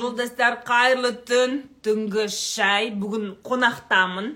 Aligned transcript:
жолдастар 0.00 0.60
қайырлы 0.66 1.12
түн 1.28 1.56
түнгі 1.84 2.26
шай. 2.32 2.90
Бүгін 2.96 3.34
қонақтамын. 3.44 4.32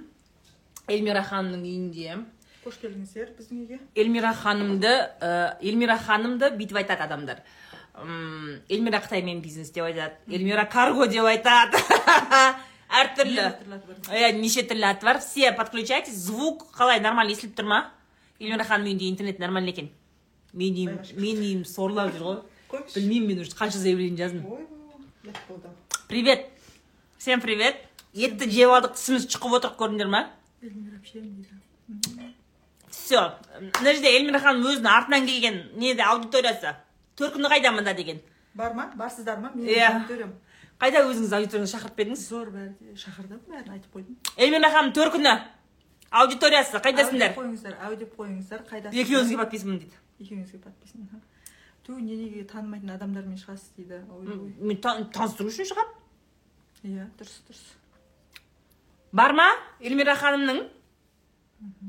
Эльмира 0.92 1.22
ханымның 1.24 1.64
үйінде. 1.64 2.18
Қош 2.64 2.78
келдіңіздер 2.82 3.32
біздің 3.38 3.62
үйге. 3.64 3.78
Эльмира 3.96 4.32
ханымды 4.36 4.92
ә, 5.20 5.56
эльмира 5.64 5.96
ханымды 6.00 6.50
бүйтіп 6.58 6.78
айтады 6.82 7.06
адамдар. 7.06 7.40
М, 8.00 8.60
эльмира 8.68 9.00
қытаймен 9.04 9.40
бизнес 9.44 9.70
деп 9.72 9.84
айтады. 9.84 10.16
Эльмира 10.28 10.64
карго 10.64 11.06
деп 11.08 11.24
айтады. 11.24 11.80
Әртүрлі 12.94 13.44
иә 14.12 14.32
неше 14.38 14.62
түрлі 14.68 14.86
аты 14.92 15.06
бар? 15.08 15.20
Все 15.20 15.52
подключайтесь. 15.52 16.14
Звук 16.28 16.66
қалай? 16.76 17.00
Нормально 17.00 17.32
естіліп 17.32 17.56
тұр 17.58 17.68
ма? 17.68 17.80
Эльмира 18.38 18.64
ханымның 18.68 18.92
үйінде 18.92 19.08
интернет 19.08 19.40
нормально 19.40 19.72
екен. 19.72 19.88
Менің 20.52 20.76
үйім 20.76 21.18
менің 21.18 21.48
үйім 21.48 21.64
сорлап 21.66 22.12
жүр 22.14 22.28
ғой. 22.28 22.38
Білмеймін 22.94 23.28
мен 23.28 23.40
уже 23.40 23.50
қанша 23.54 23.78
заявление 23.78 24.16
жаздым. 24.18 24.44
Привет. 26.08 26.46
Всем 27.18 27.40
привет. 27.40 27.76
Етті 28.14 28.46
жеп 28.46 28.70
алдық 28.70 28.92
тісіміз 28.94 29.24
шұқып 29.26 29.56
отыр 29.56 29.72
көрдіңдер 29.78 30.06
ма? 30.06 30.20
Все 32.90 33.18
мына 33.58 33.90
жерде 33.90 34.12
эльмира 34.14 34.38
ханым 34.38 34.68
өзінің 34.70 34.86
артынан 34.86 35.26
келген 35.26 35.56
неде 35.80 36.04
аудиториясы. 36.06 36.76
Төркіні 37.18 37.50
қайда 37.50 37.72
мында 37.74 37.94
деген? 37.94 38.20
Бар 38.54 38.74
ма? 38.74 38.92
Барсыздар 38.94 39.40
ма? 39.40 39.50
Мен 39.54 39.66
Иә. 39.66 39.88
аудиториям. 39.96 40.34
Қайда 40.78 41.02
өзіңіз 41.08 41.34
аудиторияны 41.40 41.72
шақырып 41.72 41.98
бердіңіз 41.98 42.22
зор 42.28 42.54
бәрі 42.54 42.94
шақырдым 43.02 43.40
бәрін 43.48 43.74
айтып 43.74 43.98
қойдым. 43.98 44.16
Эльмира 44.36 44.70
ханым 44.70 44.92
төркіні 44.94 45.34
аудиториясы 46.10 46.78
қайдасыңдар 46.78 47.34
қойыңыздар 47.34 47.74
әу 47.82 47.96
деп 47.98 48.14
қойыңыздар 48.14 48.62
қайда 48.70 48.94
екеуіңізге 48.94 49.42
подписанмын 49.42 49.78
дейді. 49.82 49.98
Екеуіңізге 50.20 50.58
подписан. 50.62 51.08
Ту 51.84 51.98
не 51.98 52.16
неге 52.16 52.44
танымайтын 52.48 52.94
адамдармен 52.96 53.36
шығасыз 53.40 53.74
дейді 53.76 54.00
мен 54.60 54.80
тан- 54.80 55.08
таныстыру 55.12 55.50
үшін 55.52 55.68
шығамын 55.68 56.00
иә 56.84 57.08
дұрыс 57.18 57.40
дұрыс. 57.48 57.64
Бар 59.12 59.32
ма 59.32 59.48
эльмира 59.80 60.16
ханымның? 60.16 60.64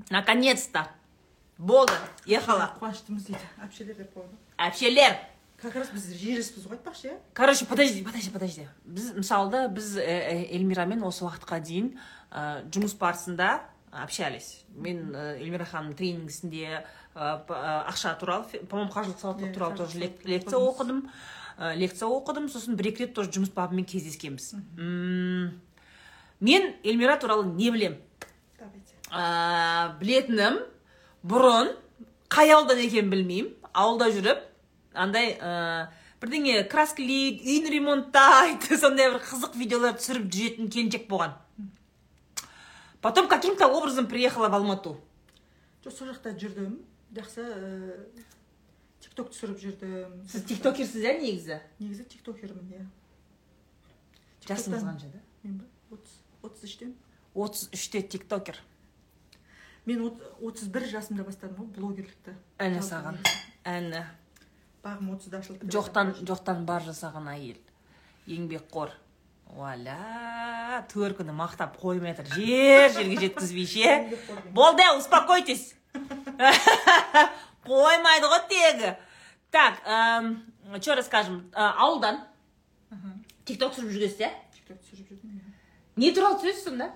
Наконец 0.09 0.67
то 0.67 0.87
болды 1.57 1.93
ехала. 2.25 2.73
Қуаныштымыз 2.79 3.25
дейді 3.27 3.47
әпшелер 3.63 3.95
деп 3.97 4.11
қойды 4.15 4.35
әпшелер 4.57 5.15
как 5.61 5.75
раз 5.75 5.89
біз 5.89 6.09
жерлеспіз 6.19 6.67
ғой 6.67 6.77
айтпақшы 6.77 7.07
иә 7.09 7.17
короче 7.33 7.65
подожди 7.65 8.03
подожди 8.03 8.29
подожди. 8.31 8.67
Біз 8.85 9.13
мысалда 9.15 9.67
біз 9.69 9.95
э, 9.97 10.03
э, 10.03 10.55
эльмирамен 10.55 11.03
осы 11.03 11.23
уақытқа 11.25 11.59
дейін 11.63 11.93
э, 12.31 12.63
жұмыс 12.69 12.97
барысында 12.99 13.61
общались. 14.03 14.65
Мен 14.75 15.13
э, 15.15 15.37
эльмира 15.39 15.65
ханымның 15.65 15.95
тренингісінде 15.95 16.65
э, 16.67 16.81
э, 17.15 17.39
ақша 17.47 18.15
туралы 18.19 18.45
по 18.67 18.77
моему 18.77 18.91
қаржылық 18.91 19.19
сауаттылық 19.21 19.53
туралы 19.53 19.77
тоже 19.77 19.99
лекция 19.99 20.59
оқыдым. 20.59 21.09
Лекция 21.75 22.09
оқыдым. 22.09 22.49
Сосын 22.51 22.75
бір 22.75 22.91
екі 22.91 23.05
рет 23.05 23.13
тоже 23.15 23.31
жұмыс 23.31 23.53
бабымен 23.55 23.85
кездескенбіз. 23.87 24.55
Мен 24.75 26.73
эльмира 26.83 27.15
туралы 27.17 27.45
не 27.53 27.71
білем. 27.71 27.95
Ә, 29.11 29.95
білетінім 30.01 30.59
бұрын 31.23 31.71
қай 32.27 32.51
ауылдан 32.51 32.81
екенін 32.83 33.13
білмеймін. 33.13 33.53
Ауылда 33.71 34.09
жүріп 34.11 34.43
андай 34.95 35.37
ә, 35.39 35.87
бірдеңе 36.19 36.65
краскілейді 36.71 37.47
үйін 37.47 37.71
ремонттайды 37.71 38.77
сондай 38.79 39.13
бір 39.13 39.23
қызық 39.23 39.55
видеолар 39.59 39.95
түсіріп 39.99 40.27
жүретін 40.33 40.71
келіншек 40.73 41.07
болған. 41.07 41.35
Потом 43.05 43.27
каким 43.27 43.55
то 43.55 43.67
образом 43.67 44.07
приехала 44.07 44.49
в 44.49 44.55
алмату. 44.55 44.97
Жоқ 45.85 45.91
сол 45.93 46.07
жақта 46.09 46.31
жүрдім 46.41 46.79
жақсы 47.13 47.43
ә, 47.45 47.99
тикток 48.97 49.29
түсіріп 49.29 49.59
жүрдім 49.61 50.15
сіз 50.25 50.41
тиктокерсіз 50.49 51.03
иә 51.05 51.11
негізі 51.21 51.59
негізі 51.77 52.05
тиктокермін 52.09 52.71
иә 52.73 52.85
жасыңыз 54.49 54.81
қаншада 54.87 55.21
мен 55.43 55.59
ба 55.61 55.67
отыз 55.93 56.17
отыз 56.41 56.65
үштен 56.65 56.95
отыз 57.35 57.69
үште 57.77 58.01
тиктокер? 58.01 58.57
Мен 59.85 60.01
от- 60.07 60.25
отыз 60.41 60.65
бір 60.73 60.89
жасымда 60.89 61.27
бастадым 61.29 61.61
ғой 61.61 61.69
блогерлікті 61.77 62.33
әне 62.57 62.81
саған. 62.81 63.21
әні 63.69 64.01
бағым 64.81 65.13
отызда 65.13 65.45
ашылды 65.45 65.69
жоқтан 65.69 66.15
жоқтан 66.25 66.65
бар 66.65 66.81
жасаған 66.81 67.29
әйел. 67.37 67.61
Еңбекқор. 68.25 68.97
Уаля 69.53 70.85
төркіні 70.91 71.33
мақтап 71.35 71.77
қоймай 71.79 72.15
жатыр. 72.15 72.33
Жер 72.35 72.91
жерге 72.91 73.17
жеткізбей 73.27 73.65
ше 73.65 74.17
болды 74.51 74.83
успокойтесь. 74.97 75.75
Қоймайды 77.65 78.29
ғой 78.31 78.41
тегі. 78.49 78.95
Так 79.51 79.81
че 80.81 80.95
расскажем? 80.95 81.51
Ауылдан 81.53 82.23
тикток 83.45 83.75
түсіріп 83.75 83.91
жүргенсіз 83.93 84.19
иә 84.25 84.31
тикток 84.53 84.79
түсіріп 84.81 85.11
жүрдім 85.13 85.37
иә 85.37 85.53
не 85.95 86.11
туралы 86.11 86.39
түсіресіз 86.41 86.63
сонда? 86.69 86.91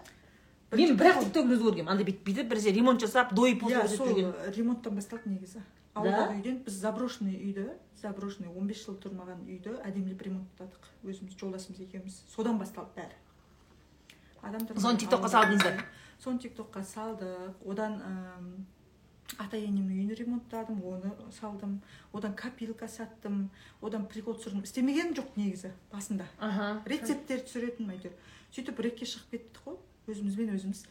Мен 0.72 0.98
бірақ 0.98 1.24
тиктогыңызды 1.24 1.64
көргенмін 1.64 1.92
андай 1.94 2.06
бүйтіп 2.10 2.26
бүйтіп 2.28 2.50
біресе 2.52 2.74
ремонт 2.74 3.02
жасап 3.02 3.34
дой 3.34 3.54
иә 3.54 3.88
сол 3.88 4.10
жүрген. 4.10 4.34
ремонттан 4.56 4.96
басталды 4.96 5.30
негізі. 5.30 5.62
Да? 5.62 6.02
ауылдағы 6.02 6.36
үйден 6.40 6.58
біз 6.66 6.74
заброшенный 6.81 7.38
үйді 7.38 7.70
заброшенный 8.02 8.50
15 8.50 8.84
жыл 8.86 8.98
тұрмаған 9.04 9.46
үйді 9.46 9.76
әдемілеп 9.86 10.22
ремонттадық 10.28 10.90
өзіміз 11.04 11.38
жолдасымыз 11.40 11.82
екеуміз. 11.86 12.22
Содан 12.34 12.60
басталды 12.60 12.96
бәрі. 12.96 13.18
Адамдар 14.42 14.80
соны 14.80 15.02
тиктокқа 15.02 15.30
салдыңыздар 15.34 15.82
соны 16.24 16.40
тиктокқа 16.44 16.84
салдық. 16.84 17.60
Одан 17.68 18.00
ата 19.38 19.60
енемнің 19.60 20.00
үйін 20.00 20.16
ремонттадым 20.20 20.80
оны 20.84 21.12
салдым. 21.40 21.80
Одан 22.14 22.36
копилка 22.36 22.88
саттым. 22.88 23.50
Одан 23.82 24.08
прикол 24.08 24.38
түсірдім. 24.40 24.64
Істемегенім 24.64 25.14
жоқ 25.20 25.36
негізі 25.38 25.74
басында. 25.92 26.28
Аха. 26.40 26.81
Рецепттер 26.90 27.44
түсіретінмін 27.46 27.98
әйтеуір. 27.98 28.18
Сөйтіп 28.56 28.81
рекке 28.84 29.06
шығып 29.06 29.36
кеттік 29.36 29.62
қой. 29.66 29.78
Өзімізбен 30.10 30.56
өзіміз. 30.56 30.84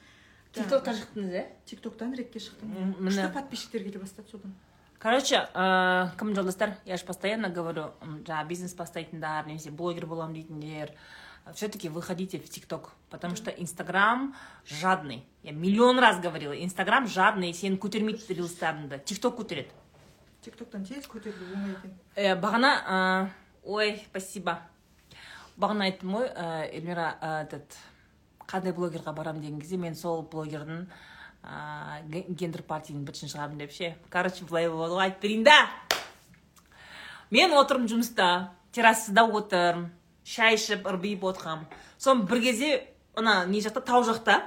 Тиктоктан 0.55 0.97
шықтыңыз 0.97 1.35
иә? 1.35 1.45
Тиктоктан 1.67 2.15
рекке 2.17 2.41
шықтым. 2.41 2.95
Күшті 3.01 3.29
подписчиктер 3.35 3.85
келе 3.85 4.01
бастады 4.01 4.31
содан. 4.31 4.55
Короче, 4.99 5.49
ә, 5.55 6.11
кім 6.19 6.35
жолдастар, 6.35 6.77
я 6.85 6.97
же 6.97 7.05
постоянно 7.05 7.49
говорю, 7.49 7.93
жаңағы 8.03 8.49
бизнес 8.49 8.75
бастайтындар, 8.75 9.47
немесе 9.47 9.71
блогер 9.71 10.07
боламын 10.07 10.35
дейтіндер, 10.35 10.91
все-таки 11.55 11.89
выходите 11.89 12.39
в 12.39 12.51
ТикТок, 12.51 12.93
потому 13.09 13.37
что 13.37 13.51
Инстаграм 13.51 14.35
жадный. 14.67 15.25
Я 15.45 15.53
миллион 15.53 16.01
раз 16.01 16.19
говорила, 16.19 16.53
Инстаграм 16.53 17.07
жадный, 17.07 17.53
сені 17.55 17.79
көтермейді 17.79 18.35
рилстарыңды, 18.35 18.99
ТикТок 19.05 19.39
көтереді. 19.39 19.71
тиктоктан 20.43 20.85
тез 20.85 21.07
көтерілу 21.07 21.55
оңай 21.55 21.73
екен 21.75 21.95
Ә, 22.17 22.35
бағана, 22.41 22.73
ә, 22.87 23.29
ой, 23.65 24.03
спасибо. 24.11 24.59
Бағана 25.57 25.89
айттым 25.89 26.15
ғой, 26.15 26.29
ә, 26.31 26.71
Эльмира, 26.73 27.19
этот, 27.21 27.77
қандай 28.47 28.73
блогерға 28.73 29.13
барам 29.13 29.41
деген 29.41 29.61
кезде 29.61 29.77
мен 29.77 29.95
сол 29.95 30.23
блогердің 30.23 30.87
ә, 31.45 32.03
ге- 32.11 32.25
гендер 32.29 32.63
партияның 32.63 33.05
бітшін 33.09 33.31
шығамын 33.33 33.59
деп 33.63 33.73
ше? 33.73 33.95
Короче 34.11 34.45
былай 34.45 34.69
болады 34.69 34.95
ғой 34.99 35.05
айтып 35.09 35.23
берейін 35.23 35.45
да. 35.45 35.59
Мен 37.31 37.53
отырмын 37.53 37.89
жұмыста 37.91 38.29
террасада 38.73 39.25
отырмын 39.29 39.91
шай 40.29 40.57
ішіп 40.57 40.87
ырбиып 40.89 41.25
отырғанмын 41.29 41.67
соны 42.01 42.25
бір 42.29 42.41
кезде 42.45 42.71
ана 43.17 43.45
не 43.47 43.61
жақта? 43.61 43.81
Тау 43.85 44.05
жақта. 44.07 44.41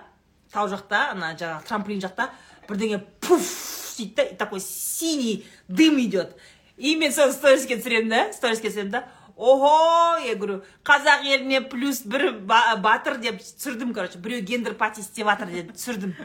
Тау 0.52 0.68
жақта 0.72 1.12
ана 1.14 1.34
жаңағы 1.38 1.68
трамплин 1.68 2.02
жақта. 2.04 2.30
Бірдеңе 2.68 3.02
пуф 3.22 3.50
дейді 3.98 4.16
да 4.16 4.26
такой 4.46 4.60
синий 4.60 5.46
дым 5.68 6.00
идет. 6.00 6.36
И 6.78 6.96
мен 6.96 7.12
соны 7.14 7.34
сториске 7.34 7.78
түсіремін 7.78 8.10
да 8.10 8.22
сториске 8.34 8.70
түсіремін 8.70 8.92
да. 8.92 9.04
Ого 9.36 10.18
я 10.26 10.36
говорю 10.36 10.64
қазақ 10.86 11.24
еліне 11.26 11.62
плюс 11.62 12.02
бір 12.06 12.40
ба- 12.46 12.76
батыр 12.78 13.18
деп 13.18 13.40
түсірдім 13.42 13.94
короче. 13.94 14.20
Біреу 14.20 14.42
гендер 14.46 14.76
пати 14.78 15.02
істеп 15.02 15.26
жатыр 15.28 15.48
деп 15.50 15.72
түсірдім. 15.74 16.16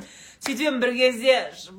Сөйтіп 0.45 0.81
бір 0.83 0.93
кезде 0.99 1.37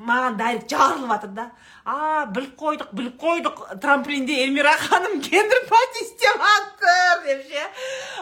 маған 0.09 0.37
дайрект 0.39 0.69
жарылып 0.73 1.11
жатыр 1.13 1.33
да. 1.37 1.45
А 1.87 2.25
біліп 2.35 2.57
қойдық 2.59 2.89
біліп 2.91 3.15
қойдық. 3.21 3.59
Трамплинде 3.79 4.35
эльмира 4.43 4.73
ханым 4.75 5.21
гендер 5.23 5.61
пати 5.69 6.03
істеп 6.03 6.35
жатыр 6.35 7.23
деп 7.23 7.47
ше. 7.47 7.63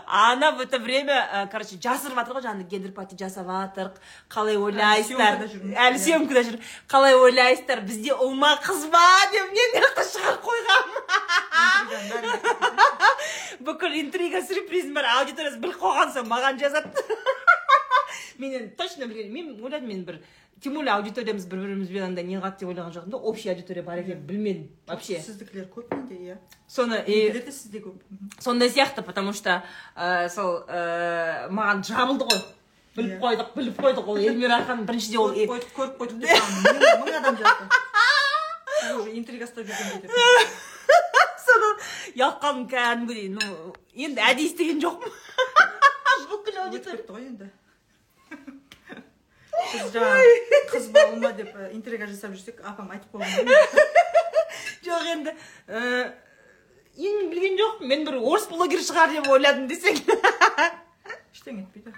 Она 0.06 0.52
в 0.52 0.62
это 0.62 0.78
время 0.78 1.18
ә, 1.34 1.50
короче 1.50 1.76
жасырып 1.82 2.14
жатыр 2.14 2.36
ғой 2.38 2.44
жаңағыдай 2.46 2.70
гендер 2.70 2.94
пати 2.94 3.18
жасап 3.18 3.50
жатыр 3.50 3.90
қалай 4.30 4.58
ойлайсыздар? 4.62 5.50
Әлі 5.88 5.98
съемкада 5.98 6.44
жүр. 6.46 6.60
Қалай 6.88 7.18
ойлайсыздар? 7.18 7.82
Бізде 7.90 8.14
ұл 8.14 8.38
ма 8.38 8.54
қыз 8.62 8.86
ба 8.94 9.02
деп 9.34 9.50
мен 9.50 9.74
мына 9.74 9.90
жақта 9.90 10.04
шығарып 10.14 10.42
қойғанмын 10.46 11.02
бүкіл 13.66 13.98
интрига 13.98 14.46
сюрпризім 14.46 14.94
бар. 14.94 15.10
Аудиториясы 15.18 15.58
біліп 15.58 15.82
қойған 15.82 16.14
соң 16.14 16.30
маған 16.30 16.62
жазады. 16.62 16.94
Мен 18.38 18.52
енді 18.52 18.76
точно 18.76 19.08
білген 19.08 19.32
мен 19.32 19.64
ойладым 19.64 19.88
мен 19.88 20.04
бір 20.06 20.20
тем 20.62 20.74
более 20.74 20.94
аудиториямыз 20.96 21.46
бір 21.46 21.60
бірімізбен 21.66 22.04
андай 22.04 22.24
не 22.24 22.38
қылады 22.40 22.60
деп 22.60 22.70
ойлаған 22.70 22.94
жоқпын 22.96 23.12
да 23.12 23.18
общий 23.18 23.50
аудитория 23.52 23.84
бар 23.84 24.00
екенін 24.00 24.22
білмедім 24.26 24.70
вообще. 24.88 25.20
Сіздікілер 25.22 25.68
көп 25.70 25.92
менде 25.94 26.16
иә. 26.16 26.38
Соны 26.68 27.02
и 27.06 27.26
менде 27.30 27.42
де 27.46 27.52
сізде 27.52 27.80
көп. 27.84 28.00
Сондай 28.40 28.70
сияқты 28.70 29.04
потому 29.04 29.34
что 29.34 29.64
ә, 29.96 30.30
сол 30.30 30.64
ә, 30.68 31.50
маған 31.50 31.84
жабылды 31.84 32.26
ғой. 32.26 32.42
Біліп 32.96 33.12
Иә. 33.12 33.20
қойдық 33.20 33.56
біліп 33.56 33.82
қойдық 33.82 34.08
ол 34.08 34.18
эльмира 34.18 34.62
ханым 34.64 34.86
біріншіде 34.88 35.18
ол 35.20 35.34
көріп 35.36 35.98
қойдық 36.00 36.18
деп 36.24 36.30
мың 37.04 37.18
адам 37.20 37.36
Сіз 38.80 38.96
уже 39.00 39.12
интрига 39.20 39.46
ұстап 39.46 39.68
жүрген 39.68 40.08
содан 41.46 41.76
ұялып 42.16 42.40
қалдым 42.42 42.66
кәдімгідей. 42.72 43.30
Ну 43.36 43.76
енді 43.94 44.24
әдейі 44.24 44.48
істеген 44.48 44.80
жоқпын. 44.84 45.12
Бүкіл 46.32 46.58
аудитория 46.64 47.04
ғой 47.10 47.28
енді. 47.28 47.52
Біз 49.76 49.94
жаңағы 49.96 50.62
қыз 50.72 50.86
балыма 50.96 51.32
деп 51.38 51.52
ә, 51.56 51.70
интрига 51.76 52.08
жасап 52.10 52.36
жүрсек 52.36 52.62
апам 52.64 52.92
айтып 52.96 53.16
қойған 53.16 53.50
жоқ 54.86 55.10
енді 55.14 55.36
енді 56.96 57.28
білген 57.32 57.58
жоқпын 57.60 57.92
мен 57.92 58.06
бір 58.08 58.20
орыс 58.22 58.48
блогері 58.52 58.84
шығар 58.88 59.12
деп 59.18 59.28
ойладым 59.28 59.68
десең. 59.68 59.98
Ештеңе 61.46 61.66
етпейді 61.66 61.92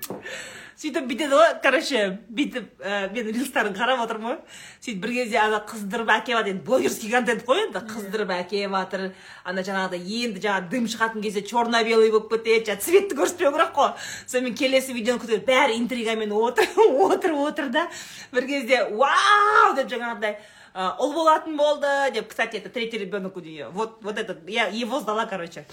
сөйтіп 0.78 1.08
бүйтеді 1.10 1.38
ғой 1.38 1.54
короче 1.64 2.02
бүйтіп 2.30 2.84
ә, 2.84 3.08
мен 3.14 3.30
рилстарын 3.32 3.74
қарап 3.76 4.04
отырмын 4.04 4.36
ғой. 4.36 4.58
Сөйтіп 4.84 5.00
бір 5.02 5.14
кезде 5.16 5.40
ана 5.42 5.62
қыздырып 5.66 6.12
әкеліп 6.14 6.38
жатыр 6.38 6.52
енді 6.52 6.66
блогерский 6.68 7.12
контент 7.12 7.46
қой 7.48 7.64
енді 7.64 7.82
қыздырып 7.90 8.34
әкеліп 8.36 8.76
жатыр 8.76 9.06
ана 9.48 9.64
жаңағыдай 9.66 10.04
енді 10.20 10.44
жаңағы 10.44 10.70
дым 10.74 10.90
шығатын 10.92 11.26
кезде 11.26 11.42
черно 11.48 11.82
белый 11.88 12.12
болып 12.12 12.30
кетеді 12.36 12.70
жаңағы 12.70 12.86
цветті 12.86 13.18
көрсетпеу 13.18 13.54
керек 13.56 13.74
қой. 13.74 13.94
Сонымен 14.28 14.58
келесі 14.60 14.94
видеоны 14.94 15.24
күтеді 15.24 15.46
бәрі 15.48 15.80
интригамен 15.80 16.32
отыр 16.38 16.70
отыр 17.08 17.34
отыр 17.48 17.72
да. 17.74 17.88
Бір 18.34 18.48
кезде 18.52 18.84
вау! 18.92 19.74
деп 19.78 19.90
жаңағыдай 19.90 20.38
ә, 20.76 20.92
ұл 21.02 21.14
болатын 21.16 21.58
болды 21.58 21.90
деп 22.14 22.30
кстати 22.30 22.58
это 22.62 22.70
третий 22.70 23.00
ребенок 23.00 23.38
у 23.38 23.40
нее. 23.40 23.70
Вот 23.70 24.04
вот 24.04 24.18
этот 24.20 24.48
я 24.48 24.68
его 24.68 25.00
сдала 25.00 25.26
короче. 25.26 25.66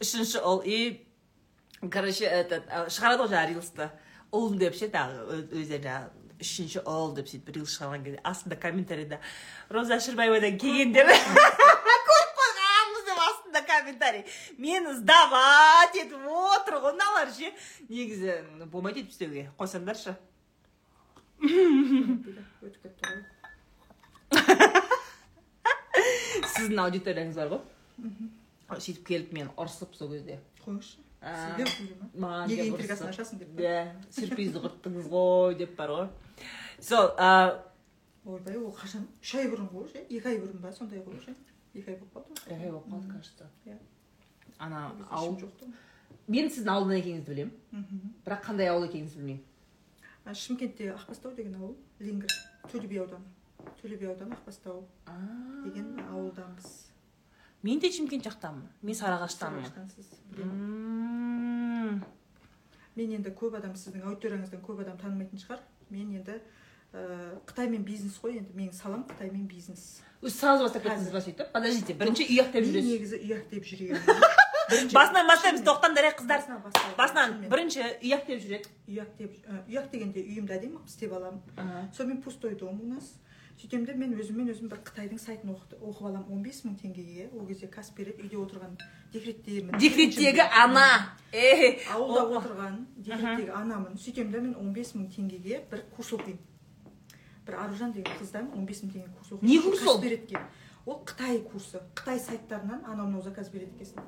Үшінші 0.00 0.40
ұл. 0.48 0.62
И 0.64 1.04
короче 1.90 2.24
этот 2.26 2.68
шығарады 2.90 3.22
ғой 3.24 3.30
жаңағы 3.32 3.48
рилсты 3.54 3.88
ұл 4.34 4.54
деп 4.58 4.74
ше 4.78 4.88
тағы 4.92 5.24
өз- 5.36 5.50
өздері 5.60 5.82
жаңағы 5.84 6.08
үшінші 6.44 6.80
ұл 6.90 7.12
деп 7.16 7.28
сөйтіп 7.30 7.48
рилс 7.56 7.74
шығарған 7.78 8.04
кезде 8.04 8.20
астында 8.30 8.56
комментарийда 8.62 9.18
роза 9.70 9.98
шырбаевадан 10.00 10.58
келген 10.58 10.92
деп 10.96 11.06
көріп 11.06 12.32
қойғанбыз 12.40 13.02
деп 13.08 13.20
астында 13.28 13.62
комментарий 13.68 14.24
мені 14.58 14.94
сдавать 14.98 15.96
етіп 16.02 16.26
отыр 16.26 16.80
ғой 16.84 16.92
мыналар 16.98 17.30
ше 17.36 17.52
негізі 17.88 18.40
болмайды 18.72 19.00
өйтіп 19.04 19.12
істеуге. 19.14 19.46
Қойсаңдаршы. 19.58 20.16
Өтіп 21.44 22.82
кетті 22.82 23.02
ғой 23.08 23.22
сіздің 26.54 26.80
аудиторияңыз 26.84 27.36
бар 27.38 27.48
ғой. 27.54 27.62
Сөйтіп 28.80 29.04
келіп 29.08 29.32
мені 29.36 29.50
ұрысып 29.60 29.94
сол 29.98 30.10
кезде. 30.12 30.38
Қойыңызшы. 30.64 30.98
Сізде 31.24 31.64
ма 32.14 32.32
маған 32.46 33.08
ашасың 33.08 33.40
деп 33.40 33.60
иә 33.64 33.78
сюрпризді 34.12 34.60
құрттыңыз 34.64 35.08
ғой 35.12 35.56
деп 35.60 35.76
бар 35.78 35.94
ғой 35.94 36.08
сол 36.80 37.10
ойбай 38.24 38.56
ол 38.60 38.72
қашан 38.76 39.06
үш 39.22 39.34
ай 39.40 39.48
бұрын 39.52 39.70
ғой 39.72 39.88
уже 39.88 40.04
екі 40.04 40.28
ай 40.28 40.38
бұрын 40.42 40.60
ба 40.60 40.72
сондай 40.72 41.00
ғой 41.04 41.16
уже 41.20 41.34
екі 41.74 41.90
ай 41.90 41.98
болып 41.98 42.14
қалды 42.14 42.36
ғой 42.44 42.60
Эй, 42.60 42.70
болып 42.70 42.86
қалды 42.92 43.10
кажется. 43.12 43.50
Иә. 43.66 43.78
ана 44.58 44.92
ауыл 45.10 45.38
мен 46.28 46.48
сіздің 46.48 46.72
ауылдан 46.72 47.00
екеніңізді 47.00 47.30
білемін. 47.32 47.52
Мхм. 47.72 48.14
бірақ 48.24 48.44
қандай 48.46 48.70
ауыл 48.72 48.86
екеніңізді 48.88 49.20
білмеймін. 49.20 49.44
Шымкентте 50.32 50.92
ақбастау 50.94 51.34
деген 51.36 51.56
ауыл 51.58 51.76
лингр 52.00 52.32
төле 52.72 52.88
би 52.88 52.96
ауданы. 53.02 53.24
Төле 53.82 53.98
би 54.00 54.06
ауданы 54.06 54.36
ақбастау 54.38 54.86
деген 55.64 55.98
ауылданбыз 56.08 56.83
мен 57.64 57.80
де 57.80 57.88
шымкент 57.90 58.24
жақтанмын 58.28 58.68
мен 58.82 58.96
сарыағаштанмын 58.98 59.64
мен 62.94 63.14
енді 63.16 63.32
көп 63.34 63.56
адам 63.58 63.74
сіздің 63.78 64.04
аудиторияңыздан 64.06 64.62
көп 64.64 64.82
адам 64.84 64.98
танымайтын 65.00 65.40
шығар. 65.42 65.62
Мен 65.90 66.12
енді 66.20 66.36
ә, 66.94 67.34
қытаймен 67.48 67.82
бизнес 67.86 68.18
қой. 68.22 68.38
Енді 68.38 68.54
менің 68.54 68.74
салам 68.76 69.02
қытаймен 69.08 69.48
бизнес. 69.50 70.02
Өзі 70.22 70.36
сразу 70.36 70.66
бастап 70.66 70.86
кеттіңіз 70.86 71.10
ба 71.12 71.22
сөйтіп? 71.24 71.50
Подождите 71.54 71.96
бірінші 71.98 72.28
үй 72.28 72.38
ақтап 72.44 72.60
мен 72.62 72.70
жүресіз 72.70 72.92
негізі 72.92 73.20
үй 73.20 73.34
ақтеп 73.40 73.66
жүремін 73.70 73.98
басынан 74.94 75.26
бастаймыз 75.28 75.64
тоқтам 75.66 75.96
дария 75.98 76.14
қыздар. 76.16 76.46
Басынан 76.96 77.34
бірінші 77.50 77.82
үй 77.98 78.14
ақтап 78.16 78.40
жүреді. 78.46 78.72
Үй 78.88 79.02
ақтеп 79.02 79.34
ә, 79.42 79.60
үй 79.66 79.80
ақ 79.82 79.90
дегенде 79.92 80.22
үйімді 80.22 80.56
әдемі 80.56 80.78
қылып 80.78 80.94
істеп 80.94 81.12
аламын. 81.18 81.90
Сонымен 81.96 82.22
пустой 82.22 82.54
дом 82.54 82.80
у 82.80 82.94
нас. 82.94 83.10
Сөйтемін 83.60 83.86
де 83.86 83.94
мен 83.94 84.14
өзіммен 84.18 84.50
өзім 84.52 84.70
бір 84.72 84.80
қытайдың 84.86 85.20
сайтын 85.22 85.52
оқып 85.54 85.76
аламын. 85.82 86.26
Он 86.32 86.42
бес 86.42 86.62
мың 86.64 86.74
теңгеге 86.80 87.28
ол 87.32 87.46
кезде 87.46 87.68
кәсіп 87.70 88.00
береді 88.00 88.24
үйде 88.24 88.40
отырған 88.40 88.74
декреттемін 89.12 89.78
декреттегі 89.78 90.46
ана. 90.62 91.14
Ауылда 91.94 92.24
отырған 92.40 92.80
декреттегі 92.96 93.54
анамын. 93.54 93.94
Сөйтемін 93.96 94.32
да 94.32 94.40
мен 94.40 94.56
он 94.58 94.72
бес 94.74 94.94
мың 94.96 95.06
теңгеге 95.14 95.62
бір 95.70 95.84
курс 95.94 96.12
оқимын. 96.18 96.40
Бір 97.46 97.58
аружан 97.62 97.92
деген 97.92 98.18
қыздан 98.18 98.50
он 98.56 98.66
бес 98.66 98.82
мың 98.82 98.92
теңге 98.96 99.10
курс 99.18 99.32
оқимын. 99.32 99.48
Не 99.48 99.60
курс 99.62 99.86
ол? 99.86 100.00
береді 100.02 100.38
ол 100.86 101.00
қытай 101.06 101.40
курсы. 101.42 101.80
Қытай 101.94 102.18
сайттарынан 102.18 102.84
анау 102.84 103.06
мынау 103.06 103.22
заказ 103.22 103.48
береді 103.52 103.72
екенсің 103.78 104.02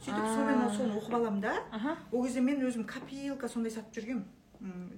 сөйтіп 0.00 0.26
сонымен 0.34 0.70
соны 0.76 0.96
оқып 0.98 1.14
аламын 1.14 1.40
да 1.40 1.96
ол 2.10 2.24
кезде 2.24 2.40
мен 2.40 2.62
өзім 2.64 2.86
копилка 2.88 3.48
сондай 3.48 3.72
сатып 3.72 4.00
жүргенмін. 4.00 4.24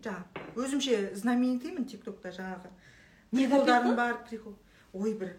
Жаңағы 0.03 0.65
өзімше 0.65 0.99
знаменитыймын 1.19 1.87
тик 1.91 2.05
токта 2.07 2.31
жаңағы. 2.35 2.71
Приколдарым 3.33 3.97
бар 3.97 4.19
прикол 4.29 4.57
ой 4.93 5.15
бір 5.19 5.37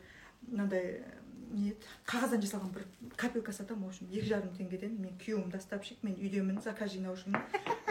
мынандай 0.48 1.04
не 1.54 1.70
еді 1.70 1.90
қағаздан 2.10 2.42
жасалған 2.42 2.72
бір 2.74 2.86
копилка 3.20 3.54
сатамын 3.54 3.86
в 3.86 3.92
общем 3.92 4.10
екі 4.10 4.26
жарым 4.26 4.54
теңгеден. 4.58 4.96
Мен 5.00 5.14
күйеуім 5.22 5.52
доставщик 5.54 6.02
мен 6.04 6.16
үйдемін 6.18 6.62
заказ 6.64 6.94
жинаушымын 6.96 7.42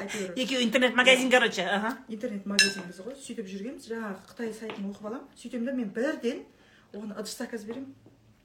әйтеуір. 0.02 0.34
Екеуі 0.43 0.66
интернет 0.66 0.96
магазин 0.99 1.31
короче 1.31 1.62
аха. 1.62 1.96
Интернет 2.08 2.46
магазинбіз 2.46 3.00
ғой 3.06 3.16
сөйтіп 3.22 3.50
жүргенбіз. 3.52 3.88
Жаңағы 3.93 4.26
қытай 4.32 4.54
сайтын 4.58 4.88
оқып 4.90 5.06
аламын. 5.10 5.28
Сөйтемін 5.38 5.70
да 5.70 5.76
мен 5.78 5.93
бірден 5.94 6.43
оған 6.93 7.14
ыдыс 7.20 7.37
заказ 7.38 7.66
беремін. 7.69 7.94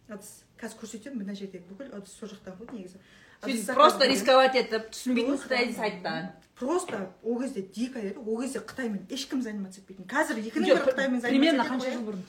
Ыдыс 0.08 0.44
қазір 0.62 0.84
көрсетемін 0.84 1.24
мына 1.24 1.36
жердегі 1.36 1.66
бүкіл 1.72 1.98
ыдыс 1.98 2.14
сол 2.14 2.30
жақтан 2.30 2.60
ғой 2.62 2.70
негізі. 2.78 3.02
Сөйтіп 3.44 3.74
просто 3.74 4.08
рисковать 4.10 4.56
етіп 4.58 4.90
түсінбейтін 4.94 5.40
қытай 5.42 5.74
сайттан 5.76 6.32
просто 6.58 7.10
ол 7.24 7.42
кезде 7.42 7.62
дико 7.62 8.00
еді 8.00 8.18
ол 8.18 8.42
кезде 8.42 8.60
қытаймен 8.60 9.06
ешкім 9.14 9.42
заниматься 9.46 9.82
етпейтін 9.82 10.08
қазір 10.10 10.42
екінің 10.42 10.72
бірі 10.72 10.86
қытаймен 10.88 11.22
примерно 11.22 11.68
қанша 11.68 11.92
жыл 11.94 12.06
бұрын? 12.08 12.24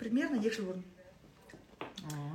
Примерно 0.00 0.40
екі 0.40 0.56
жыл 0.56 0.70
бұрын. 0.70 0.82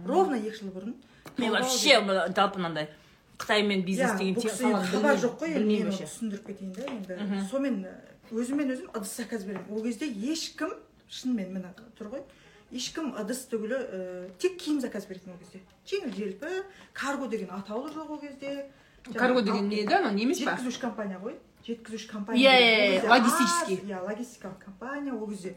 Ровно 0.05 0.39
екі 0.39 0.61
жыл 0.61 0.71
бұрын. 0.71 0.95
Мен 1.37 1.51
вообще 1.51 1.99
жалпы 1.99 2.59
мынандай 2.59 2.89
қытаймен 3.37 3.83
бизнес 3.83 4.15
деген 4.19 4.85
хабар 4.91 5.19
жоқ 5.19 5.39
қой 5.41 5.57
енді 5.59 5.81
мен 5.83 5.91
түсіндіріп 5.91 6.47
кетейін 6.47 6.71
да 6.77 7.17
енді. 7.17 7.41
Сонымен 7.51 7.83
өзіммен 8.31 8.71
өзім 8.71 8.89
ыдыс 8.95 9.15
заказ 9.17 9.43
беремін. 9.43 9.67
Ол 9.69 9.83
кезде 9.83 10.07
ешкім 10.07 10.71
шынымен 11.09 11.51
міне 11.57 11.73
тұр 11.99 12.13
ғой. 12.13 12.23
Ешкім 12.71 13.13
ыдыс 13.21 13.45
түгілі 13.51 13.77
ә, 13.77 13.99
тек 14.41 14.57
киім 14.57 14.79
заказ 14.81 15.05
беретін 15.05 15.33
ол 15.35 15.39
кезде. 15.39 15.61
Жеңіл 15.85 16.15
желпі 16.15 16.63
карго 16.93 17.27
деген 17.27 17.51
атаулы 17.53 17.91
жоқ 17.93 18.09
ол 18.09 18.19
кезде. 18.19 18.65
Карго 19.13 19.41
деген 19.41 19.69
не 19.69 19.83
еді 19.83 19.93
анау 19.99 20.13
не 20.13 20.23
емес 20.25 20.41
па? 20.41 20.55
Жеткізуші 20.57 20.81
компания 20.81 21.19
ғой. 21.21 21.35
Жеткізуші 21.67 22.07
компания 22.09 22.41
Иә, 22.41 22.57
иә, 22.57 23.01
иә, 23.03 23.09
логистический. 23.09 23.79
иә 23.85 24.01
логистикалық 24.05 24.59
компания 24.65 25.13
ол 25.13 25.27
кезде. 25.29 25.55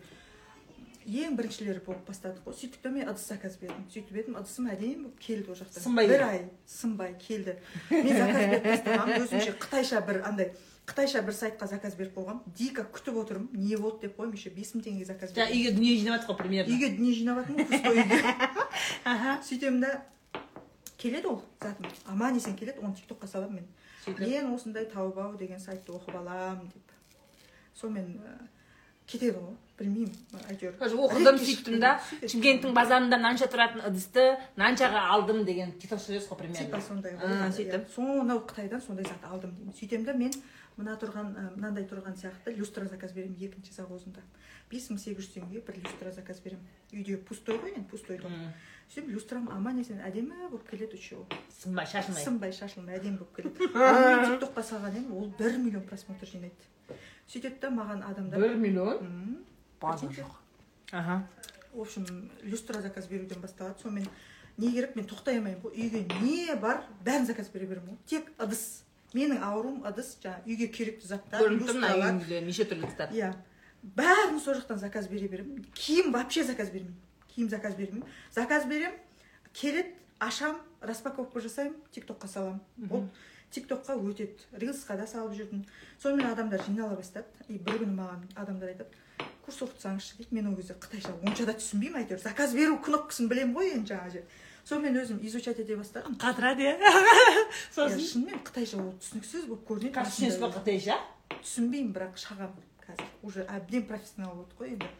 Ең 1.08 1.36
біріншілері 1.38 1.80
болып 1.86 2.04
бастадық 2.04 2.44
қой. 2.44 2.52
Сөйтіп 2.52 2.82
та 2.84 2.90
мен 2.92 3.08
ыдыс 3.08 3.24
заказ 3.30 3.56
бердім. 3.56 3.86
Сөйтіп 3.88 4.12
едім 4.20 4.34
ыдысым 4.36 4.68
әдемі 4.68 5.06
болып 5.08 5.18
келді 5.24 5.48
ол 5.48 5.56
жақтан. 5.56 5.80
Сынбай 5.80 6.06
бір 6.10 6.24
ай 6.26 6.42
сынбай 6.68 7.14
келді. 7.16 7.54
Мен 7.88 8.12
заказ 8.12 8.42
беріп 8.44 8.66
тастағанмын. 8.68 9.22
Өзімше 9.24 9.54
қытайша 9.56 10.02
бір 10.04 10.20
андай 10.28 10.52
қытайша 10.88 11.20
бір 11.26 11.34
сайтқа 11.36 11.66
заказ 11.68 11.94
беріп 11.98 12.14
қойғанмын 12.16 12.54
дико 12.56 12.82
күтіп 12.96 13.16
отырмын 13.22 13.48
не 13.52 13.76
болды 13.76 14.06
деп 14.06 14.16
қоймын 14.18 14.34
еще 14.38 14.50
бес 14.50 14.72
мың 14.74 14.84
теңгеге 14.86 15.04
заказ 15.10 15.34
жаңа 15.36 15.52
үйге 15.52 15.72
дүние 15.76 15.96
жинап 16.00 16.22
жатыр 16.22 16.32
ғой 16.34 16.38
примерно. 16.42 16.72
Үйге 16.74 16.88
дүние 16.96 17.14
жинап 17.18 17.42
жатырмын 17.42 17.58
ғой 17.60 17.68
пустой 17.68 17.94
үйге 18.02 19.38
сөйтемін 19.50 19.80
да 19.84 19.92
келеді 20.98 21.26
ол 21.34 21.42
затым 21.62 21.86
аман 22.06 22.34
есен 22.40 22.56
келеді 22.56 22.80
оны 22.82 22.94
тик 22.96 23.06
токқа 23.10 23.28
саламын 23.28 23.60
мен. 23.60 23.66
Мен 24.18 24.52
осындай 24.54 24.86
таубау 24.88 25.36
деген 25.36 25.60
сайтты 25.60 25.92
оқып 25.92 26.16
аламын 26.16 26.70
деп. 26.72 26.92
Сонымен 27.78 28.16
ә, 28.24 28.38
кетеді 29.06 29.36
ғой 29.38 29.54
білмеймін 29.78 30.14
әйтеуір. 30.50 30.74
Оқыдым 30.80 31.38
сөйттім 31.38 31.78
да. 31.84 31.92
шымкенттің 32.24 32.72
базарында 32.74 33.18
нанша 33.20 33.46
тұратын 33.52 33.84
ыдысты 33.86 34.24
наншаға 34.58 35.04
алдым 35.14 35.44
деген 35.46 35.70
титок 35.78 36.00
жазасыз 36.00 36.24
ғой 36.24 36.24
типа 36.24 36.40
примерно 36.42 36.80
сондай 36.88 37.12
ғой 37.14 37.28
А, 37.28 37.46
иә. 37.46 37.52
сөйтіп. 37.54 37.86
сонау 37.94 38.40
қытайдан 38.48 38.82
сондай 38.82 39.04
зат 39.06 39.22
алдым 39.30 39.52
деймін. 39.54 39.74
Сөйтемін 39.78 40.04
да 40.08 40.14
мен 40.14 40.32
мына 40.78 40.94
тұрған 41.00 41.34
мынандай 41.56 41.84
тұрған 41.90 42.16
сияқты 42.16 42.54
люстра 42.56 42.86
заказ 42.88 43.12
беремін 43.12 43.36
екінші 43.42 43.74
завозында. 43.74 44.22
Бес 44.70 44.88
мың 44.92 45.00
сегіз 45.02 45.24
жүз 45.24 45.30
теңгеге 45.34 45.62
бір 45.66 45.80
люстра 45.82 46.12
заказ 46.14 46.40
беремін. 46.44 46.64
Үйде 46.92 47.16
пустой 47.18 47.58
ғой 47.58 47.74
енді 47.74 47.88
пустой 47.90 48.18
дом. 48.22 48.32
М. 48.32 48.52
сөйтіп 48.88 49.10
люстрам 49.12 49.48
аман 49.52 49.78
есен 49.82 50.00
әдемі 50.00 50.48
болып 50.48 50.68
келеді 50.70 50.96
үшеуі. 50.96 51.26
Сынбай 51.58 51.86
шашылмай. 51.86 52.24
Сынбай 52.24 52.52
шашылмай 52.56 52.96
әдемі 52.96 53.18
болып 53.18 53.34
келеді. 53.36 53.68
Мен 53.74 54.24
тиктокқа 54.24 54.64
салған 54.64 54.96
едім 54.96 55.12
ол 55.18 55.28
бір 55.38 55.58
миллион 55.58 55.84
просмотр 55.88 56.30
жинайды. 56.30 56.70
Сөйтеді 57.28 57.60
да 57.60 57.70
маған 57.74 58.04
адамдар 58.08 58.40
бір 58.40 58.56
миллион? 58.56 59.44
База 59.80 60.06
жоқ. 60.06 60.32
Аха. 60.92 61.28
В 61.72 61.80
общем 61.80 62.30
люстра 62.42 62.80
заказ 62.80 63.06
беруден 63.06 63.40
басталады. 63.40 63.82
Сонымен 63.82 64.08
не 64.56 64.72
керек 64.72 64.96
мен 64.96 65.04
тоқтай 65.04 65.36
алмаймын 65.36 65.60
ғой. 65.62 65.76
Үйге 65.76 66.06
не 66.22 66.54
бар 66.56 66.80
бәрін 67.04 67.26
заказ 67.28 67.50
бере 67.52 67.66
беремін 67.66 67.92
ғой. 67.92 67.98
Тек 68.06 68.32
ыдыс. 68.38 68.84
Менің 69.14 69.42
ауруым 69.44 69.84
ыдыс 69.88 70.16
жаңағы 70.22 70.52
үйге 70.52 70.68
керекті 70.72 71.08
заттар 71.08 71.44
көрініп 71.44 71.68
тұр 71.68 71.78
мына 71.80 71.92
үйіңізде 71.96 72.40
неше 72.44 72.66
түрлі 72.68 72.88
ыдыстар 72.88 73.14
иә. 73.16 73.32
Бәрін 73.96 74.40
сол 74.42 74.58
жақтан 74.58 74.80
заказ 74.82 75.08
бере 75.08 75.28
беремін. 75.28 75.64
Киім 75.74 76.12
вообще 76.12 76.44
заказ 76.44 76.70
бермеймін 76.70 76.96
киім 77.34 77.48
заказ 77.48 77.74
бермеймін 77.78 78.04
заказ 78.34 78.66
беремін 78.66 78.98
келеді 79.54 79.94
ашам 80.18 80.58
распаковка 80.80 81.40
жасаймын 81.40 81.76
тик 81.94 82.04
токқа 82.08 82.28
саламын 82.28 82.90
ол 82.90 83.08
тик 83.50 83.68
токқа 83.68 83.94
өтеді. 83.96 84.36
Рилсқа 84.52 84.96
да 84.98 85.06
салып 85.06 85.36
жүрдім. 85.38 85.64
Сонымен 86.02 86.32
адамдар 86.32 86.62
жинала 86.66 86.96
бастады. 86.96 87.26
И 87.48 87.56
бір 87.56 87.80
күні 87.80 87.94
маған 87.96 88.26
адамдар 88.36 88.74
айтады 88.74 88.90
курс 89.46 89.62
оқытсаңызшы 89.64 90.18
дейді. 90.18 90.34
Мен 90.34 90.50
ол 90.50 90.56
кезде 90.56 90.74
қытайша 90.74 91.14
онша 91.22 91.46
да 91.46 91.54
түсінбеймін 91.56 92.02
әйтеуір. 92.02 92.20
Заказ 92.20 92.52
беру 92.54 92.76
кнопкасын 92.82 93.30
білемін 93.30 93.56
ғой 93.56 93.72
енді 93.78 93.94
жаңағы 93.94 94.24
сонымен 94.68 94.98
өзім 95.02 95.20
изучать 95.26 95.58
ете 95.62 95.76
бастадым. 95.76 96.16
Қатырады 96.20 96.66
иә 96.66 96.76
сосын? 97.74 98.00
Шынымен 98.00 98.42
қытайша 98.46 98.80
ол 98.82 98.92
түсініксіз 99.00 99.46
болып 99.48 99.64
көрінеді 99.68 99.94
қазір 99.96 100.14
түсінесіз 100.14 100.40
ба 100.42 100.50
қытайша 100.56 100.98
түсінбеймін 101.34 101.94
бірақ 101.96 102.18
шағамын 102.22 102.66
қазір. 102.84 103.12
Уже 103.22 103.46
әбден 103.48 103.86
профессионал 103.88 104.34
болдық 104.36 104.60
қой 104.60 104.74
енді. 104.76 104.90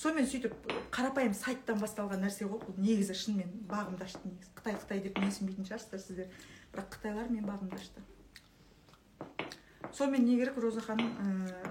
Сонымен 0.00 0.30
сөйтіп 0.30 0.54
қарапайым 0.94 1.34
сайттан 1.36 1.82
басталған 1.82 2.24
нәрсе 2.24 2.48
ғой 2.48 2.62
бұл. 2.64 2.78
Негізі 2.80 3.18
шынымен 3.20 3.52
бағымды 3.68 4.06
ашты 4.08 4.24
негізі. 4.24 4.54
Қытай 4.56 4.78
қытай 4.80 5.04
деп 5.04 5.20
менсінбейтін 5.20 5.68
шығарсыздар 5.68 6.00
сіздер. 6.00 6.32
Бірақ 6.72 6.88
қытайлар 6.96 7.28
мен 7.28 7.44
бағымды 7.44 7.76
ашты 7.76 8.00
сонымен 9.92 10.24
не 10.24 10.36
керек 10.36 10.56
роза 10.56 10.80
ханым 10.80 11.10
ә, 11.18 11.70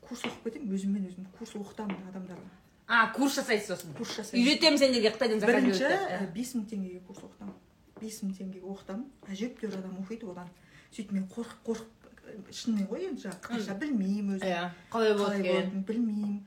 курс 0.00 0.24
оқып 0.26 0.48
кетемін 0.48 0.74
өзіммен 0.74 1.06
өзім 1.08 1.26
курс 1.38 1.54
оқытамын 1.56 2.08
адамдарға. 2.10 2.57
А 2.88 3.12
курс 3.12 3.36
жасайсыз 3.36 3.68
сосын 3.74 3.94
курс 3.94 4.16
жасаймын. 4.16 4.46
Үйретемін 4.46 4.78
сендерге 4.80 5.12
қытайдан 5.12 5.40
заказ 5.42 5.54
бірінші 5.54 5.84
беруді. 5.84 5.98
ә, 6.08 6.32
бес 6.32 6.54
мың 6.56 6.64
теңгеге 6.72 7.00
курс 7.06 7.20
оқытамын. 7.26 7.54
Бес 8.00 8.22
мың 8.24 8.32
теңгеге 8.38 8.64
оқытамын. 8.64 9.06
Әжептәуір 9.28 9.78
адам 9.78 9.98
оқиды 10.02 10.30
одан. 10.32 10.48
Сөйтіп 10.88 11.12
мен 11.12 11.26
қорқып 11.28 11.60
қорқып 11.68 12.52
шынымен 12.52 12.88
ғой 12.88 13.04
енді 13.08 13.26
жаңағы. 13.26 13.42
Қытайша 13.44 13.78
білмеймін 13.78 14.38
өзім. 14.38 14.48
Иә 14.48 14.70
қалай 14.92 15.14
болады 15.18 15.44
екен 15.44 15.84
білмеймін. 15.84 16.38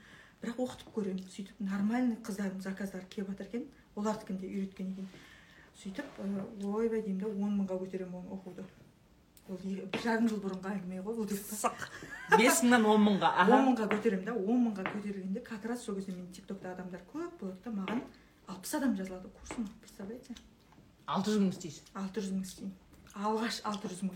Бірақ 0.41 0.57
оқытып 0.65 0.93
көремін. 0.95 1.25
Сөйтіп 1.29 1.61
нормальный 1.61 2.17
қыздардың 2.25 2.61
заказдары 2.65 3.05
келіп 3.09 3.35
жатыр 3.35 3.45
екен. 3.51 3.67
Олардікін 3.95 4.39
де 4.41 4.47
үйреткен 4.49 4.91
екен. 4.95 5.09
Сөйтіп 5.83 6.05
ойбай 6.65 7.01
деймін 7.05 7.19
да 7.21 7.27
он 7.29 7.59
мыңға 7.59 7.77
көтеремін 7.83 8.17
оны 8.23 8.33
оқуды. 8.37 8.65
Бір 9.49 10.01
жарым 10.03 10.27
жыл 10.29 10.39
бұрынғы 10.43 10.69
әңгіме 10.75 11.01
ғой 11.03 11.15
бұл 11.17 11.27
деп 11.27 12.37
бес 12.37 12.61
мыңнан 12.63 12.85
он 12.87 13.01
мыңға 13.07 13.31
аха 13.43 13.57
он 13.57 13.65
мыңға 13.69 13.87
көтеремін 13.91 14.25
да 14.29 14.33
он 14.35 14.61
мыңға 14.67 14.85
көтерілгенде 14.93 15.43
как 15.43 15.65
раз 15.65 15.83
сол 15.85 15.95
кезде 15.95 16.13
менің 16.13 16.31
тик 16.35 16.45
токта 16.47 16.71
адамдар 16.71 17.01
көп 17.11 17.33
болады 17.41 17.57
да 17.65 17.73
маған 17.75 18.03
алпыс 18.47 18.73
адам 18.79 18.95
жазылады 18.95 19.31
курсыма 19.39 19.67
представляете 19.81 20.35
алты 21.07 21.31
жүз 21.33 21.41
мың 21.43 21.51
істейсіз 21.55 21.83
алты 21.93 22.21
жүз 22.23 22.31
мың 22.37 22.45
істеймін 22.47 22.75
алғаш 23.27 23.61
алты 23.67 23.91
жүз 23.91 24.03
мың 24.07 24.15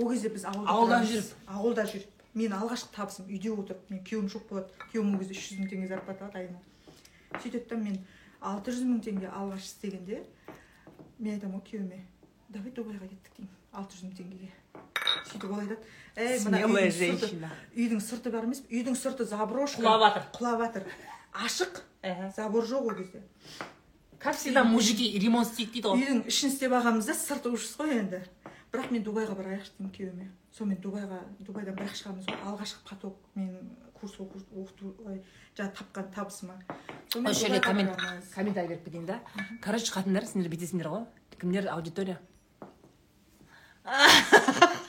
ол 0.00 0.10
кезде 0.12 0.28
біз 0.32 0.44
ауылда 0.48 0.72
Ауылда 0.72 1.00
жүріп? 1.10 1.32
ауылда 1.46 1.84
жүріп 1.90 2.24
мен 2.36 2.52
алғашқы 2.56 2.94
табысым 2.96 3.28
үйде 3.32 3.52
отырып 3.52 3.90
мен 3.90 4.02
күйеуім 4.04 4.30
жоқ 4.32 4.48
болады 4.50 4.88
күйеуім 4.92 5.12
ол 5.14 5.20
кезде 5.20 5.36
үш 5.36 5.44
жүз 5.50 5.60
мың 5.60 5.70
теңге 5.72 5.88
зарплата 5.92 6.24
алады 6.24 6.38
айына 6.38 6.60
сөйтеді 7.42 7.68
да 7.70 7.76
мен 7.80 7.96
алты 8.40 8.72
жүз 8.76 8.84
мың 8.88 9.00
теңге 9.04 9.30
алғаш 9.32 9.64
істегенде 9.68 10.22
мен 11.18 11.32
айтамын 11.36 11.60
ғой 11.60 11.64
күйеуіме 11.70 12.00
давай 12.52 12.72
дубайға 12.76 13.08
кеттік 13.08 13.38
деймін 13.40 13.54
алты 13.76 13.96
жүз 13.96 14.06
мың 14.08 14.16
теңгеге 14.18 14.50
сөйтіп 15.30 15.50
ол 15.52 15.60
айтады. 15.60 15.78
Ей 16.16 16.38
мына 16.40 16.58
Смелая 16.58 16.66
үйдің 16.66 16.92
сырты- 16.96 17.20
женщина. 17.20 17.50
үйдің 17.76 18.00
сырты 18.00 18.30
бар 18.32 18.44
емес 18.48 18.60
пе? 18.64 18.76
үйдің 18.80 18.96
сырты 18.96 19.24
заброшка. 19.28 19.82
Құлап 19.82 20.04
жатыр 20.06 20.22
құлап 20.38 20.58
жатыр 20.64 20.86
ашық. 21.44 21.82
Забор 22.36 22.64
жоқ 22.64 22.88
ол 22.90 22.94
кезде. 22.96 23.22
Как 24.18 24.36
всегда 24.36 24.64
мужики 24.64 25.18
ремонт 25.18 25.48
істейді 25.52 25.72
дейді 25.72 25.88
ғой. 25.88 26.00
Үйдің 26.02 26.26
ішін 26.26 26.50
істеп 26.50 26.72
алғанбыз 26.72 27.06
да 27.06 27.14
сырты 27.14 27.50
ужас 27.52 27.76
қой 27.76 27.98
енді. 28.00 28.22
Бірақ 28.72 28.90
мен 28.90 29.02
дубайға 29.04 29.36
барайықшы 29.36 29.72
деймін 29.78 29.92
күйеуіме. 29.92 30.28
Сонымен 30.56 30.80
дубайға 30.82 31.20
дубайдан 31.40 31.76
бір 31.76 31.84
ақ 31.86 31.98
шығамыз 32.00 32.26
ғой. 32.26 32.38
Алғашқы 32.48 32.80
поток 32.88 33.16
мен 33.34 33.52
курс 33.94 34.16
оқыту 34.18 34.94
жаңағы 35.56 35.76
тапқан 35.76 36.10
табысыма. 36.14 36.56
Осы 37.14 37.34
жерде 37.46 37.60
комментарий 37.60 38.68
беріп 38.68 38.84
кетейін 38.84 39.06
да. 39.06 39.20
Короче 39.62 39.92
қатындар 39.92 40.26
сендер 40.26 40.50
бүйтесіңдер 40.50 40.88
ғой. 40.90 41.06
Кімдер 41.40 41.68
аудитория? 41.72 42.18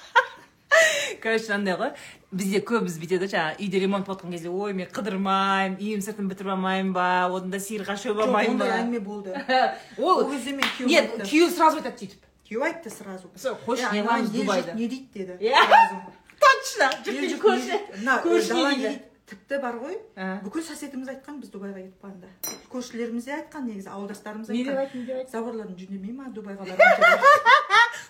короче 1.22 1.46
мынандай 1.52 1.76
ғой 1.80 1.92
бізде 2.32 2.60
көбіміз 2.68 2.96
бүйтеді 3.02 3.28
жаңағы 3.32 3.56
үйде 3.64 3.78
ремонт 3.84 4.06
болып 4.08 4.20
жатқан 4.22 4.32
кезде 4.36 4.50
ой 4.52 4.72
мен 4.78 4.88
қыдырмаймын 4.94 5.78
үйім 5.80 6.02
сыртын 6.06 6.28
бітіріп 6.32 6.52
алмаймын 6.56 6.92
ба 6.96 7.06
одан 7.32 7.50
да 7.54 7.60
сиырға 7.64 7.96
шөп 8.02 8.18
алмаймын 8.26 8.54
ондай 8.58 8.70
ба? 8.70 8.74
әңгіме 8.82 9.00
болды. 9.06 9.32
Ол 9.98 10.16
кезде 10.32 10.52
мен 10.58 10.68
күйеуім 10.78 10.90
нет 10.92 10.98
айтты. 11.14 11.24
күйеу 11.32 11.48
сразу 11.54 11.76
айтады 11.82 11.98
сөйтіп. 12.04 12.22
Күйеу 12.48 12.62
айтты 12.68 12.90
сразу. 12.92 13.26
Қойшы, 13.66 13.84
«Е, 13.84 13.86
не 13.92 13.96
айналайын, 14.02 14.08
қыламыз 14.08 14.30
ел 14.36 14.40
Дубайда?» 14.42 14.68
жұрт 14.72 14.78
не 14.80 14.86
дейді? 14.88 15.08
деді 15.18 15.34
Иә. 15.48 15.60
точно 16.38 16.88
көрші 18.24 18.54
тіпті 19.28 19.56
бар 19.60 19.76
ғой. 19.82 19.96
Бүкіл 20.46 20.64
соседіміз 20.64 21.08
айтқан 21.12 21.42
біз 21.42 21.50
дубайға 21.52 21.80
кетіп 21.82 22.00
қалғанда. 22.06 22.28
Көршілеріміз 22.72 23.24
де 23.28 23.32
айтқан 23.36 23.64
негізі 23.68 23.90
ауылдастарымыз 23.92 24.48
не 24.56 24.64
деп 24.64 24.72
айтқан 24.72 24.84
айтты 24.86 24.98
не 25.02 25.06
деп 25.10 25.18
айтты 25.20 25.32
заборларын 25.36 25.76
жөндемей 25.76 26.14
ма 26.16 26.32
дубайға 26.32 26.64
барғанша 26.64 27.57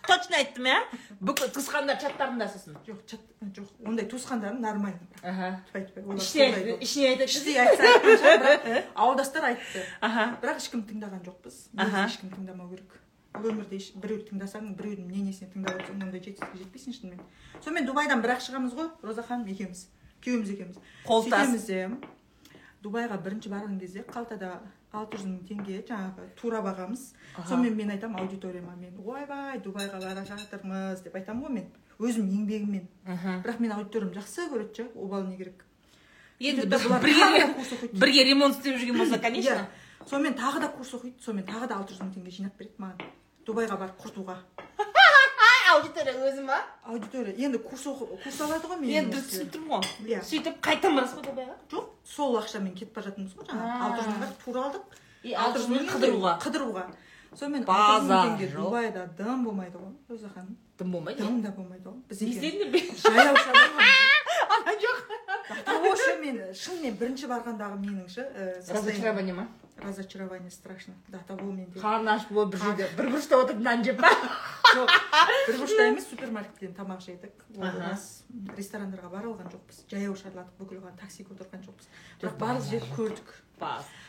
точно 0.07 0.37
айттым 0.39 0.67
иә? 0.69 0.77
Бүкіл 1.19 1.51
туысқандар 1.55 1.99
чаттарында 2.01 2.47
сосын 2.51 2.77
жоқ 2.87 3.01
чат 3.09 3.25
жоқ 3.57 3.87
ондай 3.87 4.07
туысқандарым 4.09 4.61
нормально. 4.63 5.03
Бірақ 5.21 5.77
айтады. 5.77 6.77
Іштей 6.81 7.59
айтса 7.61 7.91
бірақ 8.05 8.87
ауылдастар 8.95 9.49
айтты. 9.51 9.83
Аха. 10.01 10.29
Бірақ 10.41 10.63
ешкім 10.63 10.85
тыңдаған 10.89 11.23
жоқпыз. 11.27 11.59
Ешкім 11.77 12.33
тыңдамау 12.33 12.71
керек. 12.73 12.97
Бұл 13.37 13.51
өмірде 13.51 13.77
біреуді 14.01 14.31
тыңдасаң 14.31 14.71
біреудің 14.79 15.11
мнениесіне 15.11 15.51
тыңдап 15.53 15.77
отырсаң 15.77 16.07
ондай 16.07 16.23
жетістікке 16.23 16.63
жетпейсің 16.63 16.95
шынымен. 16.97 17.21
Сонымен 17.61 17.85
дубайдан 17.85 18.23
бір 18.23 18.33
ақ 18.33 18.45
шығамыз 18.47 18.73
ғой 18.73 18.89
роза 19.05 19.25
ханым 19.27 19.51
екеуміз 19.51 19.83
күйеуіміз 20.25 20.53
екеуміз. 20.55 20.79
Қолтас. 21.05 21.53
дубайға 22.83 23.17
бірінші 23.23 23.51
барған 23.51 23.79
кезде 23.81 24.03
қалтада 24.05 24.59
алты 24.97 25.17
жүз 25.17 25.27
мың 25.29 25.39
теңге 25.47 25.83
жаңағы 25.87 26.27
тура 26.39 26.61
бағамыз. 26.65 27.13
Аха. 27.35 27.47
сонымен 27.49 27.75
мен 27.75 27.91
айтамын 27.95 28.19
аудиторияма 28.23 28.75
мен 28.75 28.97
ойбай 29.05 29.59
дубайға 29.59 30.01
бара 30.01 30.25
жатырмыз 30.25 31.03
деп 31.03 31.15
айтамын 31.15 31.47
ғой 31.47 31.53
мен. 31.59 31.71
Өзім 31.99 32.27
еңбегіммен. 32.29 32.87
Бірақ 33.45 33.59
мен 33.59 33.71
аудиториям 33.71 34.13
жақсы 34.13 34.49
көреді 34.51 34.75
ше 34.75 34.89
обалы 34.95 35.27
не 35.29 35.37
керек 35.37 35.63
енді 36.39 36.67
бірге 37.97 38.23
ремонт 38.27 38.57
істеп 38.57 38.77
жүрген 38.77 38.97
болса 38.97 39.17
конечно. 39.27 39.49
Иә. 39.49 39.65
сонымен 40.09 40.35
тағы 40.37 40.61
да 40.61 40.67
курс 40.69 40.93
оқиды 40.93 41.23
сонымен 41.23 41.47
тағы 41.47 41.67
да 41.67 41.79
алты 41.79 41.95
жүз 41.95 42.03
мың 42.03 42.13
теңге 42.13 42.31
жинап 42.31 42.57
береді 42.59 42.77
маған. 42.77 43.01
Дубайға 43.47 43.79
барып 43.79 43.97
құртуға. 44.03 44.37
Аудитория 45.77 46.13
өзі 46.27 46.43
ма 46.47 46.57
аудитория. 46.83 47.33
Енді 47.37 47.57
курс 47.63 47.85
оқы 47.87 48.07
курс 48.23 48.39
алады 48.41 48.67
ғой 48.67 48.79
мен 48.81 48.89
енді 49.03 49.21
түсініп 49.21 49.51
тұрмын 49.55 49.69
ғой. 49.73 49.81
Иә. 50.11 50.21
сөйтіп 50.25 50.59
қайтадан 50.65 50.95
барасыз 50.97 51.19
ба 51.19 51.25
дубайға 51.29 51.55
жоқ 51.71 51.85
сол 52.05 52.37
ақшамен 52.41 52.73
кетіп 52.77 52.95
бара 52.95 53.09
жатырмыз 53.11 53.33
ғой 53.37 53.45
жаңағы 53.51 53.81
алты 53.87 54.01
жүз 54.01 54.13
мыңға 54.13 54.29
тура 54.45 54.63
алдық. 54.67 54.83
И 55.23 55.33
алты 55.33 55.59
жүз 55.59 55.69
мың 55.73 55.89
қыдыруға. 55.91 56.33
қыдыруға. 56.45 56.83
Сонымен 57.37 57.65
мың 57.67 58.37
жоқ. 58.39 58.55
дубайда 58.55 59.05
дым 59.17 59.43
болмайды 59.45 59.77
ғой 59.77 59.93
роза 60.09 60.29
ханым. 60.33 60.57
Дым 60.79 60.91
болмайды? 60.91 61.23
Дым 61.23 61.41
да 61.41 61.51
болмайды 61.51 61.89
ғой. 61.89 61.99
Біз 62.09 62.21
жаяу 63.03 63.35
жоқ. 64.83 64.97
Ше 65.97 66.17
мен 66.21 66.39
шынымен 66.53 66.97
бірінші 66.99 67.27
барғандағы 67.31 67.77
менің 67.81 68.07
ше 68.11 68.25
разочарование 68.69 69.33
ма? 69.33 69.47
Разочарование 69.81 70.51
страшно. 70.51 70.93
До 71.07 71.19
того 71.27 71.51
менде 71.51 71.79
қарны 71.79 72.09
ашып 72.15 72.31
болып 72.31 72.53
бір 72.55 72.63
жерде 72.63 72.87
бір 72.97 73.09
бұрышта 73.13 73.37
отырып 73.41 73.61
нан 73.61 73.83
жеп 73.83 73.99
па 74.01 74.09
жоқ 74.73 74.93
бір 75.47 75.59
бұрышта 75.59 75.87
емес 75.89 76.07
супермаркеттен 76.09 76.73
тамақ 76.77 77.03
жедік. 77.05 77.45
Ресторандарға 78.57 79.11
бара 79.11 79.29
алған 79.31 79.51
жоқпыз. 79.53 79.83
Жаяу 79.91 80.15
шарладық 80.17 80.57
бүкіл 80.59 80.81
қалған 80.81 80.97
таксиге 80.99 81.33
отырған 81.35 81.63
жоқпыз. 81.67 81.87
Бірақ 82.21 82.37
барлық 82.41 82.67
жерді 82.69 82.91
көрдік. 82.97 83.33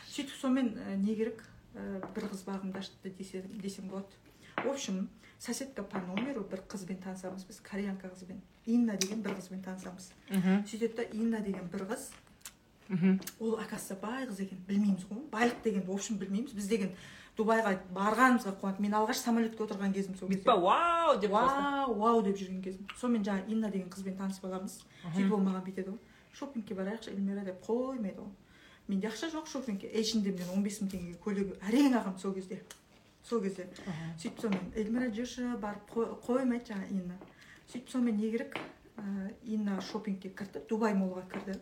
Сөйтіп 0.09 0.35
сонымен 0.41 0.73
ә, 0.75 0.97
не 0.97 1.15
керек 1.15 1.43
ә, 1.75 2.01
бір 2.15 2.29
қыз 2.33 2.43
бағымды 2.47 2.79
ашты 2.81 3.09
десе, 3.11 3.43
десем 3.61 3.89
болады. 3.89 4.07
В 4.57 4.67
общем 4.67 5.09
соседка 5.39 5.83
по 5.83 5.99
номеру 5.99 6.43
бір 6.43 6.63
қызбен 6.67 6.99
танысамыз 7.01 7.45
біз 7.47 7.61
кореянка 7.63 8.09
қызбен 8.09 8.41
инна 8.65 8.97
деген 8.97 9.21
бір 9.21 9.37
қызбен 9.37 9.63
танысамыз. 9.63 10.11
Сөйтеді 10.67 10.95
да 10.95 11.03
инна 11.13 11.39
деген 11.39 11.69
бір 11.71 11.85
қыз 11.93 12.09
ол 13.39 13.53
оказывается 13.59 13.95
бай 14.01 14.25
қыз 14.25 14.39
екен 14.41 14.57
білмейміз 14.67 15.05
ғой. 15.09 15.23
Байлық 15.31 15.61
дегенді 15.63 15.87
в 15.87 15.91
общем 15.93 16.17
білмейміз. 16.17 16.53
Біз 16.53 16.67
деген 16.67 16.91
дубайға 17.37 17.77
барғанымызға 17.93 18.55
қуанып 18.59 18.79
мен 18.79 18.93
алғаш 18.97 19.21
самолетке 19.21 19.63
отырған 19.63 19.93
кезім 19.93 20.15
сол 20.17 20.27
бүйтіп 20.29 20.43
кезде. 20.45 20.59
вау 20.61 21.19
деп 21.19 21.31
вау 21.31 21.93
вау 21.95 22.21
деп 22.23 22.35
жүрген 22.37 22.61
кезім. 22.63 22.87
Сонымен 22.99 23.23
жаңағы 23.23 23.51
инна 23.51 23.69
деген 23.71 23.89
қызбен 23.89 24.17
танысып 24.17 24.45
аламыз. 24.45 24.79
Сөйтіп 25.15 25.33
ол 25.33 25.39
маған 25.45 25.63
бүйтеді 25.65 25.89
ғой. 25.93 25.99
Шопингке 26.33 26.73
барайықшы 26.75 27.11
эльмира 27.13 27.45
деп 27.45 27.61
қоймайды 27.65 28.17
ғой 28.17 28.33
менде 28.89 29.07
ақша 29.07 29.29
жоқ 29.31 29.45
шопингке. 29.47 29.87
Эйчендемнен 29.87 30.49
он 30.55 30.63
бес 30.63 30.81
мың 30.81 30.89
теңгеге 30.89 31.17
көйлек 31.23 31.59
әрең 31.69 31.93
алғанмын 31.93 32.19
сол 32.19 32.33
кезде. 32.33 32.61
Сол 33.23 33.41
кезде. 33.41 33.67
Сөйтіп 34.17 34.39
сонымен 34.41 34.73
эльмира 34.75 35.11
жүрші 35.13 35.59
барып 35.61 35.89
қой- 35.93 36.15
қоймайды 36.25 36.73
жаңағы 36.73 36.91
инна. 36.91 37.17
Сөйтіп 37.71 37.89
сонымен 37.89 38.17
не 38.17 38.31
керек? 38.31 38.57
Ә, 38.97 39.31
инна 39.43 39.79
шопингке 39.81 40.29
кірді 40.29 40.59
дубай 40.67 40.93
молға 40.93 41.23
кірді. 41.29 41.59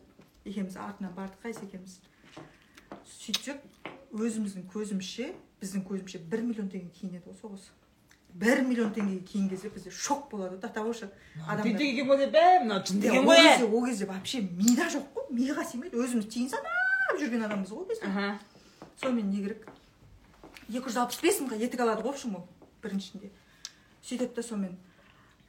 Екеуміз 0.51 0.77
артынан 0.77 1.13
бардық 1.17 1.43
қайсы 1.43 1.65
екеуміз? 1.67 1.99
Сөйтсек 3.17 3.61
өзіміздің 4.13 4.69
көзімізше 4.73 5.33
біздің 5.61 5.83
көзімізше 5.89 6.23
бір 6.31 6.45
миллион 6.47 6.71
теңге 6.71 6.91
киінеді 6.95 7.29
ғой 7.29 7.37
сол 7.41 7.55
қыз 7.55 7.69
бір 8.37 8.61
миллион 8.67 8.91
теңгеге 8.93 9.23
киінген 9.25 9.49
кезде 9.49 9.69
бізде 9.73 9.91
шок 9.91 10.29
болады 10.31 10.57
до 10.57 10.69
того 10.69 10.93
что 10.93 11.09
адамдар 11.47 11.77
деген 11.79 12.07
ғой 12.07 12.19
деп 12.25 12.35
бә 12.35 12.43
мынау 12.63 12.83
жын 12.85 13.01
деген 13.01 13.25
ол 13.25 13.31
ғой 13.31 13.43
кезде 13.47 13.65
ол 13.65 13.85
кезде 13.85 14.05
вообще 14.05 14.41
мида 14.41 14.87
жоқ 14.93 15.07
қой 15.15 15.31
миға 15.33 15.65
сыймайды 15.65 15.97
өзіміз 15.97 16.29
тиын 16.29 16.49
санап 16.51 17.19
жүрген 17.19 17.45
адамбыз 17.47 17.71
ғой 17.71 17.81
ол 17.81 17.87
кезде. 17.89 18.39
Сонымен 19.01 19.31
не 19.31 19.41
керек? 19.43 19.65
Екі 20.69 20.85
жүз 20.89 20.99
алпыс 21.01 21.21
бес 21.21 21.39
мыңға 21.41 21.57
етік 21.65 21.81
алады 21.81 22.03
ғой 22.03 22.11
в 22.11 22.15
общем 22.15 22.35
ол 22.35 22.47
біріншінде. 22.83 23.31
Сөйтеді 24.03 24.35
да 24.35 24.43
сонымен. 24.43 24.77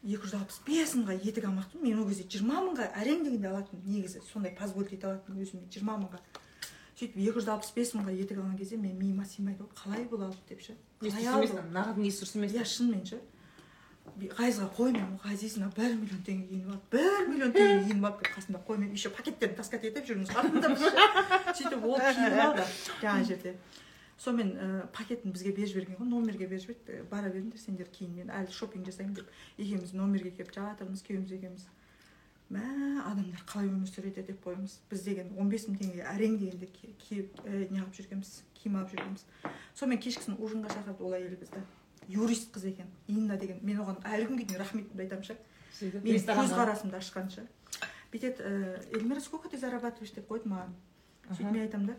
Екі 0.04 0.22
жүз 0.24 0.34
алпыс 0.38 0.60
бес 0.66 0.94
мыңға 0.98 1.16
етік 1.22 1.48
алмақпын 1.48 1.82
мен 1.82 2.02
ол 2.02 2.08
кезде 2.10 2.26
жиырма 2.30 2.60
мыңға 2.66 2.90
әрең 3.00 3.24
дегенде 3.26 3.48
алатынмын 3.50 3.88
негізі. 3.94 4.22
Сондай 4.32 4.54
позволить 4.58 4.92
ете 4.92 5.08
алатынмын 5.08 5.42
өзіме 5.42 5.66
жиырма 5.72 5.96
мыңға. 6.02 6.20
Сөйтіп 6.98 7.18
екі 7.22 7.34
жүз 7.38 7.50
алпыс 7.54 7.74
бес 7.74 7.94
мыңға 7.94 8.14
етік 8.14 8.38
алған 8.38 8.58
кезде 8.58 8.76
мен 8.78 8.94
миыма 8.98 9.26
сыймайды 9.26 9.64
ғой 9.64 9.74
қалай 9.82 10.06
бұл 10.10 10.28
алды 10.28 10.38
деп 10.48 10.62
ше. 10.62 10.76
Нағыз 11.02 12.00
есі 12.06 12.24
дұрыс 12.24 12.38
емес 12.38 12.56
иә 12.58 12.64
шынымен 12.66 13.04
ше 13.06 13.20
ғазизға 14.16 14.68
қоймаймын 14.76 15.18
ғазиз 15.22 15.56
мына 15.58 15.68
бір 15.76 15.94
миллион 15.98 16.22
теңге 16.26 16.46
киініп 16.48 16.70
алды 16.72 16.86
бір 16.94 17.28
миллион 17.28 17.52
теңге 17.54 17.84
киініп 17.88 18.06
алды 18.08 18.24
деп 18.24 18.32
қасында 18.38 18.62
қоймаймын 18.66 18.96
еще 18.96 19.10
пакеттерін 19.14 19.54
таскать 19.58 19.84
етіп 19.84 20.08
жүрміз 20.08 20.32
ше. 20.32 20.38
сөйтіп 21.58 21.84
ол 21.84 22.00
киініп 22.00 22.40
алды. 22.46 22.66
Жаңағы 23.02 23.28
жерде. 23.28 23.54
Сонымен 24.18 24.50
ә, 24.58 24.86
пакетін 24.92 25.32
бізге 25.32 25.52
беріп 25.54 25.70
жіберген 25.72 25.96
ғой 26.00 26.08
номерге 26.10 26.46
беріп 26.50 26.64
жіберді 26.66 26.92
«Ә, 26.98 27.04
бара 27.10 27.30
беріңдер 27.30 27.58
сендер 27.62 27.86
кейін 27.94 28.14
мен 28.18 28.30
әлі 28.34 28.50
шопинг 28.52 28.86
жасаймын 28.90 29.14
деп. 29.14 29.28
Екеуміз 29.58 29.92
номерге 29.94 30.30
келіп 30.34 30.50
жатырмыз 30.56 31.04
күйеуіміз 31.06 31.34
екеуміз. 31.38 31.66
Мә 32.50 32.64
адамдар 33.04 33.42
қалай 33.46 33.68
өмір 33.68 33.86
сүреді 33.92 34.24
деп 34.26 34.40
қоямыз 34.44 34.78
біз 34.90 35.02
деген 35.04 35.34
он 35.38 35.50
бес 35.52 35.66
мың 35.68 35.76
теңгеге 35.82 36.06
әрең 36.08 36.38
дегенде 36.40 36.66
ки- 36.66 36.94
киіп 37.04 37.42
ә, 37.44 37.68
неғып 37.70 37.92
жүргенбіз? 37.98 38.30
Киім 38.58 38.78
алып 38.80 38.94
жүргенбіз. 38.94 39.24
Сонымен 39.76 40.00
кешкісін 40.00 40.38
ужинға 40.40 40.72
шақырды 40.72 41.04
ол 41.04 41.12
әйел 41.18 41.36
бізді. 41.36 41.60
Юрист 42.08 42.48
қыз 42.56 42.64
екен 42.72 42.88
инна 43.06 43.36
деген. 43.36 43.60
Мен 43.62 43.82
оған 43.84 44.00
әлі 44.02 44.30
күнге 44.30 44.46
дейін 44.48 44.62
рахметімді 44.64 45.04
айтамын 45.04 45.24
ше. 45.28 45.36
Менің 46.00 46.24
көзқарасымды 46.40 46.96
ашқанша 46.96 47.44
бүйтеді 48.10 48.40
ә, 48.40 48.96
эльмира 48.96 49.20
сколько 49.20 49.50
ты 49.52 49.58
зарабатываешь? 49.60 50.14
деп 50.16 50.26
қойды 50.32 50.48
маған. 50.48 50.72
Сөйтіп 51.28 51.52
мен 51.52 51.62
айтамын 51.68 51.86
да 51.86 51.96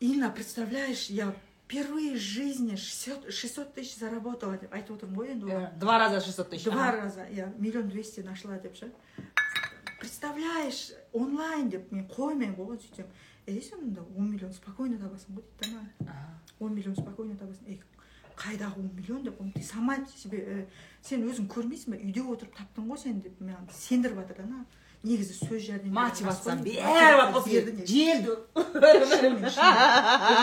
инна 0.00 0.30
представляешь 0.30 1.06
я 1.06 1.34
впервые 1.64 2.14
в 2.14 2.20
жизни 2.20 2.76
600, 2.76 3.32
600 3.32 3.74
тысяч 3.74 3.96
заработала. 3.98 4.56
Деп 4.56 4.72
айтып 4.74 4.96
отырмын 4.96 5.16
ғой 5.18 5.30
енді 5.34 5.48
оған 5.50 5.78
два 5.80 5.98
раза 5.98 6.20
шестьсот 6.20 6.50
тысяч 6.50 6.64
два 6.64 6.92
раза. 6.92 7.26
Иә 7.26 7.50
миллион 7.58 7.88
двести 7.88 8.20
нашла 8.20 8.58
деп 8.58 8.76
ше 8.76 8.92
представляешь 9.98 10.92
онлайн 11.12 11.68
деп 11.70 11.90
мен 11.90 12.06
қоймаймын 12.06 12.54
ғой 12.54 12.78
сөйтсем 12.78 13.06
ей 13.46 13.62
сен 13.62 13.80
онда 13.80 14.04
он 14.16 14.30
миллион. 14.30 14.52
Спокойно 14.52 14.98
табасың 14.98 15.34
ғой 15.34 15.44
дейді 15.60 15.74
да. 15.74 16.06
Маған 16.06 16.36
он 16.60 16.74
миллион 16.74 16.96
спокойно 16.96 17.36
табасың 17.36 17.66
ей 17.66 17.82
қайдағы 18.36 18.78
он 18.78 18.90
миллион 18.94 19.24
деп 19.24 19.38
ты 19.54 19.62
сама 19.62 19.98
себе 20.14 20.38
э, 20.38 20.66
сен 21.02 21.26
өзің 21.26 21.48
көрмейсің 21.48 21.96
ба 21.96 21.98
үйде 21.98 22.22
отырып 22.22 22.54
таптың 22.54 22.86
ғой 22.86 22.98
сен 23.02 23.20
деп 23.24 23.40
маған 23.40 23.66
сендіріп 23.72 24.22
жатыр 24.22 24.36
да 24.36 24.42
ана 24.44 24.66
негізі 25.06 25.34
сөз 25.38 25.62
жәрдем 25.68 25.94
мотивация 25.94 26.56
берді 26.66 26.90
бәрі 27.06 27.72
негізі. 27.78 27.86
желді 27.94 28.32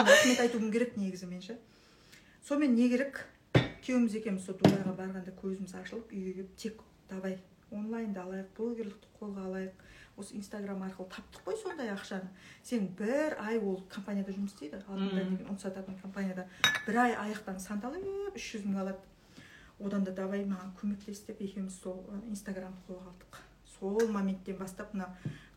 рахмет 0.10 0.40
айтуым 0.48 0.72
керек 0.72 0.98
негізі 0.98 1.28
мен 1.28 1.42
ше 1.42 1.58
сонымен 2.48 2.76
не 2.76 2.90
керек? 2.90 3.26
Күйеуіміз 3.84 4.16
екеуміз 4.20 4.46
сол 4.48 4.56
дубайға 4.60 4.94
барғанда 4.96 5.32
көзіміз 5.42 5.74
ашылып 5.82 6.12
үйге 6.16 6.34
келіп 6.38 6.56
тек 6.56 6.82
давай 7.10 7.38
онлайнды 7.74 8.20
алайық 8.22 8.54
блогерлікті 8.58 9.08
қолға 9.20 9.48
алайық. 9.50 9.76
Осы 10.16 10.36
инстаграм 10.38 10.84
арқылы 10.86 11.10
таптық 11.10 11.42
қой 11.48 11.56
сондай 11.58 11.90
ақшаны. 11.90 12.30
Сен 12.64 12.86
бір 13.00 13.34
ай 13.42 13.58
ол 13.58 13.80
компанияда 13.90 14.32
жұмыс 14.36 14.54
істейді 14.54 14.84
алдында 14.86 15.24
Мм. 15.24 15.32
деген 15.32 15.48
ұн 15.50 15.58
сататын 15.58 15.98
компанияда 16.02 16.46
бір 16.86 17.00
ай 17.02 17.16
аяқтан 17.18 17.58
сандалып 17.60 18.38
үш 18.38 18.52
жүз 18.54 18.68
мың 18.68 18.78
алады. 18.84 19.02
Одан 19.82 20.06
да 20.06 20.12
давай 20.14 20.46
маған 20.46 20.76
көмектес 20.78 21.26
деп 21.26 21.42
екеуміз 21.42 21.80
сол 21.82 22.06
инстаграмды 22.30 22.78
қолға 22.88 23.10
алдық. 23.10 23.42
Сол 23.80 24.08
моменттен 24.08 24.58
бастап 24.58 24.94
мына 24.94 25.10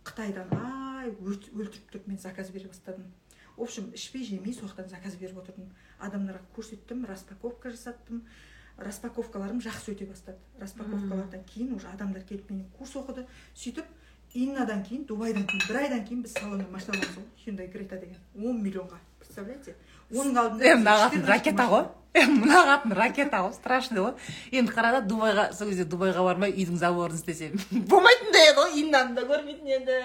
қытайдан 0.05 0.49
ай 0.57 1.11
өлт- 1.11 1.51
өлтіріп 1.53 2.07
мен 2.07 2.19
заказ 2.19 2.51
бере 2.51 2.69
бастадым. 2.69 3.05
В 3.57 3.63
общем 3.63 3.91
ішпей 3.95 4.25
жемей 4.25 4.55
сол 4.55 4.69
жақтан 4.69 4.89
заказ 4.89 5.17
беріп 5.17 5.39
отырдым. 5.39 5.71
Адамдарға 5.99 6.45
көрсеттім 6.57 7.07
распаковка 7.07 7.71
жасаттым. 7.71 8.25
Распаковкаларым 8.77 9.61
жақсы 9.65 9.95
өте 9.95 10.05
бастады. 10.07 10.37
Распаковкалардан 10.61 11.45
кейін 11.49 11.73
уже 11.75 11.89
адамдар 11.89 12.23
келіп 12.23 12.51
менен 12.51 12.67
курс 12.77 12.93
оқыды 12.97 13.25
сөйтіп 13.55 13.87
иннадан 14.35 14.83
кейін 14.85 15.07
дубайдан 15.09 15.47
кейін 15.47 15.63
бір 15.69 15.77
айдан 15.81 16.05
кейін 16.05 16.23
біз 16.23 16.33
салоннан 16.37 16.71
машина 16.71 16.99
аламыз 16.99 17.17
ғой 17.17 17.25
hyundai 17.47 17.69
крета 17.73 17.97
деген 17.97 18.19
он 18.37 18.61
миллионға 18.63 18.99
представляете? 19.19 19.75
Оның 20.13 20.41
алдында 20.43 20.65
е 20.67 20.75
мына 20.81 20.97
қатын 21.03 21.23
14 21.25 21.31
ракета 21.33 21.67
ғой. 21.71 21.87
мына 22.17 22.61
қатын 22.71 22.95
ракета 22.97 23.43
ғой. 23.45 23.53
Страшный 23.57 24.03
ғой. 24.05 24.15
Енді 24.53 24.73
қара 24.73 24.93
да 24.97 25.01
дубайға 25.07 25.49
сол 25.57 25.69
кезде 25.73 25.85
дубайға 25.85 26.25
бармай 26.25 26.55
үйдің 26.55 26.79
заборын 26.81 27.19
істесем. 27.19 27.59
Болмайтын 27.91 28.33
да 28.33 28.45
еді 28.45 28.61
ғой 28.61 28.79
иннаны 28.83 29.17
да 29.19 29.27
көрмейтін 29.29 29.73
еді. 29.81 30.01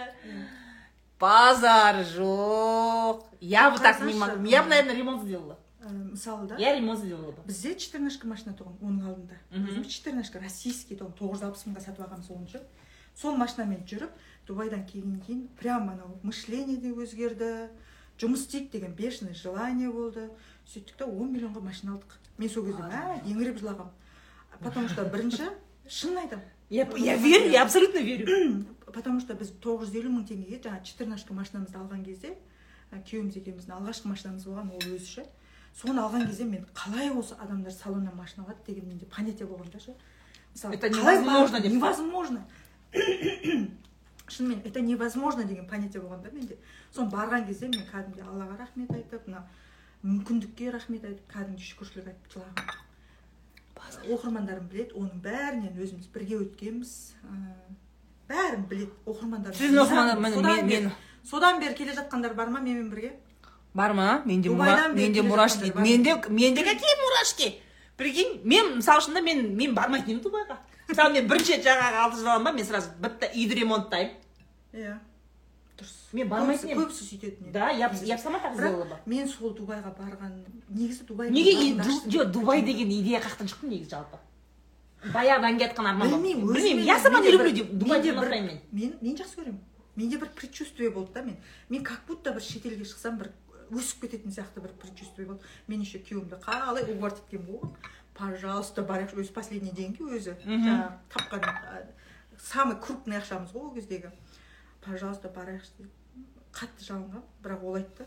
Базар 1.21 2.01
жоқ. 2.15 3.25
Я 3.39 3.69
бы 3.71 3.79
так 3.79 4.01
не 4.01 4.13
могла 4.13 4.47
я 4.49 4.63
бы 4.63 4.69
наверное 4.69 4.95
ремонт 4.95 5.23
сделала. 5.23 5.57
Ә, 5.81 5.89
мысалы 5.89 6.47
да? 6.47 6.57
Я 6.57 6.75
ремонт 6.75 6.99
сделала 6.99 7.31
бы. 7.31 7.41
Бізде 7.45 7.75
четырнашка 7.75 8.27
машина 8.27 8.55
тұғын 8.57 8.81
оның 8.81 9.07
алдында. 9.07 9.37
Өзіміз 9.53 9.87
четырнашка 9.87 10.41
российский 10.41 10.97
тұғын 10.97 11.13
тоғыз 11.17 11.39
жүз 11.39 11.47
алпыс 11.47 11.67
мыңға 11.67 11.85
сатып 11.85 12.05
алғанбыз 12.05 12.31
оны 12.33 12.49
ше 12.49 12.61
сол 13.17 13.35
машинамен 13.37 13.83
жүріп 13.85 14.11
дубайдан 14.47 14.85
келгеннен 14.85 15.21
кейін 15.25 15.47
прямо 15.59 15.93
анау 15.93 16.19
мышление 16.23 16.77
де 16.77 16.89
өзгерді. 16.89 17.69
Жұмыс 18.21 18.45
істейік 18.45 18.71
деген 18.71 18.93
бешеный 18.93 19.33
желание 19.33 19.89
болды. 19.89 20.29
Сөйттік 20.69 20.95
та 20.97 21.05
он 21.05 21.33
миллионға 21.33 21.61
машина 21.65 21.97
алдық. 21.97 22.19
Мен 22.37 22.49
сол 22.49 22.65
кезде 22.65 22.83
мә 22.83 23.17
еңіреп 23.25 23.57
жылағанмын 23.59 23.97
потому 24.61 24.89
что 24.89 25.05
бірінші 25.05 25.49
шынын 25.89 26.23
айтамын 26.25 26.45
я 26.69 26.87
я 26.97 27.17
верю 27.17 27.49
я 27.49 27.63
абсолютно 27.63 27.99
верю. 27.99 28.65
Потому 28.91 29.19
что 29.21 29.33
біз 29.33 29.51
тоғыз 29.63 29.87
жүз 29.87 29.95
елу 30.01 30.09
мың 30.11 30.25
теңгеге 30.27 30.59
жаңағы 30.63 30.83
четырнашка 30.83 31.33
машинамызды 31.33 31.77
алған 31.79 32.03
кезде 32.03 32.33
ә, 32.91 32.99
күйеуіміз 33.07 33.37
екеуміздің 33.39 33.75
алғашқы 33.77 34.11
машинамыз 34.11 34.45
болған 34.45 34.71
ол 34.75 34.83
өзі 34.83 35.07
ше 35.07 35.25
соны 35.79 36.03
алған 36.03 36.27
кезде 36.27 36.43
мен 36.43 36.65
қалай 36.75 37.09
осы 37.15 37.35
адамдар 37.39 37.71
салоннан 37.71 38.15
машина 38.15 38.43
алады 38.45 38.59
деген 38.67 38.89
менде 38.89 39.05
понятие 39.05 39.47
болған 39.47 39.71
да 39.71 39.79
ше. 39.79 39.95
Мысалы 40.53 40.75
Это 40.75 40.89
невозможно 40.89 41.61
деп. 41.61 41.71
невозможно. 41.71 42.47
Шынымен 44.27 44.61
это 44.65 44.81
невозможно 44.81 45.45
деген 45.45 45.67
понятие 45.67 46.03
болған 46.03 46.21
да 46.21 46.31
менде. 46.31 46.57
Соны 46.95 47.09
барған 47.11 47.47
кезде 47.47 47.71
мен 47.71 47.87
кәдімгідей 47.91 48.27
аллаға 48.27 48.59
рахмет 48.59 48.91
айтып 48.91 49.27
мына 49.27 49.43
мүмкіндікке 50.03 50.71
рахмет 50.71 51.05
айтып 51.05 51.27
кәдімгідей 51.33 51.71
шүкіршілік 51.71 52.13
айтып 52.13 52.35
жылағанмын 52.35 52.81
оқырмандарым 53.81 54.67
біледі 54.69 54.95
оның 54.97 55.21
бәрінен 55.23 55.77
өзіміз 55.81 56.09
бірге 56.13 56.37
өткенбіз. 56.41 56.91
Ыыы, 57.25 57.75
бәрін 58.29 58.65
біледі 58.69 58.91
оқырмандар. 59.05 59.55
Сіздің 59.57 59.81
оқырмандар 59.83 60.21
міне 60.21 60.61
мен 60.69 60.91
содан 61.27 61.59
бері 61.61 61.75
келе 61.75 61.95
жатқандар 61.97 62.35
бар 62.35 62.49
ма 62.49 62.61
менімен 62.61 62.89
бірге? 62.89 63.13
Бар 63.73 63.93
ма? 63.93 64.21
Менде 64.25 64.49
менде 64.49 65.21
мурашки. 65.21 65.71
менде 65.75 66.15
менде 66.29 66.63
какие 66.63 66.95
мурашки? 67.03 67.61
Прикинь 67.97 68.41
мен 68.43 68.77
мысалы 68.79 69.01
үшін 69.01 69.13
да 69.13 69.21
мен 69.21 69.55
мен 69.55 69.75
бармайтын 69.75 70.15
едім 70.15 70.23
дубайға. 70.23 70.57
Мысалы 70.87 71.13
мен 71.13 71.27
бірінші 71.27 71.57
рет 71.57 71.65
жаңағы 71.65 72.03
алты 72.03 72.17
жыл 72.17 72.27
аламын 72.27 72.51
ба 72.51 72.51
мен 72.57 72.65
сразу 72.65 72.89
бітті 72.99 73.29
үйді 73.35 73.59
ремонттаймын. 73.61 74.15
Иә. 74.73 74.97
Мен 76.13 76.27
бармайтын 76.29 76.69
едім. 76.69 76.81
көбісі 76.83 77.03
сөйтетін 77.07 77.47
еді 77.47 77.51
да 77.53 77.69
я 77.71 77.87
б- 77.89 78.03
я 78.05 78.15
б 78.17 78.19
сама 78.19 78.39
так 78.39 78.53
сделала 78.55 78.83
бы. 78.85 78.97
мен 79.05 79.27
сол 79.27 79.53
дубайға 79.55 79.93
барған 79.97 80.43
негізі 80.69 81.05
дубай 81.07 81.29
неге 81.29 81.53
жоқ 82.07 82.25
дубай 82.31 82.61
деген 82.61 82.89
идея 82.91 83.19
қаяқтан 83.21 83.47
шықты 83.47 83.67
негізі 83.67 83.89
жалпы? 83.95 84.17
Баяғыдан 85.13 85.57
келе 85.57 85.69
жатқан 85.71 85.87
арман 85.89 86.09
білмеймін 86.21 86.83
я 86.85 86.99
сама 86.99 87.19
не 87.21 87.31
люблю 87.31 87.51
дубайды 87.73 88.11
ұнатпаймын 88.13 88.47
мен. 88.47 88.61
мен 88.71 88.97
мен 89.01 89.15
жақсы 89.17 89.35
көремін. 89.39 89.59
Менде 89.95 90.17
бір 90.17 90.29
предчувствие 90.35 90.89
болды 90.89 91.13
да 91.13 91.21
мен. 91.23 91.37
Мен 91.69 91.83
как 91.83 92.01
будто 92.07 92.31
бір 92.33 92.41
шетелге 92.41 92.83
шықсам 92.85 93.17
бір 93.17 93.31
өсіп 93.71 94.01
кететін 94.05 94.31
сияқты 94.31 94.61
бір 94.61 94.71
предчувствие 94.79 95.27
болды. 95.27 95.41
Мен 95.67 95.81
еще 95.81 95.97
күйеуімді 95.99 96.39
қалай 96.43 96.83
уговорить 96.83 97.17
еткенмін 97.23 97.47
ғой 97.55 97.69
пожалуйста 98.13 98.83
барайықшы 98.83 99.15
өзі 99.15 99.31
последний 99.33 99.71
деньги 99.71 100.03
өзі. 100.03 100.35
Жаңағы 100.45 100.91
тапқан 101.09 101.87
самый 102.37 102.75
крупный 102.79 103.17
ақшамыз 103.17 103.51
ғой 103.53 103.61
ол 103.69 103.73
кездегі. 103.73 104.11
Пожалуйста 104.81 105.29
барайықшы 105.29 105.71
деп. 105.79 105.89
Қатты 106.53 106.85
жалынғанмын 106.87 107.23
бірақ 107.43 107.63
ол 107.63 107.75
айтты 107.79 108.05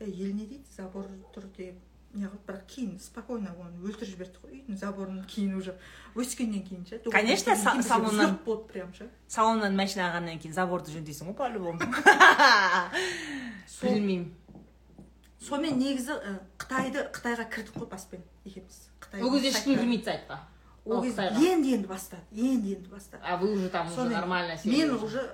ей 0.00 0.12
ел 0.28 0.34
не 0.34 0.46
дейді 0.46 0.64
забор 0.76 1.06
тұр 1.34 1.44
деп 1.56 1.76
неғылды 2.16 2.40
бірақ 2.48 2.62
кейін 2.72 2.98
спокойно 3.00 3.50
оны 3.60 3.76
өлтіріп 3.84 4.08
жіберді 4.14 4.38
ғой 4.42 4.52
үйдің 4.60 4.76
заборын 4.80 5.24
кейін 5.28 5.54
уже. 5.58 5.74
Өскеннен 6.16 6.62
кейін 6.64 6.86
ше. 6.88 6.98
Конечно, 7.12 7.52
салоннан- 7.56 8.38
болды 8.44 8.64
прям 8.72 8.94
ше. 8.94 9.08
салоннан 9.28 9.76
машина 9.76 10.06
алғаннан 10.08 10.38
кейін 10.40 10.54
заборды 10.54 10.92
жөндейсің 10.94 11.28
ғой 11.28 11.34
по 11.36 11.48
любому 11.48 11.78
білмеймін. 13.82 14.32
Сонымен 15.46 15.76
негізі 15.78 16.16
қытайды 16.58 17.04
қытайға 17.14 17.44
кірдік 17.52 17.74
қой 17.76 17.86
баспен 17.90 18.22
екеуміз. 18.48 18.78
Ол 19.20 19.30
кезде 19.36 19.50
ешкім 19.52 19.76
кірмейді 19.76 20.08
сайтқа. 20.08 20.38
Ол 20.86 21.02
кезде 21.04 21.28
енді 21.52 21.74
енді 21.76 21.86
бастады 21.90 22.22
енді 22.32 22.72
енді 22.78 22.88
бастады. 22.90 23.20
А 23.22 23.36
вы 23.36 23.52
уже 23.52 23.68
там 23.68 23.92
уже 23.92 24.08
нормально 24.08 24.56
мен 24.64 24.94
уже 24.96 25.28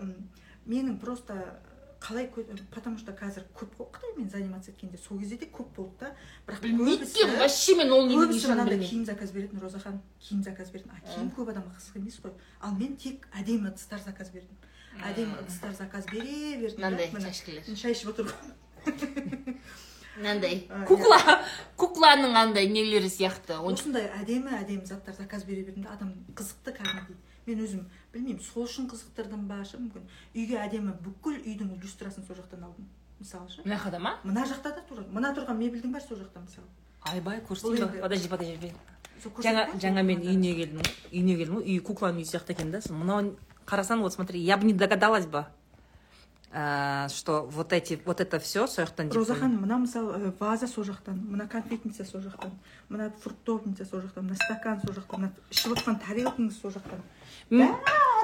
менің 0.66 0.98
просто 0.98 1.60
қалай 2.02 2.26
потому 2.70 2.98
что 2.98 3.12
қазір 3.12 3.44
көп 3.54 3.76
қой 3.78 3.86
қытаймен 3.94 4.30
заниматься 4.30 4.70
еткенде 4.72 4.98
сол 4.98 5.18
кезде 5.20 5.36
де 5.36 5.46
көп 5.46 5.70
болды 5.76 5.94
да. 6.00 6.16
Бірақ 6.46 6.60
білмейді 6.62 7.06
вообще 7.38 7.76
мен 7.78 7.92
ол 7.92 8.08
көбісі 8.10 8.50
мынандай 8.50 8.80
киім 8.82 9.04
заказ 9.06 9.30
беретін 9.30 9.62
розахан 9.62 10.00
киім 10.18 10.42
заказ 10.42 10.70
беретін. 10.70 10.90
А 10.90 11.14
киім 11.14 11.30
көп 11.36 11.52
адамға 11.54 11.76
қызық 11.78 12.00
емес 12.02 12.18
қой. 12.24 12.34
Ал 12.60 12.74
мен 12.74 12.96
тек 12.96 13.28
әдемі 13.38 13.70
ыдыстар 13.70 14.02
заказ 14.02 14.32
бердім. 14.34 14.58
Әдемі 14.98 15.38
ыдыстар 15.44 15.76
заказ 15.78 16.10
бере 16.10 16.58
бердім 16.58 16.82
да, 16.82 16.90
мынандай 16.90 17.30
шашкілер 17.30 17.76
шай 17.76 17.94
ішіп 17.94 18.12
отыр 18.12 18.34
мынандай 20.18 20.66
кукла 20.88 21.38
кукланың 21.80 22.34
андай 22.36 22.66
нелері 22.68 23.08
сияқты 23.08 23.56
осындай 23.62 24.10
әдемі 24.18 24.52
әдемі 24.58 24.84
заттар 24.90 25.14
заказ 25.16 25.46
бере 25.48 25.62
бердім 25.62 25.86
да. 25.86 25.94
Адам 25.94 26.12
қызықты 26.34 26.74
кәдімгідей. 26.76 27.20
Мен 27.46 27.62
өзім 27.64 27.86
білмеймін 28.12 28.42
сол 28.44 28.66
үшін 28.66 28.88
қызықтырдым 28.92 29.46
ба 29.48 29.62
шы 29.64 29.78
мүмкін. 29.80 30.04
Үйге 30.34 30.58
әдемі 30.60 30.92
бүкіл 31.04 31.38
үйдің 31.40 31.76
люстрасын 31.82 32.26
сол 32.26 32.36
жақтан 32.36 32.64
алдым 32.66 32.88
мысалы 33.20 33.48
ше. 33.48 33.62
Мына 33.64 33.78
жақта 33.78 33.98
ма? 33.98 34.18
Мына 34.24 34.44
жақта 34.46 34.74
да 34.76 34.82
тура 34.88 35.04
мына 35.08 35.32
тұрған 35.36 35.56
мебельдің 35.58 35.94
бәрі 35.94 36.08
сол 36.08 36.18
жақта 36.18 36.42
мысалы 36.44 36.66
айбай 37.02 37.40
көрсетейін 37.48 38.00
подожди 38.02 38.28
подожди 38.28 38.72
жаңа 39.42 39.64
жаңа 39.78 40.02
мен 40.02 40.20
үйіне 40.22 40.54
келдім 40.58 40.82
ғой 40.82 40.92
үйіне 41.12 41.36
келдім 41.40 41.56
ғой. 41.56 41.64
Үй 41.66 41.80
кукланың 41.82 42.22
үйі 42.22 42.30
сияқты 42.30 42.54
екен 42.54 42.70
да. 42.70 42.80
Сосын 42.82 42.98
мынау 42.98 43.34
қарасаң 43.66 44.02
вот 44.02 44.12
смотри 44.12 44.40
я 44.40 44.56
бы 44.56 44.66
не 44.66 44.72
догадалась 44.74 45.26
бы 45.26 45.46
что 46.52 47.48
вот 47.50 47.72
эти 47.72 47.98
вот 48.04 48.20
это 48.20 48.38
все 48.38 48.66
сол 48.66 48.84
жақтан 48.84 49.10
роза 49.14 49.34
ханым 49.34 49.62
мына 49.62 49.78
мысалы 49.78 50.12
ә, 50.12 50.32
ваза 50.38 50.66
сол 50.66 50.84
жақтан 50.84 51.16
мына 51.16 51.48
конфетница 51.48 52.04
сол 52.04 52.20
жақтан 52.20 52.50
мына 52.90 53.10
фруктовница 53.22 53.86
сол 53.86 54.00
жақтан 54.00 54.22
мына 54.28 54.36
стакан 54.36 54.80
сол 54.82 54.92
жақтан 54.92 55.20
мына 55.20 55.32
ішіп 55.50 55.72
отқан 55.72 55.96
тарелкаңыз 56.02 56.60
сол 56.60 56.70
жақтан. 56.70 57.00
Мен 57.50 57.74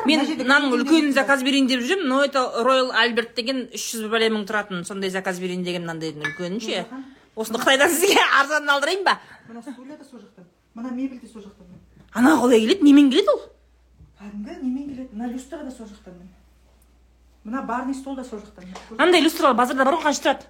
мынаның 0.06 0.74
үлкенін 0.78 1.12
заказ 1.12 1.42
берейін 1.42 1.66
деп 1.68 1.82
жүрмін. 1.82 2.08
Но 2.08 2.22
это 2.24 2.44
роял 2.64 2.92
альберт 2.92 3.34
деген 3.36 3.66
үш 3.74 3.90
жүз 3.94 4.08
бәле 4.12 4.30
мың 4.30 4.46
тұратын. 4.48 4.84
Сондай 4.86 5.10
заказ 5.10 5.40
берейін 5.42 5.64
деген 5.66 5.86
мынандайдың 5.86 6.26
үлкенін 6.28 6.60
ше 6.62 6.84
осыны 7.38 7.60
қытайдан 7.62 7.90
сізге 7.92 8.18
арзанын 8.40 8.74
алдырайын 8.74 9.04
ба? 9.06 9.18
Мына 9.48 9.62
стулья 9.62 9.96
да 9.96 10.04
сол 10.04 10.20
жақтан 10.20 10.46
мына 10.74 10.90
мебель 10.90 11.20
де 11.20 11.28
сол 11.28 11.42
жақтан 11.42 11.66
ана 12.14 12.34
қалай 12.40 12.60
келеді? 12.60 12.84
Немен 12.84 13.10
келеді 13.10 13.30
ол? 13.34 13.42
Кәдімгі 14.18 14.56
немен 14.62 14.88
келеді? 14.88 15.08
Мына 15.12 15.32
люстра 15.32 15.62
да 15.62 15.70
сол 15.70 15.86
жақтан 15.86 16.18
мына 17.44 17.62
барный 17.62 17.94
стол 17.94 18.16
да 18.16 18.24
сол 18.24 18.40
жақтан 18.40 18.66
мынандай 18.90 19.22
люстралар 19.22 19.54
базарда 19.56 19.84
бар 19.84 19.94
ғой 19.94 20.02
қанша 20.08 20.22
тұрады? 20.24 20.48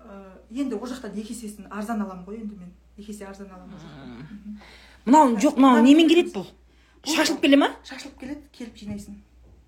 Ә, 0.00 0.22
енді 0.50 0.78
ол 0.80 0.88
жақтан 0.88 1.12
екі 1.14 1.34
есесін 1.34 1.68
арзан 1.70 2.00
аламын 2.02 2.24
ғой 2.24 2.40
енді 2.40 2.56
мен. 2.56 2.72
Екі 2.96 3.12
есе 3.12 3.26
арзан 3.28 3.50
аламын 3.52 3.76
ол 3.76 3.80
жақтан 3.84 4.58
мынау 5.04 5.36
жоқ 5.36 5.60
мынау 5.60 5.84
немен 5.84 6.08
келеді 6.08 6.32
бұл? 6.38 6.48
Шашылып 7.06 7.40
келе 7.46 7.56
ма 7.62 7.70
шашылып 7.86 8.18
келеді 8.20 8.42
келіп 8.58 8.76
жинайсың 8.82 9.18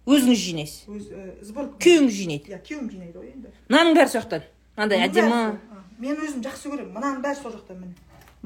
өзіңіз 0.09 0.45
жинайсыз 0.45 0.89
өз 0.89 1.49
сборка 1.51 1.79
күйеуіңіз 1.85 2.21
жинайды 2.23 2.55
иә 2.55 2.63
күйеуім 2.65 2.91
жинайды 2.93 3.19
ғой 3.19 3.33
енді 3.33 3.53
мынаның 3.69 3.99
бәрі 3.99 4.13
сол 4.15 4.23
жақтан 4.23 4.47
мынандай 4.77 5.05
әдемі 5.09 5.79
мен 5.99 6.21
өзім 6.23 6.43
жақсы 6.45 6.71
көремін 6.71 6.93
мынаның 6.95 7.23
бәрі 7.25 7.41
сол 7.41 7.53
жақтан 7.55 7.81
міне. 7.81 7.95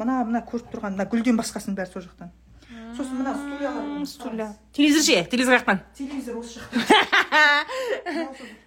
Мына 0.00 0.22
мына 0.24 0.40
көріп 0.48 0.70
тұрған 0.72 0.96
мына 0.96 1.04
гүлден 1.12 1.36
басқасының 1.36 1.76
бәрі 1.76 1.92
сол 1.92 2.04
жақтан. 2.06 2.30
Сосын 2.96 3.18
мына 3.18 3.34
стульялар 3.36 4.06
стулья 4.08 4.46
телевизор 4.72 5.02
ше? 5.04 5.24
Телевизор 5.30 5.58
қаяқтан 5.58 5.82
телевизор 5.98 6.38
осы 6.40 6.60
жақта. 6.60 6.78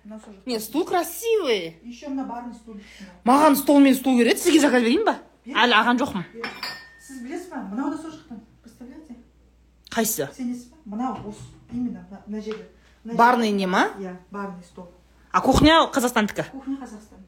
Жақтан 0.05 0.35
нет 0.45 0.61
стул 0.61 0.85
красивый. 0.85 1.79
Еще 1.83 2.09
мына 2.09 2.25
барный 2.25 2.53
стульчик 2.53 2.85
маған 3.25 3.55
стол 3.55 3.79
мен 3.79 3.95
стул 3.95 4.17
керек. 4.17 4.37
Сізге 4.37 4.59
заказ 4.61 4.83
берейін 4.83 5.05
ба? 5.05 5.17
Әлі 5.45 5.79
алған 5.81 6.01
жоқпын 6.01 6.25
сіз 7.01 7.21
білесіз 7.21 7.49
ба 7.49 7.63
мынау 7.71 7.89
да 7.89 7.97
сол 7.97 8.11
жақтан. 8.11 8.41
Қайсысы 9.95 10.27
сенесіз 10.35 10.65
ба 10.85 10.95
мынау 10.95 11.29
осы 11.29 11.43
именно 11.71 12.05
мына- 12.27 12.41
жерде. 12.41 12.65
Барный 13.05 13.51
не 13.51 13.67
ма? 13.67 13.89
Иә 13.99 14.15
барный 14.31 14.63
стол. 14.63 14.89
А 15.31 15.41
кухня 15.41 15.89
қазақстандікі? 15.93 16.49
Кухня 16.51 16.77
қазақстан. 16.81 17.21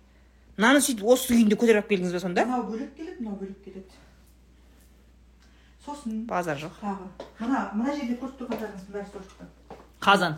Мынаны 0.58 0.80
сөйтіп 0.82 1.04
осы 1.06 1.34
күйінде 1.34 1.56
көтеріп 1.56 1.84
алып 1.84 1.90
келдіңіз 1.92 2.14
ба 2.14 2.20
сонда? 2.20 2.46
Мынау 2.46 2.64
бөлек 2.72 2.96
келеді 2.98 3.20
мынау 3.24 3.36
бөлек 3.40 3.64
келеді. 3.64 3.92
Сосын 5.86 6.26
базар 6.28 6.58
жоқ. 6.58 6.72
тағы. 6.82 7.08
Мына 7.40 7.60
мына 7.78 7.94
жерде 7.96 8.18
көріп 8.20 8.36
тұрғандарыңыздың 8.42 8.92
бәрі 8.92 9.06
сол 9.14 9.22
қазан. 10.02 10.34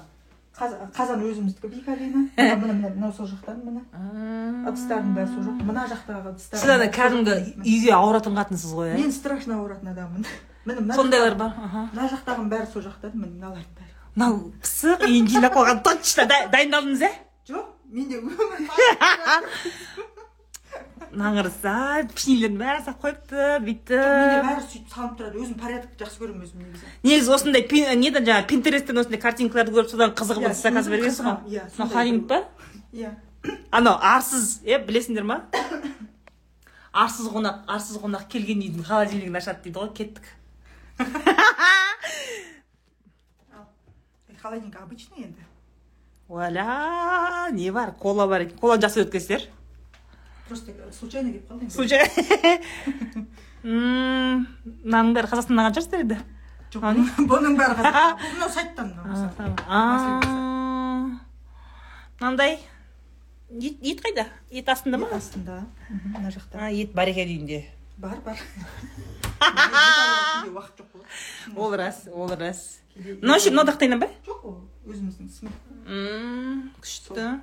Қаз- 0.59 0.75
қазан 0.93 1.21
өзіміздікі 1.23 1.69
бикалина 1.71 2.25
мына 2.35 2.55
мына 2.59 2.73
мына 2.73 2.89
мынау 2.95 3.13
сол 3.13 3.25
жақтан 3.31 3.63
мына 3.63 3.81
ыдыстардың 4.69 5.15
бәрі 5.15 5.33
сол 5.33 5.43
жақ. 5.47 5.63
Мына 5.69 5.87
жақтағы 5.87 6.33
ыдыстар 6.33 6.59
сіз 6.59 6.69
ана 6.75 6.87
кәдімгі 6.91 7.37
үйге 7.63 7.91
ауыратын 7.95 8.35
қатынсыз 8.37 8.73
ғой 8.75 8.91
иә 8.93 8.99
мен 8.99 9.11
страшно 9.11 9.55
ауыратын 9.61 9.87
адаммын. 9.93 10.25
Міне 10.75 10.85
мына 10.87 10.95
сондайлар 10.99 11.35
бар 11.35 11.53
аха. 11.65 11.85
мына 11.93 12.09
жақтағының 12.13 12.49
бәрі 12.53 12.67
сол 12.73 12.81
жақтан 12.87 13.15
міне 13.15 13.33
мыналардың 13.35 13.73
бәрі 13.79 13.91
мынау 14.15 14.37
пысық 14.63 15.05
үйін 15.09 15.27
жинап 15.33 15.53
қойған 15.57 15.81
точно 15.89 16.25
дай- 16.31 16.47
дайындалдыңыз 16.53 17.01
иә 17.07 17.11
жоқ 17.49 17.65
менде 17.89 18.19
өмір 18.21 18.35
наңырса 21.19 21.73
пішнелерін 22.13 22.57
бәрін 22.59 22.83
салып 22.85 22.99
қойыпты 23.01 23.45
менде 23.65 23.95
бүйтіп 23.97 24.43
бәрі 24.45 24.65
сөйтіп 24.65 24.91
салынып 24.93 25.15
тұрады 25.19 25.39
өзім 25.41 25.55
порядокты 25.57 26.03
жақсы 26.03 26.19
көремін 26.21 26.43
өзім 26.45 26.59
негізі. 26.61 26.91
Негізі 27.07 27.31
осындай 27.33 27.95
неден 27.97 28.27
жаңағы 28.27 28.45
пинтересттен 28.51 29.01
осындай 29.01 29.21
картинкаларды 29.23 29.73
көріп 29.73 29.89
содан 29.89 30.13
қызығып 30.19 30.45
Иә, 30.45 30.53
заказ 30.59 30.89
бергенсіз 30.93 31.25
ғой? 31.25 31.39
иә, 31.49 31.63
мынау 31.79 31.89
халинг 31.95 32.27
па? 32.29 32.39
Иә. 32.93 33.15
Анау 33.71 33.97
арсыз 34.05 34.59
иә 34.67 34.83
білесіңдер 34.85 35.25
ма? 35.25 35.39
Арсыз 36.93 37.31
қонақ 37.33 37.65
арсыз 37.69 37.97
қонақ 38.03 38.27
келген 38.29 38.61
үйдің 38.67 38.85
холодильнигін 38.85 39.35
ашады 39.41 39.63
дейді 39.65 39.79
ғой 39.81 39.89
кеттік. 39.97 40.29
Холодильник 44.41 44.75
обычный 44.79 45.23
енді 45.25 45.43
уәля 46.29 47.49
не 47.51 47.71
бар 47.71 47.91
кола 47.91 48.27
бар 48.27 48.41
екен 48.45 48.57
коланы 48.61 48.81
жақсы 48.85 49.03
өткізсіздер 49.03 49.41
просто 50.47 50.71
случайно 50.95 51.31
келіп 51.33 51.49
қалды 51.51 51.63
енді 51.67 51.75
случай 51.75 52.01
Мм, 53.59 54.45
мынаның 54.85 55.11
бәрі 55.17 55.27
қазақстаннан 55.27 55.65
алған 55.67 55.75
шығарсыздар 55.75 56.03
енді 56.05 56.17
жоқ 56.71 56.81
бұның- 57.27 57.57
бәрі 57.59 57.73
мынау 57.83 58.49
сайттан 58.53 58.93
мынандай 62.21 62.59
ет 63.49 63.83
ет 63.83 63.99
қайда 64.05 64.25
ет 64.51 64.69
астында 64.71 64.97
ма 65.03 65.09
астында 65.19 65.59
мына 66.15 66.31
жақта 66.31 66.71
ет 66.71 66.93
бар 66.95 67.11
екен 67.11 67.27
үйінде 67.35 67.65
бар 67.97 68.21
бар 68.23 68.39
уақыт 70.55 70.81
жоқ 70.81 71.57
ол 71.57 71.75
рас 71.75 72.03
ол 72.11 72.29
рас. 72.35 72.79
Мынау 72.95 73.39
ше 73.39 73.49
мынау 73.49 73.65
да 73.65 73.73
қытайдан 73.73 73.99
ба 73.99 74.09
жоқ 74.25 74.43
ол 74.43 74.57
өзіміздің 74.87 75.49
мм 75.87 76.69
күшті. 76.81 77.39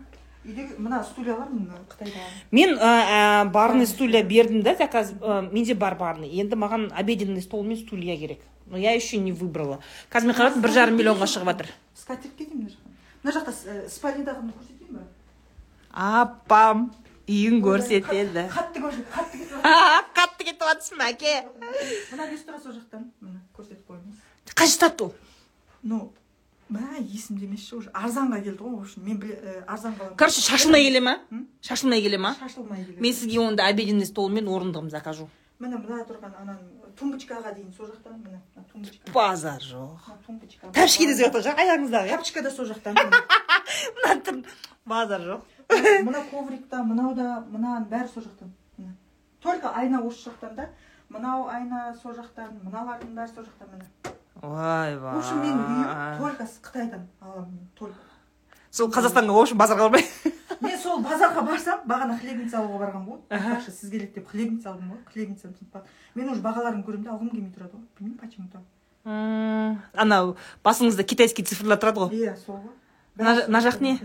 Үйдегі 0.46 0.76
мына 0.78 1.02
стульялар 1.02 1.48
мына 1.50 1.80
қытайда. 1.90 2.22
Мен 2.54 2.76
ә, 2.78 3.44
барный 3.50 3.86
стулья 3.86 4.22
бердім 4.22 4.62
да 4.62 4.76
заказ 4.76 5.12
менде 5.50 5.74
бар 5.74 5.96
барный. 5.98 6.28
Енді 6.28 6.54
маған 6.54 6.92
обеденный 6.94 7.42
стол 7.42 7.64
мен 7.64 7.78
стулья 7.78 8.16
керек. 8.16 8.40
Но 8.66 8.76
я 8.76 8.92
еще 8.92 9.18
не 9.18 9.32
выбрала. 9.32 9.80
Қазір 10.10 10.30
мен 10.30 10.36
қарадым 10.38 10.62
бір 10.62 10.72
жарым 10.74 10.96
миллионға 10.98 11.26
шығып 11.30 11.50
жатыр. 11.50 11.72
Скатертке 11.94 12.46
деймін 12.46 12.70
мына 13.22 13.34
жақта 13.34 13.52
мына 13.54 13.80
жақта 13.80 13.90
спальнядағыны 13.90 14.54
көрсетейін 14.54 14.98
ба? 14.98 15.04
Апам! 15.90 16.90
Үйін 17.26 17.58
көрсетеді 17.64 18.46
қатты 18.52 18.82
қатты 18.82 19.40
кетіп 19.40 19.64
қатты 20.16 20.46
кетіп 20.46 20.62
жатырсың 20.62 21.00
ба 21.00 21.08
әке 21.10 21.32
мына 22.12 22.28
люстра 22.30 22.60
сол 22.60 22.76
жақтан 22.76 23.08
міне 23.20 23.40
көрсетіп 23.56 23.88
қойыңыз 23.90 24.54
қанша 24.54 24.90
тұрады 24.94 25.08
ол 25.08 25.14
ну 25.82 25.98
мә 26.70 27.00
есімде 27.00 27.46
емес 27.46 27.66
уже 27.74 27.90
арзанға 27.94 28.42
келді 28.44 28.62
ғой 28.62 28.76
в 28.76 28.84
общем 28.84 29.04
мен 29.06 29.18
біле 29.22 29.36
арзанға 29.66 30.06
аламын. 30.06 30.16
короче 30.16 30.40
шашылмай 30.40 30.86
келе 30.86 31.00
ма 31.00 31.16
шашылмай 31.62 32.02
келе 32.02 32.18
ма 32.18 32.34
шашылмай 32.38 32.84
келеді 32.84 33.02
мен 33.02 33.14
сізге 33.14 33.40
онда 33.40 33.66
обеденный 33.66 34.06
стол 34.06 34.30
мен 34.30 34.46
орындығын 34.46 34.90
закажу 34.90 35.28
міне 35.58 35.78
мына 35.82 36.02
тұрған 36.06 36.34
ананың 36.42 36.94
тумбочкаға 36.98 37.54
дейін 37.54 37.70
сол 37.76 37.90
жақтан 37.90 38.18
міне 38.22 38.40
тумбочка 38.72 39.12
базар 39.14 39.62
жоқ 39.62 40.10
тумбочка 40.26 40.70
тәпішке 40.74 41.06
де 41.06 41.14
сол 41.14 41.26
жақта 41.26 41.44
жоқ 41.46 41.62
аяғыңыздағы 41.64 42.10
тапочка 42.14 42.42
да 42.42 42.50
сол 42.50 42.66
жақтан 42.70 42.98
мына 42.98 44.42
базар 44.86 45.20
жоқ 45.30 45.55
мына 46.06 46.22
коврик 46.30 46.68
та 46.70 46.82
мынау 46.82 47.14
да 47.14 47.44
мынаның 47.50 47.88
бәрі 47.90 48.08
сол 48.12 48.22
жақтан. 48.22 48.52
Только 49.42 49.70
айна 49.70 50.02
осы 50.02 50.28
жақтан 50.28 50.54
да 50.54 50.68
мынау 51.08 51.48
айна 51.48 51.94
сол 52.02 52.12
жақтан 52.12 52.54
мыналардың 52.64 53.14
бәрі 53.16 53.34
сол 53.34 53.44
жақтан 53.44 53.72
міне. 53.72 53.86
Ойбай 54.42 54.96
в 54.96 55.18
общем 55.18 55.40
мен 55.40 55.58
үйім 55.58 56.18
только 56.18 56.48
қытайдан 56.62 57.06
аламын 57.20 57.68
только. 57.74 57.98
Сол 58.70 58.90
қазақстанға 58.92 59.32
в 59.32 59.40
общем 59.40 59.58
базарға 59.58 59.88
бармай. 59.88 60.04
Мен 60.60 60.78
сол 60.78 61.02
базарға 61.04 61.42
барсам 61.44 61.80
бағана 61.88 62.18
хлебница 62.20 62.58
алуға 62.60 62.86
барғанмын 62.86 63.08
ғой. 63.10 63.20
Айтпақшы 63.30 63.72
сіз 63.72 63.90
келеді 63.90 64.14
деп 64.14 64.30
хлебница 64.30 64.70
алдым 64.70 64.92
ғой 64.92 65.02
хлебница 65.12 65.50
мен 66.14 66.30
уже 66.30 66.40
бағаларын 66.40 66.84
көремін 66.84 67.04
де 67.04 67.10
алғым 67.12 67.30
келмей 67.30 67.52
тұрады 67.52 67.76
ғой. 67.76 67.84
Білмеймін 67.98 68.18
почему 68.20 68.48
то 68.52 68.62
анау 69.06 70.36
басыңызда 70.64 71.04
китайский 71.04 71.44
цифрлар 71.44 71.78
тұрады 71.78 72.06
ғой. 72.06 72.16
Иә 72.16 72.36
сол 72.36 72.56
ғой. 72.56 72.72
Мына 73.16 73.60
жақ 73.62 73.80
не? 73.80 73.98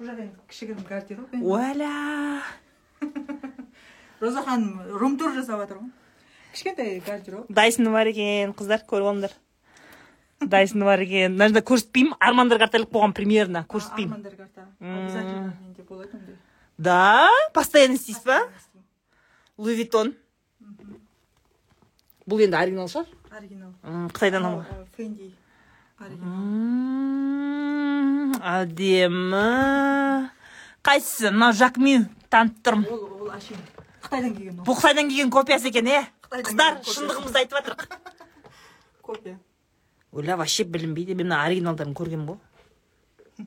Жақ 0.00 0.20
енді 0.20 0.34
кішігірім 0.50 0.84
гардероб 0.88 1.32
енді 1.32 1.46
уәля 1.46 1.92
роза 4.20 4.42
ханым 4.44 4.80
рум 5.00 5.16
тур 5.20 5.32
жасап 5.36 5.62
жатыр 5.64 5.80
ғой 5.80 5.90
кішкентай 6.52 7.00
гардероб 7.06 7.48
дайсоны 7.48 7.92
бар 7.94 8.10
екен 8.12 8.52
қыздар 8.58 8.84
көріп 8.84 9.08
алыңдар 9.12 9.36
дайсоны 10.52 10.84
бар 10.84 11.00
екен 11.06 11.32
мына 11.32 11.48
жерде 11.48 11.64
көрсетпеймін 11.70 12.18
армандар 12.20 12.60
картелік 12.60 12.92
болған 12.92 13.16
примерно 13.16 13.64
көрсетпеймін 13.72 14.18
армандар 14.18 14.36
карта 14.36 14.68
обязательно 14.80 15.54
менде 15.62 15.82
болады 15.82 16.12
ондай 16.12 16.36
да? 16.78 17.28
Постоянно 17.54 17.96
істейсіз 17.96 18.24
ба 18.24 18.42
луи 19.56 19.74
виттон 19.80 20.12
бұл 22.26 22.42
енді 22.44 22.58
оригинал 22.58 22.88
шығар. 22.90 23.06
Оригинал. 23.38 23.72
Қытайдан 24.12 24.44
алған 24.44 24.86
фенди 24.96 25.30
әдемі 28.44 29.44
қайсысы 30.84 31.30
мынау 31.32 31.54
жакми 31.56 31.94
танып 32.28 32.58
тұрмын. 32.66 32.84
Ол 32.92 33.24
ол 33.24 33.30
әшейін. 33.32 33.62
Қытайдан 34.04 34.34
келген 34.36 34.58
бұл 34.66 34.76
қытайдан 34.76 35.08
келген 35.08 35.32
копиясы 35.32 35.70
екен 35.72 35.88
е? 35.88 36.02
Қыздар 36.28 36.82
шындығымызды 36.84 37.40
айтып 37.40 37.56
жатырық 37.56 37.80
копия. 39.00 39.38
Ойла 40.12 40.36
вообще 40.36 40.64
білінбейді. 40.64 41.14
Мен 41.16 41.26
мына 41.30 41.40
оригиналдарын 41.46 41.94
көргенмін 41.96 42.28
ғой. 42.28 42.38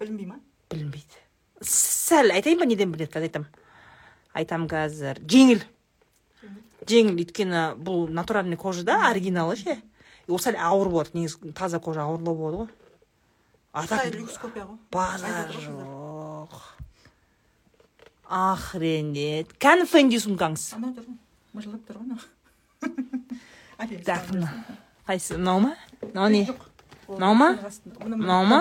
Білінбей 0.00 0.26
ма? 0.26 0.40
Білінбейді. 0.72 1.20
Сәл 1.60 2.32
айтайын 2.32 2.58
ба 2.64 2.66
неден 2.66 2.92
біледі 2.96 3.12
қазір 3.12 3.28
айтамын 3.28 3.48
айтамын 4.32 4.68
қазір. 4.72 5.20
Жеңіл. 5.28 5.60
Жеңіл. 6.88 7.20
Өйткені 7.20 7.74
бұл 7.76 8.08
натуральный 8.08 8.56
кожа 8.56 8.82
да 8.88 9.02
оригиналы 9.10 9.56
ше 9.60 9.82
ол 10.28 10.40
сәл 10.40 10.56
ауыр 10.56 10.88
болады 10.92 11.18
негізі 11.18 11.52
таза 11.52 11.80
кожа 11.80 12.04
ауырлау 12.04 12.34
болады 12.34 12.56
ғой. 12.62 12.68
А 13.72 13.86
так 13.86 14.06
люкс 14.14 14.38
копия 14.38 14.64
ғой 14.64 14.78
базар 14.90 15.50
жоқ. 15.52 16.54
Охренеть 18.28 19.52
кәні 19.60 19.86
фенди 19.86 20.20
сумкаңыз 20.22 20.70
анау 20.78 20.94
тұр 20.96 21.10
мыжылып 21.52 21.84
тұр 21.88 22.00
ғой 22.00 22.14
так 24.04 24.30
мына. 24.30 24.50
қайсысы 25.06 25.36
мынау 25.38 25.60
ма? 25.60 25.76
Мынау 26.02 26.28
не? 26.28 26.48
Мынау 27.08 27.34
ма? 27.34 27.48
мынау 27.98 28.44
ма? 28.44 28.60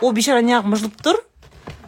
Ол 0.00 0.12
бейшара 0.12 0.42
неғып 0.42 0.66
мыжылып 0.72 0.96
тұр? 1.04 1.20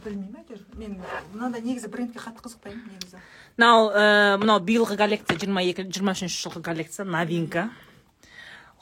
Білмеймін 0.04 0.36
әйтеуір. 0.38 0.60
Мен 0.78 0.98
мынандай 1.32 1.62
негізі 1.64 1.88
брендке 1.90 2.20
қатты 2.22 2.44
қызықпаймын 2.44 2.92
негізі. 2.92 3.18
Мынау 3.56 3.88
ә, 3.90 4.36
мынау 4.38 4.60
биылғы 4.62 4.96
коллекция 5.00 5.38
жиырма 5.40 5.64
екі 5.66 5.86
жиырма 5.88 6.14
үшінші 6.14 6.44
жылғы 6.44 6.62
коллекция 6.62 7.06
новинка. 7.08 7.68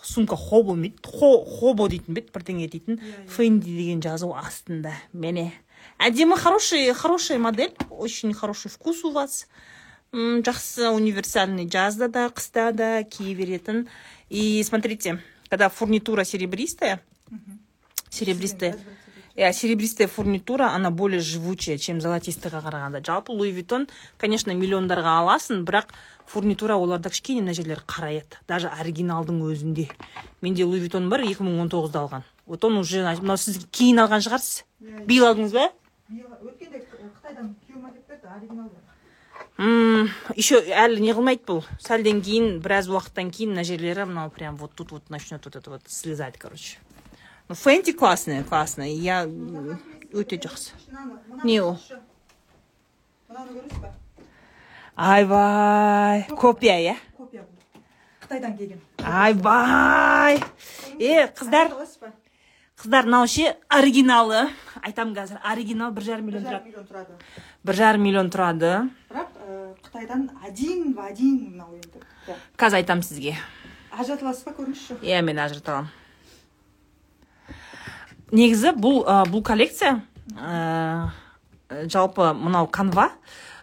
Сумка 0.02 0.36
хобо 0.36 0.76
Хо- 1.04 1.44
хобо 1.44 1.88
дейтін 1.88 2.14
бе 2.14 2.20
еді 2.20 2.30
бірдеңе 2.34 2.68
дейтін. 2.68 2.98
Иә, 2.98 3.26
иә. 3.26 3.28
фенди 3.28 3.76
деген 3.76 4.02
жазу 4.02 4.34
астында 4.34 4.92
міне. 5.12 5.52
Әдемі 5.98 6.36
хороший 6.36 6.92
хорошая 6.92 7.38
модель 7.38 7.72
очень 7.90 8.34
хороший 8.34 8.70
вкус 8.70 9.04
у 9.04 9.12
вас. 9.12 9.46
М, 10.12 10.42
жақсы 10.42 10.90
универсальный 10.90 11.68
жазда 11.68 12.08
да 12.08 12.26
қыста 12.28 12.72
да 12.72 13.02
кие 13.04 13.34
беретін. 13.34 13.86
И 14.28 14.62
смотрите 14.62 15.20
когда 15.48 15.68
фурнитура 15.68 16.24
серебристая 16.24 17.00
серебристая 18.10 18.76
Иә, 19.34 19.50
серебристая 19.54 20.08
фурнитура, 20.08 20.72
она 20.74 20.90
более 20.90 21.20
живучая, 21.20 21.78
чем 21.78 22.02
золотистыға 22.02 22.60
қарағанда. 22.60 23.00
Жалпы 23.00 23.32
Луи 23.32 23.64
конечно, 24.18 24.50
миллиондарға 24.52 25.24
аласың, 25.24 25.64
бірақ 25.64 25.88
фурнитура 26.26 26.76
оларда 26.76 27.10
кішкене 27.10 27.42
мына 27.42 27.54
жерлері 27.56 27.82
қараяды. 27.86 28.38
Даже 28.48 28.68
оригиналдың 28.68 29.42
өзінде. 29.46 29.88
Менде 30.42 30.64
Луи 30.64 30.80
Виттон 30.80 31.08
бар, 31.10 31.22
2019-да 31.22 32.04
алған. 32.04 32.22
Вот 32.46 32.64
он 32.64 32.78
уже, 32.78 33.02
мынау 33.02 33.36
сіз 33.36 33.66
кейін 33.70 34.02
алған 34.04 34.24
шығарсыз. 34.24 34.64
Иә, 34.82 35.04
Биыл 35.06 35.28
алдыңыз 35.30 35.52
ба? 35.54 35.68
өткенде 36.42 36.82
қытайдан 36.82 37.52
күйеуім 37.66 37.86
әкеліп 37.88 38.08
берді 38.08 38.32
оригинал 38.36 38.70
еще 40.36 40.58
әлі 40.64 41.00
не 41.04 41.12
қылмайды 41.14 41.44
бұл. 41.46 41.62
Сәлден 41.80 42.22
кейін, 42.24 42.60
біраз 42.64 42.88
уақыттан 42.90 43.30
кейін 43.30 43.52
мына 43.54 43.64
жерлері 43.64 44.06
мынау 44.08 44.30
прям 44.30 44.56
вот 44.56 44.72
тут 44.74 44.92
вот 44.92 45.10
начнет 45.10 45.44
вот 45.44 45.56
это 45.56 45.70
вот 45.70 45.82
слезать, 45.86 46.38
короче. 46.38 46.78
Ну, 47.48 47.54
Фенти 47.54 47.92
классная, 47.92 48.44
классная. 48.44 48.88
Я 48.88 49.24
м, 49.24 49.78
өте 50.12 50.40
жақсы. 50.40 50.72
Не 51.44 51.60
ол? 51.60 51.78
мынаны 53.32 53.52
көресіз 53.56 53.80
ба 53.80 53.92
Айбай, 54.96 56.26
копия, 56.36 56.76
иә? 56.78 56.96
копия 57.16 57.44
қытайдан 58.20 58.56
келген 58.58 58.80
Айбай! 59.02 60.36
Е, 60.98 61.26
қыздар, 61.32 61.72
қыздар, 62.76 63.06
мынау 63.06 63.26
ше 63.26 63.56
оригиналы. 63.72 64.50
Айтамын 64.82 65.14
қазір, 65.16 65.40
оригинал 65.48 65.92
бір 65.96 66.04
жарым 66.04 66.26
миллион 66.28 66.44
тұрады. 66.84 67.16
Бір 67.64 67.74
жарым 67.74 68.04
миллион 68.04 68.28
тұрады. 68.28 68.90
бірақ 69.08 69.32
ә, 69.40 69.74
қытайдан 69.80 70.28
один 70.44 70.92
в 70.92 71.00
один 71.00 71.50
мынау 71.52 71.72
енді 71.74 72.02
Иә. 72.28 72.36
Қазір 72.58 72.82
айтамын 72.82 73.02
сізге. 73.02 73.36
ажыратып 73.98 74.26
аласыз 74.26 74.44
ба 74.44 74.52
көріңізші 74.58 75.00
Иә, 75.02 75.22
мен 75.22 75.38
ажырата 75.38 75.72
аламын. 75.72 75.90
Негізі 78.32 78.72
бұл 78.76 79.04
ә, 79.06 79.24
бұл 79.28 79.42
коллекция 79.42 80.02
ә, 80.36 81.08
жалпы 81.88 82.32
мынау 82.34 82.66
канва. 82.66 83.10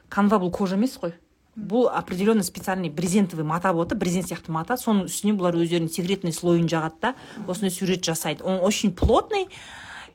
Канва 0.10 0.40
бұл 0.42 0.52
кожа 0.52 0.76
емес 0.76 0.98
қой. 0.98 1.14
Бұл 1.56 1.90
определенно 1.90 2.44
специальный 2.44 2.90
брезентовый 2.90 3.46
мата 3.46 3.74
болады, 3.74 3.96
брезент 3.96 4.28
сияқты 4.30 4.52
мата. 4.52 4.78
Соның 4.78 5.06
үстіне 5.10 5.34
бұлар 5.38 5.58
өздерінің 5.60 5.90
секретный 5.92 6.34
слойын 6.34 6.68
жағады 6.70 6.96
да, 7.02 7.16
осындай 7.48 7.72
сурет 7.72 8.04
жасайды. 8.04 8.44
Он 8.44 8.60
очень 8.64 8.94
плотный 8.96 9.48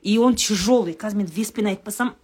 и 0.01 0.17
он 0.17 0.35
тяжелый. 0.35 0.93
Қазір 0.93 1.17
мен 1.17 1.27
веспен 1.27 1.67
айтпасам, 1.67 2.15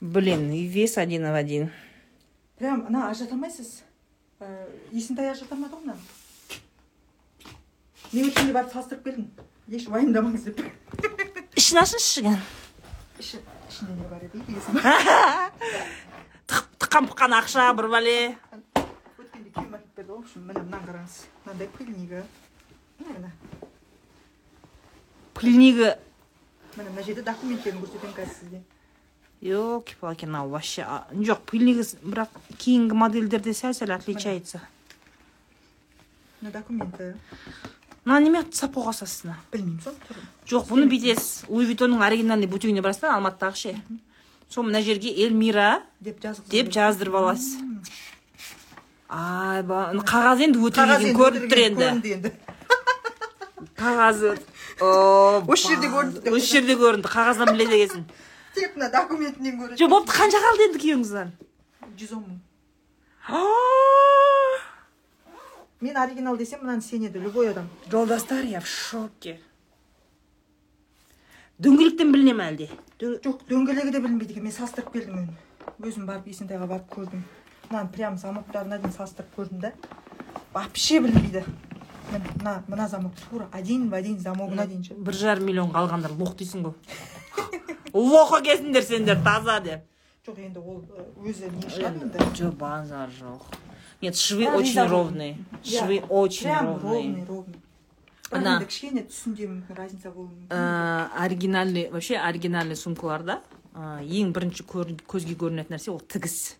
блин, 0.00 0.50
и 0.52 0.66
вес 0.66 0.98
один 0.98 1.22
в 1.24 1.34
один. 1.34 1.70
прям 2.58 2.84
мына 2.84 3.10
ажырата 3.10 3.34
алмайсыз 3.34 3.82
ә, 4.40 4.46
есентай 4.92 5.30
ажырата 5.30 5.54
алмады 5.56 5.74
ғой 5.74 5.80
мынаны 5.80 6.00
мен 8.12 8.28
өткенде 8.30 8.54
барып 8.54 8.72
салыстырып 8.72 9.04
келдім 9.04 9.26
еш 9.74 9.88
уайымдамаңыз 9.90 10.46
деп 10.46 10.62
Ішін 11.58 11.80
ашыңызшы 11.82 12.22
кәні. 12.24 12.40
Іші 13.74 13.86
ішінде 13.86 13.94
не 14.02 14.08
бар 14.08 14.22
еді 14.22 14.38
тыққан 16.78 17.08
пыққан 17.10 17.32
ақша 17.34 17.72
бір 17.74 17.88
бәле. 17.90 18.36
Өткенде 19.18 19.50
күйеуім 19.50 19.74
әкеліп 19.74 19.96
берді 19.96 20.10
ғой 20.12 20.18
в 20.18 20.22
общем 20.22 20.42
міне 20.46 20.60
мынаны 20.62 20.86
қараңыз 20.86 21.14
мынандай 21.46 21.68
пыльнигі 21.74 22.20
міне 23.00 23.30
пыльнигі 25.34 25.88
міне 26.76 26.90
мына 26.90 27.02
жерде 27.02 27.22
документтерін 27.26 27.82
көрсетемін 27.82 28.14
қазір 28.14 28.34
сізге 28.38 28.60
елки 29.42 29.96
палки 30.00 30.28
мынау 30.28 30.52
вообще 30.54 30.86
жоқ 31.10 31.42
пыльнигі 31.50 31.82
бірақ 32.04 32.30
кейінгі 32.58 32.94
модельдерде 32.94 33.56
сәл 33.56 33.74
сәл 33.74 33.96
отличается 33.96 34.62
мына 36.42 36.54
документі 36.60 37.14
мына 38.04 38.20
неме 38.24 38.42
сапоға 38.52 38.94
асасыз 38.94 39.24
мына 39.26 39.36
білмеймін 39.52 39.80
тұр 39.84 40.18
жоқ 40.50 40.66
бұны 40.70 40.88
бүйтесіз 40.92 41.46
луи 41.48 41.68
виттонның 41.70 42.04
оригинальный 42.04 42.50
бутигіне 42.50 42.82
барасыз 42.84 43.06
да 43.06 43.14
алматыдағы 43.16 43.56
ше. 43.56 43.74
Сол 44.48 44.66
мына 44.68 44.82
жерге 44.84 45.12
эльмира 45.24 45.82
деп 46.00 46.20
жазғызып 46.22 46.50
деп 46.52 46.72
жаздырып 46.74 47.16
аласыз. 47.20 47.56
Айба 49.08 49.86
қағаз 50.04 50.44
енді 50.44 50.60
өтірген 50.68 51.00
енді 51.00 51.16
көрініп 51.16 51.48
тұр 51.52 51.64
енді. 51.64 52.34
қағазы. 53.80 54.36
Осы 54.82 55.70
жерде 55.70 55.88
көрінді 55.92 56.34
осы 56.34 56.46
жерде 56.58 56.76
көрінді 56.80 57.10
қағаздан 57.10 57.52
біледі 57.54 57.80
екенсің 57.84 58.06
тек 58.54 58.76
мына 58.76 58.90
документінен 58.90 59.58
көреді 59.58 59.78
жоқ 59.80 59.90
болыпты 59.90 60.14
қанша 60.18 60.40
қалды 60.42 60.66
енді 60.68 60.80
күйеуіңізден 60.82 61.30
жүз 61.98 62.12
он 62.16 62.24
мың. 62.24 62.38
Мен 65.84 65.96
оригинал 65.96 66.36
десем 66.36 66.60
мынаны 66.62 66.80
сенеді 66.82 67.18
любой 67.18 67.50
адам. 67.50 67.68
Жолдастар 67.90 68.44
я 68.44 68.60
в 68.60 68.66
шоке. 68.66 69.38
Дөңгелектен 71.60 72.10
біліне 72.12 72.32
ме 72.34 72.44
әлде? 72.50 72.68
Дөң- 72.98 73.18
жоқ. 73.24 73.42
дөңгелегі 73.50 73.90
де 73.92 74.00
білінбейді 74.00 74.32
екен 74.34 74.44
мен 74.48 74.52
салыстырып 74.52 74.90
келдім 74.94 75.18
өзім 75.20 75.90
өзім 75.90 76.06
барып 76.08 76.26
есентайға 76.32 76.66
барып 76.72 76.88
көрдім. 76.94 77.22
Мынаны 77.70 77.92
прям 77.92 78.16
замоктарына 78.18 78.78
дейін 78.80 78.94
салыстырып 78.96 79.36
көрдім 79.36 79.60
да. 79.60 79.72
Вообще 80.54 81.00
білінбейді. 81.04 81.44
Мына 82.12 82.62
мына 82.68 82.88
замок 82.88 83.12
тура 83.28 83.48
один 83.52 83.88
в 83.90 83.94
один 83.94 84.18
замогына 84.18 84.66
дейін 84.66 84.84
ше 84.84 84.94
бір 84.94 85.14
жарым 85.14 85.46
миллионға 85.48 85.84
алғандар 85.84 86.12
лох 86.18 86.34
дейсің 86.36 86.64
ғой. 86.64 86.74
Лох 87.94 88.32
екенсіңдер 88.40 88.82
сендер 88.82 89.22
таза 89.24 89.60
деп. 89.60 89.84
Жоқ 90.26 90.38
енді 90.40 90.58
ол 90.58 90.82
өзі 91.24 91.50
не 91.52 91.68
шығар 91.68 91.94
енді. 92.02 92.18
жоқ 92.34 92.56
базар 92.58 93.10
жоқ. 93.20 93.42
Нет 94.04 94.16
швы 94.16 94.48
очень 94.48 94.86
ровные. 94.86 95.36
Швы 95.64 96.02
очень 96.08 96.48
прям 96.48 96.76
ровные. 96.76 97.60
Ана. 98.34 98.56
енді 98.56 98.66
кішкене 98.66 99.02
түсінде 99.06 99.46
мүмкін 99.46 99.76
разница 99.78 100.10
болуы 100.10 100.32
мүмкін 100.32 101.10
оригинальный 101.22 101.84
вообще 101.92 102.16
оригинальный 102.18 102.74
сумкаларда 102.74 103.40
ең 103.74 104.32
бірінші 104.34 104.64
көзге 104.66 105.36
көрінетін 105.38 105.76
нәрсе 105.76 105.92
ол 105.92 106.00
тігіс. 106.00 106.56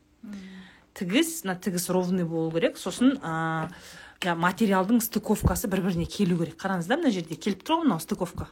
Тігіс 0.95 1.45
мына 1.45 1.57
тігіс 1.59 1.89
ровный 1.91 2.27
болу 2.29 2.53
керек. 2.55 2.79
Сосын 2.79 3.17
иә, 3.19 4.35
материалдың 4.35 5.01
стыковкасы 5.03 5.71
бір 5.71 5.83
біріне 5.89 6.07
келу 6.07 6.39
керек. 6.43 6.59
Қараңыз 6.61 6.87
да 6.91 6.99
мына 7.01 7.11
жерде 7.15 7.35
келіп 7.35 7.65
тұр 7.65 7.81
ғой 7.81 7.89
мынау 7.89 8.03
стыковка. 8.03 8.49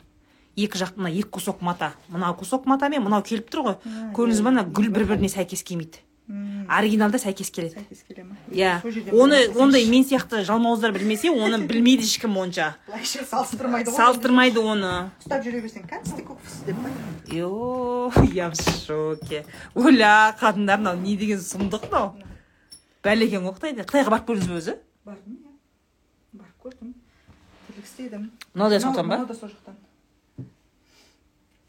Екі 0.57 0.81
жақ 0.83 0.97
мына 0.99 1.13
екі 1.13 1.31
кусок 1.39 1.63
мата. 1.63 1.93
Мынау 2.09 2.35
кусок 2.39 2.67
мата 2.67 2.89
мен 2.93 3.05
мынау 3.07 3.23
келіп 3.23 3.51
тұр 3.53 3.67
ғой. 3.67 3.77
Көрдіңіз 4.17 4.43
ба 4.43 4.51
мына 4.51 4.67
гүл 4.67 4.91
бір 4.91 5.07
біріне 5.13 5.31
сәйкес 5.33 5.63
келмейді. 5.63 6.03
Оригиналда 6.73 7.19
сәйкес 7.21 7.51
келеді. 7.53 7.75
Сәйкес 7.77 8.03
келе 8.09 8.25
ма 8.25 8.37
иә. 8.49 8.81
Сол 8.81 9.21
оны 9.27 9.41
ондай 9.61 9.85
мен 9.91 10.05
сияқты 10.09 10.41
жалмауыздар 10.49 10.93
білмесе 10.95 11.29
оны 11.31 11.59
білмейді 11.67 12.07
ешкім 12.09 12.39
онша. 12.41 12.71
Былайша 12.87 13.25
салыстырмайды 13.29 13.91
ғой. 13.91 13.97
Салыстырмайды 13.99 14.61
оны. 14.65 14.93
Ұстап 15.21 15.45
жүре 15.45 15.61
берсең 15.61 15.85
кәдімгі 15.91 16.25
кофе 16.25 16.49
деп 16.67 16.77
я 18.35 18.51
в 18.51 18.55
шоке. 18.57 19.45
Оля, 19.75 20.35
қатындар 20.41 20.79
мынау 20.81 20.97
не 20.97 21.17
деген 21.17 21.39
сұмдық 21.39 21.89
мынау. 21.91 22.15
Бәлекен 23.05 23.45
ғой 23.45 23.55
қытайда. 23.59 23.85
Қытайға 23.89 24.11
барып 24.17 24.29
көрдіңіз 24.31 24.49
бе 24.49 24.59
өзі? 24.61 24.75
бардым 25.05 25.37
иә. 25.37 25.53
Барып 26.33 26.57
көрдім. 26.65 26.93
Тірлік 27.67 27.85
істедім 27.85 28.31
Мынау 28.55 28.71
да 28.71 28.79
Мынау- 28.79 28.85
соқтан 28.89 29.09
ба? 29.09 29.17
мынау 29.17 29.27
да 29.27 29.35
сол 29.35 29.49
жақтан. 29.49 29.77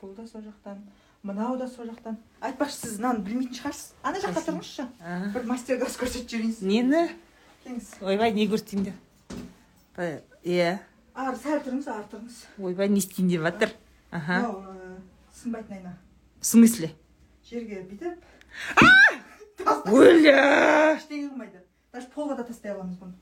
Бұл 0.02 0.16
да 0.16 0.28
сол 0.28 0.42
жақтан. 0.42 0.78
Мынау 1.24 1.58
да 1.58 1.68
сол 1.72 1.86
жақтан. 1.88 2.18
Айтпақшы 2.44 2.76
сіз 2.84 2.98
мынаны 3.00 3.24
білмейтін 3.24 3.56
шығарсыз. 3.56 3.94
Ана 4.04 4.20
жаққа 4.20 4.42
Қайсыны? 4.42 4.48
тұрыңызшы. 4.50 4.86
Бір 5.34 5.46
мастер 5.48 5.80
класс 5.80 5.96
көрсетіп 6.00 6.30
жіберейін 6.34 6.54
сізге. 6.54 6.68
нені? 6.68 7.04
Келіңіз. 7.64 7.88
Ойбай 8.04 8.34
не 8.36 8.48
көрсетейін 8.52 8.90
деп. 8.90 8.98
Иә. 10.44 10.74
Ары 11.16 11.38
сәл 11.40 11.62
тұрыңыз 11.64 11.88
ары 11.88 12.06
тұрыңыз. 12.12 12.42
Ойбай 12.60 12.90
не 12.92 13.00
істейін 13.00 13.30
деп 13.32 13.46
жатыр? 13.48 13.72
Аха. 14.12 14.40
Мынау 14.42 14.88
сынбайтын 15.40 15.78
айна. 15.78 15.96
В 16.42 16.46
смысле? 16.46 16.92
Жерге 17.50 17.86
бүйтіп. 17.88 18.20
Оля 19.88 20.96
ештеңе 21.00 21.30
қылмайды. 21.30 21.64
Даже 21.94 22.08
полға 22.14 22.36
да 22.38 22.44
тастай 22.44 22.74
аламыз 22.74 22.98
бұны. 23.00 23.16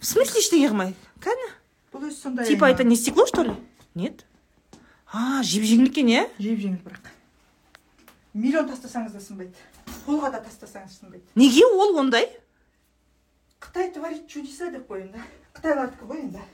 В 0.00 0.06
смысле 0.06 0.40
ештеңе 0.40 0.70
қылмайды? 0.72 0.96
Кәні 1.20 1.50
бұл 1.92 2.06
өзі 2.08 2.16
сондай 2.16 2.46
типа 2.48 2.70
это 2.70 2.84
не 2.84 2.96
стекло 2.96 3.26
что 3.26 3.42
ли? 3.42 3.52
Нет. 3.94 4.24
А 5.12 5.42
жеп 5.42 5.64
жеңіл 5.66 5.90
екен 5.90 6.10
иә 6.10 6.22
жеп 6.38 6.60
жеңіл 6.62 6.78
бірақ. 6.84 7.10
Миллион 8.32 8.68
тастасаңыз 8.70 9.16
да 9.16 9.20
сынбайды. 9.22 9.58
Полға 10.06 10.30
да 10.30 10.40
тастасаңыз 10.44 11.00
сынбайды. 11.00 11.24
Неге 11.34 11.66
ол 11.66 11.98
ондай? 11.98 12.28
Қытай 13.60 13.90
творит 13.92 14.28
чудеса 14.30 14.70
деп 14.70 14.86
қой 14.88 15.08
енді 15.08 15.22
қытайлардікі 15.56 16.06
ғой 16.06 16.22
енді. 16.24 16.44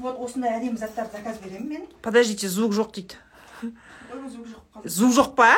Вот 0.00 0.18
осындай 0.24 0.56
әдемі 0.58 0.80
заттарды 0.80 1.18
заказ 1.18 1.38
беремін 1.38 1.68
мен. 1.68 1.86
Подождите 2.02 2.48
звук 2.48 2.72
жоқ 2.74 2.94
дейді. 2.96 3.20
Звук 3.62 4.48
жоқ 4.48 4.62
қалды 4.74 4.88
звук 4.88 5.14
жоқ 5.14 5.34
па? 5.38 5.50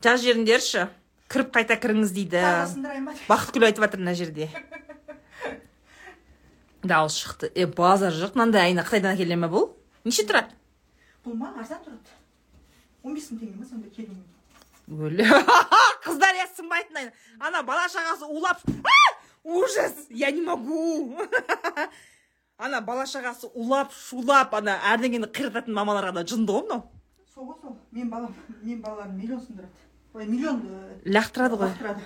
Жазып 0.00 0.24
жіберіңдерші 0.26 0.86
кіріп 1.30 1.54
қайта 1.54 1.76
кіріңіз 1.78 2.14
дейді. 2.16 2.42
Бақытгүл 3.28 3.68
айтып 3.68 3.84
жатыр 3.86 4.02
мына 4.02 4.16
жерде. 4.18 4.50
дауыс 6.82 7.16
шықты 7.20 7.52
е 7.54 7.66
базар 7.66 8.12
жоқ 8.12 8.36
мынандай 8.38 8.70
айна 8.70 8.84
қытайдан 8.86 9.14
әкеле 9.16 9.36
ме 9.36 9.48
бұл? 9.52 9.70
Неше 10.04 10.24
тұрады? 10.28 10.56
Бұл 11.24 11.36
ма 11.36 11.52
арзан 11.56 11.82
тұрады? 11.84 12.18
Он 13.02 13.14
бес 13.14 13.30
мың 13.30 13.40
теңге 13.40 13.58
ма 13.60 13.66
сондай 13.68 13.90
өлі. 14.90 15.24
Қыздар 16.04 16.34
я 16.34 16.46
сынбайтын 16.56 16.96
айна. 16.98 17.12
Ана 17.38 17.62
бала 17.62 17.86
шағасы 17.88 18.26
улап. 18.26 18.62
Ужас! 19.44 20.06
Я 20.10 20.30
не 20.30 20.42
могу. 20.42 21.16
Ана 22.58 22.80
бала 22.80 23.06
шағасы 23.08 23.48
улап 23.54 23.94
шулап 23.94 24.54
ана 24.58 24.74
әрдеңені 24.92 25.30
қирататын 25.32 25.76
мамаларға 25.76 26.18
да 26.18 26.24
жынды 26.28 26.52
ғой 26.52 26.66
мынау. 26.66 26.82
Сол 27.32 27.46
ғой 27.46 27.56
сол. 27.62 27.76
Мен 27.92 28.10
балам 28.10 28.34
мен 28.62 28.82
балаларым 28.82 29.16
миллион 29.16 29.40
сындырады. 29.40 29.70
Ой 30.12 30.26
миллион 30.26 30.60
ә, 30.66 30.80
лақтырады 31.06 31.56
ғой. 31.56 31.70
лақтырады. 31.70 32.04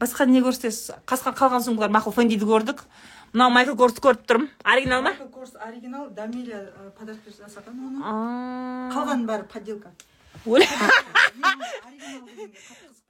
Басқа 0.00 0.26
не 0.26 0.42
көрсетесіз? 0.42 0.96
Қасқан 1.06 1.36
қалған 1.38 1.62
сумкалар 1.62 1.92
мақұл 1.94 2.16
фендиді 2.16 2.48
көрдік. 2.48 2.82
Мынау 3.32 3.50
майкл 3.50 3.76
корсты 3.76 4.02
көріп 4.04 4.26
тұрмын. 4.28 4.48
Оригинал 4.64 5.02
ма? 5.02 5.12
Майкл 5.12 5.28
корс 5.32 5.54
оригинал 5.56 6.10
дамиля 6.10 6.58
ә, 6.68 6.90
подарок 6.98 7.24
жасаған 7.26 7.78
оны? 7.88 8.02
А. 8.04 8.90
қалғаны 8.92 9.26
бәрі 9.26 9.48
подделка. 9.52 9.92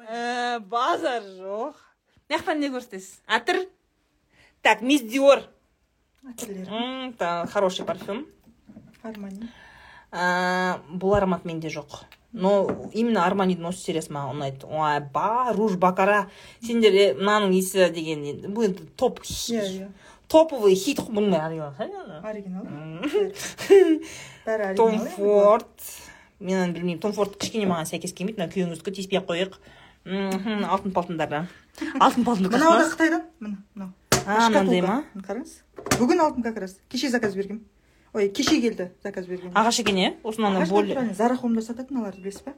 Ә, 0.02 0.60
базар 0.60 1.22
жоқ. 1.38 1.74
Мына 2.28 2.38
жақтан 2.38 2.62
не 2.62 2.70
көрсетесіз? 2.72 3.20
Әтір 3.26 3.66
так 4.62 4.80
мисс 4.80 5.02
диор. 5.02 5.42
Хороший 7.52 7.84
парфюм. 7.84 8.26
Армани. 9.02 9.50
Ә, 10.12 10.78
бұл 10.88 11.16
аромат 11.16 11.44
менде 11.44 11.68
жоқ. 11.68 12.04
Но 12.32 12.88
именно 12.94 13.26
арманидың 13.26 13.66
осы 13.68 13.82
сериясы 13.90 14.12
маған 14.14 14.38
ұнайды 14.38 14.68
ой 14.70 15.00
ба 15.12 15.52
руж 15.52 15.74
бакара. 15.76 16.30
Сендер 16.64 17.18
мынаның 17.18 17.50
несі 17.52 17.90
деген 17.92 18.24
бұл 18.54 18.70
енді 18.70 18.86
топ. 18.96 19.20
Иә 19.20 19.66
иә. 19.66 19.90
Топовый 20.32 20.74
хит. 20.74 21.02
Бұның 21.12 21.36
оригинал 21.36 22.24
оригинал? 22.24 22.64
М. 22.66 24.00
бәрі 24.46 24.74
том 24.76 24.96
оригинал 24.96 25.12
форд. 25.16 25.90
мен 26.40 26.58
оны 26.64 26.72
білмеймін. 26.72 27.00
Том 27.00 27.12
форд 27.12 27.36
кішкене 27.38 27.68
маған 27.70 27.90
сәйкес 27.92 28.16
келмейді. 28.16 28.40
Мына 28.40 28.50
күйеуіңіздікі 28.52 28.96
тиіспей 28.96 29.20
ақ 29.20 29.28
қояйық. 29.28 29.60
Мхм 30.04 30.64
алтын 30.66 30.90
палтындары 30.96 31.44
алтын 32.04 32.24
палтын 32.26 32.48
мынау 32.50 32.78
да? 32.80 32.88
Қытайдан 32.90 33.22
міне 33.38 33.58
мынау. 33.74 33.92
А 34.26 34.48
мынандай 34.48 34.82
ма? 34.82 34.96
Қараңыз. 35.14 35.60
Бүгін 36.00 36.24
алдым 36.24 36.42
как 36.42 36.58
раз 36.58 36.74
кеше 36.90 37.10
заказ 37.10 37.36
бергем 37.38 37.62
ой 38.12 38.28
кеше 38.28 38.60
келді 38.60 38.90
заказ 39.02 39.26
берген. 39.26 39.52
Ағаш 39.54 39.80
екен 39.80 39.96
иә 39.96 40.68
более 40.68 41.14
зарахомда 41.14 41.62
сатады 41.62 41.94
мыналарды 41.94 42.20
білесіз 42.20 42.42
ба 42.44 42.54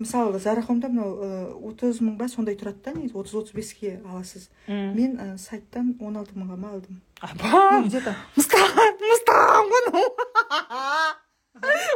мысалы 0.00 0.38
зарахомда 0.40 0.88
мынау 0.88 1.60
отыз 1.68 2.00
мың 2.00 2.16
ба 2.16 2.28
сондай 2.32 2.56
тұрады 2.56 2.80
да 2.86 2.94
негізі 2.96 3.18
отыз 3.20 3.34
отыз 3.42 3.54
беске 3.54 4.00
аласыз. 4.08 4.48
Мен 4.66 5.18
ә, 5.20 5.36
сайттан 5.38 5.94
он 6.00 6.16
алты 6.16 6.32
мыңға 6.34 6.56
ма 6.56 6.72
алдым. 6.72 7.02
Апа, 7.20 7.82
где 7.84 8.00
то 8.00 8.14
мынау 9.68 10.04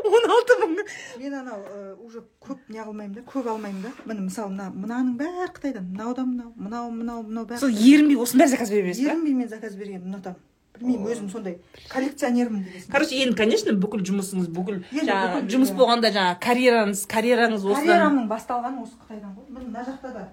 он 0.05 0.31
алты 0.31 0.59
мың 0.61 0.79
мен 1.19 1.35
анау 1.40 1.61
уже 2.05 2.25
көп 2.45 2.59
не 2.69 2.79
қылмаймын 2.79 3.14
да 3.14 3.21
көп 3.25 3.49
алмаймын 3.49 3.87
да. 3.87 3.93
Міне 4.05 4.27
мысалы 4.29 4.53
мына 4.53 4.69
мынаның 4.75 5.14
бәрі 5.17 5.49
қытайдан. 5.57 5.87
Мынау 5.95 6.14
да 6.14 6.25
мынау 6.29 6.53
мынау 6.57 6.90
мынау 6.90 7.23
мынау 7.23 7.47
бәрі 7.49 7.62
сол 7.62 7.73
ерінбей 7.73 8.21
осының 8.21 8.45
бәрін 8.45 8.57
заказ 8.57 8.75
бере 8.75 8.83
бересіз 8.90 9.07
ерінбей 9.07 9.38
мен 9.38 9.49
заказ 9.49 9.79
бергенмін 9.79 10.12
ұнатамын 10.12 10.43
білмеймін 10.74 11.06
өзім 11.12 11.28
сондай 11.30 11.58
коллекционермін 11.92 12.64
дегесін 12.66 12.90
короче 12.92 13.18
енді 13.22 13.37
конечно 13.38 13.74
бүкіл 13.78 14.02
жұмысыңыз 14.08 14.48
бүкіл 14.54 14.80
жаңағы 14.90 15.42
жұмыс 15.52 15.70
болғанда 15.78 16.10
жаңағы 16.14 16.40
карьераңыз 16.42 17.04
карьераңыз 17.10 17.62
осыдан 17.62 17.87
карьерамның 17.87 18.26
басталғаны 18.32 18.82
осы 18.82 18.98
қытайдан 18.98 19.37
ғой. 19.37 19.46
Мына 19.54 19.84
жақта 19.87 20.10
да. 20.10 20.24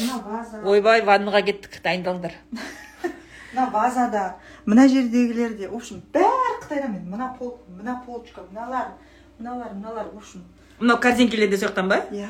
Мына 0.00 0.18
ваза 0.26 0.62
ойбай 0.66 1.04
ваннаға 1.06 1.44
кеттік 1.46 1.78
дайындалыңдар. 1.84 2.34
Мына 3.52 3.70
вазада 3.70 4.24
мына 4.66 4.88
жердегілер 4.88 5.54
де 5.56 5.68
в 5.68 5.76
общем 5.78 6.02
бәрі 6.12 6.58
қытайдан 6.64 6.92
мен 6.92 7.10
мына 7.10 7.30
пол 7.38 7.60
мына 7.68 8.00
полочка 8.06 8.42
мыналар 8.50 8.96
мыналар 9.38 9.74
мыналар 9.74 10.10
в 10.12 10.18
общем. 10.18 10.42
Мынау 10.80 10.98
корзинкелер 10.98 11.48
де 11.48 11.56
сол 11.56 11.68
жақтан 11.68 11.88
ба? 11.88 12.02
Иә. 12.10 12.28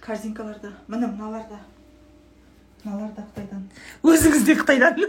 Корзинкалар 0.00 0.58
да. 0.62 0.72
Міне 0.88 1.06
мыналар 1.06 1.44
да. 1.50 1.60
Мыналар 2.88 3.12
да 3.16 3.22
қытайдан. 3.28 3.62
Өзіңіз 4.02 4.42
де 4.46 4.54
қытайдан. 4.56 4.94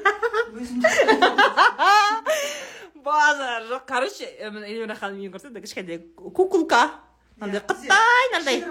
Базар 3.03 3.63
жоқ 3.69 3.83
короче 3.87 4.25
э, 4.25 4.49
эльмира 4.49 4.95
ханым 4.95 5.19
үйін 5.21 5.31
көрсетті 5.33 5.61
кішкентай 5.63 5.97
куколка. 6.15 6.91
Мынандай 7.39 7.61
қытай 7.63 8.23
мынандай 8.33 8.55
үй 8.59 8.65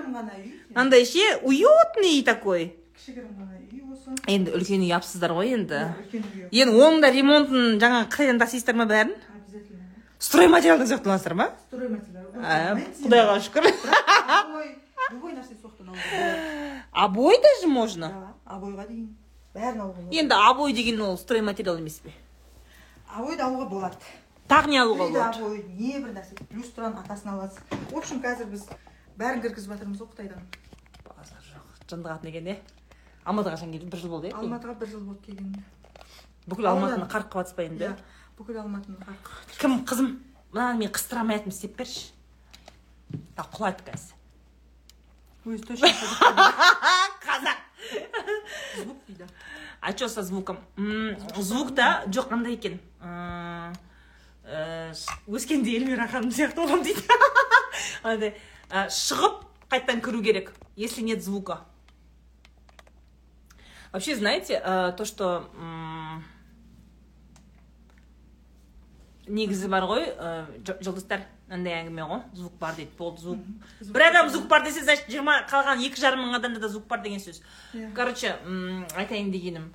мынандай 0.74 1.04
ше 1.08 1.24
уютный 1.42 2.22
такой. 2.24 2.74
Кішігірім 2.98 3.32
ғана 3.38 3.54
үй 3.56 3.80
осы. 3.88 4.10
Енді 4.28 4.50
үлкен 4.58 4.82
үй 4.84 4.92
апсыздар 4.92 5.32
ғой 5.32 5.48
енді. 5.56 5.78
Үй 6.12 6.60
енді 6.60 6.72
оның 6.76 7.00
да 7.04 7.08
ремонтын 7.14 7.62
жаңағы 7.80 8.06
қытайдан 8.12 8.38
тасисыздар 8.42 8.76
ма 8.76 8.84
бәрін? 8.90 9.12
Обязательно. 9.32 9.84
Стройматериалдан 10.18 10.86
сияқты 10.90 11.08
аласыздар 11.08 11.34
ма? 11.38 11.46
Стройматериал 11.70 12.28
құдайға 13.00 13.34
шүкір. 13.48 13.62
любой 13.72 14.66
любой 15.10 15.32
нәрсе 15.32 15.54
соқтан 15.56 15.88
обой 16.92 17.36
даже 17.40 17.68
можно? 17.68 18.34
Да, 18.48 18.54
обойға 18.56 18.86
дейін. 18.88 19.08
Бәрін 19.54 19.80
алуға 19.82 20.00
болады. 20.00 20.16
Енді 20.16 20.34
обой 20.48 20.72
деген 20.72 21.00
ол 21.02 21.18
стройматериал 21.18 21.78
емес 21.78 21.98
пе? 22.00 22.12
Обойды 23.14 23.42
алуға 23.42 23.68
болады. 23.68 23.96
Тағы 24.48 24.68
не 24.68 24.78
алуға 24.80 25.08
болады. 25.10 25.42
обой 25.44 25.62
не 25.76 25.98
бір 26.00 26.14
нәрсе 26.16 26.36
люстраның 26.50 27.02
атасын 27.04 27.30
аласыз. 27.34 27.58
В 27.90 27.96
общем 27.96 28.22
қазір 28.22 28.46
біз 28.52 28.66
бәрін 29.18 29.42
кіргізіп 29.42 29.72
жатырмыз 29.74 30.00
ғой 30.00 30.08
қытайдан. 30.14 30.42
Базар 31.04 31.42
жоқ. 31.44 31.64
Жынды 31.90 32.08
қатын 32.08 32.28
екен 32.32 32.46
иә 32.48 32.56
алматыға 33.28 33.56
қашан 33.58 33.72
келдің 33.74 33.90
бір 33.92 33.98
жыл 34.00 34.10
болды 34.10 34.30
иә 34.30 34.36
алматыға 34.38 34.78
бір 34.78 34.88
жыл 34.88 35.00
болды 35.04 35.26
келгеніне 35.26 35.62
бүкіл 36.48 36.66
алматыны 36.70 37.08
қарық 37.12 37.28
қылып 37.28 37.44
жатсыз 37.44 37.56
ба 37.58 37.62
енді 37.68 37.84
иә 37.84 37.96
бүкіл 38.38 38.60
алматыны 38.62 38.96
қар- 39.04 39.58
кім 39.60 39.84
қызым? 39.84 40.08
Мынаны 40.52 40.78
мен 40.78 40.88
қыстыра 40.92 41.20
алмай 41.20 41.42
істеп 41.44 41.76
берші. 41.76 42.08
Құлайды 43.36 43.84
қазір 43.84 44.14
өзі 45.48 45.64
точно 45.64 45.88
қазақ! 47.24 47.67
Звук 48.76 48.96
дейді 49.06 49.24
а 49.80 49.92
че 49.92 50.08
со 50.08 50.22
звуком? 50.22 50.58
М, 50.76 51.16
звукта 51.36 52.04
жоқ 52.08 52.28
қандай 52.28 52.54
екен 52.54 52.80
э, 53.00 54.92
өскенде 55.28 55.76
эльмира 55.76 56.08
ханым 56.08 56.30
сияқты 56.30 56.56
боламын 56.56 56.84
дейді. 56.84 57.02
Андай 58.02 58.34
шығып 58.70 59.44
қайтадан 59.70 60.00
кіру 60.02 60.22
керек 60.22 60.52
если 60.76 61.02
нет 61.02 61.22
звука. 61.24 61.64
Вообще 63.92 64.16
знаете 64.16 64.60
э, 64.64 64.92
то 64.96 65.04
что 65.04 65.48
негізі 69.28 69.68
бар 69.72 69.86
ғой 69.88 70.06
жұлдыздар 70.66 71.26
мынандай 71.48 71.78
әңгіме 71.82 72.06
ғой 72.10 72.22
звук 72.36 72.54
бар 72.60 72.76
дейді 72.76 72.92
болды 72.98 73.22
звук. 73.22 73.42
Бір 73.94 74.08
адам 74.10 74.30
звук 74.30 74.48
бар 74.48 74.64
десе 74.64 74.82
значит 74.84 75.08
жиырма 75.08 75.40
қалған 75.48 75.82
екі 75.86 76.00
жарым 76.00 76.26
мың 76.26 76.38
адамда 76.38 76.60
да 76.60 76.68
звук 76.68 76.86
бар 76.88 77.02
деген 77.02 77.20
сөз. 77.20 77.42
Иә. 77.74 77.92
короче 77.94 78.36
айтайын 78.96 79.30
дегенім. 79.32 79.72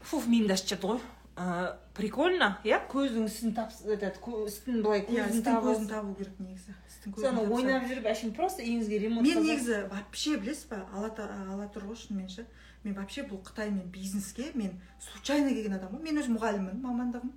Фуф 0.00 0.26
миымды 0.26 0.54
ашып 0.54 0.68
жіберді 0.74 0.92
ғой. 0.92 1.00
Ә, 1.38 1.76
прикольно 1.94 2.58
иә? 2.66 2.80
Көздің 2.90 3.26
үстін 3.28 3.52
тапс 3.54 3.82
этот 3.86 4.18
үстін 4.26 4.82
былай 4.82 5.04
иә 5.06 5.26
көзін 5.28 5.58
көзін 5.62 5.88
табу 5.90 6.14
керек 6.18 6.38
негізі. 6.42 6.74
Соны 7.14 7.44
ойнап 7.46 7.86
жүріп 7.86 8.08
әшейін 8.10 8.32
просто 8.34 8.64
үйіңізге 8.64 8.98
ремонт 9.04 9.26
мен 9.26 9.44
негізі 9.46 9.84
вообще 9.92 10.34
білесіз 10.36 10.66
ба 10.70 10.80
ала 10.90 11.68
тұр 11.70 11.86
ғой 11.86 12.00
шынымен 12.00 12.26
ше. 12.28 12.46
Мен 12.82 12.94
вообще 12.98 13.22
бұл 13.22 13.38
қытаймен 13.46 13.86
бизнеске 13.86 14.50
мен 14.54 14.80
случайно 14.98 15.54
келген 15.54 15.78
адам 15.78 15.94
ғой. 15.94 16.02
Мен 16.08 16.18
өзім 16.18 16.40
мұғаліммін 16.40 16.82
мамандығым. 16.82 17.30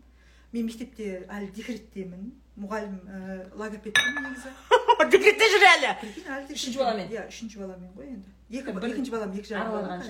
Мен 0.51 0.67
мектепте 0.67 1.21
әлі 1.31 1.51
декреттемін. 1.55 2.31
Мұғалім 2.61 2.97
ә, 3.07 3.19
логопедпін 3.57 4.17
негізі? 4.21 4.51
Декретте 5.13 5.47
жүр 5.53 5.65
әлі? 5.69 5.93
Прикинь 6.01 6.27
әлі 6.27 6.43
декретте. 6.49 6.57
Үшінші 6.59 6.81
баламен? 6.81 7.07
иә 7.15 7.23
үшінші 7.31 7.61
баламен 7.61 7.93
ғой 7.95 8.09
енді. 8.11 8.33
Екі 8.51 8.75
екінші 8.91 9.13
балам 9.15 9.33
екі 9.39 9.53
жарым 9.53 10.03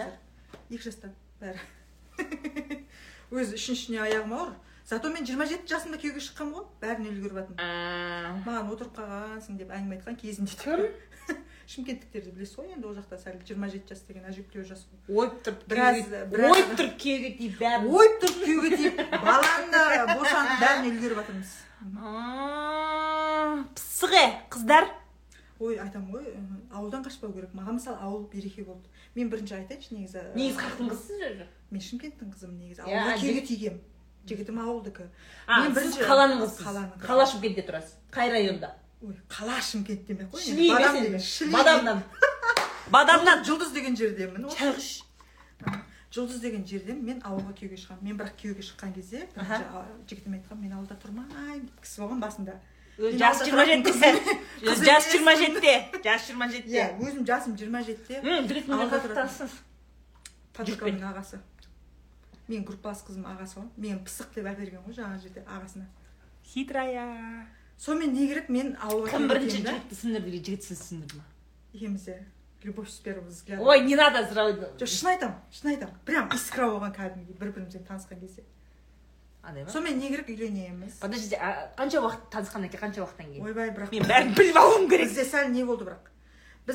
екі 0.72 0.84
жаста 0.88 1.12
бәрі. 1.42 1.62
Өзі 3.32 3.56
үшіншісіне 3.60 4.02
аяғым 4.08 4.34
ауыр. 4.36 4.58
Зато 4.90 5.12
мен 5.14 5.24
жиырма 5.28 5.46
жеті 5.48 5.70
жасымда 5.72 6.02
күйеуге 6.02 6.24
шыққанмын 6.26 6.58
ғой. 6.58 6.66
Бәріне 6.82 7.14
үлгеріп 7.14 7.38
жатырмын 7.38 8.42
маған 8.44 8.72
отырып 8.74 8.98
қалғансың 8.98 9.62
деп 9.62 9.72
әңгіме 9.72 10.00
айтқан 10.00 10.18
кезінде. 10.20 10.58
Кім? 10.66 11.38
шымкенттіктерді 11.68 12.32
білесіз 12.36 12.56
ғой 12.58 12.72
енді 12.76 12.86
ол 12.88 12.96
жақта 12.98 13.18
сәл 13.22 13.38
жиырма 13.48 13.68
жеті 13.72 13.94
жас 13.94 14.02
деген 14.08 14.24
әжептәуір 14.30 14.66
жас 14.68 14.86
қой. 14.90 14.98
Ойып 15.16 15.36
тұрып 15.46 15.60
Біраз- 15.68 16.08
ойып 16.52 16.72
тұрып 16.80 16.96
күйеуге 17.02 17.30
тиіп 17.38 17.60
бәрін. 17.62 17.90
Ойып 17.92 18.16
тұрып 18.24 18.38
күйеуге 18.46 18.70
тиіп 18.78 18.96
баланы 19.12 19.82
босанып 20.18 20.58
бәріне 20.64 20.88
үлгеріп 20.96 21.18
жатырмыз. 21.22 21.52
Пысық 23.76 24.14
е 24.18 24.26
қыздар. 24.54 24.88
Ой 25.62 25.78
айтамын 25.78 26.10
ғой 26.12 26.26
ауылдан 26.74 27.04
қашпау 27.06 27.34
керек. 27.36 27.52
Маған 27.54 27.78
мысалы 27.78 27.98
ауыл 28.02 28.24
береке 28.34 28.64
болды. 28.66 28.90
Мен 29.16 29.30
бірінші 29.30 29.54
айтайыншы 29.60 29.94
негізі 29.94 30.24
негізі 30.34 30.58
қаяқтың 30.58 30.90
қызысыз 30.90 31.22
өзі 31.30 31.46
мен 31.72 31.82
шымкенттің 31.86 32.32
қызымын 32.34 32.58
негізі. 32.64 32.82
Иә, 32.82 32.86
ауылға 32.88 33.16
күйеуге 33.22 33.42
жігіт- 33.42 33.48
тигем. 33.48 33.80
Жігітім 34.26 34.58
ауылдікі. 34.62 35.06
А 35.48 35.62
Мен 35.62 35.74
бірінші- 35.76 36.02
қаланың 36.06 36.42
қызысыз. 36.42 36.64
қала 37.06 37.26
шымкентте 37.30 37.64
тұрасыз. 37.70 37.94
Қай 38.12 38.32
районда? 38.32 38.76
Ой 39.02 39.16
қала 39.30 39.62
шымкент 39.62 40.06
демей 40.08 40.26
ақ 40.26 40.32
қой 40.36 40.42
шіли 40.42 40.70
бадам 40.70 40.96
енді. 40.96 41.08
деген 41.08 41.20
шіли 41.20 41.52
бадамнан 41.52 42.04
бадамнан 42.92 43.44
жұлдыз 43.48 43.74
деген 43.74 43.96
жердемін 43.98 44.46
құш 44.52 44.90
жұлдыз 46.12 46.42
деген 46.44 46.66
жерден 46.68 47.02
мен 47.06 47.22
ауылға 47.24 47.56
күйеуге 47.58 47.80
шыққанмын 47.82 48.04
мен 48.10 48.18
бірақ 48.20 48.36
күйеуге 48.42 48.66
шыққан 48.68 48.94
кезде 48.94 49.28
жігітіме 50.10 50.42
айтқанмын 50.42 50.68
мен 50.68 50.74
ауылда 50.78 50.96
тұрмаймын 51.02 51.66
деп 51.66 51.82
кісі 51.86 52.02
болған 52.04 52.20
басында 52.22 52.60
Өзі 53.00 53.16
Мен 53.16 53.20
жас 53.22 53.42
ауылда 53.42 53.48
жиырма 53.48 53.66
жетіде 53.72 54.10
жас 54.86 55.08
жиырма 55.12 55.34
жетіде 55.40 55.76
жас 56.04 56.28
жиырма 56.28 56.46
иә 56.46 56.52
жетіде 56.58 56.84
өзім 57.00 57.24
жасым 57.26 57.56
жиырма 57.58 57.82
жетіде 57.88 58.22
подружкамның 60.52 61.08
ағасы 61.08 61.40
менің 62.50 62.66
группалас 62.68 63.02
қызым 63.08 63.26
ағасы 63.32 63.62
ғой 63.62 63.70
мені 63.78 64.02
пысық 64.04 64.36
деп 64.36 64.50
әперген 64.52 64.84
ғой 64.84 64.98
жаңағы 64.98 65.24
жерде 65.24 65.46
ағасына 65.48 65.88
хитрая 66.52 67.06
сонымен 67.82 68.14
не 68.14 68.28
керек 68.30 68.50
мен 68.50 68.76
кім 69.10 69.28
бірінші 69.28 69.58
жігітті 69.66 69.98
сіңірді 70.04 70.38
жігіт 70.38 70.70
сіз 70.70 70.86
сіңірді 70.86 71.18
ма 71.18 71.26
екеуміз 71.74 72.06
де 72.06 72.22
любовь 72.64 72.90
с 72.90 73.00
первого 73.00 73.28
взгляда. 73.28 73.64
Ой 73.64 73.82
не 73.82 73.96
надо 73.96 74.26
сразу. 74.32 74.58
Жоқ 74.78 74.86
шын 74.88 75.10
айтамын 75.16 75.38
шын 75.52 75.70
айтамын. 75.74 75.96
Прям 76.06 76.30
искра 76.36 76.68
болған 76.70 76.94
кәдімгідей 76.94 77.38
бір 77.40 77.54
бірімізбен 77.56 77.86
танысқан 77.88 78.20
кезде. 78.22 78.44
Андай 79.42 79.64
ма? 79.64 79.72
Сонымен 79.72 79.98
не 79.98 80.10
керек 80.14 80.30
үйленеміз. 80.30 81.00
Подождите 81.02 81.40
а 81.42 81.72
қанша 81.78 82.04
уақыт 82.06 82.30
танысқаннан 82.30 82.70
кейін 82.70 82.84
қанша 82.84 83.02
уақыттан 83.02 83.32
кейін? 83.32 83.46
Ойбай 83.46 83.74
бірақ 83.74 83.92
мен 83.96 84.06
бәрін 84.06 84.36
біліп 84.38 84.62
алуым 84.62 84.90
керек. 84.90 85.10
бізде 85.10 85.26
сәл 85.26 85.50
не 85.50 85.66
болды 85.66 85.90
бірақ. 85.90 86.11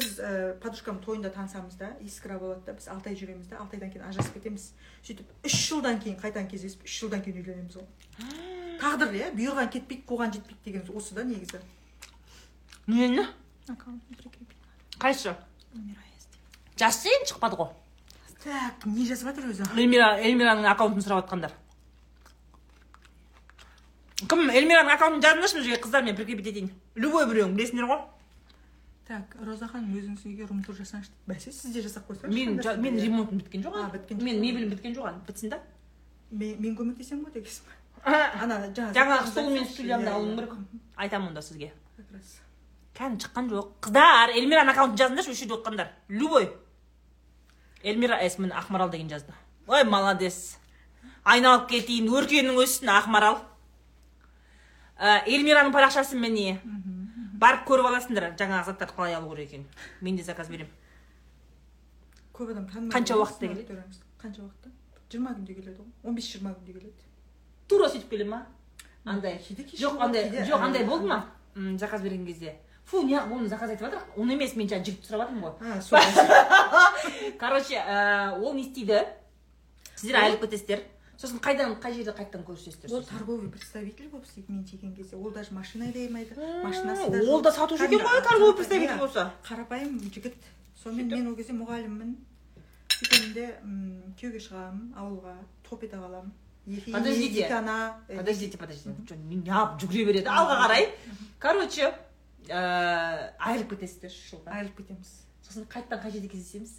Біз 0.01 0.19
ә, 0.21 0.31
подружкамның 0.63 1.03
тойында 1.05 1.31
танысамыз 1.35 1.77
да 1.81 1.93
искра 2.05 2.39
болады 2.39 2.65
да 2.67 2.75
біз 2.77 2.89
алты 2.89 3.11
ай 3.11 3.17
жүреміз 3.19 3.51
да 3.51 3.61
алты 3.61 3.77
айдан 3.77 3.91
кейін 3.93 4.07
ажырасып 4.09 4.39
кетеміз. 4.39 4.71
Сөйтіп 5.07 5.47
үш 5.47 5.57
жылдан 5.69 6.01
кейін 6.03 6.19
қайтадан 6.21 6.49
кездесіп 6.51 6.85
үш 6.87 7.01
жылдан 7.01 7.25
кейін 7.25 7.43
үйленеміз 7.43 7.81
ғой 7.81 7.87
тағдыр 8.81 9.15
иә 9.17 9.33
бұйырған 9.37 9.71
кетпейді 9.73 10.05
қуған 10.09 10.33
жетпейді 10.35 10.61
деген 10.65 10.97
осы 10.97 11.15
да 11.15 11.25
негізі. 11.25 11.61
Нені 12.87 13.27
қайсы? 15.01 15.35
Жасы 16.79 17.09
енді 17.09 17.33
шықпады 17.33 17.57
ғой. 17.59 17.71
Так 18.43 18.85
не 18.87 19.07
жазып 19.09 19.31
жатыр 19.31 19.49
өзі? 19.51 19.67
Эльмира 19.77 20.17
эльмираның 20.23 20.69
аккаунтын 20.71 21.03
сұрап 21.05 21.25
жатқандар. 21.25 21.55
Кім 24.29 24.51
эльмираның 24.53 24.93
аккаунтын 24.95 25.25
жазыңдаршы 25.25 25.57
мына 25.57 25.67
жерге 25.67 25.81
қыздар 25.83 26.05
мен 26.05 26.17
прикрепить 26.17 26.53
етейін 26.53 26.71
любой 26.95 27.27
біреуің 27.27 27.57
білесіңдер 27.57 27.89
ғой. 27.91 28.05
Так 29.07 29.37
роза 29.47 29.69
ханым 29.71 29.95
өзіңіз 29.95 30.25
үйге 30.27 30.47
рум 30.49 30.63
тур 30.67 30.75
жасаңызшы. 30.75 31.13
Дейді 31.15 31.31
бәсе 31.31 31.53
сіз 31.55 31.73
де 31.75 31.83
жасап 31.83 32.09
қойсаңызшы 32.11 32.77
мен 32.77 32.83
мен 32.83 32.97
ремонтым 33.01 33.39
біткен 33.39 33.63
жоқ 33.63 33.77
А, 33.79 33.91
біткен 33.93 34.19
жоқ. 34.19 34.25
мен 34.25 34.41
мебелім 34.41 34.71
біткен 34.71 34.95
жоқ 34.97 35.07
ана 35.09 35.21
бітсін 35.29 35.51
да. 35.51 35.61
Мен, 36.31 36.57
мен 36.61 36.75
көмектесемін 36.77 37.25
ғой 37.27 37.33
дегенсің 37.37 37.63
ба 38.05 38.33
ана 38.43 38.59
жаңағы 38.75 39.27
стол 39.31 39.51
мен 39.55 39.65
стульямды 39.67 40.07
Иә, 40.11 40.15
алуым 40.15 40.33
иә. 40.33 40.37
керек. 40.37 40.55
Айтамын 40.97 41.29
онда 41.29 41.43
сізге. 41.43 41.73
Как 41.97 42.07
раз. 42.13 42.41
кәдімгі 42.97 43.23
шыққан 43.27 43.49
жоқ. 43.51 43.69
Қыздар 43.81 44.31
эльмираның 44.35 44.73
аккаунтын 44.73 44.99
жазыңдаршы 44.99 45.31
осы 45.31 45.39
жерде 45.45 45.55
оқығандар. 45.55 45.89
Любой. 46.09 46.51
Эльмира 47.85 48.19
эсмін 48.27 48.51
ақмарал 48.53 48.91
деген 48.91 49.09
жазды. 49.09 49.33
Ой 49.69 49.85
молодец. 49.85 50.57
Айналып 51.25 51.69
кетейін 51.69 52.09
өркенің 52.09 52.57
өссін 52.63 52.89
ақмарал. 52.89 53.39
Ә, 54.99 55.23
эльмираның 55.27 55.73
парақшасы 55.75 56.17
міне. 56.17 56.61
Барып 57.41 57.66
көріп 57.68 57.89
аласыңдар. 57.91 58.32
Жаңағы 58.41 58.70
заттарды 58.70 58.97
қалай 58.97 59.14
алу 59.16 59.30
керек 59.34 59.49
екенін. 59.53 59.66
Мен 60.01 60.16
де 60.16 60.22
заказ 60.26 60.49
беремін 60.49 60.72
көп 62.37 62.51
адам 62.53 62.66
Қанша 62.93 63.16
уақытта 63.16 63.49
келеді? 63.49 63.78
қанша 64.20 64.43
уақытта 64.45 64.70
жиырма 65.11 65.32
күнде 65.37 65.55
келеді 65.55 65.78
ғой. 65.78 65.89
Он 66.05 66.14
бес 66.14 66.28
жиырма 66.32 66.53
күнде 66.57 66.72
келеді. 66.74 67.07
Тура 67.68 67.89
сөйтіп 67.89 68.11
келе 68.11 68.24
ма? 68.28 68.43
Андай. 69.05 69.39
жоқ 69.41 70.01
андай 70.03 70.30
жоқ 70.45 70.61
андай 70.68 70.84
болды 70.84 71.07
ма? 71.09 71.24
Заказ 71.80 72.03
берген 72.03 72.26
кезде. 72.26 72.57
Фу 72.84 73.03
неғып 73.03 73.32
оны 73.32 73.49
заказ 73.49 73.70
айтып 73.70 73.87
жатыр. 73.89 74.03
Оны 74.16 74.37
емес 74.37 74.55
мен 74.57 74.68
жаңа 74.68 74.84
жігітті 74.84 75.09
сұрап 75.09 75.30
жатырмын 75.30 75.43
ғой. 75.43 75.55
Короче 77.41 77.80
ә, 77.80 78.39
ол 78.39 78.55
не 78.55 78.62
істейді? 78.62 79.01
Сіздер 79.97 80.20
айырылып 80.20 80.45
кетесіздер 80.45 80.84
сосын 81.17 81.41
қайдан 81.41 81.77
қай 81.81 81.95
жерде 81.97 82.12
қайтадан 82.12 82.45
көрісесіздер 82.45 82.93
ол 82.93 83.03
торговый 83.03 83.49
представитель 83.51 84.09
болып 84.12 84.27
істейді 84.27 84.53
мен 84.53 84.64
тиген 84.64 84.95
кезде 84.95 85.17
ол 85.17 85.31
даже 85.31 85.55
машина 85.55 85.87
айдамайды 85.87 86.37
машинасы 86.62 87.11
да 87.11 87.23
ол 87.33 87.43
да 87.43 87.53
сатушы 87.53 87.85
екен 87.85 88.05
ғой 88.05 88.23
торговый 88.23 88.57
представитель 88.57 88.95
иә, 88.95 88.99
болса 88.99 89.33
қарапайым 89.49 90.01
жігіт. 90.12 90.37
Сонымен 90.83 91.09
мен 91.09 91.29
ол 91.29 91.37
кезде 91.37 91.53
мұғаліммін. 91.57 92.17
Сөйтемін 92.97 93.33
де 93.35 93.47
күйеуге 94.21 94.41
шығамын 94.45 94.93
ауылға 94.97 95.39
топ 95.69 95.83
ете 95.85 95.97
қаламын 95.97 96.33
Подождите. 96.93 97.47
ана 97.55 98.01
э, 98.09 98.17
подождите. 98.17 98.59
Подождите 98.59 98.91
Чё, 99.07 99.17
не 99.17 99.37
неғып 99.37 99.79
жүгіре 99.81 100.05
береді. 100.09 100.27
Алға 100.27 100.57
қарай. 100.64 100.89
Короче 101.39 101.93
ә, 102.49 103.33
айырылып 103.39 103.77
кетесіздер 103.77 104.11
үш 104.11 104.17
жылда 104.33 104.51
айырылып 104.57 104.81
кетеміз. 104.83 105.12
Сосын 105.47 105.69
қайтадан 105.71 106.03
қай 106.03 106.11
жерде 106.11 106.29
кездесеміз? 106.29 106.73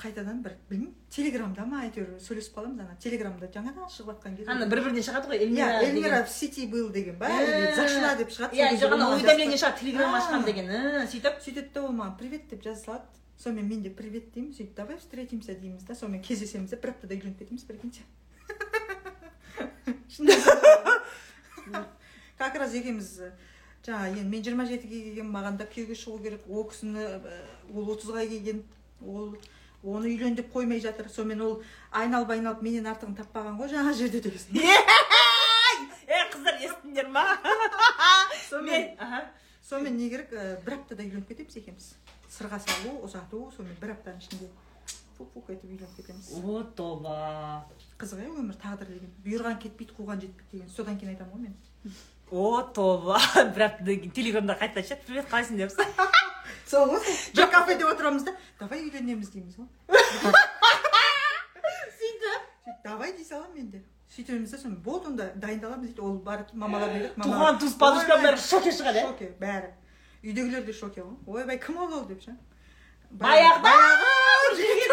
Қайтадан 0.00 0.42
бір 0.42 0.52
білмеймін 0.68 0.94
телеграмда 1.14 1.64
ма 1.68 1.82
әйтеуір 1.86 2.18
сөйлесіп 2.22 2.56
қаламыз 2.58 2.80
ана 2.82 2.96
телеграмда 3.02 3.46
жаңадан 3.54 3.88
шығып 3.94 4.10
жатқан 4.10 4.36
кезде. 4.36 4.50
Ана 4.50 4.66
бір 4.66 4.80
біріне 4.84 5.02
шығады 5.06 5.30
ғой 5.30 5.38
иә 5.38 5.44
эльмира 5.46 5.82
эльмира 5.86 6.18
в 6.24 6.30
сети 6.30 6.66
был 6.66 6.88
деген 6.90 7.18
ба 7.18 7.26
Ә, 7.30 7.74
зашла 7.76 8.14
деп 8.18 8.30
шығады 8.34 8.58
иә 8.58 8.64
ана 8.90 9.10
уведомление 9.14 9.58
шығады 9.60 9.80
телеграм 9.80 10.14
ашқан 10.18 10.44
деген 10.44 10.66
сөйтіп. 11.12 11.38
Сөйтеді 11.46 11.70
да 11.74 11.82
ол 11.86 11.92
маған 11.94 12.18
привет 12.18 12.48
деп 12.50 12.64
жаза 12.64 12.84
салады 12.84 13.04
сонымен 13.38 13.68
мен 13.68 13.82
де 13.82 13.90
привет 13.90 14.32
деймін 14.34 14.52
сөйтіп 14.52 14.74
давай 14.76 14.98
встретимся 14.98 15.54
дейміз 15.54 15.82
да 15.86 15.94
сонымен 15.94 16.22
кездесеміз 16.22 16.70
да 16.70 16.76
бір 16.76 16.90
аптада 16.96 17.14
үйленіп 17.14 17.38
кетеміз 17.38 17.62
прикиньте. 17.62 18.02
Как 22.38 22.54
раз 22.58 22.74
екеуміз 22.74 23.10
жаңағы 23.84 24.14
енді 24.14 24.30
мен 24.32 24.44
жиырма 24.44 24.64
жетіге 24.68 25.00
келгенмін 25.08 25.32
маған 25.34 25.58
да 25.60 25.66
күйеуге 25.68 25.96
шығу 25.98 26.18
керек 26.24 26.46
ол 26.48 26.64
кісіні 26.70 27.04
ол 27.74 27.90
отызға 27.94 28.24
келген 28.30 28.62
ол 29.04 29.34
оны 29.84 30.08
үйлен 30.10 30.36
деп 30.38 30.52
қоймай 30.52 30.80
жатыр. 30.80 31.08
Сонымен 31.12 31.40
ол 31.44 31.62
айналып 31.92 32.30
айналып 32.34 32.62
менен 32.64 32.88
артығын 32.90 33.16
таппаған 33.20 33.58
ғой 33.60 33.72
жаңағы 33.72 33.96
жерде 34.00 34.20
дегесін 34.24 34.60
е 36.08 36.20
қыздар 36.32 36.60
естідіңдер 36.60 37.08
ма? 37.12 37.24
Сонымен 38.48 38.98
сонымен 39.64 39.96
не 39.96 40.10
керек 40.12 40.32
ә, 40.32 40.58
бір 40.64 40.78
аптада 40.78 41.04
үйленіп 41.04 41.28
кетеміз 41.28 41.56
екеуміз. 41.60 41.88
Сырға 42.30 42.60
салу 42.60 42.98
ұзату 43.06 43.46
сонымен 43.56 43.78
бір 43.80 43.94
аптаның 43.94 44.20
ішінде 44.20 44.50
фук 45.16 45.32
фук 45.32 45.50
етіп 45.54 45.70
үйленіп 45.70 45.96
кетеміз. 45.96 46.30
О 46.40 46.62
тоба 46.76 47.16
қызық 48.00 48.24
иә 48.24 48.32
өмір 48.34 48.58
тағдыр 48.60 48.92
деген. 48.92 49.14
Бұйырған 49.24 49.58
кетпейді 49.62 49.96
қуған 49.96 50.22
жетпейді 50.24 50.52
деген. 50.52 50.70
Содан 50.76 51.00
кейін 51.00 51.14
айтамын 51.14 51.32
ғой 51.32 51.48
мен. 51.48 51.98
О 52.30 52.62
тоба 52.76 53.20
бір 53.56 53.68
аптадан 53.70 54.04
кейін 54.04 54.16
телеграмда 54.20 54.58
қайтадан 54.60 54.88
шығады 54.90 55.08
привет 55.08 55.30
қалайсың 55.32 55.62
деп 55.62 55.72
сол 56.66 56.88
ғой 56.92 57.00
жоқ 57.34 57.50
кафеде 57.50 57.84
отырамыз 57.88 58.24
да 58.28 58.36
давай 58.60 58.84
үйленеміз 58.84 59.30
дейміз 59.34 59.56
ғой 59.58 59.68
сөйтіп 61.98 62.82
давай 62.84 63.12
дей 63.12 63.24
саламын 63.24 63.54
мен 63.54 63.70
де 63.70 63.82
сөйтеміз 64.16 64.50
да 64.50 64.58
соны 64.58 64.76
болды 64.76 65.08
онда 65.12 65.30
дайындаламыз 65.34 65.88
дейді 65.88 66.00
ол 66.00 66.18
барып 66.18 66.52
мамаларына 66.52 66.98
береді 66.98 67.28
туған 67.28 67.58
туыс 67.62 67.74
подружкам 67.80 68.22
бәрі 68.26 68.38
шоке 68.48 68.70
шығады 68.78 69.02
иә 69.02 69.06
шоке 69.08 69.30
бәрі 69.40 69.70
үйдегілер 70.24 70.64
де 70.66 70.72
шоке 70.72 71.02
ғой 71.02 71.40
ойбай 71.40 71.58
кім 71.58 71.78
ол 71.84 71.94
ол 72.00 72.04
деп 72.08 72.22
ше 72.22 72.36
баяғыда 73.10 73.72
жүрген 74.60 74.92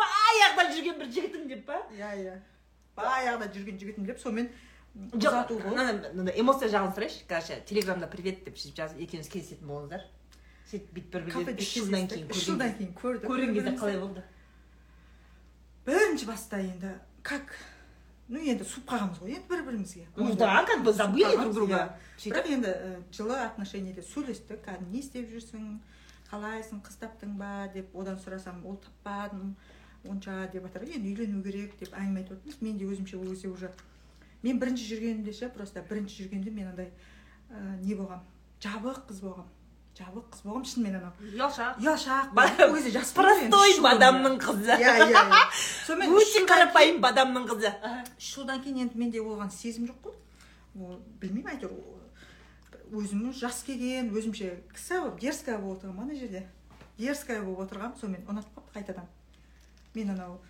баяғыда 0.00 0.68
жүрген 0.74 1.00
бір 1.00 1.10
жігітім 1.16 1.48
деп 1.48 1.66
па 1.66 1.80
иә 1.96 2.12
иә 2.20 2.36
баяғыда 2.96 3.50
жүрген 3.56 3.80
жігітім 3.80 4.06
деп 4.10 4.20
сонымен 4.22 4.50
жоқ 4.94 5.50
мынандай 5.64 6.38
эмоция 6.38 6.68
жағын 6.70 6.92
сұрайыншы. 6.94 7.24
Короче 7.26 7.58
телеграмда 7.66 8.06
привет 8.06 8.44
деп 8.46 8.58
сөйтіп 8.58 8.76
жазып 8.78 9.00
екеуміз 9.02 9.28
кездесетін 9.28 9.66
болыңыздар. 9.66 10.04
Сөйтіп 10.70 10.92
бүйтіп 10.94 11.14
бір 11.16 11.24
кафеде 11.32 11.64
үш 11.64 11.70
жылдан 11.74 12.06
кейін 12.12 12.28
үш 12.30 12.44
жылдан 12.46 12.74
кейін 12.78 12.92
көрдік 13.00 13.26
көрген 13.26 13.54
кезде 13.56 13.72
қалай 13.80 13.98
болды? 13.98 14.22
Бірінші 15.86 16.28
баста 16.30 16.60
енді 16.62 16.92
как 17.26 17.56
ну 18.28 18.38
енді 18.38 18.64
суып 18.64 18.86
қалғанбыз 18.92 19.24
ғой 19.24 19.34
енді 19.34 19.50
бір 19.50 19.64
бірімізге 19.66 20.06
ну 20.16 20.34
да 20.38 20.62
как 20.64 20.84
бы 20.84 20.92
забыли 20.92 21.34
друг 21.42 21.54
друга. 21.54 21.80
Иә. 22.16 22.30
бірақ 22.30 22.52
енді 22.54 22.76
жылы 23.10 23.40
отношениеде 23.42 24.02
сөйлестік. 24.02 24.62
Кәдімгі 24.62 24.94
не 24.94 25.02
істеп 25.02 25.26
жүрсің? 25.28 25.80
Қалайсың? 26.30 26.84
Қыз 26.86 27.02
таптың 27.02 27.34
ба? 27.34 27.66
деп 27.74 27.90
одан 27.94 28.16
сұрасам 28.22 28.62
ол 28.64 28.78
таппадым 28.78 29.56
онша 30.06 30.48
деп 30.52 30.64
жатыр 30.68 30.86
ғой 30.86 30.96
енді 31.00 31.12
үйлену 31.12 31.42
керек 31.42 31.76
деп 31.80 31.92
әңгіме 31.92 32.22
айтып 32.22 32.38
отырмыз. 32.38 32.62
Мен 32.62 32.78
де 32.78 32.86
өзімше 32.86 33.18
ол 33.18 33.28
кезде 33.28 33.48
уже 33.48 33.72
мен 34.44 34.60
бірінші 34.60 34.86
жүргенімде 34.92 35.32
ше 35.32 35.48
просто 35.48 35.82
бірінші 35.88 36.24
жүргенде 36.24 36.52
мен 36.52 36.68
андай 36.70 36.90
ә, 37.50 37.80
не 37.80 37.96
болғам. 37.96 38.22
Жабық 38.60 39.06
қыз 39.08 39.20
болғам. 39.24 39.48
Жабық 39.94 40.28
қыз 40.34 40.44
болғам 40.44 40.64
шынымен 40.68 40.98
анау. 40.98 41.12
Ұялшақ. 41.32 41.80
Ұялшақ. 41.80 42.32
Ғой 42.34 42.80
енді, 42.82 43.02
простой 43.16 43.76
бадамның 43.84 44.38
қызы. 44.42 44.76
Иә 44.76 44.94
иә 45.04 45.20
иә. 45.22 45.42
Сонымен 45.86 46.16
өте 46.18 46.44
қарапайым 46.50 47.00
бадамның 47.04 47.48
қызы. 47.50 47.72
Үш 48.18 48.30
жылдан 48.34 48.62
кейін 48.64 48.84
енді 48.84 48.98
менде 48.98 49.22
оған 49.22 49.52
сезім 49.54 49.86
жоқ 49.90 50.08
қой. 50.08 50.16
Ол 50.74 50.98
білмеймін 51.22 51.54
әйтеуір 51.54 51.94
өзім 52.94 53.30
жас 53.38 53.62
келген 53.66 54.10
өзімше 54.14 54.50
кісі 54.74 54.98
болып 55.00 55.20
дерзкая 55.22 55.58
болып 55.58 55.84
отырғанмын 55.84 56.10
ана 56.10 56.18
жерде. 56.18 56.42
Дерзкая 56.98 57.42
болып 57.42 57.64
отырғанмын 57.68 58.00
сонымен 58.00 58.26
ұнатып 58.28 58.58
қалды 58.58 58.74
қайтадан. 58.74 59.06
Мен 59.94 60.10
анау 60.10 60.40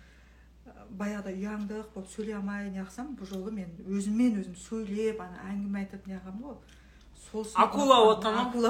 баяғыда 0.95 1.31
ұяңдық 1.35 1.87
болып 1.93 2.09
сөйлей 2.13 2.35
алмай 2.37 2.69
неғысам 2.73 3.13
бұл 3.19 3.27
жолы 3.29 3.51
мен 3.51 3.69
өзіммен 3.85 4.39
өзім 4.41 4.55
сөйлеп 4.57 5.19
ана 5.21 5.37
әңгіме 5.51 5.79
айтып 5.83 6.07
неғылғанмын 6.09 6.43
ғой. 6.49 6.57
Сол 7.25 7.45
Акула 7.55 7.97
ғой. 8.05 8.13
акула 8.41 8.69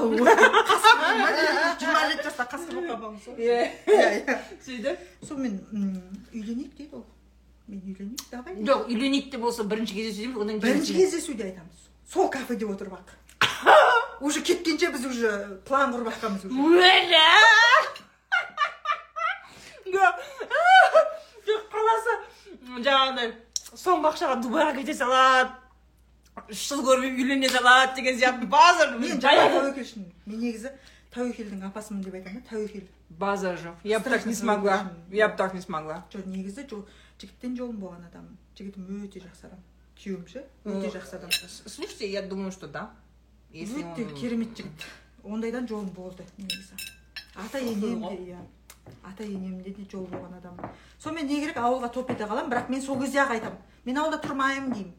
жиырма 1.80 2.02
жеті 2.10 2.24
жаста 2.24 2.46
қасқыр 2.50 2.74
болып 2.74 2.90
қалғанмын 2.90 3.20
сол. 3.24 3.34
Иә 3.36 3.60
иә 3.86 4.08
иә. 4.22 4.38
Сөйтіп? 4.64 4.96
Сонымен 5.28 5.54
үйленейік 6.32 6.72
дейді 6.78 6.96
ол. 7.00 7.04
Мен 7.68 7.80
үйленейік 7.82 8.24
давай 8.30 8.56
жоқ 8.56 8.86
үйленейік 8.90 9.30
деп 9.32 9.40
болса 9.44 9.64
бірінші 9.64 9.94
кездесу 9.94 10.20
дейміз 10.22 10.36
одан 10.36 10.60
кейін 10.60 10.64
бірінші 10.66 10.96
кездесуде 10.98 11.44
айтамыз. 11.50 11.78
Сол 12.12 12.30
кафеде 12.30 12.66
отырып 12.66 12.94
ақ. 12.98 13.14
Уже 14.20 14.40
кеткенше 14.40 14.90
біз 14.92 15.04
уже 15.06 15.60
план 15.66 15.92
құрып 15.92 16.08
жатқанбыз 16.14 16.46
уже. 16.46 16.80
жаңағыдай 22.84 23.32
соңғы 23.76 24.10
ақшаға 24.12 24.40
дубайға 24.42 24.74
кете 24.80 24.94
салады 24.94 25.54
үш 26.52 26.66
жыл 26.68 26.82
көрмей 26.84 27.14
үйлене 27.16 27.48
салады 27.48 27.96
деген 27.96 28.18
сияқты 28.20 28.48
базар 28.50 28.98
мен 28.98 29.20
тәуекелшімін 29.22 30.12
мен 30.26 30.42
негізі 30.42 30.72
тәуекелдің 31.14 31.64
апасымын 31.70 32.04
деп 32.04 32.18
айтамын 32.18 32.42
да 32.42 32.50
тәуекел 32.50 32.84
база 33.08 33.54
жоқ 33.56 33.86
я 33.88 34.00
бы 34.00 34.10
так 34.10 34.26
не 34.26 34.34
смогла 34.34 34.82
я 35.10 35.28
бы 35.28 35.36
так 35.36 35.54
не 35.54 35.60
смогла 35.60 36.04
жоқ 36.12 36.26
негізі 36.26 36.66
жігіттен 37.20 37.56
жолым 37.56 37.80
болған 37.80 38.04
адаммын 38.10 38.36
жігітім 38.58 39.00
өте 39.06 39.22
жақсы 39.24 39.48
адам 39.48 39.62
күйеуім 39.96 40.26
ше 40.28 40.44
өте 40.68 40.92
жақсы 40.92 41.16
адам 41.16 41.32
слушайте 41.32 42.10
я 42.10 42.22
думаю 42.22 42.52
что 42.52 42.68
да 42.68 42.90
өте 43.52 44.04
керемет 44.20 44.52
жігіт 44.58 44.86
ондайдан 45.24 45.68
жолым 45.68 45.88
болды 45.96 46.26
негізі 46.36 46.76
ата 47.34 47.58
енем 47.58 48.04
де 48.04 48.16
иә 48.32 48.42
ата 49.04 49.24
енемде 49.24 49.70
де 49.70 49.86
жол 49.90 50.06
болған 50.10 50.36
адаммын 50.38 50.74
сонымен 50.98 51.26
не 51.26 51.40
керек 51.40 51.56
ауылға 51.56 51.92
топ 51.92 52.10
ете 52.10 52.24
қаламын 52.24 52.50
бірақ 52.52 52.70
мен 52.70 52.82
сол 52.82 53.00
кезде 53.00 53.22
ақ 53.22 53.36
айтамын 53.36 53.58
мен 53.86 53.98
ауылда 54.02 54.18
тұрмаймын 54.24 54.72
деймін. 54.74 54.94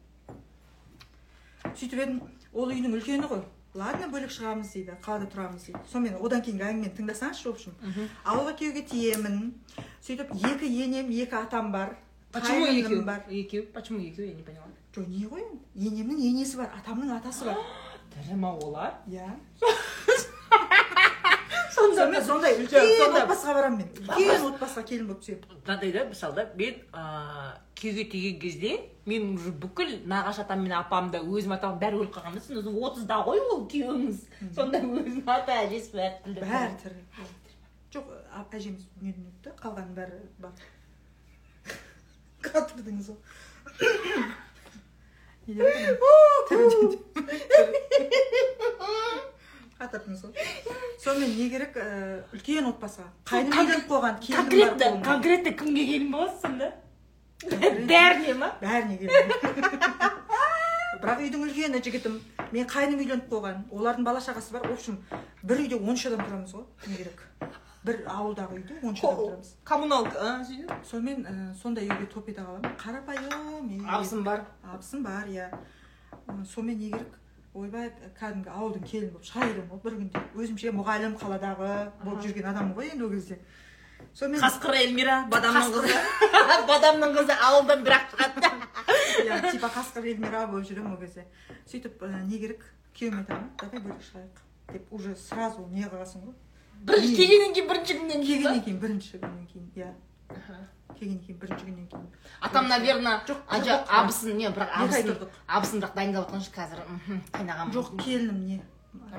Сөйтіп 1.76 2.00
едім 2.00 2.20
ол 2.54 2.72
үйдің 2.72 2.96
үлкені 2.98 3.30
ғой. 3.30 3.44
Ладно 3.78 4.08
бөлек 4.10 4.32
шығамыз 4.34 4.72
дейді 4.74 4.96
қалада 5.04 5.28
тұрамыз 5.30 5.68
дейді. 5.68 5.82
Сонымен 5.92 6.16
одан 6.24 6.42
кейінгі 6.42 6.66
әңгімені 6.66 6.94
тыңдасаңызшы 6.98 7.46
в 7.46 7.52
общем. 7.52 7.76
Ауылға 8.24 8.56
күйеуге 8.58 8.86
тиемін. 8.90 9.52
Сөйтіп 10.02 10.32
екі 10.40 10.72
енем 10.86 11.12
екі 11.12 11.38
атам 11.38 11.72
бар. 11.72 11.98
Почему 12.32 12.66
екеу 12.66 13.04
бар. 13.04 13.24
Екеу 13.30 13.68
почему 13.74 14.00
екеу 14.00 14.26
я 14.26 14.34
не 14.34 14.44
поняла. 14.44 14.66
Жоқ 14.96 15.08
не 15.08 15.28
ғой 15.28 15.44
енді? 15.44 15.60
Енемнің 15.76 16.24
енесі 16.32 16.58
бар 16.58 16.74
атамның 16.80 17.14
атасы 17.20 17.46
бар. 17.46 17.62
Тірі 18.16 18.40
ма 18.40 18.56
олар? 18.56 18.98
Иә. 19.08 19.30
сонда 21.78 22.02
сонымен 22.02 22.24
сондай 22.26 22.52
үлкен 22.58 22.82
отбасыға 23.22 23.54
барамын 23.58 23.78
мен. 23.82 23.90
Үлкен 24.04 24.46
отбасыға 24.50 24.84
келін 24.90 25.08
болып 25.12 25.22
түсемін. 25.24 25.42
Мынандай 25.64 25.92
да 25.94 26.02
мысалы 26.10 26.34
да 26.36 26.44
мен 26.58 26.74
ыыы 26.92 27.50
күйеуге 27.78 28.04
тиген 28.12 28.40
кезде 28.42 28.72
мен 29.06 29.22
уже 29.36 29.52
бүкіл 29.52 29.92
нағашы 30.10 30.42
атам 30.44 30.60
мен 30.66 30.74
апам 30.78 31.12
да 31.14 31.20
өзім 31.22 31.54
атам 31.56 31.78
бәрі 31.82 32.02
өліп 32.02 32.14
қалған 32.18 32.34
да 32.38 32.42
сен 32.42 32.58
өзі 32.62 32.70
отызда 32.74 33.16
ғой 33.28 33.40
ол 33.46 33.62
күйеуіңіз. 33.70 34.18
Сонда 34.56 34.82
өзінің 34.82 35.30
ата 35.30 35.52
әжесі 35.66 35.90
бәрі 35.94 36.16
тірі 36.26 36.42
бәрі 36.42 36.76
тірі 36.84 37.02
жоқ 37.94 38.06
әжеміз 38.58 38.84
дүниеден 38.98 39.30
өтті 39.30 39.50
қалғанының 39.62 39.96
бәрі 39.96 40.18
бар. 40.42 40.56
Қатырдыңыз 42.48 43.08
ғой 43.14 43.20
не 45.48 45.54
деп 45.56 45.64
қатырдыңыз 49.80 50.22
ғой. 50.26 50.32
Сонымен 51.04 51.36
не 51.38 51.50
керек 51.54 51.78
ііі 51.78 52.22
үлкен 52.38 52.70
отбасыға 52.72 53.08
қайным 53.30 53.52
Кон- 53.54 53.68
үйленіп 53.68 53.88
қойған 53.92 54.20
конкретно 54.28 54.92
конкретно 55.06 55.52
кімге 55.62 55.86
келін 55.92 56.12
боласың 56.12 56.42
сонда? 56.42 56.72
Бәріне 57.92 58.34
ма? 58.40 58.52
Бәріне 58.62 58.98
келдім 58.98 60.18
бірақ 61.02 61.20
үйдің 61.22 61.44
үлкені 61.46 61.82
жігітім 61.86 62.16
мен 62.56 62.66
қайным 62.72 63.02
үйленіп 63.04 63.28
қойған? 63.30 63.64
Олардың 63.70 64.04
бала 64.08 64.20
шағасы 64.24 64.56
бар. 64.56 64.66
В 64.68 64.74
общем 64.74 64.98
бір 65.44 65.62
үйде 65.62 65.78
он 65.78 65.94
үш 65.94 66.06
адам 66.10 66.24
тұрамыз 66.26 66.56
ғой. 66.58 66.66
Не 66.88 66.98
керек? 66.98 67.22
Бір 67.86 68.02
ауылдағы 68.10 68.58
үйде 68.58 68.80
он 68.82 68.96
үш 68.98 69.04
адам 69.06 69.20
тұрамыз. 69.22 69.52
коммуналка 69.64 70.46
сонымен 70.90 71.22
ә, 71.28 71.54
сондай 71.62 71.86
үйге 71.88 72.08
топ 72.12 72.28
ете 72.30 72.42
қаламын 72.42 72.74
қарапайым 72.82 73.70
үй. 73.70 73.86
абысым 73.86 74.24
бар 74.24 74.46
абысым 74.64 75.04
бар 75.04 75.28
иә. 75.30 75.52
Сонымен 76.56 76.80
не 76.80 76.90
керек? 76.92 77.14
Ойбай 77.58 77.91
кәдімгі 78.20 78.53
ауылдың 78.53 78.88
келіні 78.88 79.12
болып 79.14 79.28
шыға 79.30 79.47
келемін 79.47 79.70
ғой 79.72 79.82
бір 79.84 79.97
күнде 79.99 80.24
өзімше 80.43 80.74
мұғалім 80.78 81.18
қаладағы 81.22 81.72
болып 82.03 82.24
жүрген 82.26 82.49
адаммын 82.53 82.76
ғой 82.78 82.91
енді 82.93 83.08
ол 83.08 83.14
кезде. 83.16 83.39
Сонымен 84.14 84.43
қасқыр 84.45 84.78
эльмира 84.78 85.20
бадамның 85.32 85.72
қызы. 85.76 85.99
Бадамның 86.72 87.16
қызы 87.18 87.38
ауылдан 87.49 87.86
бір 87.86 87.97
ақ 87.97 88.12
шығады. 88.16 88.51
Иә 89.26 89.39
типа 89.51 89.72
қасқыр 89.74 90.12
эльмира 90.14 90.45
болып 90.47 90.70
жүремін 90.70 90.93
ол 90.95 90.99
кезде. 91.01 91.26
Сөйтіп 91.70 92.05
не 92.28 92.41
керек? 92.41 92.66
Күйеуіме 92.97 93.24
айтамын 93.24 93.49
давай 93.62 93.82
бөлек 93.82 94.05
шығайық 94.08 94.43
деп 94.74 94.93
уже 94.93 95.16
сразу 95.16 95.68
не 95.72 95.86
қыласың 95.86 96.24
ғой 96.26 96.34
бірінші 96.88 97.16
келгеннен 97.20 97.53
кейін 97.53 97.68
бірінші 97.70 97.97
күннен 97.99 98.24
келгеннен 98.26 98.64
кейін 98.66 98.80
бірінші 98.82 99.20
күннен 99.22 99.45
кейін 99.51 99.68
иә. 99.78 99.91
Келгеннен 101.00 101.22
кейін 101.26 101.39
бірінші 101.41 101.66
күннен 101.68 101.88
кейін. 101.91 102.08
Атам 102.41 102.68
наверное 102.68 103.22
Жоқ, 103.28 103.39
абысын 104.00 104.38
не 104.38 104.50
бірақ 104.50 104.74
абысын 104.82 105.30
абысын 105.48 105.82
бірақ 105.82 105.95
дайындап 105.95 106.28
жатқан 106.28 106.43
шығар 106.48 106.58
қазір 106.58 106.84
мхм, 106.95 107.22
қайнаған 107.38 107.74
жоқ 107.78 107.93
келінім 108.04 108.43
не. 108.48 108.60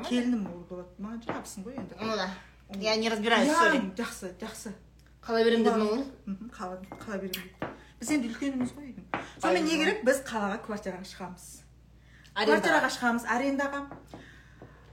Келінім 0.09 0.47
ол 0.53 0.63
болады. 0.69 0.91
Маған 0.99 1.23
жабысың 1.27 1.67
ғой 1.67 1.79
енді. 1.79 1.95
Ну 2.01 2.17
да. 2.17 2.29
Я 2.81 2.97
не 2.97 3.09
разбираюсь 3.09 3.51
сори. 3.51 3.81
жақсы 3.97 4.35
жақсы. 4.41 4.75
Қала 5.23 5.45
беремін 5.45 5.67
дедің 5.67 5.89
ғой. 5.89 6.05
Қала 6.53 6.81
қала 6.99 7.19
беремін 7.19 7.49
дейді 7.49 7.77
біз 7.99 8.11
енді 8.15 8.29
үлкеніміз 8.31 8.75
ғой 8.77 8.93
үйдің. 8.93 9.23
Сонымен 9.43 9.65
не 9.67 9.79
керек? 9.81 10.05
Біз 10.07 10.21
қалаға 10.27 10.61
квартираға 10.67 11.07
шығамыз. 11.09 11.47
Квартираға 12.39 12.91
шығамыз 12.95 13.27
арендаға 13.35 13.81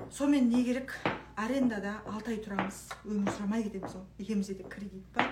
сонымен 0.09 0.49
не 0.49 0.63
керек? 0.65 0.95
Арендада 1.37 1.99
алты 2.09 2.33
ай 2.33 2.39
тұрамыз. 2.41 2.79
Өмір 3.05 3.35
сүремай 3.35 3.65
кетеміз 3.67 3.93
ғой 3.93 4.05
екеумізде 4.23 4.55
де 4.57 4.63
кредит 4.63 5.05
бар. 5.13 5.29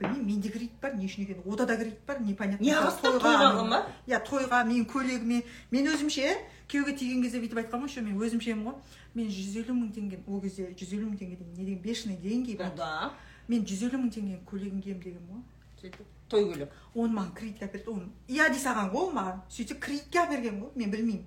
Білмеймін 0.00 0.26
менде 0.26 0.50
кредит 0.50 0.72
бар 0.82 0.94
не 0.98 1.06
үшін 1.06 1.22
екенін 1.24 1.44
ода 1.46 1.66
да 1.66 1.76
кредит 1.76 2.00
бар 2.06 2.20
непонятно 2.20 2.64
неғысты 2.64 3.12
Тойға, 3.20 3.64
ма? 3.68 3.80
Иә 4.08 4.20
тойға 4.26 4.64
менің 4.66 4.86
көйлегіме 4.90 5.42
мен 5.70 5.90
өзімше 5.92 6.32
күйеуге 6.68 6.96
тиген 6.98 7.22
кезде 7.22 7.38
бүйтіп 7.42 7.60
айтқанмын 7.62 7.86
ғой 7.86 7.92
еще 7.92 8.02
мен 8.02 8.18
өзімшемін 8.18 8.64
ғой. 8.66 8.74
Мен 9.14 9.28
жүз 9.30 9.58
елу 9.62 9.76
мың 9.78 9.92
теңге 9.94 10.18
ол 10.26 10.40
кезде 10.42 10.66
жүз 10.74 10.96
елу 10.96 11.10
мың 11.12 11.18
теңге 11.20 11.36
деген 11.38 11.54
не 11.54 11.64
деген 11.64 11.82
бешеный 11.82 12.16
деньги 12.16 12.52
ну 12.52 12.58
брат 12.58 12.76
да 12.76 13.12
мен 13.48 13.62
жүз 13.62 13.86
елу 13.86 14.00
мың 14.02 14.10
теңгенің 14.16 14.42
көйлегін 14.50 14.82
киемін 14.82 15.04
дегенмін 15.04 15.28
ғой. 15.30 15.42
Сөйтіп 15.82 16.10
той 16.28 16.44
көйлек 16.48 16.74
оны 16.94 17.14
маған 17.14 17.34
кредитке 17.38 17.68
әперді 17.68 17.92
оны 17.94 18.08
иә 18.28 18.48
дей 18.50 18.58
салған 18.58 18.90
ғой 18.90 19.04
ол 19.04 19.12
маған 19.14 19.42
сөйтсе 19.52 19.78
кредитке 19.78 20.18
әперген 20.24 20.58
ғой 20.62 20.70
мен 20.74 20.90
білмеймін. 20.90 21.26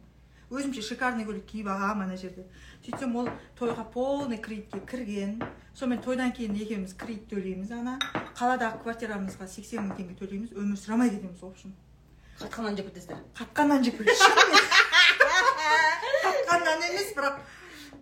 Өзімше 0.49 0.81
шикарный 0.85 1.25
көйлек 1.27 1.45
киіп 1.49 1.67
алғанмын 1.71 2.07
ана 2.07 2.17
жерде. 2.17 2.45
Сөйтсем 2.85 3.15
ол 3.19 3.29
тойға 3.59 3.83
полный 3.93 4.37
кредитке 4.37 4.79
кірген. 4.79 5.41
Сонымен 5.75 6.01
тойдан 6.03 6.31
кейін 6.31 6.55
екеуміз 6.55 6.93
кредит 6.95 7.27
төлейміз 7.31 7.71
ана. 7.75 7.97
Қаладағы 8.37 8.83
квартирамызға 8.85 9.47
сексен 9.51 9.89
мың 9.89 9.97
теңге 9.97 10.15
төлейміз. 10.21 10.55
Өмір 10.55 10.79
сүре 10.79 10.95
алмай 10.95 11.11
кетеміз 11.11 11.41
в 11.41 11.45
общем. 11.49 11.75
Қатқаннан 12.37 12.75
жеп 12.77 12.91
кетесіздер 12.91 13.17
қатқаннан 13.33 13.83
жеп 13.83 13.97
қатқаннан 16.47 16.83
емес 16.85 17.09
бірақ 17.17 17.39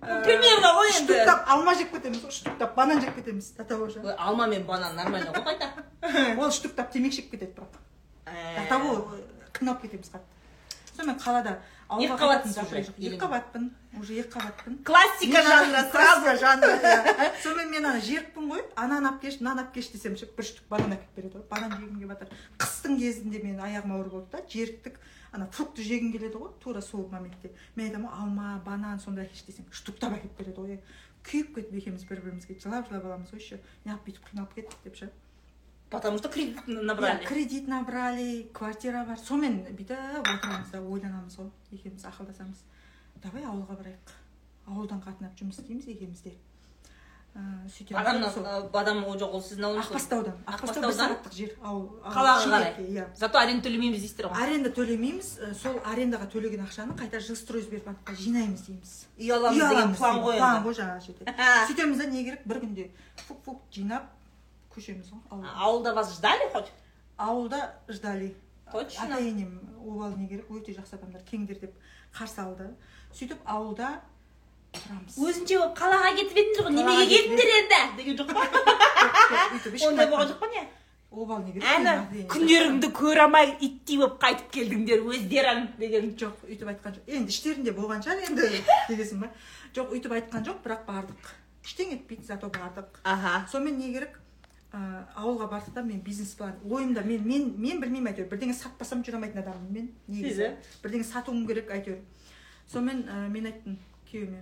ә, 0.01 0.23
примерно 0.25 0.73
ғой 0.75 0.89
енді. 0.91 0.99
штуктап 1.05 1.49
алма 1.55 1.75
жеп 1.79 1.93
кетеміз 1.95 2.19
ғой 2.25 2.33
штуктап 2.35 2.75
банан 2.75 3.01
жеп 3.01 3.15
кетеміз 3.15 3.51
до 3.57 3.63
того 3.63 3.87
же. 3.89 4.01
Алма 4.17 4.47
мен 4.47 4.65
банан 4.65 4.95
нормально 4.95 5.31
ғой 5.31 5.43
қайта. 5.47 5.71
Ол 6.41 6.51
штуктап 6.51 6.91
темекі 6.91 7.21
шегіп 7.21 7.31
кетеді 7.31 7.53
бірақ. 7.55 7.79
До 8.27 8.67
того 8.69 9.07
қиналып 9.53 9.81
кетеміз 9.87 10.11
қатты. 10.11 10.27
Сонымен 10.97 11.19
қалада 11.19 11.59
Екі 11.86 12.13
уже, 12.13 12.51
жоқ. 12.57 12.97
екі 12.97 13.17
қабатпын 13.21 13.65
уже 13.99 14.15
екі 14.17 14.29
қабатпын 14.33 14.77
классика 14.83 15.41
жанры 15.45 15.83
сразу. 15.91 16.33
жанры. 16.41 16.79
Сонымен 17.43 17.69
мен 17.69 17.86
ана 17.86 17.99
жерікпін 18.01 18.49
ғой. 18.49 18.63
Ананы 18.75 19.11
алып 19.11 19.21
келші 19.21 19.43
мынаны 19.43 19.61
алып 19.61 19.73
келші 19.75 19.93
десем 19.93 20.17
ше 20.17 20.25
бір 20.25 20.47
штук 20.49 20.65
банан 20.67 20.95
әкеліп 20.97 21.15
береді 21.15 21.38
ғой. 21.38 21.45
Банан 21.51 21.75
жегім 21.77 21.99
келіп 21.99 22.15
жатыр. 22.15 22.33
Қыстың 22.57 22.97
кезінде 22.97 23.41
менің 23.43 23.61
аяғым 23.67 23.93
ауыр 23.93 24.09
болды 24.09 24.33
да 24.33 24.41
жеріктік. 24.49 24.97
Ана 25.31 25.45
фрукты 25.53 25.86
жегім 25.86 26.11
келеді 26.15 26.41
ғой 26.41 26.55
тура 26.63 26.81
сол 26.81 27.05
моментте. 27.11 27.53
Мен 27.75 27.91
айтамын 27.91 28.09
ғой 28.09 28.17
алма 28.23 28.61
банан 28.65 28.99
сондай 28.99 29.29
әкелші 29.29 29.51
десем 29.51 29.69
штуктап 29.69 30.17
әкеліп 30.17 30.41
береді 30.41 30.57
ғой. 30.65 30.81
Күйіп 31.25 31.53
кетіп 31.53 31.77
екеуміз 31.83 32.09
бір 32.09 32.25
бірімізге 32.25 32.57
жылап 32.61 32.89
жылап 32.89 33.05
аламыз 33.05 33.29
ғой 33.29 33.41
еще. 33.41 33.61
Неғып 33.86 34.09
бүйтіп 34.09 34.27
қиналып 34.31 34.57
кеттік 34.57 34.83
деп 34.86 34.97
ше. 34.97 35.11
Потому 35.89 36.17
что 36.17 36.29
кредит 36.29 36.57
Иә, 36.67 36.81
набрали. 36.81 37.25
кредит 37.25 37.67
набрали 37.67 38.49
квартира 38.53 39.05
бар. 39.05 39.17
Сонымен 39.17 39.63
бүйтіп 39.75 40.19
отырамыз 40.21 40.69
да 40.71 40.81
ойланамыз 40.81 41.38
ғой. 41.38 41.51
Екеуміз 41.71 42.05
ақылдасамыз. 42.05 42.63
Давай 43.23 43.43
ауылға 43.43 43.77
барайық. 43.79 44.17
Ауылдан 44.67 45.01
қатынап 45.01 45.38
жұмыс 45.39 45.59
істейміз 45.61 45.88
екеуміз 45.88 46.21
де. 46.25 46.33
Ыыы 47.36 47.67
сол 48.31 48.45
ы, 48.45 48.69
адам 48.79 49.03
ол 49.03 49.17
жоқ 49.19 49.33
ол 49.36 49.41
сіздің 49.43 49.65
ауылыңыз 49.67 49.89
ақбастаудан 49.89 50.38
ақбастау 50.47 50.83
бір 50.86 50.93
сағаттық 50.95 51.33
жер 51.36 51.49
ауыл 51.61 51.89
қалаға 52.05 52.45
қарай. 52.47 52.77
иә. 52.79 53.07
Зато 53.13 53.39
аренда 53.39 53.67
төлемейміз 53.67 53.99
дейсіздер 53.99 54.29
ғой. 54.29 54.43
Аренда 54.45 54.69
төлемейміз 54.71 55.31
ә, 55.43 55.53
сол 55.53 55.75
арендаға 55.83 56.29
төлеген 56.31 56.63
ақшаны 56.63 56.95
қайта 56.95 57.19
жилстройсбербанкқа 57.19 58.15
жинаймыз 58.15 58.61
дейміз. 58.69 58.93
Үй 59.19 59.33
аламыз 59.36 59.59
деген 59.67 59.95
план 59.99 60.21
ғой 60.23 60.38
план 60.39 60.63
ғой 60.63 60.77
жаңағы 60.79 61.05
жерде. 61.09 61.36
Сөйтеміз 61.67 61.97
да 61.97 62.05
не 62.05 62.23
керек 62.23 62.47
бір 62.47 62.61
күнде 62.63 62.88
фук 63.27 63.43
фук 63.43 63.61
жинап 63.69 64.07
көшеміз 64.76 65.11
ғой 65.11 65.45
ауылда 65.55 65.93
вас 65.93 66.15
ждали 66.17 66.49
хоть? 66.53 66.71
Ауылда 67.17 67.76
ждали. 67.88 68.36
Точно? 68.71 69.05
ата 69.05 69.21
енем 69.21 69.59
обалы 69.80 70.17
не 70.17 70.28
керек 70.28 70.49
өте 70.49 70.73
жақсы 70.76 70.97
адамдар 70.97 71.21
кеңдер 71.30 71.59
деп 71.61 71.73
қарсы 72.17 72.41
алды. 72.41 72.69
Сөйтіп 73.13 73.43
ауылда 73.45 74.01
тұрамыз. 74.73 75.19
Өзінше 75.21 75.59
қалаға 75.78 76.15
кетіп 76.17 76.39
едіңдер 76.41 76.65
ғой 76.65 76.73
немеге 76.76 77.05
келдіңдер 77.11 77.51
енді? 77.59 77.82
Деген 77.99 78.17
жоқ 78.19 78.34
па? 78.34 78.47
Ондай 79.89 80.09
болған 80.09 80.34
жоқ 80.34 80.41
па 80.41 80.49
не? 80.51 80.65
Обал 81.15 81.45
не 81.45 81.53
керек 81.53 81.69
әні 81.71 82.26
күндеріңді 82.34 82.89
көре 82.97 83.23
алмай 83.23 83.53
иттей 83.63 84.01
болып 84.01 84.17
қайтып 84.19 84.49
келдіңдер 84.57 85.05
өздерің 85.07 85.61
деген. 85.80 86.09
Жоқ 86.19 86.43
өйтіп 86.49 86.73
айтқан 86.73 86.97
жоқ. 86.97 87.07
Енді 87.07 87.32
іштерінде 87.32 87.71
болған 87.78 88.03
шығар 88.03 88.26
енді 88.28 88.49
дегесің 88.89 89.23
ба 89.23 89.30
жоқ 89.78 89.95
өйтіп 89.95 90.17
айтқан 90.17 90.43
жоқ 90.49 90.59
бірақ 90.65 90.84
бардық. 90.89 91.32
Ештеңе 91.63 91.95
етпейді 92.01 92.28
зато 92.28 92.49
бардық. 92.51 92.99
Аха. 93.03 93.45
Сонымен 93.51 93.80
не 93.80 93.93
керек? 93.93 94.19
Ә, 94.76 94.82
ауылға 95.15 95.47
бардық 95.53 95.73
та 95.76 95.84
мен 95.84 96.01
бизнес 96.03 96.34
план 96.36 96.55
ойымда 96.69 97.03
мен 97.07 97.23
мен 97.28 97.53
мен 97.57 97.82
білмеймін 97.82 98.11
әйтеуір. 98.11 98.30
Бірдеңе 98.32 98.55
сатпасам 98.57 99.03
жүре 99.05 99.19
алмайтын 99.19 99.43
адаммын 99.43 99.73
мен 99.73 99.89
негізі. 100.07 100.51
Сіз, 100.51 100.80
бірдеңе 100.84 101.07
сатуым 101.07 101.45
керек 101.47 101.71
әйтеуір. 101.71 102.01
Сонымен 102.71 103.05
ә, 103.07 103.28
мен 103.32 103.51
айттым 103.51 103.78
күйеуіме 104.09 104.41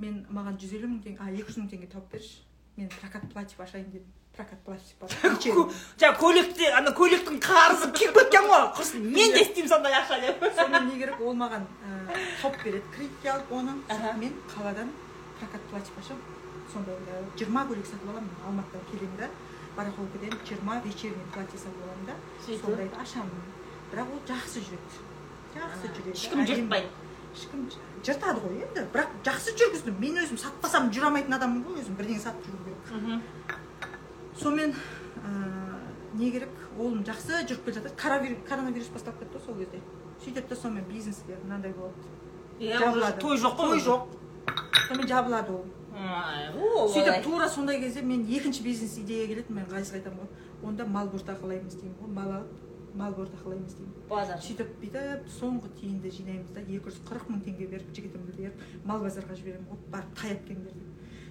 мен 0.00 0.24
маған 0.32 0.56
жүз 0.60 0.78
елу 0.78 0.88
мың 0.90 1.02
теңге 1.04 1.20
а 1.20 1.30
екі 1.30 1.52
жүз 1.52 1.60
мың 1.62 1.68
теңге 1.74 1.90
тауып 1.92 2.16
берші. 2.16 2.40
Мен 2.78 2.88
прокат 2.96 3.28
платьев 3.32 3.60
ашайын 3.60 3.90
дедім 3.92 4.08
прокат 4.36 4.60
платьев 4.64 4.96
бар. 5.00 5.10
Жаңа 6.00 6.16
көйлекте 6.18 6.72
ана 6.74 6.94
көйлектің 6.96 7.38
қарызы 7.44 7.90
келіп 7.92 8.18
кеткен 8.18 8.48
ғой. 8.50 8.66
Құрсын 8.78 9.06
мен 9.16 9.36
де 9.36 9.44
істеймін 9.44 9.70
сондай 9.70 9.94
ақша 10.00 10.20
деп. 10.24 10.44
Сонымен 10.58 10.88
не 10.88 10.98
керек 11.04 11.20
ол 11.20 11.36
маған 11.36 11.68
тауып 12.40 12.58
береді 12.64 12.84
кредитке 12.96 13.34
алып 13.34 13.52
оны 13.60 13.76
мен 14.22 14.36
қаладан 14.54 14.92
прокат 15.38 15.70
платьев 15.70 16.02
ашамын 16.02 16.38
сондай 16.72 16.96
жиырма 17.36 17.66
көйлек 17.68 17.86
сатып 17.88 18.10
аламын 18.12 18.44
алматыдан 18.46 18.86
келемін 18.92 19.16
да. 19.18 19.28
Барахолкіден 19.76 20.34
жиырма 20.48 20.80
вечерний 20.84 21.26
платье 21.34 21.58
сатып 21.58 21.82
аламын 21.84 22.06
да 22.06 22.14
сондайды 22.46 22.96
ашамын 23.00 23.42
бірақ 23.92 24.12
ол 24.14 24.20
жақсы 24.28 24.62
жүреді. 24.66 25.00
Жақсы 25.54 25.92
жүреді. 25.94 26.14
ешкім 26.14 26.46
жыртпайды. 26.46 26.88
ешкім 27.34 27.68
жыртады 28.06 28.40
ғой 28.44 28.62
енді. 28.66 28.86
Бірақ 28.94 29.08
жақсы 29.26 29.56
жүргіздім 29.58 30.00
мен 30.00 30.20
өзім 30.24 30.38
сатпасам 30.38 30.90
жүре 30.90 31.10
алмайтын 31.10 31.34
адаммын 31.38 31.64
ғой 31.66 31.82
өзім 31.82 31.98
бірдеңе 31.98 32.20
сатып 32.20 32.46
жүру 32.46 32.58
керек. 32.64 33.22
Сонымен 34.40 34.74
не 36.14 36.30
керек? 36.30 36.54
Ол 36.78 36.94
жақсы 37.06 37.44
жүріп 37.46 37.64
келе 37.64 37.80
жатыр 37.80 37.92
коронавирус, 38.48 38.88
басталып 38.94 39.20
кетті 39.20 39.38
ғой 39.38 39.44
сол 39.46 39.58
кезде. 39.58 39.82
Сөйтеді 40.24 40.48
да 40.48 40.56
сонымен 40.56 40.84
бизнесте 40.84 41.36
мынандай 41.44 41.72
болады 41.72 41.94
иә 42.60 43.18
той 43.20 43.38
жоқ 43.38 43.56
қой 43.56 43.70
той 43.70 43.80
жоқ. 43.80 44.02
Сонымен 44.88 45.08
жабылады 45.08 45.52
ол. 45.52 45.64
Сөйтіп 45.90 47.22
тура 47.24 47.48
сондай 47.48 47.80
кезде 47.80 48.02
мен 48.02 48.26
екінші 48.28 48.62
бизнес 48.62 48.96
идея 48.98 49.26
келеді 49.26 49.52
мен 49.52 49.66
ғазизға 49.70 50.00
айтамын 50.00 50.20
ғой 50.20 50.68
онда 50.68 50.86
мал 50.86 51.08
бордақылаймыз 51.08 51.74
деймін. 51.80 51.96
Ғой 52.00 52.12
мал 52.14 52.32
алып 52.36 52.94
мал 52.94 53.12
бордақылаймыз 53.18 53.74
деймін. 53.74 53.94
Базар. 54.08 54.38
Сөйтіп 54.38 54.70
бүйтіп 54.82 55.28
соңғы 55.40 55.72
тиынды 55.80 56.10
жинаймыз 56.14 56.54
да 56.54 56.60
екі 56.60 56.90
жүз 56.90 57.00
қырық 57.08 57.28
мың 57.30 57.42
теңге 57.46 57.66
беріп 57.70 57.94
жігітімді 57.96 58.36
беріп 58.38 58.64
мал 58.84 59.02
базарға 59.02 59.36
жіберемін. 59.38 59.66
Ғой 59.70 59.78
барып 59.90 60.16
тай 60.20 60.36
келіңдер 60.46 60.74
деп. 60.74 60.90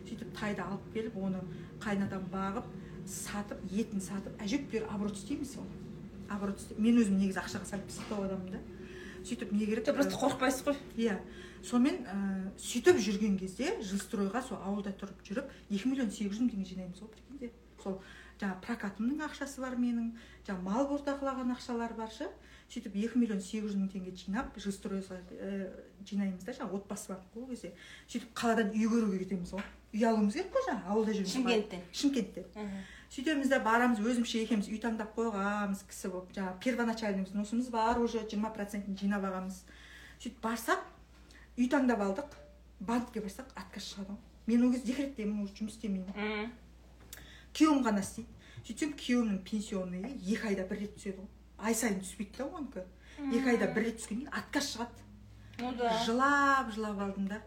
Сөйтіп 0.09 0.33
тайды 0.39 0.61
алып 0.63 0.93
келіп 0.93 1.17
оны 1.17 1.43
қайнатам 1.83 2.25
бағып 2.33 2.65
сатып 3.05 3.61
етін 3.71 4.01
сатып 4.01 4.41
әжептәуір 4.43 4.89
оборот 4.93 5.15
істейміз 5.17 5.55
ол 5.59 5.67
оборот 6.29 6.61
мен 6.77 6.99
өзім 7.01 7.19
негізі 7.19 7.41
ақшаға 7.41 7.65
сәл 7.69 7.83
пысықтау 7.87 8.25
адаммын 8.27 8.51
да. 8.53 8.59
Сөйтіп 9.25 9.51
не 9.51 9.65
керек? 9.65 9.85
Просто 9.85 10.15
қорықпайсыз 10.15 10.65
ғой. 10.65 10.77
Иә. 10.95 11.19
Сонымен 11.65 11.97
ә, 12.05 12.17
сөйтіп 12.59 12.99
жүрген 13.05 13.37
кезде 13.39 13.73
жилстройға 13.81 14.43
сол 14.45 14.61
ауылда 14.63 14.93
тұрып 14.99 15.23
жүріп 15.27 15.53
екі 15.69 15.91
миллион 15.91 16.11
сегіз 16.11 16.35
жүз 16.35 16.43
мың 16.43 16.51
теңге 16.53 16.69
жинаймыз 16.73 17.01
ғой 17.03 17.11
прикиньте 17.15 17.51
сол 17.83 17.99
жаңағы 18.39 18.61
прокатымның 18.67 19.25
ақшасы 19.27 19.63
бар 19.63 19.75
менің 19.79 20.13
жаңағы 20.47 20.63
мал 20.63 20.87
бордақылаған 20.91 21.55
ақшалар 21.55 21.95
бар 21.97 22.13
шы 22.13 22.29
сөйтіп 22.69 22.95
екі 23.01 23.19
миллион 23.19 23.41
сегіз 23.41 23.71
жүз 23.71 23.77
мың 23.79 23.89
теңге 23.91 24.13
жинап 24.15 24.57
жилстройға 24.61 25.17
ә, 25.33 25.49
жинаймыз 26.05 26.45
да 26.45 26.53
жаңағы 26.53 26.79
отбасы 26.79 27.09
бар 27.09 27.23
ғой 27.33 27.43
ол 27.43 27.49
кезде. 27.49 27.71
Сөйтіп 28.07 28.35
қаладан 28.37 28.69
үй 28.75 28.85
көруге 28.91 29.23
кетеміз 29.23 29.53
ғой. 29.55 29.65
Үй 29.95 30.05
алуымыз 30.05 30.37
керек 30.37 30.53
қой 30.53 30.65
жаңағы 30.67 30.93
ауылда 30.93 31.15
жүрміз 31.17 31.33
шымкенттен. 31.33 31.81
Шымкенттен. 32.01 32.69
Сөйтеміз 33.09 33.49
да 33.49 33.59
барамыз 33.65 34.03
өзімізше 34.05 34.43
екеуміз 34.45 34.69
үй 34.69 34.77
таңдап 34.83 35.15
қойғанбыз 35.17 35.81
кісі 35.89 36.13
болып 36.13 36.29
жаңағы 36.37 36.61
первоначальный 36.61 37.25
взносымыз 37.25 37.71
бар 37.73 37.97
уже 37.97 38.21
жиырма 38.29 38.53
процентін 38.53 38.99
жинап 39.01 39.25
алғанбыз 39.25 39.63
сөйтіп 40.21 40.37
барсақ 40.45 40.85
үй 41.59 41.67
таңдап 41.71 42.01
алдық 42.05 42.35
банкке 42.79 43.21
барсақ 43.21 43.51
отказ 43.59 43.89
шығады 43.91 44.15
ғой 44.15 44.19
мен 44.49 44.63
ол 44.65 44.71
кезде 44.73 44.93
декреттемін 44.93 45.43
уже 45.43 45.53
жұмыс 45.59 45.75
істемеймін. 45.75 46.51
Күйеуім 47.53 47.83
ғана 47.85 48.01
істейді. 48.01 48.29
Сөйтсем 48.65 48.93
күйеуімнің 48.99 49.41
пенсионный 49.45 50.15
екі 50.19 50.47
айда 50.51 50.65
бір 50.69 50.79
рет 50.83 50.95
түседі 50.97 51.19
ғой 51.23 51.27
ай 51.69 51.75
сайын 51.75 51.99
түспейді 52.03 52.37
да 52.39 52.47
онікі. 52.59 52.83
Екі 53.35 53.49
айда 53.53 53.67
бір 53.75 53.83
рет 53.89 53.99
түскеннен 53.99 54.25
кейін 54.29 54.39
отказ 54.39 54.69
шығады. 54.73 55.05
Ну 55.59 55.73
да. 55.75 55.91
Жылап 56.05 56.71
жылап 56.75 57.01
алдым 57.03 57.27
да. 57.27 57.41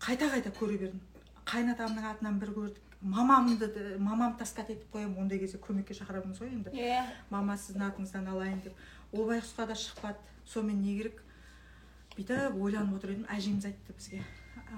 Қайта 0.00 0.30
қайта 0.32 0.52
көре 0.56 0.78
бердім. 0.80 1.00
Қайнатамның 1.46 2.06
атынан 2.14 2.38
бір 2.40 2.54
көрдік. 2.56 2.82
Мамамды 3.02 3.68
да- 3.68 3.98
мамамды 3.98 4.38
таскат 4.38 4.70
етіп 4.70 4.88
қоямын. 4.94 5.18
Ондай 5.20 5.38
кезде 5.38 5.58
көмекке 5.58 5.92
шақырамыз 5.94 6.40
ғой 6.40 6.48
енді. 6.54 6.70
Иә. 6.72 7.04
Мама 7.30 7.54
сіздің 7.60 7.90
атыңыздан 7.90 8.28
алайын 8.32 8.60
деп. 8.64 8.72
Ол 9.12 9.28
байғұсқа 9.28 9.66
да 9.66 9.74
шықпады. 9.74 10.16
Сонымен 10.46 10.80
не 10.82 10.96
керек? 10.96 11.22
Бүйтіп 12.16 12.56
ойланып 12.60 12.96
отыр 12.98 13.14
едім. 13.14 13.26
Әжеміз 13.30 13.68
айтты 13.68 13.96
бізге 13.96 14.22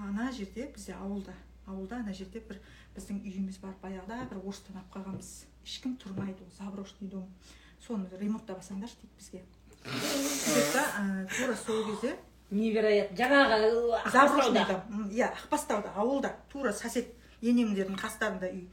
ана 0.05 0.31
жерде 0.33 0.69
бізде 0.75 0.95
ауылда 0.95 1.33
ауылда 1.67 2.01
ана 2.03 2.13
жерде 2.13 2.41
бір 2.49 2.61
біздің 2.97 3.21
үйіміз 3.25 3.61
бар 3.63 3.75
баяғыда 3.83 4.29
бір 4.31 4.41
орыстан 4.43 4.81
алып 4.81 4.93
қалғанбыз. 4.97 5.31
Ешкім 5.65 5.97
тұрмайды 6.03 6.45
ол 6.45 6.53
заброшенный 6.59 7.11
дом 7.11 7.27
соны 7.85 8.09
ремонттап 8.19 8.59
алсаңдаршы 8.63 9.01
дейді 9.03 9.15
бізге. 9.19 9.43
Сөйтеді 9.85 10.73
да 10.75 10.83
тура 11.37 11.57
сол 11.57 11.85
кезде 11.91 12.17
невероятно. 12.51 13.17
Жаңағы 13.17 14.11
заброшенный 14.13 14.67
дом 14.67 15.09
иә 15.11 15.31
ақбастауда 15.33 15.93
ауылда. 15.95 16.35
Тура 16.53 16.73
сосед 16.73 17.13
енемдердің 17.43 17.99
қастарында 18.01 18.51
үй. 18.51 18.69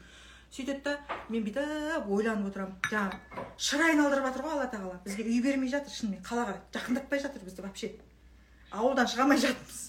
Сөйтеді 0.52 0.82
да 0.84 0.98
мен 1.30 1.44
бүйтіп 1.44 2.10
ойланып 2.10 2.50
отырамын. 2.50 2.76
Жаңағы 2.90 3.46
шыр 3.58 3.86
айналдырып 3.90 4.30
жатыр 4.30 4.46
ғой 4.46 4.56
алла 4.56 4.68
тағала. 4.72 5.00
Бізге 5.06 5.28
үй 5.28 5.42
бермей 5.44 5.70
жатыр 5.70 5.92
шынымен 5.92 6.24
қалаға 6.24 6.58
жақындатпай 6.74 7.20
жатыр 7.20 7.44
бізді 7.44 7.66
вообще. 7.66 7.92
Ауылдан 8.76 9.10
шыға 9.12 9.26
алмай 9.26 9.42
жатырмыз 9.42 9.82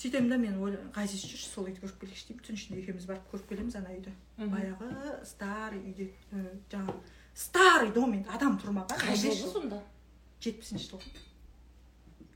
сөйтемін 0.00 0.30
да 0.30 0.38
мен 0.40 0.58
ғазиз 0.94 1.24
жүрші 1.26 1.48
сол 1.50 1.66
үйді 1.68 1.82
көріп 1.82 1.98
келейікші 2.00 2.28
деймін 2.30 2.44
түн 2.46 2.58
ішінде 2.58 2.80
екеуміз 2.80 3.06
барып 3.10 3.32
көріп 3.32 3.48
келеміз 3.50 3.76
ана 3.80 3.90
үйді. 3.92 4.12
Баяғы 4.38 4.90
старый 5.26 5.80
үйде 5.82 6.06
жаңағы 6.70 6.94
старый 7.34 7.90
дом 7.92 8.14
енді 8.16 8.30
адам 8.32 8.56
тұрмаған 8.62 9.00
қай 9.02 9.16
15 9.16 9.24
жылғы 9.24 9.40
жыл 9.40 9.52
сонда? 9.56 9.80
жетпісінші 10.40 10.92
жыл 10.92 11.02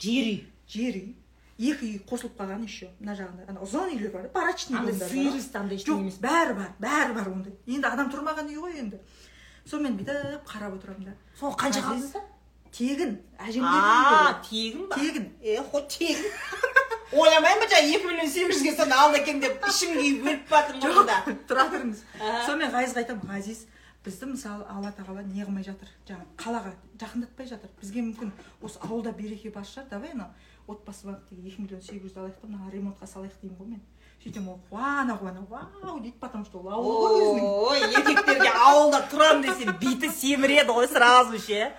жер 0.04 0.28
үй. 0.32 0.40
Жер 0.68 0.98
үй. 0.98 1.14
Екі 1.54 1.86
үй 1.86 2.00
қосылып 2.08 2.34
қалған 2.40 2.66
еще 2.66 2.90
мына 2.98 3.14
жағында. 3.14 3.46
Ана 3.48 3.62
ұзын 3.62 3.94
үйлер 3.94 4.10
бар 4.12 4.28
барачный 4.34 4.80
андай 4.80 4.96
ештеңе 4.98 5.78
жоқ 5.86 6.00
емес. 6.02 6.18
бәрі 6.18 6.56
бар 6.58 6.72
бәрі 6.82 7.14
бар 7.14 7.30
ондай. 7.30 7.54
Енді 7.66 7.86
адам 7.86 8.10
тұрмаған 8.10 8.50
үй 8.50 8.58
ғой 8.58 8.80
енді. 8.82 8.98
Сонымен 9.64 9.94
бүйтіп 10.00 10.48
қарап 10.50 10.74
отырамын 10.76 11.12
да. 11.12 11.14
Соны 11.38 11.54
қанша 11.56 11.84
Ғазиз, 11.86 12.10
қалдыңыз 12.10 12.33
тегін 12.74 13.18
әжем 13.38 13.66
а 13.68 13.74
берген 13.74 14.40
тегін 14.48 14.88
ба 14.88 14.96
тегін 14.98 15.28
е 15.42 15.62
хоть 15.70 15.98
тегін 15.98 16.24
ойламаймын 17.14 17.62
ба 17.62 17.70
жаңағы 17.70 17.94
екі 17.98 18.08
миллион 18.08 18.32
сегіз 18.34 18.56
жүзге 18.58 18.74
соны 18.80 18.98
алды 18.98 19.20
екен 19.22 19.40
деп 19.44 19.68
ішім 19.70 19.94
күйіп 20.00 20.26
өліп 20.26 20.50
бардым 20.50 20.82
ғой 20.82 20.98
жоқ 20.98 21.06
да 21.12 21.20
тұра 21.50 21.68
тұрыңыз 21.74 22.02
сонымен 22.18 22.74
ғазизға 22.74 23.04
айтамын 23.04 23.32
ғазиз 23.36 23.64
бізді 24.04 24.26
мысалы 24.34 24.66
алла 24.68 24.90
тағала 24.92 25.22
не 25.24 25.44
қылмай 25.44 25.64
жатыр. 25.64 25.88
Жаңағы 26.04 26.26
қалаға 26.36 26.72
жақындатпай 27.00 27.46
жатыр. 27.48 27.70
Бізге 27.80 28.02
мүмкін 28.04 28.32
осы 28.60 28.80
ауылда 28.84 29.14
береке 29.16 29.48
бар 29.54 29.64
шығар. 29.64 29.86
Давай 29.90 30.12
анау 30.12 30.28
отбасы 30.68 31.06
банктегі 31.08 31.48
екі 31.48 31.62
миллион 31.64 31.80
сегіз 31.80 32.10
жүзді 32.10 32.20
алайық 32.20 32.42
та 32.42 32.50
мына 32.50 32.68
ремонтқа 32.72 33.08
салайық 33.08 33.40
деймін 33.40 33.56
ғой 33.56 33.70
мен. 33.70 33.80
Сөйтемін 34.20 34.50
ол 34.52 34.60
қуана 34.68 35.16
қуана. 35.16 35.46
Вау 35.48 36.00
дейді 36.00 36.18
потому 36.20 36.44
что 36.44 36.60
ол 36.60 36.68
ауыл 36.68 37.00
ғой 37.00 37.16
өзінің. 37.22 37.48
Ой 37.70 37.80
еркектерге 37.88 38.52
ауылда 38.52 39.00
тұрамын 39.08 39.42
десе 39.48 39.72
биті 39.80 40.12
семіреді 40.12 40.76
ғой 40.76 40.88
сразу 40.92 41.40
ше. 41.40 41.72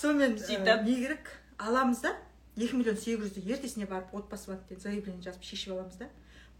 Сонымен 0.00 0.38
Сөйтіп? 0.38 0.84
не 0.84 0.94
керек 0.94 1.30
аламыз 1.58 2.00
да. 2.04 2.16
Екі 2.56 2.76
миллион 2.76 2.96
сегіз 2.96 3.32
жүзді 3.32 3.52
ертесіне 3.52 3.86
барып 3.86 4.14
отбасы 4.14 4.50
банктен 4.50 4.80
заявление 4.80 5.22
жазып 5.22 5.42
шешіп 5.44 5.72
аламыз 5.74 5.96
да. 6.00 6.08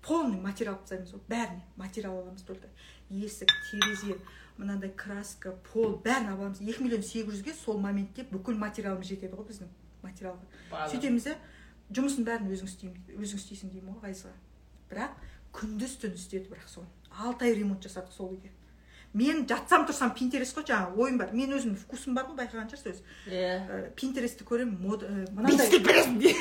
Полный 0.02 0.40
материал 0.40 0.76
тастаймыз 0.76 1.12
ғой 1.14 1.22
бәріне 1.28 1.62
материал 1.76 2.18
аламыз 2.20 2.42
только. 2.42 2.68
Есік 3.10 3.50
терезе 3.70 4.18
мынандай 4.56 4.90
краска 4.90 5.52
пол 5.72 5.96
бәрін 6.04 6.28
алып 6.32 6.40
аламыз. 6.40 6.60
Екі 6.60 6.84
миллион 6.84 7.02
сегіз 7.02 7.32
жүзге 7.34 7.54
сол 7.54 7.78
моментте 7.80 8.26
бүкіл 8.30 8.56
материалымыз 8.60 9.08
жетеді 9.08 9.36
ғой 9.36 9.48
біздің 9.50 9.72
материалға. 10.02 10.86
Сөйтеміз 10.92 11.24
да 11.30 11.36
жұмысын 11.96 12.24
бәрін 12.28 12.52
өзің 12.52 12.70
істеймін 12.70 13.20
өзің 13.20 13.40
істейсің 13.40 13.72
деймін 13.72 13.96
ғой 13.96 14.10
ғазизға 14.10 14.32
бірақ 14.90 15.16
күндіз 15.56 15.96
түн 16.02 16.14
істеді 16.16 16.52
бірақ 16.52 16.68
соны. 16.68 16.88
Алты 17.10 17.46
ай 17.48 17.54
ремонт 17.56 17.84
жасадық 17.84 18.12
сол 18.12 18.32
үйге. 18.34 18.50
Мен 19.16 19.46
жатсам 19.48 19.86
тұрсам 19.88 20.12
пинтерест 20.16 20.56
қой 20.56 20.66
жаңағы 20.68 20.96
ойым 21.00 21.18
бар. 21.18 21.30
Мен 21.32 21.52
өзімнің 21.56 21.78
вкусым 21.80 22.14
бар 22.16 22.26
ғой 22.28 22.36
байқаған 22.42 22.68
шығарсыз 22.70 22.90
өзі. 22.92 23.04
Иә. 23.32 23.52
Ә, 23.64 23.78
пинтерестті 23.96 24.44
көремін 24.44 24.76
мод 24.82 25.02
ә, 25.06 25.12
бүйтіп 25.24 25.36
мынандай 25.38 25.66
істеп 25.66 25.86
бересің 25.88 26.18
де. 26.20 26.34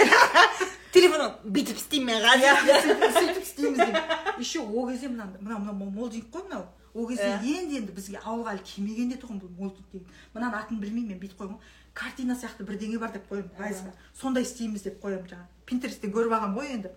Телефонын 0.96 1.32
бүйтіп 1.56 1.80
істеймін 1.80 2.12
мен 2.12 2.26
иә. 2.42 2.56
қазір 2.56 2.82
сөйтіп 2.86 3.16
сөйтіп 3.20 3.42
істейміз 3.44 3.80
деймін 3.80 4.42
еще 4.44 4.60
ол 4.64 4.90
кезде 4.90 5.08
мынандай 5.12 5.42
мынау 5.42 5.60
мынау 5.60 5.90
молдинг 5.92 6.28
қой 6.32 6.44
мынау. 6.50 6.68
Ол 6.96 7.08
кезде 7.10 7.28
Иә. 7.28 7.42
енді 7.44 7.82
енді 7.82 7.92
бізге 7.92 8.20
ауылға 8.24 8.54
әлі 8.56 8.64
келмеген 8.64 9.10
де 9.12 9.18
тұғын 9.20 9.42
бұл 9.42 9.52
молдинг 9.60 9.90
деген. 9.92 10.08
Мынаның 10.34 10.60
атын 10.62 10.80
білмеймін 10.80 11.10
мен 11.16 11.20
бүйтіп 11.20 11.42
қоямын 11.42 11.58
ғой 11.58 11.74
картина 11.94 12.36
сияқты 12.40 12.64
бірдеңе 12.68 13.00
бар 13.00 13.12
деп 13.12 13.28
қоямын 13.28 13.52
ғазизға 13.60 13.92
сондай 14.16 14.44
істейміз 14.48 14.84
деп 14.88 15.02
қоямын 15.04 15.28
жаңағы. 15.28 15.52
Пинтересттен 15.68 16.14
көріп 16.16 16.32
алғанмын 16.38 16.56
ғой 16.56 16.72
енді. 16.78 16.92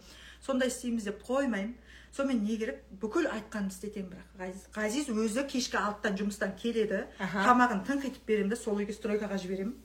Сондай 0.46 0.68
істейміз 0.70 1.04
деп 1.10 1.22
қоймаймын. 1.26 1.74
Сонымен 2.16 2.42
не 2.44 2.56
керек? 2.58 2.80
Бүкіл 3.00 3.28
айтқанымды 3.30 3.74
істетемін 3.74 4.12
бірақ. 4.12 4.30
Ғазиз 4.38 4.64
ғазиз 4.74 5.10
өзі 5.12 5.44
кешкі 5.50 5.78
алтыдан 5.80 6.16
жұмыстан 6.20 6.54
келеді. 6.58 7.04
Аха. 7.18 7.44
тамағын 7.48 7.84
тыңқ 7.88 8.08
етіп 8.08 8.26
беремін 8.26 8.50
да 8.54 8.56
сол 8.56 8.80
үйге 8.80 8.96
стройкаға 8.96 9.38
жіберемін. 9.42 9.76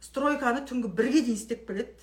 Стройканы 0.00 0.64
түнгі 0.68 0.90
бірге 0.94 1.22
дейін 1.22 1.38
істеп 1.38 1.66
келеді 1.68 1.94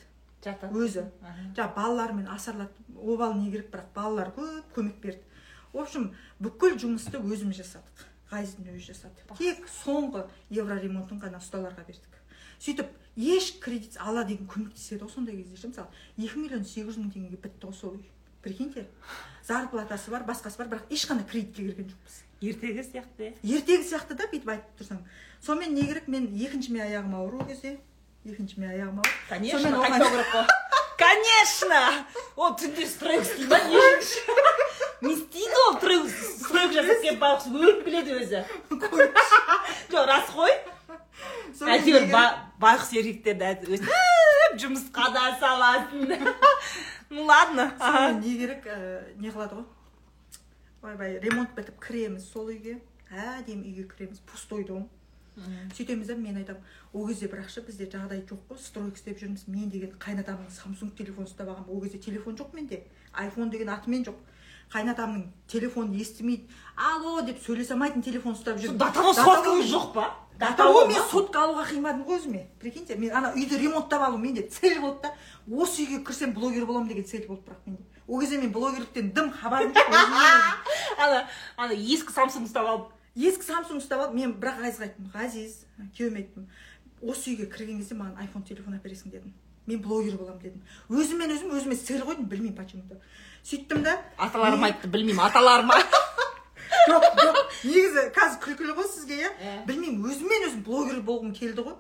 жатады. 0.43 0.73
Өзі. 0.73 1.07
Жаңағы 1.55 1.75
балалармен 1.75 2.29
асарлатып 2.31 3.01
обалы 3.01 3.41
не 3.41 3.51
керек 3.51 3.69
бірақ? 3.73 3.91
Балалар 3.95 4.31
көп 4.35 4.73
көмек 4.75 5.01
берді. 5.01 5.21
В 5.73 5.79
общем 5.83 6.11
бүкіл 6.39 6.77
жұмысты 6.81 7.21
өзіміз 7.21 7.61
жасадық. 7.61 8.07
Ғазиздің 8.31 8.71
өзі 8.73 8.93
жасады. 8.93 9.27
Тек 9.37 9.67
соңғы 9.83 10.25
евроремонтын 10.49 11.19
ғана 11.21 11.41
ұсталарға 11.41 11.85
бердік. 11.87 12.17
Сөйтіп 12.61 12.89
еш 13.17 13.51
кредит 13.59 13.97
алла 13.99 14.23
деген 14.23 14.47
көмектеседі 14.47 15.03
ғой 15.03 15.11
сондай 15.11 15.35
кезде. 15.35 15.57
Ше 15.57 15.67
мысалы 15.67 15.87
екі 16.17 16.39
миллион 16.39 16.63
сегіз 16.63 16.93
жүз 16.93 16.99
мың 17.01 17.13
теңгеге 17.15 17.39
бітті 17.41 17.67
ғой 17.67 17.75
сол 17.75 17.95
үй. 17.97 18.05
Прикиньте? 18.43 18.87
Зарплатасы 19.47 20.11
бар 20.11 20.23
басқасы 20.27 20.57
бар 20.57 20.67
бірақ 20.71 20.91
ешқандай 20.93 21.25
кредитке 21.27 21.65
кірген 21.67 21.89
жоқпыз. 21.91 22.17
Ертегі 22.41 22.83
сияқты. 22.85 23.31
Иә 23.41 23.59
ертегі 23.59 23.87
сияқты 23.89 24.17
да 24.17 24.27
бүйтіп 24.31 24.51
айтып 24.53 24.81
тұрсаң 24.81 25.01
сонымен 25.45 25.73
не 25.75 25.87
керек? 25.87 26.07
Мен 26.07 26.27
екінші 26.33 26.73
ми 26.73 26.81
аяғым 26.81 27.15
ауыр 27.17 27.41
ол 27.41 27.47
кезде. 27.49 27.79
Екінші 28.25 28.61
ми 28.61 28.69
аяғым 28.69 29.01
ауыр 29.01 29.15
конечно 29.29 29.71
қайтпау 29.81 30.09
керек 30.09 30.33
қой. 30.33 30.45
Конечно! 31.01 31.79
Ол 32.35 32.53
түнде 32.57 32.85
стройка 32.85 33.25
істейді 33.25 33.49
ма 33.49 33.57
не 35.01 35.13
істейді 35.15 35.61
ол 35.65 35.77
стройка 35.79 36.09
стройка 36.45 36.73
жасап 36.75 37.01
келіп 37.01 37.21
байғұс 37.23 37.47
өліп 37.49 37.83
келеді 37.85 38.17
өзі. 38.21 38.43
Жоқ 39.89 40.05
рас 40.05 40.29
қой. 40.35 40.53
Әйтеуір 41.73 42.05
байғұс 42.61 42.93
еркектерді 43.01 43.81
жұмысқа 44.61 45.09
да 45.15 45.25
саласың. 45.41 46.11
Ну 47.11 47.25
ладно 47.25 47.67
сонымен 47.77 48.21
не 48.23 48.37
керек 48.39 48.65
ә, 48.65 49.03
не 49.19 49.29
қылады 49.29 49.59
ғой. 49.59 49.67
Ойбай 50.81 51.19
ремонт 51.19 51.53
бітіп 51.57 51.77
кіреміз 51.83 52.25
сол 52.31 52.49
үйге. 52.49 52.79
Әдемі 53.11 53.67
үйге 53.67 53.85
кіреміз 53.91 54.23
пустой 54.25 54.63
дом. 54.65 54.87
Сөйтеміз 55.75 56.07
да 56.07 56.15
мен 56.15 56.39
айтамын 56.39 56.63
ол 56.93 57.07
кезде 57.07 57.27
бірақ 57.31 57.51
ше 57.51 57.61
бізде 57.67 57.85
жағдай 57.91 58.23
жоқ 58.27 58.41
қой 58.49 58.59
стройка 58.59 58.99
істеп 58.99 59.19
жүрміз 59.21 59.45
мен 59.47 59.69
деген 59.71 59.93
қайнатамның 59.99 60.51
самсунг 60.51 60.95
телефон 60.97 61.27
ұстап 61.27 61.47
алғанмын 61.47 61.71
ол 61.71 61.83
кезде 61.85 62.01
телефон 62.03 62.35
жоқ 62.35 62.55
менде 62.55 62.81
айфон 63.13 63.49
деген 63.49 63.71
атымен 63.71 64.03
жоқ 64.07 64.17
қайнатамның 64.71 65.27
телефонын 65.51 65.99
естімейді 65.99 66.47
алло 66.75 67.21
деп 67.27 67.41
сөйлесе 67.43 67.75
алмайтын 67.75 68.03
телефон 68.05 68.37
ұстап 68.37 68.59
жүрмін 68.61 68.79
датаво 68.79 69.13
соткаңыз 69.17 69.71
жоқ 69.71 69.93
па? 69.95 70.09
датаво 70.41 70.85
мен 70.89 71.01
сотка 71.09 71.43
алуға 71.45 71.65
қимадым 71.69 72.05
ғой 72.07 72.17
өзіме. 72.17 72.41
Прикиньте 72.59 72.95
мен 72.97 73.13
ана 73.15 73.31
үйді 73.35 73.59
ремонттап 73.61 74.01
алу 74.07 74.17
менде 74.17 74.47
цель 74.49 74.79
болды 74.81 75.03
да. 75.03 75.13
Осы 75.47 75.83
үйге 75.83 76.01
кірсем 76.05 76.33
блогер 76.33 76.65
боламын 76.65 76.89
деген 76.89 77.05
цель 77.05 77.27
болды 77.27 77.43
бірақ 77.45 77.61
менде. 77.65 77.83
Ол 78.07 78.19
кезде 78.21 78.39
мен 78.41 78.51
блогерліктен 78.51 79.11
дым 79.13 79.31
хабарым 79.31 79.73
жоқ 79.73 79.93
ана 80.97 81.27
ана 81.57 81.73
ескі 81.73 82.13
самсунг 82.13 82.49
ұстап 82.49 82.67
алып. 82.67 82.89
Ескі 83.15 83.45
самсунг 83.45 83.83
ұстап 83.83 84.01
алып 84.07 84.17
мен 84.17 84.33
бірақ 84.33 84.63
ғазизға 84.65 84.89
айттым 84.89 85.11
ғазиз 85.13 85.61
күйеуіме 85.97 86.23
айттым. 86.23 86.49
Осы 87.01 87.35
үйге 87.35 87.49
кірген 87.51 87.81
кезде 87.81 87.95
маған 87.99 88.17
айфон 88.25 88.43
телефон 88.43 88.79
әпересің 88.79 89.13
дедім. 89.13 89.33
Мен 89.67 89.81
блогер 89.81 90.17
боламын 90.17 90.41
дедім. 90.41 90.63
Өзіммен 90.89 91.35
өзім 91.35 91.53
өзіме 91.57 91.77
цель 91.77 92.01
қойдым 92.01 92.25
білмеймін 92.29 92.57
почему 92.57 92.83
то 92.89 92.97
сөйттім 93.47 93.83
да. 93.85 93.97
Аталарым 94.17 94.63
айтты 94.67 94.89
білмеймін 94.91 95.23
аталарыма. 95.25 95.77
Жоқ 96.89 97.05
жоқ 97.19 97.39
негізі 97.67 98.03
қазір 98.15 98.37
күлкілі 98.45 98.75
ғой 98.77 98.87
сізге 98.89 99.17
иә? 99.21 99.31
Білмеймін 99.67 100.05
өзіммен 100.09 100.47
өзім 100.47 100.63
блогер 100.65 101.01
болғым 101.05 101.33
келді 101.37 101.65
ғой. 101.67 101.75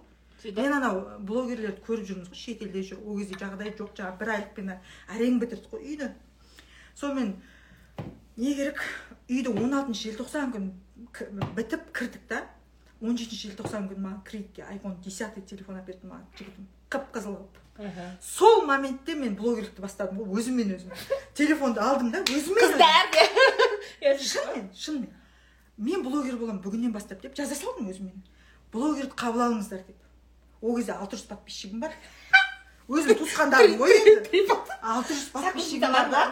Мен 0.57 0.73
анау 0.73 1.01
блогерлерді 1.25 1.81
көріп 1.85 2.07
жүрміз 2.09 2.29
ғой 2.31 2.41
шетелде 2.41 2.83
жүр 2.85 3.01
ол 3.05 3.19
кезде 3.21 3.37
жағдай 3.41 3.73
жоқ 3.77 3.93
жаңағы 3.97 4.19
бір 4.19 4.33
айлықпен 4.35 4.71
әрең 5.15 5.39
бітірдік 5.41 5.73
қой 5.73 5.85
үйді. 5.85 6.11
Сонымен 6.97 7.35
не 8.37 8.55
керек 8.57 8.81
үйді 9.29 9.53
16 9.53 9.93
желтоқсан 10.01 10.53
күні 10.57 11.49
бітіп 11.57 11.91
кірдік 11.97 12.27
та. 12.29 12.43
17 13.01 13.37
желтоқсан 13.37 13.87
күні 13.89 14.03
маған 14.03 14.21
кредитке 14.25 14.65
айфон 14.69 14.97
10 15.05 15.41
телефон 15.49 15.79
әперді 15.81 16.09
маған 16.09 16.25
жігітім 16.37 16.67
қып. 16.91 17.07
қызыл 17.15 17.37
қылып 17.37 17.61
сол 18.21 18.65
моментте 18.65 19.15
мен 19.15 19.35
блогерлікті 19.35 19.81
бастадым 19.81 20.21
ғой 20.21 20.41
өзіммен 20.41 20.75
өзім. 20.75 20.91
Телефонды 21.33 21.81
алдым 21.81 22.11
да 22.11 22.21
өзіммен 22.23 22.67
өзім. 22.67 22.77
қыздар 22.77 23.11
шынымен 24.31 24.69
шынымен. 24.75 25.13
Мен 25.77 26.03
блогер 26.03 26.37
боламын 26.37 26.61
бүгіннен 26.61 26.91
бастап 26.93 27.21
деп 27.21 27.35
жаза 27.37 27.55
салдым 27.55 27.89
өзіме 27.89 28.11
блогерді 28.73 29.15
қабыл 29.17 29.45
алыңыздар 29.47 29.83
деп. 29.85 29.97
Ол 30.61 30.75
кезде 30.77 30.93
алты 30.93 31.17
жүз 31.17 31.27
подписчигім 31.31 31.81
бар. 31.81 31.95
Өзім 32.91 33.17
туысқандарым 33.19 33.77
ғой 33.79 33.95
енді. 33.99 34.45
Алты 34.81 35.15
жүз 35.15 35.31
подписчигім 35.33 35.91
бар 35.95 36.09
да. 36.11 36.25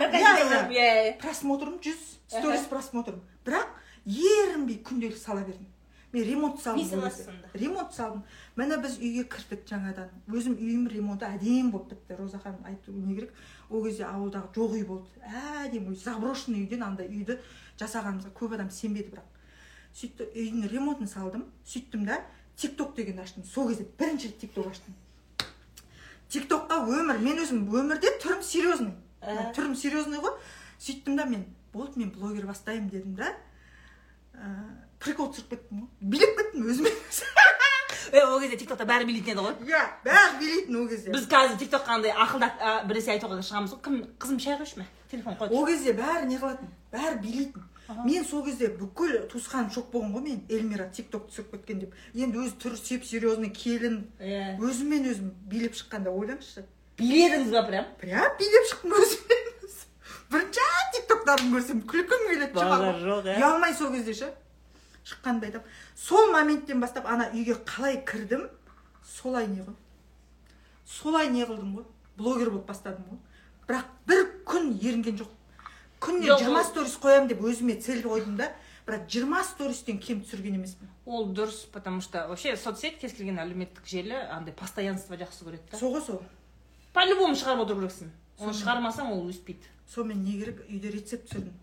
иә 0.69 0.69
иә. 0.69 1.17
просмотрым 1.21 1.79
жүз 1.83 2.05
сторис 2.29 2.67
просмотрым. 2.69 3.21
Бірақ 3.45 3.67
ерінбей 4.05 4.79
күнделік 4.85 5.17
сала 5.17 5.41
бердім. 5.41 5.67
Мен 6.11 6.23
ремонт 6.23 6.61
салдым 6.61 7.01
кезде. 7.01 7.23
сонда? 7.23 7.49
ремонт 7.53 7.93
салдым 7.93 8.23
міне 8.55 8.77
біз 8.77 8.97
үйге 8.97 9.23
кірдік 9.29 9.65
жаңадан. 9.69 10.09
Өзім 10.27 10.55
үйім 10.57 10.87
ремонты 10.89 11.25
әдемі 11.25 11.71
болып 11.71 11.93
бітті. 11.93 12.17
Роза 12.17 12.39
ханым 12.39 12.65
айту 12.65 12.91
не 12.91 13.15
керек. 13.15 13.33
Ол 13.69 13.83
кезде 13.83 14.03
ауылдағы 14.03 14.49
жоқ 14.55 14.73
үй 14.73 14.85
болды. 14.85 15.09
Әдемі 15.63 15.93
үй. 15.93 15.99
Заброшенный 16.01 16.65
үйден 16.65 16.83
андай 16.83 17.07
үйді 17.07 17.37
жасағанымызға 17.77 18.33
көп 18.33 18.55
адам 18.57 18.71
сенбеді 18.73 19.13
бірақ. 19.13 19.27
Сөйтті 19.93 20.29
үйдің 20.33 20.69
ремонтын 20.73 21.07
салдым. 21.07 21.45
Сөйттім 21.65 22.05
да 22.09 22.23
тик 22.55 22.75
ток 22.75 22.95
дегенді 22.95 23.21
аштым. 23.21 23.45
Сол 23.45 23.69
кезде 23.69 23.85
бірінші 23.99 24.27
рет 24.27 24.39
тик 24.39 24.53
ток 24.53 24.71
аштым. 24.71 24.97
Тик 26.29 26.49
токқа 26.49 26.81
өмір. 26.89 27.21
Мен 27.21 27.39
өзім 27.45 27.69
өмірде 27.69 28.17
түрім 28.21 28.41
серьезный. 28.41 28.93
Ә. 29.21 29.53
түрім 29.53 29.75
серьезный 29.75 30.19
ғой. 30.19 30.33
Сөйттім 30.79 31.17
да 31.17 31.25
мен 31.25 31.45
болды 31.73 31.99
мен 31.99 32.11
блогер 32.11 32.45
бастаймын 32.47 32.89
дедім 32.89 33.15
да 33.15 33.33
прикол 35.03 35.31
түсіріп 35.33 35.55
кеттім 35.55 35.83
ғой 35.83 36.11
билеп 36.13 36.35
кеттім 36.39 36.69
өзіме 36.73 36.93
е 38.11 38.23
ол 38.25 38.39
кезде 38.41 38.57
тиктокта 38.57 38.85
бәрі 38.89 39.07
билейтін 39.09 39.37
еді 39.37 39.45
ғой 39.45 39.73
иә 39.73 39.81
бәрі 40.05 40.37
билейтін 40.41 40.79
ол 40.81 40.87
кезде 40.91 41.13
біз 41.13 41.27
қазір 41.31 41.59
тиктокқа 41.61 41.97
андай 41.97 42.13
ақылдап 42.13 42.59
а, 42.59 42.75
біресе 42.89 43.13
айтуға 43.15 43.41
шығамыз 43.45 43.75
ғой 43.75 43.83
кім 43.85 43.99
қызым 44.19 44.39
шай 44.43 44.57
құйшы 44.59 44.81
ма 44.81 44.87
телефон 45.11 45.37
қойшы 45.39 45.55
ол 45.59 45.67
кезде 45.69 45.93
бәрі 45.97 46.29
не 46.29 46.39
қылатын 46.41 46.71
бәрі 46.93 47.19
билейтін 47.23 47.67
мен 48.05 48.25
сол 48.25 48.43
кезде 48.45 48.69
бүкіл 48.79 49.15
туысқаным 49.31 49.71
шок 49.73 49.91
болған 49.93 50.11
ғой 50.17 50.25
мен 50.25 50.41
эльмира 50.49 50.89
тик 50.93 51.09
ток 51.13 51.29
түсіріп 51.29 51.55
кеткен 51.55 51.85
деп 51.85 51.95
енді 52.13 52.43
өзі 52.43 52.57
түрі 52.61 52.81
сеп 52.81 53.05
серьезный 53.05 53.49
келін 53.53 54.03
иә 54.19 54.57
өзіммен 54.61 55.07
өзім 55.09 55.31
билеп 55.49 55.77
шыққанда 55.79 56.13
ойлаңызшы 56.13 56.65
биледіңіз 56.99 57.55
ба 57.55 57.63
прям 57.69 57.87
прям 58.01 58.37
билеп 58.41 58.69
шықтым 58.73 58.93
өзіммен 58.99 59.47
өзім 59.65 59.89
бірінші 60.35 60.67
тик 60.93 61.09
токтарын 61.09 61.55
көрсем 61.55 61.81
күлкім 61.89 62.27
келеді 62.29 62.61
жоқ, 62.61 63.25
иә. 63.25 63.39
ұялмай 63.39 63.73
сол 63.73 63.93
кезде 63.95 64.13
ше 64.21 64.29
шыққанымда 65.03 65.51
айтамын 65.51 65.67
сол 65.95 66.31
моменттен 66.31 66.79
бастап 66.79 67.05
ана 67.05 67.29
үйге 67.33 67.59
қалай 67.65 68.01
кірдім? 68.05 68.49
Солай 69.03 69.47
не 69.47 69.61
ғой 69.61 69.75
солай 70.89 71.29
не 71.29 71.45
қылдым 71.45 71.75
ғой? 71.77 71.85
Блогер 72.17 72.49
болып 72.49 72.65
бастадым 72.67 73.05
ғой. 73.09 73.19
Бірақ 73.69 73.91
бір 74.09 74.25
күн 74.49 74.71
ерінген 74.81 75.19
жоқ 75.21 75.35
күніне 76.03 76.37
жиырма 76.39 76.63
сторис 76.65 76.95
қоямын 77.01 77.29
деп 77.29 77.43
өзіме 77.45 77.75
цель 77.83 78.01
қойдым 78.05 78.37
да 78.39 78.49
бірақ 78.87 79.05
жиырма 79.11 79.43
стористен 79.45 79.99
кем 80.01 80.23
түсірген 80.23 80.57
емеспін. 80.57 80.89
Ол 81.05 81.29
дұрыс 81.29 81.67
потому 81.71 82.01
что 82.01 82.27
вообще 82.27 82.55
соцсеть 82.57 82.97
кез 82.99 83.13
келген 83.13 83.39
әлеуметтік 83.43 83.85
желі 83.85 84.17
андай 84.31 84.53
постоянство 84.53 85.15
жақсы 85.19 85.45
көреді 85.45 85.71
да. 85.71 85.77
Сол 85.77 85.93
ғой 85.93 86.05
сол. 86.05 86.21
По 86.93 87.05
любому 87.05 87.35
шығарып 87.37 87.65
отыру 87.67 87.85
керексің. 87.85 88.09
Оны 88.39 88.55
шығармасаң 88.57 89.13
ол 89.13 89.27
өспейді. 89.29 89.69
Сонымен 89.93 90.23
не 90.23 90.39
керек? 90.39 90.63
Үйде 90.69 90.91
рецепт 90.95 91.29
түсірдім. 91.29 91.53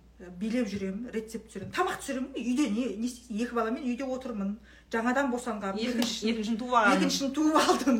Билеп 0.40 0.68
жүремін 0.70 1.10
рецепт 1.12 1.50
түсіремін 1.50 1.72
тамақ 1.76 1.98
түсіремін 2.00 2.30
үйде 2.40 2.70
не 2.72 2.86
не 2.96 3.08
істейсің? 3.10 3.36
Екі 3.44 3.56
баламен 3.58 3.84
үйде 3.84 4.06
отырмын. 4.08 4.54
Жаңадан 4.92 5.28
босанғанмын 5.32 5.82
екінші 5.82 6.30
екіншін 6.30 6.56
туып 6.60 6.72
алған 6.78 6.96
екіншісін 6.96 7.32
туып 7.36 7.56
алдым. 7.60 7.98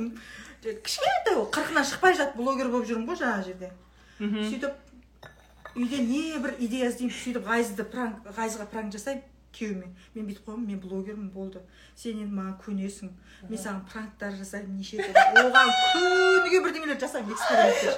Кішкентай 0.64 1.36
ол 1.36 1.48
қырқынан 1.52 1.84
шықпай 1.90 2.16
жатып 2.16 2.40
блогер 2.40 2.70
болып 2.72 2.88
жүрмін 2.88 3.06
ғой 3.10 3.20
жаңағы 3.20 3.44
жерде. 3.50 3.70
Сөйтіп 4.18 5.76
үйде 5.76 6.00
не 6.08 6.22
бір 6.40 6.56
идея 6.58 6.88
іздеймін. 6.88 7.12
Сөйтіп 7.20 7.50
ғайызды 7.52 7.84
пранк 7.84 8.24
ғайызға 8.38 8.66
пранк 8.72 8.96
жасаймын. 8.96 9.22
Күйеуіме. 9.56 9.88
Мен 10.14 10.26
бүйтіп 10.28 10.44
қоямын 10.46 10.66
мен 10.70 10.80
блогермін 10.82 11.30
болды. 11.32 11.62
Сен 11.96 12.20
енді 12.22 12.36
маған 12.36 12.54
көнесің. 12.62 13.08
Мен 13.48 13.60
саған 13.60 13.82
пранктар 13.90 14.36
жасаймын 14.36 14.76
неше 14.80 15.00
түрлі 15.00 15.46
оған 15.46 15.68
күніге 15.94 16.58
бірдеңелер 16.66 17.00
жасаймын 17.00 17.32
эксперименттер 17.36 17.94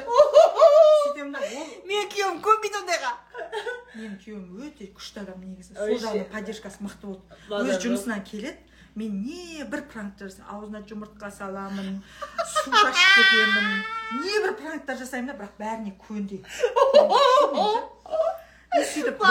сөйтемін 1.09 1.33
да 1.35 1.43
ол 1.43 1.67
менің 1.89 2.09
күйеуім 2.15 2.39
көнбейді 2.47 2.81
ондайға. 2.83 3.13
Менің 3.97 4.17
күйеуім 4.23 4.47
өте 4.67 4.89
күшті 4.95 5.23
адам 5.25 5.39
негізі. 5.43 5.75
Сол 5.79 5.99
жағынан 6.03 6.33
поддержкасы 6.33 6.83
мықты 6.85 7.05
болды 7.07 7.23
өз 7.73 7.79
жұмысынан 7.85 8.25
келеді 8.29 8.61
мен 8.99 9.21
не 9.23 9.65
бір 9.71 9.85
пранктар 9.93 10.27
жасаймын 10.33 10.55
аузына 10.55 10.81
жұмыртқа 10.91 11.29
саламын 11.31 12.01
су 12.43 12.73
шашып 12.73 13.13
кетемін. 13.15 13.85
Не 14.25 14.41
бір 14.43 14.53
пранктар 14.59 14.99
жасаймын 14.99 15.31
да 15.31 15.39
бірақ 15.39 15.55
бәріне 15.61 15.93
көнде 16.03 16.41
сөйтіп 18.77 19.23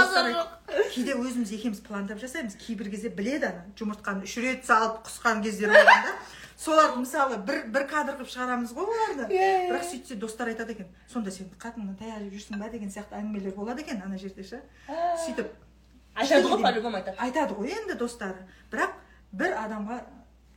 кейде 0.94 1.14
өзіміз 1.14 1.52
екеуміз 1.54 1.82
пландап 1.86 2.20
жасаймыз. 2.22 2.56
Кейбір 2.58 2.90
кезде 2.90 3.10
біледі 3.14 3.52
ана 3.52 3.64
жұмыртқаны 3.78 4.26
үш 4.26 4.36
рет 4.42 4.66
салып 4.66 5.04
құсқан 5.06 5.44
кездер 5.46 5.72
болған 5.74 6.08
да 6.08 6.14
соларды 6.58 7.04
мысалы 7.04 7.38
бір 7.46 7.68
бір 7.74 7.86
кадр 7.88 8.18
қылып 8.18 8.32
шығарамыз 8.34 8.74
ғой 8.74 8.90
оларды. 8.90 9.28
Бірақ 9.30 9.86
сөйтсе 9.92 10.18
достар 10.18 10.50
айтады 10.50 10.74
екен 10.74 10.90
сонда 11.12 11.32
сен 11.32 11.52
қатыныңнан 11.62 11.98
таяқ 12.02 12.26
жеп 12.26 12.34
жүрсің 12.40 12.62
ба 12.62 12.70
деген 12.74 12.90
сияқты 12.90 13.20
әңгімелер 13.22 13.56
болады 13.56 13.86
екен 13.86 14.02
ана 14.04 14.18
жерде 14.18 14.44
ше. 14.44 14.62
Сөйтіп 14.90 15.54
айтады 16.16 16.50
ғой 16.50 16.64
по 16.64 16.72
любому 16.74 16.98
айтады. 16.98 17.18
Айтады 17.22 17.60
ғой 17.60 17.76
енді 17.78 18.00
достары. 18.00 18.48
Бірақ 18.72 18.98
бір 19.32 19.54
адамға 19.62 20.02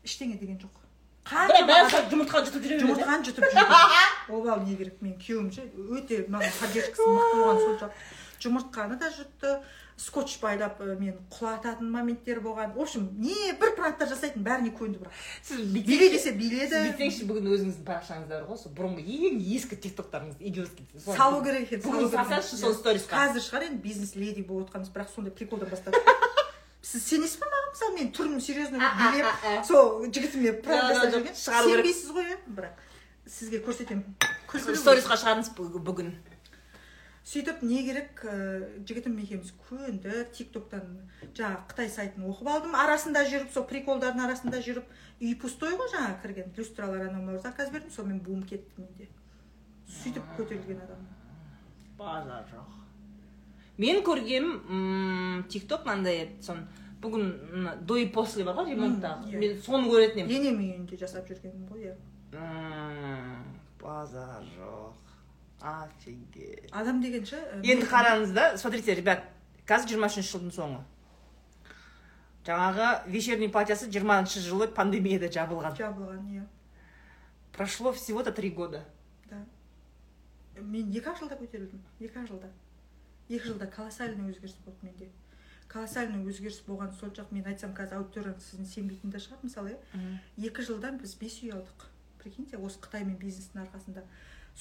ештеңе 0.04 0.40
деген 0.40 0.56
жоқ. 0.56 0.72
Бірақ 0.72 1.52
қаншама 1.52 1.68
бәрі 1.68 1.84
адам 1.84 2.08
жұмыртқа 2.14 2.40
жұтып 2.48 2.64
жүре 2.64 2.80
жұмыртқаны 2.80 3.28
жұтып 3.28 3.44
жүрді 3.52 3.64
обал 4.40 4.62
не 4.64 4.74
керек 4.74 5.02
менің 5.04 5.20
күйеуім 5.20 5.50
ше. 5.52 5.66
Өте 5.76 6.24
маған 6.32 6.56
поддержкасы 6.62 7.06
мықты 7.06 7.36
болған 7.36 7.60
сол 7.60 7.76
жақ 7.82 7.92
жұмыртқаны 8.40 8.96
да 9.00 9.10
жұтты 9.14 9.60
скотч 10.00 10.38
байлап 10.40 10.78
мен 10.98 11.18
құлататын 11.28 11.90
моменттер 11.92 12.40
болған. 12.40 12.72
В 12.74 12.80
общем 12.80 13.08
не 13.20 13.52
бір 13.60 13.74
пранктар 13.76 14.08
жасайтын 14.08 14.42
бәріне 14.42 14.70
көнді 14.72 15.02
бірақ. 15.02 15.12
Сіз 15.44 15.60
биле 15.74 16.08
десе 16.14 16.32
биледі. 16.32 16.78
бүйтсеңізші 16.86 17.26
бүгін 17.28 17.50
өзіңіздің 17.52 17.84
парақшаңызда 17.84 18.38
бар 18.40 18.46
ғой 18.48 18.56
сол 18.62 18.72
бұрынғы 18.72 19.04
ең 19.04 19.36
ескі 19.56 19.76
тиктоктарыңыз 19.76 20.40
идиотский. 20.40 20.86
Соны- 21.04 21.16
салу 21.20 21.42
керек 21.44 21.68
екен 21.68 21.84
бүгін 21.84 22.08
салсаңызшы 22.16 22.56
сол 22.62 22.74
сторисқа. 22.80 23.12
Қазір 23.12 23.44
шығар 23.44 23.66
енді 23.68 23.82
бизнес 23.84 24.16
леди 24.16 24.40
болып 24.42 24.70
отқанбыз 24.72 24.88
бірақ 24.96 25.12
сондай 25.14 25.32
приколдан 25.36 25.68
бастадық. 25.68 26.00
Сіз 26.80 27.04
сенесіз 27.04 27.36
ба 27.42 27.46
маған 27.52 27.68
мысалы 27.76 27.94
мен 28.00 28.08
түрім 28.16 28.40
серьезно 28.40 28.80
билеп 28.80 29.66
сол 29.68 30.06
жігітіме 30.08 30.54
пранк 30.64 30.96
жүрген. 31.12 31.34
сенбейсіз 31.36 32.08
ғой 32.16 32.24
иә 32.32 32.38
бірақ 32.48 32.72
сізге 33.28 33.60
көрсетемін. 33.68 34.16
Сторисқа 34.80 35.20
шығарыңыз 35.20 35.52
бүг- 35.60 35.76
бүгін. 35.84 36.14
Сөйтіп 37.24 37.62
не 37.62 37.82
керек 37.84 38.24
ә, 38.24 38.34
жігітім 38.88 39.18
екеуміз 39.22 39.52
көндік 39.68 40.32
тик 40.36 40.50
токтан 40.54 40.96
жаңағы 41.36 41.62
қытай 41.70 41.90
сайтын 41.92 42.26
оқып 42.32 42.48
алдым. 42.48 42.74
Арасында 42.74 43.26
жүріп 43.28 43.52
сол 43.54 43.68
приколдардың 43.70 44.24
арасында 44.26 44.62
жүріп 44.64 44.88
үй 45.20 45.36
пустой 45.38 45.76
ғой 45.76 45.92
жаңағы 45.94 46.20
кірген 46.24 46.52
люстралар 46.56 47.08
анау 47.10 47.22
мынау 47.22 47.42
заказ 47.44 47.70
бердім 47.70 47.92
сонымен 47.94 48.20
бум 48.24 48.42
кетті 48.42 48.80
менде. 48.80 49.08
Сөйтіп 50.00 50.36
көтерілген 50.38 50.84
адаммын 50.86 51.16
базар 52.00 52.46
жоқ. 52.48 52.78
Мен 53.80 54.02
көргенім 54.04 55.44
тик 55.52 55.66
ток 55.68 55.84
мынандай 55.88 56.28
сон 56.44 56.64
бүгін 57.00 57.68
до 57.88 57.96
и 57.96 58.06
после 58.12 58.44
бар 58.44 58.58
ғой 58.60 58.72
ремонттағы. 58.74 59.30
иә. 59.32 59.38
мен 59.38 59.60
соны 59.64 59.88
көретін 59.88 60.24
едім 60.24 60.36
енем 60.36 60.60
үйінде 60.64 60.98
жасап 61.00 61.28
жүргенмін 61.28 61.68
ғой 61.68 61.80
иә. 61.88 61.94
Базар 63.80 64.44
жоқ. 64.56 65.09
Офигеть. 65.60 66.68
Адам 66.72 67.00
деген 67.02 67.24
ше 67.26 67.36
ә, 67.36 67.60
енді 67.62 67.82
мен- 67.84 67.90
қараңыз 67.90 68.32
да 68.32 68.56
смотрите 68.58 68.94
ребят 68.94 69.24
қазір 69.66 69.88
жиырма 69.94 70.06
үшінші 70.08 70.32
жылдың 70.36 70.54
соңы. 70.56 70.80
Жаңағы 72.44 73.06
вечерний 73.12 73.48
партиясы 73.52 73.90
жиырмасыншы 73.92 74.40
жылы 74.46 74.66
пандемияда 74.68 75.28
жабылған. 75.28 75.76
Жабылған 75.76 76.24
иә. 76.32 76.46
Прошло 77.52 77.92
всего 77.92 78.22
то 78.22 78.32
три 78.32 78.50
года. 78.50 78.82
Да. 79.28 79.44
Мен 80.60 80.90
екі 80.90 81.10
ақ 81.12 81.18
жылда 81.20 81.36
көтерілдім. 81.36 81.80
Екі 82.00 82.16
ақ 82.22 82.28
жылда. 82.30 82.48
Екі 83.28 83.44
жылда 83.52 83.66
колоссальный 83.66 84.32
өзгеріс 84.32 84.56
болды 84.64 84.78
менде. 84.82 85.08
Колоссальный 85.68 86.24
өзгеріс 86.24 86.62
болған 86.66 86.92
сол 86.98 87.10
жақ 87.10 87.30
мен 87.30 87.44
айтсам 87.46 87.74
қазір 87.76 88.00
аудиторияң 88.00 88.40
сіздің 88.40 88.66
сенбейтін 88.72 89.10
де 89.12 89.18
шығар 89.18 89.44
мысалы 89.44 89.76
иә. 89.76 90.18
Екі 90.48 90.62
жылда 90.62 90.92
біз 90.98 91.14
бес 91.20 91.42
үй 91.44 91.52
алдық. 91.52 91.86
Прикиньте 92.18 92.56
осы 92.56 92.80
қытаймен 92.80 93.18
бизнестің 93.20 93.66
арқасында. 93.68 94.02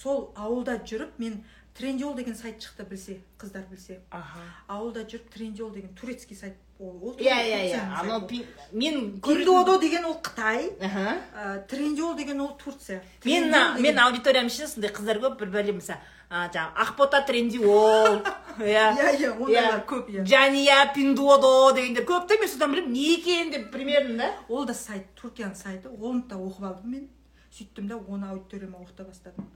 Сол 0.02 0.32
ауылда 0.36 0.78
жүріп 0.88 1.18
мен 1.20 1.44
трендиол 1.78 2.16
деген 2.16 2.36
сайт 2.36 2.60
шықты 2.64 2.86
білсе 2.90 3.20
қыздар 3.40 3.66
білсе. 3.70 4.00
Аха. 4.12 4.40
Ауылда 4.68 5.04
жүріп 5.04 5.30
трендиол 5.34 5.72
деген 5.72 5.94
турецкий 5.96 6.38
сайт 6.38 6.56
ол 6.80 6.96
ол 7.02 7.16
иә 7.18 7.36
иә 7.48 7.60
иә. 7.66 7.72
сайты 7.72 8.00
анау 8.00 8.30
мен 8.72 9.20
пиндодо 9.22 9.80
деген 9.80 10.06
ол 10.06 10.20
қытай. 10.24 10.72
Аха. 10.84 11.18
Ә, 11.36 11.68
трендиол 11.68 12.16
деген 12.16 12.42
ол 12.42 12.56
турция. 12.58 13.04
Мен 13.26 13.52
мен 13.82 14.00
аудиториям 14.00 14.48
ішінде 14.48 14.68
сондай 14.68 14.92
қыздар 14.92 15.20
көп. 15.20 15.38
Бір 15.40 15.52
бәле 15.58 15.76
мысалы 15.76 16.00
жаңағы 16.30 16.84
ақбота 16.86 17.26
трендиол 17.28 18.20
иә. 18.60 18.88
Иә 18.96 19.14
иә 19.20 19.32
ондайлар 19.36 19.86
көп 19.88 20.10
иә. 20.10 20.26
Жания 20.26 20.82
пиндодо 20.96 21.72
дегендер 21.76 22.06
көп 22.08 22.28
та 22.28 22.40
мен 22.40 22.48
содан 22.50 22.72
білемін. 22.72 22.92
Не 22.94 23.16
екенін 23.18 23.52
деп 23.52 23.72
примерно 23.72 24.18
да? 24.18 24.34
Ол 24.48 24.66
да 24.66 24.74
сайт 24.74 25.08
түркияның 25.22 25.56
сайты. 25.56 25.90
Оны 25.90 26.24
да 26.28 26.36
оқып 26.36 26.68
алдым 26.72 26.92
мен. 26.92 27.08
Сөйттім 27.52 27.88
да 27.88 27.98
оны 27.98 28.30
аудиторияма 28.30 28.78
оқыта 28.80 29.04
бастадым. 29.08 29.48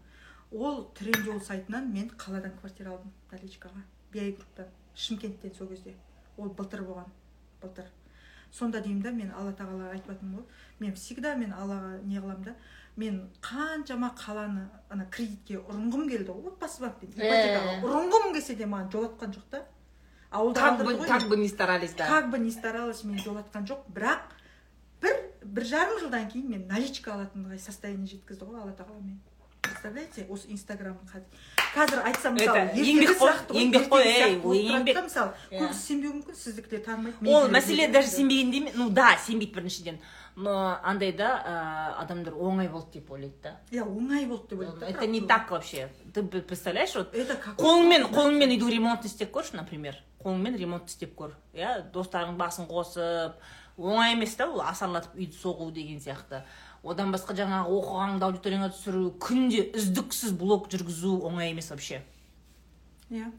Ол 0.54 0.86
трендиол 0.94 1.42
сайтынан 1.42 1.92
мен 1.92 2.10
қаладан 2.10 2.54
квартира 2.60 2.92
алдым 2.92 3.12
наличкаға 3.32 3.82
биай 4.14 4.32
групптан 4.32 4.68
шымкенттен 4.96 5.56
сол 5.58 5.68
кезде. 5.68 5.96
Ол 6.38 6.50
былтыр 6.50 6.84
болған. 6.84 7.10
Былтыр. 7.62 7.86
Сонда 8.52 8.82
деймін 8.82 9.02
да 9.02 9.12
мен 9.12 9.32
алла 9.32 9.52
тағалаға 9.58 9.96
айтыватырмын 9.98 10.38
ғой. 10.38 10.46
Мен 10.80 10.94
всегда 10.94 11.36
мен 11.36 11.54
аллаға 11.54 12.02
не 12.04 12.20
қыламын 12.20 12.44
да 12.44 12.56
мен 12.96 13.30
қаншама 13.42 14.12
қаланы 14.16 14.68
ана 14.90 15.06
кредитке 15.10 15.58
ұрынғым 15.58 16.10
келді 16.10 16.32
ғой. 16.32 16.54
Отбасы 16.54 16.84
ипотекаға 16.84 17.80
Э. 17.80 17.82
ұрынғым 17.82 18.34
келсе 18.34 18.56
де 18.56 18.66
маған 18.66 18.92
жолатқан 18.92 19.34
жоқ 19.34 19.50
та. 19.50 19.66
Ауылда 20.32 20.60
как 21.08 21.28
бы 21.30 21.36
мені. 21.36 21.42
не 21.42 21.48
старались 21.50 21.94
да. 21.94 22.08
Как 22.08 22.30
бы 22.30 22.38
не 22.38 22.52
старалась 22.52 23.04
мен 23.04 23.18
жолатқан 23.18 23.66
жоқ. 23.66 23.80
Бірақ 23.94 24.20
бір 25.02 25.14
бір 25.44 25.64
жарым 25.64 26.00
жылдан 26.00 26.30
кейін 26.30 26.50
мен 26.50 26.68
наличка 26.68 27.14
алатындай 27.14 27.60
состояние 27.60 28.08
жеткізді 28.08 28.46
ғой 28.46 28.62
алла 28.62 28.72
тағала 28.72 29.02
мені 29.02 29.20
представляете 29.84 30.26
осы 30.32 30.48
инстаграмның 30.54 31.24
қазір 31.74 32.02
айтсам 32.08 32.36
мысалы 32.38 32.72
еңбек 32.78 33.18
қой, 33.20 33.34
сияқты 33.34 33.54
ғой, 33.54 33.62
еңбек 33.64 33.88
қой, 33.92 34.04
ертегі 34.08 34.30
ей, 34.30 34.40
ол 34.44 34.54
еңбек. 34.78 34.96
да, 34.96 35.02
мысалы 35.04 35.34
Иә. 35.52 35.60
көбісі 35.60 35.82
сенбеуі 35.84 36.14
мүмкін 36.20 36.38
сіздікілер 36.40 36.84
танымайды 36.86 37.34
ол 37.34 37.48
мәселе 37.52 37.88
даже 37.92 38.08
сенбегенде 38.08 38.62
емес 38.62 38.78
ну 38.80 38.90
да 38.90 39.18
сенбейді 39.26 39.54
біріншіден. 39.54 40.00
Но 40.36 40.80
андайда 40.84 41.28
ә, 41.46 42.02
адамдар 42.02 42.34
оңай 42.34 42.70
болды 42.70 43.00
деп 43.00 43.12
ойлайды 43.12 43.36
да. 43.44 43.58
Иә 43.72 43.84
оңай 43.84 44.26
болды 44.26 44.56
деп 44.56 44.60
ойлайды 44.60 44.80
да, 44.80 44.88
это 44.88 45.06
не 45.06 45.22
так 45.22 45.52
вообще. 45.52 45.90
Ты 46.14 46.24
представляешь 46.24 46.96
вот 46.96 47.14
это 47.14 47.36
как 47.36 47.60
қолыңмен 47.60 48.08
қолыңмен 48.14 48.56
үйдің 48.56 48.72
ремонтын 48.78 49.12
істеп 49.12 49.34
көрші 49.36 49.58
например. 49.60 50.00
Қолыңмен 50.24 50.58
ремонт 50.58 50.90
істеп 50.90 51.14
көр. 51.20 51.36
Иә 51.54 51.92
достарың 51.92 52.38
басын 52.38 52.66
қосып 52.66 53.36
оңай 53.78 54.14
емес 54.14 54.36
та 54.36 54.48
ол 54.50 54.62
асарлатып 54.62 55.16
үйді 55.18 55.38
соғу 55.38 55.72
деген 55.72 56.00
сияқты. 56.00 56.44
Одан 56.84 57.14
басқа 57.16 57.36
жаңағы 57.38 57.72
оқығаныңды 57.78 58.28
аудиторияңа 58.28 58.70
түсіру 58.74 59.04
күнде 59.24 59.70
үздіксіз 59.80 60.36
блог 60.40 60.68
жүргізу 60.72 61.16
оңай 61.30 61.54
емес 61.54 61.70
вообще. 61.72 62.02
Иә. 63.10 63.32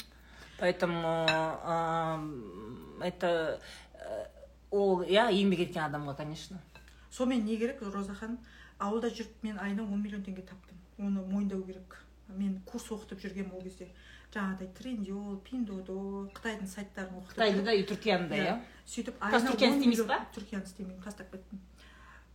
Поэтому 0.58 1.26
эм, 1.28 3.02
это 3.02 3.60
э, 3.94 4.24
ол 4.70 5.02
иә 5.02 5.28
еңбек 5.34 5.66
еткен 5.66 5.84
адамға 5.88 6.16
конечно. 6.16 6.60
Сонымен 7.10 7.44
не 7.44 7.56
керек 7.58 7.82
роза 7.82 8.14
ханым 8.14 8.38
ауылда 8.78 9.10
жүріп 9.10 9.42
мен 9.42 9.58
айына 9.58 9.82
он 9.82 10.00
миллион 10.02 10.24
теңге 10.24 10.46
таптым. 10.46 10.78
Оны 10.98 11.22
мойындау 11.26 11.62
керек. 11.62 11.98
Мен 12.28 12.60
курс 12.64 12.88
оқытып 12.90 13.20
жүргенмін 13.20 13.52
ол 13.58 13.62
кезде. 13.62 13.90
Жаңағыдай 14.34 14.70
трендиол 14.78 15.36
пиндодо 15.46 15.98
қытайдың 16.34 16.70
сайттарын 16.70 17.20
оқытып 17.20 17.36
қытайды 17.36 17.62
да 17.62 17.72
и 17.74 17.84
түркияны 17.86 18.28
да 18.28 18.40
иә. 18.40 18.54
сөйтіп 18.86 19.20
қазір 19.20 19.52
түркияны 19.52 19.76
10 19.76 19.78
істемейсіз 19.78 20.08
ба? 20.08 20.18
түркияны 20.34 20.66
істемеймін 20.66 21.02
тастап 21.04 21.30
кеттім. 21.30 21.60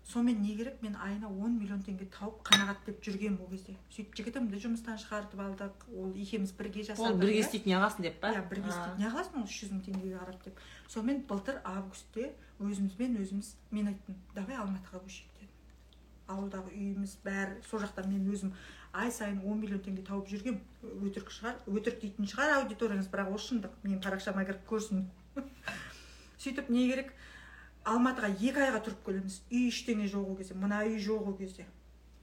Сонымен 0.10 0.42
не 0.42 0.56
керек 0.58 0.82
мен 0.82 0.96
айына 0.96 1.30
10 1.30 1.58
миллион 1.60 1.82
теңге 1.86 2.08
тауып 2.10 2.42
қанағат 2.48 2.86
деп 2.88 3.02
жүргенмін 3.06 3.44
ол 3.44 3.50
кезде. 3.52 3.76
Сөйтіп 3.94 4.16
жігітімді 4.18 4.62
жұмыстан 4.64 4.98
шығартып 5.04 5.44
алдық 5.44 5.86
ол 5.94 6.16
екеуміз 6.18 6.54
бірге 6.58 6.86
жасадық 6.88 7.14
ол 7.14 7.20
бірге 7.22 7.38
иә. 7.38 7.46
істейді 7.46 7.70
неғыласың 7.70 8.08
деп 8.08 8.18
па? 8.24 8.32
Иә 8.34 8.42
бірге 8.50 8.74
істейді. 8.74 9.04
Неғыласың 9.04 9.38
ол 9.38 9.46
үш 9.46 9.60
жүз 9.62 9.74
мың 9.76 9.84
теңгеге 9.86 10.18
қарап 10.18 10.42
деп. 10.48 10.64
Сонымен 10.90 11.22
былтыр 11.30 11.62
августте 11.64 12.32
өзімізбен 12.58 13.20
өзіміз 13.22 13.54
мен 13.70 13.94
айттым 13.94 14.18
давай 14.34 14.58
алматыға 14.58 15.04
көшейік 15.06 15.30
дедім. 15.38 15.54
Ауылдағы 16.30 16.74
үйіміз 16.74 17.16
бәрі 17.24 17.62
сол 17.70 17.86
жақта 17.86 18.08
мен 18.10 18.26
өзім 18.34 18.54
ай 18.94 19.12
сайын 19.12 19.44
10 19.46 19.62
миллион 19.62 19.86
теңге 19.86 20.06
тауып 20.10 20.30
жүргем. 20.34 20.58
Өтірік 21.06 21.30
шығар 21.30 21.62
өтірік 21.70 22.02
дейтін 22.02 22.26
шығар 22.26 22.58
аудиторияңыз 22.64 23.10
бірақ 23.14 23.30
ол 23.30 23.42
шындық. 23.46 23.78
Менің 23.86 24.02
парақшама 24.02 24.46
кіріп 24.50 24.66
көрсін. 24.70 25.06
Сөйтіп 26.42 26.70
не 26.74 26.88
керек 26.90 27.14
алматыға 27.94 28.30
екі 28.40 28.62
айға 28.66 28.82
тұрып 28.86 29.02
келеміз. 29.06 29.42
Үй 29.52 29.68
ештеңе 29.70 30.08
жоқ 30.12 30.28
ол 30.32 30.38
кезде 30.38 30.54
мына 30.56 30.84
үй 30.86 31.00
жоқ 31.02 31.28
ол 31.32 31.38
кезде. 31.38 31.66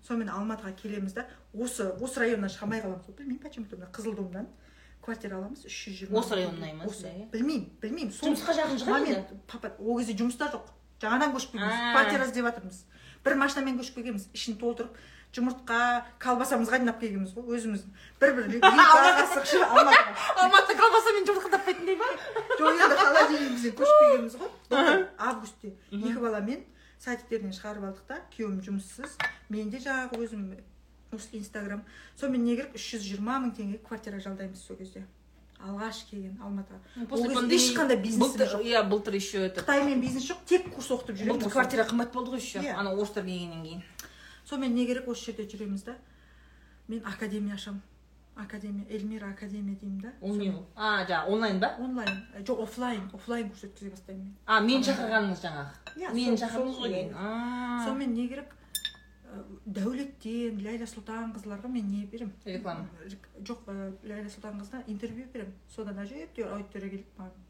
Сонымен 0.06 0.30
алматыға 0.30 0.72
келеміз 0.78 1.14
да 1.16 1.26
осы 1.54 1.88
осы 2.00 2.20
районнан 2.22 2.50
шыға 2.52 2.66
алмай 2.68 2.80
қаламыз 2.84 3.08
білмеймін 3.18 3.42
почему 3.42 3.66
то 3.66 3.76
мына 3.76 3.88
қызылдомнан 3.90 4.46
квартира 5.02 5.36
аламыз 5.40 5.64
үш 5.66 5.76
жүз 5.88 5.96
жиырма 6.00 6.18
Осы 6.20 6.34
районнан 6.34 6.68
емес, 6.70 6.86
осы. 6.90 7.06
иә. 7.10 7.26
білмеймін 7.32 7.66
білмеймін. 7.82 8.12
Сол 8.12 8.28
Жұмысқа 8.30 8.54
жақын 8.60 8.78
шығар 8.82 9.00
момент 9.00 9.32
папа 9.46 9.72
ол 9.78 9.98
кезде 9.98 10.14
жұмыста 10.14 10.50
жоқ. 10.54 10.70
Жаңадан 11.02 11.34
көшіп 11.34 11.52
келгенбіз 11.56 11.82
квартира 11.92 12.24
іздеп 12.26 12.46
жатырмыз 12.46 12.78
бір 13.26 13.34
машинамен 13.42 13.78
көшіп 13.80 13.94
келгенбіз. 13.98 14.28
Ішін 14.32 14.56
толтырып 14.62 14.96
жұмыртқа 15.36 15.78
колбасамызға 16.22 16.78
жинап 16.82 17.00
келгенбіз 17.00 17.34
ғой 17.36 17.56
өзіміз 17.58 17.82
бір 18.20 18.32
бір 18.36 18.46
алматыға. 18.66 20.14
алматыда 20.42 20.76
колбасамен 20.80 21.26
жұмыртқа 21.28 21.50
таппайтындай 21.56 21.96
ма 22.00 22.08
жоқ 22.60 22.80
енді 22.86 23.00
холодильнигімізден 23.02 23.74
көшіп 23.80 23.98
келгенбіз 24.04 24.38
ғой. 24.40 24.54
Августте 25.28 25.74
екі 25.92 26.16
баламен 26.22 26.64
садиктерден 27.04 27.52
шығарып 27.52 27.90
алдық 27.90 28.06
та. 28.08 28.20
Күйеуім 28.36 28.62
жұмыссыз 28.64 29.18
мен 29.52 29.68
де 29.70 29.78
жаңағы 29.84 30.22
өзім 30.24 30.46
осы 31.12 31.36
инстаграм. 31.38 31.84
Сонымен 32.18 32.44
не 32.48 32.56
керек 32.56 32.74
үш 32.78 32.86
жүз 32.94 33.04
жиырма 33.10 33.36
мың 33.44 33.52
теңге 33.58 33.78
квартира 33.84 34.18
жалдаймыз 34.24 34.62
сол 34.64 34.76
кезде. 34.80 35.04
Алғаш 35.56 36.02
келген 36.10 36.34
алматыға. 36.44 36.80
После 37.08 37.30
пандемии- 37.32 37.56
ешқандай 37.60 37.96
былтыр 37.96 38.48
жоқ. 38.48 38.64
иә 38.64 38.82
былтыр 38.88 39.14
еще 39.14 39.38
это 39.46 39.62
қытаймен 39.62 40.00
бизнес 40.00 40.26
жоқ 40.28 40.42
тек 40.46 40.66
курс 40.74 40.90
оқытып 40.90 41.16
жүремін 41.16 41.48
квартира 41.50 41.84
қымбат 41.88 42.12
болды 42.12 42.30
ғой 42.34 42.40
еще. 42.42 42.58
Иә. 42.60 42.74
ана 42.76 42.92
орыстар 42.92 43.24
келгеннен 43.24 43.62
кейін. 43.64 43.82
Сонымен 44.48 44.74
не 44.74 44.86
керек 44.86 45.08
осы 45.08 45.30
жерде 45.30 45.44
жүреміз 45.50 45.84
да? 45.84 45.96
Мен 46.88 47.02
академия 47.04 47.54
ашамын 47.54 47.82
академия 48.36 48.86
эльмира 48.90 49.30
академия 49.30 49.76
деймін 49.80 50.00
да. 50.00 50.12
Ол 50.20 50.36
не 50.36 50.50
ол 50.50 50.66
а 50.76 51.04
жаңағы 51.08 51.32
онлайн 51.32 51.60
ба? 51.60 51.74
Онлайн. 51.80 52.18
Э, 52.34 52.42
жоқ 52.42 52.62
офлайн 52.62 53.08
офлайн 53.12 53.48
курс 53.48 53.64
өткізе 53.64 53.90
бастаймын 53.90 54.24
мен. 54.24 54.36
А 54.46 54.60
мені 54.60 54.84
шақырғаныңыз 54.84 55.40
жаңағы? 55.40 55.70
Иә, 55.96 56.12
мені 56.12 56.36
шақырдыңыз 56.36 56.78
ғой. 56.84 57.08
сонымен 57.86 58.12
не 58.14 58.28
керек? 58.28 58.52
Ә, 59.26 59.42
дәулеттен 59.66 60.60
ләйла 60.62 60.86
сұлтанқызыларға 60.86 61.68
мен 61.72 61.88
не 61.90 62.04
беремін 62.06 62.34
Реклама. 62.44 62.86
жоқ 63.40 63.64
ә, 63.66 63.90
ләйла 64.04 64.28
сұлтанқызына 64.28 64.84
интервью 64.86 65.26
беремін 65.32 65.54
содан 65.74 65.98
әжептәуір 66.04 66.52
аудитория 66.52 66.90
келеді 66.90 67.08
маған 67.18 67.42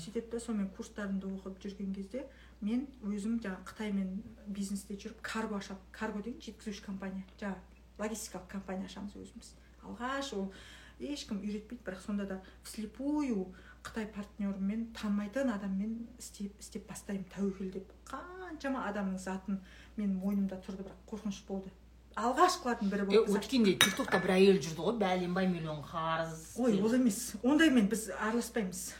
сөйтеді 0.00 0.30
да 0.32 0.40
сонымен 0.40 0.70
курстарымды 0.76 1.28
оқып 1.28 1.58
жүрген 1.60 1.92
кезде 1.94 2.24
мен 2.64 2.86
өзім 3.04 3.38
жаңағы 3.44 3.68
қытаймен 3.70 4.14
бизнесте 4.46 4.96
жүріп 4.96 5.20
карго 5.22 5.58
ашамын 5.60 5.82
карго 5.92 6.22
деген 6.24 6.40
жеткізуші 6.40 6.84
компания 6.86 7.24
жаңағы 7.40 7.60
логистикалық 7.98 8.48
компания 8.48 8.88
ашамыз 8.88 9.14
өзіміз. 9.20 9.52
Алғаш 9.84 10.32
ол 10.38 10.50
ешкім 10.98 11.42
үйретпейді 11.42 11.84
бірақ 11.84 12.02
сонда 12.06 12.26
да 12.26 12.40
вслепую 12.62 13.52
қытай 13.84 14.06
партнермен 14.14 14.88
танымайтын 14.96 15.52
адаммен 15.52 16.08
істеп 16.18 16.58
істеп 16.60 16.88
бастаймын 16.88 17.26
тәуекел 17.34 17.70
деп. 17.74 17.92
Қаншама 18.08 18.86
адамның 18.88 19.18
затын 19.20 19.60
менің 19.98 20.20
мойнымда 20.22 20.60
тұрды 20.64 20.86
бірақ 20.86 21.04
қорқыныш 21.10 21.42
болды. 21.48 21.72
Алғашқылардың 22.14 22.90
бірі 22.92 23.06
болды 23.10 23.36
өткенде 23.36 23.74
тик 23.82 23.96
токта 23.98 24.20
бір 24.22 24.36
әйел 24.36 24.60
жүрді 24.62 24.86
ғой 24.86 24.98
бәленбай 25.00 25.48
миллион 25.50 25.82
қарыз. 25.82 26.54
Ой 26.62 26.78
ол 26.80 26.94
емес. 26.94 27.34
Ондаймен 27.42 27.88
біз 27.90 28.06
араласпаймыз. 28.14 28.92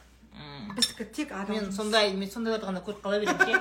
Біздікі 0.77 1.05
тек 1.05 1.33
адам 1.33 1.57
мен 1.57 1.73
сондай 1.73 2.15
мен 2.15 2.31
сондайларды 2.31 2.69
ғана 2.71 2.85
көріп 2.85 3.03
қала 3.05 3.21
беремін 3.23 3.39
ше 3.47 3.55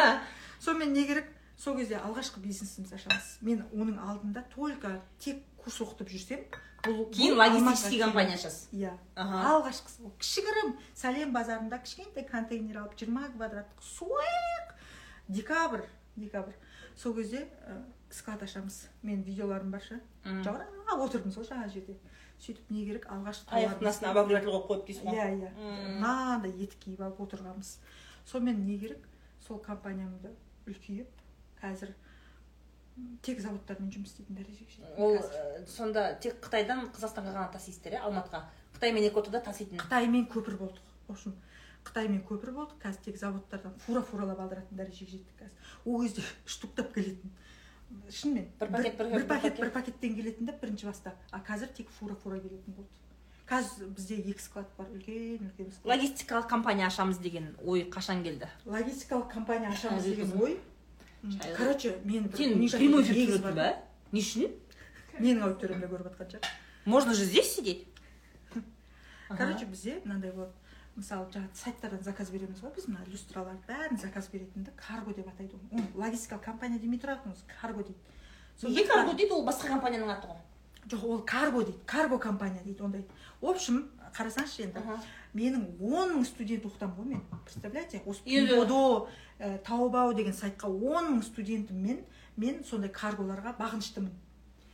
сонымен 0.64 0.92
не 0.92 1.06
керек? 1.08 1.28
Сол 1.60 1.76
кезде 1.76 1.98
алғашқы 2.00 2.40
бизнесімізді 2.40 2.96
ашамыз 2.96 3.30
мен 3.44 3.64
оның 3.72 4.00
алдында 4.00 4.44
только 4.54 4.94
тек 5.20 5.42
курс 5.60 5.80
оқытып 5.84 6.08
жүрсем 6.12 6.44
бұл 6.84 7.02
кейін 7.12 7.36
логистический 7.36 8.00
компания 8.00 8.38
ашасыз 8.38 8.70
иә. 8.72 8.94
Алғашқысы 9.16 10.04
ол 10.04 10.14
кішігірім. 10.20 10.72
Сәлем 10.96 11.34
базарында 11.36 11.80
кішкентай 11.84 12.24
контейнер 12.28 12.80
алып 12.80 12.96
жиырма 12.96 13.28
квадраттық 13.34 13.84
суық 13.84 14.72
декабрь 15.28 15.84
декабрь. 16.16 16.56
Сол 16.96 17.14
кезде 17.14 17.46
склад 18.10 18.42
ашамыз. 18.42 18.86
Менің 19.02 19.24
видеоларым 19.28 19.70
бар 19.70 19.84
жауырап 20.24 21.04
отырдым 21.04 21.32
сол 21.32 21.44
жаңағы 21.44 21.74
жерде. 21.74 21.98
Сөйтіп 22.40 22.70
не 22.72 22.84
керек 22.88 23.06
алғашқы 23.12 23.56
аяқтың 23.58 23.88
астына 23.90 24.12
обогреватель 24.14 24.50
қойып 24.50 24.68
қойып 24.70 24.86
дейсіз 24.86 25.04
ғой. 25.04 25.16
Иә 25.16 25.26
иә. 25.36 25.50
Мынандай 26.00 26.54
ет 26.64 26.76
киіп 26.80 27.00
алып 27.04 27.20
отырғанбыз. 27.26 27.72
Сонымен 28.30 28.64
не 28.66 28.78
керек? 28.78 29.08
Сол 29.46 29.58
компаниямды 29.58 30.32
үлкейіп 30.68 31.08
қазір 31.60 31.92
тек 33.24 33.40
заводтармен 33.40 33.90
жұмыс 33.92 34.12
істейтін 34.12 34.36
дәрежеге 34.40 34.74
жеттім 34.74 35.04
ол 35.04 35.16
ә, 35.16 35.62
сонда 35.68 36.02
тек 36.20 36.40
қытайдан 36.44 36.90
қазақстанға 36.94 37.32
ғана 37.36 37.52
тасисыздар 37.54 37.96
иә 37.96 38.02
алматыға? 38.06 38.42
Қытаймен 38.76 39.06
екі 39.08 39.20
ортада 39.20 39.40
таситын. 39.44 39.80
Қытаймен 39.80 40.26
көпір 40.32 40.58
болдық. 40.60 40.90
В 41.08 41.14
общем 41.14 41.34
қытаймен 41.86 42.22
көпір 42.28 42.52
болдық. 42.56 42.76
Қазір 42.82 43.04
тек 43.06 43.18
заводтардан 43.20 43.74
фура 43.86 44.02
фуралап 44.04 44.40
алдыратын 44.44 44.76
дәрежеге 44.76 45.16
жеттік 45.16 45.40
қазір. 45.40 45.72
Ол 45.86 46.02
кезде 46.04 46.24
штуктап 46.46 46.92
келетін. 46.94 47.32
Шынымен 48.10 48.46
Бір 48.60 48.68
пакет, 48.70 48.96
бір- 48.98 49.10
бір 49.12 49.26
пакет 49.26 49.60
бір 49.60 49.70
пакеттен 49.70 50.14
келетін 50.16 50.46
да 50.46 50.52
бірінші 50.52 50.86
баста. 50.86 51.12
А 51.30 51.38
қазір 51.38 51.68
тек 51.76 51.88
фура 51.98 52.14
фура 52.14 52.38
келетін 52.38 52.74
болды. 52.74 52.88
Қазір 53.48 53.88
бізде 53.96 54.14
екі 54.20 54.38
склад 54.40 54.66
бар 54.78 54.86
үлкен 54.86 55.50
үлкен 55.50 55.72
склад. 55.72 55.98
Логистикалық 55.98 56.48
компания 56.48 56.86
ашамыз 56.86 57.18
деген 57.18 57.56
ой 57.64 57.82
қашан 57.90 58.22
келді? 58.22 58.46
Логистикалық 58.66 59.28
компания 59.32 59.68
ашамыз 59.68 60.04
деген 60.04 60.32
ой. 60.40 60.58
Короче 61.56 61.98
мен 62.04 62.30
сен 62.36 62.54
прямой 62.68 63.02
эфир 63.02 63.38
бар. 63.42 63.52
ба 63.54 63.76
не 64.12 64.20
үшін? 64.20 64.50
Менің 65.18 65.42
аудиториямда 65.42 65.86
көріп 65.86 66.06
жатқан 66.06 66.30
шығар. 66.30 66.44
Можно 66.86 67.14
же 67.14 67.24
здесь 67.24 67.54
сидеть? 67.54 67.86
Короче 69.28 69.66
бізде 69.66 70.00
мынандай 70.04 70.32
болады 70.32 70.52
мысалы 71.00 71.26
жаңағы 71.32 71.56
сайттардан 71.56 72.02
заказ 72.04 72.30
береміз 72.30 72.60
ғой 72.60 72.74
біз 72.76 72.86
мына 72.90 73.04
люстраларды 73.08 73.64
бәрін 73.68 74.00
заказ 74.00 74.28
беретінді 74.32 74.72
карго 74.76 75.14
деп 75.16 75.28
атайды 75.32 75.56
оны 75.56 75.86
логистикалық 75.94 76.44
компания 76.44 76.78
демей 76.78 77.00
тұрады 77.00 77.32
карго 77.60 77.82
дейді. 77.82 77.98
Неге 78.62 78.86
карго 78.86 79.14
дейді 79.16 79.32
ол 79.32 79.46
басқа 79.46 79.72
компанияның 79.72 80.12
аты 80.12 80.28
ғой? 80.28 80.42
Жоқ 80.92 81.04
ол 81.04 81.22
карго 81.24 81.64
дейді 81.64 81.78
карго 81.86 82.18
компания 82.18 82.62
дейді 82.64 82.84
ондай. 82.84 83.06
В 83.40 83.48
общем 83.48 83.88
қарасаңызшы 84.12 84.66
енді 84.66 84.82
менің 85.34 85.66
он 85.80 86.16
мың 86.18 86.24
студент 86.28 86.64
оқытамын 86.66 86.96
ғой 86.96 87.08
мен 87.14 87.22
представляете? 87.44 88.02
Осы 88.04 88.22
пибодо 88.24 89.08
ә, 89.38 89.58
таобао 89.64 90.12
деген 90.12 90.34
сайтқа 90.34 90.68
он 90.68 91.14
мың 91.14 91.22
студентіммен 91.24 92.04
мен 92.36 92.64
сондай 92.64 92.90
карголарға 92.90 93.54
бағыныштымын. 93.58 94.12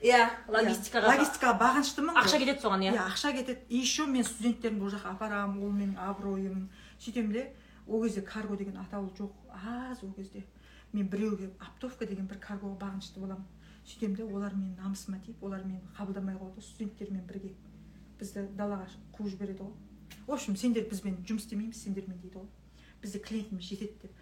Иә 0.01 0.19
Иә, 0.21 0.25
логистикаға 0.53 1.09
логистикаға 1.15 1.57
бағыныштымын 1.61 2.19
ақша 2.21 2.39
кетеді 2.39 2.61
соған 2.61 2.83
иә? 2.85 2.93
Иә 2.93 3.05
ақша 3.09 3.33
кетеді. 3.33 3.61
И 3.69 3.79
еще 3.79 4.07
мен 4.07 4.25
студенттерімді 4.25 4.85
ол 4.85 4.91
жаққа 4.93 5.15
апарамын 5.17 5.63
ол 5.65 5.73
менің 5.73 5.97
абыройым. 5.97 6.69
Сөйтемін 7.01 7.33
де 7.33 7.45
ол 7.87 8.03
кезде 8.05 8.21
карго 8.21 8.57
деген 8.57 8.77
атаулы 8.77 9.11
жоқ 9.17 9.33
аз 9.65 10.03
ол 10.03 10.13
кезде. 10.13 10.45
Мен 10.93 11.09
біреуге 11.09 11.51
оптовка 11.61 12.07
деген 12.07 12.27
бір 12.27 12.37
каргоға 12.37 12.77
бағынышты 12.77 13.21
боламын. 13.21 13.47
Сөйтемін 13.87 14.17
де 14.17 14.25
олар 14.25 14.53
менің 14.53 14.77
намысыма 14.83 15.19
тиіп 15.25 15.43
олар 15.43 15.65
мені 15.65 15.81
қабылдамай 15.97 16.37
қояды 16.37 16.61
студенттермен 16.61 17.25
бірге. 17.27 17.55
Бізді 18.21 18.49
далаға 18.57 18.89
қуып 19.17 19.31
жібереді 19.33 19.63
ғой. 19.65 19.73
В 20.27 20.33
общем 20.33 20.57
сендер 20.57 20.85
бізбен 20.91 21.25
жұмыс 21.25 21.47
істемейміз 21.47 21.83
сендермен 21.83 22.19
дейді 22.21 22.37
ғой. 22.37 22.49
Бізде 23.03 23.19
клиентіміз 23.19 23.65
жетеді 23.65 23.97
деп. 24.03 24.13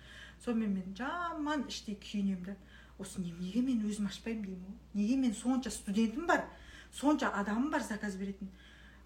Сонымен 0.45 0.75
мен 0.75 0.95
жаман 0.97 1.66
іштей 1.68 1.97
күйінемін 1.97 2.45
да 2.45 2.57
осы 2.99 3.20
не- 3.20 3.32
неге 3.40 3.62
мен 3.62 3.82
өзім 3.88 4.07
ашпаймын 4.07 4.45
деймін 4.45 4.64
ғой 4.64 5.01
неге 5.01 5.16
мен 5.16 5.34
сонша 5.34 5.70
студентім 5.70 6.26
бар 6.26 6.45
сонша 6.92 7.28
адамым 7.28 7.70
бар 7.70 7.82
заказ 7.82 8.14
беретін? 8.16 8.51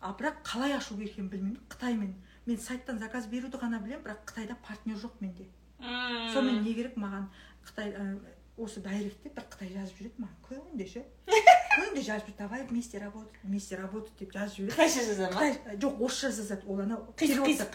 А 0.01 0.13
бірақ 0.13 0.43
қалай 0.45 0.77
ашу 0.77 0.95
керек 0.97 1.13
екенін 1.17 1.29
білмеймін. 1.29 1.61
Қытаймен. 1.69 2.13
Мен 2.47 2.59
сайттан 2.59 2.99
заказ 2.99 3.27
беруді 3.27 3.57
ғана 3.59 3.81
білемін 3.83 4.05
бірақ 4.05 4.21
қытайда 4.31 4.55
партнер 4.63 4.97
жоқ 4.97 5.17
менде. 5.21 5.47
Сонымен 5.81 6.63
не 6.63 6.75
керек 6.75 6.95
маған? 6.97 7.27
Қытай 7.67 7.91
ә, 7.97 8.19
осы 8.59 8.81
дайректте 8.81 9.31
бір 9.35 9.45
қытай 9.51 9.73
жазып 9.73 9.99
жүреді 9.99 10.23
маған. 10.23 10.39
Күнде 10.47 10.87
ше? 10.87 11.03
Күнде 11.79 12.03
жазып 12.03 12.29
жүреді. 12.29 12.39
Давай 12.39 12.63
вместе 12.67 12.99
работать 12.99 13.35
вместе 13.43 13.77
работать 13.77 14.13
деп 14.19 14.33
жазып 14.33 14.57
жібереді 14.57 14.77
қытайша 14.77 15.05
жаза 15.09 15.31
ма 15.35 15.41
қытай 15.43 15.79
жоқ 15.83 16.01
орысша 16.05 16.31
жазады. 16.31 16.63
Ол 16.67 16.81
анау 16.81 17.15
Қисық- 17.17 17.47
қисық 17.49 17.71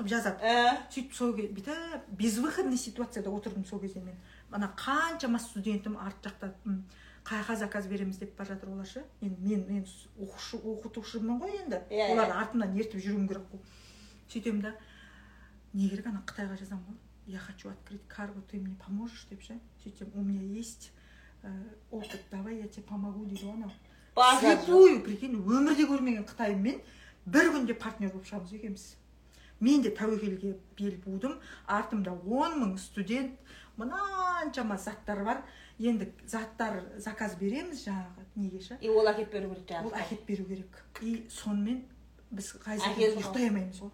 қылып 0.00 0.08
жазады. 0.08 0.40
Ә, 0.40 0.76
сөйтіп 0.90 1.12
сол 1.14 1.32
бүйтіп 1.36 2.08
безвыходный 2.10 2.78
ситуацияда 2.78 3.30
отырдым 3.30 3.64
сол 3.66 3.80
кезде 3.80 4.00
мен. 4.00 4.16
Ана 4.52 4.68
қаншама 4.76 5.38
студентім 5.38 5.96
арт 5.98 6.24
жақта 6.26 6.52
м, 6.66 6.84
қай 7.24 7.42
жаққа 7.42 7.56
заказ 7.56 7.86
береміз 7.86 8.18
деп 8.18 8.36
бара 8.36 8.54
жатыр 8.54 8.70
олар 8.72 8.86
ше? 8.86 9.04
Енді 9.20 9.40
мен 9.42 9.64
мен 9.68 9.84
оқушы 10.18 10.56
оқытушымын 10.58 11.38
ғой 11.40 11.56
енді. 11.62 11.82
Иә, 11.90 12.08
иә. 12.08 12.12
оларды 12.14 12.32
артымнан 12.34 12.76
ертіп 12.76 13.00
жүруім 13.04 13.28
керек 13.28 13.44
қой. 13.52 13.60
Сөйтемін 14.32 14.60
да 14.62 14.74
не 15.74 15.88
керек 15.88 16.06
ана 16.06 16.22
қытайға 16.26 16.58
жазамын 16.58 16.84
ғой. 16.88 16.96
Я 17.26 17.38
хочу 17.38 17.68
открыть 17.70 18.06
карго 18.08 18.40
ты 18.50 18.58
мне 18.58 18.74
поможешь 18.86 19.26
деп 19.30 19.42
ше? 19.42 19.58
Сөйтсем 19.84 20.10
у 20.14 20.22
меня 20.22 20.42
есть 20.42 20.90
э, 21.42 21.48
опыт 21.90 22.20
давай 22.30 22.56
я 22.58 22.66
тебе 22.68 22.82
помогу 22.82 23.24
дейді 23.24 23.44
ғой 23.46 23.54
анау. 23.54 23.70
Слепую 24.40 25.02
прикинь 25.04 25.36
өмірде 25.38 25.86
көрмеген 25.86 26.26
қытайыммен 26.26 26.80
бір 27.26 27.52
күнде 27.54 27.74
партнер 27.78 28.10
болып 28.10 28.26
шығамыз 28.26 28.52
екенбіз 28.56 28.96
мен 29.60 29.82
де 29.82 29.90
тәуекелге 29.94 30.56
бел 30.76 30.94
будым. 31.04 31.38
Артымда 31.66 32.12
он 32.12 32.58
мың 32.62 32.78
студент 32.78 33.38
мынаншама 33.80 34.76
заттар 34.78 35.24
бар? 35.24 35.42
Енді 35.80 36.10
заттар 36.28 36.82
заказ 36.98 37.34
береміз 37.40 37.86
жаңағы 37.86 38.26
неге 38.36 38.60
ше? 38.60 38.78
И 38.80 38.88
ол 38.88 39.08
әкеліп 39.08 39.32
беру 39.32 39.54
керек 39.54 39.80
ол 39.80 39.90
жаңағы 39.90 40.02
әкеліп 40.04 40.26
беру 40.28 40.44
керек. 40.50 40.84
И 41.00 41.26
сонымен 41.32 41.82
біз 42.30 42.52
тұр. 42.52 42.78
ұйықтай 43.16 43.48
алмаймыз 43.48 43.80
ғой. 43.80 43.90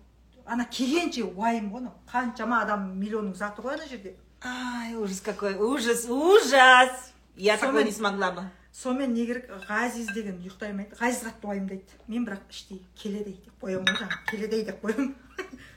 Ана 0.47 0.67
келгенше 0.67 1.25
уайым 1.25 1.71
ғой 1.73 1.85
анау. 1.85 1.95
Қаншама 2.11 2.63
адам 2.67 2.91
миллионның 3.01 3.35
заты 3.39 3.63
ғой 3.63 3.79
ана 3.79 3.87
жерде. 3.87 4.17
Ай 4.43 4.95
ужас 4.95 5.21
какой 5.21 5.55
ужас 5.55 6.07
ужас. 6.09 7.13
Я 7.37 7.57
такой 7.57 7.85
не 7.85 7.93
смогла 7.93 8.33
бы. 8.33 8.43
сонымен 8.77 9.15
не 9.15 9.27
керек? 9.27 9.49
Ғазиз 9.69 10.11
деген 10.13 10.37
ұйықтай 10.43 10.73
алмайды 10.73 10.97
ғазиз 11.01 11.23
қатты 11.25 11.49
уайымдайды. 11.49 11.97
Мен 12.09 12.27
бірақ 12.27 12.51
іштей 12.53 12.83
келеді 13.01 13.33
деп 13.47 13.63
қоямын 13.63 13.89
ғой 13.89 14.03
жаңағы. 14.03 14.19
Келеді 14.31 14.65
деп 14.69 14.83
қоямын. 14.85 15.15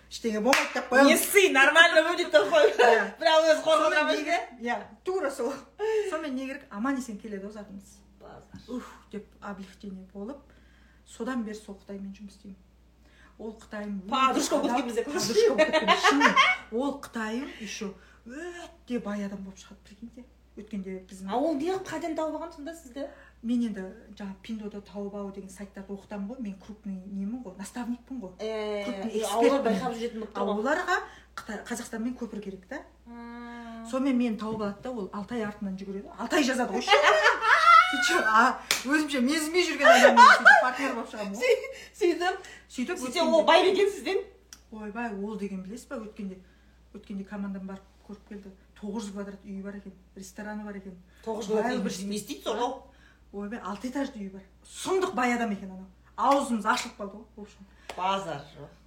Ештеңе 0.09 0.39
болмайды 0.41 0.73
деп 0.73 0.91
не 0.91 0.97
қоямын 0.97 1.17
сый 1.17 1.49
нормально 1.53 2.03
будет 2.09 2.31
деп 2.31 2.47
қой 2.53 2.69
Иә. 2.75 3.03
бірақ 3.19 3.43
өзі 3.45 3.63
сонымен 3.63 3.93
қорқыта 3.93 4.15
не 4.15 4.23
керек 4.23 4.43
иә 4.61 4.77
тура 5.05 5.31
сол 5.31 5.53
сонымен 6.09 6.35
не 6.35 6.47
керек 6.47 6.63
аман 6.69 6.95
есен 6.97 7.17
келеді 7.19 7.45
ғой 7.45 7.51
затымыз 7.53 7.97
уф 8.69 8.89
деп 9.11 9.25
облегчение 9.41 10.05
болып 10.13 10.37
содан 11.05 11.43
бері 11.43 11.55
сол 11.55 11.75
қытаймен 11.75 12.13
жұмыс 12.13 12.35
істеймін. 12.37 12.57
Ол 13.39 13.53
қытайым 13.55 14.01
Подружка 14.09 14.57
болып 14.57 14.71
адал- 14.71 14.83
кеткен 14.83 14.87
бізде. 14.87 15.03
подружка 15.05 15.55
болып 15.55 15.99
шынымен. 16.05 16.35
Ол 16.71 16.91
қытайым 17.01 17.47
еще 17.61 17.93
өте 18.27 18.99
бай 18.99 19.25
адам 19.25 19.43
болып 19.45 19.57
шығады 19.57 19.79
прикиньте 19.87 20.25
өткенде 20.57 20.97
біздің 21.09 21.31
а 21.31 21.37
ол 21.37 21.55
неғып 21.55 21.87
қайдан 21.87 22.15
тауып 22.15 22.35
алған 22.35 22.51
сонда 22.55 22.73
сізді? 22.75 23.07
Мен 23.41 23.61
енді 23.63 23.83
жаңағы 24.19 24.35
пиндода 24.43 24.81
таобао 24.83 25.29
деген 25.31 25.49
сайттарды 25.49 25.93
оқытамын 25.95 26.27
ғой 26.33 26.41
мен 26.43 26.55
крупный 26.59 26.97
немін 27.07 27.39
ғой 27.45 27.55
наставникпін 27.57 28.19
ғой 28.19 28.33
аулар 29.31 29.61
байқап 29.63 29.93
жүретін 29.95 30.25
болып 30.25 30.37
ал 30.41 30.51
оларға 30.57 30.97
қазақстанмен 31.69 32.17
көпір 32.19 32.41
керек 32.43 32.65
та 32.67 32.81
сонымен 33.89 34.17
мені 34.19 34.37
тауып 34.37 34.61
алады 34.61 34.81
да 34.83 34.91
ол 34.91 35.07
алтай 35.15 35.43
артынан 35.47 35.77
жүгіреді 35.79 36.11
алтай 36.19 36.43
жазады 36.43 36.73
ғой 36.73 36.83
өзімше 38.91 39.21
менсінбей 39.23 39.63
жүрген 39.69 39.87
адаммен 39.87 40.51
партнер 40.61 40.93
болып 40.97 41.09
шығамын 41.13 41.39
ғой 41.39 41.55
сөйтіп 42.01 42.51
сөйтіп 42.75 42.99
сөйтсе 43.05 43.23
ол 43.23 43.45
бай 43.47 43.63
ба 43.63 43.71
екен 43.71 43.89
сізден 43.95 44.19
ойбай 44.71 45.13
ол 45.15 45.37
деген 45.39 45.63
білесіз 45.63 45.87
ба 45.89 46.01
өткенде 46.03 46.37
өткенде 46.93 47.23
командам 47.31 47.65
барып 47.71 47.87
көріп 48.09 48.27
келді 48.29 48.51
тоғыз 48.81 49.07
жүз 49.07 49.15
квадрат 49.15 49.47
үйі 49.47 49.63
бар 49.63 49.79
екен 49.79 49.95
рестораны 50.19 50.63
бар 50.67 50.77
екен 50.83 50.99
тоғыз 51.25 51.47
жыл 51.49 51.81
бір- 51.87 52.05
не 52.11 52.15
істейді 52.19 52.49
ол 52.53 52.77
ойбай 53.31 53.59
алты 53.59 53.89
этажды 53.89 54.19
үйі 54.19 54.33
бар 54.33 54.45
сұмдық 54.65 55.13
бай 55.15 55.33
адам 55.35 55.51
екен 55.53 55.71
анау 55.71 55.87
аузымыз 56.17 56.65
ашылып 56.65 56.97
қалды 56.99 57.17
ғой 57.17 57.25
в 57.35 57.41
общем 57.41 57.65
базар 57.97 58.41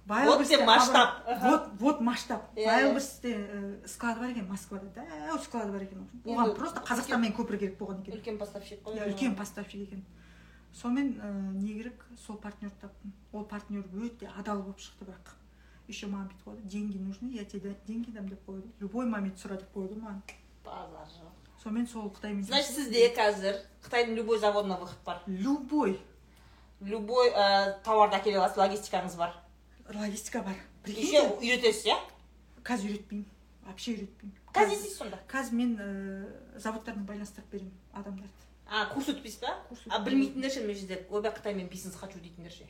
Байлбірісте 0.05 0.37
вот 0.37 0.47
тебе 0.47 0.65
масштаб 0.65 1.09
вот 1.41 1.69
вот 1.79 2.01
масштаб 2.01 2.41
байлбірісте 2.55 3.33
ә, 3.33 3.87
склады 3.87 4.19
бар 4.19 4.29
екен 4.31 4.49
москвада 4.49 4.89
дәу 4.95 5.39
склады 5.39 5.71
бар 5.71 5.85
екен 5.85 6.09
оған 6.25 6.55
просто 6.57 6.83
қазақстанмен 6.83 7.35
көпір 7.37 7.59
керек 7.61 7.77
болған 7.79 8.01
екен 8.03 8.17
үлкен 8.17 8.37
поставщик 8.41 8.83
қой 8.83 8.99
иә 8.99 9.07
үлкен 9.07 9.35
поставщик 9.35 9.87
екен 9.87 10.03
сонымен 10.73 11.61
не 11.61 11.73
керек 11.77 12.05
сол 12.25 12.35
партнерді 12.35 12.75
таптым 12.81 13.13
ол 13.31 13.45
партнер 13.45 13.87
өте 13.93 14.27
адал 14.37 14.61
болып 14.61 14.83
шықты 14.83 15.07
бірақ 15.07 15.31
еще 15.87 16.07
маған 16.07 16.27
бүйтіп 16.31 16.47
қойды 16.47 16.67
деньги 16.67 16.97
нужны 16.97 17.31
я 17.37 17.45
тебе 17.45 17.77
деньги 17.87 18.11
дам 18.11 18.27
деп 18.27 18.43
қойды 18.47 18.67
любой 18.79 19.05
момент 19.05 19.39
сұра 19.39 19.55
деп 19.55 19.71
қойды 19.75 19.99
маған 20.01 20.21
базар 20.65 21.07
жоқ 21.15 21.42
сонымен 21.63 21.87
сол 21.87 22.09
қытаймен 22.11 22.43
значит 22.43 22.75
сізде 22.75 23.07
қазір 23.15 23.59
қытайдың 23.85 24.15
любой 24.15 24.39
заводына 24.39 24.77
выход 24.77 24.99
бар. 25.05 25.21
Любой. 25.27 25.99
Любой 26.81 27.29
ә, 27.31 27.79
тауарды 27.83 28.17
әкеле 28.19 28.37
аласыз 28.37 28.57
логистикаңыз 28.57 29.15
бар. 29.17 29.35
Логистика 29.93 30.43
бар. 30.43 30.55
Еще 30.85 31.23
үйретесіз 31.39 31.87
иә? 31.87 31.97
Қазір 32.63 32.91
үйретпеймін. 32.91 33.25
Вообще 33.63 33.95
үйретпеймін. 33.95 34.35
Қазір 34.53 34.69
не 34.69 34.75
істейсіз 34.75 34.97
сонда? 34.97 35.19
Қазір 35.31 35.59
мен 35.59 35.75
ә, 35.79 36.59
заводтармен 36.59 37.05
байланыстырып 37.07 37.55
беремін 37.55 37.73
адамдарды. 37.93 38.49
А 38.67 38.85
курс 38.91 39.09
өтпейсіз 39.13 39.41
ба 39.41 39.55
Курс 39.69 39.81
а 39.87 39.99
білмейтіндер 40.03 40.51
ше 40.51 40.63
мына 40.63 40.75
жерде? 40.75 41.05
Ойбай 41.09 41.31
қытаймен 41.31 41.69
бизнес 41.69 41.95
хочу 41.95 42.19
дейтіндер 42.19 42.51
ше? 42.51 42.67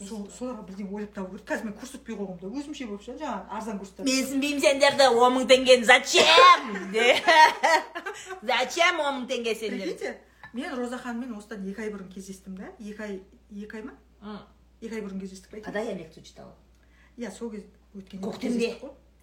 Сол 0.00 0.26
соларға 0.28 0.66
бірдеңе 0.68 0.92
ойлап 0.92 1.14
табу 1.14 1.36
керек. 1.36 1.46
Қазір 1.48 1.64
мен 1.64 1.74
курс 1.78 1.94
өтпей 1.96 2.16
қойғанмын 2.18 2.40
да. 2.42 2.50
Өзімше 2.60 2.86
болып 2.90 3.02
ше 3.06 3.14
жаңағы 3.16 3.56
арзан 3.56 3.78
курстар. 3.80 4.04
Менсінбеймін 4.04 4.60
сендерді 4.60 5.08
он 5.16 5.38
мың 5.38 5.46
теңгені 5.48 5.84
зачем? 5.88 6.76
Зачем 8.50 9.00
он 9.00 9.22
мың 9.22 9.26
теңге 9.30 9.54
сендер? 9.56 9.86
Прикиньте 9.86 10.18
мен 10.52 10.74
роза 10.76 10.98
ханыммен 11.00 11.36
осыдан 11.38 11.64
екі 11.68 11.86
ай 11.86 11.90
бұрын 11.94 12.12
кездестім 12.12 12.56
да. 12.60 12.70
Екі 12.80 13.02
ай 13.02 13.18
екі 13.52 13.80
ай 13.80 13.88
ма? 13.88 13.96
Екі 14.80 14.98
ай 14.98 15.02
бұрын 15.02 15.20
кездестік 15.20 15.50
па 15.50 15.60
когда 15.60 15.80
я 15.80 15.94
лекцию 15.96 16.24
читала 16.24 16.54
иә 17.16 17.30
сол 17.32 17.50
кез 17.50 17.64
өткенде 17.96 18.24
көктемде? 18.26 18.70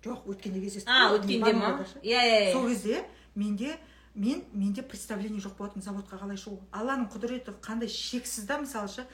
жоқ 0.03 0.25
өткенде 0.29 0.61
кездестік 0.61 0.89
а 0.89 1.13
өткенде 1.13 1.53
ма? 1.53 1.77
даже. 1.77 1.99
иә 2.01 2.21
иә 2.25 2.51
сол 2.53 2.65
иә 2.65 2.73
кезде 2.73 3.03
менде 3.35 3.77
мен 4.15 4.43
менде 4.53 4.83
представление 4.83 5.41
жоқ 5.41 5.57
болатын 5.57 5.81
заводқа 5.81 6.19
қалай 6.21 6.37
шығу. 6.37 6.59
Алланың 6.71 7.09
құдіреті 7.09 7.55
қандай 7.65 7.89
шексіз 7.89 8.45
да 8.45 8.59
мысалы 8.61 8.87
ше 8.87 9.07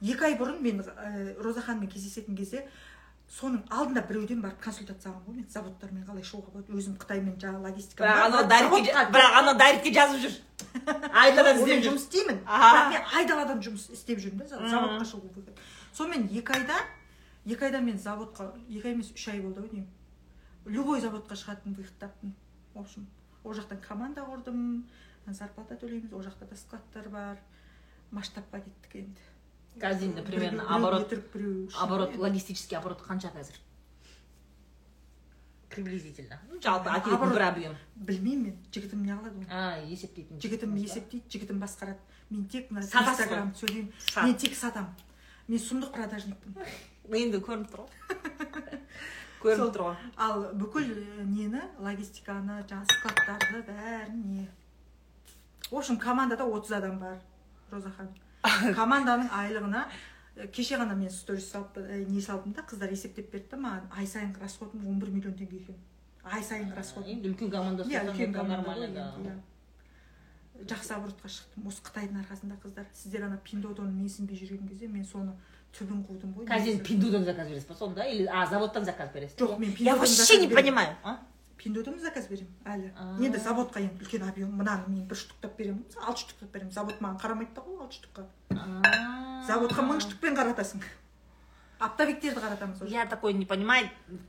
екі 0.00 0.24
ай 0.24 0.36
бұрын 0.38 0.62
мен 0.64 0.80
ә, 0.80 1.36
роза 1.42 1.60
ханыммен 1.60 1.90
кездесетін 1.92 2.36
кезде 2.36 2.64
соның 3.28 3.66
алдында 3.68 4.00
біреуден 4.08 4.40
барып 4.40 4.60
консультация 4.64 5.10
алғанмын 5.10 5.26
ғой 5.26 5.36
мен 5.42 5.48
заводтармен 5.50 6.06
қалай 6.08 6.24
шығуға 6.24 6.54
болады 6.54 6.72
өзім 6.78 6.96
қытаймен 7.02 7.36
жаңағы 7.42 7.62
логистика 7.66 8.04
бірақ 8.04 8.24
анау 8.28 8.46
дайректке 8.48 8.94
бірақ 9.16 9.38
анау 9.40 9.56
дайректке 9.58 9.92
жазып 9.92 10.20
жүр. 10.24 10.36
Айдаладан 11.24 11.60
іздеп 11.60 11.82
жүр. 11.82 11.90
жұмыс 11.90 12.06
істеймін 12.06 12.40
бірақ 12.46 12.88
мен 12.94 13.10
айдаладан 13.20 13.60
жұмыс 13.66 13.88
істеп 13.92 14.22
жүрмін 14.22 14.46
да 14.46 14.62
заводқа 14.70 15.08
шығу 15.10 15.32
керек 15.34 15.60
сонымен 15.92 16.28
екі 16.30 16.56
айда 16.60 16.78
екі 17.44 17.68
айда 17.68 17.82
мен 17.82 17.98
заводқа 17.98 18.52
екі 18.70 18.86
ай 18.86 18.94
емес 18.94 19.10
үш 19.12 19.28
ай 19.28 19.40
болды 19.40 19.60
ау 19.60 19.68
деймін. 19.68 19.90
Любой 20.66 21.00
заводқа 21.02 21.34
шығатын 21.34 21.74
выход 21.74 21.98
таптым 21.98 22.34
в 22.74 22.80
общем 22.80 23.06
ол 23.46 23.54
жақтан 23.54 23.78
команда 23.82 24.24
құрдым 24.26 24.84
зарплата 25.30 25.76
төлейміз 25.78 26.12
ол 26.12 26.24
жақта 26.26 26.48
да 26.50 26.56
складтар 26.58 27.08
бар 27.08 27.38
масштабқа 28.10 28.60
кеттік 28.64 28.96
енді. 29.02 29.22
Қазір 29.78 30.10
енді 30.10 30.22
примерно 30.26 30.66
оборот 30.76 31.12
оборот 31.82 32.16
логистический 32.16 32.78
оборот 32.78 33.02
қанша 33.06 33.30
қазір? 33.34 33.58
Приблизительно. 35.68 36.38
Ну, 36.48 36.60
жалпы 36.62 36.90
әкелетін 36.94 37.32
бір 37.34 37.42
объем. 37.42 37.74
білмеймін 37.96 38.44
мен 38.44 38.58
жігітім 38.72 39.02
не 39.04 39.12
қылады 39.12 39.42
оны 39.42 39.46
а 39.50 39.78
есептейтін 39.82 40.40
жігітім 40.40 40.76
есептейді 40.78 41.26
жігітім 41.28 41.60
басқарады. 41.60 41.98
Мен 42.30 42.46
тек 42.46 42.70
мына 42.70 42.86
инстаграмды 42.86 43.58
сөйлеймін. 43.58 43.92
Мен 44.22 44.36
тек 44.36 44.54
сатамын. 44.54 44.94
Мен 45.48 45.60
сұмдық 45.60 45.92
продажникпін 45.92 46.56
енді 47.12 47.42
көрініп 47.42 47.70
тұр 47.74 47.84
ғой. 47.84 48.80
Сол. 49.46 49.54
көрініп 49.54 49.74
тұр 49.76 49.84
ғой 49.86 49.96
ал 50.26 50.44
бүкіл 50.60 50.92
нені? 51.30 51.62
Логистиканы 51.78 52.60
жаңағы 52.66 52.98
складтарды 52.98 53.62
бәрін 53.70 54.22
не 54.32 54.48
в 55.70 55.76
общем 55.76 55.98
командада 55.98 56.44
30 56.44 56.72
адам 56.78 56.98
бар 56.98 57.18
роза 57.70 57.90
ханым. 57.90 58.14
Команданың 58.76 59.30
айлығына 59.34 59.86
кеше 60.54 60.76
ғана 60.78 60.94
мен 60.94 61.10
сторис 61.10 61.48
салып 61.50 61.78
ә, 61.80 62.04
не 62.06 62.20
салдым 62.20 62.52
да 62.54 62.62
қыздар 62.62 62.92
есептеп 62.92 63.32
берді 63.32 63.50
да 63.50 63.56
маған 63.56 63.88
ай 63.90 64.06
сайынғы 64.06 64.42
расходым 64.42 64.86
11 64.86 65.14
миллион 65.14 65.34
теңге 65.34 65.62
екен. 65.62 65.76
Ай 66.24 66.42
сайынғы 66.42 66.76
расходым. 66.76 67.10
Енді 67.16 67.32
үлкен 67.32 67.50
команда 67.50 67.82
иә 67.82 68.04
үлкен 68.10 68.32
команда 68.32 68.86
иә. 69.26 69.36
жақсы 70.62 70.94
оборотқа 70.94 71.28
шықтым. 71.28 71.66
Осы 71.66 71.82
қытайдың 71.82 72.22
арқасында 72.22 72.60
қыздар 72.62 72.86
сіздер 72.94 73.26
ана 73.26 73.38
пиндодон 73.38 73.90
менсінбей 73.96 74.38
жүрген 74.38 74.68
кезде 74.68 74.88
мен 74.88 75.04
соны 75.04 75.34
түбін 75.76 76.02
қудым 76.08 76.34
ғой 76.36 76.48
қазір 76.50 76.82
пиндудан 76.84 77.24
заказ 77.24 77.48
бересіз 77.48 77.68
ба 77.68 77.74
сонда 77.78 78.04
или 78.04 78.26
а 78.26 78.46
заводтан 78.50 78.84
заказ 78.84 79.10
бересіз 79.14 79.36
жоқ 79.38 79.58
мен 79.58 79.74
я 79.78 79.96
вообще 79.96 80.38
не 80.40 80.48
понимаю 80.48 80.96
а 81.04 81.18
пиндодан 81.56 81.98
заказ 82.00 82.28
беремін 82.28 82.52
әлі 82.64 82.92
енді 83.26 83.38
заводқа 83.38 83.80
енді 83.80 84.04
үлкен 84.04 84.28
объем 84.28 84.52
мынаны 84.60 84.88
мен 84.88 85.06
бір 85.08 85.16
штуктап 85.16 85.56
беремін 85.58 85.84
алты 86.00 86.26
штуктап 86.26 86.52
беремін 86.52 86.72
завод 86.72 87.00
маған 87.00 87.20
қарамайды 87.22 87.54
да 87.56 87.64
ғой 87.66 87.82
алты 87.84 88.00
штукқа 88.00 88.26
заводқа 89.48 89.86
мың 89.88 90.00
штукпен 90.04 90.36
қаратасың 90.38 90.84
оптовиктерді 91.78 92.40
қаратамыз 92.40 92.82
уже 92.84 92.94
Я 92.94 93.06
такой 93.06 93.32
не 93.34 93.44
понимаю. 93.44 93.88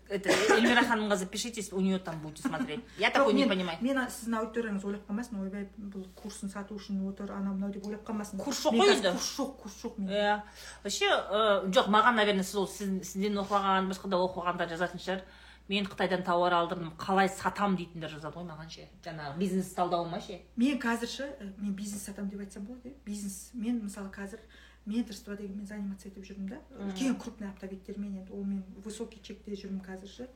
Это 0.10 0.30
Эльмира 0.30 0.82
Ханымға 0.84 1.16
запишитесь, 1.16 1.72
у 1.72 1.80
нее 1.80 2.00
там 2.00 2.20
будете 2.20 2.44
смотреть. 2.48 2.82
Я 2.98 3.10
такой 3.10 3.34
не 3.34 3.46
понимаю. 3.46 3.78
мен 3.82 3.98
сіздің 3.98 4.36
аудиторияңыз 4.42 4.84
ойлап 4.86 5.08
қалмасын 5.10 5.42
ойбай 5.42 5.70
бұл 5.78 6.06
курсын 6.16 6.50
сату 6.50 6.76
үшін 6.76 7.08
отыр 7.10 7.32
анау 7.32 7.54
мынау 7.54 7.72
деп 7.72 7.86
ойлап 7.88 8.04
қалмасын 8.08 8.38
Курс 8.38 8.66
жоқ 8.66 8.72
қой 8.76 8.94
енді. 8.96 9.12
курс 9.12 9.40
жоқ 9.40 9.56
курс 9.62 9.84
жоқ 9.84 9.98
Иә. 9.98 10.42
Вообще, 10.84 11.06
э, 11.06 11.72
жоқ, 11.72 11.88
маған, 11.88 12.16
наверное, 12.16 12.44
сіз 12.44 12.56
ол 12.56 12.68
сіз- 12.68 13.04
сізден 13.04 13.38
оқыған, 13.40 13.88
басқа 13.92 14.08
да 14.10 14.18
оқығандар 14.18 14.68
жазатын 14.70 15.00
шығар. 15.00 15.22
Мен 15.70 15.84
Қытайдан 15.86 16.24
тауар 16.24 16.54
алдырдым, 16.54 16.94
қалай 16.98 17.28
сатам 17.28 17.76
дейтіндер 17.76 18.08
жазады 18.10 18.36
ғой 18.40 18.48
маған 18.48 18.70
ше. 18.70 18.88
Жаңағы 19.04 19.38
бизнес 19.38 19.74
талдауыма 19.74 20.22
ше. 20.22 20.40
мен 20.56 20.80
қазір 20.80 21.08
ше 21.08 21.24
ә, 21.42 21.54
мен 21.62 21.74
бизнес 21.76 22.04
сатамын 22.06 22.30
деп 22.30 22.40
айтсам 22.40 22.64
болады 22.64 22.88
иә 22.90 22.94
бизнес 23.06 23.50
мен 23.54 23.82
мысалы 23.84 24.10
қазір 24.10 24.40
менторство 24.88 25.36
дегенмен 25.36 25.68
заниматься 25.68 26.08
етіп 26.10 26.26
жүрмін 26.26 26.50
да. 26.56 26.60
Үлкен 26.80 27.18
крупный 27.20 27.50
оптовиктермен 27.52 28.22
енді 28.22 28.34
ол 28.34 28.44
мен 28.48 28.64
высокий 28.86 29.22
чекте 29.22 29.54
жүрмін 29.54 29.84
қазір 29.86 30.10
ше. 30.10 30.30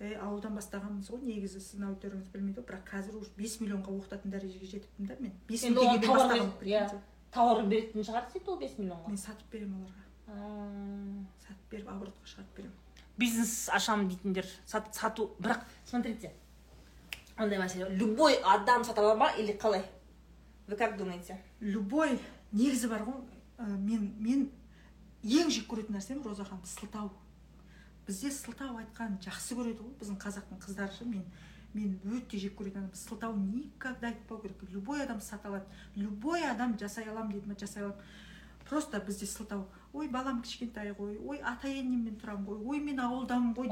Е 0.00 0.14
ауылдан 0.16 0.56
бастағанбыз 0.56 1.10
ғой 1.12 1.20
негізі 1.28 1.60
сіздің 1.60 1.90
аудиторияңыз 1.90 2.30
білмейді 2.32 2.62
ғой 2.62 2.68
бірақ 2.70 2.86
қазір 2.88 3.18
уже 3.20 3.30
бес 3.36 3.58
миллионға 3.60 3.92
оқытатын 3.92 4.32
дәрежеге 4.32 4.66
жетіппін 4.70 5.10
да 5.10 5.16
мен. 5.20 5.34
Бес 5.48 5.60
тауар 5.60 6.40
иә 6.64 6.86
тауар 7.30 7.66
беретін 7.68 8.06
шығарсыз 8.08 8.40
енді 8.40 8.50
ол 8.50 8.60
бес 8.62 8.78
миллионға. 8.78 9.12
Мен 9.12 9.20
сатып 9.20 9.52
беремін 9.52 9.84
оларға. 9.84 10.06
Сатып 11.44 11.74
беріп 11.74 11.90
оборотқа 11.92 12.32
шығарып 12.32 12.56
беремін. 12.56 12.78
Бизнес 13.20 13.68
ашамын 13.68 14.08
дейтіндер 14.08 14.46
сат, 14.64 14.88
сату 14.96 15.34
бірақ 15.38 15.66
смотрите 15.84 16.32
андай 17.36 17.58
мәселе 17.60 17.90
любой 17.90 18.38
адам 18.40 18.84
сата 18.84 19.02
ала 19.02 19.14
ма 19.14 19.28
или 19.36 19.52
қалай? 19.52 19.84
Вы 20.66 20.76
как 20.76 20.96
думаете? 20.96 21.36
Любой 21.60 22.18
негізі 22.52 22.88
бар 22.88 23.04
ғой 23.04 23.20
ә, 23.60 23.66
мен 23.76 24.14
мен 24.18 24.48
ең 25.22 25.50
жек 25.52 25.68
көретін 25.68 25.98
нәрсем 25.98 26.22
роза 26.24 26.44
ханым 26.48 26.64
сылтау. 26.64 27.10
Бізде 28.06 28.30
сылтау 28.32 28.78
айтқан 28.80 29.18
жақсы 29.22 29.54
көреді 29.58 29.84
ғой 29.84 29.94
біздің 30.00 30.18
қазақтың 30.24 30.62
қыздары 30.64 30.96
ше 30.96 31.04
мен 31.04 31.24
мен 31.74 32.00
өте 32.04 32.38
жек 32.40 32.56
көретін 32.58 32.86
адаммын. 32.86 32.96
Сылтау 32.96 33.36
никогда 33.36 34.08
айтпау 34.08 34.40
керек. 34.40 34.62
Любой 34.70 35.02
адам 35.04 35.20
сата 35.20 35.48
алады. 35.48 35.64
Любой 35.94 36.42
адам 36.48 36.78
жасай 36.78 37.04
аламын 37.04 37.32
деді 37.36 37.48
ма 37.48 37.54
жасай 37.60 37.84
аламын. 37.84 38.00
Просто 38.68 39.00
бізде 39.06 39.26
сылтау. 39.26 39.66
Ой 39.92 40.08
балам 40.08 40.42
кішкентай 40.42 40.92
ғой 40.94 41.18
ой 41.20 41.38
ата 41.38 41.68
енеммен 41.68 42.16
тұрамын 42.16 42.46
ғой 42.46 42.64
ой 42.64 42.80
мен 42.80 43.00
ауылданмын 43.00 43.54
ғой. 43.54 43.68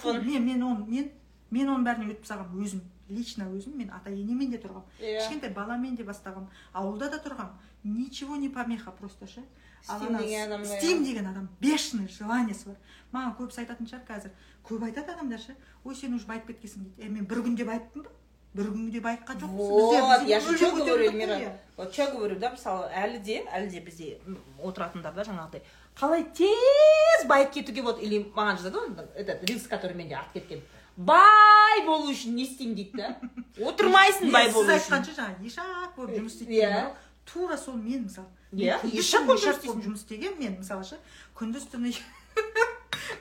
Фу, 0.00 0.12
мен 0.22 0.44
мен 0.46 0.62
оны 0.62 0.86
мен 0.86 1.10
мен 1.50 1.68
оның 1.68 1.84
бәріне 1.84 2.12
өтіп 2.12 2.24
тастағанмын 2.24 2.64
өзім. 2.64 2.82
Лично 3.10 3.44
өзім 3.50 3.76
мен 3.76 3.90
ата 3.92 4.10
енемен 4.10 4.50
де 4.50 4.58
тұрғанмын 4.58 5.00
Иә. 5.00 5.18
кішкентай 5.20 5.50
баламен 5.50 5.96
де 5.96 6.04
бастағанмын 6.04 6.48
ауылда 6.72 7.10
да 7.10 7.18
тұрғанмын 7.18 7.58
ничего 7.84 8.36
не 8.36 8.48
помеха 8.48 8.90
просто 8.92 9.26
ше. 9.26 9.42
Ал 9.88 10.00
ана 10.06 10.18
иә. 10.18 11.04
деген 11.04 11.26
адам. 11.26 11.48
Бешеный 11.60 12.08
желаниесі 12.08 12.64
бар. 12.66 12.76
Маған 13.12 13.36
көбісі 13.36 13.60
айтатын 13.64 13.86
шығар 13.86 14.06
қазір. 14.08 14.30
Көп 14.64 14.82
айтады 14.88 15.12
адамдар 15.12 15.38
ше. 15.38 15.54
Ой 15.84 15.94
сен 15.94 16.14
уже 16.14 16.26
байып 16.26 16.46
кеткенсің 16.48 16.78
дейді. 16.84 17.02
Е 17.04 17.08
мен 17.08 17.26
бір 17.26 17.42
күнде 17.44 17.64
байыппын 17.68 18.02
ба? 18.02 18.10
Бір 18.54 18.70
күнде 18.70 19.00
байыққан 19.02 19.40
жоқпыз 19.42 19.68
вот 19.68 20.28
я 20.28 20.40
же 20.40 20.56
что 20.56 20.70
говорю 20.70 21.04
эльмира? 21.04 21.58
вот 21.76 21.92
что 21.92 22.06
говорю 22.12 22.38
да 22.38 22.50
мысалы 22.54 22.88
әлі 22.94 23.18
де 23.22 23.44
әлі 23.52 23.68
де 23.70 23.80
бізде 23.80 24.18
м, 24.26 24.38
отыратындар 24.62 25.12
да 25.12 25.22
жаңағыдай. 25.24 25.60
Қалай 25.98 26.24
тез 26.32 27.26
байып 27.28 27.50
кетуге 27.52 27.82
болады 27.82 28.00
или 28.06 28.22
маған 28.34 28.56
жазады 28.56 28.78
ғой 28.78 29.08
этот 29.16 29.44
рилс 29.50 29.66
который 29.66 29.94
менде 29.94 30.14
артып 30.14 30.34
кеткен. 30.34 30.62
Бай 30.96 31.80
болу 31.86 32.10
үшін 32.12 32.34
не 32.38 32.44
істеймін 32.46 32.74
дейді 32.78 32.92
да 33.00 33.16
отырмайсың 33.68 34.30
бай 34.34 34.50
болу 34.52 34.66
сіз 34.68 34.74
үшін 34.86 34.98
айтқанша 34.98 35.16
жаңағы 35.18 35.48
ешак 35.50 35.96
болып 35.96 36.14
жұмыс 36.18 36.36
істейтін 36.36 36.54
Иә. 36.60 36.84
тура 37.26 37.56
сол 37.56 37.74
мен 37.74 38.04
мысалы 38.06 38.28
Иә, 38.54 38.78
істейсің. 38.86 39.26
болып 39.66 39.84
жұмыс 39.88 40.04
істеген 40.04 40.38
мен 40.38 40.58
мысалы 40.60 40.84
ше 40.84 40.98
күндіз 41.34 41.66
түні 41.72 41.94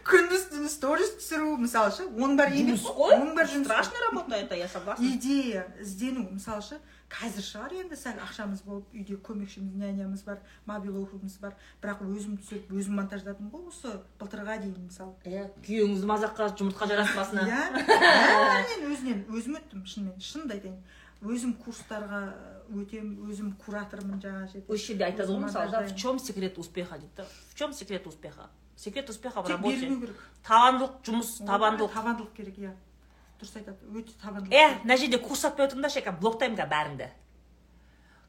күндіз 0.08 0.48
түні 0.52 0.70
сторис 0.72 1.14
түсіру 1.20 1.58
мысалы 1.62 1.94
ше 1.96 2.06
оның 2.10 2.36
бәрі 2.40 2.60
еңбек 2.60 2.80
жұмыс 2.80 2.96
қой 2.98 3.14
оның 3.16 3.36
бәрі 3.38 3.52
жұмыс 3.54 3.68
страшная 3.70 4.02
работа 4.10 4.36
это 4.36 4.58
я 4.60 4.68
согласна 4.68 5.08
идея 5.08 5.66
іздену 5.80 6.26
мысалы 6.32 6.64
ше 6.66 6.80
қазір 7.14 7.46
шығар 7.46 7.76
енді 7.84 7.98
сәл 8.00 8.20
ақшамыз 8.26 8.64
болып 8.66 8.96
үйде 8.96 9.16
көмекшіміз 9.28 9.78
нянямыз 9.80 10.24
бар 10.26 10.42
мобиловымыз 10.68 11.38
бар 11.44 11.54
бірақ 11.84 12.02
өзім 12.08 12.40
түсіріп 12.42 12.74
өзім 12.74 12.98
монтаждадым 13.00 13.52
ғой 13.54 13.68
осы 13.70 13.94
былтырға 14.20 14.58
дейін 14.64 14.88
мысалы 14.88 15.14
иә 15.30 15.46
күйеуіңізді 15.68 16.10
мазаққа 16.10 16.50
жұмыртқа 16.58 16.90
жаратпасына 16.92 17.46
иә 17.48 17.62
бәрінен 17.78 18.90
өзінен 18.90 19.24
өзім 19.30 19.60
өттім 19.62 19.86
шынымен 19.94 20.26
шынымды 20.26 20.58
айтайын 20.58 20.82
өзім 21.24 21.54
курстарға 21.64 22.24
өтемін 22.74 23.30
өзім 23.30 23.54
куратормын 23.62 24.20
жаңағы 24.24 24.52
жерде 24.56 24.74
осы 24.74 24.90
жерде 24.90 25.06
айтады 25.08 25.32
ғой 25.32 25.46
мысалы 25.46 25.72
да, 25.72 25.86
в 25.88 25.96
чем 25.96 26.20
секрет 26.20 26.58
успеха 26.58 26.98
дейді 26.98 27.14
да 27.18 27.26
в 27.30 27.56
чем 27.56 27.74
секрет 27.74 28.08
успеха 28.08 28.50
секрет 28.76 29.10
успеха 29.10 29.42
в 29.42 29.48
тек 29.48 29.56
работе. 29.58 29.80
бермеу 29.80 30.02
керек. 30.02 30.16
Табандылық 30.48 30.92
жұмыс 31.04 31.46
табандылық. 31.46 31.92
табандылық 31.94 32.34
керек 32.36 32.58
иә. 32.58 32.72
Дұрыс 33.40 33.58
айтады 33.58 33.78
өте 33.94 34.14
табандылық 34.22 34.54
е 34.54 34.70
керек. 34.70 34.84
мына 34.84 34.98
жерде 34.98 35.18
курс 35.18 35.46
атпай 35.46 35.68
отырыңдаршы 35.68 36.04
қазір 36.04 36.20
блоктаймын 36.20 36.58
қазір 36.58 36.70
бәріңді. 36.70 37.10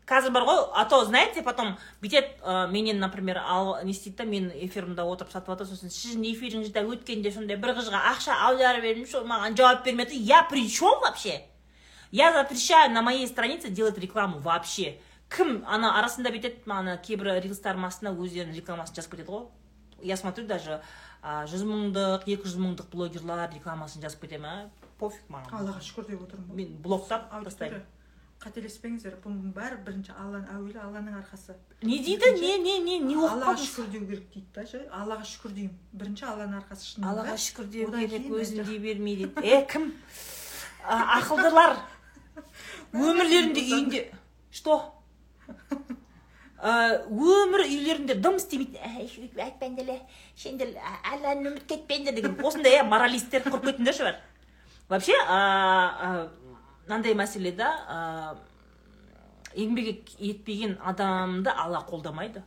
Қазір 0.07 0.31
бар 0.33 0.45
ғой 0.45 0.69
а 0.75 0.85
то 0.85 1.05
знаете 1.05 1.43
потом 1.43 1.79
бүйтеді 2.03 2.37
ә, 2.43 2.69
менен 2.71 2.99
например 3.01 3.39
ал 3.39 3.83
не 3.85 3.93
істейді 3.93 4.17
да 4.19 4.25
менің 4.25 4.67
эфирімде 4.67 5.03
отырып 5.03 5.33
сатып 5.33 5.49
жатыр 5.55 5.67
сосын 5.67 5.89
сіздің 5.89 6.27
эфиріңізде 6.35 6.83
өткенде 6.85 7.33
сондай 7.33 7.57
бір 7.57 7.73
қызға 7.79 8.03
ақша 8.13 8.37
аударып 8.51 8.85
едім 8.85 9.07
ше 9.07 9.25
маған 9.25 9.57
жауап 9.57 9.85
бермеді. 9.85 10.15
Я 10.15 10.43
при 10.43 10.69
чем 10.69 11.01
вообще? 11.01 11.47
Я 12.11 12.33
запрещаю 12.33 12.93
на 12.93 13.01
моей 13.01 13.27
странице 13.27 13.71
делать 13.71 13.99
рекламу 13.99 14.41
вообще. 14.41 14.99
Кім 15.31 15.65
ана 15.67 15.97
арасында 15.99 16.31
бүйтеді 16.31 16.69
ана 16.69 16.99
кейбір 16.99 17.41
рилстарымның 17.41 17.89
астына 17.89 18.13
өздерінің 18.13 18.61
рекламасын 18.61 18.95
жазып 18.95 19.17
кетеді 19.17 19.33
ғой. 19.33 19.47
Я 20.05 20.17
смотрю 20.21 20.47
даже 20.47 20.81
жүз 21.25 21.65
мыңдық 21.65 22.27
екі 22.29 22.45
жүз 22.45 22.59
мыңдық 22.61 22.91
блогерлар 22.93 23.51
рекламасын 23.55 24.03
жазып 24.05 24.27
кете 24.27 24.39
ма 24.39 24.71
пофиг 25.01 25.25
маған. 25.33 25.53
Аллаға 25.59 25.83
шүкір 25.83 26.09
деп 26.11 26.25
отырмын. 26.27 26.49
Ғой. 26.51 26.57
мен 26.57 26.75
блоктап 26.85 27.31
тастаймын. 27.45 27.85
Қателеспеңіздер 28.45 29.15
бұның 29.25 29.55
бәрі 29.57 29.79
бірінші 29.87 30.13
алланың 30.21 30.51
әуелі 30.53 30.81
алланың 30.83 31.15
арқасы. 31.23 31.55
Не 31.83 31.99
дейді? 32.05 32.33
Не 32.41 32.59
не 32.61 32.75
не 32.85 32.99
не 33.01 33.15
оқып 33.17 33.39
аллаға 33.39 33.55
шүкір 33.63 33.87
деу 33.95 34.07
керек 34.11 34.27
дейді 34.35 34.47
да 34.55 34.67
ше 34.69 34.83
аллаға 34.93 35.29
шүкір 35.31 35.55
деймін. 35.57 35.79
Бірінші 35.93 36.27
алланың 36.29 36.59
арқасы 36.61 36.91
шынымен 36.91 37.11
аллаға 37.13 37.37
шүкір 37.47 37.71
деу 37.73 37.93
керек 37.95 38.29
өзінде 38.29 38.79
бермей 38.85 39.17
дейді. 39.23 39.47
Е 39.49 39.63
кім? 39.71 39.89
Ақылдылар. 40.85 41.79
Өмірлерінде 42.93 43.65
үйінде. 43.65 44.05
что? 44.51 44.93
Өмір 46.65 47.61
үйлерінде 47.67 48.15
дым 48.17 48.39
істемейтін. 48.41 48.81
Айтпаңдар 49.37 50.01
сендер 50.33 50.73
алланы 51.05 51.51
ұмытып 51.51 51.69
кетпеңдер 51.75 52.17
деген 52.17 52.39
осындай 52.41 52.79
иә 52.79 52.87
моралисттер 52.89 53.45
құрып 53.45 53.69
кетіңдерші 53.69 54.07
бар? 54.07 54.17
Вообще 54.89 55.13
мынандай 56.89 57.15
мәселе 57.15 57.53
да 57.53 58.39
еңбек 59.55 60.17
етпеген 60.19 60.79
адамды 60.81 61.53
алла 61.53 61.85
қолдамайды. 61.85 62.43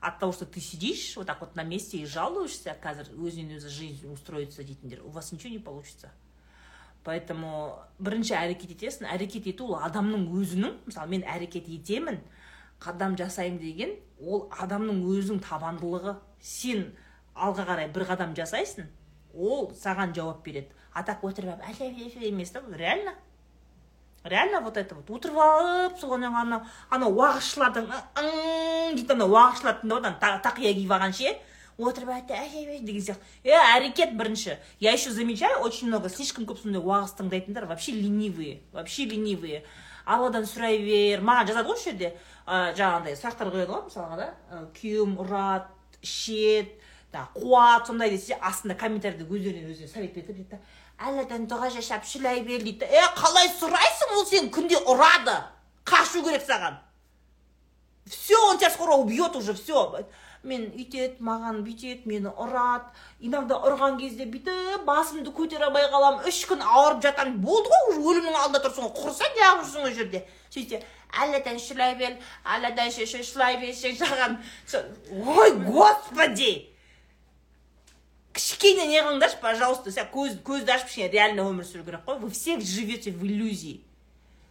От 0.00 0.18
того 0.20 0.32
что 0.32 0.46
ты 0.46 0.60
сидишь 0.60 1.16
вот 1.16 1.26
так 1.26 1.40
вот 1.40 1.56
на 1.56 1.64
месте 1.64 1.98
и 1.98 2.06
жалуешься 2.06 2.76
қазір 2.82 3.10
өзінен 3.18 3.56
өзі 3.58 3.68
жизнь 3.68 4.12
устроится 4.12 4.62
дейтіндер 4.62 5.02
у 5.02 5.10
вас 5.10 5.32
ничего 5.32 5.50
не 5.50 5.58
получится. 5.58 6.10
Поэтому 7.02 7.78
бірінші 7.98 8.34
әрекет 8.34 8.70
етесің. 8.74 9.06
Әрекет 9.10 9.46
ету 9.48 9.66
ол 9.72 9.78
адамның 9.80 10.28
өзінің. 10.34 10.74
Мысалы 10.86 11.08
мен 11.08 11.22
әрекет 11.22 11.66
етемін. 11.66 12.20
Қадам 12.80 13.16
жасаймын 13.18 13.58
деген 13.58 13.94
ол 14.20 14.48
адамның 14.50 15.02
өзінің 15.04 15.40
табандылығы. 15.44 16.16
Сен 16.40 16.92
алға 17.34 17.66
қарай 17.68 17.92
бір 17.92 18.06
қадам 18.08 18.34
жасайсың 18.38 18.86
ол 19.34 19.72
саған 19.74 20.14
жауап 20.14 20.44
береді. 20.44 20.70
А 20.92 21.02
так 21.02 21.22
отырып 21.24 21.60
алып 21.62 22.22
емес 22.22 22.50
та 22.50 22.62
реально. 22.72 23.14
Реально 24.24 24.60
вот 24.60 24.76
это 24.76 24.94
вот. 24.94 25.10
Отырып 25.10 25.36
алып 25.36 25.98
сол 25.98 26.14
анау 26.14 26.62
анау 26.90 27.12
уағызшылардың 27.14 27.86
«ың» 28.18 28.96
дейді 28.96 29.12
анау 29.14 29.30
уағызшылар 29.30 29.78
тыңдап 29.80 30.00
отыр 30.00 30.16
та- 30.20 30.40
тақия 30.42 30.74
киіп 30.74 30.90
алған 30.90 31.12
ше. 31.14 31.38
Отырып 31.78 32.10
айтты 32.10 32.80
деген 32.82 33.00
сияқты. 33.00 33.22
Е 33.44 33.54
әрекет 33.54 34.16
бірінші. 34.16 34.56
Я 34.80 34.92
еще 34.92 35.10
замечаю 35.12 35.60
очень 35.60 35.86
много 35.86 36.08
слишком 36.08 36.44
көп 36.46 36.60
сондай 36.60 36.82
уағыз 36.82 37.14
тыңдайтындар 37.16 37.66
вообще 37.66 37.92
ленивые 37.92 38.60
вообще 38.72 39.04
ленивые. 39.04 39.62
Алладан 40.04 40.42
сұрай 40.42 40.78
бер 40.82 41.20
маған 41.20 41.46
жазады 41.46 41.68
ғой 41.68 41.74
осы 41.74 41.90
жерде 41.90 42.16
ә, 42.48 42.72
жаңағындай 42.78 43.16
сұрақтар 43.20 43.52
қояды 43.52 43.74
ғой 43.74 43.84
мысалға 43.86 44.18
да. 44.18 44.28
Ә, 44.48 44.64
күйеуім 44.78 45.18
ұрады 45.20 45.68
ішеді 46.02 46.72
да 47.12 47.28
қуады 47.36 47.86
сондай 47.86 48.10
десе 48.10 48.38
астында 48.40 48.76
комментарийде 48.80 49.28
өздерінен 49.28 49.72
өздері 49.72 49.92
совет 49.92 50.14
береді 50.14 50.32
дейді 50.32 50.56
да. 50.56 50.60
Алладан 50.98 51.46
дұға 51.46 51.70
жасап 51.76 52.06
шүлай 52.08 52.42
бер 52.42 52.64
дейді 52.64 52.82
да. 52.82 52.88
Е 52.90 53.04
қалай 53.16 53.52
сұрайсың 53.54 54.16
ол 54.16 54.26
сені? 54.26 54.50
Күнде 54.54 54.80
ұрады. 54.82 55.36
Қашу 55.86 56.24
керек 56.24 56.42
саған. 56.42 56.80
Все 58.08 58.34
он 58.50 58.58
тебя 58.58 58.70
скоро 58.70 58.96
убьет 58.96 59.36
уже 59.36 59.54
все. 59.54 60.06
Мен 60.42 60.68
үйтеді 60.70 61.18
маған 61.22 61.62
бүйтеді 61.66 62.06
мені 62.06 62.30
ұрады. 62.30 62.90
Иногда 63.20 63.58
ұрған 63.58 63.98
кезде 63.98 64.24
бүйтіп 64.26 64.84
басымды 64.86 65.32
көтере 65.34 65.66
алмай 65.66 65.88
қаламын. 65.90 66.28
Үш 66.28 66.44
күн 66.46 66.62
ауырып 66.62 67.02
жатамын. 67.02 67.40
Болды 67.42 67.70
ғой 67.72 67.90
уже 67.90 68.04
өлімнің 68.12 68.38
алдында 68.38 68.62
тұрсың 68.66 68.86
ғой. 68.86 68.94
Құрыса 69.02 69.28
неғып 69.34 69.64
жүрсің 69.64 69.88
ол 69.88 69.96
жерде. 69.98 70.22
Сөйтсе 70.48 70.82
алладан 71.12 71.58
шүлай 71.58 71.94
алладан 72.44 72.90
шүлай 72.90 73.60
берсең 73.60 73.96
саған 73.96 74.38
со- 74.66 74.84
ой 75.10 75.52
господи! 75.64 76.68
Кішкене 78.32 78.86
не 78.86 79.00
қылыңдаршы 79.02 79.40
пожалуйста 79.40 79.90
сәл 79.90 80.06
көз 80.12 80.38
көзді 80.46 80.74
ашып 80.76 80.88
кішкене 80.88 81.10
реально 81.10 81.48
өмір 81.48 81.66
сүру 81.66 81.84
керек 81.84 82.04
қой. 82.06 82.18
Вы 82.20 82.30
все 82.30 82.60
живете 82.60 83.10
в 83.10 83.24
иллюзии. 83.24 83.80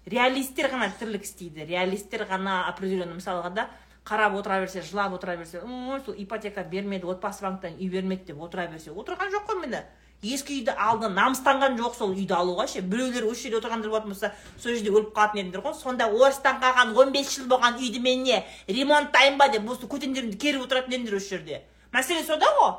Реалисттер 0.08 0.72
ғана 0.72 0.90
тірлік 1.00 1.24
істейді 1.24 1.66
реалисттер 1.68 2.26
ғана 2.28 2.68
определенный 2.72 3.20
мысалға 3.20 3.54
да 3.54 3.70
қарап 4.08 4.36
отыра 4.40 4.60
берсе 4.60 4.82
жылап 4.82 5.14
отыра 5.14 5.38
берсе 5.38 5.62
сол 5.62 6.16
ипотека 6.18 6.64
бермеді 6.64 7.08
отбасы 7.12 7.44
банктан 7.44 7.76
үй 7.76 7.90
бермеді 7.92 8.32
деп 8.32 8.42
отыра 8.42 8.68
берсе 8.68 8.92
отырған 8.92 9.32
жоқ 9.32 9.50
қой 9.50 9.62
міне. 9.62 9.86
Ескі 10.26 10.56
үйді 10.58 10.74
алды 10.74 11.10
намыстанған 11.14 11.78
жоқ 11.78 11.98
сол 11.98 12.16
үйді 12.16 12.34
алуға 12.34 12.66
ше? 12.72 12.82
Біреулер 12.82 13.28
осы 13.30 13.48
жерде 13.48 13.60
отырғандар 13.60 13.92
болатын 13.92 14.14
болса 14.14 14.32
сол 14.58 14.74
жерде 14.74 14.90
өліп 14.90 15.12
қалатын 15.14 15.44
едіңдер 15.44 15.62
ғой. 15.62 15.76
Сонда 15.78 16.08
орыстан 16.10 16.58
қалған 16.64 16.96
15 16.98 17.36
жыл 17.36 17.48
болған 17.52 17.78
үйді 17.78 18.02
мен 18.02 18.24
не 18.26 18.42
ремонттайын 18.68 19.38
ба 19.38 19.50
деп 19.54 19.70
осы 19.70 19.86
көтендеріңді 19.86 20.40
керіп 20.42 20.66
отыратын 20.66 20.98
едіңдер 20.98 21.20
осы 21.20 21.36
жерде. 21.36 21.62
Мәселе 21.94 22.26
сода 22.26 22.50
ғой. 22.58 22.74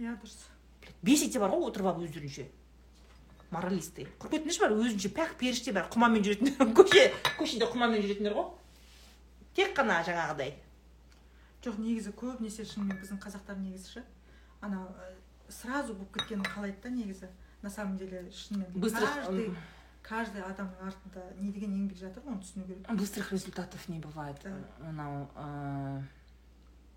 Иә 0.00 0.16
дұрыс. 0.16 0.48
Бес 1.02 1.22
ете 1.28 1.38
бар 1.42 1.52
ғой 1.52 1.68
отырып 1.68 1.92
алып 1.92 2.08
өздерінше. 2.08 2.48
Моралисты. 3.52 4.06
Құрметіңдерші 4.22 4.64
бар? 4.64 4.72
Өзінше 4.80 5.12
пәк 5.12 5.36
періште 5.36 5.74
бар. 5.76 5.90
Құмамен 5.92 6.24
жүретіндер 6.24 6.72
көше 6.72 7.10
көшеде 7.36 7.68
құмамен 7.68 8.00
жүретіндер 8.00 8.32
ғой. 8.38 8.46
Тек 9.52 9.74
қана 9.76 10.00
жаңағыдай. 10.06 10.54
Жоқ 11.62 11.76
негізі 11.78 12.14
көбінесе 12.16 12.64
шынымен 12.64 12.96
біздің 13.02 13.20
қазақтар 13.20 13.60
негізі 13.60 13.98
ше? 13.98 14.04
Ана 14.62 14.86
э, 14.88 15.12
сразу 15.50 15.94
болып 15.94 16.16
кеткенін 16.16 16.48
қалайды 16.48 16.80
да 16.82 16.90
негізі 16.90 17.28
на 17.62 17.70
самом 17.70 17.96
деле 17.98 18.30
шынымен 18.30 18.72
быстро 18.74 19.06
каждый 19.06 19.54
каждый 20.02 20.42
адамның 20.42 20.88
артында 20.88 21.22
не 21.38 21.52
деген 21.54 21.76
еңбек 21.76 21.98
жатыр 21.98 22.26
оны 22.26 22.42
түсіну 22.42 22.66
керек. 22.66 22.90
Быстрых 22.98 23.32
результатов 23.32 23.88
не 23.88 24.00
бывает. 24.00 24.42
Мынау 24.80 25.28
ыыы 25.36 26.02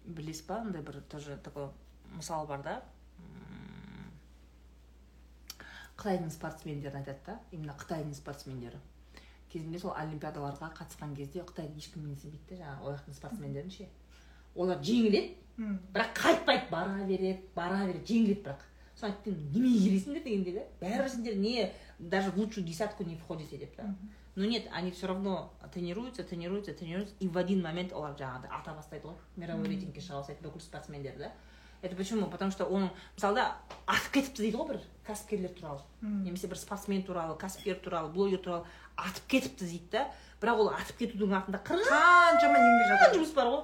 білесіз 0.05 0.45
ба 0.47 0.61
андай 0.61 0.81
бір 0.81 1.01
тоже 1.09 1.37
такой 1.37 1.69
мысал 2.13 2.47
бар 2.47 2.63
да? 2.63 2.75
Қытайдың 5.97 6.31
спортсмендерін 6.33 6.99
айтады 7.01 7.21
да 7.25 7.39
именно 7.51 7.77
қытайдың 7.77 8.13
спортсмендері. 8.17 8.81
Кезінде 9.53 9.79
сол 9.79 9.93
олимпиадаларға 9.95 10.73
қатысқан 10.75 11.15
кезде 11.15 11.45
қытайды 11.45 11.77
ешкім 11.79 12.09
менсінбейді 12.09 12.49
да 12.49 12.63
жаңағы 12.63 12.81
ол 12.89 12.97
жақтың 12.97 13.19
спортсмендерін 13.21 13.71
ше. 13.71 13.87
Олар 14.55 14.81
жеңіледі 14.83 15.37
бірақ 15.57 16.13
қайтпайды 16.19 16.69
бара 16.71 17.03
береді 17.05 17.39
бара 17.55 17.85
береді 17.85 18.13
жеңіледі 18.13 18.41
бірақ. 18.43 18.63
Соны 18.95 19.11
айттым 19.11 19.35
неменеге 19.53 19.89
келесіңдер 19.89 20.23
дегенде 20.23 20.51
да 20.55 20.61
бәрібір 20.81 21.09
сендер 21.09 21.35
не 21.35 21.71
даже 21.99 22.31
в 22.31 22.37
лучшую 22.37 22.65
десятку 22.65 23.03
не 23.03 23.15
входите 23.15 23.57
деп 23.57 23.75
та 23.75 23.83
мгм. 23.83 24.11
но 24.35 24.45
нет 24.45 24.67
они 24.71 24.91
все 24.91 25.07
равно 25.07 25.53
тренируются 25.73 26.23
тренируются 26.23 26.73
тренируются 26.73 27.15
и 27.19 27.27
в 27.27 27.37
один 27.37 27.61
момент 27.61 27.91
олар 27.93 28.15
жаңағыдай 28.15 28.49
ата 28.51 28.73
бастайды 28.73 29.07
ғой 29.07 29.15
мировой 29.35 29.67
рейтингке 29.67 29.99
шыға 29.99 30.19
бастайды 30.21 30.43
бүкіл 30.43 30.61
спортсмендер 30.61 31.17
да. 31.17 31.31
Это 31.81 31.95
почему? 31.95 32.27
Потому 32.31 32.51
что 32.51 32.65
оның 32.65 32.89
мысалы 33.15 33.35
да 33.35 33.57
атып 33.85 34.11
кетіпті 34.13 34.41
дейді 34.41 34.57
ғой 34.57 34.67
бір 34.69 34.79
кәсіпкерлер 35.05 35.51
туралы. 35.53 35.81
Немесе 36.01 36.47
бір 36.47 36.57
спортсмен 36.57 37.03
туралы 37.03 37.35
кәсіпкер 37.37 37.75
туралы 37.83 38.09
блогер 38.11 38.39
туралы 38.39 38.65
атып 38.95 39.27
кетіпті 39.27 39.65
дейді 39.65 39.89
да. 39.91 40.07
Бірақ 40.41 40.63
ол 40.63 40.69
атып 40.69 40.97
кетудің 41.03 41.35
артында 41.35 41.59
қаншама 41.67 42.57
еңбек 42.63 42.87
жатыр. 42.89 43.19
жұмыс 43.19 43.33
бар 43.35 43.51
ғой. 43.51 43.63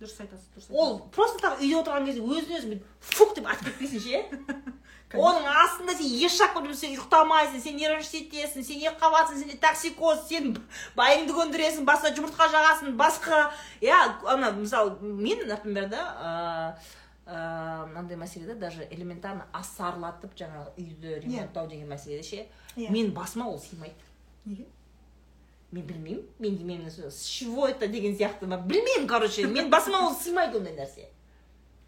Дұрыс 0.00 0.16
айтасыз 0.24 0.48
дұрыс 0.54 0.70
ол 0.74 0.98
просто 1.14 1.38
так 1.42 1.60
үйде 1.60 1.76
отырған 1.80 2.06
кезде 2.08 2.22
өзін 2.22 2.56
өзі 2.58 2.78
фук 3.00 3.34
деп 3.36 3.46
атып 3.50 3.68
кетпейсің 3.70 4.02
ше? 4.04 4.24
Оның 5.14 5.44
астында 5.46 5.94
сен 5.94 6.10
еш 6.26 6.34
жаққа 6.40 6.64
жүрмесең 6.64 6.80
сен 6.80 6.94
ұйықтамайсың 6.96 7.60
сен 7.62 7.76
нервничать 7.78 8.16
етесің 8.32 8.64
сен 8.66 8.80
екі 8.82 8.98
қабатсың 8.98 9.38
сенде 9.44 9.58
токсикоз 9.62 10.24
сен 10.26 10.48
байыңды 10.98 11.36
көндіресің 11.36 11.86
басқа 11.86 12.10
жұмыртқа 12.16 12.48
жағасың 12.50 12.96
басқа. 12.98 13.44
Иә 13.84 14.00
ана 14.26 14.50
мысалы 14.56 14.96
мен 15.00 15.46
например 15.46 15.86
да 15.92 16.02
ыыы 17.26 17.86
мынандай 17.92 18.18
мәселеде 18.18 18.54
даже 18.58 18.88
элементарно 18.90 19.46
асарлатып 19.52 20.34
жаңағы 20.36 20.74
үйді 20.82 21.14
ремонттау 21.22 21.68
деген 21.70 21.88
мәселеде 21.88 22.22
ше 22.26 22.46
Иә. 22.76 22.90
мен 22.90 23.12
басыма 23.14 23.46
ол 23.48 23.60
сыймайды. 23.60 23.94
Неге? 24.44 24.66
Мен 25.74 25.86
білмеймін 25.86 26.24
мен 26.38 26.66
мен 26.66 26.90
с 26.90 27.24
чего 27.26 27.66
это 27.68 27.88
деген 27.88 28.16
сияқты 28.16 28.46
мен 28.46 28.62
білмеймін 28.62 29.08
короче 29.08 29.46
мен 29.46 29.70
басыма 29.70 30.06
ол 30.06 30.14
сыймайды 30.14 30.58
ондай 30.58 30.76
нәрсе. 30.78 31.10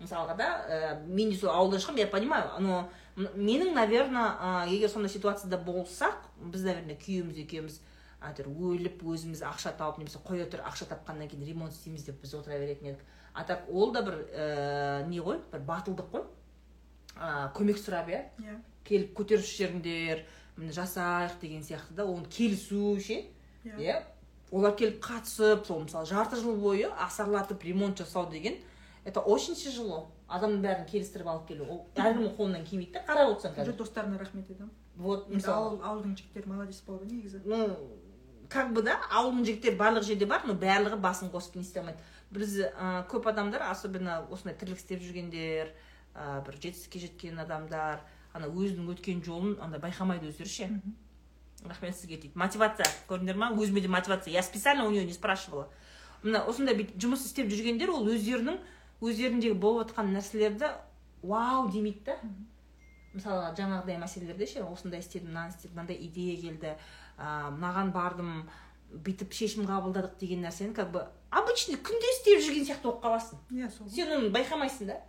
Мысалға 0.00 0.36
да 0.36 0.48
ә, 0.68 1.06
мен 1.06 1.30
де 1.30 1.36
сол 1.38 1.50
ауылдан 1.54 1.80
шығамын 1.80 2.04
я 2.04 2.06
понимаю 2.06 2.60
но 2.60 2.88
менің 3.16 3.72
наверное 3.72 4.66
егер 4.68 4.90
сондай 4.90 5.10
ситуацияда 5.10 5.56
болсақ 5.56 6.26
біз 6.40 6.64
наверное 6.66 6.98
күйеуіміз 7.00 7.38
екеуміз 7.46 7.80
әйтеуір 8.26 8.48
өліп 8.72 9.04
өзіміз 9.06 9.42
ақша 9.46 9.72
тауып 9.78 10.00
немесе 10.00 10.20
қоя 10.24 10.46
тұр 10.50 10.64
ақша 10.66 10.88
тапқаннан 10.90 11.28
кейін 11.30 11.46
ремонт 11.46 11.72
істейміз 11.72 12.06
деп 12.08 12.20
біз 12.22 12.34
отыра 12.34 12.58
беретін 12.58 12.94
едік. 12.94 13.04
А 13.32 13.44
так 13.44 13.68
ол 13.68 13.92
да 13.92 14.02
бір 14.02 14.18
ә, 14.32 15.06
не 15.08 15.20
ғой 15.20 15.38
бір 15.52 15.62
батылдық 15.68 16.10
қой. 16.12 16.24
Ә, 17.16 17.52
көмек 17.56 17.78
сұрап 17.80 18.08
иә. 18.08 18.22
Иә. 18.40 18.58
Келіп 18.88 19.12
көтеріп 19.18 19.44
жіберіңдер 19.44 20.24
міне 20.56 20.72
жасайық 20.72 21.38
деген 21.40 21.62
сияқты 21.62 21.94
да 21.94 22.06
оны 22.08 22.24
келісу 22.32 22.96
ше. 23.00 23.22
Иә. 23.66 23.76
Иә. 23.78 24.02
Олар 24.52 24.76
келіп 24.78 25.02
қатысып 25.02 25.66
сол 25.66 25.82
мысалы 25.84 26.06
жарты 26.06 26.38
жыл 26.40 26.56
бойы 26.56 26.90
асарлатып 27.02 27.64
ремонт 27.64 27.98
жасау 27.98 28.30
деген 28.30 28.55
это 29.05 29.20
очень 29.20 29.55
тяжело 29.55 30.06
адамның 30.28 30.62
бәрін 30.62 30.86
келістіріп 30.90 31.28
алып 31.30 31.47
келу. 31.48 31.66
Ол 31.70 31.84
әркімнің 31.94 32.32
қолынан 32.38 32.64
келмейді 32.66 32.97
да 32.97 33.05
қарап 33.06 33.34
отырсаң 33.34 33.55
қазір. 33.59 33.76
Достарына 33.78 34.18
рахмет 34.18 34.51
айтамын 34.51 34.72
вот 34.97 35.28
мысалы. 35.28 35.55
ауыл 35.55 35.80
ауылдың 35.82 36.16
жігіттері 36.16 36.51
молодец 36.51 36.80
болды 36.86 37.06
негізі. 37.14 37.43
Ну 37.44 37.76
как 38.48 38.72
бы 38.72 38.82
да 38.82 38.97
ауылдың 39.10 39.44
жігіттері 39.47 39.76
барлық 39.76 40.06
жерде 40.09 40.26
бар 40.26 40.47
но 40.47 40.55
барлығы 40.55 40.98
басын 40.98 41.30
қосып 41.30 41.56
не 41.56 41.62
істей 41.62 41.80
алмайды. 41.80 41.98
Біз 42.30 42.59
ә, 42.59 43.06
көп 43.06 43.28
адамдар 43.30 43.62
особенно 43.70 44.26
осындай 44.30 44.56
тірлік 44.59 44.78
істеп 44.78 45.02
жүргендер 45.02 45.70
ә, 46.14 46.43
бір 46.47 46.59
жетістікке 46.59 46.98
жеткен 47.06 47.38
адамдар 47.38 48.02
ана 48.34 48.48
өзінің 48.51 48.90
өткен 48.97 49.22
жолын 49.22 49.59
андай 49.60 49.80
байқамайды 49.80 50.30
өздері 50.32 50.48
ше. 50.48 50.70
Рахмет 51.68 51.97
сізге 51.97 52.16
дейді. 52.16 52.34
Мотивация. 52.34 52.86
Көрдіңдер 53.09 53.36
ма? 53.36 53.51
Өзіме 53.52 53.80
де 53.80 53.88
мотивация. 53.88 54.32
Я 54.32 54.43
специально 54.43 54.86
у 54.86 54.90
нее 54.90 55.05
не 55.05 55.12
спрашивала. 55.12 55.68
Мына 56.22 56.43
осындай 56.48 56.74
бүйтіп 56.74 56.98
жұмыс 56.98 57.26
істеп 57.28 57.51
жүргендер 57.52 57.93
ол 57.93 58.09
өздерінің 58.09 58.59
өздеріндегі 59.05 59.55
болып 59.60 59.90
жатқан 59.90 60.12
нәрселерді 60.14 60.70
вау 61.22 61.68
демейді 61.70 62.06
да. 62.06 62.16
Мысалға 63.16 63.52
жаңағыдай 63.56 63.98
мәселелерде 64.01 64.47
ше 64.48 64.64
осындай 64.64 65.01
істедім 65.01 65.30
мынаны 65.30 65.52
істедім 65.52 65.76
мынандай 65.76 66.01
идея 66.09 66.36
келді 66.40 66.72
ыыы 66.72 67.52
мынаған 67.56 67.93
бардым 67.94 68.32
бүйтіп 68.93 69.32
шешім 69.36 69.68
қабылдадық 69.68 70.18
деген 70.20 70.44
нәрсені 70.44 70.74
как 70.74 70.90
бы 70.93 71.05
обычный 71.30 71.76
күнде 71.76 72.10
істеп 72.16 72.43
жүрген 72.44 72.66
сияқты 72.68 72.88
болып 72.88 73.05
қаласың. 73.05 73.40
Иә 73.52 73.70
сол 73.70 73.88
сен 73.93 74.12
оны 74.16 74.32
байқамайсың 74.34 74.93
да. 74.93 75.01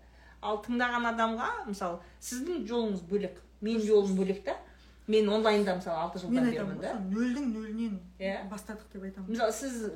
Ал 0.41 0.61
тыңдаған 0.63 1.07
адамға 1.13 1.49
мысалы 1.67 1.99
сіздің 2.19 2.67
жолыңыз 2.69 3.03
бөлек 3.09 3.41
менің 3.61 3.87
жолым 3.87 4.15
бөлек 4.19 4.43
та. 4.45 4.57
Мен 5.07 5.29
онлайнда 5.29 5.75
мысалы 5.75 5.97
алты 5.97 6.19
мен 6.27 6.43
жылдан 6.43 6.51
бермін 6.51 6.77
ғой 6.77 6.81
да 6.81 6.93
нөлдің 7.15 7.45
нөлінен 7.55 7.99
Иә. 8.19 8.49
бастадық 8.49 8.87
деп 8.93 9.03
айтамын. 9.03 9.29
Мысалы 9.31 9.51
сіз 9.53 9.91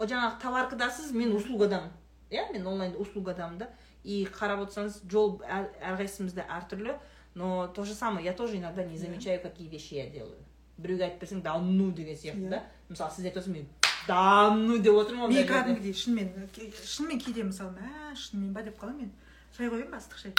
жаңағы 0.00 0.40
товаркадасыз 0.42 1.12
мен 1.12 1.34
услугадамын. 1.36 1.90
Иә 2.30 2.52
мен 2.52 2.66
онлайн 2.66 2.94
услугадамын 2.96 3.58
да. 3.58 3.68
И 4.04 4.24
қарап 4.32 4.62
отырсаңыз 4.64 5.02
жол 5.10 5.40
әр- 5.44 5.68
әрқайсымызда 5.82 6.46
әртүрлі 6.48 6.94
но 7.34 7.66
то 7.68 7.84
же 7.84 7.94
самое 7.94 8.24
я 8.24 8.32
тоже 8.32 8.56
иногда 8.56 8.82
не 8.84 8.94
Иә. 8.94 8.98
замечаю 8.98 9.40
какие 9.42 9.68
вещи 9.68 9.94
я 9.94 10.06
делаю. 10.08 10.38
Біреуге 10.78 11.04
айтып 11.04 11.22
берсең 11.22 11.42
да 11.42 11.58
ну 11.58 11.90
деген 11.92 12.16
сияқты 12.16 12.46
Иә. 12.46 12.50
да 12.50 12.62
мысалы 12.88 13.10
сіз 13.14 13.24
айтып 13.26 13.46
мен 13.48 13.68
да 14.08 14.50
ну 14.54 14.78
деп 14.78 14.94
отырмын 14.94 15.28
мен 15.28 15.38
ондай 15.38 15.46
жерде. 15.46 15.52
кәдімгідей 15.52 15.92
шынымен 15.92 16.48
шынымен 16.84 17.18
кейде 17.20 17.42
мысалы 17.42 17.70
мә 17.76 18.14
шынымен 18.16 18.52
ба 18.54 18.62
деп 18.62 18.78
қаламын 18.80 18.96
мен. 19.00 19.12
Шай 19.56 19.68
қояйын 19.68 19.90
ба 19.90 19.98
ыстық 19.98 20.16
шай? 20.16 20.32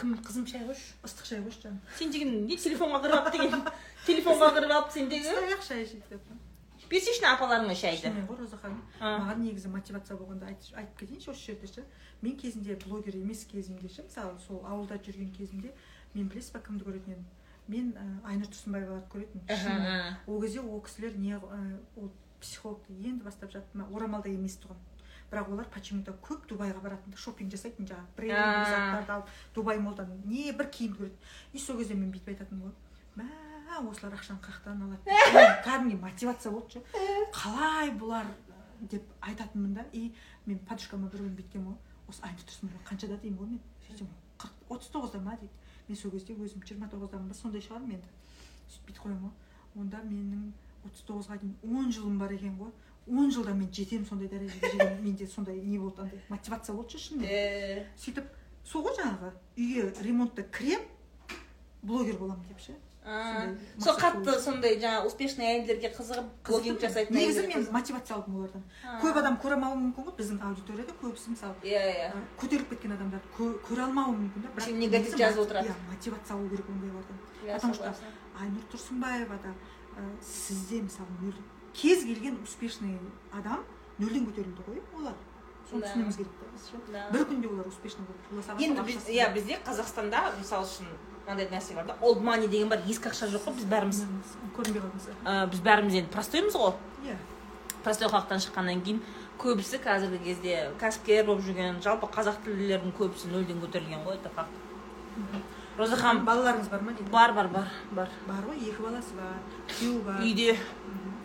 Кім? 0.00 0.16
Қызым 0.24 0.46
шай 0.50 0.64
қойшы. 0.68 0.94
Ыстық 1.06 1.28
шай 1.28 1.44
қойшы 1.44 1.66
жаным 1.66 1.80
сен 1.98 2.10
деген 2.14 2.46
не 2.46 2.56
телефонға 2.56 3.02
кіріп 3.04 3.20
алып 3.20 3.32
деген 3.36 3.68
телефонға 4.08 4.50
кіріп 4.58 4.74
алып 4.78 4.90
сендегі 4.96 5.30
ыстық 5.34 5.62
шай 5.68 5.84
ішейік 5.84 6.10
деп 6.10 6.34
берсейші 6.90 7.24
апаларыңа 7.28 7.74
шайды 7.78 8.02
шынымен 8.02 8.26
ғой 8.28 8.38
роза 8.42 8.58
ханым. 8.60 8.82
Маған 9.00 9.40
негізі 9.42 9.70
мотивация 9.72 10.16
болғанда 10.18 10.50
айтып, 10.50 10.98
кетейінші 11.00 11.30
осы 11.32 11.46
жерде 11.48 11.66
ше. 11.70 11.84
Мен 12.22 12.36
кезінде 12.36 12.76
блогер 12.84 13.16
емес 13.16 13.44
кезімде 13.50 13.88
ше 13.88 14.04
мысалы 14.04 14.38
сол 14.46 14.60
ауылда 14.68 14.98
жүрген 15.00 15.32
кезімде 15.34 15.72
мен 16.14 16.28
білесіз 16.28 16.52
ба 16.54 16.60
кімді 16.66 16.84
көретін 16.84 17.16
едім? 17.16 17.24
Мен 17.68 17.92
айнұр 18.28 18.50
тұрсынбаеваларды 18.52 19.08
көретінмін 19.14 19.48
ол 20.26 20.42
кезде 20.42 20.60
ол 20.60 20.82
кісілер 20.84 21.16
не 21.18 21.38
ол 21.40 22.10
психологты 22.40 22.92
енді 23.00 23.24
бастап 23.24 23.52
жатты 23.52 23.78
ма 23.78 23.88
орамалда 23.90 24.28
емес 24.28 24.58
тұғын. 24.60 24.76
Бірақ 25.30 25.50
олар 25.52 25.68
почему 25.72 26.02
то 26.04 26.12
көп 26.22 26.46
дубайға 26.48 26.80
баратын 26.82 27.10
да 27.12 27.18
шопинг 27.18 27.50
жасайтын 27.50 27.86
жаңағы 27.86 28.16
брендовый 28.16 28.70
заттарды 28.70 29.12
алып 29.12 29.28
дубай 29.54 29.78
молдан 29.78 30.10
не 30.24 30.52
бір 30.52 30.70
киімді 30.70 30.98
көреді. 30.98 31.16
И 31.52 31.58
сол 31.58 31.78
кезде 31.78 31.94
мен 31.94 32.12
бүйтіп 32.12 32.34
айтатынмын 32.34 32.70
ғой 32.70 33.24
мә 33.24 33.28
осылар 33.90 34.14
ақшаны 34.18 34.40
қаяқтан 34.44 34.82
алады 34.86 35.02
кәдімгідей 35.66 36.00
мотивация 36.00 36.52
болды 36.52 36.78
ше. 36.78 36.82
Қалай 37.32 37.90
бұлар? 37.98 38.26
деп 38.80 39.02
айтатынмын 39.20 39.74
да. 39.74 39.84
И 39.92 40.12
мен 40.46 40.58
подружкама 40.58 41.08
бір 41.08 41.24
күні 41.24 41.36
бүйткенмін 41.38 41.72
ғой. 41.72 41.78
Осы 42.08 42.22
айнұр 42.26 42.44
тұрсынбаева 42.48 42.84
қаншада? 42.88 43.18
деймін 43.22 43.38
ғой 43.38 43.48
мен. 43.54 43.60
Сөйтсем 43.86 44.10
қырық 44.38 44.74
отыз 44.76 44.90
тоғызда 44.92 45.20
ма? 45.24 45.36
дейді. 45.40 45.52
Мен 45.88 45.96
сол 45.96 46.10
кезде 46.12 46.34
өзім 46.34 46.64
жиырма 46.66 46.88
тоғыздамын 46.92 47.30
ба 47.30 47.34
сондай 47.38 47.64
шығармын 47.64 47.96
енді. 47.96 48.10
Сөйтіп 48.68 48.90
бүйтіп 48.90 49.02
қоямын 49.06 49.22
ғой. 49.24 49.32
Онда 49.80 50.02
менің 50.04 50.52
отыз 50.84 51.06
тоғызға 51.08 51.38
дейін 51.40 51.56
он 51.64 51.92
жылым 51.92 52.18
бар 52.18 52.34
екен 52.36 52.58
ғой. 52.58 52.72
Он 53.06 53.30
жылда 53.30 53.52
мен 53.54 53.68
жетемін 53.72 54.06
сондай 54.08 54.28
дәрежеге 54.28 54.70
деген 54.72 55.02
менде 55.04 55.26
сондай 55.26 55.56
не 55.60 55.78
болды 55.78 56.02
андай 56.02 56.20
мотивация 56.28 56.74
болды 56.74 56.98
шынымен. 56.98 57.28
Э, 57.28 57.86
сөйтіп 58.00 58.24
сол 58.64 58.82
ғой 58.86 58.96
жаңағы 58.96 59.32
үйге 59.56 59.92
ремонтта 60.06 60.42
кіремін 60.42 60.88
блогер 61.82 62.16
боламын 62.16 62.44
деп 62.48 62.60
ше. 62.64 62.74
Сол 63.04 63.98
қатты 64.00 64.38
сондай 64.40 64.78
жаңағы 64.80 65.10
успешный 65.10 65.44
әйелдерге 65.50 65.90
қызығып 65.92 66.30
блогинг 66.48 66.80
жасайтын 66.80 67.18
негізі 67.18 67.42
мен 67.50 67.66
мотивация 67.70 68.16
алдым 68.16 68.38
олардан. 68.38 68.62
Көп 69.02 69.18
адам 69.20 69.36
көре 69.42 69.58
алмауы 69.58 69.76
мүмкін 69.82 70.06
ғой 70.08 70.14
біздің 70.22 70.38
аудиторияда 70.40 70.94
көбісі 71.02 71.34
мысалы 71.34 71.54
иә 71.68 71.82
иә. 71.92 72.06
көтеріліп 72.40 72.70
кеткен 72.72 72.94
адамдар 72.96 73.20
кө- 73.36 73.58
көре 73.68 73.84
алмауы 73.84 74.16
мүмкін 74.22 74.46
да 74.48 74.64
Сен 74.64 74.78
негатив 74.80 75.18
жазып 75.20 75.42
отырады. 75.44 75.68
иә 75.68 75.76
мотивация 75.90 76.36
алу 76.38 76.48
керек 76.48 76.70
ондайлардан 76.70 77.18
Иә, 77.44 77.54
потому 77.60 77.74
что 77.74 77.94
айнұр 78.40 78.64
тұрсынбаева 78.72 79.36
да 79.44 79.52
сізде 80.24 80.80
мысалы 80.80 81.34
кез 81.74 82.04
келген 82.04 82.38
успешный 82.42 82.98
адам 83.32 83.64
нөлден 83.98 84.28
көтерілді 84.30 84.66
ғой 84.66 84.80
олар. 84.98 85.16
Соны 85.70 85.86
түсінуіміз 85.86 86.18
керек 86.20 86.32
та 86.38 86.50
біз 86.52 86.68
ше? 86.68 86.80
Бір 87.12 87.26
күнде 87.30 87.50
олар 87.50 87.68
успешный 87.68 88.06
саған 88.46 88.62
енді 88.66 88.86
біз 88.86 89.08
иә 89.10 89.28
бізде 89.34 89.58
қазақстанда 89.66 90.22
мысалы 90.38 90.68
үшін 90.68 90.90
мынандай 91.24 91.48
нәрсе 91.50 91.74
бар 91.74 91.86
да 91.88 91.96
олд 92.00 92.22
мани 92.22 92.48
деген 92.48 92.68
бар 92.68 92.82
ескі 92.86 93.10
ақша 93.10 93.30
жоқ 93.32 93.48
қой 93.48 93.56
біз 93.58 93.68
бәріміз. 93.72 94.02
Көрінбей 94.56 94.84
қалмаса 94.84 95.14
ә, 95.24 95.46
біз 95.50 95.62
бәріміз 95.64 96.00
енді 96.02 96.12
простоймыз 96.12 96.58
ғой. 96.60 96.74
Иә. 97.06 97.16
Простой 97.84 98.08
халықтан 98.08 98.44
шыққаннан 98.44 98.84
кейін 98.84 99.00
көбісі 99.40 99.80
қазіргі 99.82 100.20
кезде 100.24 100.60
кәсіпкер 100.80 101.26
болып 101.26 101.42
жүрген 101.48 101.80
жалпы 101.84 102.08
қазақ 102.12 102.44
тілділердің 102.44 102.94
көбісі 102.96 103.32
нөлден 103.32 103.60
көтерілген 103.64 104.04
ғой 104.06 104.20
это 104.20 104.30
факт 104.36 104.62
роза 105.78 105.96
ханым 105.96 106.24
балаларыңыз 106.26 106.68
бар 106.70 106.82
ма 106.82 106.92
дейді? 106.92 107.10
бар 107.10 107.32
бар 107.32 107.48
бар 107.48 107.68
бар. 107.90 108.10
Бар 108.26 108.44
ғой 108.46 108.60
екі 108.62 108.82
баласы 108.82 109.14
бар 109.18 109.40
күйеуі 109.68 110.02
бар. 110.06 110.20
Үйде. 110.22 110.56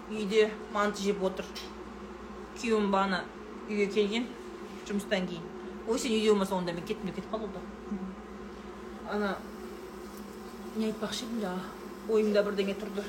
Үйде 0.09 0.49
манты 0.73 1.03
жеп 1.03 1.23
отыр. 1.23 1.45
Күйеуім 2.59 2.91
бағана 2.91 3.23
үйге 3.69 3.87
келген 3.93 4.27
жұмыстан 4.87 5.27
кейін. 5.29 5.45
Ой 5.87 5.99
сен 5.99 6.11
үйде 6.13 6.31
болмасаң 6.31 6.63
онда 6.63 6.73
мен 6.73 6.85
кеттім 6.85 7.09
деп 7.09 7.21
кетіп 7.21 7.33
қалды 7.33 7.49
ғой 7.53 7.63
ана 9.09 9.37
не 10.75 10.89
айтпақшы 10.89 11.25
едім 11.25 11.41
жаңа 11.43 11.61
ойымда 12.09 12.43
бірдеңе 12.45 12.75
тұрды. 12.77 13.03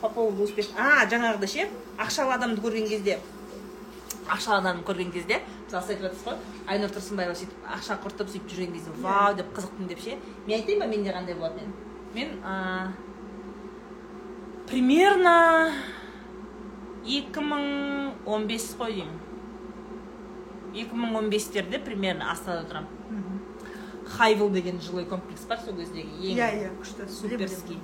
По 0.00 0.08
поводу 0.08 0.44
успех 0.44 0.68
а 0.78 1.06
жаңағыда 1.10 1.48
ше 1.50 1.68
ақшалы 1.98 2.36
адамды 2.36 2.62
көрген 2.62 2.88
кезде 2.88 3.18
ақшалы 4.28 4.60
адамды 4.60 4.84
көрген 4.86 5.12
кезде 5.12 5.40
мысалы 5.64 5.82
сіз 5.82 5.90
айтып 5.90 6.04
жатырсыз 6.06 6.26
ғой 6.28 6.36
айнұр 6.68 6.94
тұрсынбаева 6.94 7.34
сөйтіп 7.40 7.68
ақша 7.76 7.98
құртып 8.04 8.32
сөйтіп 8.34 8.52
жүрген 8.52 8.72
кезде 8.76 8.94
вау 9.02 9.34
деп 9.34 9.52
қызықтым 9.56 9.88
деп 9.88 10.00
ше. 10.04 10.18
Мен 10.46 10.60
айтайын 10.60 10.80
ба 10.80 10.86
менде 10.86 11.10
қандай 11.16 11.34
болатынын? 11.34 11.72
Мен 12.14 12.28
а, 17.08 18.12
примерно 18.26 18.46
2015 18.46 18.76
қой 18.78 18.92
деймін. 18.94 19.18
2015терде 20.74 21.78
примерно 21.84 22.30
астанада 22.32 22.68
тұрамын. 22.68 22.88
Хайвел 24.08 24.48
деген 24.50 24.80
жилой 24.80 25.04
комплекс 25.04 25.44
бар 25.48 25.58
сол 25.64 25.74
кездегі 25.76 26.08
ең 26.32 26.38
иә 26.38 26.48
иә 26.62 26.70
күшті 26.80 27.08
суперский. 27.08 27.78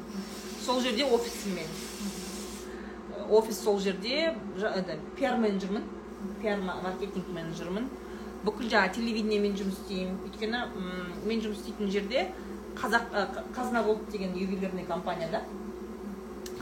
сол 0.65 0.81
жерде 0.81 1.05
офисім 1.05 1.55
мен 1.55 1.67
офис 3.31 3.59
сол 3.63 3.79
жерде 3.79 4.35
пиар 5.17 5.37
менеджермін 5.39 5.83
пиар 6.41 6.59
ма- 6.61 6.81
маркетинг 6.83 7.29
менеджермін. 7.29 7.89
Бүкіл 8.45 8.69
жаңағы 8.69 8.95
телевидениемен 8.95 9.55
жұмыс 9.57 9.79
істеймін. 9.81 10.17
Өйткені 10.29 10.59
мен 11.27 11.41
жұмыс 11.41 11.61
істейтін 11.61 11.91
жерде 11.91 12.27
қазақ 12.77 13.03
қазына 13.57 13.85
голд 13.85 14.09
деген 14.11 14.35
ювелирный 14.37 14.85
компанияда. 14.85 15.43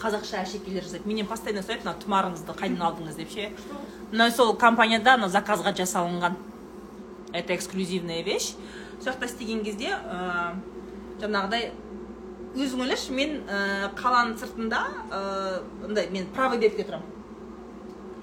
Қазақша 0.03 0.43
әшекейлер 0.43 0.85
жасайды. 0.85 1.09
Менен 1.09 1.29
постоянно 1.31 1.63
сұрайды 1.63 1.87
мына 1.87 1.95
тұмарыңызды 2.03 2.57
қайдан 2.59 2.83
алдыңыз? 2.89 3.17
деп 3.17 3.31
ше. 3.31 3.53
Мына 4.11 4.31
сол 4.31 4.57
компанияда 4.57 5.17
мына 5.17 5.31
заказға 5.31 5.75
жасалынған. 5.79 6.37
Это 7.33 7.55
эксклюзивная 7.55 8.23
вещь. 8.23 8.57
Сол 9.01 9.13
жақта 9.13 9.31
істеген 9.31 9.63
кезде 9.65 9.95
ә, 9.95 10.53
жаңағыдай 11.23 11.71
өзің 12.57 12.85
ойлашы 12.85 13.15
мен 13.15 13.41
ә, 13.47 13.93
қаланың 13.97 14.37
сыртында 14.43 14.83
ә, 15.11 15.63
андай 15.87 16.11
мен 16.11 16.27
правый 16.35 16.59
берегте 16.59 16.85
тұрамын. 16.85 17.09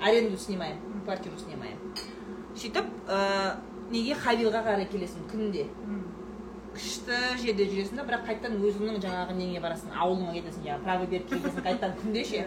Аренду 0.01 0.37
снимаем 0.37 0.77
квартиру 1.09 1.37
снимаем. 1.39 1.79
Сөйтіп 2.55 2.85
ә, 3.09 3.55
неге 3.89 4.13
хавилға 4.19 4.61
қарай 4.67 4.85
келесің 4.91 5.25
күнде? 5.31 5.65
Күшті 6.73 7.17
жерде 7.41 7.65
жүресің 7.71 7.99
да 7.99 8.05
бірақ 8.07 8.25
қайтадан 8.27 8.57
өзіңнің 8.61 9.01
жаңағы 9.03 9.35
неңе 9.37 9.61
барасың 9.63 9.93
ауылыңа 9.95 10.33
кетесің 10.37 10.65
жаңағы 10.67 10.85
правый 10.85 11.07
берегке 11.11 11.39
кетесің 11.39 11.65
қайтадан 11.65 11.97
күнде 12.01 12.23
ше? 12.29 12.45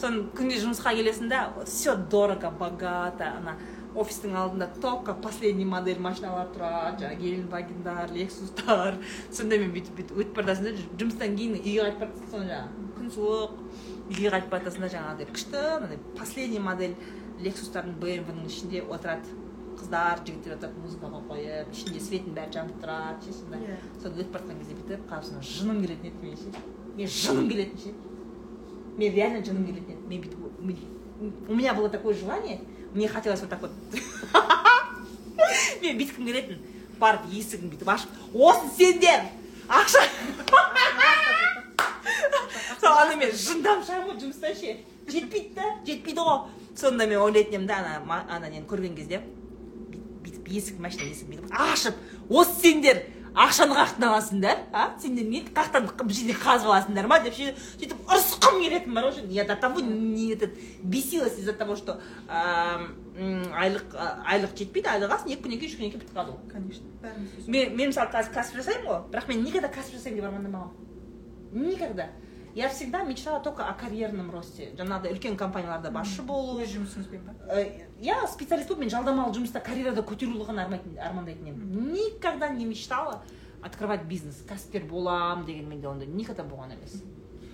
Соны 0.00 0.24
күнде 0.36 0.60
жұмысқа 0.62 0.94
келесің 0.96 1.28
да 1.28 1.40
все 1.64 1.96
дорого 1.96 2.50
богато 2.60 3.30
ана 3.40 3.56
офистің 3.94 4.36
алдында 4.38 4.68
только 4.80 5.14
последний 5.14 5.66
модель 5.66 5.98
машиналар 5.98 6.46
тұрады 6.54 7.02
жаңағы 7.02 7.20
геленвагендар 7.20 8.12
лексустар. 8.14 9.00
Сондаймен 9.34 9.74
бүйтіп 9.74 9.98
бүйтіп 9.98 10.20
өтіп 10.22 10.36
бара 10.36 10.54
жатасың 10.54 10.78
да 10.78 11.02
жұмыстан 11.02 11.36
кейін 11.36 11.58
үйге 11.58 11.80
қайтып 11.82 12.00
бара 12.00 12.12
жатасың 12.14 12.30
соны 12.30 12.46
жаңағы 12.52 12.88
күн 13.00 13.12
суық 13.16 13.50
үйге 14.14 14.32
қайтып 14.36 14.50
бара 14.54 14.62
жатасың 14.64 14.86
да 14.86 14.92
жаңағыдай 14.94 15.30
күшті 15.34 15.64
андай 15.74 16.02
последний 16.16 16.62
модель 16.62 16.94
лексустардың 17.42 17.98
бмвның 17.98 18.46
ішінде 18.46 18.84
отырады. 18.86 19.26
Қыздар 19.90 20.20
жігіттер 20.22 20.54
отырады 20.54 20.78
музыкаға 20.84 21.18
қойып 21.26 21.70
ішінде 21.74 21.98
светін 21.98 22.34
бәрі 22.36 22.52
жанып 22.54 22.76
тұрады 22.78 23.26
ше 23.26 23.32
сондай 23.34 23.58
соны 23.98 24.22
өтіп 24.22 24.30
бара 24.30 24.44
жатқан 24.44 24.58
кезде 24.60 24.74
бүйтіп 24.78 25.02
қарасың 25.10 25.42
жыным 25.42 25.80
келетін 25.82 26.06
еді 26.06 26.18
мен 26.22 26.36
ше 26.38 26.46
мен 26.94 27.08
жыным 27.10 27.48
келетін 27.50 27.78
ше 27.82 27.90
мен 29.00 29.14
реально 29.16 29.40
жыным 29.42 29.64
келетін 29.66 29.90
еді 29.96 30.06
мен 30.06 30.20
бүйтіп 30.22 31.50
у 31.50 31.54
меня 31.54 31.74
было 31.74 31.88
такое 31.88 32.14
желание 32.14 32.60
мне 32.94 33.08
хотелось 33.08 33.40
вот 33.40 33.50
так 33.50 33.60
вот 33.62 33.72
мен 35.82 35.98
бүйткім 35.98 36.24
келетін 36.30 36.62
барып 37.00 37.26
есігін 37.32 37.74
бүйтіп 37.74 37.90
ашып 37.90 38.10
осы 38.32 38.70
сендер 38.76 39.26
ақша 39.66 40.06
сол 42.78 42.94
ана 42.94 43.16
мен 43.16 43.34
жындап 43.34 43.82
шығамын 43.82 44.14
ғой 44.14 44.22
жұмыстан 44.22 44.54
ше 44.54 44.78
жетпейді 45.10 45.58
да 45.58 45.74
жетпейді 45.82 46.22
ғой 46.30 46.46
сонда 46.78 47.10
мен 47.10 47.18
ойлайтын 47.26 47.58
едім 47.58 47.66
да 47.66 47.82
ана 47.82 48.22
ана 48.30 48.46
нені 48.46 48.66
көрген 48.70 48.94
кезде 48.94 49.22
есік 50.50 50.80
машина 50.82 51.08
есігін 51.10 51.40
бүйтіп 51.40 51.56
ашып 51.56 51.94
осы 52.28 52.54
сендер 52.60 53.02
ақшаны 53.30 53.76
қаяқтан 53.78 54.08
аласыңдар 54.08 54.58
а? 54.72 54.90
Сендер 55.00 55.28
не 55.30 55.44
қаяқтан 55.46 55.86
бір 55.86 56.14
жерде 56.14 56.34
қазып 56.34 56.70
аласыңдар 56.72 57.06
ма? 57.06 57.20
деп 57.22 57.34
сөйтіп 57.38 57.96
ұрысқым 58.10 58.60
келетін 58.64 58.94
бар 58.94 59.08
ғой 59.10 59.30
я 59.30 59.44
до 59.44 59.56
того 59.56 59.80
не 59.80 60.32
этот 60.32 60.58
бесилась 60.82 61.38
из 61.38 61.44
за 61.44 61.52
того 61.52 61.76
что 61.76 62.00
айлық 62.28 63.94
айлық 63.94 64.58
жетпейді 64.58 64.90
айлық 64.96 65.14
аласың 65.14 65.32
екі 65.32 65.46
күннен 65.46 65.62
кейін 65.62 65.70
үш 65.70 65.78
күннен 65.78 65.94
кейін 65.94 66.04
бітіп 66.04 66.14
қалады 66.16 66.34
ғой 66.34 66.52
конечно 66.52 66.86
бәріміз 67.02 67.48
мен 67.48 67.76
мен 67.76 67.94
мысалы 67.94 68.10
қазір 68.10 68.34
кәсіп 68.34 68.62
жасаймын 68.62 68.90
ғой 68.90 69.02
бірақ 69.14 69.28
мен 69.30 69.44
никогда 69.46 69.70
кәсіп 69.78 69.98
жасаймын 70.00 70.20
деп 70.20 70.30
армандамағанмын 70.30 70.88
никогда. 71.52 72.08
Я 72.54 72.68
всегда 72.68 73.04
мечтала 73.04 73.40
только 73.40 73.64
о 73.68 73.74
карьерном 73.74 74.30
росте. 74.30 74.72
Жаңағыдай 74.74 75.14
үлкен 75.14 75.36
компанияларда 75.38 75.92
басшы 75.94 76.22
болу. 76.26 76.58
Өз 76.58 76.72
жұмысыңызбен 76.74 77.22
ба? 77.22 77.34
Я 78.00 78.26
специалист 78.26 78.68
болып 78.68 78.80
мен 78.80 78.90
жалдамалы 78.90 79.34
жұмыста 79.36 79.60
карьерада 79.60 80.00
көтерілуді 80.00 80.48
армандайтын 80.48 81.50
едім. 81.52 81.92
Никогда 81.92 82.48
не 82.48 82.64
мечтала 82.64 83.22
открывать 83.62 84.06
бизнес. 84.08 84.40
Кәсіпкер 84.48 84.86
боламын 84.88 85.44
деген 85.44 85.68
менде 85.68 85.88
ондай 85.88 86.08
никогда 86.08 86.42
болған 86.42 86.72
емес. 86.78 87.02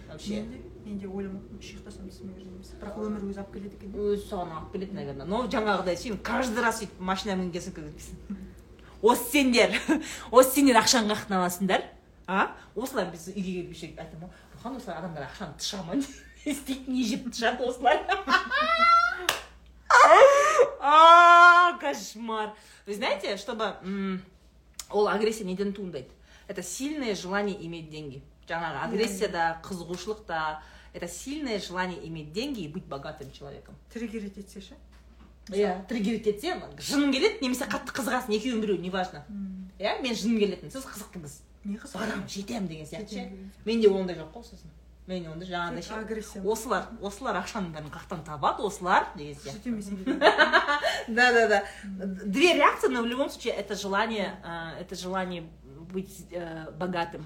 Вообще. 0.08 0.44
Мен 0.84 0.98
де 0.98 1.08
ойламаппын 1.08 1.58
үш 1.58 1.72
ұйықтасам 1.74 2.06
десем 2.06 2.30
егер 2.30 2.46
емес. 2.46 2.70
Бірақ 2.78 3.00
өмір 3.02 3.24
өзі 3.26 3.42
алып 3.42 3.56
келеді 3.56 3.74
екен 3.74 3.96
өзі 3.98 4.28
саған 4.28 4.54
алып 4.54 4.70
келеді 4.76 4.94
наверное. 4.94 5.26
Но 5.26 5.42
жаңағыдай 5.50 5.98
сен 5.98 6.18
каждый 6.22 6.62
раз 6.62 6.78
сөйтіп 6.78 7.00
машина 7.00 7.34
мінген 7.40 7.66
соң 7.66 7.90
осы 9.02 9.30
сендер 9.32 9.74
осы 10.30 10.54
сендер 10.54 10.78
ақшаны 10.80 11.10
қаяқтан 11.10 11.40
аласыңдар 11.40 11.82
а? 12.26 12.54
Осылар 12.74 13.10
біз 13.10 13.28
үйге 13.34 13.66
келіп 13.66 13.74
еще 13.74 13.90
айтамын 13.92 14.30
ғой. 14.30 14.38
Рухан 14.54 14.78
осылар 14.78 15.02
адамдар 15.02 15.26
ақшаны 15.26 15.58
тыша 15.58 15.82
ма 15.82 15.98
не 15.98 16.06
істейді 16.44 16.90
не 16.90 17.04
жеп 17.04 17.28
тышады 17.30 17.66
осылар 17.66 18.00
кошмар. 21.80 22.54
Вы 22.86 22.94
знаете 22.94 23.36
чтобы 23.36 23.76
ол 24.90 25.08
агрессия 25.08 25.44
неден 25.44 25.72
туындайды? 25.72 26.10
Это 26.48 26.62
сильное 26.62 27.14
желание 27.14 27.56
иметь 27.66 27.90
деньги. 27.90 28.22
Жаңағы 28.46 28.84
агрессия 28.86 29.28
да 29.28 29.60
қызығушылық 29.64 30.24
та 30.26 30.62
это 30.92 31.08
сильное 31.08 31.58
желание 31.58 32.06
иметь 32.06 32.32
деньги 32.32 32.60
и 32.60 32.68
быть 32.68 32.84
богатым 32.84 33.32
человеком. 33.32 33.74
Триггерить 33.92 34.36
етсе 34.36 34.60
ше? 34.60 34.74
Иә 35.48 35.84
триггерить 35.88 36.26
етсе 36.26 36.54
жыным 36.78 37.12
келеді 37.12 37.42
немесе 37.42 37.66
қатты 37.66 37.90
қызығасың 37.90 38.38
екеуінің 38.38 38.62
біреуі 38.62 38.78
неважно. 38.78 39.24
Иә 39.78 40.00
мен 40.02 40.14
жыным 40.14 40.38
келетін 40.38 40.70
сіз 40.70 40.86
қызықтыңыз. 40.86 41.40
Не 41.64 41.76
қызық. 41.82 41.98
Барамын 41.98 42.28
жетемін 42.28 42.68
деген 42.68 42.86
сияқты 42.86 43.10
ше. 43.10 43.50
Менде 43.64 43.88
ондай 43.90 44.16
жоқ 44.16 44.30
қой 44.32 44.44
сосын. 44.46 44.70
Менде 45.06 45.30
ондай 45.30 45.48
жаңағыдай 45.48 45.82
ше 45.82 45.94
агрессия. 45.94 46.42
осылар 46.42 46.88
осылар 47.02 47.38
ақшаның 47.42 47.72
бәрін 47.74 47.90
қаяқтан 47.94 48.24
табады 48.26 48.66
осылар 48.66 49.06
деген 49.16 49.34
сияқты. 49.34 50.18
Да, 51.08 51.32
да, 51.32 51.48
да. 51.48 51.64
Две 51.84 52.54
реакции, 52.54 52.88
но 52.88 53.02
в 53.02 53.06
любом 53.06 53.30
случае 53.30 53.54
это 53.54 53.74
желание, 53.74 54.40
э, 54.44 54.80
это 54.80 54.96
желание 54.96 55.48
быть 55.92 56.26
э, 56.32 56.70
богатым. 56.72 57.24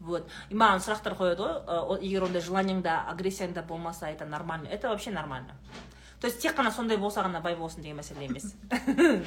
Вот. 0.00 0.28
И 0.50 0.54
маған 0.54 0.84
сұрақтар 0.84 1.16
қояды 1.16 1.40
ғой 1.40 1.96
э, 1.96 2.04
егер 2.04 2.26
ондай 2.28 2.42
желаниеңда 2.42 3.08
агрессияңда 3.08 3.62
болмаса 3.62 4.10
это 4.10 4.26
нормально 4.26 4.68
это 4.68 4.90
вообще 4.90 5.10
нормально. 5.10 5.56
То 6.20 6.26
есть 6.26 6.40
тек 6.40 6.58
қана 6.58 6.70
сондай 6.70 6.98
болса 6.98 7.22
ғана 7.22 7.40
бай 7.40 7.56
болсын 7.56 7.82
деген 7.82 7.96
мәселе 7.96 8.26
емес 8.26 8.54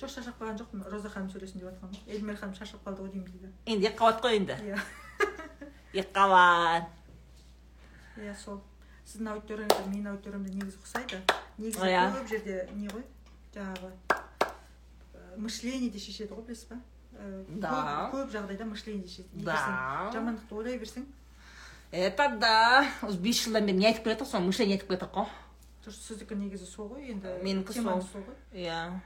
жоқ 0.00 0.10
шаршап 0.12 0.40
қалған 0.40 0.58
жоқпын? 0.60 0.82
Роза 0.92 1.08
ханым 1.08 1.30
сөйлесін 1.32 1.62
деп 1.62 1.70
жатқанмын 1.70 2.10
эльмира 2.12 2.36
ханым 2.36 2.56
шаршап 2.56 2.82
қалды 2.84 3.06
ғой 3.06 3.12
деймін 3.14 3.30
дейді. 3.32 3.52
Енді 3.64 3.88
екі 3.88 3.96
қабат 3.96 4.20
қой 4.20 4.36
енді. 4.36 4.56
Иә. 4.60 4.80
Екі 5.96 6.12
қабат 6.14 6.88
иә 8.20 8.34
сол. 8.36 8.60
Сіздің 9.06 9.28
аудиторияңыз 9.36 9.86
менің 9.92 10.08
аудиториямда 10.14 10.50
негізі 10.50 10.78
ұқсайды. 10.82 11.18
Негізі 11.58 11.84
Иә. 11.86 12.06
көп 12.16 12.28
жерде 12.30 12.56
не 12.74 12.88
ғой? 12.90 13.04
Жаңағы 13.54 13.90
ә, 14.10 15.36
мышлениеде 15.38 15.98
шешеді 16.02 16.34
ғой 16.34 16.42
білесіз 16.48 16.68
ба? 16.72 16.78
Ә, 17.14 17.44
Да. 17.60 17.70
көп, 18.12 18.16
көп 18.16 18.32
жағдайда 18.34 18.64
мышлениеде 18.66 19.08
шешеді. 19.08 19.28
Егер 19.36 19.44
Да. 19.44 20.10
жамандықты 20.12 20.52
ойлай 20.58 20.78
берсең. 20.78 21.06
Это 21.92 22.28
да. 22.38 22.84
Осы 23.02 23.18
бес 23.18 23.44
жылдан 23.46 23.66
бері 23.66 23.76
не 23.78 23.86
айтып 23.86 24.04
келе 24.04 24.16
жатырмық 24.16 24.30
соны 24.32 24.46
мышление 24.50 24.74
айтып 24.76 24.88
келе 24.88 24.98
жатырмық 24.98 25.14
қой. 25.14 25.28
Что 25.86 25.90
сіздікі 25.92 26.34
негізі 26.34 26.66
сол 26.66 26.88
ғой 26.90 27.10
енді 27.12 27.28
Менікі 27.44 27.72
сол 27.78 27.84
ғой. 27.84 28.34
Иә. 28.52 29.00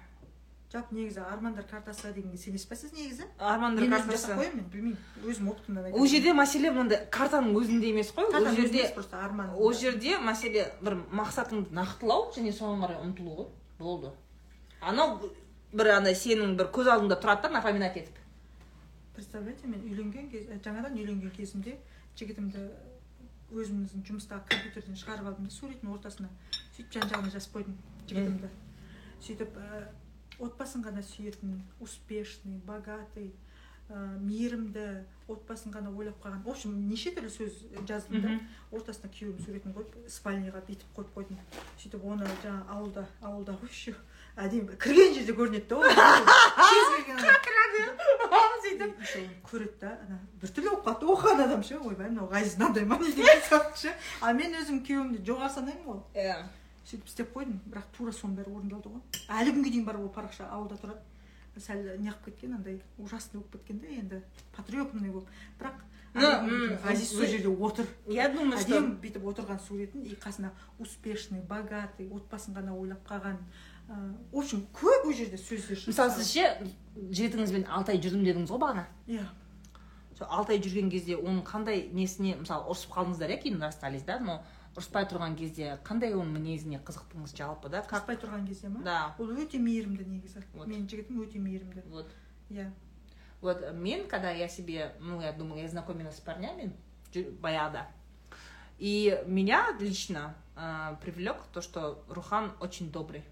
Жалпы 0.73 0.95
негізі 0.95 1.21
армандар 1.27 1.65
картасы 1.67 2.13
дегенге 2.15 2.39
сенесіз 2.39 2.69
ба 2.71 2.77
сіз 2.77 2.93
негізі? 2.93 3.25
Армандар 3.39 3.85
мен 3.85 3.91
картасы. 3.91 4.13
жасап 4.13 4.39
қоямын 4.39 4.57
мен 4.57 4.69
білмеймін. 4.71 4.99
Өзім 5.27 5.49
опытымнан 5.51 5.93
ол 5.93 6.07
жерде 6.07 6.33
мәселе 6.33 6.71
мынандай 6.71 7.01
картаның 7.11 7.57
өзінде 7.59 7.91
емес 7.91 8.13
қой 8.15 8.31
ол 8.31 8.55
жерде 8.55 8.87
просто 8.95 9.19
арман 9.19 9.51
ол 9.57 9.73
жерде 9.73 10.19
мәселе 10.23 10.69
бір 10.81 11.01
мақсатыңды 11.11 11.75
нақтылау 11.75 12.31
және 12.37 12.55
соған 12.55 12.85
қарай 12.85 13.03
ұмтылу 13.03 13.37
ғой. 13.37 13.49
Болды. 13.81 14.13
Анау 14.81 15.33
бір 15.73 15.91
андай 15.97 16.15
сенің 16.15 16.55
бір 16.57 16.71
көз 16.71 16.87
алдыңда 16.95 17.19
тұрады 17.19 17.49
да 17.49 17.55
напоминать 17.59 17.97
етіп. 17.97 18.17
Представляете 19.17 19.67
мен 19.67 19.83
үйленген 19.91 20.31
кез 20.31 20.47
жаңадан 20.63 20.95
үйленген 20.95 21.35
кезімде 21.35 21.77
жігітімді 22.17 22.63
өзіміздің 23.51 24.05
жұмыстағы 24.07 24.47
компьютерден 24.49 24.97
шығарып 24.97 25.27
алдым 25.33 25.49
да 25.49 25.55
суреттің 25.55 25.91
ортасына 25.95 26.29
сөйтіп 26.77 26.93
жан 26.95 27.11
жағына 27.11 27.33
жазып 27.35 27.57
қойдым 27.57 27.77
жігітімді. 28.07 28.51
Сөйтіп 29.21 29.59
ә, 29.59 29.81
отбасын 30.41 30.83
ғана 30.85 31.03
сүйетін 31.05 31.61
успешный 31.81 32.59
богатый 32.67 33.31
ә, 33.91 34.19
мейірімді 34.19 35.05
отбасын 35.31 35.73
ғана 35.75 35.91
ойлап 35.95 36.19
қалған. 36.23 36.43
В 36.45 36.51
общем 36.51 36.77
неше 36.89 37.13
түрлі 37.15 37.31
сөз 37.31 37.53
жаздым 37.89 38.23
да 38.25 38.37
ортасына 38.73 39.11
күйеуімнің 39.15 39.45
суретін 39.47 39.75
қойып 39.77 39.97
спальныйға 40.11 40.63
бүйтіп 40.67 40.95
қойып 40.97 41.11
қойдым. 41.17 41.39
Сөйтіп 41.83 42.05
оны 42.05 42.27
жаңағы 42.43 42.65
ауылда 42.77 43.07
ауылда 43.21 43.57
ғой 43.61 43.71
еще 43.71 43.95
әдемі 44.37 44.79
кірген 44.81 45.15
жерде 45.19 45.35
көрінеді 45.39 45.67
да. 45.69 45.77
Сөйтіп. 48.71 49.35
Көреді 49.51 49.79
да 49.81 49.91
ана 50.07 50.19
біртүрлі 50.41 50.71
болып 50.71 50.85
қалады 50.87 51.11
оқыған 51.15 51.45
адам 51.45 51.63
ше 51.67 51.79
ойбай 51.79 52.09
мынау 52.11 52.29
ғазиз 52.31 52.57
мынандай 52.59 52.85
ма 52.87 52.99
не 53.01 53.13
деген 53.13 53.43
сияқты 53.49 53.77
ше. 53.83 53.95
А 54.21 54.33
мен 54.33 54.55
өзім 54.55 54.81
күйеуімді 54.87 55.23
жоғары 55.27 55.53
санаймын 55.55 55.85
ғой. 55.89 56.01
Иә. 56.15 56.37
Сөйтіп 56.85 57.07
істеп 57.07 57.35
қойдым. 57.37 57.61
бірақ 57.67 57.91
тура 57.97 58.13
соның 58.13 58.37
бәрі 58.41 58.55
орындалды 58.57 58.89
ғой. 58.89 59.01
Әлі 59.29 59.55
күнге 59.57 59.71
дейін 59.71 59.85
бар 59.85 59.97
ол 59.97 60.09
парақша 60.09 60.49
ауылда 60.51 60.77
тұрады. 60.81 61.01
Сәл 61.61 61.83
неғып 62.01 62.25
кеткен 62.25 62.55
андай 62.55 62.81
ужасный 62.99 63.41
болып 63.41 63.53
кеткен 63.53 63.81
да 63.81 63.87
енді 63.87 64.23
потрепанный 64.57 65.11
болып. 65.11 65.29
Бірақ 65.59 65.83
ғазиз 66.15 67.11
сол 67.13 67.27
жерде 67.27 67.49
отыр. 67.49 67.87
Я 68.07 68.29
думаю 68.29 68.59
что 68.59 68.79
әдемі 68.79 68.97
бүйтіп 69.01 69.27
отырған 69.31 69.61
суретін 69.63 70.03
и 70.03 70.15
қасына 70.15 70.51
успешный 70.79 71.41
богатый 71.41 72.09
отбасын 72.11 72.55
ғана 72.55 72.75
ойлап 72.75 73.07
қалған 73.07 73.37
ыыы, 73.89 74.15
в 74.33 74.39
общем 74.39 74.67
көп 74.75 75.07
ол 75.07 75.13
жерде 75.13 75.39
сөздер 75.39 75.79
мысалы 75.87 76.11
сіз 76.11 76.33
ше 76.33 76.67
жігітіңізбен 76.97 77.69
алты 77.69 77.93
ай 77.93 78.01
жүрдім 78.03 78.25
дедіңіз 78.27 78.51
ғой 78.51 78.59
бағана? 78.59 78.87
Иә. 79.07 79.23
Сол 80.19 80.27
алты 80.27 80.57
ай 80.57 80.59
жүрген 80.59 80.91
кезде 80.91 81.15
оның 81.15 81.45
қандай 81.47 81.87
несіне 81.93 82.37
мысалы 82.41 82.67
ұрысып 82.67 82.91
қалдыңыздар 82.91 83.31
иә 83.31 83.43
кейін 83.43 83.63
расстались 83.63 84.03
да? 84.03 84.19
Но 84.19 84.43
ұрыспай 84.77 85.07
тұрған 85.11 85.35
кезде 85.39 85.79
қандай 85.85 86.15
оның 86.15 86.37
мінезіне 86.39 86.81
қызықтыңыз 86.87 87.35
жалпы 87.37 87.71
да? 87.73 87.83
Қаспай 87.91 88.19
тұрған 88.21 88.47
кезде 88.47 88.69
ма? 88.71 88.83
Да. 88.85 89.15
Ол 89.19 89.33
өте 89.35 89.59
мейірімді 89.59 90.05
негізі. 90.07 90.45
Вот. 90.55 90.69
менің 90.69 90.87
жігітім 90.89 91.23
өте 91.25 91.41
мейірімді. 91.43 91.83
Вот. 91.91 92.11
Иә. 92.51 92.71
Вот 93.41 93.73
мен 93.75 94.07
когда 94.07 94.31
я 94.31 94.49
себе 94.49 94.95
ну 95.01 95.21
я 95.21 95.33
думаю 95.33 95.63
я 95.63 95.69
знакомилась 95.69 96.17
с 96.17 96.21
парнями 96.21 96.73
баяғыда 97.15 97.87
и 98.79 99.23
меня 99.27 99.67
лично 99.81 100.35
э, 100.57 100.97
привлек 101.03 101.37
то 101.53 101.61
что 101.61 102.05
рухан 102.09 102.53
очень 102.61 102.91
добрый. 102.91 103.25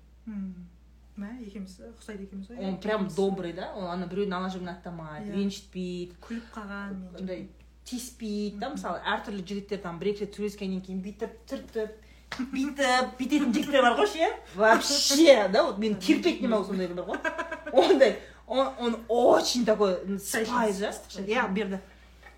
Мә 1.18 1.32
екеуміз 1.42 1.80
ұқсайды 1.82 2.28
екеуміз 2.28 2.46
ғой. 2.52 2.58
Он 2.62 2.76
прям 2.78 3.08
добрый 3.08 3.52
да? 3.52 3.72
Ол 3.74 3.88
ана 3.90 4.06
біреудің 4.06 4.36
ала 4.36 4.50
жібін 4.54 4.68
аттамайды 4.70 5.32
Иә. 5.32 5.34
ренжітпейді 5.34 6.14
күліп 6.22 6.52
қалған 6.54 7.00
андай 7.18 7.48
тиіспейді 7.88 8.60
да 8.60 8.70
мысалы 8.74 9.00
әртүрлі 9.02 9.44
жігіттер 9.48 9.80
там 9.82 9.98
бір 9.98 10.12
екі 10.12 10.26
рет 10.26 10.36
сөйлескеннен 10.36 10.82
кейін 10.84 11.00
бүйтіп 11.04 11.36
түртіп 11.48 11.94
бүйтіп 12.52 13.14
бүйтетін 13.18 13.54
жігіттер 13.56 13.86
бар 13.86 13.96
ғой 13.98 14.10
ше 14.12 14.32
вообще 14.54 15.48
да 15.48 15.64
вот 15.64 15.78
мен 15.78 15.96
терпеть 15.96 16.42
не 16.42 16.48
могу 16.48 16.68
сондайлар 16.68 17.06
бар 17.06 17.20
ғой 17.72 17.86
ондай 17.86 18.18
он, 18.46 18.68
он 18.78 18.98
очень 19.08 19.64
такой 19.64 19.96
спай 20.18 20.72
да 20.72 20.92
иә 21.24 21.48
берді 21.52 21.80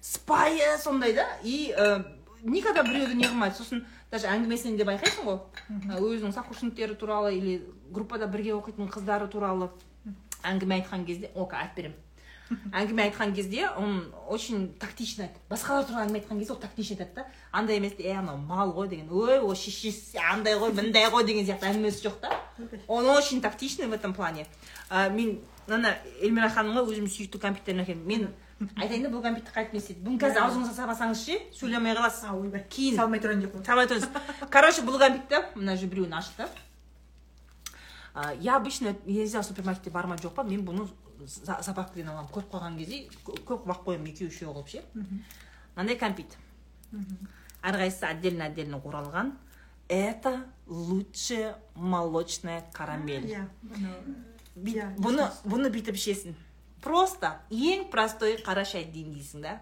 спайы 0.00 0.78
сондай 0.78 1.12
да 1.14 1.26
и 1.42 1.74
ә, 1.76 2.04
никогда 2.42 2.82
біреуді 2.82 3.14
не 3.14 3.26
қылмайды 3.26 3.58
сосын 3.58 3.84
даже 4.10 4.30
әңгімесінен 4.30 4.78
де 4.78 4.86
байқайсың 4.88 5.26
ғой 5.28 5.40
өзінің 5.98 6.32
сокурсниктері 6.34 6.94
туралы 6.94 7.34
или 7.36 7.60
группада 7.90 8.26
бірге 8.26 8.54
оқитын 8.56 8.90
қыздары 8.90 9.28
туралы 9.30 9.70
әңгіме 10.42 10.80
айтқан 10.80 11.04
кезде 11.06 11.30
ока 11.34 11.60
айтып 11.60 11.76
беремін 11.76 11.98
әңгіме 12.50 13.04
айтқан 13.08 13.32
кезде 13.34 13.68
он 13.78 14.12
очень 14.28 14.74
тактично 14.78 15.24
айтады 15.24 15.40
басқалар 15.50 15.86
туралы 15.86 16.06
әңгіме 16.06 16.20
айтқан 16.20 16.38
кезде 16.38 16.52
ол 16.52 16.60
тактично 16.60 16.96
айтады 16.96 17.14
да. 17.14 17.26
Андай 17.52 17.78
емес 17.78 17.94
е 17.98 18.12
анау 18.12 18.36
мал 18.36 18.72
ғой 18.74 18.88
деген. 18.88 19.10
Ой 19.10 19.38
ол 19.38 19.54
шешесі 19.54 20.18
андай 20.32 20.58
ғой 20.58 20.72
мындай 20.74 21.10
ғой 21.10 21.24
деген 21.24 21.46
сияқты 21.46 21.70
әңгімесі 21.70 22.08
жоқ 22.08 22.20
да 22.22 22.40
он 22.88 23.06
очень 23.08 23.40
тактичный 23.40 23.86
в 23.86 23.92
этом 23.92 24.14
плане. 24.14 24.46
Ә, 24.90 25.10
мен 25.10 25.40
ана 25.68 25.96
эльмира 26.20 26.50
ханымға 26.50 26.84
өзім 26.90 27.06
сүйікті 27.06 27.38
компьютерін 27.38 27.84
әкелдім. 27.84 28.06
Мен 28.06 28.28
айтайын 28.76 29.06
да 29.06 29.12
бұл 29.12 29.22
компьютер 29.22 29.54
қайтып 29.54 29.72
не 29.72 29.80
істейді? 29.80 30.02
Бүгін 30.04 30.18
қазір 30.20 30.42
аузыңызға 30.44 30.74
салмасаңыз 30.76 31.22
ше 31.24 31.38
сөйлемей 31.56 31.94
қаласыз 31.96 32.34
ойбай. 32.34 32.66
Кейін. 32.68 32.98
Салмай 32.98 33.22
тұрайын 33.22 33.46
деп 33.46 33.54
Салмай 33.64 33.88
тұрыңыз. 33.88 34.10
Короче 34.50 34.82
бұл 34.82 34.98
компьютер 34.98 35.46
мына 35.54 35.76
же 35.76 35.86
біреуін 35.86 36.18
ашты 36.18 36.48
я 38.40 38.56
обычно 38.56 38.96
нельзя 39.06 39.42
супермаркетке 39.42 39.90
барма 39.90 40.16
жоқ 40.16 40.34
па 40.34 40.42
мен 40.42 40.64
бұны 40.66 40.88
за- 41.26 41.58
заправкадан 41.62 42.08
аламын 42.08 42.30
көріп 42.32 42.50
қалған 42.52 42.76
кезде 42.78 43.08
кө- 43.26 43.40
көп 43.44 43.66
уақыт 43.66 43.84
қоямын 43.86 44.08
екеу 44.12 44.28
үшеу 44.28 44.52
қылып 44.54 44.68
ше 44.68 44.82
мынандай 45.76 45.96
кәмпит 46.00 46.36
әрқайсысы 47.62 48.04
отдельно 48.10 48.44
отдельно 48.46 48.76
оралған 48.84 49.32
это 49.88 50.44
лучшая 50.66 51.56
молочная 51.74 52.62
карамель 52.72 53.26
бұны 55.00 55.26
бұны 55.44 55.70
бүйтіп 55.74 55.96
ішесің 55.98 56.34
просто 56.82 57.34
ең 57.50 57.88
простой 57.90 58.36
қара 58.42 58.64
шай 58.64 58.84
деймін 58.84 59.42
да 59.42 59.60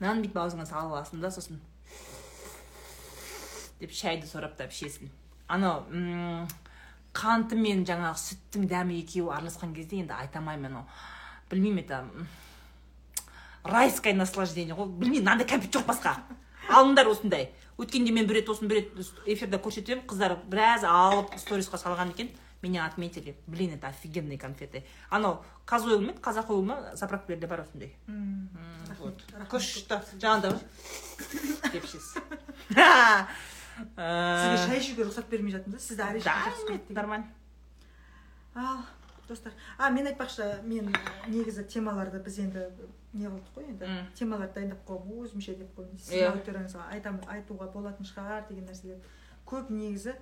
мынаны 0.00 0.22
бүйтіп 0.26 0.36
аузыңа 0.42 0.66
салып 0.66 0.92
аласың 0.96 1.20
да 1.20 1.30
сосын 1.30 1.60
деп 3.80 3.92
шайды 3.92 4.26
сораптап 4.26 4.70
ішесің 4.72 5.08
анау 5.48 5.84
қанты 7.16 7.56
мен 7.56 7.84
жаңағы 7.88 8.20
сүттің 8.20 8.66
дәмі 8.68 9.00
екеуі 9.00 9.32
араласқан 9.32 9.72
кезде 9.74 10.02
енді 10.02 10.12
айта 10.18 10.42
алмаймын 10.42 10.70
анау 10.70 10.84
білмеймін 11.50 11.84
это 11.84 12.04
райское 13.64 14.14
наслаждение. 14.14 14.74
Ғой 14.76 14.86
білмеймін 14.86 15.24
мынандай 15.24 15.46
кәмпит 15.48 15.74
жоқ 15.74 15.86
басқа. 15.88 16.16
Алыңдар 16.68 17.08
осындай. 17.10 17.50
Өткенде 17.78 18.12
мен 18.14 18.26
бір 18.26 18.40
рет 18.40 18.50
осыны 18.50 18.68
бір 18.70 18.76
рет 18.80 18.90
эфирде 19.26 19.58
көрсетемін 19.62 20.06
қыздар 20.08 20.36
біраз 20.46 20.84
алып 20.86 21.34
сторисқа 21.40 21.80
салған 21.80 22.12
екен. 22.14 22.30
Меня 22.62 22.86
отметили. 22.86 23.36
Блин 23.46 23.74
это 23.74 23.88
офигенные 23.88 24.38
конфеты. 24.38 24.84
Анау 25.10 25.44
казойл 25.66 26.00
ма 26.00 26.12
еді 26.12 26.22
қазақойл 26.24 26.62
ма 26.64 26.96
заправкалерде 26.96 27.46
бар 27.46 27.60
осындай. 27.66 27.92
Вот. 28.98 29.22
Күшті 29.50 30.00
жаңағыдай 30.18 30.58
деп 31.72 31.84
сізге 33.76 34.58
шай 34.66 34.78
ішуге 34.80 35.04
рұқсат 35.06 35.28
бермей 35.30 35.52
жатырмын 35.52 35.76
да? 35.76 35.78
Сізді 35.78 36.02
да 36.02 36.12
деген. 36.12 36.94
нормально. 36.94 37.26
Ал 38.54 38.78
достар 39.28 39.52
а 39.78 39.90
мен 39.90 40.06
айтпақшы 40.06 40.62
мен 40.62 40.92
негізі 41.28 41.64
темаларды 41.68 42.22
біз 42.24 42.38
енді 42.38 42.62
не 43.12 43.26
қылдық 43.28 43.52
қой 43.56 43.68
енді? 43.68 43.90
Темаларды 44.14 44.54
дайындап 44.54 44.80
қойғанмын 44.88 45.26
өзімше 45.26 45.56
деп 45.58 45.76
қойдым 45.76 45.96
Иә. 45.96 46.04
сіздің 46.06 46.30
аудиторияңызға 46.32 46.86
айтам 46.94 47.20
айтуға 47.28 47.70
болатын 47.72 48.06
шығар 48.06 48.46
деген 48.48 48.64
нәрселер. 48.70 48.98
Көп 49.46 49.70
негізі 49.70 50.14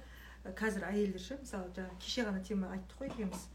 қазір 0.44 0.88
әйелдер 0.90 1.20
ше 1.20 1.38
мысалы 1.40 1.70
жаңағы 1.76 1.98
кеше 2.00 2.24
ғана 2.26 2.42
тема 2.44 2.72
айттық 2.74 2.98
қой 3.00 3.12
екеуміз. 3.12 3.46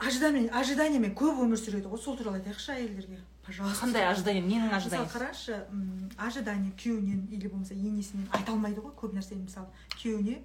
Ожидание 0.00 0.50
ожиданиямен 0.54 1.14
көп 1.14 1.40
өмір 1.44 1.58
сүреді 1.58 1.88
ғой 1.90 1.98
сол 2.00 2.16
туралы 2.16 2.38
айтайықшы 2.40 2.72
әйелдерге. 2.74 3.18
Пожалуйста. 3.50 3.86
Қандай 3.86 4.06
ожидание? 4.06 4.42
Ненің 4.42 4.70
мысалы 4.70 4.78
ожиданиесі? 4.78 5.12
қарашы 5.14 5.54
ожидание 6.18 6.72
күйеуінен 6.78 7.26
или 7.34 7.48
болмаса 7.48 7.74
енесінен 7.74 8.28
айта 8.32 8.52
алмайды 8.52 8.80
ғой 8.80 8.94
көп 8.94 9.14
нәрсені. 9.16 9.42
Мысалы 9.48 9.66
күйеуіне 9.96 10.38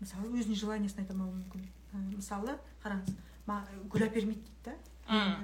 мысалы 0.00 0.30
өзінің 0.34 0.58
желаниесін 0.58 1.04
айта 1.04 1.14
алмауы 1.14 1.36
мүмкін. 1.38 1.68
Мысалы 2.16 2.56
қараңыз 2.82 3.14
ма 3.46 3.62
гүл 3.92 4.06
әпермейді 4.08 4.42
дейді 4.42 4.74
да? 5.06 5.38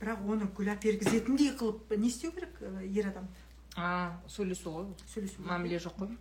Бірақ 0.00 0.22
оны 0.28 0.46
гүл 0.54 0.70
әпергізетіндей 0.76 1.56
қылып 1.58 1.96
не 1.98 2.08
істеу 2.12 2.32
керек 2.32 2.62
ер 2.92 3.10
адам? 3.10 3.28
А 3.76 4.16
сөйлесу 4.28 4.70
ғой 4.70 4.90
сөйлесу. 5.12 5.42
Мәміле 5.42 5.80
жоқ 5.82 5.98
қой. 5.98 6.16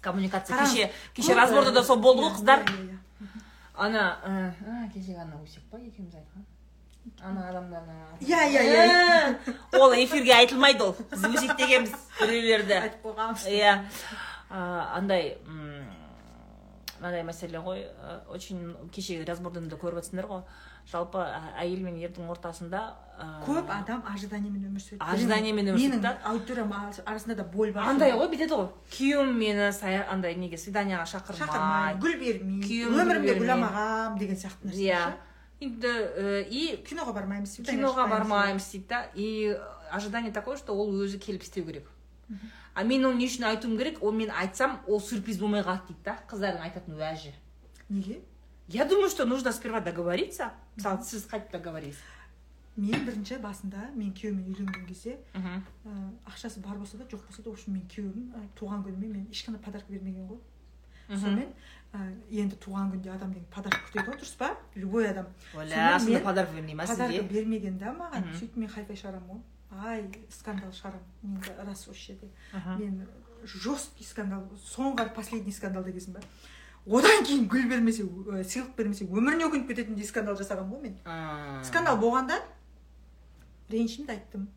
Коммуникация. 0.00 0.58
Кеше 0.64 0.90
кеше 1.14 1.34
разборда 1.34 1.72
да 1.72 1.82
сол 1.84 1.98
болды 2.00 2.22
ғой 2.22 2.32
иә, 2.32 2.36
қыздар. 2.38 2.64
иә, 2.64 2.98
иә, 3.22 3.32
ана 3.74 4.90
кешегі 4.94 5.18
ана 5.18 5.42
өсек 5.42 5.62
па 5.70 5.78
екеуміз 5.78 6.14
айтқан 6.14 6.46
ана 7.22 7.48
адамды 7.50 7.76
ана. 7.76 7.96
Иә, 8.20 8.40
иә, 8.50 8.62
иә. 8.68 8.78
Ә, 9.46 9.78
ол 9.78 9.92
эфирге 9.94 10.34
айтылмайды 10.34 10.84
ол. 10.84 10.96
Біз 11.10 11.24
өсектегенбіз 11.30 11.94
біреулерді. 12.20 12.78
Айтып 12.82 13.04
қойғанбыз. 13.06 13.46
Иә. 13.52 13.74
А, 14.50 14.94
андай 14.96 15.36
мынандай 15.46 17.22
мәселе 17.26 17.60
ғой. 17.62 17.84
Ә, 17.86 18.20
очень 18.34 18.74
кешегі 18.94 19.24
разбордан 19.28 19.68
да 19.68 19.76
көріп 19.76 20.00
жатсыңдар 20.02 20.26
ғой. 20.30 20.42
Жалпы 20.88 21.20
әйел 21.60 21.82
мен 21.84 21.98
ердің 22.00 22.30
ортасында 22.32 22.80
көп 23.44 23.68
адам 23.68 24.00
ожиданиямен 24.08 24.70
өмір 24.70 24.80
сүреді. 24.80 25.04
Ожиданиямен 25.04 25.66
өмір 25.68 25.76
сүреді 25.76 25.98
менің 25.98 26.00
да. 26.00 26.12
аудиториям 26.24 26.72
ар- 26.72 27.02
арасында 27.04 27.34
да 27.36 27.44
боль 27.44 27.74
бар. 27.74 27.90
Андай 27.92 28.14
ғой 28.16 28.30
бүйтеді 28.32 28.56
ғой. 28.56 28.70
Күйеуім 28.94 29.34
мені 29.36 29.68
андай 30.08 30.34
неге 30.40 30.56
свиданиеға 30.56 31.04
шақырмай. 31.12 31.42
Шақырмай 31.44 31.98
гүл 32.00 32.16
бермей 32.22 32.62
Күйеуім 32.64 32.94
гүл 32.94 33.04
өмірімде 33.04 33.34
гүл 33.42 33.52
алмағам 33.52 34.16
деген 34.18 34.40
сияқты 34.40 34.70
нәрсе 34.70 34.88
иә. 34.88 35.02
Енді 35.60 35.88
ә, 35.88 36.42
и 36.48 36.76
киноға 36.86 37.12
бармаймыз 37.16 37.56
свидание 37.56 37.82
киноға 37.82 38.08
бармаймыз 38.10 38.70
дейді 38.70 38.86
да 38.88 39.02
и 39.14 39.58
ожидание 39.90 40.32
такое 40.32 40.56
что 40.56 40.74
ол 40.74 40.92
өзі 40.92 41.18
келіп 41.18 41.42
істеу 41.42 41.64
керек. 41.64 41.88
А 42.74 42.84
мен 42.84 43.06
оны 43.06 43.18
не 43.18 43.26
үшін 43.26 43.48
айтуым 43.48 43.78
керек 43.78 44.02
ол 44.02 44.12
мен 44.12 44.30
айтсам 44.30 44.80
ол 44.86 45.00
сюрприз 45.00 45.38
болмай 45.38 45.62
қалады 45.62 45.88
дейді 45.88 46.04
да 46.04 46.18
қыздардың 46.30 46.62
айтатын 46.68 46.94
уәжі. 46.94 47.32
Неге? 47.88 48.20
Я 48.68 48.84
думаю 48.84 49.08
что 49.08 49.24
нужно 49.24 49.52
сперва 49.52 49.80
договориться. 49.80 50.52
Мысалы 50.76 51.02
сіз 51.02 51.26
қайтып 51.26 51.52
договорились. 51.52 51.98
Мен 52.76 53.02
бірінші 53.02 53.40
басында 53.42 53.88
мен 53.96 54.12
күйеуіммен 54.14 54.52
үйленген 54.52 54.84
кезде 54.86 55.16
ә, 55.34 55.58
ақшасы 56.28 56.60
бар 56.62 56.76
болса 56.78 56.96
да 57.00 57.04
жоқ 57.04 57.24
болса 57.26 57.42
да 57.42 57.50
в 57.50 57.54
общем 57.54 57.74
мен 57.74 57.88
күйеуім 57.90 58.28
ә, 58.36 58.44
туған 58.54 58.84
күніме 58.84 59.08
мен 59.08 59.24
ешқандай 59.32 59.58
подарка 59.58 59.90
бермеген 59.90 60.28
ғой. 60.28 60.38
Сонымен 61.08 61.48
енді 61.94 62.56
туған 62.60 62.90
күнде 62.92 63.10
адам 63.14 63.32
деген 63.32 63.46
подарка 63.52 63.80
күтеді 63.86 64.10
ғой 64.10 64.18
дұрыс 64.20 64.34
па? 64.38 64.50
Любой 64.74 65.08
адам. 65.08 65.30
Оля 65.56 66.20
подарок 66.24 66.52
бермей 66.54 66.74
ма 66.74 66.86
сізге? 66.86 67.22
бермеген 67.22 67.78
да 67.78 67.94
маған 67.96 68.28
сөйтіп 68.34 68.58
мен 68.60 68.68
хайфай 68.68 68.98
шығарамын 69.00 69.30
ғой. 69.30 69.40
Ай 69.70 70.04
скандал 70.32 70.74
шығарамын 70.76 71.38
енді 71.38 71.54
рас 71.64 71.86
осы 71.88 72.12
жерде 72.12 72.28
мен 72.78 73.08
жесткий 73.44 74.04
скандал 74.04 74.44
соңғы 74.66 75.08
последний 75.16 75.52
скандал 75.52 75.84
дегенсің 75.84 76.18
ба? 76.18 76.24
Одан 76.84 77.24
кейін 77.24 77.48
гүл 77.48 77.68
бермесе 77.68 78.04
ә, 78.04 78.44
сыйлық 78.44 78.76
бермесе 78.76 79.08
өміріне 79.08 79.48
өкініп 79.48 79.72
кететіндей 79.72 80.06
скандал 80.08 80.36
жасағанмын 80.36 80.76
ғой 80.76 80.84
мен. 80.88 81.64
Скандал 81.64 81.98
болғанда 82.00 82.40
ренжідім 83.72 84.06
де 84.06 84.16
айттым 84.16 84.48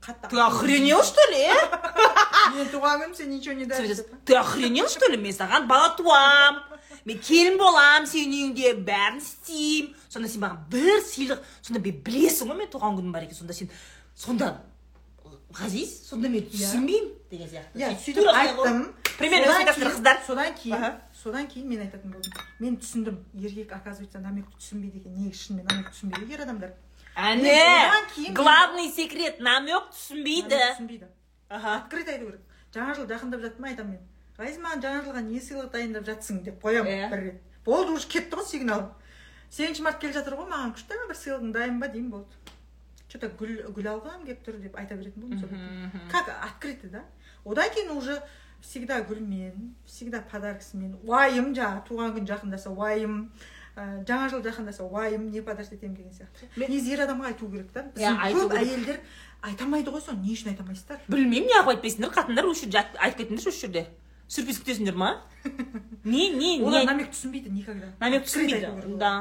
қатты 0.00 0.28
ты 0.30 0.40
охренел 0.40 1.02
что 1.02 1.20
ли 1.30 1.42
э? 1.44 1.52
мен 2.54 2.68
туған 2.72 3.00
күнім 3.02 3.14
сен 3.16 3.30
ничего 3.30 3.54
не 3.54 3.64
деп. 3.64 4.06
ты 4.24 4.34
охренел 4.34 4.88
что 4.88 5.06
ли 5.08 5.16
мен 5.16 5.32
саған 5.32 5.66
бала 5.66 5.94
туам. 5.96 6.62
Мен 7.04 7.18
келін 7.18 7.56
болам 7.58 8.04
сенің 8.04 8.54
үйіңде 8.54 8.72
бәрін 8.84 9.18
істеймін 9.22 9.94
сонда 10.08 10.28
сен 10.28 10.40
маған 10.42 10.58
бір 10.70 11.02
сыйлық 11.06 11.42
сонда 11.62 11.80
мен 11.80 12.00
білесің 12.02 12.50
ғой 12.50 12.56
мен 12.58 12.68
туған 12.68 12.96
күнім 12.98 13.12
бар 13.12 13.22
екен 13.26 13.34
сонда 13.38 13.54
сен 13.54 13.70
сонда 14.14 14.56
ғазиз 15.56 15.92
сонда 16.08 16.28
мен 16.28 16.42
түсінбеймін 16.50 17.12
деген 17.30 17.48
сияқты. 17.48 17.78
Иә 17.78 17.92
Сөйтіп 18.02 18.28
айттым. 18.32 18.94
Примерно 19.18 19.72
кейін- 19.72 19.90
қыздар. 19.92 20.18
содан 20.26 20.54
кейін 20.54 20.94
содан 21.22 21.46
кейін 21.46 21.68
мен 21.68 21.80
айтатын 21.80 22.12
болдым. 22.12 22.32
Мен 22.60 22.76
түсіндім. 22.76 23.16
Еркек 23.34 23.72
оказывается 23.72 24.18
намекті 24.20 24.52
түсінбейді 24.58 24.98
екен. 25.00 25.14
Неге 25.16 25.34
шынымен 25.34 25.66
намек 25.70 25.90
түсінбейді 25.94 26.32
ер 26.34 26.40
адамдар. 26.42 26.72
Әне 27.16 28.32
главный 28.34 28.90
секрет 28.92 29.40
намек 29.40 29.88
түсінбейді. 29.94 30.50
Намек 30.50 30.76
түсінбейді. 30.76 31.06
Аха 31.48 31.76
открыто 31.76 32.10
айту 32.12 32.26
керек. 32.26 32.40
Жаңа 32.74 32.94
жыл 32.94 33.06
жақындап 33.06 33.40
жатты 33.40 33.60
ма 33.62 33.68
айтамын 33.68 33.92
мен. 33.92 34.00
Ғазиз 34.38 34.58
маған 34.60 34.82
жаңа 34.84 35.04
жылға 35.06 35.22
не 35.24 35.40
сыйлық 35.40 35.70
дайындап 35.72 36.04
жатсың 36.04 36.42
деп 36.44 36.62
қоямын 36.62 36.92
Иә. 36.92 37.10
бір 37.10 37.20
рет. 37.24 37.40
Болды 37.64 37.92
уже 37.92 38.08
кетті 38.08 38.36
ғой 38.36 38.44
сигнал 38.46 38.82
сегізінші 39.50 39.82
март 39.82 39.98
келе 40.00 40.12
жатыр 40.12 40.36
ғой 40.36 40.48
маған 40.50 40.74
күшті. 40.76 40.98
Бір 41.08 41.16
сыйлығың 41.16 41.52
дайын 41.52 41.80
ба 41.80 41.88
деймін 41.88 42.10
болды. 42.10 42.36
Че 43.08 43.18
то 43.18 43.28
гүл 43.28 43.62
гүл 43.72 43.86
алғым 43.94 44.26
келіп 44.26 44.42
тұр 44.44 44.58
деп 44.60 44.76
айта 44.76 44.94
беретін 44.96 45.22
болдым 45.22 45.48
кейін. 45.48 45.90
как 46.10 46.28
открыто 46.42 46.88
да? 46.88 47.04
Одан 47.44 47.70
кейін 47.70 47.96
уже 47.96 48.20
всегда 48.60 49.00
гүлмен 49.00 49.74
всегда 49.86 50.20
подаркасымен 50.20 50.98
уайым 51.06 51.54
жаңағы 51.54 51.86
туған 51.86 52.14
күн 52.16 52.26
жақындаса 52.26 52.70
уайым 52.74 53.30
ә, 53.76 54.02
жаңа 54.04 54.28
жыл 54.32 54.42
жақындаса 54.42 54.82
уайым 54.82 55.30
не 55.30 55.40
подарок 55.40 55.70
етемін 55.72 55.94
деген 55.94 56.10
сияқты. 56.12 56.48
Негізі 56.56 56.92
ер 56.96 57.04
адамға 57.06 57.26
айту 57.30 57.48
керек 57.50 57.70
та? 57.72 57.80
Иә, 57.94 57.94
біздің 57.94 58.20
айту 58.26 58.40
көп 58.48 58.56
әйелдер 58.58 59.00
айта 59.42 59.64
алмайды 59.64 59.90
ғой 59.94 60.00
соны 60.02 60.22
не 60.26 60.34
үшін 60.34 60.50
айта 60.52 60.62
алмайсыздар? 60.64 61.00
Білмеймін 61.08 61.48
неғып 61.52 61.70
айтпайсыңдар 61.74 62.12
қатындар 62.16 62.48
осы 62.50 62.64
жерде 62.66 62.78
айт- 62.82 62.96
айтып 62.98 63.20
кетіңдерші 63.24 63.48
осы 63.52 63.60
жерде 63.66 63.86
сюрприз 64.28 64.60
күтесіңдер 64.62 64.94
ма? 64.98 65.10
Не 66.04 66.30
не 66.34 66.60
олар 66.62 66.84
намек 66.86 67.12
түсінбейді 67.14 67.50
никогда. 67.54 67.92
Намек 68.00 68.24
түсінбейді 68.26 68.96
да. 68.98 69.12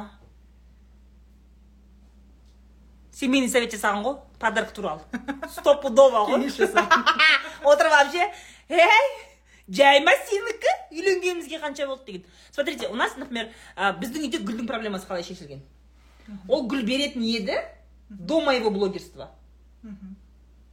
Семейный 3.15 3.47
совет 3.49 3.71
жасаған 3.73 4.03
ғой 4.03 4.17
подарок 4.39 4.73
туралы. 4.75 5.01
Стопудово 5.55 6.25
ғой. 6.27 6.49
Отырып 7.65 7.93
вообще 7.93 8.25
ей 8.69 9.05
жай 9.69 10.01
ма 10.03 10.11
сенікі 10.27 10.73
үйленгенімізге 10.91 11.61
қанша 11.63 11.87
болды 11.87 12.05
деген. 12.11 12.25
Смотрите 12.51 12.87
у 12.89 12.95
нас 12.95 13.15
например 13.17 13.49
біздің 13.77 14.27
үйде 14.27 14.41
гүлдің 14.43 14.67
проблемасы 14.67 15.07
қалай 15.07 15.23
шешілген? 15.23 15.61
Ол 16.49 16.67
гүл 16.67 16.83
беретін 16.85 17.23
еді 17.23 17.55
до 18.09 18.41
моего 18.41 18.69
блогерства. 18.69 19.31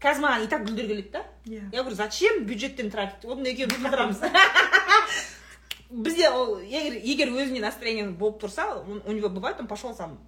Қазір 0.02 0.22
маған 0.24 0.44
и 0.44 0.48
так 0.50 0.64
гүлдер 0.66 0.86
келеді 0.88 1.10
да? 1.12 1.24
Иә 1.46 1.62
я 1.72 1.80
говорю 1.82 1.94
зачем 1.96 2.44
бюджеттен 2.46 2.90
тратить 2.90 3.24
оны 3.24 3.46
екеуміз 3.52 3.76
қыдырамыз 3.84 4.18
бізде 5.90 6.30
ол 6.30 6.58
егер 6.58 6.94
егер 7.04 7.28
өзіне 7.30 7.60
настроение 7.60 8.08
болып 8.10 8.40
тұрса 8.42 8.80
он- 8.82 9.02
у 9.06 9.12
него 9.12 9.28
бывает 9.28 9.60
он 9.60 9.66
пошел 9.68 9.94
сам. 9.94 10.18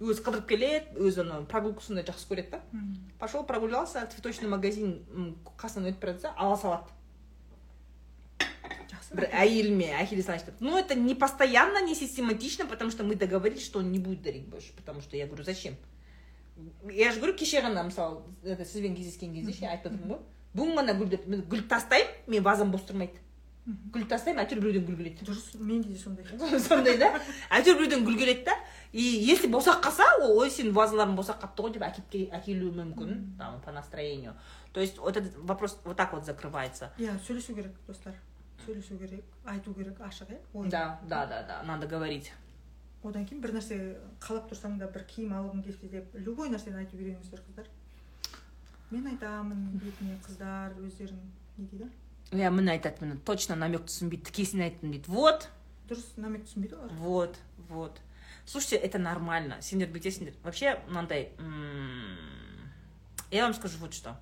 Өзі 0.00 0.24
қыдырып 0.26 0.46
келеді 0.48 0.98
өзі 0.98 1.20
ана 1.22 1.42
прогулкасында 1.46 2.02
жақсы 2.02 2.26
көреді 2.28 2.50
да? 2.50 2.60
Пошел 3.20 3.44
прогулялся 3.44 4.06
цветочный 4.10 4.48
магазин 4.48 5.04
қасынан 5.56 5.92
өтіп 5.92 6.00
бара 6.02 6.12
жатса 6.16 6.32
ала 6.36 6.56
салады 6.56 6.90
жақсы 8.90 9.14
бір 9.14 9.28
әйеліме 9.30 9.92
әкеле 10.02 10.22
салайыншы 10.22 10.46
деп 10.50 10.60
ну 10.60 10.76
это 10.76 10.94
не 10.96 11.14
постоянно 11.14 11.80
не 11.86 11.94
систематично 11.94 12.66
потому 12.66 12.90
что 12.90 13.04
мы 13.04 13.14
договорились 13.14 13.64
что 13.64 13.78
он 13.78 13.92
не 13.92 13.98
будет 14.00 14.22
дарить 14.22 14.46
больше 14.48 14.72
потому 14.76 15.00
что 15.00 15.16
я 15.16 15.26
говорю 15.26 15.44
зачем? 15.44 15.76
Я 16.90 17.12
же 17.12 17.20
говорю 17.20 17.36
кеше 17.36 17.60
ғана 17.64 17.84
мысалы 17.88 18.22
это 18.42 18.64
сізбен 18.64 18.96
кездескен 18.96 19.34
кезде 19.34 19.52
ше 19.52 19.66
айтып 19.66 19.92
жатырмын 19.92 20.16
ғой 20.16 20.22
бүгін 20.54 20.78
ғана 20.78 20.96
гүл 20.98 21.08
деп 21.10 21.26
мен 21.26 21.44
гүл 21.50 21.66
тастаймын 21.68 22.34
мен 22.34 22.42
вазам 22.46 22.70
бос 22.70 22.86
тұрмайды 22.88 23.24
гүл 23.64 24.04
тастаймын 24.08 24.42
әйтеуір 24.42 24.60
біреуден 24.60 24.84
гүл 24.84 24.96
келеді. 24.98 25.24
Дұрыс 25.24 25.54
менде 25.56 25.94
де 25.94 25.98
сондай. 25.98 26.26
Сондай 26.66 26.98
да? 27.00 27.14
Әйтеуір 27.48 27.78
біреуден 27.78 28.04
гүл 28.04 28.18
келеді 28.20 28.44
да? 28.44 28.56
И 28.92 29.00
если 29.00 29.48
босақ 29.48 29.80
қалса 29.86 30.04
ол 30.20 30.36
ой 30.42 30.52
сенің 30.52 30.74
вазаларың 30.76 31.16
босақ 31.16 31.40
қалыпты 31.40 31.64
ғой 31.64 31.72
деп 31.72 31.86
әкеліп 31.88 32.36
әкелуі 32.36 32.74
мүмкін 32.76 33.16
там 33.38 33.62
по 33.64 33.72
настроению. 33.72 34.36
То 34.74 34.80
есть 34.80 34.98
вот 34.98 35.16
этот 35.16 35.38
вопрос 35.38 35.78
вот 35.84 35.96
так 35.96 36.12
вот 36.12 36.26
закрывается. 36.26 36.92
Иә 36.98 37.16
сөйлесу 37.26 37.54
керек 37.54 37.72
достар. 37.86 38.14
Сөйлесу 38.66 38.98
керек 38.98 39.24
айту 39.46 39.72
керек 39.72 39.98
ашық 40.00 40.28
иә 40.28 40.68
да 40.68 41.00
да 41.08 41.24
да 41.26 41.42
да 41.42 41.62
надо 41.62 41.86
говорить. 41.86 42.32
Одан 43.04 43.26
кейін 43.28 43.42
бір 43.44 43.54
нәрсе 43.58 43.78
қалап 44.24 44.50
тұрсаң 44.50 44.78
да 44.80 44.88
бір 44.92 45.06
киім 45.08 45.34
алғың 45.36 45.64
келсе 45.66 45.90
деп 45.92 46.14
любой 46.16 46.52
нәрсені 46.52 46.82
айтып 46.82 47.00
үйреніңіздер 47.00 47.42
қыздар. 47.48 47.68
Мен 48.90 49.06
айтамын 49.12 49.66
бетіне 49.80 50.18
қыздар 50.26 50.76
өздерің 50.80 51.20
не 51.58 51.68
дейді 51.72 51.90
иә 52.32 52.50
міне 52.50 52.74
айтады 52.74 53.04
міне. 53.04 53.18
Точно 53.24 53.56
намек 53.56 53.86
түсінбейді 53.88 54.30
тікесін 54.30 54.64
айттым 54.66 54.94
дейді. 54.94 55.10
Вот. 55.12 55.48
Дұрыс 55.88 56.14
намек 56.16 56.46
түсінбейді 56.48 56.80
олар. 56.80 56.96
Вот 56.98 57.38
вот. 57.68 58.00
Слушайте 58.46 58.76
это 58.76 58.98
нормально. 58.98 59.60
Сендер 59.62 59.88
бүйтесіңдер 59.88 60.34
вообще 60.42 60.78
мынандай 60.88 61.30
я 63.30 63.44
вам 63.44 63.54
скажу 63.54 63.78
вот 63.78 63.94
что. 63.94 64.16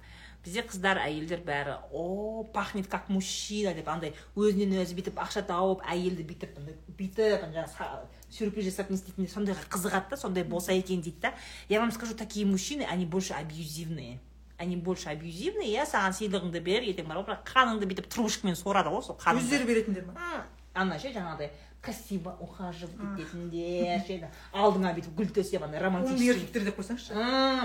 Бізде 0.45 0.63
қыздар 0.67 0.99
әйелдер 0.99 1.43
бәрі 1.47 1.77
о 1.93 2.45
пахнет 2.45 2.89
как 2.89 3.09
мужчина 3.09 3.75
деп 3.75 3.89
андай 3.89 4.15
өзінен 4.35 4.81
өзі 4.83 4.97
бүйтіп 4.99 5.21
ақша 5.23 5.45
тауып 5.47 5.85
әйелді 5.87 6.27
бүйтіп 6.27 6.59
бүйтіп 6.99 7.47
жаңағы 7.55 8.01
сюрприз 8.33 8.71
жасап 8.71 8.91
не 8.91 8.97
істейтін 8.97 9.29
сондайға 9.29 9.67
қызығады 9.71 10.11
да 10.11 10.17
сондай 10.17 10.45
болса 10.45 10.73
екен 10.73 11.03
дейді 11.03 11.21
да. 11.21 11.35
Я 11.69 11.81
вам 11.81 11.93
скажу 11.93 12.15
такие 12.15 12.47
мужчины 12.47 12.87
они 12.91 13.07
больше 13.07 13.35
абьюзивные. 13.35 14.21
Они 14.59 14.77
больше 14.77 15.09
абьюзивные 15.11 15.69
иә 15.69 15.85
саған 15.89 16.15
сыйлығыңды 16.17 16.61
бер 16.63 16.87
ертең 16.87 17.09
барып 17.09 17.29
бірақ 17.29 17.45
қаныңды 17.53 17.89
бүйтіп 17.91 18.09
трубочкамен 18.09 18.57
сорады 18.57 18.93
ғой 18.95 19.03
сол 19.03 19.19
қаныңды. 19.21 19.45
Өздері 19.45 19.67
беретіндер 19.69 20.07
ма 20.07 20.47
ана 20.75 20.99
ше 20.99 21.13
жаңағыдай 21.13 21.51
красиво 21.83 22.37
ухаживать 22.41 22.95
ететіндер 23.19 24.05
ше 24.07 24.31
алдыңа 24.55 24.95
бүйтіп 24.95 25.17
гүл 25.19 25.33
төсеп 25.35 25.65
андай 25.67 25.81
умный 25.81 25.89
романтический. 25.89 26.31
еркектер 26.31 26.65
деп 26.65 26.79
қойсаңызшы. 26.79 27.11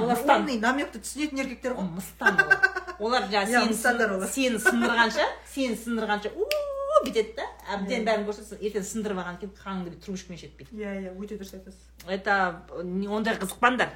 Олар 0.02 0.24
умный 0.40 0.60
намекті 0.60 1.00
түсінетін 1.00 1.44
еркектер 1.46 1.78
ғой. 1.78 1.86
Мыстан 1.86 2.42
олар. 2.42 2.60
Олар 3.00 3.30
жаңағы 3.32 4.32
сені 4.34 4.58
сындырғанша 4.58 5.28
сені 5.54 5.78
сындырғанша. 5.78 6.34
У 7.08 7.14
бүйтеді 7.14 7.36
да 7.38 7.46
әбден 7.74 8.06
бәрін 8.08 8.28
көрсетсін. 8.28 8.60
Ертең 8.62 8.84
сындырып 8.88 9.18
алғаннан 9.22 9.40
кейін 9.42 9.54
қаныңды 9.64 9.92
бүйтіп 9.94 10.06
трубочкамен 10.06 10.38
ішеді 10.38 10.54
бүйтіп 10.60 10.78
иә 10.78 10.94
иә 11.02 11.16
өте 11.18 11.38
дұрыс 11.40 11.54
айтасыз. 11.58 11.82
Это 12.08 12.38
ондай 13.18 13.38
қызықпаңдар. 13.40 13.90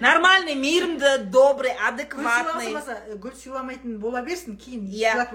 Нормальный 0.00 0.54
мейірімді 0.54 1.30
добрый 1.32 1.72
адекватный. 1.72 2.74
Гүл 3.18 3.32
сыйламайтын 3.34 3.98
бола 3.98 4.22
берсін 4.22 4.56
кейін 4.60 4.86
Иә. 4.86 5.26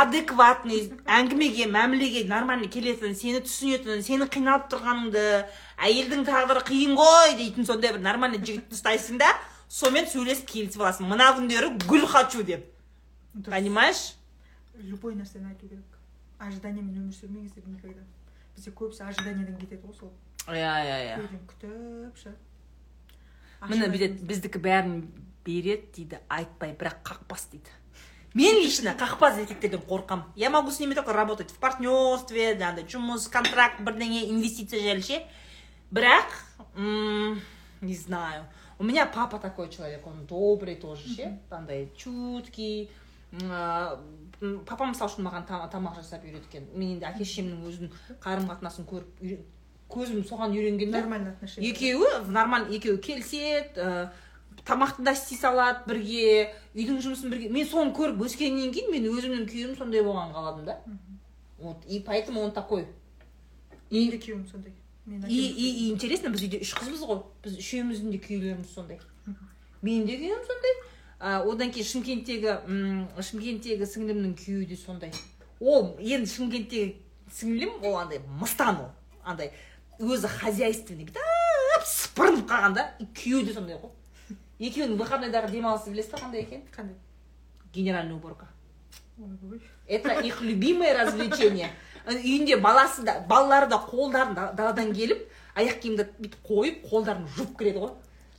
адекватный 0.00 0.90
әңгімеге 1.06 1.66
мәмілеге 1.70 2.24
нормальный 2.26 2.68
келетін 2.68 3.14
сені 3.14 3.42
түсінетін 3.44 4.02
сені 4.02 4.26
қиналып 4.26 4.66
тұрғаныңды 4.72 5.24
әйелдің 5.78 6.24
тағдыры 6.26 6.64
қиын 6.66 6.96
ғой 6.98 7.36
дейтін 7.38 7.66
сондай 7.68 7.92
бір 7.92 8.00
нормальный 8.02 8.42
жігітті 8.42 8.74
ұстайсың 8.74 9.18
да 9.22 9.30
сонымен 9.68 10.08
сөйлесіп 10.10 10.48
келісіп 10.50 10.82
аласың. 10.82 11.06
Мына 11.06 11.30
күндері 11.38 11.76
гүл 11.86 12.06
хочу 12.10 12.42
деп. 12.42 12.66
Понимаешь? 13.46 14.16
Любой 14.80 15.14
нәрсені 15.14 15.52
айту 15.52 15.68
керек. 15.68 15.84
Ожиданиямен 16.40 16.96
өмір 17.04 17.16
сүрмеңіздер 17.16 17.66
никогда 17.68 18.02
бізде 18.56 18.72
көбісі 18.76 19.04
ожиданиядан 19.06 19.58
кетеді 19.60 19.86
ғой 19.86 19.96
сол. 19.98 20.12
Иә 20.48 20.72
иә 20.88 21.00
иә. 21.06 21.18
Күтіп 21.50 22.16
ше 22.20 22.34
міне 23.68 23.90
бүйтеді 23.92 24.24
біздікі 24.24 24.62
бәрін 24.64 24.94
береді 25.44 25.90
дейді 25.96 26.20
айтпай 26.32 26.72
бірақ 26.72 27.02
қақпас 27.04 27.50
дейді. 27.52 27.68
Мен 28.34 28.56
лично 28.62 28.94
қақпас 28.96 29.40
еркектерден 29.42 29.82
қорқамын 29.88 30.32
я 30.36 30.50
могу 30.50 30.70
с 30.70 30.80
ними 30.80 30.94
только 30.94 31.12
работать 31.12 31.50
в 31.50 31.58
партнерстве 31.58 32.54
жаңағыдай 32.54 32.86
жұмыс 32.88 33.28
контракт 33.28 33.82
бірдеңе 33.82 34.28
инвестиция 34.30 34.80
жайлы 34.80 35.02
ше. 35.02 35.22
Бірақ 35.90 36.30
м, 36.76 37.40
не 37.80 37.94
знаю. 37.94 38.46
У 38.78 38.84
меня 38.84 39.04
папа 39.04 39.38
такой 39.38 39.68
человек 39.68 40.06
он 40.06 40.26
добрый 40.26 40.76
тоже 40.76 41.08
ше. 41.08 41.38
Андай 41.50 41.90
чуткий 41.96 42.90
папам 43.30 44.92
мысалы 44.94 45.10
үшін 45.10 45.26
маған 45.26 45.46
та- 45.46 45.68
тамақ 45.72 45.96
жасап 46.00 46.24
үйреткен. 46.24 46.66
Мен 46.74 46.96
енді 46.96 47.06
әке 47.06 47.24
шешемнің 47.24 47.64
өзін 47.68 47.90
қарым 48.22 48.48
қатынасын 48.50 48.86
көріп 48.88 49.38
көзім 49.90 50.24
соған 50.26 50.54
үйренген 50.54 50.90
да 50.90 51.00
нормальный 51.02 51.30
отношение. 51.32 51.70
Екеуі 51.70 52.26
нормально 52.30 52.70
екеуі 52.70 52.98
келіседі 52.98 53.76
ә, 53.76 54.10
тамақты 54.64 55.02
да 55.04 55.12
істей 55.12 55.38
салады 55.38 55.82
бірге 55.86 56.54
үйдің 56.74 57.00
жұмысын 57.04 57.30
бірге. 57.30 57.48
Мен 57.50 57.66
соны 57.66 57.92
көріп 57.92 58.22
өскеннен 58.26 58.72
кейін 58.72 58.90
мен 58.94 59.08
өзімнің 59.10 59.46
күйеуім 59.50 59.76
сондай 59.78 60.02
болғанын 60.02 60.34
қаладым 60.34 60.64
да. 60.64 60.78
Вот 61.58 61.84
и 61.86 62.00
поэтому 62.00 62.40
он 62.40 62.52
такой. 62.52 62.86
И, 63.90 64.08
күйеуім 64.10 64.46
сондай. 64.50 64.72
И, 65.28 65.38
и 65.88 65.90
интересно 65.90 66.30
біз 66.30 66.42
үйде 66.46 66.60
үш 66.62 66.72
қызбыз 66.78 67.02
ғой. 67.04 67.24
Біз 67.42 67.58
үшеуміздің 67.58 68.12
де 68.14 68.18
күйеулеріміз 68.22 68.70
сондай. 68.72 69.00
Менің 69.82 70.06
де 70.06 70.16
күйеуім 70.22 70.46
сондай. 70.46 70.74
А, 71.20 71.42
одан 71.44 71.70
кейін 71.70 71.86
шымкенттегі 71.86 72.56
шымкенттегі 73.20 73.86
сіңлімнің 73.86 74.34
күйеуі 74.40 74.66
де 74.66 74.76
сондай. 74.80 75.12
Ол 75.60 75.94
енді 76.00 76.30
шымкенттегі 76.32 76.96
сіңлім 77.36 77.84
ол 77.84 77.98
андай 78.00 78.22
мыстан 78.40 78.80
ол. 78.86 78.90
Андай 79.22 79.52
өзі 80.00 80.30
хозяйственный 80.40 81.04
бүйтіп 81.04 81.84
сыпырынып 81.86 82.48
қалған 82.48 82.74
да 82.74 82.86
и 82.98 83.04
күйеуі 83.04 83.44
де 83.46 83.54
сондай 83.54 83.76
ғой. 83.76 83.92
Екеуінің 84.60 84.96
выходнойдағы 85.00 85.50
демалысы 85.52 85.92
білесіз 85.92 86.10
ба 86.12 86.18
қандай 86.24 86.42
екенін 86.44 86.64
қандай? 86.74 86.96
Генеральная 87.72 88.16
уборка. 88.16 88.48
Это 89.86 90.20
их 90.20 90.40
любимое 90.40 90.92
развлечение. 90.96 91.70
Үйінде 92.06 92.56
баласы 92.56 93.02
да 93.04 93.20
балалары 93.28 93.68
да 93.68 93.76
қолдарын 93.76 94.34
да- 94.34 94.52
даладан 94.52 94.92
келіп 94.94 95.26
аяқ 95.54 95.80
киімді 95.80 96.06
бүйтіп 96.18 96.46
қойып 96.48 96.84
қолдарын 96.90 97.26
жуып 97.36 97.56
кіреді 97.58 97.78
ғой. 97.84 97.92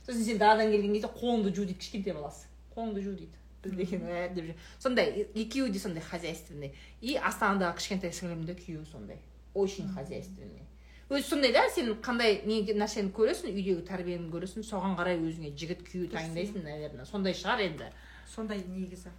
Сосын 0.06 0.24
сен 0.24 0.38
даладан 0.38 0.70
келген 0.72 0.92
кезде 0.94 1.08
қолыңды 1.08 1.54
жу 1.54 1.64
дейді 1.64 1.78
кішкентай 1.78 2.12
баласы. 2.14 2.46
Қолыңды 2.74 3.04
жу 3.04 3.14
дейді. 3.16 3.38
Біз 3.62 3.72
деген 3.78 4.02
«ә» 4.10 4.28
деп 4.34 4.48
жүр 4.50 4.56
сондай 4.82 5.26
екеуі 5.34 5.70
де 5.70 5.78
сондай 5.78 6.02
хозяйственный. 6.02 6.74
И 7.00 7.14
астанадағы 7.14 7.78
кішкентай 7.78 8.10
сіңлім 8.10 8.44
де 8.44 8.56
күйеуі 8.58 8.86
сондай. 8.90 9.20
Очень 9.54 9.88
хозяйственный. 9.94 10.66
Өзі 11.12 11.28
сондай 11.28 11.52
да 11.52 11.68
сен 11.70 11.92
қандай 12.02 12.40
не 12.48 12.62
нәрсені 12.72 13.12
көресің 13.12 13.52
үйдегі 13.52 13.82
тәрбиені 13.86 14.30
көресің 14.32 14.64
соған 14.64 14.96
қарай 14.96 15.18
өзіңе 15.20 15.52
жігіт 15.54 15.82
күйеу 15.86 16.08
таңдайсың 16.10 16.64
наверное. 16.64 17.04
Сондай 17.04 17.36
шығар 17.36 17.60
енді. 17.66 17.90
Сондай 18.34 18.64
негізі. 18.66 19.12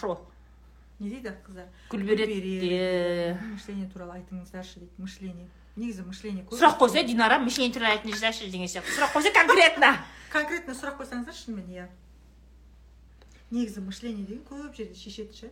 Шо 0.00 0.16
не 0.98 1.10
дейді 1.10 1.34
қыздар? 1.44 1.68
Гүл 1.90 2.02
береді 2.06 3.36
мышление 3.52 3.90
туралы 3.92 4.18
айтыңыздаршы 4.22 4.80
дейді 4.80 5.04
мышление. 5.04 5.48
Негізі 5.76 6.06
мышление 6.06 6.44
көп. 6.46 6.56
Сұрақ 6.56 6.78
қойса 6.80 7.04
динара 7.04 7.38
мышление 7.42 7.74
туралы 7.74 7.98
айтыңыздаршы 7.98 8.48
деген 8.48 8.70
сияқты. 8.70 8.94
Сұрақ 8.94 9.12
қойса 9.18 9.34
конкретно. 9.34 9.90
Конкретно 10.32 10.72
сұрақ 10.78 11.02
қойсаңыздар 11.02 11.34
шынымен 11.34 11.66
иә. 11.74 11.88
Негізі 13.50 13.80
мышление 13.84 14.26
деген 14.26 14.44
көп 14.48 14.74
жерде 14.76 14.94
шешеді 14.94 15.36
ше 15.36 15.50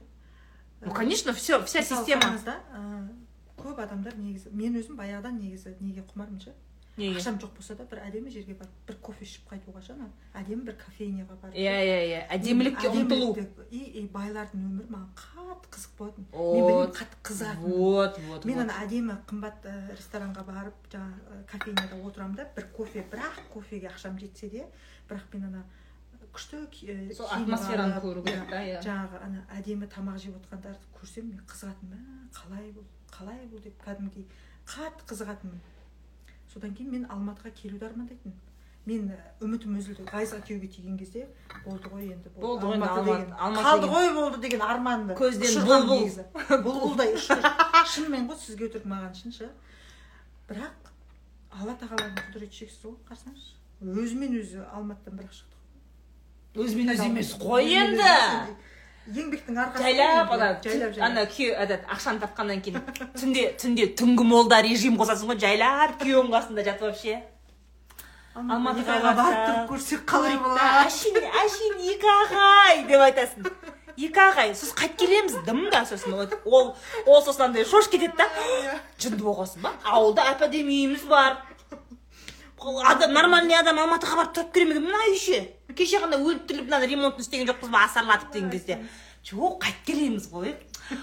ну 0.80 0.92
конечно 0.92 1.32
все 1.32 1.62
вся 1.64 1.82
система. 1.82 2.34
ә, 2.36 3.08
көп 3.56 3.80
адамдар 3.82 4.16
негізі 4.16 4.50
мен 4.52 4.76
өзім 4.80 4.96
баяғыдан 4.96 5.40
негізі 5.40 5.76
неге 5.80 6.02
құмармын 6.02 6.40
ше 6.40 6.54
неге? 6.96 7.16
Ақшам 7.16 7.38
жоқ 7.40 7.54
болса 7.56 7.74
да 7.74 7.84
бір 7.88 8.02
әдемі 8.04 8.30
жерге 8.32 8.54
барып 8.58 8.72
бір 8.86 8.96
кофе 9.00 9.24
ішіп 9.24 9.48
қайтуға 9.52 9.82
ше 9.84 9.94
ана 9.94 10.08
әдемі 10.36 10.66
бір 10.66 10.76
кофейняға 10.82 11.36
барып. 11.40 11.56
Иә 11.56 11.76
иә 11.86 11.98
иә. 12.08 12.18
Әдемілікке 12.36 12.90
ұмтылу. 12.92 13.30
и, 13.70 13.80
и 14.00 14.08
байлардың 14.12 14.66
өмірі 14.68 14.92
маған 14.92 15.08
қатты 15.16 15.72
қызық 15.72 15.94
болатын. 15.98 16.26
Мен 16.32 16.66
білмеймін 16.66 16.92
қатты 16.98 17.20
қызығатынмын 17.24 17.78
вот 17.78 18.18
вот 18.28 18.44
мен 18.44 18.58
ана 18.66 18.76
әдемі 18.84 19.16
қымбат 19.30 19.64
ә, 19.64 19.76
ресторанға 19.96 20.44
барып 20.44 20.74
жаңағы 20.92 21.44
кофейняда 21.52 22.00
отырамын 22.04 22.36
да 22.36 22.48
бір 22.56 22.68
кофе 22.76 23.06
бірақ 23.10 23.40
кофеге 23.54 23.88
ақшам 23.88 24.18
жетсе 24.20 24.50
де 24.50 24.66
бірақ 25.08 25.32
мен 25.32 25.48
ана 25.48 25.64
күшті 26.32 26.62
ә, 26.62 27.14
сол 27.14 27.26
атмосфераны 27.36 27.98
көру 28.04 28.22
керек 28.24 28.48
та 28.50 28.60
иә. 28.64 28.78
жаңағы 28.84 29.20
ана 29.26 29.42
әдемі 29.58 29.88
тамақ 29.92 30.16
жеп 30.22 30.36
отырғандарды 30.38 30.88
көрсем 30.96 31.28
мен 31.28 31.42
қызығатынмын 31.50 32.06
«Мә, 32.06 32.30
қалай 32.38 32.70
бұл 32.76 32.86
қалай 33.12 33.42
бұл? 33.50 33.60
деп 33.66 33.76
кәдімгідей 33.84 34.24
қатты 34.66 35.04
қызығатынмын. 35.10 35.60
Содан 36.52 36.72
кейін 36.76 36.90
мен 36.92 37.04
алматыға 37.12 37.52
келуді 37.56 37.84
армандайтынмын. 37.90 38.38
Мен 38.86 39.12
ә, 39.14 39.18
үмітім 39.44 39.76
үзілді. 39.78 40.04
Ғайзға 40.10 40.40
күйеуге 40.42 40.68
тиген 40.72 40.96
кезде 40.98 41.28
болды 41.64 41.86
ғой 41.92 42.08
енді 42.16 42.32
Болды 42.34 42.66
ғой 42.66 42.80
қалды 43.62 43.90
ғой 43.92 44.08
болды 44.16 44.40
деген 44.42 44.62
арманды 44.66 45.14
Көзден 45.14 45.62
бұлбұл. 45.68 46.08
бұлбұлдай 46.66 47.14
шынымен 47.92 48.26
ғой 48.26 48.40
сізге 48.42 48.66
өтірік 48.66 48.88
маған 48.90 49.14
шын 49.20 49.36
ше 49.36 49.50
бірақ 50.50 50.90
алла 51.60 51.76
тағаланың 51.78 52.18
құдіреті 52.26 52.58
шексіз 52.64 52.82
ғой 52.88 52.96
қарасаңызшы 53.06 53.54
өзімен 54.02 54.34
өзі 54.40 54.64
алматыдан 54.74 55.20
бірақ 55.20 55.32
шықтық 55.38 55.51
өзімен 56.52 56.92
өзі 56.92 57.06
емес 57.08 57.32
қой 57.40 57.64
енді. 57.80 58.12
еңбектің 59.08 59.56
арқасында 59.58 59.82
жайлап 59.82 60.32
ана 60.36 60.48
ана 61.06 61.22
күйеу 61.26 61.54
этот 61.64 61.86
ақшаны 61.90 62.20
тапқаннан 62.22 62.60
кейін 62.62 62.82
түнде 63.16 63.44
түнде 63.58 63.86
түнгі 63.98 64.26
молда 64.28 64.60
режим 64.62 64.98
қосасың 65.00 65.32
ғой 65.32 65.40
жайлап 65.42 65.96
күйеуің 66.02 66.28
қасында 66.30 66.64
жатып 66.68 66.86
вообще. 66.90 67.22
Алматыға 68.36 68.98
барып 69.02 69.40
тұрып 69.48 69.72
көрсек 69.72 70.04
қалай 70.08 70.36
болады 70.40 70.86
әшейін 70.86 71.26
әшейін 71.42 71.82
екі 71.94 72.12
ағай 72.20 72.84
деп 72.88 73.06
айтасың. 73.08 73.48
Екі 73.96 74.22
ағай 74.22 74.54
сосын 74.56 74.76
қайтып 74.78 75.02
келеміз 75.02 75.34
дым 75.44 75.66
да 75.72 75.82
сосын 75.88 76.14
ол 76.14 76.28
ол, 76.44 76.70
ол 77.06 77.20
сосын 77.24 77.48
андай 77.48 77.64
шошып 77.64 77.96
кетеді 77.96 78.16
да. 78.22 78.28
Жынды 79.00 79.24
болғансың 79.24 79.66
ба? 79.66 79.74
Ауылда 79.84 80.30
әп 80.32 80.46
әдемі 80.46 80.78
үйіміз 80.78 81.04
бар. 81.10 81.42
Адам 82.92 83.12
нормальный 83.12 83.58
адам 83.58 83.78
алматыға 83.82 84.16
барып 84.20 84.34
тұрып 84.36 84.52
келе 84.54 84.64
ме? 84.66 84.74
Екен? 84.74 84.84
мына 84.86 84.98
үй 85.10 85.18
ше 85.18 85.38
кеше 85.76 85.98
ғана 86.02 86.16
өліп 86.20 86.46
тіріліп 86.48 86.68
мына 86.68 86.86
ремонтын 86.86 87.24
істеген 87.24 87.48
жоқпыз 87.48 87.70
ба 87.72 87.84
асарлатып 87.86 88.32
деген 88.32 88.50
кезде. 88.50 88.78
жоқ 89.22 89.60
қайтып 89.62 89.84
келеміз 89.86 90.28
ғой. 90.32 90.54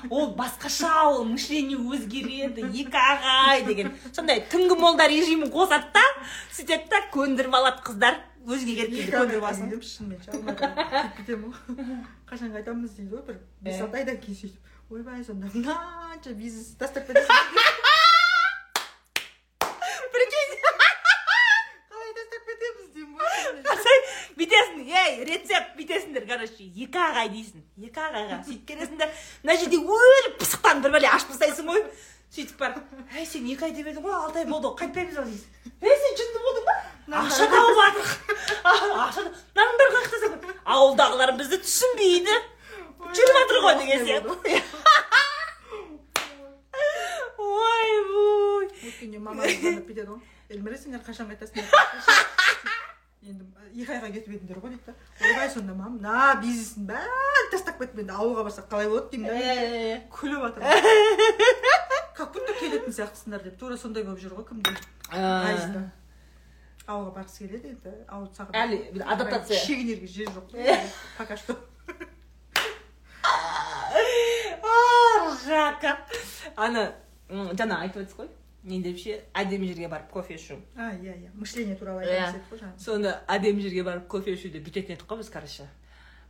Ол 0.10 0.36
басқаша 0.36 1.08
ол 1.08 1.24
мышление 1.26 1.78
өзгереді 1.78 2.68
екі 2.68 2.98
ағай 3.00 3.64
деген. 3.66 3.94
Сондай 4.12 4.44
түнгі 4.52 4.76
молда 4.80 5.08
режимін 5.08 5.50
қосады 5.54 5.88
да 5.96 6.04
сөйтеді 6.52 6.90
да 6.92 7.00
көндіріп 7.14 7.56
алады 7.56 7.82
қыздар. 7.88 8.20
Өзге 8.46 8.76
еркекті 8.84 9.12
көндіріп 9.16 9.46
алсын. 9.48 9.70
деймін 9.70 9.86
шынымен 9.88 10.20
кетіп 10.20 11.16
кетемін 11.18 11.54
ғой. 11.54 11.56
Қашан 12.30 12.52
қайтамыз 12.56 12.92
дейді 12.98 13.16
ғой 13.16 13.24
бір 13.28 13.40
бес 13.62 13.82
алты 13.82 13.98
айдан 14.04 14.18
кейін 14.20 14.38
сөйтіп. 14.44 14.62
Ойбай 14.90 15.24
сонда 15.24 15.48
мынанша 15.54 16.34
бизнес 16.34 16.76
тастап 16.80 17.06
кетесің 17.08 17.30
прикинь 20.14 20.56
қалай 21.90 22.12
тастап 22.18 22.44
кетеміз 22.50 22.88
деймін 22.96 23.16
ғой 23.22 23.30
бүйтесің 24.50 24.82
ей 24.90 25.24
рецепт 25.28 25.76
бүйтесіңдер 25.78 26.26
короче. 26.28 26.64
Екі 26.74 26.98
ағай 26.98 27.30
дейсің. 27.30 27.62
Екі 27.86 28.00
ағайға 28.02 28.38
сөйтіп 28.48 28.66
келесіңдер 28.70 29.10
мына 29.44 29.54
жерде 29.62 29.78
өліп 29.78 30.40
пысықтан 30.42 30.82
бір 30.84 30.92
бәле 30.96 31.08
ашып 31.14 31.30
тастайсың 31.34 31.66
ғой. 31.70 31.84
Сөйтіп 32.34 32.58
барып 32.62 32.78
әй 33.18 33.26
сен 33.26 33.46
екі 33.50 33.64
ай 33.66 33.72
деп 33.74 33.88
едің 33.90 34.04
ғой 34.06 34.14
алты 34.18 34.38
ай 34.42 34.46
болды 34.50 34.68
ғой 34.70 34.78
қайтпаймыз 34.82 35.16
ба 35.18 35.24
дейсің. 35.30 35.50
Ей 35.86 35.96
сен 36.04 36.14
жынды 36.20 36.40
болдың 36.46 36.64
ба? 36.66 36.76
Ақша 37.20 37.46
тауып 37.50 37.76
жатырық 37.80 38.12
ақша 38.74 39.22
мынаның 39.26 39.76
бәрін 39.80 39.94
қаяқта 39.96 40.10
тастап 40.14 40.44
ауылдағылар 40.76 41.32
бізді 41.40 41.58
түсінбейді 41.64 42.36
жүріп 43.18 43.34
жатыр 43.40 43.58
ғой 43.66 43.74
деген 43.80 44.00
сияқты 44.06 44.30
ойбой 47.40 48.66
өткенде 48.70 49.18
мамам 49.18 49.46
звондап 49.50 49.86
бүйтеді 49.90 50.10
ғой. 50.12 50.22
Эльмира 50.50 50.78
сендер 50.78 51.02
қашан 51.06 51.30
қайтасыңдар? 51.30 51.66
Енді 53.20 53.44
екі 53.76 53.92
айға 53.92 54.10
кетіп 54.16 54.32
едіңдер 54.38 54.60
ғой 54.64 54.72
дейді 54.74 54.86
да 54.88 54.94
ойбай 55.28 55.50
сонда 55.52 55.74
мам 55.76 55.98
мына 55.98 56.40
бизнестің 56.42 56.86
бәрін 56.88 57.50
тастап 57.52 57.76
кеттім 57.82 58.00
енді. 58.06 58.14
Ауылға 58.16 58.46
барсақ 58.48 58.70
қалай 58.72 58.88
болады 58.90 59.10
деймін 59.12 59.28
да 59.30 59.38
күліп 60.16 60.40
жатыр 60.46 60.62
как 62.20 62.34
будто 62.36 62.54
келетін 62.60 62.92
сияқтысыңдар 62.96 63.44
деп. 63.44 63.56
Тура 63.60 63.76
сондай 63.80 64.04
болып 64.08 64.20
жүр 64.24 64.34
ғой 64.40 64.46
кімде 64.50 64.72
ауылға 66.90 67.12
барғысы 67.20 67.44
келеді 67.46 67.68
енді. 67.76 67.92
Ауылды 68.08 68.34
сағынып 68.40 68.56
Әлі 68.64 69.04
адаптация. 69.14 69.60
шегінерге 69.66 70.08
жер 70.08 70.32
жоқ 70.34 70.46
пока 71.20 71.38
что. 71.38 71.56
Ржака 75.30 75.92
ана 76.56 76.84
жаңа 77.30 77.78
айтып 77.84 78.02
отырсыз 78.04 78.18
ғой 78.18 78.30
не 78.64 78.82
деп 78.84 78.98
ше 79.00 79.22
әдемі 79.34 79.68
жерге 79.72 79.88
барып 79.88 80.10
кофе 80.12 80.36
ішу. 80.36 80.58
А 80.76 80.92
иә 80.94 81.14
иә. 81.16 81.30
Мышление 81.34 81.76
туралы 81.80 82.04
Иә. 82.04 82.10
айтамыз 82.10 82.34
дедік 82.34 82.50
қой 82.52 82.60
жаңа. 82.60 82.80
Соны 82.80 83.14
әдемі 83.28 83.62
жерге 83.64 83.84
барып 83.88 84.08
кофе 84.12 84.34
ішуді 84.36 84.60
бүйтетін 84.66 84.96
едік 84.98 85.08
қой 85.08 85.18
біз 85.22 85.30
короче. 85.30 85.68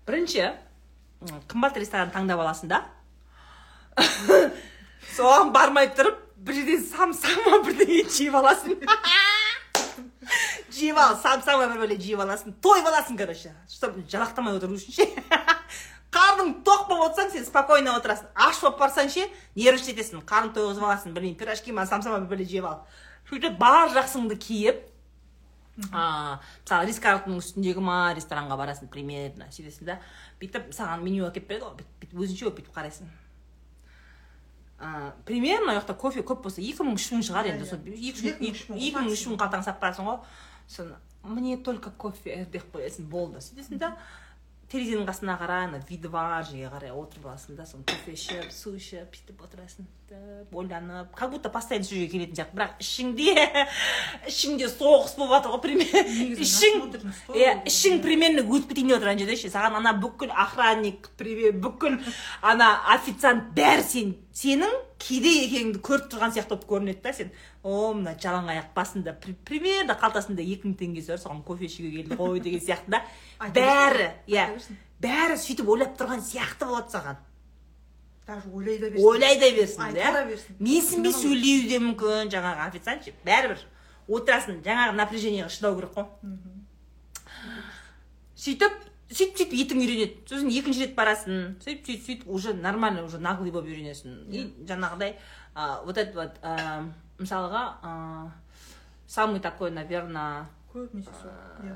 Бірінші 0.08 0.52
қымбат 1.50 1.78
ресторан 1.82 2.12
таңдап 2.14 2.40
аласың 2.40 2.70
да. 2.70 2.84
Соған 5.18 5.52
бармай 5.52 5.90
тұрып 5.98 6.20
бір 6.38 6.54
жерден 6.62 6.84
самсама 6.86 7.60
бірдеңе 7.66 8.04
жеп 8.14 8.36
аласың. 8.40 8.78
Жеп 10.72 10.98
ал 11.02 11.18
самсама 11.20 11.66
бір 11.74 11.82
бәле 11.82 11.98
жеп 12.00 12.22
аласың 12.24 12.54
тойып 12.64 12.88
аласың 12.88 13.18
короче. 13.18 13.52
Чтобы 13.68 14.06
жалақтамай 14.08 14.56
отыру 14.56 14.78
үшін 14.78 14.96
ше. 14.96 15.10
қарның 16.14 16.53
тоқ 16.65 16.88
болып 16.90 17.11
отырсаң 17.11 17.31
сен 17.34 17.45
спокойно 17.45 17.94
отырасың. 17.99 18.30
Аш 18.34 18.61
болып 18.64 18.80
барсаң 18.81 19.11
ше 19.14 19.27
нервничать 19.56 19.94
етесің 19.94 20.23
қарның 20.30 20.53
тойғызып 20.56 20.86
аласың 20.88 21.14
білмеймін 21.14 21.38
пирожки 21.38 21.76
ма 21.76 21.86
самсама 21.86 22.19
бір 22.23 22.34
бәле 22.38 22.48
жеп 22.49 22.65
ал. 22.65 22.80
Сөйтіп 23.30 23.60
бар 23.61 23.91
жақсыңды 23.94 24.40
киіп 24.41 24.86
а, 25.94 26.40
мысалы 26.65 26.90
риск 26.90 27.06
үстіндегі 27.06 27.81
ма 27.84 28.11
ресторанға 28.18 28.57
барасың 28.60 28.90
примерно 28.91 29.48
сөйтесің 29.53 29.88
да. 29.88 29.99
Бүйтіп 30.41 30.73
саған 30.76 31.03
меню 31.06 31.27
әкеліп 31.30 31.48
береді 31.52 31.68
ғой. 31.68 31.90
Бүйтіп 32.02 32.23
өзіңше 32.26 32.48
болып 32.48 32.60
бүйтіп 32.60 32.76
қарайсың. 32.76 33.11
Примерно 35.27 35.73
ол 35.73 35.80
жақта 35.80 35.95
кофе 35.99 36.23
көп 36.23 36.44
болса 36.45 36.64
екі 36.64 36.86
мың 36.88 36.99
үш 36.99 37.10
мың 37.14 37.23
шығар 37.27 37.52
енді 37.52 37.68
сол. 37.68 37.80
екі 37.86 38.34
мың, 38.95 39.11
үш 39.11 39.26
мың 39.27 39.40
қалтаңа 39.40 39.68
салып 39.68 39.81
барасың 39.84 40.07
ғой. 40.07 40.19
Сосын 40.68 40.95
мне 41.23 41.57
только 41.57 41.91
кофе 41.91 42.45
деп 42.52 42.69
қоясың 42.73 43.10
болды. 43.11 43.44
Сөйтесің 43.44 43.80
да. 43.80 43.98
Терезенің 44.70 45.08
қасына 45.10 45.36
қарай 45.41 45.66
ана 45.68 45.80
виді 45.90 46.10
жерге 46.50 46.70
қарай 46.70 46.91
отырып 46.94 47.26
аласың 47.26 47.58
да 47.58 47.66
сосын 47.66 47.86
кофе 47.90 48.14
ішіп 48.14 48.52
су 48.54 48.76
ішіп 48.78 49.16
сөйтіп 49.18 49.41
отырасың. 49.48 49.88
Ойланып 50.53 51.15
как 51.15 51.31
будто 51.31 51.49
постоянно 51.49 51.86
сол 51.86 51.98
жерге 51.98 52.10
келетін 52.11 52.36
сияқты. 52.36 52.56
Бірақ 52.57 52.80
ішіңде 52.81 53.68
ішіңде 54.30 54.69
соғыс 54.72 55.14
болып 55.19 55.36
жатыр 55.36 55.53
ғой 55.53 55.61
примерно 55.64 56.02
ішің 56.45 56.73
иә 57.38 57.53
ішің 57.69 57.99
примерно 58.03 58.44
өтіп 58.48 58.72
кетейін 58.73 58.90
деп 58.90 58.98
отырған 58.99 59.22
жерде 59.22 59.38
ше. 59.38 59.52
Саған 59.53 59.77
ана 59.81 59.94
бүкіл 60.02 60.34
охранник 60.34 61.10
бүкіл 61.19 61.99
ана 62.41 62.72
официант 62.95 63.53
бәрі 63.57 63.86
сен 63.86 64.15
сенің 64.40 64.73
кедей 64.99 65.45
екеніңді 65.45 65.80
көріп 65.84 66.10
тұрған 66.11 66.34
сияқты 66.36 66.56
болып 66.56 66.68
көрінеді 66.73 67.02
да 67.03 67.14
сен. 67.14 67.31
О 67.64 67.94
мына 67.94 68.15
жалаң 68.19 68.49
аяқ 68.52 68.73
басында 68.76 69.14
при- 69.19 69.36
примерно 69.45 69.95
қалтасында 69.99 70.41
екі 70.44 70.69
мың 70.72 70.77
теңгесі 70.80 71.14
бар 71.14 71.22
соған 71.23 71.44
кофе 71.44 71.65
ішуге 71.69 71.91
келді 72.02 72.15
ғой 72.19 72.40
деген 72.44 72.60
сияқты 72.64 72.90
да. 72.98 73.02
Бәрі 73.56 74.11
иә. 74.27 74.48
бәрі 74.99 75.38
сөйтіп 75.40 75.68
ойлап 75.69 75.98
тұрған 75.99 76.23
сияқты 76.23 76.68
болады 76.68 76.91
саған. 76.91 77.19
Даже 78.30 78.50
ойлай 78.54 78.78
да 78.78 78.90
берсін. 78.94 79.08
Ойлай 79.10 79.40
да 79.42 79.50
берсін 79.58 79.82
айта 79.88 80.00
да? 80.00 80.12
да 80.14 80.26
берсін. 80.30 80.56
Менсінбей 80.60 81.14
сөйлеуі 81.18 81.68
де 81.70 81.80
мүмкін 81.82 82.30
жаңағы 82.34 82.68
официант 82.70 83.08
ше 83.08 83.14
бәрібір. 83.26 83.66
Отырасың 84.10 84.62
жаңағы 84.66 84.94
напряжениеға 84.98 85.50
шыдау 85.54 85.76
керек 85.80 85.98
қой. 85.98 86.06
Сөйтіп 88.40 88.78
сөйтіп 89.10 89.38
сөйтіп 89.42 89.56
етің 89.64 89.82
үйренеді. 89.82 90.16
Сосын 90.30 90.50
екінші 90.54 90.86
рет 90.86 90.96
барасың. 90.98 91.58
Сөйтіп 91.66 91.90
сөйтіп 91.90 92.06
сөйтіп 92.06 92.30
уже 92.30 92.54
нормально 92.54 93.04
уже 93.04 93.18
наглый 93.18 93.52
болып 93.52 93.70
үйренесің. 93.74 94.30
И 94.30 94.46
жаңағыдай 94.70 95.16
вот 95.86 95.98
это 95.98 96.14
вот 96.14 96.34
мысалға 97.20 97.64
самый 99.08 99.40
такой 99.42 99.72
наверное 99.72 100.46
көбінесе 100.74 101.10
сол 101.22 101.34
иә. 101.66 101.76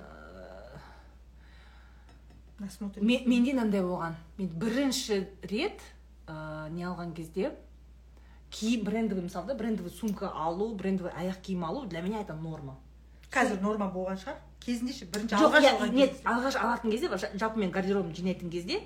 Менде 3.02 3.52
мынандай 3.54 3.82
болған. 3.82 4.14
Мен 4.38 4.48
бірінші 4.62 5.28
рет 5.50 5.82
ә, 6.28 6.70
не 6.70 6.84
алған 6.84 7.14
кезде 7.14 7.52
киім 8.54 8.84
брендовый 8.86 9.24
мысалы 9.24 9.48
да 9.48 9.56
брендовый 9.56 9.92
сумка 9.92 10.30
алу 10.34 10.74
брендовый 10.76 11.12
аяқ 11.12 11.42
киім 11.42 11.66
алу 11.66 11.86
для 11.86 12.02
меня 12.02 12.22
это 12.22 12.34
норма. 12.34 12.78
Қазір 13.32 13.62
норма 13.62 13.88
болған 13.90 14.20
шығар. 14.22 14.38
Кезінде 14.64 14.94
ше 14.94 15.06
бірінші 15.06 15.36
жоқ 15.36 15.58
алғаш 15.58 15.90
нет 15.92 16.22
алғаш 16.24 16.56
алатын 16.56 16.92
кезде 16.92 17.08
жа- 17.10 17.34
жалпы 17.38 17.60
мен 17.60 17.72
гардеробымды 17.72 18.16
жинайтын 18.22 18.50
кезде 18.50 18.84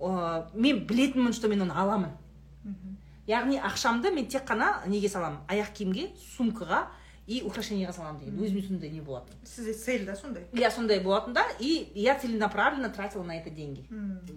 ә, 0.00 0.46
мен 0.54 0.86
білетінмін 0.86 1.32
что 1.32 1.48
мен 1.48 1.62
оны 1.62 1.72
аламын. 1.76 2.10
Яғни 3.28 3.60
ақшамды 3.60 4.10
мен 4.10 4.26
тек 4.26 4.48
қана 4.48 4.80
неге 4.86 5.08
саламын 5.08 5.44
аяқ 5.46 5.72
киімге 5.76 6.08
сумкаға 6.38 6.86
и 7.26 7.42
украшениеға 7.46 7.92
саламын 7.94 8.18
деген. 8.18 8.40
Өзіме 8.42 8.66
сондай 8.66 8.90
не 8.90 9.00
болатын. 9.00 9.36
Сізде 9.44 9.74
цель 9.74 10.06
да 10.06 10.16
сондай? 10.16 10.42
Иә 10.52 10.70
сондай 10.74 10.98
болатын 11.00 11.34
да. 11.34 11.44
И 11.60 11.92
я 11.94 12.18
целенаправленно 12.18 12.90
тратила 12.90 13.22
на 13.22 13.36
это 13.38 13.50
деньги. 13.50 13.86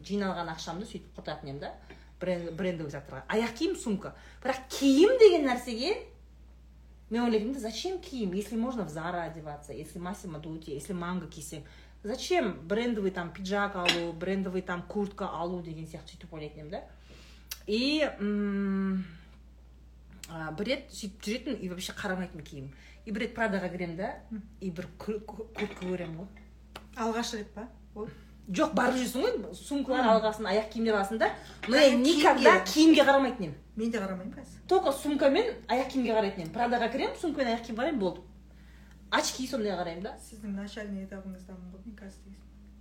Жиналған 0.06 0.52
ақшамды 0.54 0.86
сөйтіп 0.86 1.18
құртатын 1.18 1.50
едім 1.50 1.60
да. 1.60 1.74
Брендовый 2.20 2.92
заттарға 2.92 3.24
аяқ 3.28 3.54
киім 3.60 3.76
сумка. 3.76 4.16
Бірақ 4.44 4.62
киім 4.70 5.18
деген 5.20 5.48
нәрсеге 5.50 5.96
мен 7.10 7.24
ойлайтынмын 7.28 7.54
да 7.54 7.60
зачем 7.60 8.00
киім? 8.00 8.34
Если 8.34 8.56
можно 8.56 8.84
в 8.86 8.90
зара 8.90 9.24
одеваться 9.24 9.74
если 9.74 10.00
массимо 10.00 10.40
дути 10.40 10.72
если 10.72 10.94
манго 10.94 11.28
кисең 11.28 11.64
зачем 12.04 12.54
брендовый 12.68 13.12
там 13.12 13.32
пиджак 13.34 13.76
алу 13.76 14.14
брендовый 14.14 14.62
там 14.62 14.82
куртка 14.84 15.28
алу 15.30 15.62
деген 15.62 15.86
сияқты 15.88 16.16
сөйтіп 16.16 16.34
ойлайтын 16.34 16.60
едім 16.60 16.70
да. 16.72 16.84
И 17.68 18.02
м, 18.20 19.06
бір 20.30 20.66
рет 20.68 20.92
сөйтіп 20.94 21.22
жүретін 21.26 21.60
и 21.62 21.70
вообще 21.70 21.94
қарамайтынмын 21.94 22.46
киім. 22.46 22.72
И 23.06 23.12
бір 23.12 23.22
рет 23.28 23.36
прадаға 23.38 23.70
кіремін 23.70 23.98
да 23.98 24.14
и 24.62 24.70
бір 24.72 24.88
ку- 24.98 25.20
ку- 25.20 25.48
куртка 25.54 25.86
көремін 25.86 26.18
ғой. 26.24 26.28
Алғаш 26.96 27.34
рет 27.38 27.52
па? 27.54 27.68
Ол 27.96 28.08
жоқ 28.50 28.76
барып 28.78 29.00
жүрсің 29.00 29.24
ғой 29.26 29.56
сумкалар 29.58 30.10
алғансың 30.12 30.48
аяқ 30.52 30.70
киімдер 30.74 31.00
аласың 31.00 31.20
да. 31.20 31.32
Но 31.68 31.78
мен 31.78 32.02
никогда 32.04 32.60
киімге. 32.66 33.02
қарамайтын 33.02 33.48
едім. 33.48 33.56
Мен 33.76 33.92
де 33.92 33.98
қарамаймын 33.98 34.36
қазір 34.36 34.68
только 34.68 34.92
сумка 34.92 35.30
мен 35.30 35.50
аяқ 35.68 35.90
киімге 35.94 36.14
қарайтын 36.14 36.46
едім. 36.46 36.54
Прадаға 36.54 36.92
кіремін 36.94 37.18
сумка 37.22 37.44
мен 37.44 37.56
аяқ 37.56 37.66
киім 37.66 37.80
қараймын 37.80 38.00
болды. 38.00 38.22
Очки 39.12 39.48
сондай 39.48 39.74
қараймын 39.74 40.04
да. 40.04 40.14
Сіздің 40.30 40.56
начальный 40.62 41.08
этабыңыздамын 41.08 41.74
ғой 41.74 41.82
мен 41.86 41.98
қазір 41.98 42.36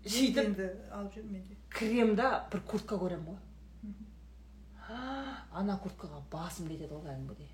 сөйтіп 0.04 0.44
енді 0.44 0.70
алып 0.92 1.16
жүрмін 1.16 1.32
мен 1.32 1.42
де. 1.48 1.56
Кіремін 1.78 2.16
да 2.16 2.30
бір 2.52 2.64
куртка 2.68 3.00
көремін 3.00 3.32
ғой. 3.32 3.40
Ана 5.58 5.78
курткаға 5.80 6.20
басым 6.32 6.68
кетеді 6.68 6.92
ғой 6.92 7.06
кәдімгідей. 7.08 7.52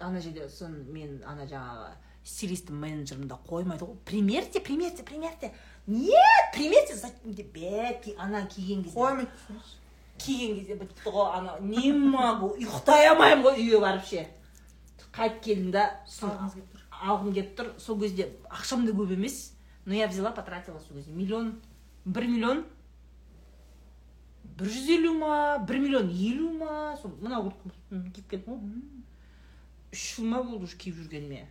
Ана 0.00 0.20
жерде 0.20 0.48
сон 0.48 0.74
мен 0.92 1.22
ана 1.24 1.46
жаңағы 1.48 1.94
стилистім 2.24 2.80
менеджерім 2.80 3.28
де 3.28 3.38
қоймайды 3.48 3.86
ғой. 3.86 3.96
Примерьте 4.04 4.60
примерьте 4.60 5.04
примерьте. 5.04 5.52
Нет 5.86 6.44
примерьте 6.54 6.94
за- 6.96 7.10
деп 7.24 7.52
бе 7.52 8.00
ки- 8.04 8.14
ана 8.18 8.46
киген 8.46 8.82
кезде 8.84 8.98
қоймайды 9.00 9.28
киген 10.18 10.56
кезде 10.58 10.74
бітті 10.76 11.10
ғой 11.10 11.32
ана 11.38 11.58
не 11.60 11.92
могу. 11.92 12.54
Ұйықтай 12.56 13.08
алмаймын 13.10 13.44
ғой 13.44 13.58
үйге 13.60 13.80
барып 13.80 14.04
ше 14.06 14.26
қайтып 15.12 15.40
келдім 15.44 15.70
да? 15.72 16.00
Алғым 17.04 17.34
келіп 17.34 17.56
тұр 17.58 17.72
сол 17.78 17.98
кезде 18.00 18.30
ақшам 18.50 18.86
да 18.86 18.92
көп 18.92 19.12
емес 19.12 19.52
но 19.86 19.94
я 19.94 20.06
взяла 20.08 20.30
потратила 20.32 20.78
сол 20.80 20.96
кезде 20.96 21.12
миллион 21.12 21.60
бір 22.06 22.26
миллион. 22.28 22.64
Бір 24.56 24.66
жүз 24.70 24.88
елу 24.94 25.14
ма 25.18 25.58
бір 25.66 25.78
миллион 25.82 26.08
елу 26.10 26.50
ма. 26.58 26.96
Сол 27.02 27.10
мына 27.20 27.42
куртканы 27.42 28.10
киіп 28.14 28.28
келдім 28.30 28.54
ғой. 28.54 28.82
Үш 29.92 30.16
жыл 30.16 30.24
ма 30.30 30.42
болды 30.42 30.64
уже 30.64 30.76
киіп 30.78 30.94
жүргеніме. 30.96 31.44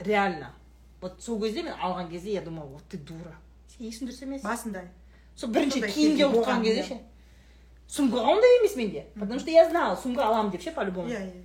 Реально. 0.00 0.52
Вот 1.00 1.22
сол 1.22 1.40
кезде 1.40 1.62
мен 1.62 1.74
алған 1.74 2.10
кезде 2.10 2.32
я 2.32 2.40
думала 2.42 2.66
вот 2.66 2.82
ты 2.88 2.98
дура. 2.98 3.34
Сен 3.68 3.86
есіңді 3.86 4.10
дұрыс 4.12 4.22
емес? 4.24 4.42
Басында. 4.42 4.82
Сол 5.36 5.50
бірінші 5.50 5.80
киімге 5.86 6.26
болған, 6.32 6.62
кезде 6.64 6.82
иә. 6.82 6.88
ше? 6.88 6.98
Сумкаға 7.88 8.34
ондай 8.34 8.58
емес 8.60 8.76
менде. 8.76 9.06
Потому 9.14 9.38
что 9.40 9.50
я 9.50 9.68
знала 9.70 9.96
сумка 9.96 10.26
аламын 10.26 10.50
деп 10.52 10.62
ше 10.62 10.72
по 10.72 10.82
любому 10.84 11.08
иә 11.08 11.20
иә. 11.22 11.44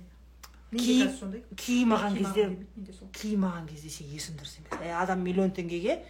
Менде 0.72 0.84
Киім- 0.84 1.06
қазір 1.06 1.18
сондай. 1.18 1.44
киім 1.56 1.92
алған 1.94 2.18
кезде 2.18 2.66
киім 3.12 3.44
алған 3.46 3.68
кезде 3.68 3.88
ше 3.88 4.04
есім 4.04 4.34
дұрыс 4.36 4.58
емес. 4.58 4.92
Адам 5.02 5.22
миллион 5.22 5.52
теңгеге 5.52 6.02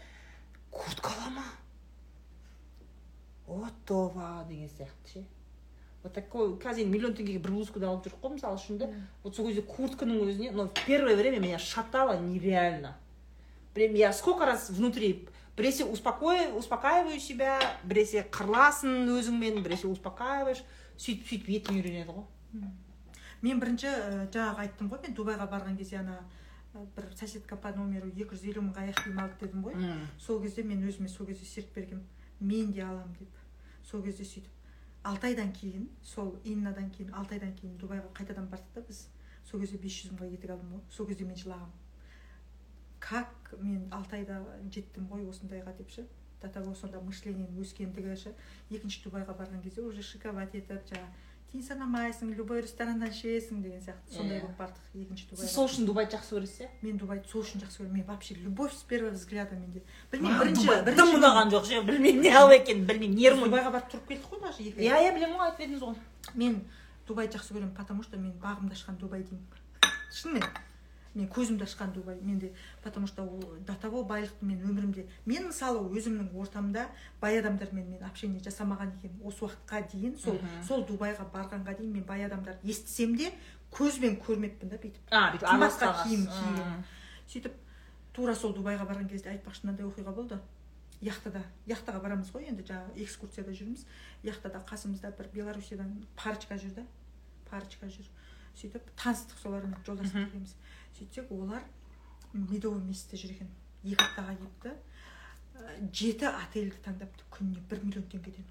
куртка 0.70 1.10
ала 1.10 1.30
ма? 1.30 1.44
Готово 3.46 4.44
деген 4.48 4.68
сияқты 4.68 5.12
ше. 5.12 5.24
Вот 6.02 6.12
такой 6.14 6.56
қазір 6.58 6.82
енді 6.84 6.92
миллион 6.96 7.14
теңгеге 7.14 7.38
бір 7.38 7.50
блузка 7.52 7.78
да 7.80 7.88
алып 7.88 8.06
жүрік 8.08 8.20
қой 8.22 8.34
мысалы 8.38 8.56
үшін 8.58 8.78
да 8.78 8.88
вот 9.22 9.36
сол 9.36 9.46
кезде 9.46 9.62
куртканың 9.62 10.20
өзіне 10.24 10.50
но 10.52 10.66
в 10.68 10.72
первое 10.86 11.14
время 11.16 11.40
меня 11.40 11.58
шатало 11.58 12.18
нереально. 12.20 12.96
Я 13.76 14.12
сколько 14.12 14.46
раз 14.46 14.70
внутри 14.70 15.28
біресе 15.56 15.84
успокой 15.84 16.56
успокаиваю 16.56 17.20
себя 17.20 17.58
біресе 17.84 18.26
қырыласың 18.30 19.08
өзіңмен 19.18 19.62
біресе 19.62 19.86
успокаиваешь. 19.88 20.64
Сөйтіп 20.96 21.26
сөйтіп 21.26 21.48
етің 21.58 21.78
үйренеді 21.80 22.14
ғой. 22.14 22.24
Мен 23.42 23.60
бірінші 23.60 23.90
жаңағы 24.30 24.62
айттым 24.62 24.90
ғой 24.90 25.02
мен 25.02 25.14
дубайға 25.14 25.48
барған 25.50 25.76
кезде 25.76 25.98
ана 25.98 26.20
бір 26.96 27.10
соседка 27.18 27.56
по 27.56 27.70
номеру 27.74 28.08
екі 28.08 28.34
жүз 28.34 28.46
елу 28.50 28.62
мыңға 28.62 28.86
аяқ 28.86 29.04
киім 29.04 29.18
алды 29.18 29.40
дедім 29.40 29.64
ғой. 29.66 29.74
Сол 30.18 30.40
кезде 30.42 30.62
мен 30.62 30.82
өзіме 30.86 31.08
сол 31.08 31.26
кезде 31.26 31.44
серт 31.44 31.74
бергенмін. 31.74 32.06
Мен 32.40 32.72
де 32.72 32.82
аламын 32.82 33.14
деп. 33.18 33.30
Сол 33.82 34.02
кезде 34.02 34.24
сөйтіп 34.24 34.50
алты 35.04 35.26
айдан 35.28 35.52
кейін 35.52 35.88
сол 36.02 36.38
иннадан 36.44 36.90
кейін 36.90 37.12
алты 37.14 37.36
айдан 37.36 37.52
кейін 37.58 37.76
дубайға 37.78 38.08
қайтадан 38.16 38.48
бардық 38.48 38.74
та 38.74 38.80
біз. 38.80 39.08
Сол 39.44 39.60
кезде 39.60 39.78
бес 39.78 39.92
жүз 39.92 40.14
мыңға 40.14 40.30
етік 40.32 40.54
алдым 40.54 40.78
ғой. 40.78 40.84
Сол 40.90 41.06
кезде 41.06 41.24
мен 41.28 41.36
жылағанмын. 41.36 41.83
Как 43.04 43.54
мен 43.60 43.88
алты 43.92 44.16
айда 44.22 44.40
жеттім 44.72 45.08
ғой 45.10 45.26
осындайға 45.28 45.76
деп 45.76 45.90
ше? 45.90 46.06
До 46.42 46.48
того 46.48 46.74
сонда 46.74 47.00
мышлением 47.00 47.52
өскендігі 47.60 48.16
ше? 48.16 48.32
Екінші 48.70 49.04
дубайға 49.04 49.36
барған 49.36 49.62
кезде 49.62 49.82
уже 49.82 50.02
шиковать 50.02 50.54
етіп 50.56 50.80
жаңағы 50.88 51.12
тиын 51.52 51.62
санамайсың 51.62 52.32
любой 52.34 52.62
рестораннан 52.64 53.12
ішесің 53.12 53.60
деген 53.62 53.80
сияқты 53.84 54.16
сондай 54.16 54.38
Иә. 54.38 54.42
болып 54.42 54.56
бардық 54.58 54.96
екінші 55.04 55.28
сіз 55.28 55.36
дубайға 55.38 55.52
сол 55.54 55.68
үшін 55.68 55.86
дубайды 55.86 56.16
жақсы 56.16 56.34
көресіз 56.34 56.64
иә? 56.64 56.68
Мен 56.82 56.98
дубайды 56.98 57.28
сол 57.30 57.42
үшін 57.44 57.62
жақсы 57.62 57.78
көремін. 57.82 57.92
Мен 57.94 58.06
вообще 58.08 58.34
любовь 58.34 58.72
с 58.74 58.82
первого 58.82 59.12
взгляда 59.14 59.54
менде. 59.54 59.82
Білмеймін 60.10 60.38
бірінші 60.40 60.66
дубай 60.66 60.82
дым 60.96 61.14
ұнаған 61.20 61.54
жоқ 61.54 61.68
ше 61.68 61.82
білмеймін 61.86 62.22
не 62.26 62.34
алып 62.34 62.56
екенін 62.58 62.86
білмеймін 62.88 63.18
нервім 63.20 63.44
дубайға 63.46 63.70
барып 63.70 63.92
тұрып 63.94 64.08
келдік 64.08 64.28
қой 64.32 64.40
даже 64.42 64.62
екі 64.64 64.82
иә 64.82 64.98
иә 64.98 65.14
білемін 65.14 65.38
ғой 65.38 65.46
айтып 65.52 65.66
едіңіз 65.68 65.84
ғой. 65.86 65.94
Мен 66.34 66.60
дубайды 67.06 67.38
жақсы 67.38 67.54
көремін 67.54 67.74
потому 67.76 68.02
что 68.02 68.16
мен 68.16 68.32
бағымды 68.42 68.74
ашқан 68.74 68.98
дубай 68.98 69.22
деймін. 69.22 69.46
Шынымен. 70.10 70.42
Мен 71.14 71.28
көзімді 71.28 71.64
ашқан 71.64 71.92
дубай 71.92 72.18
менде. 72.20 72.52
Потому 72.82 73.06
что 73.06 73.22
ол 73.22 73.56
до 73.66 73.74
того 73.74 74.04
байлықты 74.04 74.44
мен 74.44 74.60
өмірімде 74.62 75.06
мен 75.26 75.48
мысалы 75.48 75.80
өзімнің 75.94 76.34
ортамда 76.34 76.88
бай 77.20 77.38
адамдармен 77.38 77.90
мен 77.90 78.02
общение 78.04 78.40
жасамаған 78.40 78.96
екенмін. 78.98 79.22
Осы 79.22 79.44
уақытқа 79.46 79.84
дейін 79.92 80.18
сол 80.18 80.38
сол 80.66 80.84
дубайға 80.84 81.26
барғанға 81.32 81.76
дейін 81.78 81.92
мен 81.92 82.04
бай 82.04 82.24
адамдарды 82.24 82.66
естісем 82.66 83.16
де 83.16 83.32
көзбен 83.72 84.18
көрмеппін 84.22 84.70
да 84.70 84.76
бүйтіп. 84.76 85.06
А 85.10 85.30
бүйтіп 85.34 85.46
қымбатқа 85.46 85.86
араласқан 85.86 86.08
киім 86.08 86.26
киген 86.26 86.84
сөйтіп 87.28 87.54
тура 88.14 88.34
сол 88.34 88.54
дубайға 88.54 88.86
барған 88.86 89.08
кезде 89.08 89.30
айтпақшы 89.30 89.66
мынандай 89.66 89.86
оқиға 89.86 90.14
болды. 90.14 90.40
Яхтада 91.00 91.42
яхтаға 91.66 92.00
барамыз 92.00 92.30
ғой 92.32 92.46
енді 92.48 92.62
жаңағы 92.64 93.02
экскурсияда 93.02 93.52
жүрміз. 93.52 93.82
Яхтада 94.22 94.62
қасымызда 94.64 95.10
бір 95.18 95.28
белоруссиядан 95.34 96.06
парочка 96.16 96.54
жүр 96.54 96.76
да. 96.78 96.84
Парочка 97.50 97.86
жүр. 97.90 98.06
Сөйтіп 98.54 98.86
таныстық 98.94 99.42
солармен 99.42 99.74
жолдастық 99.84 100.28
екеуміз 100.28 100.54
сөйтсек 100.98 101.32
олар 101.32 101.62
медовый 102.32 102.82
месяцте 102.82 103.20
жүр 103.20 103.36
екен 103.36 103.54
екі 103.84 104.00
аптаға 104.00 104.36
келіпті 104.40 104.74
Ә, 105.54 105.74
жеті 105.94 106.26
отельді 106.28 106.80
таңдапты 106.82 107.26
күніне 107.34 107.60
бір 107.70 107.82
миллион 107.84 108.06
теңгеден. 108.10 108.46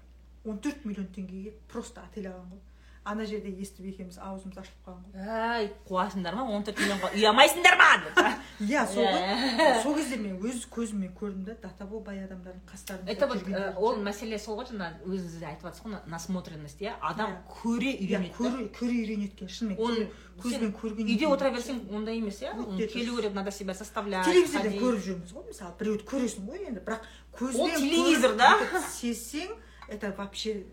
Он 0.48 0.60
төрт 0.64 0.86
миллион 0.88 1.10
теңгеге 1.12 1.52
просто 1.72 2.04
отель 2.08 2.30
алған 2.30 2.54
ғой. 2.54 2.62
Ана 3.04 3.24
жерде 3.28 3.50
естіп 3.60 3.84
екеуміз 3.90 4.16
аузымыз 4.18 4.56
ашылып 4.62 4.86
қалған 4.86 5.02
ғой. 5.12 5.26
Әй 5.28 5.66
қуасыңдар 5.88 6.34
ма? 6.38 6.44
Он 6.56 6.62
төрт 6.64 6.78
миллионға 6.80 7.10
үй 7.14 7.26
алмайсыңдар 7.28 7.76
ма? 7.76 7.88
деп 8.04 8.70
иә 8.70 8.84
сол 8.88 9.04
ғой. 9.04 9.24
Иә. 9.60 9.82
сол 9.82 9.94
кезде 9.98 10.16
мен 10.22 10.38
өз 10.40 10.62
көзіммен 10.72 11.10
көрдім 11.18 11.42
да 11.44 11.54
до 11.62 11.68
того 11.78 12.00
бай 12.00 12.22
адамдардың 12.24 12.62
қастарында 12.70 13.12
это 13.12 13.26
вот 13.26 13.48
э, 13.48 13.74
ол 13.76 13.98
мәселе 14.00 14.38
сол 14.38 14.56
ғой 14.60 14.68
жаңа 14.70 14.88
өзіңіз 15.04 15.38
де 15.42 15.46
айтып 15.50 15.66
жатсыз 15.68 15.84
ғой 15.84 15.98
насмотренность 16.06 16.80
иә? 16.80 16.94
Адам 17.00 17.34
Иә. 17.34 17.42
көре 17.62 17.92
иә 17.92 18.06
үйренеді 18.06 18.32
көре 18.38 18.68
көре 18.78 18.96
үйренеді 19.02 19.32
екен 19.34 19.48
шынымен. 19.48 19.78
Оны 19.84 20.06
көзбен 20.40 20.72
көрген 20.80 21.10
үйде 21.12 21.26
отыра 21.28 21.50
берсең 21.54 21.82
ондай 21.94 22.18
емес 22.22 22.40
иә? 22.40 22.54
Келу 22.88 23.16
керек 23.20 23.34
надо 23.34 23.50
себя 23.50 23.74
составлять 23.74 24.24
телевизордан 24.24 24.78
көріп 24.80 25.04
жүрміз 25.04 25.34
ғой 25.36 25.44
мысалы 25.50 25.76
біреуді 25.78 26.08
көресің 26.08 26.48
ғой 26.48 26.64
енді 26.70 26.80
бірақ 26.80 27.04
көзбен 27.38 27.60
Ол 27.60 27.70
телевизор, 27.76 28.34
да? 28.36 28.54
сезсең 28.90 29.52
это 29.88 30.14
вообще 30.16 30.64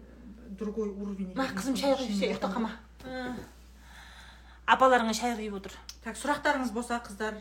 другой 0.57 0.89
уровень 0.89 1.31
екен. 1.31 1.55
қызым 1.55 1.75
шай 1.79 1.93
құйып 1.95 2.11
Шынымен 2.11 2.31
ұйықтап 2.31 2.51
қалма 2.55 2.71
апаларыңа 4.67 5.13
шай 5.13 5.35
құйып 5.35 5.55
отыр. 5.57 5.73
Так 6.03 6.15
сұрақтарыңыз 6.19 6.71
болса 6.71 7.01
қыздар 7.05 7.39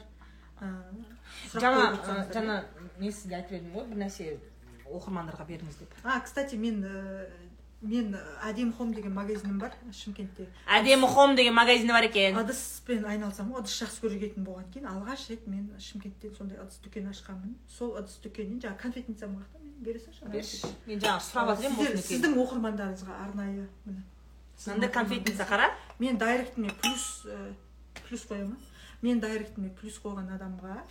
жаңа 1.54 1.84
жаңа 2.32 2.56
мен 2.98 3.12
сізге 3.12 3.36
айтып 3.40 3.58
едім 3.58 3.74
ғой 3.76 3.86
бір 3.90 4.02
нәрсе 4.04 4.38
оқырмандарға 4.90 5.46
беріңіз 5.46 5.78
деп. 5.80 5.94
А 6.04 6.20
кстати 6.20 6.56
мен 6.56 6.82
мен 7.80 8.12
әдемі 8.44 8.74
хом 8.76 8.92
деген 8.92 9.14
магазинім 9.16 9.58
бар 9.58 9.72
шымкентте. 9.96 10.46
Әдемі 10.68 11.08
хом 11.08 11.34
деген 11.36 11.54
магазині 11.56 11.94
бар 11.94 12.04
екен. 12.04 12.36
Ыдыспен 12.36 13.06
айналысамын 13.08 13.54
ғой 13.54 13.64
ыдыс 13.64 13.78
жақсы 13.80 14.02
көретін 14.04 14.44
болған 14.44 14.66
кейін 14.74 14.90
алғаш 14.90 15.28
рет 15.30 15.46
мен 15.48 15.70
шымкенттен 15.80 16.34
сондай 16.36 16.60
ыдыс 16.60 16.80
дүкен 16.84 17.08
ашқанмын. 17.08 17.56
Сол 17.68 17.96
ыдыс 17.96 18.20
дүкенінен 18.20 18.60
жаңағы 18.60 18.82
конфетницам 18.84 19.34
бар 19.38 19.46
да 19.54 19.64
мен 19.64 19.74
бере 19.80 19.98
салшы 20.04 20.28
берші. 20.28 20.72
Мен 20.86 21.00
жаңа 21.00 21.24
сұрап 21.24 21.54
жатыр 21.56 21.72
едім 21.88 22.04
сіздің 22.04 22.36
оқырмандарыңызға 22.44 23.20
арнайы 23.24 23.66
міне. 23.86 24.04
Мынандай 24.66 24.92
конфетница 24.92 25.48
қара? 25.48 25.70
Мен 25.98 26.18
дайректіме 26.18 26.68
плюс 26.82 27.24
ә, 27.24 27.54
плюс 28.04 28.26
қоямын. 28.28 28.58
Мен 29.00 29.20
дайректіме 29.20 29.72
плюс 29.80 29.96
қойған 30.04 30.34
адамға 30.36 30.82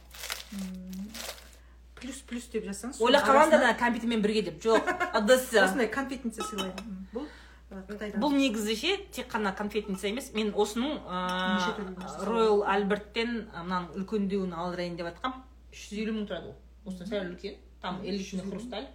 плюс 2.02 2.22
плюс 2.28 2.48
деп 2.54 2.66
жазсаңыз 2.66 3.02
ойлап 3.02 3.28
арасына 3.30 3.60
да 3.60 3.74
компьютермен 3.74 4.22
бірге 4.22 4.42
деп. 4.50 4.64
Жоқ 4.64 4.88
ыдысы. 5.20 5.60
осындай 5.64 5.88
конфетница 5.88 6.44
сыйлаймын. 6.44 7.08
Бұл 7.14 7.26
ә, 7.72 7.84
қытайдан 7.90 8.22
бұл 8.22 8.36
негізі 8.38 8.76
ше 8.76 8.96
тек 9.12 9.30
қана 9.32 9.56
конфетница 9.56 10.08
емес 10.08 10.32
мен 10.34 10.54
осының 10.54 11.02
нәрсе 11.06 12.26
роял 12.26 12.64
альберттен 12.64 13.36
ы, 13.50 13.64
мынаның 13.64 13.92
үлкендеуін 14.00 14.54
алдырайын 14.54 14.98
деп 14.98 15.12
жатқанмын 15.12 15.44
үш 15.74 15.86
жүз 15.90 16.00
елу 16.06 16.16
мың 16.18 16.30
тұрады 16.32 16.54
ол. 16.54 16.58
Осыдан 16.86 17.08
сәл 17.12 17.30
үлкен 17.34 17.60
там 17.82 18.02
элитный 18.04 18.50
хрусталь. 18.50 18.88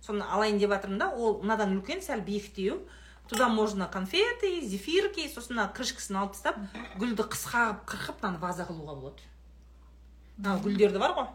Соны 0.00 0.24
алайын 0.24 0.58
деп 0.58 0.70
жатырмын 0.72 0.98
да 0.98 1.10
ол 1.12 1.42
мынадан 1.42 1.76
үлкен 1.78 2.00
сәл 2.02 2.20
биіктеу. 2.24 2.80
Туда 3.28 3.48
можно 3.48 3.86
конфеты 3.86 4.60
зефирки 4.66 5.28
сосын 5.30 5.54
мына 5.54 5.68
крышкасын 5.70 6.16
алып 6.18 6.32
тастап 6.34 6.56
гүлді 6.98 7.28
қысқа 7.30 7.60
қылып 7.84 7.84
қырқып 7.92 8.24
мынаны 8.24 8.40
ваза 8.42 8.64
қылуға 8.66 8.96
болады. 8.98 9.22
Мына 10.38 10.56
гүлдерді 10.64 10.98
бар 10.98 11.14
ғой. 11.14 11.28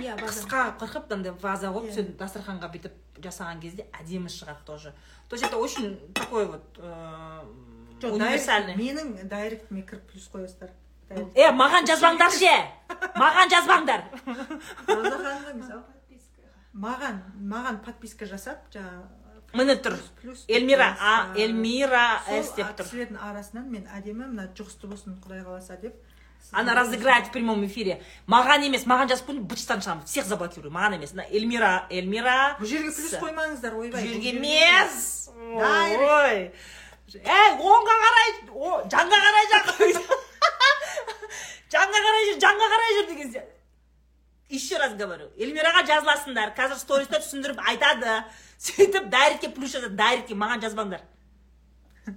Иә 0.00 0.16
қысқа 0.20 0.62
қырқып 0.80 1.08
мынандай 1.10 1.32
ваза 1.42 1.68
қойып 1.68 1.90
Иә. 1.90 1.94
сен 1.94 2.16
дастарханға 2.18 2.70
бүйтіп 2.72 2.94
жасаған 3.20 3.60
кезде 3.60 3.86
әдемі 4.00 4.28
шығады 4.32 4.64
тоже. 4.66 4.94
То 5.28 5.36
есть 5.36 5.44
это 5.44 5.56
очень 5.56 5.98
такой 6.14 6.46
вот 6.46 6.64
э, 6.78 7.44
жоқ 8.00 8.12
универсальный. 8.16 8.74
менің 8.76 9.28
дайректіме 9.28 9.82
кіріп 9.82 10.10
плюс 10.10 10.28
қоясыздар 10.32 10.70
е 11.34 11.50
маған 11.52 11.84
жазбаңдар 11.86 12.30
ше! 12.30 12.52
Маған 13.18 13.48
жазбаңдар! 13.50 14.04
Роза 14.86 15.16
ханымға 15.18 15.54
мысалы 15.54 15.82
маған 16.74 17.16
маған 17.50 17.80
подписка 17.84 18.26
жасап 18.30 18.68
жаңағы 18.70 19.58
міне 19.58 19.74
тұр. 19.82 19.96
плюс 20.22 20.44
эльмира 20.48 20.96
эльмира 21.36 22.20
с 22.28 22.52
деп 22.54 22.66
тұр. 22.78 22.84
кісілердің 22.86 23.18
арасынан 23.18 23.66
мен 23.70 23.88
әдемі 23.90 24.28
мына 24.30 24.48
жұғысты 24.54 24.86
болсын 24.86 25.18
құдай 25.24 25.42
қаласа 25.42 25.76
деп 25.80 25.96
она 26.52 26.74
разыграет 26.74 27.28
в 27.28 27.32
прямом 27.32 27.64
эфире. 27.66 28.02
Маған 28.26 28.64
емес 28.66 28.86
маған 28.86 29.10
жазып 29.12 29.28
қойдың 29.30 29.44
быттан 29.50 29.82
шығамын. 29.84 30.04
Всех 30.06 30.26
заблокирую 30.26 30.72
маған 30.74 30.96
емес. 30.98 31.12
Мына 31.14 31.26
эльмира 31.30 31.86
эльмира. 31.90 32.56
Бұл 32.60 32.66
жерге 32.66 32.90
плюс 32.90 33.14
қоймаңыздар 33.22 33.76
бұл 33.76 33.86
ойбай 33.86 34.06
жерге 34.06 34.34
емес. 34.34 35.30
ой. 35.38 36.50
Ей 37.14 37.54
оңға 37.58 37.94
қарай 38.04 38.34
жанға 38.90 39.22
қарай 39.26 39.48
жанға 39.54 39.72
жанға 41.74 42.02
қарай 42.04 42.28
жүр 42.28 42.42
жанға 42.44 42.68
қарай 42.74 42.94
жүр 42.98 43.08
деген 43.14 43.32
сияқты. 43.32 43.56
Еще 44.50 44.78
раз 44.78 44.94
говорю 44.98 45.30
эльмираға 45.38 45.84
жазыласыңдар. 45.86 46.54
Қазір 46.56 46.78
сториста 46.78 47.20
түсіндіріп 47.22 47.60
айтады. 47.70 48.24
Сөйтіп 48.58 49.06
дайректке 49.10 49.48
плюс 49.54 49.70
жазады 49.76 49.94
дайректке. 49.94 50.34
Маған 50.34 50.62
жазбаңдар. 50.64 51.04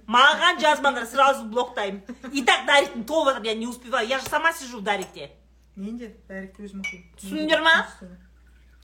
Маған 0.06 0.60
жазбаңдар 0.60 1.06
сразу 1.06 1.44
блоктаймын. 1.44 2.02
И 2.32 2.44
так 2.44 2.66
дайректің 2.66 3.04
толып 3.06 3.34
жатыр 3.34 3.52
я 3.52 3.54
не 3.54 3.66
успеваю. 3.66 4.08
Я 4.08 4.18
же 4.18 4.26
сама 4.26 4.52
сижу 4.52 4.78
в 4.78 4.82
дайректе 4.82 5.30
мен 5.76 5.98
де 5.98 6.14
дайрект 6.28 6.60
өзім 6.60 6.84
оқимын. 6.84 7.08
Түсіндіңдер 7.18 7.62
ма? 7.64 7.74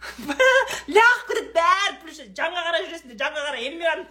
лағып 0.00 1.26
кетеді 1.28 1.50
бәрі 1.54 1.96
плюс 2.02 2.20
жанға 2.38 2.62
қарай 2.66 2.86
жүресіңдер 2.86 3.18
жанға 3.20 3.44
қарай. 3.46 3.66
Эльмираның 3.68 4.06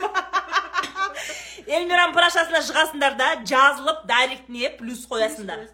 эльмираның 1.79 2.15
парақшасына 2.15 2.61
шығасыңдар 2.67 3.17
да 3.19 3.29
жазылып 3.51 4.05
дайректіне 4.09 4.71
плюс 4.79 5.03
қоясыңдар. 5.09 5.65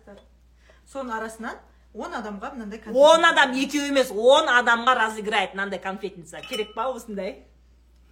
Соның 0.90 1.18
арасынан 1.20 1.60
он 1.94 2.16
адамға 2.16 2.54
мынандай 2.56 2.82
он 2.94 3.26
адам 3.28 3.54
екеу 3.60 3.86
емес 3.90 4.10
он 4.12 4.50
адамға 4.50 4.96
разыграет 4.98 5.54
мынандай 5.54 5.80
конфетница. 5.80 6.42
Керек 6.50 6.74
па 6.74 6.90
осындай? 6.90 7.44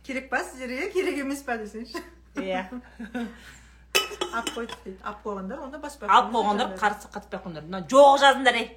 Керек 0.04 0.30
па 0.30 0.44
сіздерге? 0.44 0.92
Керек 0.92 1.24
емес 1.24 1.42
па 1.48 1.58
десеңші? 1.58 2.04
Иә 2.42 2.64
алып 4.34 4.54
қойдық 4.56 4.80
дейді 4.86 5.00
алып 5.04 5.26
қойғандар 5.26 5.60
онда 5.66 5.80
баспай 5.82 6.10
алып 6.10 6.32
қойғандар 6.34 6.74
қарсы 6.80 7.12
қатыспай 7.14 7.40
ақ 7.40 7.46
қойыңдар 7.46 7.68
мына 7.68 7.84
жоқ 7.92 8.18
жазыңдар 8.24 8.58
ей. 8.58 8.72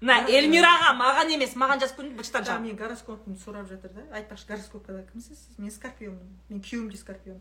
Мына 0.00 0.28
эльмираға 0.28 0.92
маған 0.98 1.32
емес 1.34 1.54
маған 1.56 1.80
жазып 1.82 1.98
қойыңдар 1.98 2.20
быттан 2.20 2.46
жаңа 2.46 2.62
менің 2.66 2.78
гороскопымды 2.82 3.40
сұрап 3.40 3.68
жатыр 3.70 3.94
да. 3.96 4.04
Айтпақшы 4.18 4.46
гороскопқа 4.50 5.02
кімсіз 5.10 5.38
сіз? 5.40 5.58
Мен 5.58 5.72
скорпионмын. 5.72 6.34
Мен 6.50 6.60
күйеуім 6.60 6.90
де 6.92 7.00
скорпион 7.00 7.40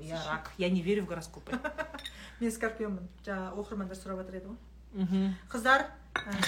я 0.00 0.22
рак 0.26 0.50
я 0.58 0.70
не 0.70 0.82
верю 0.82 1.04
в 1.04 1.06
гороскопы. 1.06 1.58
Мен 2.40 2.50
скорпионмын. 2.50 3.08
Жаңа 3.26 3.52
оқырмандар 3.60 4.00
сұрап 4.00 4.24
жатыр 4.24 4.40
еді 4.40 4.54
ғой. 4.54 5.34
Қыздар 5.52 5.86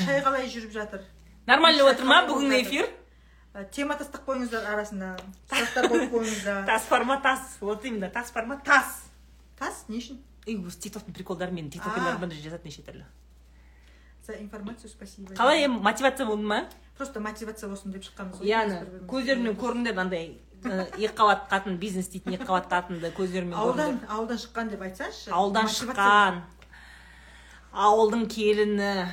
шай 0.00 0.24
қалай 0.24 0.48
жүріп 0.48 0.72
жатыр? 0.72 1.04
Нормально 1.46 1.90
отыр 1.92 2.08
ма 2.08 2.24
бүгінгі 2.26 2.62
эфир. 2.62 2.88
Тема 3.70 3.94
тастап 3.96 4.26
қойыңыздар 4.26 4.64
арасында 4.74 5.14
сұрақтар 5.50 5.90
қойып 5.92 6.14
қойыңыздар 6.14 6.64
тас 6.66 6.86
форма 6.90 7.20
тас. 7.22 7.56
Вот 7.60 7.84
именно 7.84 8.10
тас 8.10 8.32
форма 8.32 8.60
тас. 8.64 9.04
Тас 9.58 9.84
не 9.88 9.98
үшін 10.02 10.18
и 10.46 10.56
осы 10.60 10.80
тиктоктың 10.84 11.14
приколдары 11.16 11.54
менің 11.54 11.70
А. 11.70 11.74
тиктокерлерімді 11.76 12.40
жазады 12.42 12.64
неше 12.68 12.82
түрлі 12.82 13.04
за 14.24 14.32
информацию 14.40 14.88
спасибо. 14.90 15.34
Қалай 15.34 15.64
эми 15.66 15.78
мотивация 15.80 16.26
болды 16.26 16.42
ма? 16.44 16.68
Просто 16.96 17.20
мотивация 17.20 17.68
болсын 17.68 17.92
деп 17.92 18.02
шыққанбыз 18.02 18.40
ғой 18.40 18.48
иә 18.48 19.06
көздерімнен 19.06 19.56
көрдіңдер 19.60 19.94
мынандай 19.94 20.38
э, 20.64 20.86
екі 20.96 21.14
қабат 21.14 21.46
қатын 21.50 21.76
бизнес 21.78 22.08
дейтін 22.08 22.34
екі 22.38 22.44
қабат 22.48 22.68
қатынды 22.72 23.12
көздерімен 23.12 23.54
ауылдан 23.54 24.00
ауылдан 24.08 24.38
шыққан 24.40 24.70
деп 24.72 24.80
айтсаңызшы 24.80 25.30
ауылдан 25.30 25.68
шыққан. 25.68 26.42
Ауылдың 27.74 28.26
келіні. 28.30 29.08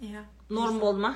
Иә. 0.00 0.24
Норм 0.48 0.78
болды 0.80 1.00
ма 1.02 1.12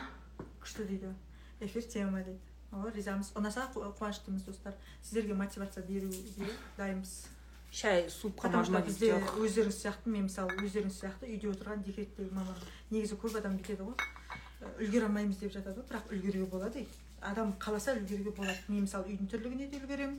күшті 0.62 0.86
дейді 0.88 1.12
эфир 1.60 1.82
тема 1.82 2.22
дейді 2.22 2.38
о 2.72 2.88
ризамыз 2.94 3.32
ұнаса 3.38 3.66
қу- 3.74 3.90
қуаныштымыз 3.98 4.44
достар 4.46 4.74
сіздерге 5.02 5.34
мотивация 5.34 5.84
беруге 5.84 6.16
дайынбыз 6.76 7.26
шай 7.72 8.08
супқа 8.08 8.48
потому 8.50 8.64
что 8.64 8.80
бізде 8.82 9.12
өздеріңіз 9.14 9.76
сияқты 9.82 10.08
мен 10.10 10.24
мысалы 10.26 10.54
өздеріңіз 10.58 10.96
сияқты 11.02 11.28
үйде 11.30 11.50
отырған 11.52 11.84
декреттегі 11.86 12.30
мама 12.34 12.54
негізі 12.90 13.14
көп 13.14 13.36
адам 13.38 13.56
бүйтеді 13.58 13.86
ғой. 13.86 13.94
Үлгере 14.82 15.06
алмаймыз 15.06 15.38
деп 15.38 15.52
жатады 15.54 15.78
ғой 15.80 15.86
бірақ 15.88 16.10
үлгеруге 16.10 16.46
болады. 16.50 16.86
Адам 17.22 17.52
қаласа 17.62 17.94
үлгеруге 17.94 18.30
болады. 18.34 18.58
Мен 18.68 18.82
мысалы 18.88 19.06
үйдің 19.06 19.30
тірлігіне 19.30 19.68
де 19.70 19.78
үлгеремін 19.78 20.18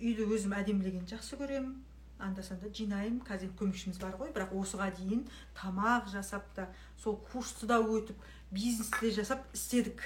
үйді 0.00 0.26
өзім 0.26 0.56
әдемілегенді 0.58 1.14
жақсы 1.14 1.38
көремін. 1.38 1.76
Анда 2.22 2.42
санда 2.46 2.70
жинаймын 2.70 3.20
қазір 3.26 3.50
енді 3.50 3.58
көмекшіміз 3.58 3.98
бар 4.00 4.16
ғой. 4.20 4.32
Бірақ 4.34 4.54
осыға 4.56 4.88
дейін 4.96 5.26
тамақ 5.58 6.08
жасап 6.12 6.46
та 6.56 6.68
сол 7.02 7.18
курсты 7.32 7.66
да 7.66 7.80
өтіп 7.82 8.16
бизнесті 8.50 9.08
де 9.08 9.10
жасап 9.18 9.44
істедік. 9.52 10.02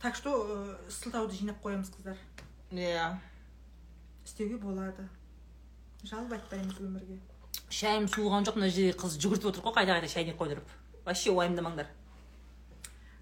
Так 0.00 0.16
что 0.16 0.32
ә, 0.32 0.76
сылтауды 0.88 1.36
жинап 1.36 1.60
қоямыз 1.62 1.92
қыздар. 1.92 2.16
Иә. 2.72 3.18
Істеуге 4.24 4.56
болады. 4.56 5.08
Жалып 6.02 6.32
айтпаймыз 6.32 6.80
өмірге. 6.80 7.18
Шайым 7.68 8.08
суыған 8.08 8.48
жоқ. 8.48 8.56
Мына 8.56 8.70
жерде 8.72 8.96
қыз 8.96 9.18
жүгіртіп 9.20 9.50
отыр 9.52 9.66
ғой 9.66 9.76
қайта 9.76 9.98
қайта 9.98 10.08
шайнек 10.08 10.40
қойдырып. 10.40 10.72
Вообще 11.04 11.34
уайымдамаңдар. 11.34 11.90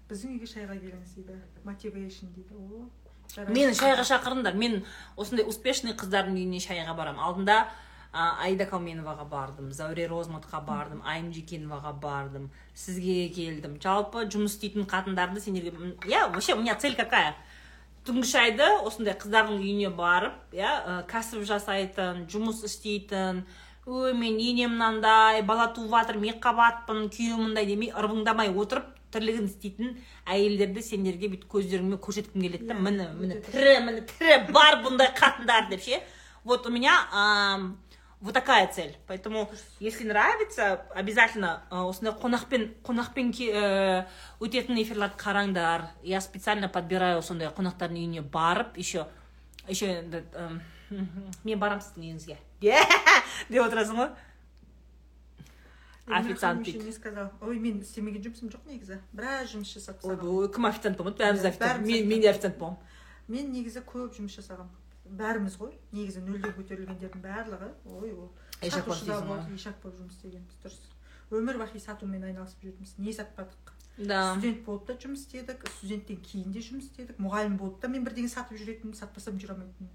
Біздің 0.09 0.37
үйге 0.37 0.47
шайға 0.47 0.79
келіңіз 0.79 1.11
дейді. 1.17 1.35
Мотивейшн 1.67 2.31
дейді. 2.37 2.55
О 2.55 2.87
мені 3.51 3.75
шайға 3.75 4.05
шақырыңдар. 4.07 4.55
Мен 4.55 4.83
осындай 5.17 5.45
успешный 5.45 5.93
қыздардың 5.93 6.39
үйіне 6.39 6.61
шайға 6.63 6.95
барамын 6.97 7.21
алдында 7.21 7.59
аида 8.11 8.65
кауменоваға 8.65 9.25
бардым 9.29 9.69
зәуре 9.71 10.07
розматқа 10.09 10.61
бардым 10.65 11.03
айым 11.05 11.29
жекеноваға 11.33 11.93
бардым 12.01 12.49
сізге 12.73 13.29
келдім. 13.35 13.77
Жалпы 13.83 14.25
жұмыс 14.25 14.55
істейтін 14.57 14.87
қатындарды 14.89 15.39
сендерге 15.39 15.71
иә 16.09 16.27
вообще 16.33 16.53
у 16.53 16.61
меня 16.61 16.75
цель 16.75 16.95
какая? 16.95 17.35
Түнгі 18.07 18.25
шайды 18.25 18.65
осындай 18.81 19.13
қыздардың 19.13 19.59
үйіне 19.61 19.89
барып 19.93 20.55
иә 20.57 21.03
кәсіп 21.09 21.45
жасайтын 21.45 22.25
жұмыс 22.31 22.63
істейтін 22.65 23.43
ой 23.85 24.13
мен 24.13 24.39
енем 24.41 24.77
мынандай 24.77 25.43
бала 25.43 25.67
туып 25.73 25.91
жатыр 25.93 26.17
мен 26.17 26.39
қабатпын 26.41 27.09
күйеуім 27.13 27.49
мындай 27.49 27.65
демей 27.69 27.91
ырбыңдамай 27.91 28.49
отырып 28.53 28.87
тірлігін 29.13 29.49
істейтін 29.49 29.97
әйелдерді 30.25 30.81
сендерге 30.85 31.29
бүйтіп 31.33 31.49
көздеріңмен 31.49 32.01
көрсеткім 32.01 32.41
келеді 32.45 32.69
да 32.69 32.77
міне 32.77 33.09
міне 33.17 33.39
тірі 33.49 33.79
міне 33.85 34.03
тірі 34.09 34.51
бар 34.53 34.81
бұндай 34.85 35.09
қатындар 35.17 35.69
деп 35.69 35.81
ше. 35.81 36.01
Вот 36.45 36.65
у 36.67 36.69
меня 36.69 36.93
вот 38.21 38.33
такая 38.33 38.71
цель. 38.71 38.97
Поэтому 39.07 39.49
если 39.79 40.03
нравится 40.03 40.85
обязательно 40.93 41.63
ә, 41.71 41.89
осындай 41.89 42.13
қонақпен 42.13 42.81
қонақпен 42.83 43.31
ә, 43.31 44.07
өтетін 44.39 44.81
эфирларды 44.81 45.15
қараңдар. 45.17 45.87
Я 46.03 46.21
специально 46.21 46.67
подбираю 46.69 47.21
сондай 47.21 47.47
қонақтардың 47.47 47.99
үйіне 47.99 48.21
барып 48.21 48.77
еще 48.77 49.07
еще 49.67 49.87
енді 49.87 50.23
ым, 50.35 50.61
мен 51.43 51.59
барамын 51.59 51.83
сіздің 51.83 52.09
үйіңізге. 52.09 52.37
Деп 53.49 53.63
отырасың 53.63 54.03
ғой. 54.03 54.11
Официант 56.09 56.63
дейді. 56.65 56.85
не 56.85 56.91
сказал. 56.91 57.31
Ой 57.39 57.59
мен 57.59 57.81
істемеген 57.81 58.23
жұмысым 58.25 58.49
жоқ 58.49 58.65
негізі. 58.65 58.99
Біраз 59.13 59.53
жұмыс 59.53 59.75
жасап 59.77 60.01
тастағанмын. 60.01 60.51
кім 60.51 60.65
официант 60.65 60.97
болмады? 60.97 61.21
Бәріміз 61.21 61.45
официант. 61.45 61.85
Мен 61.85 62.21
де 62.21 62.29
официант 62.31 62.57
боламын 62.57 62.79
мен 63.29 63.51
негізі 63.53 63.83
көп 63.85 64.15
жұмыс 64.17 64.39
жасағанмын 64.39 64.78
бәріміз 65.17 65.57
ғой. 65.59 65.73
Негізі 65.95 66.21
нөлден 66.25 66.53
көтерілгендердің 66.57 67.23
барлығы. 67.23 67.69
Ой 67.85 68.13
ол 68.13 68.29
сатушыда 68.61 69.21
болды 69.25 69.55
ешак 69.55 69.79
болып 69.83 69.99
жұмыс 70.01 70.17
істегенбіз 70.17 70.59
дұрыс. 70.63 70.79
Өмір 71.29 71.59
бақи 71.61 71.81
сатумен 71.81 72.23
айналысып 72.25 72.65
жүрміз. 72.65 72.95
Не 72.97 73.13
сатпадық? 73.13 73.73
Да. 73.97 74.33
Студент 74.33 74.63
болып 74.65 74.85
та 74.87 74.95
жұмыс 74.99 75.25
істедік 75.25 75.65
студенттен 75.77 76.21
кейін 76.25 76.53
де 76.55 76.63
жұмыс 76.65 76.89
істедік. 76.89 77.19
Мұғалім 77.21 77.57
болып 77.59 77.79
та 77.81 77.89
мен 77.91 78.05
бірдеңе 78.05 78.31
сатып 78.31 78.57
жүретінмін 78.61 78.97
сатпасам 78.97 79.39
жүре 79.41 79.55
алмайтынмын. 79.55 79.91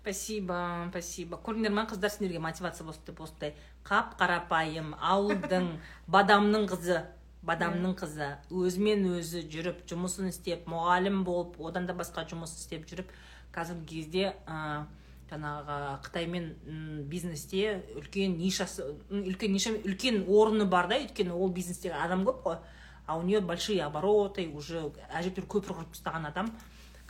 Спасибо 0.00 0.88
спасибо. 0.90 1.40
Көрдіңдер 1.44 1.74
ма 1.76 1.84
қыздар 1.90 2.14
сендерге 2.14 2.40
мотивация 2.40 2.86
болсын 2.86 3.04
деп 3.06 3.20
осындай 3.20 3.56
қап 3.84 4.14
қарапайым 4.20 4.94
ауылдың 4.96 5.74
бадамның 6.14 6.68
қызы 6.70 7.02
бадамның 7.46 7.94
қызы. 8.00 8.30
Өзімен 8.52 9.06
өзі 9.16 9.42
жүріп 9.50 9.84
жұмысын 9.88 10.28
істеп 10.28 10.66
мұғалім 10.68 11.22
болып 11.24 11.56
одан 11.64 11.86
да 11.88 11.96
басқа 11.96 12.26
жұмыс 12.28 12.52
істеп 12.58 12.86
жүріп 12.88 13.12
қазіргі 13.54 13.86
кезде 13.88 14.34
ә, 14.46 14.86
жаңағы 15.30 15.78
қытаймен 16.04 17.04
бизнесте 17.10 17.80
үлкен 17.98 18.36
нишасы 18.38 18.86
үлкен 19.10 19.54
ниша 19.54 19.72
үлкен 19.78 20.24
орны 20.26 20.66
бар 20.66 20.88
да 20.90 20.98
өйткені 20.98 21.34
ол 21.34 21.52
бизнестегі 21.54 21.94
адам 21.94 22.24
көп 22.26 22.42
қой. 22.42 22.58
А 23.06 23.18
у 23.18 23.22
нее 23.22 23.40
большие 23.40 23.82
обороты 23.82 24.48
уже 24.54 24.84
әжептәуір 25.10 25.46
көпір 25.50 25.74
құрып 25.74 25.94
тастаған 25.96 26.28
адам. 26.28 26.50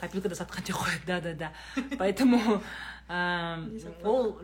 Копилкада 0.01 0.35
сатқан 0.35 0.65
деп 0.65 0.77
қояды 0.77 1.07
да 1.07 1.21
да 1.21 1.35
да. 1.35 1.53
Поэтому 1.99 2.63
ол 4.05 4.39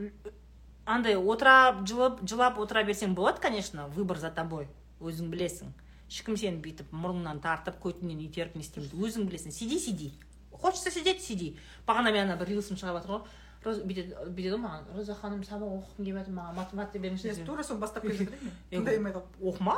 андай 0.84 1.16
отыра 1.16 1.76
жылап 1.84 2.20
жылап 2.28 2.58
отыра 2.58 2.84
берсең 2.84 3.14
болады 3.14 3.40
конечно 3.40 3.88
выбор 3.88 4.18
за 4.18 4.30
тобой. 4.30 4.68
Өзің 5.00 5.32
білесің. 5.32 5.72
Ешкім 6.08 6.36
сені 6.36 6.60
бүйтіп 6.62 6.92
мұрныңнан 6.92 7.40
тартып 7.42 7.80
көтіңнен 7.82 8.20
итеріп 8.28 8.54
не 8.54 8.62
істемейді 8.62 8.96
өзің 8.96 9.26
білесің. 9.28 9.52
Сиди 9.52 9.78
сиди. 9.80 10.12
Хочется 10.60 10.90
сидеть 10.90 11.22
сиди. 11.22 11.56
Бағана 11.86 12.12
мен 12.12 12.28
ана 12.28 12.36
бір 12.36 12.54
рилсым 12.54 12.76
шығарып 12.76 13.02
жатыр 13.02 13.16
ғой 13.16 13.22
бүйтеді 13.66 14.52
ғой 14.52 14.60
маған 14.62 14.84
роза 14.94 15.14
ханым 15.18 15.42
сабақ 15.44 15.72
оқығым 15.80 16.04
келіп 16.04 16.18
жатыр 16.20 16.34
маған 16.36 16.54
мотивация 16.60 17.00
беріңізші 17.02 17.30
десем, 17.30 17.46
тура 17.46 17.64
соны 17.64 17.80
бастап 17.80 18.04
келе 18.06 18.14
жатыр 18.20 18.36
Е, 18.36 18.76
едім 18.76 18.84
тыңдай 18.84 18.98
алмай 18.98 19.12
қалып 19.16 19.40
оқыма 19.50 19.76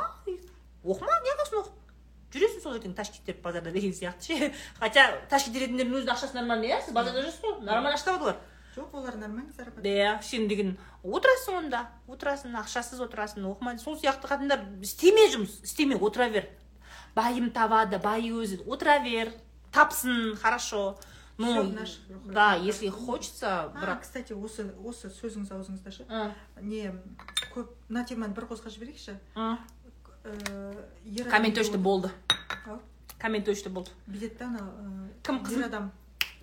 оқыма 0.83 1.15
неғылсын 1.25 1.59
оқып 1.63 2.35
жүресің 2.35 2.61
сол 2.61 2.77
ертең 2.77 2.93
ташкент 2.93 3.25
теріп 3.25 3.41
базарда 3.41 3.71
деген 3.73 3.95
сияқты 3.97 4.37
ше 4.37 4.53
хотя 4.77 5.07
ташкент 5.31 5.57
теретіндердің 5.57 5.97
өзінің 5.97 6.13
ақшасы 6.13 6.37
нормально 6.37 6.69
иә 6.69 6.81
сіз 6.85 6.93
базарда 6.93 7.25
жүрсіз 7.25 7.41
ғой 7.41 7.57
нормально 7.65 7.95
ақша 7.95 8.11
табады 8.11 8.23
олар 8.29 8.37
жоқ 8.75 8.93
олар 8.93 9.15
нормально 9.15 9.51
зарабатывает? 9.57 9.85
Иә 9.89 10.21
сен 10.21 10.47
деген 10.47 10.77
отырасың 11.03 11.57
онда 11.63 11.87
отырасың 12.07 12.53
ақшасыз 12.61 13.01
отырасың 13.01 13.49
оқымайды 13.49 13.81
сол 13.81 13.97
сияқты 13.97 14.29
қатындар 14.29 14.61
істеме 14.85 15.25
жұмыс 15.33 15.63
істеме 15.65 15.97
отыра 15.97 16.29
бер 16.29 16.49
байым 17.15 17.49
табады 17.49 17.97
байы 17.97 18.29
өзі 18.29 18.61
отыра 18.67 18.99
бер 19.03 19.33
тапсын 19.71 20.35
хорошо. 20.35 20.97
Ну 21.37 21.73
да 22.25 22.55
если 22.55 22.89
хочется 22.89 23.63
а 23.63 23.71
бірақ 23.73 24.01
кстати 24.01 24.33
осы 24.33 24.73
осы 24.83 25.07
сөзіңіз 25.07 25.53
аузыңызда 25.55 25.91
ше 25.91 26.05
не 26.59 26.91
көп 27.53 27.71
мына 27.87 28.03
теманы 28.03 28.35
бір 28.35 28.49
қозғап 28.49 28.75
жіберейікші. 28.75 29.15
Э, 30.25 30.73
ер 31.05 31.21
адам 31.27 31.31
коммент 31.31 31.61
өшті 31.63 31.79
болды 31.79 32.11
коммент 33.21 33.47
өшті 33.47 33.71
болды 33.71 33.95
бүйтеді 34.05 34.35
да 34.35 34.49
ана 34.49 34.65
э, 34.67 35.07
Кім 35.23 35.39
ер 35.55 35.65
адам 35.69 35.91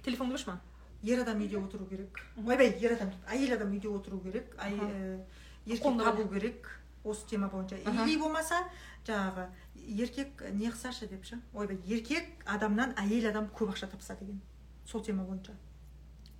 телефонды 0.00 0.32
берші 0.32 0.48
маған 0.48 0.64
ер 1.02 1.20
адам 1.22 1.42
үйде 1.44 1.60
отыру 1.60 1.86
керек. 1.86 2.18
Ойбай 2.40 2.72
ер 2.80 2.96
адам 2.96 3.12
әйел 3.28 3.54
адам 3.56 3.74
үйде 3.76 3.88
отыру 3.92 4.18
керек. 4.24 4.56
Э, 4.58 5.20
еркек 5.66 6.02
табу 6.02 6.28
керек. 6.32 6.70
Осы 7.04 7.26
тема 7.28 7.48
бойынша. 7.48 7.76
Или 7.84 8.16
болмаса 8.18 8.64
жаңағы 9.06 9.46
еркек 9.86 10.42
не 10.52 10.70
қылсашы 10.70 11.08
деп 11.08 11.24
ше? 11.24 11.38
Ойбай 11.54 11.78
еркек 11.86 12.26
адамнан 12.44 12.94
әйел 12.98 13.30
адам 13.30 13.48
көп 13.54 13.72
ақша 13.74 13.88
тапса 13.90 14.16
деген. 14.20 14.40
Сол 14.86 15.02
тема 15.02 15.24
бойынша. 15.24 15.52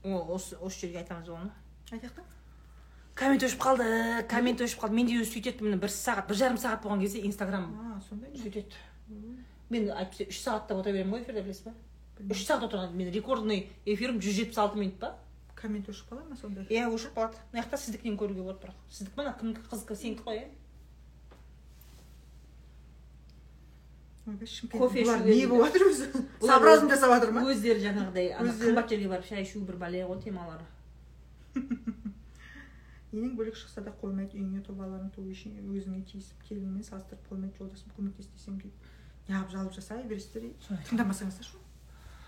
О 0.04 0.34
осы 0.34 0.56
осы 0.56 0.80
жерге 0.86 0.98
айтамыз 0.98 1.28
оны? 1.28 1.50
Айтайық 1.90 2.14
та. 2.14 2.24
Коммент 3.14 3.42
өшіп 3.42 3.62
қалды 3.62 4.26
коммент 4.28 4.60
өшіп 4.60 4.82
қалды. 4.82 4.94
Менде 4.98 5.16
өзі 5.20 5.32
сөйтеді 5.32 5.64
міне 5.64 5.78
бір 5.80 5.90
сағат 5.90 6.28
бір 6.28 6.36
жарым 6.36 6.58
сағат 6.60 6.82
болған 6.84 7.00
кезде 7.00 7.22
инстаграм 7.26 7.70
сондай 8.08 8.30
ма? 8.30 8.36
сөйтеді. 8.42 8.82
Мен 9.70 9.88
әйтпесе 9.90 10.28
үш 10.28 10.42
сағаттап 10.44 10.82
отыра 10.82 10.92
беремін 10.92 11.16
ғой 11.16 11.22
эфирде 11.24 11.42
білесіз 11.42 11.64
ба? 11.70 11.72
Үш 12.30 12.44
сағат 12.44 12.68
отырған 12.68 12.92
мен 12.92 13.10
рекордный 13.14 13.70
эфирім 13.86 14.20
жүз 14.20 14.36
жетпіс 14.42 14.60
алты 14.62 14.78
минут 14.78 15.00
па? 15.00 15.14
Коммент 15.56 15.88
өшіп 15.88 16.12
қала 16.12 16.28
ма 16.28 16.36
сондай 16.36 16.68
иә 16.68 16.86
өшіп 16.92 17.16
қалады. 17.16 17.40
Мына 17.52 17.64
жақта 17.64 17.80
сіздікінен 17.80 18.18
көруге 18.20 18.44
болады 18.44 18.66
бірақ. 18.66 18.78
Сіздікі 18.92 19.16
мына 19.22 19.32
кімдікі 19.40 19.70
қыздікі 19.72 19.96
сенікі 19.96 20.26
ғой 20.28 20.42
иә? 20.42 20.48
Ойбай 24.26 24.48
шымкент 24.50 24.82
Кофе 24.82 25.04
бұлар 25.04 25.24
не 25.26 25.46
болып 25.46 25.70
жатыр 25.70 25.86
өзі? 25.90 26.08
Бұлар 26.14 26.50
сообразно 26.50 26.90
жасап 26.94 27.14
жатыр 27.14 27.32
ма? 27.36 27.44
өздері 27.52 27.84
жаңағыдай 27.84 28.32
қымбат 28.62 28.90
жерге 28.90 29.08
барып 29.12 29.28
шай 29.28 29.42
ішу 29.46 29.62
бір 29.66 29.78
бәле 29.80 30.04
ғой 30.08 30.20
темалары. 30.24 30.66
Енең 33.16 33.36
бөлек 33.38 33.56
шықса 33.56 33.84
да 33.86 33.92
қоймайды 34.00 34.36
үйіңе 34.36 34.64
балаларын 34.66 35.12
туу 35.14 35.24
үшін 35.30 35.54
өзіңе 35.62 36.02
тиісіп 36.10 36.42
келінмен 36.48 36.84
салыстырып 36.84 37.30
қоймайды 37.30 37.56
жолдасым 37.60 37.94
көмектес 37.96 38.28
десем 38.34 38.58
дейді 38.60 38.74
неғып 39.30 39.54
жалып 39.54 39.72
жасай 39.78 40.02
бересіздер 40.10 40.50
тыңдамасаңыздаршы 40.90 41.62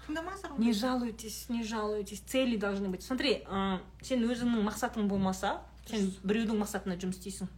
тыңдамаңыздар 0.07 0.57
не 0.59 0.73
жалуйтесь 0.73 1.49
не 1.49 1.63
жалуйтесь 1.63 2.23
цели 2.27 2.57
должны 2.57 2.89
быть. 2.89 3.03
Смотри 3.03 3.43
ә, 3.45 3.81
сен 4.03 4.25
өзіңнің 4.25 4.65
мақсатың 4.71 5.09
болмаса 5.11 5.59
сен 5.91 6.09
біреудің 6.25 6.63
мақсатына 6.63 6.97
жұмыс 6.97 7.21
істейсің. 7.21 7.51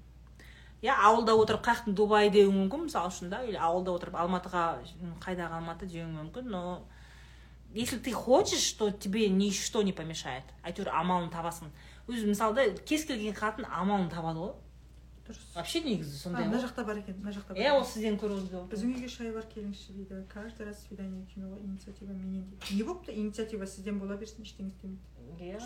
Иә 0.83 0.95
ауылда 0.97 1.35
отырып 1.37 1.65
қай 1.67 1.77
жақтың 1.77 1.95
дубай 1.95 2.31
деуің 2.33 2.57
мүмкін 2.57 2.87
мысалы 2.87 3.13
үшін 3.13 3.31
да 3.31 3.43
или 3.45 3.59
ауылда 3.61 3.93
отырып 3.93 4.17
алматыға 4.17 4.65
қайдағы 5.21 5.59
алматы 5.59 5.87
деуің 5.87 6.15
мүмкін 6.17 6.49
но 6.51 6.63
если 7.75 7.99
ты 7.99 8.13
хочешь 8.13 8.73
то 8.73 8.91
тебе 8.91 9.29
ничто 9.29 9.83
не 9.83 9.93
помешает. 9.93 10.45
Әйтеуір 10.65 10.91
амалын 10.91 11.31
табасың. 11.31 11.71
Өзі 12.09 12.27
мысалы 12.27 12.55
да 12.55 12.65
кез 12.87 13.05
келген 13.07 13.35
қатын 13.35 13.69
амалын 13.69 14.11
табады 14.11 14.43
ғой. 14.43 14.55
Дұрыс. 15.29 15.45
Вообще 15.55 15.83
негізі 15.85 16.17
сондай 16.19 16.49
мына 16.49 16.59
жақта 16.65 16.85
бар 16.85 16.99
екен 16.99 17.21
мына 17.21 17.31
жақта 17.37 17.55
бар 17.55 17.63
иә 17.63 17.77
ол 17.77 17.85
сізден 17.87 18.19
көріп 18.19 18.49
отыр 18.49 18.67
біздің 18.73 18.97
үйге 18.97 19.09
шай 19.13 19.31
бар 19.31 19.47
келіңізші 19.55 19.95
дейді. 19.95 20.25
Каждый 20.33 20.67
раз 20.67 20.83
свидание 20.83 21.23
киноға 21.31 21.61
инициатива 21.63 22.11
менен 22.11 22.49
дейді. 22.51 22.75
Не 22.75 22.83
болыпты 22.83 23.15
инициатива 23.15 23.67
сізден 23.67 24.01
бола 24.01 24.17
берсін 24.17 24.43
ештеңе 24.43 24.75
істемейді. 24.75 24.99
Иә. 25.39 25.61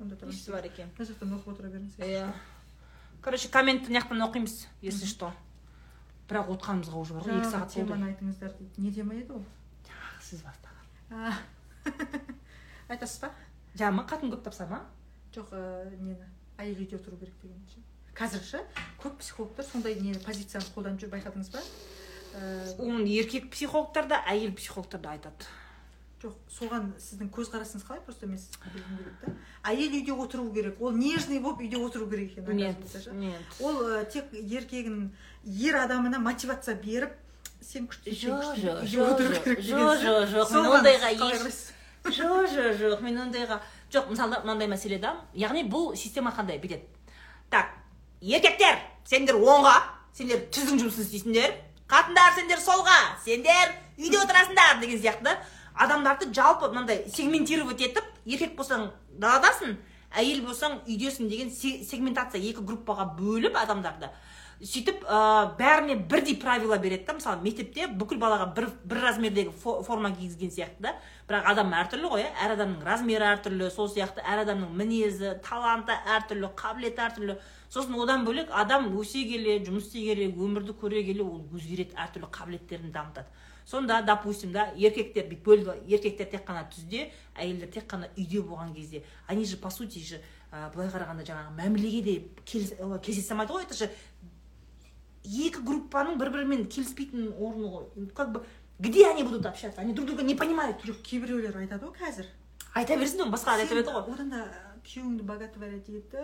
Онда 0.00 0.16
бар 0.50 0.66
екен. 0.66 0.90
Мына 0.98 1.06
жақтан 1.06 1.38
оқып 1.38 1.52
отыра 1.54 1.70
беріңіз. 1.70 2.00
Иә. 2.02 2.32
Короче 3.26 3.48
комментті 3.50 3.90
мына 3.90 3.98
жақтан 3.98 4.22
оқимыз 4.22 4.68
если 4.82 5.04
что. 5.04 5.32
Бірақ 6.30 6.46
отқанымызға 6.54 7.00
уже 7.00 7.14
бар 7.14 7.24
ғой 7.26 7.34
екі 7.34 7.42
жаңағы 7.42 7.50
сағат 7.50 7.72
болды. 7.74 7.80
теманы 7.82 8.06
айтыңыздар 8.12 8.52
дейді 8.54 8.82
не 8.84 8.92
тема 8.94 9.14
еді 9.18 9.32
ол? 9.34 9.44
Сіз 10.22 10.44
бастаған. 10.46 11.34
Айтасыз 12.94 13.18
ба? 13.24 13.32
Жаңағы 13.74 14.06
қатын 14.12 14.30
көп 14.30 14.44
тапса 14.46 14.68
ма? 14.70 14.84
Жоқ 15.34 15.50
ә, 15.50 15.90
нені? 15.98 16.22
Әйел 16.56 16.78
үйде 16.78 17.00
отыру 17.00 17.18
керек 17.18 17.34
деген 17.42 17.66
ше 17.66 17.82
қазір? 18.14 18.46
Ше 18.46 18.62
көп 19.02 19.18
психологтар 19.18 19.66
сондай 19.66 19.98
не 19.98 20.14
позицияны 20.14 20.70
қолданып 20.76 21.02
жүр 21.02 21.10
байқадыңыз 21.18 21.50
ба? 21.50 21.64
Ә, 22.38 22.78
оны 22.78 23.10
еркек 23.10 23.50
психологтар 23.50 24.06
да 24.06 24.22
әйел 24.30 24.54
психологтар 24.54 25.02
да 25.02 25.18
айтады. 25.18 25.50
Жоқ 26.22 26.32
соған 26.48 26.88
сіздің 27.00 27.28
көзқарасыңыз 27.34 27.84
қалай? 27.84 28.00
Просто 28.06 28.26
мен 28.26 28.38
сізден 28.40 28.72
білгім 28.72 28.96
келеді 28.98 29.16
да 29.22 29.32
әйел 29.70 29.96
үйде 29.98 30.14
отыру 30.16 30.48
керек 30.54 30.80
ол 30.80 30.96
нежный 30.96 31.40
болып 31.40 31.60
үйде 31.60 31.76
отыру 31.76 32.08
керек 32.10 32.32
екен 32.32 32.56
нет 32.56 32.76
нет. 33.12 33.60
Ол 33.60 33.82
ә, 33.84 34.04
тек 34.08 34.32
еркегін 34.32 35.10
ер 35.44 35.76
адамына 35.76 36.18
мотивация 36.18 36.74
беріп 36.74 37.12
сен 37.60 37.86
күшті 37.90 38.14
жоқ 38.16 38.56
жоқ 38.62 38.84
жоқ 38.92 39.20
жоқ 39.20 39.44
деген 39.44 39.68
жоқ 40.04 40.28
жоқ 40.32 40.54
мен 40.54 40.72
ондайға 40.78 41.10
жоқ 42.06 42.48
жоқ 42.54 42.80
жоқ 42.80 43.00
мен 43.02 43.20
ондайға 43.26 43.60
жоқ 43.92 44.10
мысалы 44.10 44.40
мынандай 44.44 44.68
мәселе 44.70 44.98
да 45.02 45.16
яғни 45.34 45.66
бұл 45.68 45.96
система 45.96 46.32
қандай? 46.32 46.58
Бүйтеді. 46.62 46.86
Так 47.50 47.74
еркектер 48.20 48.78
сендер 49.04 49.36
оңға 49.36 49.76
сендер 50.16 50.46
түздің 50.50 50.80
жұмысын 50.80 51.04
істейсіңдер. 51.06 51.54
Қатындар 51.86 52.34
сендер 52.34 52.58
солға 52.58 52.96
сендер 53.24 53.74
үйде 53.98 54.18
отырасыңдар 54.18 54.80
деген 54.80 54.98
сияқты 55.02 55.22
да. 55.22 55.36
Адамдарды 55.76 56.32
жалпы 56.34 56.68
мынандай 56.72 57.04
сегментировать 57.08 57.80
етіп 57.80 58.04
еркек 58.26 58.56
болсаң 58.58 58.88
даладасың 59.18 59.76
әйел 60.16 60.44
болсаң 60.46 60.80
үйдесің 60.86 61.28
деген 61.28 61.50
се- 61.50 61.82
сегментация 61.84 62.40
екі 62.40 62.64
группаға 62.64 63.10
бөліп 63.18 63.56
адамдарды 63.60 64.08
сөйтіп 64.56 65.02
ә, 65.04 65.50
бәріне 65.58 65.98
бірдей 66.08 66.36
правила 66.40 66.78
береді 66.80 67.04
да. 67.04 67.12
Мысалы 67.12 67.42
мектепте 67.44 67.88
бүкіл 67.92 68.16
балаға 68.16 68.46
бір, 68.56 68.70
бір 68.88 69.02
размердегі 69.04 69.50
фо- 69.62 69.82
форма 69.84 70.08
кигізген 70.16 70.48
сияқты 70.48 70.80
да. 70.80 70.94
Бірақ 71.28 71.50
адам 71.52 71.74
әртүрлі 71.76 72.08
ғой 72.08 72.24
әр 72.24 72.54
адамның 72.54 72.80
размері 72.86 73.26
әртүрлі 73.34 73.68
сол 73.70 73.90
сияқты 73.92 74.24
әр 74.24 74.46
адамның 74.46 74.72
мінезі 74.80 75.34
таланты 75.44 75.92
әртүрлі 75.92 76.48
қабілеті 76.56 77.04
әртүрлі. 77.04 77.36
Сосын 77.68 78.00
одан 78.00 78.24
бөлек 78.24 78.48
адам 78.48 78.88
өсе 78.96 79.26
келе 79.28 79.58
жұмыс 79.66 79.90
істей 79.90 80.08
келе 80.08 80.30
өмірді 80.32 80.72
көре 80.80 81.04
келе 81.04 81.20
ол 81.26 81.44
өзгереді 81.52 81.92
әртүрлі 81.92 82.32
қабілеттерін 82.32 82.92
дамытады. 82.96 83.28
Сонда 83.66 84.00
допустим 84.02 84.52
да 84.52 84.68
еркектер 84.78 85.26
бүйтіп 85.26 85.44
бөлді 85.44 85.74
еркектер 85.90 86.26
тек 86.30 86.44
қана 86.46 86.62
түзде 86.70 87.10
әйелдер 87.34 87.70
тек 87.74 87.88
қана 87.90 88.08
үйде 88.16 88.40
болған 88.46 88.72
кезде. 88.74 89.02
Они 89.26 89.44
же 89.44 89.56
по 89.56 89.70
сути 89.70 89.98
же 89.98 90.20
ә, 90.52 90.72
былай 90.72 90.88
қарағанда 90.88 91.24
жаңағы 91.26 91.56
мәмілеге 91.58 92.02
де 92.02 92.14
келіс- 92.46 92.76
ы, 92.78 93.00
келісе 93.02 93.22
салмайды 93.26 93.52
ғой. 93.52 93.64
Это 93.66 93.74
же 93.74 93.90
екі 95.26 95.58
группаның 95.66 96.16
бір 96.20 96.30
бірімен 96.30 96.66
келіспейтін 96.70 97.32
орны 97.34 97.66
ғой. 97.74 98.06
Как 98.14 98.30
бы 98.32 98.44
где 98.78 99.08
они 99.10 99.24
будут 99.24 99.46
общаться? 99.46 99.80
Они 99.80 99.92
друг 99.92 100.06
друга 100.06 100.22
не 100.22 100.34
понимают. 100.36 100.78
Жоқ 100.84 101.02
кейбіреулер 101.02 101.56
айтады 101.56 101.86
ғой 101.90 101.96
қазір. 101.98 102.26
Айта 102.74 102.96
берсін 102.96 103.22
оны 103.26 103.32
басқа 103.34 103.56
айта 103.58 103.74
береді 103.74 103.90
ғой. 103.90 104.12
одан 104.14 104.30
да 104.30 104.44
күйеуіңді 104.86 105.22
боготворять 105.26 105.88
етіп 105.88 106.14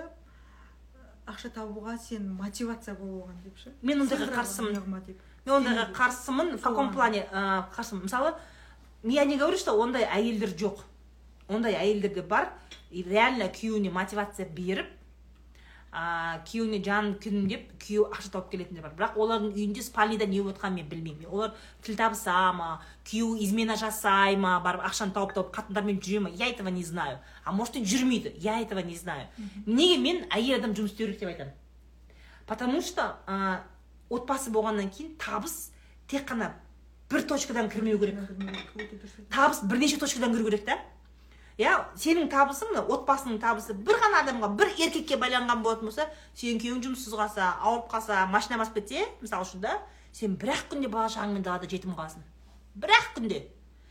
ақша 1.26 1.50
табуға 1.54 1.98
сен 1.98 2.28
мотивация 2.34 2.94
болып 2.94 3.26
оған 3.26 3.42
деп 3.44 3.58
ше? 3.58 3.72
Мен 3.82 4.00
ондайға 4.02 4.30
қарсымын. 4.36 5.04
деп. 5.06 5.20
Мен 5.44 5.54
ондайға 5.56 5.86
Сен- 5.86 5.94
қарсымын 5.94 6.56
в 6.58 6.62
каком 6.62 6.92
плане? 6.92 7.26
Ә, 7.32 7.64
қарсымын. 7.74 8.02
Мысалы 8.04 8.34
я 9.04 9.24
не 9.24 9.36
говорю 9.36 9.56
что 9.58 9.72
ондай 9.80 10.04
әйелдер 10.04 10.54
жоқ. 10.56 10.78
Ондай 11.48 11.74
әйелдер 11.74 12.14
де 12.14 12.22
бар. 12.22 12.52
И 12.90 13.02
реально 13.02 13.44
күйеуіне 13.48 13.90
мотивация 13.90 14.46
беріп 14.46 14.86
ә, 15.92 16.40
күйеуіне 16.46 16.78
жанын 16.84 17.16
күнім 17.20 17.48
деп 17.48 17.72
күйеуі 17.82 18.12
ақша 18.14 18.30
тауып 18.32 18.50
келетіндер 18.52 18.82
бар. 18.82 18.92
Бірақ 18.96 19.16
олардың 19.20 19.52
үйінде 19.52 19.82
спальныйда 19.82 20.26
не 20.26 20.40
болып 20.40 20.56
жатқанын 20.56 20.74
мен 20.76 20.88
білмеймін. 20.88 21.26
Олар 21.28 21.52
тіл 21.82 21.96
табыса 21.96 22.52
ма 22.52 22.80
күйеуі 23.04 23.42
измена 23.44 23.76
жасай 23.76 24.36
ма 24.36 24.60
барып 24.64 24.84
ақшаны 24.88 25.12
тауып 25.12 25.34
тауып 25.34 25.50
қатындармен 25.56 26.00
жүре 26.00 26.20
ма? 26.20 26.30
Я 26.30 26.48
этого 26.48 26.68
не 26.68 26.84
знаю. 26.84 27.18
А 27.44 27.52
может 27.52 27.76
и 27.76 27.84
жүрмейді. 27.84 28.32
Я 28.36 28.60
этого 28.60 28.78
не 28.78 28.94
знаю. 28.96 29.26
Неге 29.66 29.98
мен 29.98 30.24
әйел 30.30 30.58
адам 30.60 30.72
жұмыс 30.72 30.92
істеу 30.94 31.08
керек 31.08 31.18
деп 31.20 31.28
айтамын? 31.28 31.52
Потому 32.46 32.80
что 32.82 33.16
ә, 33.26 33.60
отбасы 34.12 34.52
болғаннан 34.54 34.90
кейін 34.92 35.14
табыс 35.20 35.70
тек 36.10 36.28
қана 36.28 36.52
бір 37.10 37.26
точкадан 37.28 37.68
кірмеу 37.72 37.98
керек. 37.98 38.18
Табыс 39.30 39.62
бірнеше 39.64 39.98
точкадан 40.00 40.34
кіру 40.34 40.50
керек 40.50 40.64
та. 40.66 40.78
Иә 41.60 41.72
сенің 42.00 42.30
табысың 42.32 42.78
отбасының 42.80 43.40
табысы 43.42 43.74
бір 43.76 43.98
ғана 44.00 44.22
адамға 44.22 44.48
бір 44.56 44.70
еркекке 44.78 45.18
байланған 45.20 45.60
болатын 45.62 45.90
болса 45.90 46.06
сенің 46.32 46.60
күйеуің 46.62 46.80
жұмыссыз 46.86 47.12
қалса 47.12 47.50
ауырып 47.60 47.90
қалса 47.92 48.22
машина 48.32 48.56
басып 48.62 48.80
кетсе 48.80 49.04
мысалы 49.20 49.44
үшін 49.44 49.60
да 49.60 49.74
сен 50.16 50.38
бір 50.40 50.54
ақ 50.54 50.70
күнде 50.72 50.88
бала 50.88 51.10
шағаңмен 51.12 51.44
далада 51.44 51.68
жетім 51.68 51.92
қаласың. 51.92 52.24
Бір 52.74 52.94
ақ 52.96 53.12
күнде. 53.18 53.42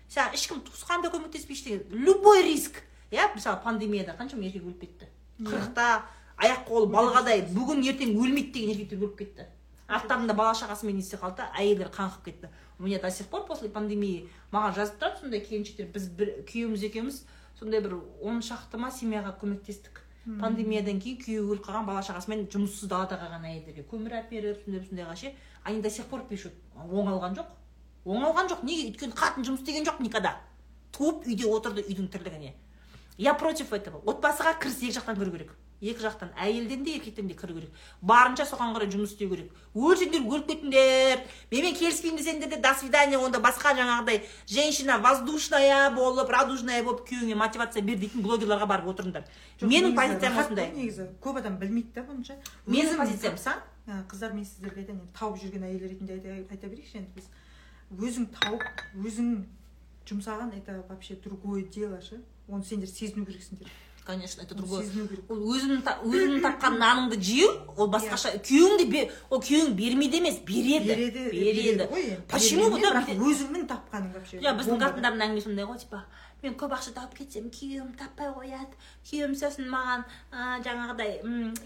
Саған 0.10 0.34
ешкім 0.36 0.64
туысқан 0.66 1.06
да 1.06 1.14
көмектеспей 1.14 1.54
ештеңе 1.54 1.86
любой 1.94 2.42
риск. 2.50 2.82
Иә 3.14 3.30
мысалы 3.36 3.62
пандемияда 3.64 4.18
қаншама 4.18 4.50
еркек 4.50 4.66
өліп 4.66 4.82
кетті. 4.82 5.08
Қырықта 5.46 6.02
аяқ 6.42 6.66
қолы 6.68 6.90
балғадай 6.92 7.46
бүгін 7.54 7.86
ертең 7.94 8.18
өлмейді 8.18 8.52
деген 8.58 8.74
еркектер 8.74 9.06
өліп 9.06 9.18
кетті. 9.22 9.48
Арттарында 9.98 10.34
бала 10.34 10.54
шағасымен 10.58 10.96
не 10.98 11.04
істей 11.04 11.20
қалды 11.20 11.42
да 11.42 11.50
әйелдер 11.60 11.92
қаңғып 11.92 12.24
кетті. 12.26 12.50
У 12.80 12.84
меня 12.84 13.00
до 13.00 13.12
сих 13.12 13.28
пор 13.28 13.46
после 13.46 13.70
пандемии 13.70 14.30
маған 14.52 14.76
жазып 14.76 15.00
тұрады 15.02 15.22
сондай 15.22 15.42
келіншектер. 15.46 15.92
Біз 15.94 16.08
бір 16.10 16.32
күйеуіміз 16.50 16.86
екеуміз 16.88 17.24
сондай 17.60 17.82
бір 17.82 18.00
он 18.22 18.42
шақты 18.42 18.78
ма 18.78 18.90
семьяға 18.92 19.36
көмектестік. 19.42 20.02
Пандемиядан 20.26 21.00
кейін 21.02 21.18
күйеуі 21.22 21.50
өліп 21.50 21.66
қалған 21.66 21.86
бала 21.86 22.02
шағасымен 22.06 22.48
жұмыссыз 22.54 22.90
далада 22.90 23.18
қалған 23.18 23.48
әйелдерге 23.50 23.86
көмір 23.90 24.20
әперіп 24.22 24.66
сондай 24.66 24.86
сондайға 24.86 25.16
ше 25.18 25.34
они 25.64 25.82
до 25.82 25.90
сих 25.90 26.06
пор 26.06 26.22
пишут 26.30 26.54
оңалған 26.78 27.36
жоқ. 27.38 27.50
Оңалған 28.06 28.50
жоқ. 28.50 28.64
Неге? 28.66 28.92
Өйткені 28.92 29.14
қатын 29.18 29.46
жұмыс 29.46 29.62
істеген 29.62 29.86
жоқ 29.86 30.02
никогда 30.02 30.36
туып 30.94 31.26
үйде 31.26 31.46
отырды 31.50 31.82
үйдің 31.86 32.10
тірлігіне. 32.14 32.54
Я 33.18 33.34
против 33.34 33.74
этого. 33.74 34.02
Отбасыға 34.06 34.56
кіріс 34.62 34.82
екі 34.82 34.98
жақтан 34.98 35.18
кіру 35.20 35.32
керек. 35.32 35.52
Екі 35.82 36.04
жақтан 36.06 36.30
әйелден 36.38 36.84
де 36.86 36.96
еркектен 36.96 37.28
де 37.28 37.34
кіру 37.34 37.56
керек. 37.58 37.72
Барынша 38.02 38.46
соған 38.46 38.76
қарай 38.76 38.90
жұмыс 38.94 39.16
істеу 39.16 39.32
керек. 39.32 39.50
Өлсеңдер 39.74 40.22
өліп 40.22 40.48
кетіңдер. 40.52 41.24
Менімен 41.52 41.76
келіспеймін 41.80 42.22
десеңдер 42.22 42.50
де 42.54 42.60
до 42.62 42.74
свидания 42.78 43.18
онда 43.18 43.42
басқа 43.42 43.74
жаңағыдай 43.80 44.22
женщина 44.46 45.00
воздушная 45.02 45.90
болып 45.96 46.30
радужная 46.30 46.84
болып 46.84 47.02
күйеуіңе 47.10 47.36
мотивация 47.36 47.82
бер 47.82 47.98
дейтін 47.98 48.22
блогерларға 48.22 48.68
барып 48.70 48.94
отырыңдар. 48.94 49.26
Менің 49.62 49.96
позициям 49.98 50.38
осындай. 50.38 50.72
негізі. 50.76 51.10
Көп 51.22 51.42
адам 51.42 51.58
білмейді 51.58 51.96
да 51.96 52.06
бұны 52.06 52.26
ше 52.26 52.38
Менің 52.68 52.98
позициям. 52.98 53.38
қыздар 54.08 54.34
мен 54.34 54.46
сіздерге 54.46 54.86
айтайын 54.86 55.02
енді 55.02 55.14
тауып 55.18 55.42
жүрген 55.42 55.64
әйел 55.66 55.82
ретінде 55.90 56.46
айта 56.50 56.68
берейікші 56.68 56.98
енді 57.02 57.12
біз. 57.16 57.26
Өзің 57.98 58.28
тауып 58.38 58.62
өзің 58.96 59.32
жұмсаған 60.06 60.54
это 60.56 60.84
вообще 60.88 61.16
другое 61.16 61.64
дело 61.64 62.00
ше. 62.02 62.22
Оны 62.48 62.64
сендер 62.64 62.88
сезіну 62.88 63.26
керексіңдер. 63.26 63.68
Конечно 64.06 64.42
это 64.42 64.56
другое. 64.56 64.86
ол 65.30 65.38
өзіңнің 65.54 65.84
өзіңнің 65.86 66.42
тапқан 66.46 66.78
наныңды 66.82 67.20
жеу 67.22 67.52
ол 67.78 67.88
басқаша 67.92 68.34
күйеуің 68.42 68.90
де 68.92 69.04
ол 69.30 69.40
күйеуің 69.42 69.76
бермейді 69.78 70.18
емес 70.24 70.40
береді 70.48 70.90
береді 70.90 71.30
береді 71.32 72.18
почему 72.28 72.72
өзіңнің 72.72 73.68
тапқаның 73.70 74.12
вообще. 74.18 74.42
Иә 74.42 74.56
біздің 74.58 74.82
қатындардың 74.82 75.26
әңгімесі 75.28 75.48
сондай 75.50 75.66
ғой 75.70 75.80
типа 75.86 76.04
мен 76.42 76.56
көп 76.58 76.72
ақша 76.74 76.92
тауып 76.96 77.14
кетсем 77.20 77.52
күйеуім 77.54 77.92
таппай 78.00 78.32
қояды 78.34 78.74
күйеуім 79.06 79.36
сосын 79.38 79.68
маған 79.70 80.02
ә, 80.34 80.58
жаңағыдай 80.66 81.20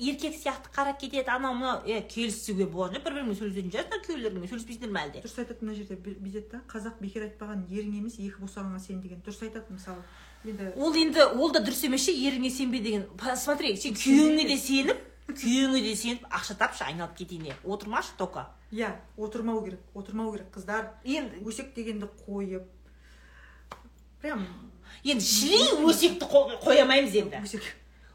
еркек 0.03 0.35
сияқты 0.35 0.73
қарап 0.75 0.99
кетеді 0.99 1.31
анау 1.31 1.53
мынау 1.55 1.79
е 1.87 2.01
келісуге 2.11 2.67
болады 2.67 2.99
бір 2.99 3.15
біріңмен 3.15 3.39
сөйлесетін 3.39 3.71
шығарсыңдар 3.71 4.03
күйеулеріңмен 4.03 4.51
сөйлеспейсіңдер 4.51 4.91
ме 4.91 5.05
әлде? 5.05 5.23
Дұрыс 5.23 5.39
айтады 5.39 5.63
мына 5.63 5.77
жерде 5.79 5.95
бүй- 5.95 6.19
бүйтеді 6.19 6.51
да 6.51 6.61
қазақ 6.67 6.99
бекер 6.99 7.23
айтпаған 7.29 7.63
ерің 7.71 7.95
емес 8.01 8.19
екі 8.19 8.43
босағаңа 8.43 8.79
сен 8.83 8.99
деген. 8.99 9.23
Дұрыс 9.23 9.39
айтады 9.47 9.71
мысалы. 9.71 10.03
Ол 10.77 10.93
енді 10.95 11.23
ол 11.35 11.51
да 11.51 11.59
дұрыс 11.59 11.85
емес 11.85 12.05
ше 12.05 12.11
еріңе 12.11 12.49
сенбе 12.51 12.79
деген. 12.79 13.05
Смотри 13.35 13.75
сен 13.77 13.93
күйеуіңе 13.97 14.45
де 14.47 14.57
сеніп 14.57 14.97
күйеуіңе 15.31 15.81
де 15.81 15.95
сеніп 15.95 16.25
ақша 16.29 16.55
тапшы 16.59 16.83
айналып 16.85 17.15
кетейін 17.17 17.47
иә 17.49 17.55
отырмашы 17.63 18.13
только 18.17 18.47
иә 18.71 18.91
отырмау 19.17 19.63
керек 19.65 19.79
отырмау 19.93 20.31
керек 20.33 20.51
қыздар. 20.55 20.91
Енді 21.03 21.41
өсек 21.45 21.73
дегенді 21.75 22.09
қойып 22.27 22.63
прям 24.21 24.45
енді 25.03 25.23
шли 25.25 25.59
өсекті 25.85 26.25
қо- 26.29 26.59
қоя 26.61 26.81
алмаймыз 26.85 27.15
енді. 27.15 27.41
Өсек. 27.43 27.63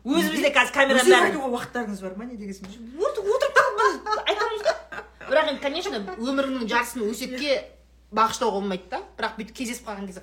Өзімізде 0.05 0.49
қазір 0.55 0.73
камераның 0.73 1.03
өсек 1.03 1.13
бәрін 1.13 1.27
айтуға 1.29 1.49
уақыттарыңыз 1.57 2.01
бар 2.03 2.15
ма 2.17 2.25
не 2.25 2.37
дегенсің 2.41 2.71
От- 3.05 3.19
отырып 3.21 3.59
қалып 3.59 4.23
айтамыз 4.31 4.63
да. 4.65 4.73
Бірақ 5.29 5.51
енді 5.51 5.61
конечно 5.61 5.99
өміріңнің 6.17 6.69
жартысын 6.71 7.05
өсекке 7.11 7.59
бағыштауға 8.17 8.57
болмайды 8.57 8.89
да. 8.91 9.03
Бірақ 9.19 9.37
бүйтіп 9.37 9.55
кездесіп 9.61 9.87
қалған 9.91 10.07
кезде 10.09 10.23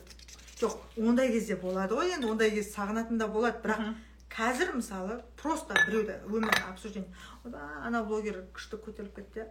жоқ 0.60 0.78
ондай 0.98 1.30
кезде 1.32 1.56
болады 1.56 1.96
ғой 1.98 2.14
енді 2.16 2.30
ондай 2.32 2.52
кез 2.52 2.72
сағынатын 2.76 3.18
да 3.22 3.28
болады. 3.28 3.62
Бірақ 3.64 3.94
қазір 4.34 4.74
мысалы 4.78 5.22
просто 5.38 5.74
біреуді 5.88 6.18
өмірін 6.28 6.70
обсуждение 6.72 7.10
ойбай 7.46 7.62
ана 7.88 8.04
блогер 8.04 8.44
күшті 8.54 8.80
көтеріліп 8.84 9.16
кетті 9.22 9.46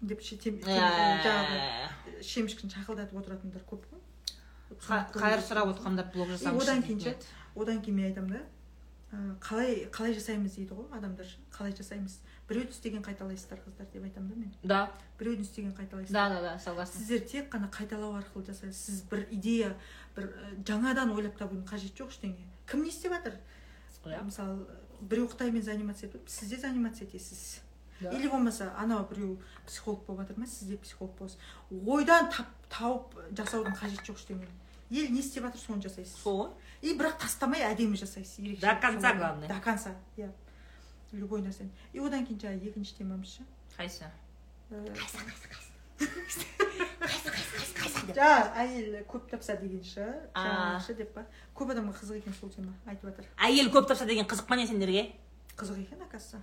деп 0.00 0.20
ше- 0.22 0.36
тем- 0.36 0.58
тем- 0.58 0.72
жаңағы 0.72 1.60
Ә, 1.60 2.22
шемішкін 2.22 2.70
шақылдатып 2.72 3.14
отыратындар 3.20 3.62
көп 3.68 3.84
қой. 3.86 4.00
Қа- 4.88 5.12
қайыр 5.12 5.44
сұрап 5.46 5.70
отқандар 5.76 6.08
блог 6.14 6.28
И 6.28 6.32
жасаңызшы 6.32 6.62
одан 6.64 6.82
кейін 6.82 7.00
ше 7.00 7.16
одан 7.54 7.80
кейін 7.82 7.94
мен 7.94 8.06
айтамын 8.10 8.30
да 8.32 8.40
ә, 9.12 9.38
қалай 9.38 9.88
қалай 9.92 10.14
жасаймыз 10.16 10.56
дейді 10.56 10.74
ғой 10.74 10.88
адамдар 10.98 11.26
қалай 11.52 11.76
жасаймыз? 11.76 12.18
Біреудің 12.48 12.70
істеген 12.74 13.02
қайталайсыздар 13.04 13.60
қыздар 13.62 13.86
деп 13.92 14.02
айтамын 14.02 14.28
да 14.28 14.36
мен. 14.36 14.54
Да. 14.64 14.90
Біреудің 15.20 15.42
істеген 15.46 15.72
қайталайсыздар. 15.76 16.12
Да 16.12 16.28
да 16.28 16.40
да 16.42 16.58
согласна. 16.58 16.98
Сіздер 17.00 17.20
тек 17.28 17.52
қана 17.54 17.70
қайталау 17.70 18.16
арқылы 18.18 18.46
жасайсыз. 18.46 18.74
Сіз 18.86 19.02
бір 19.10 19.26
идея 19.30 19.76
бір 20.16 20.28
ә, 20.30 20.52
жаңадан 20.68 21.12
ойлап 21.14 21.36
табудың 21.40 21.66
қажеті 21.68 22.02
жоқ 22.02 22.14
ештеңе. 22.14 22.46
Кім 22.66 22.84
не 22.84 22.92
істеп 22.92 23.12
жатыр? 23.12 23.38
Иә 24.04 24.22
мысалы 24.26 24.66
біреу 25.00 25.28
қытаймен 25.30 25.62
заниматься 25.62 26.06
етіп 26.06 26.22
жатыр 26.22 26.30
сіз 26.30 26.50
де 26.50 26.58
заниматься 26.58 27.04
етесіз. 27.04 27.60
Да. 28.00 28.10
или 28.10 28.26
болмаса 28.26 28.72
анау 28.76 29.06
біреу 29.06 29.38
психолог 29.66 30.04
болып 30.06 30.26
жатыр 30.26 30.38
ма 30.38 30.46
сіз 30.46 30.68
де 30.68 30.76
психолог 30.76 31.14
боласыз. 31.18 31.38
Ойдан 31.70 32.30
тап, 32.30 32.48
тауып 32.68 33.14
жасаудың 33.30 33.76
қажеті 33.78 34.10
жоқ 34.10 34.18
ештеңені 34.18 34.50
ел 34.92 35.10
не 35.10 35.20
істеп 35.20 35.44
жатыр 35.46 35.60
соны 35.60 35.82
жасайсыз. 35.82 36.16
Сол? 36.20 36.42
Ғой 36.42 36.50
и 36.82 36.96
бірақ 36.98 37.20
тастамай 37.22 37.64
әдемі 37.64 37.96
жасайсыз 37.96 38.38
ерекше. 38.42 38.66
До 38.66 38.74
конца 38.80 39.14
главное. 39.14 39.48
до 39.48 39.60
конца 39.60 39.94
иә. 40.16 40.30
Любой 41.12 41.40
нәрсені. 41.42 41.70
И 41.92 42.00
одан 42.00 42.26
кейін 42.26 42.40
жаңағы 42.40 42.70
екінші 42.70 42.96
темамыз 42.98 43.38
ше. 43.38 43.46
Қайсы? 43.78 44.10
Э, 46.02 46.06
жаңағы 48.12 48.48
әйел 48.62 48.96
көп 49.08 49.28
тапса 49.30 49.56
деген 49.60 49.82
ше 49.86 50.04
деп 50.98 51.10
па 51.14 51.22
көп 51.56 51.72
адамға 51.74 51.94
қызық 52.00 52.16
екен 52.20 52.34
сол 52.38 52.50
тема 52.52 52.72
айтып 52.86 53.04
жатыр 53.10 53.24
әйел 53.48 53.70
көп 53.74 53.84
тапса 53.90 54.06
деген 54.06 54.26
қызық 54.30 54.46
па 54.48 54.56
не 54.56 54.66
сендерге 54.66 55.02
қызық 55.56 55.78
екен 55.82 56.02
оказывается 56.02 56.42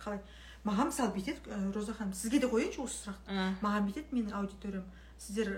қалай 0.00 0.20
маған 0.64 0.86
мысалы 0.90 1.10
бүйтеді 1.14 1.40
ә, 1.50 1.72
роза 1.74 1.94
ханым 1.94 2.14
сізге 2.14 2.38
де 2.40 2.46
қояйыншы 2.50 2.80
осы 2.84 2.96
сұрақты 3.04 3.24
маған 3.64 3.82
бүйтеді 3.88 4.08
менің 4.16 4.32
аудиториям 4.40 4.86
сіздер 5.18 5.46
ә, 5.54 5.56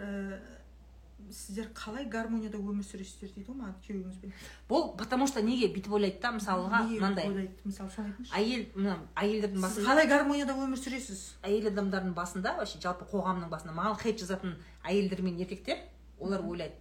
сіздер 1.30 1.68
қалай 1.76 2.06
гармонияда 2.10 2.58
өмір 2.58 2.84
сүресіздер 2.86 3.30
дейді 3.34 3.50
ғой 3.50 3.58
маған 3.60 3.76
күйеуіңізбен? 3.84 4.32
Бұл 4.68 4.96
потому 4.98 5.26
что 5.26 5.42
неге 5.42 5.68
бүйтіп 5.72 5.92
ойлайды 5.92 6.20
да 6.20 6.32
мысалға 6.32 6.82
мынандай. 6.88 7.28
ойлайды? 7.28 7.54
Мысалы 7.64 7.90
соны 7.90 8.12
айтыңызшы. 8.12 8.34
Әйел 8.34 8.66
мына 8.74 8.98
әйелдердің 9.14 9.60
басында 9.62 9.88
қалай 9.88 10.08
гармонияда 10.10 10.56
өмір 10.56 10.80
сүресіз? 10.82 11.24
әйел 11.42 11.70
адамдардың 11.72 12.14
басында 12.14 12.56
вообще 12.58 12.80
жалпы 12.82 13.08
қоғамның 13.12 13.50
басында 13.50 13.74
маған 13.76 14.00
хейт 14.02 14.20
жазатын 14.20 14.56
әйелдер 14.84 15.22
мен 15.22 15.38
еркектер 15.38 15.78
олар 16.18 16.40
ойлайды. 16.42 16.74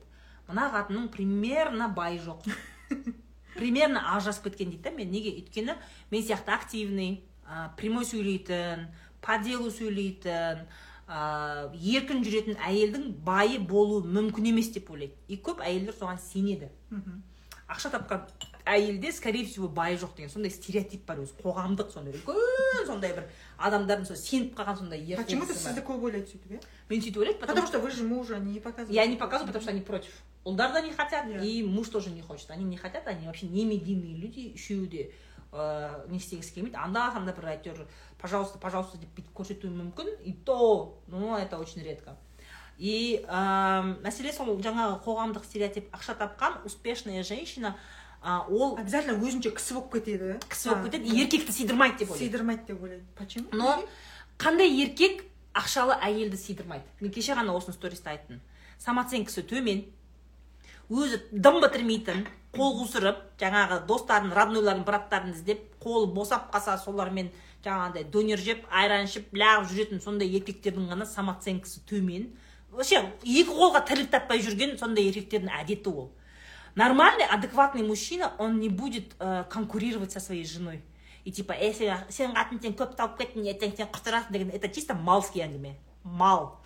Мына 0.47 0.69
қатынның 0.73 1.09
примерно 1.11 1.89
бай 1.89 2.17
жоқ. 2.19 2.47
Примерно 3.55 4.01
ажырасып 4.15 4.49
кеткен 4.49 4.71
дейді 4.71 4.83
да 4.83 4.91
мен. 4.91 5.11
Неге? 5.11 5.35
Өйткені 5.41 5.75
мен 6.11 6.23
сияқты 6.23 6.53
активный 6.55 7.23
ә, 7.45 7.69
прямой 7.77 8.05
сөйлейтін 8.05 8.87
по 9.21 9.37
делу 9.43 9.69
сөйлейтін 9.69 10.65
ә, 11.11 11.71
еркін 11.75 12.23
жүретін 12.23 12.55
әйелдің 12.63 13.09
байы 13.25 13.59
болуы 13.59 14.05
мүмкін 14.07 14.47
емес 14.53 14.71
деп 14.71 14.89
ойлайды. 14.93 15.17
И 15.27 15.35
көп 15.37 15.59
әйелдер 15.65 15.97
соған 15.97 16.21
сенеді. 16.23 16.71
Ақша 17.71 17.91
тапқан 17.91 18.25
әйелде 18.65 19.11
скорее 19.11 19.45
всего 19.45 19.67
бай 19.67 19.95
жоқ 19.95 20.15
деген 20.15 20.29
сондай 20.29 20.51
стереотип 20.51 21.05
бар 21.07 21.21
өзі 21.23 21.33
қоғамдық 21.41 21.91
сондай 21.93 22.13
үлкен 22.13 22.85
сондай 22.85 23.13
бір 23.15 23.29
адамдардың 23.57 24.05
сол 24.09 24.19
сеніп 24.19 24.57
қалған 24.57 24.77
сондай 24.77 24.99
ер 25.07 25.17
почему 25.23 25.47
то 25.47 25.55
сізді 25.55 25.81
көп 25.87 26.03
ойлайды 26.03 26.27
сөйтіп 26.29 26.51
иә? 26.51 26.59
Мен 26.89 27.01
сөйтіп 27.01 27.39
потому 27.39 27.61
потому 27.61 27.67
что 27.67 27.79
вы 27.79 27.91
же 27.91 28.03
мужа 28.03 28.39
не 28.39 28.59
показываете. 28.59 28.93
Я 28.93 29.07
не 29.07 29.15
показываю 29.15 29.47
потому 29.47 29.63
что 29.63 29.71
они 29.71 29.81
против. 29.81 30.11
Ұлдар 30.45 30.73
да 30.73 30.81
не 30.81 30.91
хотят 30.91 31.25
Иә. 31.27 31.43
и 31.43 31.63
муж 31.63 31.89
тоже 31.89 32.09
не 32.09 32.21
хочет. 32.21 32.51
Они 32.51 32.63
не 32.65 32.77
хотят 32.77 33.07
они 33.07 33.25
вообще 33.27 33.47
не 33.47 33.65
медийные 33.65 34.15
люди 34.15 34.53
үшеуі 34.55 34.87
де 34.87 35.11
ыыы 35.51 36.07
не 36.11 36.17
істегісі 36.17 36.53
келмейді 36.55 36.79
анда 36.79 37.09
санда 37.11 37.33
бір 37.35 37.51
әйтеуір 37.55 37.85
пожалуйста 38.21 38.59
пожалуйста 38.59 38.97
деп 38.97 39.11
бүйтіп 39.17 39.33
көрсетуі 39.35 39.71
мүмкін 39.71 40.11
и 40.23 40.33
то 40.33 40.97
ну 41.07 41.35
это 41.35 41.59
очень 41.59 41.83
редко. 41.83 42.15
И 42.77 43.23
ә, 43.27 43.83
мәселе 44.01 44.31
сол 44.33 44.55
жаңағы 44.57 45.01
қоғамдық 45.03 45.43
стереотип 45.45 45.91
ақша 45.93 46.15
тапқан 46.17 46.63
успешная 46.65 47.23
женщина 47.23 47.75
а, 48.21 48.45
ол 48.47 48.77
обязательно 48.77 49.19
өзінше 49.19 49.51
кісі 49.51 49.75
болып 49.75 49.91
кетеді 49.93 50.39
кісі 50.47 50.69
болып 50.69 50.87
кетеді 50.87 51.11
и 51.11 51.21
еркекті 51.21 51.51
сыйдырмайды 51.51 51.99
деп 51.99 52.11
ойлайды 52.11 52.23
сыйдырмайды 52.23 52.65
деп 52.67 52.81
ойлайды 52.81 53.05
почему? 53.17 53.47
Но 53.51 53.83
қандай 54.39 54.71
еркек 54.71 55.25
ақшалы 55.53 55.97
әйелді 55.99 56.39
сыйдырмайды? 56.39 56.85
Мен 57.01 57.11
кеше 57.11 57.35
ғана 57.35 57.53
осыны 57.53 57.75
сториста 57.75 58.13
айттым. 58.15 58.39
Самооценкасы 58.79 59.43
төмен. 59.43 59.83
Өзі 60.89 61.21
дым 61.31 61.59
бітірмейтін. 61.61 62.25
Қол 62.55 62.73
қусырып 62.81 63.19
жаңағы 63.39 63.81
достарын 63.87 64.33
роднойларын 64.35 64.83
браттарын 64.83 65.31
іздеп 65.31 65.63
қолы 65.83 66.11
босап 66.11 66.49
қалса 66.53 66.77
солармен 66.77 67.31
жаңағыдай 67.63 68.07
донер 68.11 68.41
жеп 68.41 68.65
айран 68.69 69.07
ішіп 69.07 69.31
лағып 69.33 69.69
жүретін 69.71 70.01
сондай 70.03 70.31
еркектердің 70.35 70.89
ғана 70.91 71.07
самооценкасы 71.07 71.85
төмен. 71.87 72.27
Вообще 72.71 73.01
екі 73.23 73.51
қолға 73.51 73.85
тірлік 73.87 74.11
таппай 74.11 74.43
жүрген 74.43 74.77
сондай 74.79 75.07
еркектердің 75.11 75.53
әдеті 75.61 75.93
ол. 75.93 76.11
Нормальный 76.75 77.25
адекватный 77.25 77.83
мужчина 77.83 78.33
он 78.37 78.59
не 78.59 78.69
будет 78.69 79.15
э, 79.19 79.43
конкурировать 79.49 80.11
со 80.11 80.19
своей 80.19 80.45
женой. 80.45 80.81
И 81.23 81.31
типа 81.31 81.53
е 81.53 81.73
сен 81.73 81.97
сен 82.09 82.31
қатын 82.31 82.61
сен 82.61 82.73
көп 82.73 82.95
тауып 82.97 83.19
кеттің 83.19 83.45
ертең 83.51 83.75
сен 83.77 83.87
құтырасың 83.91 84.31
деген 84.31 84.49
это 84.49 84.69
чисто 84.69 84.95
малский 84.95 85.43
әңгіме 85.43 85.75
мал. 86.03 86.57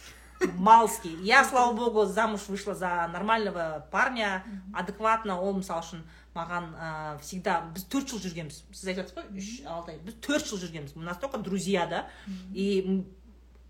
Малский. 0.58 1.16
Я 1.24 1.44
слава 1.44 1.74
богу 1.74 2.06
замуж 2.06 2.48
вышла 2.48 2.76
за 2.76 3.08
нормального 3.12 3.88
парня 3.92 4.44
адекватно. 4.74 5.40
Ол 5.40 5.54
мысалы 5.60 5.82
үшін 5.82 6.04
маған 6.36 7.20
всегда 7.22 7.62
біз 7.74 7.86
төрт 7.92 8.12
жыл 8.12 8.20
жүргенбіз. 8.24 8.64
Сіз 8.72 8.92
айтып 8.92 9.06
жатсыз 9.06 9.18
ғой? 9.18 9.28
Үш 9.40 9.50
алты 9.66 9.96
ай. 9.96 10.00
Біз 10.04 10.20
төрт 10.22 10.48
жыл 10.50 10.60
жүргенбіз. 10.60 10.96
Настолько 10.96 11.38
друзья 11.38 11.88
да? 11.88 12.06
И 12.54 13.06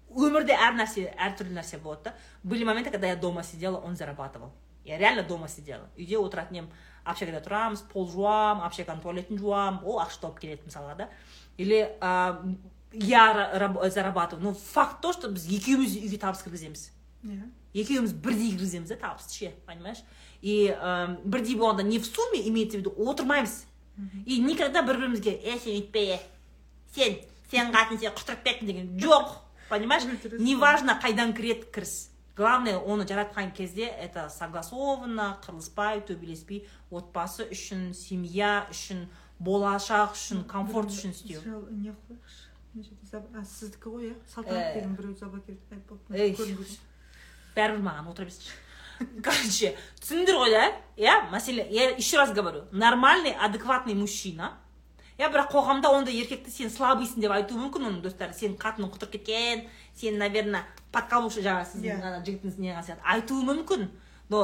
өмірде 0.09 0.55
әр 0.55 0.77
нәрсе 0.79 1.11
әртүрлі 1.13 1.59
нәрсе 1.59 1.77
болады 1.77 2.09
да. 2.09 2.15
Были 2.43 2.63
моменты 2.63 2.91
когда 2.91 3.07
я 3.07 3.15
дома 3.15 3.43
сидела 3.43 3.77
он 3.77 3.95
зарабатывал. 3.95 4.53
Я 4.83 4.97
реально 4.97 5.23
дома 5.23 5.47
сидела. 5.47 5.89
Үйде 5.97 6.17
отыратын 6.17 6.55
едім. 6.55 6.69
Общагада 7.05 7.41
тұрамыз 7.45 7.83
пол 7.91 8.07
жуамын 8.09 8.65
общаганың 8.65 9.01
туалетін 9.03 9.37
жуамын 9.37 9.83
ол 9.85 9.99
ақша 10.01 10.23
тауып 10.23 10.39
келеді 10.41 10.65
мысалға 10.65 10.95
да. 10.97 11.09
Или 11.57 11.83
ә, 12.01 12.55
я 13.01 13.33
ра- 13.33 13.57
раб- 13.59 13.89
зарабатываю. 13.89 14.41
Но 14.43 14.53
факт 14.53 15.01
то 15.01 15.13
что 15.13 15.29
біз 15.29 15.45
екеуміз 15.47 15.95
үйге 15.97 16.17
табыс 16.17 16.43
кіргіземіз. 16.43 16.91
Иә. 17.23 17.49
Екеуміз 17.73 18.13
бірдей 18.13 18.51
кіргіземіз 18.51 18.89
да 18.89 18.95
табысты 18.95 19.33
ше 19.33 19.51
понимаешь? 19.65 20.03
И 20.41 20.67
ә, 20.69 21.17
бірдей 21.25 21.55
болғанда 21.55 21.83
не 21.83 21.97
в 21.99 22.05
сумме 22.05 22.47
имеется 22.47 22.77
в 22.77 22.81
виду 22.81 22.91
отырмаймыз. 22.97 23.65
И 24.25 24.39
никогда 24.39 24.81
бір 24.81 24.97
бірімізге 24.97 25.31
е 25.43 25.59
сен 25.59 25.73
өйтпе 25.79 26.15
е 26.15 26.19
сен 26.95 27.15
сен 27.51 27.71
қатын 27.71 27.99
сен 27.99 28.11
құтырып 28.11 28.43
кеттің 28.43 28.65
деген 28.65 28.97
жоқ 28.99 29.29
понимаешь? 29.69 30.03
Неважно 30.39 30.99
қайдан 31.01 31.33
кіреді 31.33 31.71
кіріс. 31.73 32.09
Главное 32.35 32.75
оны 32.77 33.05
жаратқан 33.07 33.53
кезде 33.55 33.85
это 33.87 34.29
согласованно 34.29 35.37
қырылыспай 35.41 36.01
төбелеспей 36.05 36.67
отбасы 36.91 37.47
үшін 37.49 37.93
семья 37.93 38.67
үшін 38.69 39.07
болашақ 39.39 40.11
үшін 40.11 40.43
комфорт 40.43 40.89
үшін 40.91 41.11
істеу. 41.15 41.39
Сіздікі 42.75 43.89
ғой 43.89 44.09
иә 44.11 44.15
салтанат 44.27 44.73
деген 44.75 44.95
біреуді 44.95 45.19
заблокировать 45.19 46.11
Эй, 46.11 46.35
көрінбесін. 46.35 46.79
бәрібір 47.55 47.81
маған 47.85 48.09
отыра 48.11 48.25
берсінші 48.27 48.51
короче 49.23 49.71
түсіндіңдер 50.01 50.37
ғой 50.41 50.51
да 50.51 50.65
иә 50.97 51.15
мәселе 51.31 51.67
я 51.71 51.89
еще 51.95 52.17
раз 52.17 52.33
говорю 52.33 52.65
нормальный 52.71 53.31
адекватный 53.31 53.95
мужчина 53.95 54.53
иә 55.17 55.29
бірақ 55.31 55.51
қоғамда 55.55 55.91
ондай 55.95 56.15
еркекті 56.19 56.51
сен 56.51 56.69
слабыйсың 56.69 57.23
деп 57.23 57.31
айтуы 57.31 57.57
мүмкін 57.63 57.87
оның 57.89 58.01
достары 58.03 58.33
сен 58.35 58.57
қатының 58.59 58.91
құтырып 58.91 59.15
кеткен 59.15 59.67
сен 59.95 60.17
наверное 60.19 60.65
подколовшы 60.91 61.43
жаңағы 61.45 61.71
сіздің 61.71 62.03
ана 62.03 62.23
жігітіңіз 62.25 62.59
не 62.59 62.75
сияқты 62.75 63.03
айтуы 63.03 63.43
мүмкін 63.47 63.87
но 64.29 64.41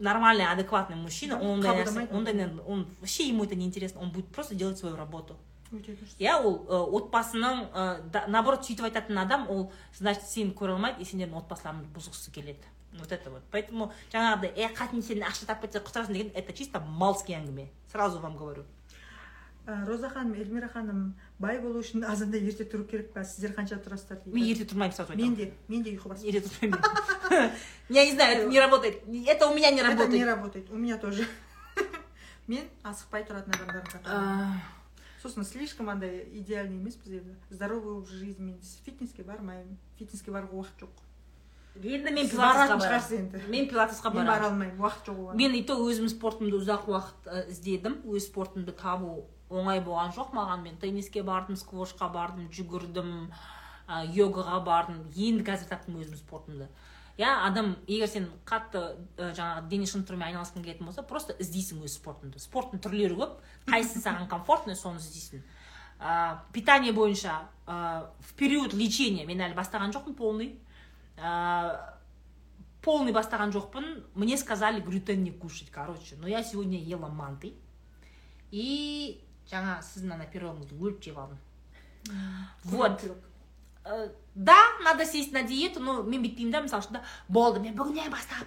нормальный 0.00 0.46
адекватный 0.46 0.96
мужчина 0.96 1.36
Да, 1.36 1.46
ондай 1.46 1.84
нәрсе 1.84 2.08
ондай 2.10 2.34
он 2.66 2.86
вообще 3.00 3.28
ему 3.28 3.44
это 3.44 3.54
не 3.54 3.66
интересно 3.66 4.00
он 4.00 4.10
будет 4.10 4.28
просто 4.28 4.54
делать 4.54 4.78
свою 4.78 4.96
работу. 4.96 5.36
Өте 5.72 5.94
дұрыс 5.94 6.16
иә 6.18 6.34
ол 6.42 6.66
ы, 6.66 6.80
отбасының 6.98 8.10
да- 8.10 8.26
наоборот 8.28 8.64
сөйтіп 8.66 8.88
айтатын 8.90 9.18
адам 9.18 9.48
ол 9.50 9.72
значит 9.94 10.24
сені 10.26 10.52
көре 10.54 10.74
алмайды 10.74 11.02
и 11.02 11.04
сендердің 11.04 11.38
отбасыларыңды 11.44 11.88
бұзғысы 11.94 12.30
келеді. 12.34 12.64
Вот 12.98 13.12
это 13.12 13.30
вот. 13.30 13.42
Поэтому 13.52 13.92
жаңағыдай 14.12 14.50
е 14.56 14.68
қатын 14.74 15.00
сен 15.02 15.22
ақша 15.22 15.46
тапып 15.46 15.70
кетсе 15.70 15.78
құтырасың 15.78 16.12
деген 16.12 16.32
это 16.34 16.52
чисто 16.52 16.80
малский 16.80 17.36
әңгіме. 17.36 17.68
Сразу 17.92 18.18
вам 18.18 18.36
говорю. 18.36 18.64
Роза 19.86 20.08
ханым 20.08 20.34
эльмира 20.34 20.66
ханым 20.68 21.14
бай 21.38 21.60
болу 21.60 21.78
үшін 21.84 22.02
азанда 22.04 22.38
ерте 22.38 22.64
тұру 22.64 22.82
керек 22.90 23.12
па? 23.12 23.22
Сіздер 23.22 23.52
қанша 23.54 23.78
тұрасыздар 23.78 24.18
дейді? 24.24 24.34
Мен 24.34 24.44
ерте 24.50 24.64
тұрмаймын 24.64 24.96
сразу 24.96 25.14
мен 25.14 25.20
айтамын. 25.20 25.36
де 25.36 25.52
мен 25.68 25.82
де 25.84 25.90
ұйқы 25.94 26.08
басып 26.08 26.26
ерте 26.26 26.48
тұрмаймын. 26.48 27.52
Я 27.90 28.04
не 28.06 28.12
знаю 28.12 28.38
это 28.38 28.48
не 28.50 28.58
работает. 28.58 29.02
Это 29.06 29.46
у 29.46 29.54
меня 29.54 29.70
не 29.70 29.78
это 29.80 29.86
не 29.86 29.94
работает. 29.94 30.26
работает. 30.26 30.70
У 30.70 30.76
меня 30.76 30.98
тоже. 30.98 31.28
Мен 32.48 32.66
асықпай 32.82 33.22
тұратын 33.22 33.54
адамдардың 33.54 33.92
қатарында 33.94 34.79
сосын 35.22 35.44
слишком 35.44 35.90
андай 35.90 36.24
идеальный 36.32 36.80
емеспіз 36.80 37.20
енді 37.20 37.36
здоровый 37.50 37.98
образ 37.98 38.10
жизни 38.10 38.52
мен 38.52 38.58
фитнеске 38.84 39.22
бармаймын 39.22 39.78
фитнеске 39.98 40.32
баруға 40.32 40.64
уақыт 40.64 40.84
жоқ 40.86 41.06
енді 41.78 42.10
мен 42.10 42.28
пилатесқа 42.28 42.56
баратын 42.58 42.80
шығарсыз 42.82 43.10
барамын 43.10 43.26
енді. 43.26 43.50
Мен 43.50 43.68
пилатесқа 43.70 44.10
мен 44.14 44.26
бара 44.26 44.48
алмаймын 44.48 44.80
уақыт 44.80 45.06
жоқ 45.06 45.20
оған 45.22 45.36
мен 45.38 45.54
и 45.54 45.62
то 45.62 45.76
өзім 45.78 46.08
спортымды 46.10 46.58
ұзақ 46.58 46.88
уақыт 46.90 47.28
ы, 47.30 47.44
іздедім. 47.52 48.00
Өз 48.10 48.26
спортымды 48.26 48.74
табу 48.74 49.24
оңай 49.48 49.80
болған 49.80 50.12
жоқ 50.16 50.34
маған. 50.34 50.64
Мен 50.66 50.76
тенниске 50.82 51.22
бардым 51.22 51.56
сквошқа 51.56 52.10
бардым 52.12 52.50
жүгірдім 52.50 53.30
ә, 53.86 54.02
йогаға 54.10 54.58
бардым. 54.66 55.04
Енді 55.14 55.46
қазір 55.46 55.70
таптым 55.70 56.00
өзім 56.02 56.18
спортымды. 56.18 56.68
Иә 57.20 57.30
адам 57.44 57.74
егер 57.86 58.08
сен 58.08 58.28
қатты 58.48 58.80
ә, 59.16 59.30
жаңағы 59.36 59.68
дене 59.68 59.86
шынықтырумен 59.90 60.30
айналысқың 60.30 60.64
келетін 60.64 60.88
болса 60.88 61.04
просто 61.04 61.36
іздейсің 61.36 61.84
өз 61.84 61.98
спортыңды. 62.00 62.40
Спорттың 62.40 62.80
түрлері 62.80 63.18
көп. 63.20 63.38
Қайсысы 63.68 64.00
саған 64.00 64.28
комфортный 64.30 64.76
соны 64.76 65.02
іздейсің. 65.04 65.44
Ә, 66.00 66.40
питание 66.52 66.92
бойынша 66.96 67.42
ә, 67.66 68.08
в 68.20 68.34
период 68.34 68.72
лечения 68.72 69.26
мен 69.28 69.44
әлі 69.44 69.58
бастаған 69.58 69.92
жоқпын 69.92 70.16
полный. 70.16 70.54
Ә, 71.18 71.94
полный 72.82 73.12
бастаған 73.12 73.52
жоқпын. 73.52 74.06
Мне 74.14 74.38
сказали 74.38 74.80
глютен 74.80 75.22
не 75.22 75.30
кушать 75.30 75.70
короче. 75.70 76.16
Но 76.16 76.26
я 76.26 76.42
сегодня 76.42 76.78
ела 76.78 77.08
манты. 77.08 77.52
И 78.50 79.20
жаңа 79.50 79.80
сіздің 79.84 80.16
ана 80.16 80.26
пирогыңызды 80.30 80.78
өліп 80.78 81.02
жеп 81.04 81.18
алдым. 81.18 81.38
Вот. 82.64 83.04
Да 84.34 84.58
надо 84.84 85.04
сесть 85.04 85.32
на 85.32 85.42
диету 85.42 85.80
но 85.80 86.02
мен 86.02 86.22
бүйтпеймін 86.22 86.52
да 86.52 86.60
мысалы 86.62 86.84
үшін 86.84 86.98
да 86.98 87.02
болды 87.28 87.60
мен 87.60 87.74
бүгіннен 87.74 88.10
бастап. 88.12 88.46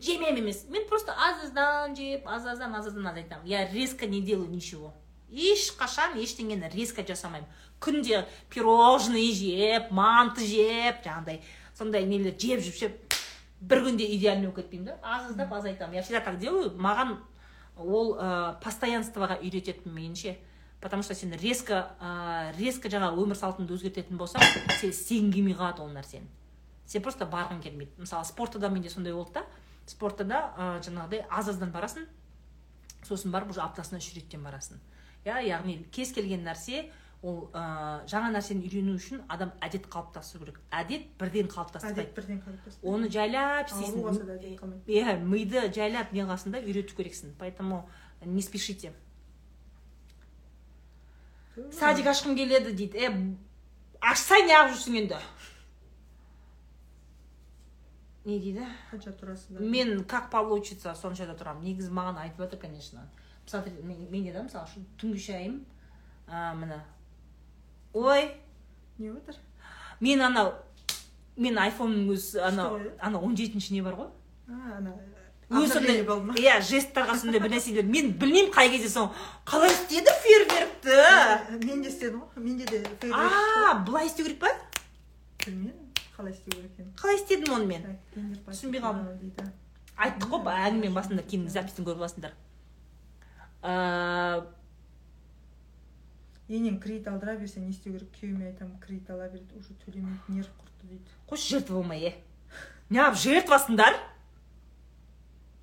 Жемеймін 0.00 0.42
емес 0.42 0.64
мен 0.68 0.88
просто 0.88 1.12
аз 1.12 1.44
аздан 1.44 1.94
жеп 1.96 2.26
аз 2.26 2.46
аздан 2.46 2.74
аз 2.74 2.86
аздан 2.86 3.06
азайтамын 3.06 3.46
я 3.46 3.68
резко 3.70 4.06
не 4.06 4.20
делаю 4.20 4.50
ничего. 4.50 4.94
Ешқашан 5.30 6.16
ештеңені 6.20 6.72
резко 6.72 7.04
жасамаймын 7.04 7.48
күнде 7.80 8.26
пирожный 8.50 9.32
жеп 9.32 9.90
манты 9.90 10.46
жеп 10.46 11.04
жаңағыдай 11.04 11.42
сондай 11.74 12.04
нелер 12.04 12.34
жеп 12.38 12.60
жеп 12.60 12.76
жеп 12.80 13.20
бір 13.60 13.84
күнде 13.86 14.08
идеальный 14.16 14.48
болып 14.48 14.64
кетпеймін 14.64 14.86
да? 14.86 14.98
Аз 15.02 15.30
аздап 15.30 15.52
азайтамын 15.52 15.96
я 15.96 16.02
всегда 16.02 16.20
так 16.20 16.38
делаю. 16.38 16.72
Маған 16.76 17.18
ол 17.76 18.16
ә, 18.18 18.58
постоянствоға 18.60 19.38
үйретеді 19.40 19.88
меніңше. 19.88 20.36
Потому 20.82 21.02
что 21.02 21.14
сен 21.14 21.32
резко 21.32 21.94
ә, 22.00 22.52
резко 22.58 22.90
жаңағы 22.90 23.22
өмір 23.22 23.38
салтыңды 23.38 23.72
өзгертетін 23.76 24.18
болсаң 24.18 24.42
сен 24.80 24.90
істегің 24.90 25.30
келмей 25.32 25.54
қалады 25.54 25.84
ол 25.84 25.92
нәрсені. 25.94 26.26
Сен 26.84 27.02
просто 27.02 27.24
барғың 27.24 27.62
келмейді. 27.62 28.02
Мысалы 28.02 28.26
спортта 28.26 28.58
да 28.58 28.68
менде 28.68 28.90
сондай 28.90 29.14
болды 29.14 29.38
да. 29.38 29.44
Спортта 29.86 30.24
да 30.24 30.40
ә, 30.58 30.80
жаңағыдай 30.82 31.22
аз 31.30 31.48
аздан 31.54 31.70
барасың 31.72 32.08
сосын 33.06 33.30
барып 33.30 33.54
уже 33.54 33.62
аптасына 33.62 34.02
үш 34.02 34.10
реттен 34.16 34.42
барасың. 34.42 34.82
Иә 35.24 35.38
яғни 35.46 35.84
кез 35.94 36.12
келген 36.12 36.42
нәрсе 36.42 36.88
ол 37.22 37.46
ә, 37.54 38.02
жаңа 38.10 38.32
нәрсені 38.34 38.66
үйрену 38.66 38.96
үшін 38.98 39.22
адам 39.30 39.52
әдет 39.62 39.86
қалыптастыру 39.86 40.48
керек. 40.48 40.58
Әдет 40.74 41.06
бірден 41.20 41.46
қалыптаспайды 41.46 42.02
әдет 42.02 42.16
бірден 42.16 42.42
қалыптасты. 42.42 42.82
Оны 42.82 43.10
жайлап 43.10 43.70
істейсің 43.70 44.74
иә 44.90 45.16
миды 45.22 45.62
жайлап 45.70 46.10
не 46.12 46.26
қыласың 46.26 46.58
да 46.58 46.58
үйрету 46.58 46.98
керексің. 46.98 47.36
Поэтому 47.38 47.88
не 48.24 48.42
спешите. 48.42 48.92
Садик 51.72 52.06
ашқым 52.06 52.36
келеді 52.36 52.72
дейді. 52.72 52.98
Е 52.98 53.36
ашсай 54.00 54.42
неғып 54.48 54.72
жүрсің 54.74 54.96
енді? 55.02 55.18
Не 58.24 58.38
дейді? 58.38 58.66
Қанша 58.92 59.12
тұрасыз 59.18 59.58
мен 59.60 60.04
как 60.04 60.30
получится 60.30 60.94
соншада 60.94 61.34
тұрамын 61.38 61.64
негізі 61.66 61.90
маған 61.90 62.20
айтып 62.22 62.44
жатыр 62.44 62.60
конечно. 62.60 63.08
Посмотри 63.44 63.72
мен- 63.82 64.08
менде 64.10 64.32
да 64.32 64.42
мысалы 64.46 64.66
үшін 64.68 64.84
түнгі 64.98 65.18
шайым 65.18 65.64
міне. 66.28 66.80
Ой. 67.92 68.36
Не 68.98 69.10
отыр? 69.10 69.36
Мен 70.00 70.20
анау 70.22 70.52
мен 71.36 71.58
айфонның 71.58 72.12
өзі 72.12 72.40
анау 72.46 72.78
Что, 72.78 72.92
ана 73.00 73.18
он 73.20 73.36
жетінші 73.36 73.72
не 73.72 73.82
бар 73.82 73.94
ғой? 73.94 74.10
А 74.48 74.76
ана 74.78 74.94
сондай 75.72 76.02
иә 76.42 76.58
жесттарға 76.64 77.16
сондай 77.20 77.40
бір 77.42 77.52
нәрселер 77.54 77.84
мен 77.86 78.12
білмеймін 78.18 78.52
қай 78.54 78.70
кезде 78.72 78.88
соны. 78.88 79.12
Қалай 79.46 79.72
істеді 79.72 80.14
фейерверкті 80.24 80.72
Ә, 80.82 81.64
мен 81.64 81.82
де 81.82 81.88
істедім 81.88 82.22
ғой. 82.22 82.42
Менде 82.42 82.64
де 82.66 82.82
а 83.12 83.74
былай 83.86 84.06
істеу 84.06 84.26
керек 84.26 84.40
па? 84.40 84.50
Білмедім 85.44 85.92
қалай 86.16 86.32
істеу 86.32 86.52
керек 86.56 86.72
екенін. 86.72 86.94
Қалай 86.96 87.16
істедім 87.20 87.54
оны 87.54 87.66
мен? 87.66 87.82
Түсінбей 88.48 88.80
қалдым. 88.82 89.52
айттық 89.96 90.32
қой 90.32 90.56
әңгіменің 90.66 90.94
басында 90.96 91.22
кейін 91.22 91.48
записьтен 91.52 91.86
көріп 91.86 92.02
аласыңдар. 92.02 92.32
Ыыы 93.62 94.42
енең 96.52 96.80
кредит 96.82 97.06
алдыра 97.08 97.36
берсе 97.38 97.60
не 97.60 97.70
істеу 97.70 97.92
керек? 97.94 98.10
Күйеуіме 98.18 98.50
айтамын 98.50 98.80
кредит 98.80 99.10
ала 99.10 99.28
береді 99.28 99.56
уже 99.60 99.76
төлемейді 99.84 100.34
нерв 100.34 100.50
құртты 100.58 100.88
дейді. 100.90 101.14
қойшы 101.30 101.48
жертва 101.54 101.74
болмай 101.78 102.00
е. 102.08 102.14
Неғып 102.90 103.16
жертвасыңдар? 103.22 103.96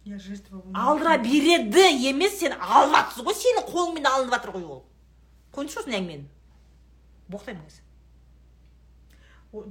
Я 0.05 0.19
жертва 0.19 0.63
алдыра 0.73 1.17
береді 1.17 1.85
емес 2.09 2.39
сен 2.39 2.55
алып 2.59 2.95
жатрсың 2.95 3.27
ғой 3.27 3.37
сенің 3.41 3.69
қолыңмен 3.69 4.09
алынып 4.09 4.33
жатыр 4.37 4.55
ғой 4.55 4.65
ол. 4.77 4.81
Қойыңызшы 5.53 5.83
осыны 5.83 5.99
әңгімені? 5.99 6.27
Боқтаймын 7.29 7.67
қазір 7.67 7.85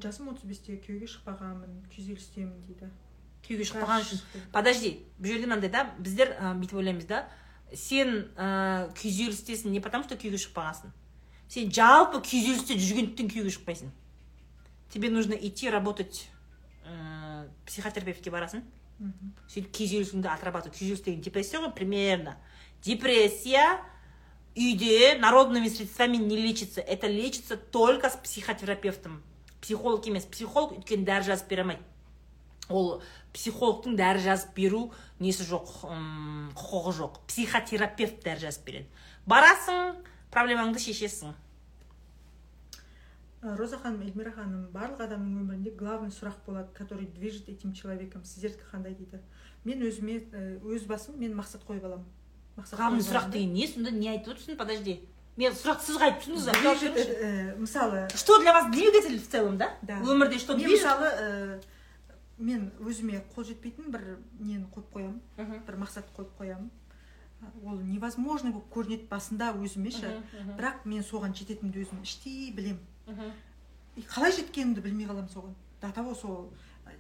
жасым 0.03 0.33
отыз 0.33 0.45
бесте 0.49 0.77
күйеуге 0.83 1.07
шықпағанмын 1.07 1.85
күйзелістемін 1.93 2.65
дейді. 2.67 2.89
Күйеуге 3.47 3.67
шықпаған 3.69 4.03
үшін 4.03 4.23
подожди 4.53 4.91
бұл 5.19 5.31
жерде 5.31 5.47
мынандай 5.47 5.71
да 5.71 5.85
біздер 5.99 6.33
ә, 6.35 6.55
бүйтіп 6.59 6.81
ойлаймыз 6.81 7.07
да 7.07 7.29
сен 7.73 8.27
ә, 8.35 8.91
күйзелістесің 8.99 9.71
не 9.71 9.81
потому 9.81 10.05
что 10.05 10.19
күйеуге 10.19 10.41
шықпағансың. 10.43 10.91
Сен 11.49 11.71
жалпы 11.71 12.21
күйзелісте 12.27 12.75
жүргендіктен 12.75 13.31
күйеуге 13.31 13.55
шықпайсың. 13.55 13.93
Тебе 14.91 15.11
нужно 15.11 15.35
идти 15.35 15.71
работать 15.71 16.27
ә, 16.85 17.47
психотерапевтке 17.67 18.33
барасың. 18.35 18.65
Сөйтіп 18.99 19.71
күйзелісіңді 19.77 20.31
отрабатывать 20.33 20.79
күйзеліс 20.79 21.05
деген 21.05 21.23
депрессия 21.23 21.61
ғой 21.63 21.71
примерно 21.75 22.37
депрессия 22.83 23.79
үйде 24.57 25.17
народными 25.19 25.69
средствами 25.69 26.17
не 26.17 26.37
лечится 26.37 26.81
это 26.81 27.07
лечится 27.07 27.57
только 27.57 28.11
с 28.11 28.17
психотерапевтом 28.17 29.23
психолог 29.61 30.07
емес 30.07 30.27
психолог 30.27 30.75
өйткені 30.79 31.07
дәрі 31.07 31.31
жазып 31.31 31.49
бере 31.53 31.63
алмайды 31.63 31.85
ол 32.69 33.03
психологтың 33.37 33.97
дәрі 33.99 34.25
жазып 34.27 34.55
беру 34.57 34.83
несі 35.23 35.47
жоқ 35.47 35.71
құқығы 36.59 36.95
жоқ 36.99 37.21
психотерапевт 37.31 38.25
дәрі 38.27 38.49
жазып 38.49 38.67
береді 38.67 38.89
барасың 39.31 39.95
проблемаңды 40.35 40.83
шешесің 40.83 41.37
роза 43.43 43.79
ханым 43.79 44.03
эльмира 44.03 44.33
ханым 44.33 44.67
барлық 44.73 45.05
адамның 45.05 45.43
өмірінде 45.43 45.75
главный 45.79 46.11
сұрақ 46.11 46.41
болады 46.47 46.73
который 46.75 47.07
движет 47.07 47.49
этим 47.49 47.73
человеком. 47.73 48.25
Сіздердікі 48.25 48.67
қандай 48.73 48.97
дейді? 48.99 49.21
Мен 49.65 49.83
өзіме 49.83 50.19
ә, 50.33 50.59
өз 50.63 50.87
басым 50.87 51.19
мен 51.19 51.37
мақсат 51.39 51.63
қойып 51.69 51.85
аламын. 51.87 52.07
Мақсат 52.57 52.79
главный 52.81 53.07
сұрақ 53.07 53.31
деген 53.31 53.53
не? 53.55 53.69
Сонда 53.69 53.91
не 53.91 54.11
айтып 54.11 54.35
отырсың? 54.35 54.59
Подожди. 54.59 55.01
Мен 55.39 55.55
сұрақты 55.55 55.87
сіз 55.87 56.01
айтып 56.03 56.25
тұрсыңыз 56.25 56.49
ә, 56.51 57.57
мысалы 57.59 58.09
что 58.15 58.41
для 58.43 58.53
вас 58.53 58.73
двигатель 58.73 59.21
в 59.21 59.29
целом 59.29 59.57
да? 59.57 59.71
Да. 59.83 60.01
өмірде 60.03 60.39
что 60.39 60.55
движет? 60.55 60.83
мысалы 60.83 61.61
мен 62.39 62.73
өзіме 62.81 63.23
қол 63.35 63.47
жетпейтін 63.47 63.93
бір 63.95 64.19
нені 64.41 64.67
қойып 64.75 64.91
қоямын. 64.95 65.63
Бір 65.67 65.79
мақсат 65.79 66.11
қойып 66.17 66.35
қоямын. 66.39 66.71
Ол 67.63 67.79
невозможно 67.87 68.51
болып 68.51 68.71
көрінеді 68.75 69.07
басында 69.11 69.53
өзіме 69.55 69.91
ше. 69.95 70.11
Бірақ 70.59 70.83
мен 70.85 71.07
соған 71.07 71.35
жететінімді 71.39 71.85
өзім 71.85 72.03
іштей 72.03 72.51
білемін. 72.55 72.83
Мгм. 73.09 73.33
и 73.97 74.03
қалай 74.03 74.33
жеткенімді 74.33 74.81
білмей 74.81 75.07
қаламын 75.07 75.33
соған. 75.33 75.55
До 75.81 75.91
того 75.93 76.15
сол 76.15 76.53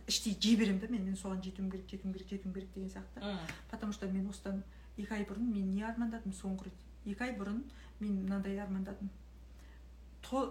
іштей 0.06 0.36
жей 0.40 0.56
беремін 0.56 0.80
да 0.80 0.88
мен 0.88 1.04
мен 1.04 1.16
соған 1.16 1.42
жетуім 1.44 1.70
керек 1.70 1.86
жетуім 1.88 2.12
керек 2.12 2.28
жетуім 2.28 2.54
керек 2.54 2.72
деген 2.74 2.90
сияқты. 2.90 3.38
Потому 3.70 3.92
что 3.92 4.06
мен 4.08 4.28
осыдан 4.28 4.62
екі 4.96 5.14
ай 5.14 5.24
бұрын 5.24 5.52
мен 5.52 5.70
не 5.70 5.82
армандадым 5.82 6.32
соңғы 6.32 6.64
рет? 6.64 6.74
Екі 7.04 7.24
ай 7.24 7.36
бұрын 7.38 7.62
мен 8.00 8.22
мынандай 8.24 8.58
армандадым. 8.58 9.10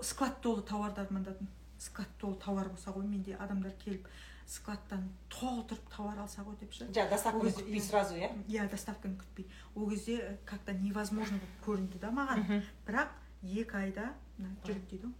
Склад 0.03 0.41
толы 0.41 0.63
тауарды 0.63 1.01
армандадым. 1.01 1.47
Склад 1.77 2.07
толы 2.19 2.35
тауар 2.35 2.69
болса 2.69 2.91
ғой 2.91 3.05
менде 3.05 3.35
адамдар 3.35 3.71
келіп 3.84 4.07
складтан 4.47 5.09
толтырып 5.29 5.89
тауар 5.91 6.19
алса 6.23 6.41
ғой 6.41 6.55
деп 6.59 6.71
ше. 6.71 6.85
Жаңағы 6.88 7.09
доставканы 7.09 7.51
күтпей 7.51 7.75
иә. 7.77 7.84
сразу 7.84 8.15
иә? 8.15 8.29
Иә 8.47 8.69
доставканы 8.71 9.17
күтпей. 9.19 9.47
Ол 9.75 9.89
кезде 9.89 10.17
э, 10.17 10.38
как 10.45 10.61
то 10.61 10.73
невозможно 10.73 11.38
болып 11.38 11.65
көрінді 11.65 11.99
да 11.99 12.11
маған. 12.15 12.63
Бірақ 12.88 13.09
екі 13.43 13.75
айда 13.75 14.13
жүрек 14.39 14.88
дейді 14.89 15.07
ғой. 15.07 15.13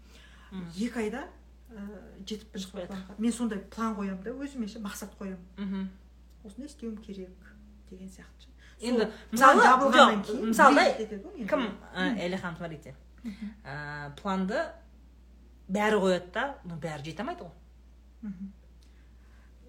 Екі 0.78 1.00
айда 1.04 1.28
сол 1.70 2.26
Жетпеді. 2.26 2.88
планға 2.88 3.16
мен 3.20 3.32
сондай 3.32 3.60
план 3.60 3.96
қоямын 3.96 4.24
да 4.24 4.32
өзіме 4.32 4.68
ше 4.68 4.80
мақсат 4.80 5.12
қоямын. 5.20 5.44
Мгм. 5.58 5.90
осындай 6.44 6.68
істеуім 6.68 6.98
керек 7.04 7.30
деген 7.90 8.08
сияқты 8.08 8.40
ше. 8.46 8.50
енді 8.80 9.10
мысалы 9.32 9.62
жабылғаннан 9.64 10.24
кейін 10.24 10.48
мысалы 10.54 11.48
кім 11.48 11.68
әлихан 11.96 12.58
смотрите 12.58 12.96
планды 14.22 14.62
бәрі 15.68 16.00
қояды 16.00 16.32
да 16.34 16.56
но 16.64 16.76
бәрі 16.76 17.04
жете 17.04 17.22
алмайды 17.22 17.44
ғой. 17.44 18.32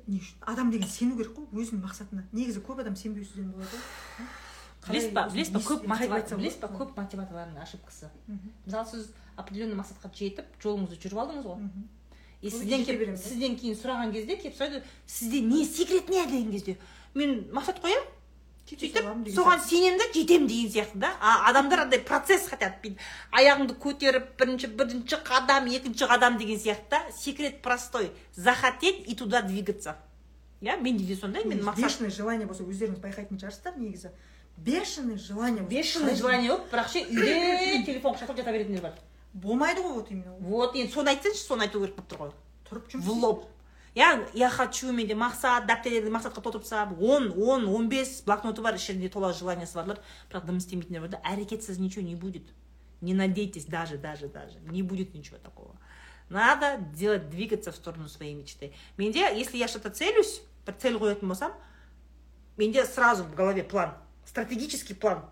Не 0.06 0.18
үшін? 0.20 0.36
Адам 0.40 0.70
деген 0.70 0.88
сену 0.88 1.16
керек 1.16 1.34
қой 1.36 1.46
өзінің 1.52 1.82
мақсатына. 1.84 2.22
Негізі 2.32 2.62
көп 2.64 2.80
адам 2.80 2.94
сенбеусізден 2.96 3.50
болады 3.52 3.76
ғой 3.76 4.28
білесіз 4.88 5.12
ба? 5.12 5.28
Білесіз 5.32 5.52
ба? 5.52 5.60
көп 5.60 5.82
білесіз 6.38 6.60
ба? 6.62 6.68
көп 6.72 6.94
мотиваторлардың 6.96 7.60
ошибкасы 7.62 8.08
мысалы 8.64 8.86
сіз 8.88 9.10
определенный 9.38 9.78
мақсатқа 9.78 10.10
жетіп 10.12 10.58
жолыңызды 10.62 10.98
жүріп 11.00 11.22
алдыңыз 11.22 11.46
ғой. 11.46 11.64
И 12.42 12.50
сізден 12.50 12.84
да? 12.84 13.16
сізден 13.16 13.56
кейін 13.58 13.78
сұраған 13.78 14.12
кезде 14.14 14.36
келіп 14.38 14.54
сұрайды 14.58 14.82
сізде 15.06 15.40
не 15.40 15.64
секрет 15.64 16.08
не 16.08 16.26
деген 16.26 16.52
кезде? 16.52 16.76
Мен 17.14 17.44
мақсат 17.54 17.80
қоямын? 17.82 18.14
Сөйтіп 18.68 19.30
соған 19.32 19.62
сенемін 19.64 19.96
да 19.96 20.06
жетемін 20.12 20.48
деген 20.50 20.72
сияқты 20.74 21.00
да. 21.00 21.14
А 21.20 21.48
адамдар 21.48 21.86
андай 21.86 22.02
процесс 22.04 22.50
хотят 22.50 22.82
бүйтіп 22.82 23.00
аяғыңды 23.32 23.76
көтеріп 23.80 24.26
бірінші 24.38 24.68
бірінші 24.76 25.20
қадам 25.24 25.70
екінші 25.72 26.04
қадам 26.10 26.36
деген 26.38 26.60
сияқты 26.60 26.90
да. 26.90 27.00
Секрет 27.16 27.62
простой. 27.62 28.10
Захотеть 28.34 29.08
и 29.08 29.16
туда 29.16 29.40
двигаться. 29.42 29.96
Иә 30.60 30.76
менде 30.82 31.04
де 31.04 31.16
сондай 31.16 31.44
мен 31.44 31.64
мақсат 31.64 31.86
бешеный 31.86 32.10
желание 32.10 32.46
болса 32.46 32.62
өздеріңіз 32.62 33.00
байқайтын 33.00 33.40
шығарсыздар 33.40 33.78
негізі. 33.78 34.10
Бешеный 34.58 35.16
желание 35.16 35.64
бешеный 35.64 36.14
желание 36.14 36.50
болып 36.50 36.68
бірақ 36.72 36.92
ше 36.92 37.06
үйде 37.08 37.84
телефон 37.86 38.18
құшақтап 38.18 38.36
жата 38.36 38.52
беретіндер 38.52 38.82
бар. 38.82 38.98
Болмайды 39.32 39.82
ғой 39.82 39.94
вот 39.94 40.10
именно. 40.10 40.34
Вот 40.40 40.76
енді 40.76 40.92
соны 40.92 41.14
айтсаңшы 41.14 41.44
соны 41.44 41.66
айту 41.66 41.80
керек 41.80 41.96
болып 41.96 42.10
тұр 42.10 42.18
ғой. 42.18 42.34
Тұрып 42.68 42.90
жұмыс 42.92 43.04
в 43.04 43.18
лоб. 43.18 43.46
я 43.94 44.28
я 44.34 44.48
хочу 44.50 44.92
менде 44.92 45.14
мақсат 45.18 45.66
дәптерлерді 45.66 46.12
мақсатқа 46.12 46.42
толтырып 46.42 46.62
тастап 46.62 47.00
он 47.00 47.32
он 47.36 47.66
он 47.68 47.88
бес 47.88 48.22
блокноты 48.22 48.62
бар 48.62 48.76
ішінде 48.76 49.08
тола 49.08 49.32
желаниясы 49.32 49.74
барлар 49.74 49.98
бірақ 50.30 50.44
дым 50.46 50.58
істемейтіндер 50.58 51.00
бар 51.00 51.10
да 51.10 51.20
әрекетсіз 51.24 51.78
ничего 51.78 52.04
не 52.06 52.14
будет. 52.14 52.42
Не 53.00 53.14
надейтесь 53.14 53.64
даже 53.64 53.98
даже 53.98 54.28
даже 54.28 54.60
не 54.60 54.82
будет 54.82 55.14
ничего 55.14 55.38
такого. 55.38 55.74
Надо 56.28 56.78
делать 56.94 57.30
двигаться 57.30 57.72
в 57.72 57.76
сторону 57.76 58.08
своей 58.08 58.34
мечты. 58.34 58.72
Менде 58.96 59.20
если 59.36 59.56
я 59.56 59.68
что 59.68 59.80
то 59.80 59.90
целюсь 59.90 60.42
бір 60.66 60.74
цель 60.78 60.96
қоятын 60.96 61.26
болсам 61.26 61.52
менде 62.56 62.84
сразу 62.84 63.24
в 63.24 63.34
голове 63.34 63.64
план 63.64 63.94
стратегический 64.24 64.94
план. 64.94 65.24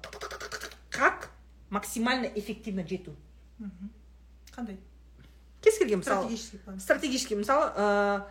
Как 0.91 1.31
максимально 1.71 2.27
эффективно 2.27 2.87
жету 2.87 3.15
Қандай? 4.53 4.77
Кез 5.63 5.79
келген 5.79 5.99
мысалы 5.99 6.25
стратегический 6.25 6.59
план. 6.59 6.81
Стратегический 6.81 7.37
мысалы 7.37 7.71
ыыы 7.77 8.25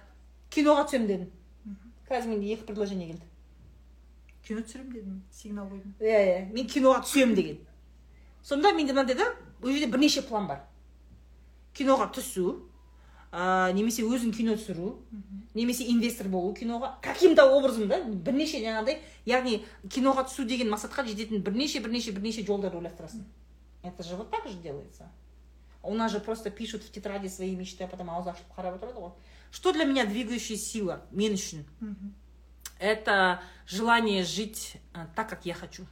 киноға 0.49 0.85
түсемін 0.87 1.07
дедім. 1.07 1.31
Қазір 2.09 2.29
менде 2.29 2.53
екі 2.53 2.67
предложение 2.67 3.07
келді. 3.09 3.25
Кино 4.45 4.61
түсіремін 4.61 4.93
дедім 4.93 5.23
сигнал 5.33 5.67
қойдым. 5.67 5.95
Иә 5.99 6.19
иә. 6.21 6.53
Мен 6.53 6.67
киноға 6.69 7.01
түсемін 7.03 7.35
деген. 7.35 7.57
Сонда 8.43 8.71
менде 8.73 8.93
мынандай 8.93 9.15
да 9.17 9.33
ол 9.61 9.71
жерде 9.71 9.87
бірнеше 9.91 10.21
план 10.21 10.47
бар. 10.47 10.61
Киноға 11.73 12.11
түсу 12.13 12.69
ә, 13.31 13.73
немесе 13.73 14.03
өзің 14.05 14.31
кино 14.31 14.53
түсіру 14.55 14.99
немесе 15.55 15.89
инвестор 15.89 16.27
болу 16.29 16.53
киноға. 16.53 16.99
Каким 17.01 17.35
то 17.35 17.49
образом 17.57 17.87
да 17.87 18.03
бірнеше 18.03 18.61
жаңағыдай 18.61 19.01
яғни 19.25 19.65
киноға 19.89 20.27
түсу 20.29 20.45
деген 20.45 20.69
мақсатқа 20.69 21.07
жететін 21.09 21.41
бірнеше 21.41 21.81
бірнеше 21.81 22.13
бірнеше 22.13 22.45
жолдар 22.45 22.75
ойластырасың. 22.75 23.25
Это 23.85 24.03
же 24.03 24.15
вот 24.15 24.31
так 24.31 24.47
же 24.47 24.55
делается. 24.55 25.11
У 25.83 25.93
нас 25.93 26.11
же 26.11 26.19
просто 26.19 26.49
пишут 26.49 26.83
в 26.83 26.91
тетради 26.91 27.27
свои 27.27 27.55
мечты 27.55 27.83
а 27.83 27.87
потом 27.87 28.09
ғой 28.09 29.13
что 29.51 29.71
для 29.71 29.85
меня 29.85 30.05
двигающая 30.05 30.57
сила? 30.57 31.05
Мен 31.11 31.33
үшін 31.33 31.63
Мгм. 31.79 32.13
это 32.77 33.39
желание 33.65 34.23
жить 34.23 34.75
э, 34.93 35.05
так 35.15 35.29
как 35.29 35.45
я 35.45 35.53
хочу. 35.53 35.85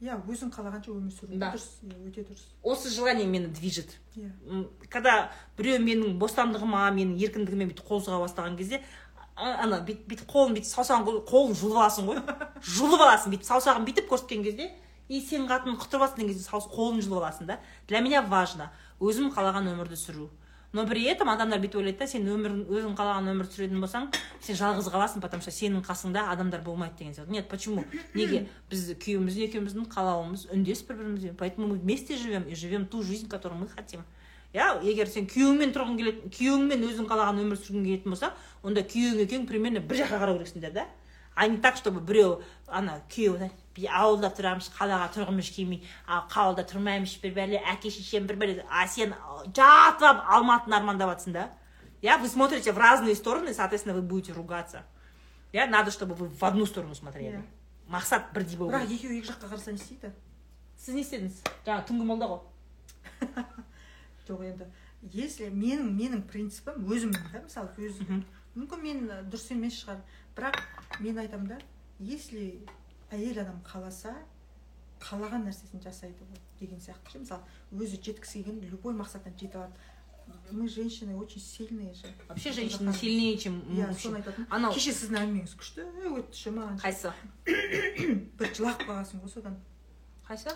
Иә 0.00 0.16
өзің 0.26 0.50
қалағанша 0.50 0.90
өмір 0.90 1.12
сүру. 1.12 1.36
Да. 1.36 1.52
дұрыс 1.52 1.84
өте 2.08 2.24
дұрыс. 2.24 2.40
Осы 2.62 2.88
желание 2.88 3.26
мені 3.26 3.46
движет. 3.46 3.98
Иә. 4.16 4.32
Когда 4.88 5.30
біреу 5.58 5.78
менің 5.78 6.18
бостандығыма 6.18 6.88
менің 6.90 7.18
еркіндігіме 7.20 7.68
бүйтіп 7.68 7.86
қол 7.86 8.00
сұға 8.00 8.24
бастаған 8.24 8.56
кезде 8.56 8.82
ана 9.36 9.84
бүйтіп 9.84 10.24
қолын 10.26 10.56
бүйтіп 10.56 10.72
саусағын 10.72 11.20
қолын 11.28 11.52
жұлып 11.52 11.76
аласың 11.76 12.08
ғой. 12.08 12.22
Жұлып 12.74 13.04
аласың 13.06 13.34
бүйтіп 13.34 13.46
саусағын 13.46 13.84
бүйтіп 13.84 14.08
көрсеткен 14.08 14.42
кезде 14.42 14.70
и 15.10 15.20
сен 15.20 15.48
қатын 15.50 15.74
құтырып 15.74 16.06
алсың 16.06 16.22
деген 16.22 16.36
кезде 16.36 16.50
қолын 16.70 17.02
жұлып 17.02 17.18
аласың 17.18 17.48
да. 17.50 17.58
Для 17.88 18.00
меня 18.00 18.22
важно 18.22 18.70
өзім 19.02 19.32
қалаған 19.34 19.66
өмірді 19.72 19.98
сүру. 19.98 20.28
Но 20.72 20.86
при 20.86 21.02
этом 21.10 21.28
адамдар 21.28 21.58
бүйтіп 21.58 21.80
ойлайды 21.80 21.98
да 21.98 22.06
сен 22.06 22.28
өмірің 22.30 22.60
өзің 22.70 22.92
қалаған 22.94 23.32
өмірді 23.32 23.56
сүретін 23.56 23.80
болсаң 23.82 24.06
сен 24.38 24.54
жалғыз 24.54 24.86
қаласың 24.92 25.24
потому 25.24 25.42
что 25.42 25.50
сенің 25.50 25.82
қасыңда 25.82 26.28
адамдар 26.30 26.62
болмайды 26.62 26.94
деген 26.98 27.14
сияқты. 27.14 27.32
Нет 27.32 27.48
почему? 27.48 27.84
Неге? 28.14 28.46
Біз 28.70 28.86
күйеуіміз 29.02 29.40
екеуміздің 29.48 29.88
қалауымыз 29.90 30.46
үндес 30.54 30.84
бір 30.86 31.00
бірімізбен 31.02 31.34
поэтому 31.34 31.66
мы 31.66 31.78
вместе 31.80 32.16
живем 32.16 32.46
и 32.46 32.54
живем 32.54 32.86
ту 32.86 33.02
жизнь 33.02 33.28
которую 33.28 33.58
мы 33.58 33.68
хотим. 33.68 34.04
Иә 34.54 34.78
егер 34.86 35.10
сен 35.10 35.26
күйеуіңмен 35.26 35.74
тұрғың 35.74 35.98
келетін 35.98 36.30
күйеуіңмен 36.38 36.86
өзің 36.86 37.10
қалаған 37.10 37.42
өмір 37.42 37.58
сүргің 37.58 37.84
келетін 37.90 38.14
болса 38.14 38.30
онда 38.62 38.86
күйеуің 38.86 39.24
екеуің 39.26 39.50
примерно 39.50 39.82
бір 39.82 40.04
жаққа 40.04 40.22
қарау 40.22 40.38
керексіңдер 40.38 40.72
да. 40.72 40.86
А 41.34 41.46
не 41.48 41.56
так 41.58 41.76
чтобы 41.76 42.00
біреу 42.00 42.42
ана 42.66 43.00
күйеуі 43.10 43.50
би 43.80 43.88
ауылда 43.88 44.30
тұрамыз 44.36 44.68
қалаға 44.76 45.08
тұрғымыз 45.14 45.50
келмей 45.54 45.82
а 46.06 46.22
қалада 46.30 46.64
тұрмаймыз 46.68 47.16
бір 47.22 47.34
бәле 47.36 47.60
әке 47.72 47.90
шешем 47.90 48.26
бір 48.28 48.38
бәле 48.40 48.64
а 48.68 48.86
сен 48.88 49.14
жатып 49.46 50.06
алып 50.08 50.24
алматыны 50.36 50.76
армандап 50.76 51.14
жатрсың 51.14 51.36
да 51.36 51.46
иә 52.02 52.18
вы 52.20 52.28
смотрите 52.28 52.72
в 52.72 52.78
разные 52.78 53.14
стороны 53.14 53.54
соответственно 53.54 53.94
вы 53.94 54.02
будете 54.02 54.32
ругаться 54.32 54.84
иә 55.52 55.66
надо 55.66 55.90
чтобы 55.90 56.14
вы 56.14 56.28
в 56.28 56.44
одну 56.44 56.66
сторону 56.66 56.94
смотрели 56.94 57.42
мақсат 57.88 58.32
бірдей 58.34 58.56
болу 58.56 58.70
керек 58.70 58.88
бірақ 58.88 58.94
екеуі 58.98 59.18
екі 59.18 59.32
жаққа 59.32 59.50
қараса 59.54 59.72
не 59.72 59.80
істейді 59.80 60.12
сіз 60.76 60.94
не 60.94 61.02
істедіңіз 61.02 61.40
жаңағы 61.66 61.86
түнгі 61.88 62.10
молда 62.12 62.30
ғой 62.30 62.40
жоқ 64.28 64.44
енді 64.52 64.70
если 65.12 65.48
менің 65.48 65.96
менің 65.96 66.28
принципім 66.28 66.84
өзімнің 66.84 67.32
да 67.32 67.42
мысалы 67.46 67.88
өзім 67.88 68.24
мүмкін 68.56 68.82
мен 68.82 69.02
дұрыс 69.30 69.50
емес 69.54 69.78
шығар. 69.80 70.00
Бірақ 70.36 70.58
мен 71.00 71.18
айтамын 71.22 71.52
да 71.52 71.58
если 71.98 72.64
әйел 73.10 73.40
адам 73.42 73.60
қаласа 73.66 74.14
қалаған 75.00 75.46
нәрсесін 75.48 75.82
жасайды 75.82 76.24
ғой 76.28 76.40
деген 76.60 76.80
сияқты 76.80 77.12
ше. 77.14 77.18
Мысалы 77.24 77.84
өзі 77.84 78.00
жеткісі 78.04 78.42
келген 78.42 78.60
любой 78.70 78.94
мақсатына 78.94 79.36
жете 79.40 79.58
алады. 79.58 79.72
Мы 80.52 80.68
женщины 80.68 81.16
очень 81.16 81.40
сильные 81.40 81.92
же. 81.94 82.06
Вообще 82.28 82.52
женщины 82.52 82.92
сильнее 82.92 83.36
чем 83.38 83.60
иә 83.72 83.92
соны 83.98 84.20
айтатын 84.20 84.46
анау 84.50 84.72
кеше 84.74 84.92
сіздің 84.94 85.18
әңгімеңіз 85.24 85.54
күшті. 85.58 85.86
Өтті 86.20 86.38
ше 86.38 86.52
маған 86.54 86.76
қайсы? 86.82 87.12
бір 88.38 88.52
жылап 88.54 88.84
қалғансың 88.84 89.24
ғой 89.24 89.32
содан. 89.32 89.56
Қайсы? 90.28 90.54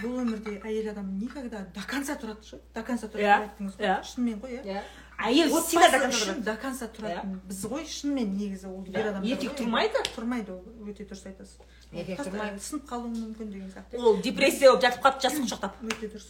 Бұл 0.00 0.22
өмірде 0.22 0.56
әйел 0.64 0.90
адам 0.92 1.10
никогда 1.18 1.66
до 1.74 1.82
конца 1.88 2.16
тұрады 2.20 2.44
ше. 2.44 2.60
До 2.74 2.82
конца 2.84 3.08
тұрады 3.08 3.26
Иә, 3.26 3.36
деп 3.36 3.50
айттыңыз 3.50 3.76
ғой. 3.76 3.86
Иә. 3.90 3.98
шынымен 4.04 4.40
ғой 4.40 4.56
иә. 4.56 4.64
Иә. 4.64 4.82
Әйел 5.18 5.52
всегда 5.62 5.90
до 5.90 5.96
отбасы 5.96 6.02
конца 6.02 6.32
үшін 6.32 6.42
до 6.44 6.56
конца 6.60 6.88
тұратын 6.92 7.36
біз 7.48 7.60
ғой 7.70 7.84
шынымен 7.88 8.34
негізі 8.36 8.68
ол 8.68 8.84
ер 8.86 9.00
адамдар 9.00 9.30
еркек 9.30 9.54
тұрмайды? 9.58 10.02
Тұрмайды 10.14 10.52
ол. 10.52 10.64
Өте 10.86 11.06
дұрыс 11.06 11.24
айтасыз. 11.30 11.56
Еркек 11.92 12.20
тұрмайды. 12.20 12.60
сынып 12.60 12.84
қалуы 12.90 13.12
мүмкін 13.14 13.52
деген 13.52 13.70
сияқты. 13.72 13.96
Ол 13.98 14.20
депрессия 14.20 14.70
болып 14.70 14.82
жатып 14.84 15.06
қалыпты 15.06 15.28
жастық 15.28 15.46
құшақтап 15.46 15.72
өте 15.86 16.10
дұрыс. 16.12 16.28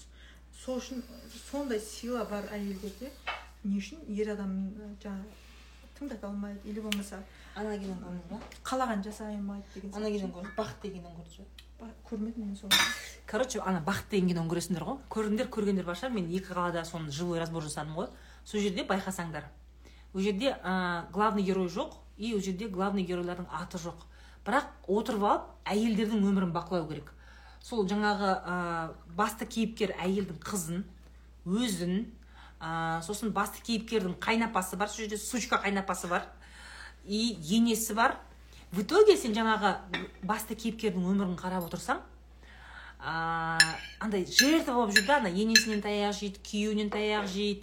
Сол 0.62 0.78
үшін 0.78 1.02
сондай 1.50 1.80
сила 1.80 2.24
бар 2.24 2.46
әйелдерде. 2.52 3.10
Не 3.64 3.80
үшін? 3.80 3.98
Ер 4.08 4.32
адам 4.36 4.54
жаңағы 5.02 5.26
тыңдата 5.98 6.26
алмайды. 6.28 6.60
Или 6.64 6.80
болмаса 6.80 7.22
ана 7.56 7.76
киноны 7.78 8.00
көрдіңіз 8.04 8.30
ба 8.30 8.40
қалаған 8.64 9.04
жасай 9.04 9.34
алмайды 9.34 9.66
деген 9.74 9.94
ана 9.94 10.10
киноны 10.10 10.32
көрдіңіз 10.32 10.56
бақыт 10.56 10.82
деген 10.82 11.02
киноны 11.02 11.16
көрдіңіз 11.20 11.64
ба 11.80 11.90
көрмедім 12.08 12.46
мен 12.46 12.56
соны. 12.56 12.72
Короче 13.26 13.60
ана 13.60 13.82
бақыт 13.84 14.10
деген 14.10 14.28
киноны 14.28 14.50
көресіңдер 14.52 14.84
ғой. 14.84 14.98
Көріңдер 15.10 15.48
көргендер 15.50 15.84
бар 15.84 15.96
шығар. 15.96 16.12
Мен 16.14 16.30
екі 16.30 16.52
қалада 16.52 16.84
соны 16.84 17.10
живой 17.10 17.40
разбор 17.40 17.62
жасадым 17.64 17.96
ғой. 17.96 18.08
Сол 18.46 18.62
жерде 18.62 18.86
байқасаңдар. 18.86 19.48
Ол 20.14 20.22
жерде 20.22 20.54
ә, 20.62 21.10
главный 21.12 21.42
герой 21.42 21.68
жоқ 21.68 21.96
и 22.16 22.32
ол 22.34 22.40
жерде 22.40 22.68
главный 22.68 23.04
геройлардың 23.04 23.48
аты 23.50 23.78
жоқ. 23.82 24.06
Бірақ 24.46 24.70
отырып 24.86 25.24
алып 25.26 25.48
әйелдердің 25.66 26.22
өмірін 26.22 26.52
бақылау 26.54 26.86
керек. 26.88 27.10
Сол 27.60 27.86
жаңағы 27.90 28.30
ә, 28.38 28.56
басты 29.18 29.46
кейіпкер 29.50 29.96
әйелдің 29.98 30.38
қызын 30.46 30.84
өзін 31.44 32.06
ә, 32.60 33.02
сосын 33.02 33.34
басты 33.34 33.64
кейіпкердің 33.66 34.14
қайнапасы 34.22 34.78
бар 34.78 34.88
сол 34.88 35.04
жерде 35.04 35.18
сучка 35.18 35.58
қайнапасы 35.64 36.06
бар 36.08 36.30
и 37.04 37.36
енесі 37.42 37.94
бар. 37.94 38.16
В 38.70 38.82
итоге 38.82 39.16
сен 39.16 39.34
жаңағы 39.34 39.74
басты 40.22 40.54
кейіпкердің 40.54 41.02
өмірін 41.02 41.36
қарап 41.40 41.66
отырсаң 41.66 42.00
андай 42.98 44.24
жертва 44.24 44.74
болып 44.74 44.94
жүр 44.96 45.06
да 45.06 45.18
ана 45.20 45.30
енесінен 45.30 45.82
таяқ 45.84 46.16
жейді 46.16 46.40
күйеуінен 46.42 46.90
таяқ 46.90 47.28
жейді 47.30 47.62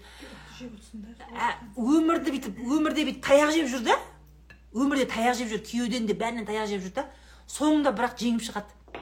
жеп 0.64 0.78
отырсыңдар 0.78 1.16
ә, 1.36 1.50
өмірді 1.78 2.34
бүйтіп 2.34 2.62
өмірде 2.64 3.06
бүйтіп 3.08 3.26
таяқ 3.26 3.52
жеп 3.56 3.70
жүр 3.72 3.84
да? 3.88 3.98
өмірде 4.74 5.06
таяқ 5.12 5.38
жеп 5.40 5.52
жүр 5.52 5.62
күйеуден 5.68 6.08
де 6.08 6.16
бәрінен 6.18 6.48
таяқ 6.48 6.70
жеп 6.72 6.84
жүр 6.86 6.96
да? 6.96 7.06
соңында 7.50 7.94
бірақ 7.94 8.16
жеңіп 8.22 8.46
шығады. 8.48 9.02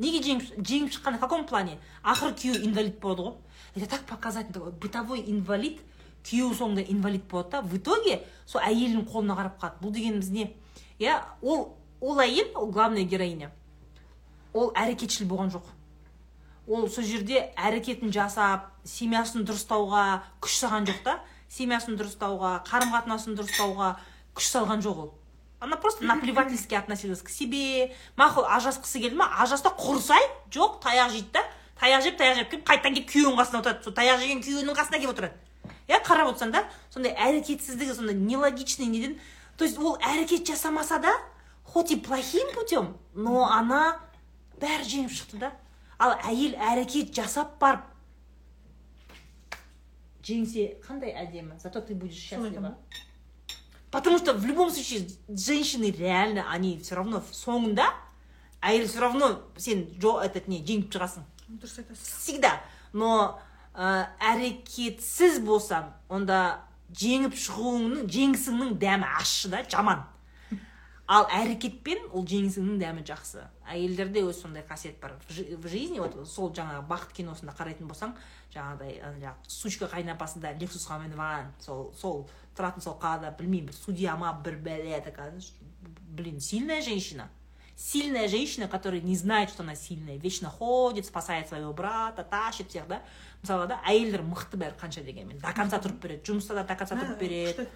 Неге 0.00 0.22
жеңіп 0.24 0.60
жеңіп 0.64 0.92
шыққан 0.94 1.18
в 1.18 1.20
каком 1.20 1.46
плане? 1.46 1.78
Ақыры 2.02 2.34
күйеуі 2.38 2.64
инвалид 2.64 3.00
болады 3.00 3.26
ғой. 3.26 3.34
Это 3.74 3.86
так 3.86 4.06
показательно 4.06 4.70
бытовой 4.70 5.20
инвалид 5.26 5.80
күйеуі 6.24 6.54
соңында 6.56 6.86
инвалид 6.88 7.26
болады 7.28 7.50
да. 7.50 7.62
В 7.62 7.76
итоге 7.76 8.22
сол 8.46 8.62
әйелінің 8.62 9.04
қолына 9.10 9.36
қарап 9.36 9.58
қалады. 9.60 9.82
Бұл 9.82 9.92
дегеніміз 9.92 10.30
не? 10.30 10.52
Иә 10.98 11.20
ол 11.42 11.76
ол 12.00 12.20
әйел 12.20 12.54
ол 12.54 12.70
главная 12.70 13.04
героиня. 13.04 13.50
Ол 14.54 14.72
әрекетшіл 14.74 15.28
болған 15.28 15.52
жоқ. 15.52 15.66
Ол 16.70 16.86
сол 16.88 17.04
жерде 17.04 17.48
әрекетін 17.58 18.12
жасап 18.14 18.70
семьясын 18.86 19.42
дұрыстауға 19.46 20.04
күш 20.42 20.60
салған 20.62 20.86
жоқ 20.86 21.00
та. 21.04 21.16
Семьясын 21.50 21.98
дұрыстауға 21.98 22.60
қарым 22.68 22.92
қатынасын 22.94 23.34
дұрыстауға 23.38 23.96
күш 24.38 24.52
салған 24.52 24.84
жоқ 24.84 25.00
ол. 25.02 25.10
Она 25.60 25.76
просто 25.76 26.04
наплевательски 26.04 26.74
относилась 26.74 27.22
к 27.22 27.28
себе. 27.28 27.92
Мақұл 28.16 28.46
ажырасқысы 28.48 29.02
келді 29.02 29.18
ма? 29.18 29.26
Ажырасты 29.42 29.68
құрысай 29.76 30.22
жоқ 30.54 30.78
таяқ 30.80 31.10
жейді 31.10 31.34
да. 31.34 31.42
Таяқ 31.80 32.04
жеп 32.06 32.16
таяқ 32.16 32.38
жеп 32.38 32.50
келіп 32.54 32.64
қайтадан 32.70 32.94
келіп 32.96 33.10
күйеуінің 33.10 33.40
қасына 33.42 33.60
отырады. 33.60 33.84
Сол 33.84 33.92
таяқ 33.92 34.22
жеген 34.22 34.40
күйеуінің 34.40 34.78
қасына 34.78 35.00
келіп 35.02 35.12
отырады. 35.12 35.34
Иә 35.90 36.00
қарап 36.06 36.30
отырсаң 36.30 36.54
да 36.54 36.64
сондай 36.88 37.12
әрекетсіздігі 37.12 37.94
сондай 37.98 38.14
нелогичный 38.14 38.86
неден. 38.86 39.18
То 39.58 39.64
есть 39.64 39.76
ол 39.78 39.98
әрекет 40.00 40.46
жасамаса 40.46 40.98
да 40.98 41.12
хоть 41.64 41.90
и 41.90 41.96
плохим 41.96 42.54
путем 42.54 42.96
но 43.14 43.44
она 43.52 44.00
бәрі 44.60 44.86
жеңіп 44.86 45.12
шықты 45.12 45.38
да. 45.38 45.52
Ал 46.00 46.16
әйел 46.24 46.56
әрекет 46.56 47.14
жасап 47.14 47.58
барып 47.60 47.86
жеңсе 50.24 50.80
қандай 50.84 51.14
әдемі? 51.16 51.58
Зато 51.58 51.80
ты 51.80 51.94
будешь 51.94 52.14
счастлива. 52.14 52.76
Потому 53.90 54.18
что 54.18 54.34
в 54.34 54.44
любом 54.46 54.70
случае 54.70 55.08
женщины 55.28 55.90
реально 55.90 56.50
они 56.50 56.78
все 56.78 56.94
равно 56.94 57.22
соңында 57.32 57.90
әйел 58.62 58.86
все 58.86 59.00
равно 59.00 59.42
сен 59.56 59.88
жо 60.00 60.20
этот 60.20 60.48
не 60.48 60.60
жеңіп 60.62 60.92
шығасың 60.92 61.24
дұрыс 61.48 61.80
айтасыз 61.82 62.14
всегда. 62.20 62.60
Но 62.92 63.40
ә, 63.74 64.06
әрекетсіз 64.20 65.40
болсаң 65.42 65.90
онда 66.08 66.60
жеңіп 66.94 67.34
шығуыңның 67.34 68.06
жеңісіңнің 68.10 68.76
дәмі 68.78 69.08
ащы 69.18 69.50
да 69.50 69.64
жаман. 69.68 70.04
Ал 71.10 71.24
әрекетпен 71.34 72.04
ол 72.14 72.22
жеңісіңнің 72.30 72.76
дәмі 72.78 73.02
жақсы. 73.08 73.42
Әйелдерде 73.66 74.22
өзі 74.22 74.44
сондай 74.44 74.62
қасиет 74.62 75.00
бар. 75.02 75.16
В 75.26 75.32
жи- 75.34 75.56
в 75.56 75.66
жизни 75.66 75.98
вот 75.98 76.14
сол 76.28 76.52
жаңағы 76.54 76.86
бақыт 76.86 77.12
киносында 77.18 77.54
қарайтын 77.58 77.88
болсаң 77.90 78.14
жаңағыдай 78.54 79.00
жаңағы 79.02 79.50
сучка 79.50 79.88
қайнапасында 79.90 80.54
лексусқа 80.60 81.00
мініп 81.02 81.62
сол 81.62 81.92
сол 81.98 82.28
тұратын 82.56 82.82
сол 82.82 82.94
қалада 83.02 83.34
білмеймін 83.38 83.66
бір 83.70 83.74
судья 83.74 84.16
ма 84.16 84.32
бір 84.44 84.60
бәле 84.62 85.00
такая 85.02 85.34
блин 86.14 86.40
сильная 86.40 86.80
женщина. 86.80 87.28
Сильная 87.80 88.28
женщина, 88.28 88.68
которая 88.68 89.00
не 89.00 89.16
знает, 89.16 89.48
что 89.50 89.62
она 89.62 89.74
сильная, 89.74 90.18
вечно 90.18 90.50
ходит, 90.50 91.06
спасает 91.06 91.48
своего 91.48 91.72
брата, 91.72 92.22
тащит 92.22 92.68
всех, 92.68 92.86
да? 92.86 93.02
мысалы 93.40 93.66
да 93.70 93.78
әйелдер 93.88 94.20
мықты 94.20 94.58
бәрі 94.60 94.76
қанша 94.76 95.00
дегенмен. 95.00 95.38
До 95.40 95.54
конца 95.56 95.78
тұрып 95.80 96.02
береді 96.02 96.28
жұмыста 96.28 96.58
да 96.58 96.64
до 96.68 96.76
конца 96.76 96.98
тұрып 96.98 97.16
береді. 97.18 97.66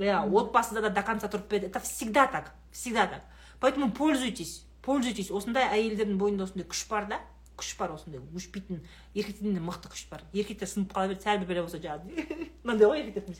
иә 0.00 0.22
отбасыда 0.24 0.80
да 0.86 0.88
до 0.88 1.02
конца 1.02 1.28
тұрып 1.28 1.46
береді. 1.50 1.66
Это 1.66 1.80
всегда 1.80 2.26
так 2.26 2.54
всегда 2.72 3.06
так. 3.06 3.22
Поэтому 3.60 3.92
пользуйтесь 3.92 4.64
пользуйтесь. 4.82 5.30
Осындай 5.30 5.68
әйелдердің 5.76 6.18
бойында 6.20 6.46
осындай 6.48 6.66
күш 6.68 6.86
бар 6.90 7.08
да? 7.10 7.20
Күш 7.60 7.74
бар 7.76 7.92
осындай 7.92 8.22
өшпейтін 8.36 8.80
еркектерде 9.14 9.52
де 9.58 9.60
мықты 9.60 9.90
күш 9.92 10.06
бар. 10.10 10.24
Еркектер 10.32 10.70
сынып 10.70 10.94
қала 10.96 11.10
береді 11.10 11.26
сәл 11.26 11.42
бір 11.42 11.50
бәле 11.50 11.64
болса 11.66 11.80
жаңағы 11.82 12.24
мынандай 12.64 12.88
ғой 12.88 13.02
еркектер 13.04 13.34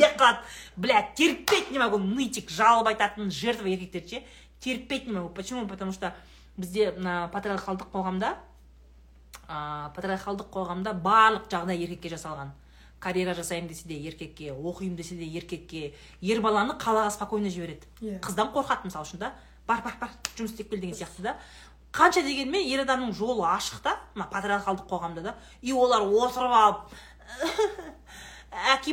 деп 0.00 0.16
қалады 0.20 0.38
блядь 0.76 1.14
терпеть 1.14 1.70
не 1.70 1.78
могу. 1.78 1.98
Нытик 1.98 2.50
жалоб 2.50 2.88
айтатын 2.88 3.30
жертва 3.30 3.68
еркектерді 3.68 4.16
ше. 4.16 4.22
Терпеть 4.64 5.06
не 5.06 5.12
могу. 5.12 5.28
Почему? 5.28 5.68
Потому 5.68 5.92
что 5.92 6.14
бізде 6.56 6.92
мына 6.96 7.28
патриархалдық 7.34 7.90
қоғамда 7.92 8.30
ә, 9.44 9.90
патриархалдық 9.92 10.48
қоғамда 10.54 10.94
барлық 11.04 11.50
жағдай 11.52 11.82
еркекке 11.84 12.08
жасалған. 12.14 12.54
Карьера 13.00 13.34
жасаймын 13.34 13.68
десе 13.68 13.88
де 13.88 13.98
еркекке 14.00 14.54
оқимын 14.54 14.96
десе 14.96 15.18
де 15.18 15.26
еркекке 15.28 15.92
ер 16.22 16.40
баланы 16.40 16.78
қалаға 16.80 17.10
спокойно 17.12 17.50
жібереді. 17.52 17.84
Иә. 18.00 18.20
қыздан 18.24 18.54
қорқады 18.54 18.88
мысалы 18.88 19.04
үшін 19.04 19.20
да. 19.20 19.34
Бар 19.66 19.82
бар 19.84 19.98
бар 20.00 20.10
жұмыс 20.36 20.54
істеп 20.54 20.70
кел 20.70 20.80
деген 20.80 20.96
сияқты 20.96 21.22
да. 21.22 21.36
Қанша 21.92 22.22
дегенмен 22.24 22.64
ер 22.64 22.86
адамның 22.86 23.12
жолы 23.12 23.44
ашық 23.44 23.82
та 23.82 23.98
мына 24.14 24.30
патриархалдық 24.32 24.88
қоғамда 24.88 25.22
да. 25.22 25.34
И 25.60 25.72
олар 25.72 26.00
отырып 26.00 26.52
алып 26.52 26.80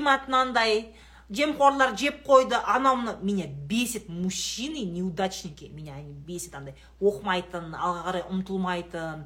мынандай 0.27 0.93
жемқорлар 1.31 1.95
жеп 1.97 2.25
қойды 2.27 2.59
анау 2.65 2.97
мынау. 2.97 3.17
Меня 3.21 3.47
бесит 3.47 4.09
мужчины 4.09 4.83
неудачники. 4.85 5.65
Меня 5.65 5.95
они 5.95 6.13
бесит 6.13 6.55
андай. 6.55 6.75
Оқымайтын 6.99 7.73
алға 7.75 8.03
қарай 8.09 8.25
ұмтылмайтын 8.29 9.25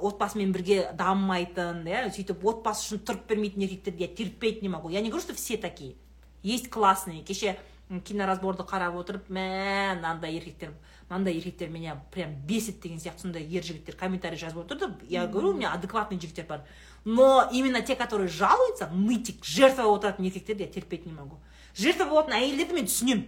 отбасымен 0.00 0.52
бірге 0.52 0.92
дамымайтын 0.94 1.82
иә 1.88 2.06
сөйтіп 2.14 2.44
отбасы 2.46 2.86
үшін 2.86 3.04
тұрып 3.08 3.26
бермейтін 3.28 3.66
еркектерді 3.66 4.06
я 4.06 4.08
терпеть 4.08 4.62
не 4.62 4.68
могу. 4.68 4.88
Я 4.88 5.00
не 5.00 5.10
говорю 5.10 5.24
что 5.24 5.34
все 5.34 5.56
такие. 5.56 5.96
Есть 6.42 6.70
классные. 6.70 7.22
Кеше 7.22 7.58
киноразборды 8.00 8.64
қарап 8.64 8.96
отырып 8.96 9.28
мә 9.28 9.96
мынандай 9.96 10.36
еркектер 10.36 10.72
мынандай 11.08 11.34
еркектер 11.36 11.68
меня 11.68 12.02
прям 12.10 12.34
бесит 12.46 12.80
деген 12.80 12.98
сияқты 12.98 13.26
сондай 13.26 13.42
ер 13.44 13.62
жігіттер 13.62 13.96
комментарий 13.96 14.38
жазып 14.38 14.64
отырды. 14.64 14.94
Я 15.08 15.26
говорю 15.26 15.50
у 15.50 15.54
меня 15.54 15.72
адекватный 15.72 16.18
жігіттер 16.18 16.46
бар. 16.46 16.64
Но 17.04 17.48
именно 17.52 17.82
те 17.82 17.96
которые 17.96 18.28
жалуются 18.28 18.88
нытик 18.92 19.44
жертва 19.44 19.82
болып 19.82 20.04
отыратын 20.04 20.24
еркектерді 20.24 20.64
я 20.64 20.68
терпеть 20.68 21.06
не 21.06 21.12
могу. 21.12 21.40
Жертва 21.74 22.06
болатын 22.06 22.36
әйелдерді 22.38 22.74
мен 22.74 22.86
түсінемін 22.86 23.26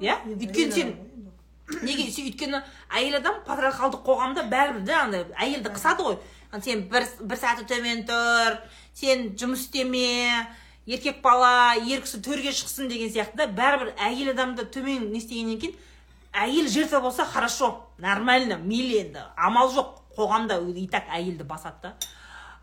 иә 0.00 0.16
өйткені 0.34 0.72
сен 0.72 0.94
неге 1.82 2.08
өйткені 2.08 2.62
әйел 2.92 3.18
адам 3.20 3.40
патриархалдық 3.46 4.04
қоғамда 4.06 4.46
бәрібір 4.50 4.84
де 4.84 4.94
андай 4.94 5.26
әйелді 5.36 5.74
қысады 5.74 6.04
ғой. 6.04 6.18
Сен 6.64 6.86
бір, 6.88 7.04
бір 7.20 7.36
саты 7.36 7.66
төмен 7.68 8.06
тұр 8.08 8.60
сен 8.96 9.34
жұмыс 9.36 9.66
істеме 9.66 10.46
еркек 10.86 11.20
бала 11.22 11.74
ер 11.76 12.00
кісі 12.04 12.22
төрге 12.24 12.52
шықсын 12.56 12.88
деген 12.88 13.12
сияқты. 13.12 13.36
Да 13.36 13.46
бәрібір 13.46 13.94
әйел 14.00 14.32
адамды 14.32 14.64
төмен 14.64 15.10
не 15.12 15.20
істегеннен 15.20 15.60
кейін 15.60 15.76
әйел 16.32 16.68
жертва 16.68 17.00
болса 17.00 17.24
хорошо 17.24 17.88
нормально 17.98 18.58
мейлі 18.58 19.00
енді 19.04 19.24
амал 19.36 19.72
жоқ. 19.72 19.96
Қоғамда 20.18 20.56
и 20.74 20.88
так 20.90 21.06
әйелді 21.14 21.44
басады 21.46 21.76
да. 21.82 21.92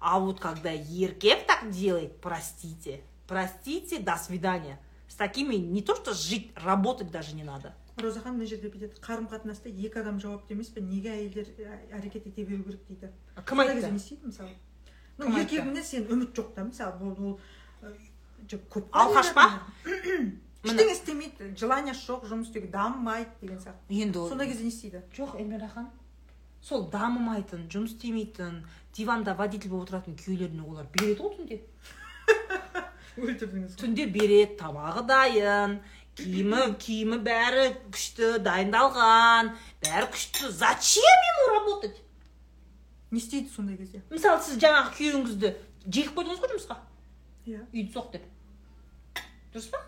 А 0.07 0.19
вот 0.19 0.40
когда 0.40 0.69
еркек 0.69 1.48
так 1.48 1.72
делает 1.72 2.22
простите 2.22 3.02
простите 3.27 3.99
до 3.99 4.18
свидания. 4.18 4.80
С 5.07 5.15
такими 5.15 5.56
не 5.56 5.82
то 5.82 5.95
что 5.95 6.14
жить 6.14 6.52
работать 6.56 7.10
даже 7.10 7.36
не 7.36 7.44
надо. 7.44 7.73
Роза 7.98 8.19
ханым 8.19 8.40
мына 8.40 8.49
жерде 8.49 8.68
бүйтеді 8.68 8.99
қарым 8.99 9.30
қатынаста 9.32 9.72
екі 9.72 10.02
адам 10.02 10.19
жауапты 10.19 10.53
емес 10.53 10.68
пе 10.68 10.82
неге 10.84 11.14
әйелдер 11.14 11.48
әрекет 11.95 12.27
ете 12.27 12.44
беру 12.44 12.64
керек 12.68 12.82
дейді? 12.90 13.11
Кім 13.48 13.64
айтты? 13.64 13.90
Не 13.90 13.98
істейді 13.98 14.30
мысалы 14.30 14.52
ну 15.18 15.32
еркегіңнен 15.32 15.84
сен 15.88 16.06
үміт 16.11 16.36
жоқ 16.36 16.53
та 16.53 16.65
мысалы 16.68 16.99
ол 17.07 17.40
көп 18.52 18.91
Алқаш 18.91 19.32
па? 19.34 19.48
ештеңе 19.86 20.91
істемейді 20.91 21.53
желаниясы 21.56 22.03
жоқ 22.03 22.27
жұмыс 22.27 22.52
істеуге 22.52 22.68
дамымайды 22.73 23.32
деген 23.41 23.64
сияқты. 23.64 23.88
Енді 23.90 24.19
ол 24.19 24.30
сондай 24.30 24.52
кезде 24.52 24.68
не 24.68 24.76
істейді? 24.76 25.02
Жоқ 25.15 25.40
эльмира 25.40 25.72
ханым. 25.72 25.94
Сол 26.66 26.88
дамымайтын 26.94 27.68
жұмыс 27.70 27.94
істемейтін 27.94 28.64
диванда 28.98 29.36
водитель 29.38 29.70
болып 29.70 29.90
отыратын 29.90 30.16
күйеулеріне 30.18 30.66
олар 30.66 30.88
береді 30.96 31.22
ғой 31.22 31.36
түнде. 31.38 31.60
Өлтірдіңіз 33.22 33.78
түнде 33.80 34.08
береді 34.10 34.58
тамағы 34.60 35.06
дайын 35.12 35.78
киімі 36.18 36.64
киімі 36.82 37.20
бәрі 37.28 37.68
күшті 37.94 38.32
дайындалған 38.46 39.54
бәрі 39.85 40.10
күшті. 40.16 40.50
Зачем 40.50 41.27
ему 41.30 41.48
работать? 41.53 42.02
Не 43.11 43.19
істейді 43.19 43.52
сондай 43.53 43.77
кезде? 43.77 44.02
Мысалы 44.10 44.42
сіз 44.42 44.58
жаңағы 44.64 44.95
күйеуіңізді 44.98 45.53
жегіп 45.85 46.18
қойдыңыз 46.18 46.42
ғой 46.42 46.53
жұмысқа? 46.56 46.80
Иә. 47.45 47.61
Үйді 47.76 47.94
соқ 47.94 48.10
деп. 48.16 48.26
Дұрыс 49.53 49.69
па? 49.72 49.84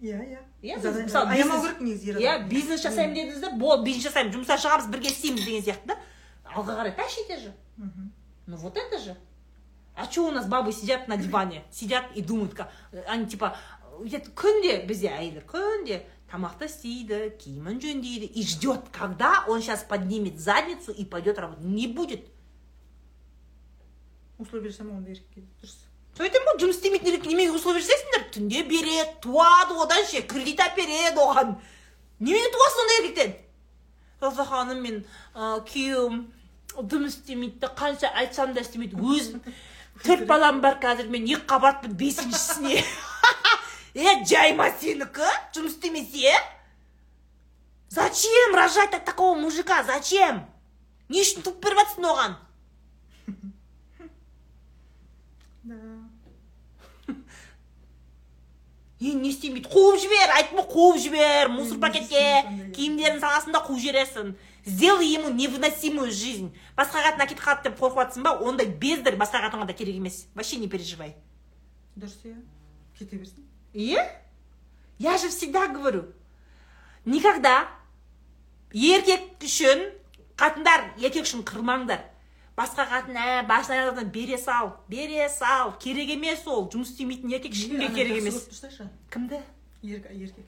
Иә 0.00 0.18
иә 0.22 0.40
Иә, 0.62 0.76
мысалы 0.78 1.30
аямау 1.30 1.62
бизнес- 1.62 1.62
керек 1.62 1.80
негізі 1.80 2.10
ер 2.10 2.16
иә 2.20 2.48
бизнес 2.48 2.82
жасаймын 2.82 3.14
дедіңіз 3.16 3.40
да 3.40 3.50
бол 3.56 3.82
бизнес 3.84 4.04
жасаймын 4.08 4.32
жұмыстан 4.34 4.58
шығамыз 4.60 4.90
бірге 4.92 5.08
істейміз 5.12 5.44
деген 5.44 5.62
сияқты 5.62 5.86
да 5.86 5.96
алға 6.44 6.76
қарай 6.80 6.96
тащите 6.96 7.38
же. 7.38 7.54
Ну 8.46 8.56
вот 8.56 8.76
это 8.76 8.98
же. 8.98 9.16
А 9.94 10.04
что 10.04 10.26
у 10.28 10.30
нас 10.30 10.46
бабы 10.46 10.72
сидят 10.72 11.08
на 11.08 11.16
диване, 11.16 11.64
сидят 11.70 12.04
и 12.14 12.20
думают, 12.22 12.54
как 12.54 12.70
они 13.08 13.26
типа 13.26 13.56
күнде 14.34 14.84
бізде 14.86 15.08
әйелдер 15.08 15.44
күнде 15.48 16.02
тамақты 16.30 16.66
істейді 16.66 17.30
киімін 17.40 17.80
жөндейді 17.80 18.26
и 18.26 18.42
ждет 18.42 18.80
когда 18.92 19.44
он 19.48 19.62
сейчас 19.62 19.84
поднимет 19.84 20.38
задницу 20.38 20.92
и 20.92 21.04
пойдет 21.04 21.38
работать. 21.38 21.64
Не 21.64 21.86
будет 21.88 22.26
условие 24.38 24.70
жасама 24.70 24.96
ондай 24.96 25.14
еркекке 25.14 25.40
дұрыс 25.62 25.85
айтамын 26.24 26.48
ғой 26.48 26.60
жұмыс 26.62 26.78
істемейтін 26.78 27.10
еркекке 27.12 27.32
неменеге 27.32 27.58
условие 27.58 27.82
жасайсыңдар 27.84 28.28
түнде 28.32 28.62
береді 28.68 29.10
туады 29.24 29.76
одан 29.84 30.06
ше 30.08 30.22
кредит 30.24 30.62
әпереді 30.64 31.20
оған 31.20 31.56
немене 32.20 32.52
туасың 32.54 32.82
ондай 32.84 33.00
еркектен 33.02 33.34
роза 34.20 34.46
ханым 34.48 34.80
мен 34.80 35.02
ә, 35.34 35.60
күйеуім 35.68 36.22
жұмыс 36.76 37.18
істемейді 37.18 37.60
да 37.60 37.72
қанша 37.76 38.12
айтсам 38.22 38.54
да 38.56 38.64
істемейді 38.64 38.96
өзім 38.96 39.42
төрт 40.04 40.24
балам 40.28 40.62
бар 40.64 40.78
қазір 40.80 41.10
мен 41.12 41.28
екі 41.28 41.44
қабатпын 41.52 41.96
бесіншісіне 42.00 42.80
е 43.96 44.16
жайма 44.28 44.70
сенікі 44.80 45.28
жұмыс 45.56 45.76
істемесе 45.76 46.32
зачем 47.88 48.54
рожать 48.54 48.94
от 48.94 49.04
такого 49.04 49.34
мужика 49.34 49.82
зачем 49.84 50.44
не 51.08 51.22
үшін 51.22 51.44
туып 51.44 51.62
беріп 51.64 51.84
жатрсың 51.84 52.08
оған 52.12 52.36
да. 55.66 57.14
Енді 59.00 59.16
не 59.20 59.28
істемейді. 59.28 59.68
Қуып 59.68 59.98
жібер 60.00 60.30
айттым 60.38 60.62
ғой 60.62 60.68
қуып 60.72 60.98
жібер 61.04 61.50
мусор 61.52 61.76
пакетке. 61.82 62.70
киімдерін 62.72 63.20
саласың 63.20 63.52
да 63.52 63.60
қуып 63.66 63.82
жібересің. 63.82 64.34
Сделай 64.64 65.06
ему 65.12 65.28
невыносимую 65.28 66.10
жизнь. 66.10 66.48
Басқа 66.78 67.04
қатын 67.04 67.22
әкетіп 67.26 67.42
қалады 67.44 67.68
деп 67.68 67.76
қорқып 67.78 68.00
жатрсың 68.00 68.24
ба 68.24 68.32
ондай 68.40 68.66
бездір 68.66 69.18
басқа 69.20 69.44
қатынға 69.44 69.66
да 69.68 69.76
керек 69.76 69.94
емес. 70.00 70.26
Вообще 70.34 70.56
не 70.56 70.68
переживай. 70.68 71.14
Дұрыс 71.94 72.16
иә. 72.24 72.40
Кете 72.98 73.16
берсін. 73.20 73.44
Иә 73.74 74.00
я 74.98 75.18
же 75.18 75.28
всегда 75.28 75.68
говорю. 75.68 76.06
Никогда 77.04 77.68
еркек 78.72 79.36
үшін 79.44 79.92
қатындар 80.36 80.96
еркек 80.96 81.28
үшін 81.28 81.44
қырмаңдар. 81.44 82.00
Басқа 82.56 82.86
қатын 82.88 83.16
ә 83.20 83.42
басын 83.46 83.74
аяғынан 83.76 84.10
бере 84.12 84.38
сал 84.38 84.72
бере 84.88 85.28
сал. 85.28 85.74
Керек 85.82 86.08
емес 86.16 86.46
ол 86.46 86.68
жұмыс 86.72 86.92
істемейтін 86.94 87.32
еркек 87.36 87.52
ешкімге 87.52 87.88
керек 87.94 88.22
емес. 88.22 88.48
кімді? 89.12 89.40
Ер 89.82 90.00
еркекті. 90.10 90.42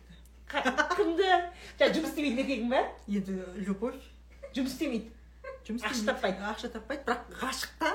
Кімді? 0.49 1.29
Жаңа 1.79 1.93
жұмыс 1.95 2.11
істемейтін 2.15 2.41
еркегің 2.45 2.71
ба 2.73 2.81
енді 3.09 3.39
любовь. 3.67 4.01
Жұмыс 4.57 4.73
істемейді. 4.73 5.13
Жұмыс 5.69 5.85
Ақша 5.85 6.07
таппайды. 6.09 6.41
ақша 6.49 6.69
таппайды 6.73 7.03
бірақ 7.05 7.21
ғашық 7.43 7.71
та 7.79 7.93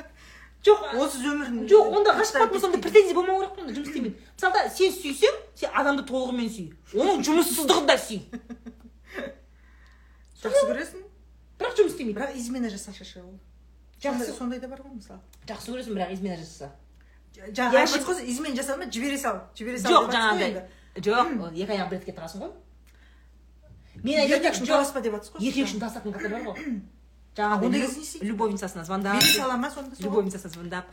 жоқ 0.66 0.82
онсыз 1.00 1.22
өмірін 1.24 1.62
жоқ 1.70 1.94
онда 1.96 2.12
ғашық 2.18 2.36
тастап 2.36 2.52
болса 2.52 2.66
онда 2.68 2.80
претензия 2.84 3.14
болмау 3.16 3.40
керек 3.40 3.56
қой 3.56 3.62
онда 3.64 3.72
жұмыс 3.78 3.88
істемейді. 3.88 4.20
Мысалға 4.36 4.64
сен 4.76 4.92
сүйсең 5.00 5.38
сен 5.56 5.70
адамды 5.80 6.04
толығымен 6.10 6.50
сүй. 6.52 6.68
Оның 6.92 7.24
жұмыссыздығын 7.24 7.88
да 7.88 7.96
сүй. 7.96 8.20
Жақсы 10.42 10.64
көресің. 10.68 11.04
Бірақ 11.56 11.78
жұмыс 11.78 11.94
істемейді. 11.94 12.18
Бірақ 12.18 12.36
измена 12.36 12.68
жасашы 12.68 13.22
ол. 13.22 13.32
Жақсы. 14.06 14.32
Сондай- 14.38 14.60
да 14.60 14.68
бар 14.68 14.80
ғой 14.80 14.94
мысалы 14.96 15.20
жақсы 15.46 15.72
көресің 15.72 15.96
бірақ 15.96 16.12
измена 16.12 16.36
жасаса 16.36 16.70
жаңа 17.54 17.72
Я 17.72 17.80
айтып 17.84 17.96
щас- 17.96 18.06
қой 18.08 18.28
измена 18.32 18.56
жасама 18.56 18.84
жібере 18.90 19.18
сал 19.18 19.40
жібере 19.54 19.78
сал 19.78 19.92
жоқ 19.92 20.06
деп 20.06 20.14
жаңағыдай 20.16 20.50
жоқ 20.96 21.26
екі 21.62 21.72
аяғын 21.72 21.90
бір 21.90 21.98
етікке 22.00 22.14
тығасың 22.18 22.40
ғой 22.44 22.52
мен 24.04 24.20
еркек 24.30 24.52
үшін 24.54 24.66
таласпа 24.66 25.00
деп 25.00 25.12
жатсыз 25.16 25.32
ғой 25.36 25.46
еркек 25.48 25.66
үшін 25.68 25.80
тасатын 25.80 26.12
қыздар 26.16 26.30
бар 26.36 26.42
ғой 26.46 26.56
жаңағыдай 27.36 28.24
любовницасына 28.30 28.84
звондап 28.84 29.18
бере 29.20 29.32
сала 29.32 29.56
ма 29.56 29.70
сонда 29.70 29.96
любовницасына 30.00 30.52
звондап 30.52 30.86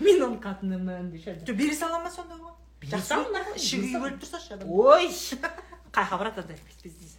мен 0.00 0.22
оның 0.26 0.38
қатынымын 0.40 1.10
деші 1.12 1.36
жоқ 1.44 1.56
бере 1.56 1.74
сала 1.76 1.98
ма 2.00 2.10
сонда 2.10 2.34
оған 2.34 2.54
жақсы 2.92 3.08
сал. 3.08 3.24
күйіп 3.56 4.02
өліп 4.06 4.20
тұрса 4.24 4.40
ше 4.40 4.54
адам 4.54 4.70
ой 4.70 5.08
қайқа 5.92 6.18
барады 6.18 6.40
андай 6.42 6.58
пиздец. 6.82 7.15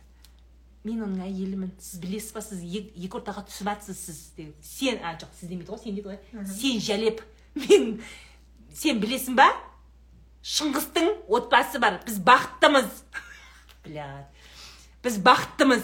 Мен 0.87 1.03
оның 1.05 1.21
әйелімін 1.27 1.71
сіз 1.83 1.99
білесіз 2.03 2.31
ба? 2.35 2.41
Сіз 2.45 2.61
ек- 2.63 2.93
екі 2.95 3.11
ортаға 3.19 3.43
түсіп 3.47 3.67
жатсыз 3.71 3.99
сіз 4.07 4.19
деп. 4.37 4.55
Сен 4.63 4.99
а 5.03 5.13
жоқ 5.19 5.31
сіз 5.39 5.49
демейді 5.51 5.71
ғой 5.73 5.81
сен 5.83 5.95
дейді 5.97 6.07
ғой. 6.09 6.17
Сен 6.55 6.79
жәлеп. 6.87 7.21
Мен 7.57 7.83
сен 8.77 8.99
білесің 9.03 9.35
ба? 9.39 9.49
Шыңғыстың 10.47 11.09
отбасы 11.27 11.79
бар. 11.83 11.99
Біз 12.07 12.17
бақыттымыз. 12.23 12.89
Бля. 13.85 14.07
Біз 15.03 15.17
бақыттымыз. 15.27 15.83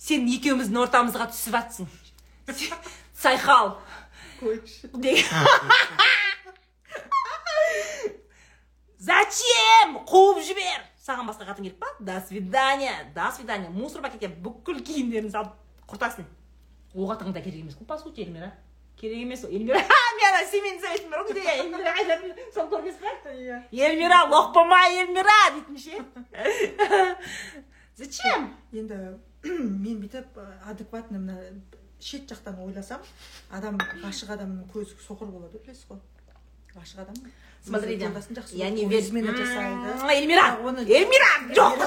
Сен 0.00 0.28
екеуміздің 0.32 0.80
ортамызға 0.86 1.26
түсіп 1.32 1.52
жатсың 1.58 1.86
сайқал 3.20 3.74
зачем? 8.98 9.98
Қуып 10.08 10.40
жібер. 10.44 10.80
Саған 11.00 11.28
басқа 11.30 11.46
қатын 11.48 11.64
керек 11.64 11.78
па 11.80 11.86
до 11.98 12.20
свидания. 12.26 13.12
До 13.14 13.30
свидания. 13.32 13.70
Мусор 13.70 14.02
пакетке 14.02 14.28
бүкіл 14.28 14.82
киімдерін 14.84 15.30
салып 15.32 15.54
құртасың. 15.88 16.26
Ол 16.94 17.08
қатынға 17.10 17.32
да 17.32 17.42
керек 17.42 17.62
емес 17.64 17.78
қой 17.78 17.86
по 17.86 17.98
сути 17.98 18.22
эльмира. 18.22 18.52
Керек 19.00 19.22
емес 19.24 19.44
ол 19.44 19.50
эльмира. 19.50 19.80
Мен 19.80 20.28
ана 20.28 20.44
семейный 20.46 20.82
советтің 20.82 21.10
бар 21.10 21.24
ғой 21.24 21.32
где 21.32 21.56
эльмира 21.62 21.94
айтатын 21.96 22.52
соны 22.52 22.70
көрмейсіз 22.74 23.00
ба 23.00 23.32
иә 23.32 23.88
эльмира 23.88 24.24
лох 24.28 24.52
болма 24.52 24.82
эльмира 24.90 25.38
дейтін 25.54 25.78
ше 25.78 26.04
зачем? 27.96 28.54
Енді 28.72 29.18
мен 29.44 30.00
бүйтіп 30.02 30.36
ә, 30.36 30.46
адекватно 30.68 31.18
мына 31.18 31.38
шет 32.00 32.28
жақтан 32.28 32.60
ойласам 32.64 33.00
адам 33.50 33.78
ғашық 34.02 34.34
адамның 34.36 34.68
көзі 34.72 34.98
соқыр 35.06 35.32
болады 35.32 35.60
білесіз 35.64 35.86
ғой. 35.88 36.00
Ғашық 36.76 37.02
адам 37.02 37.16
смотрите 37.64 38.10
я 38.52 38.70
не 38.70 38.86
верю. 38.86 39.06
эльмира! 40.10 40.46
Эльмира! 40.82 41.32
жоқ! 41.54 41.78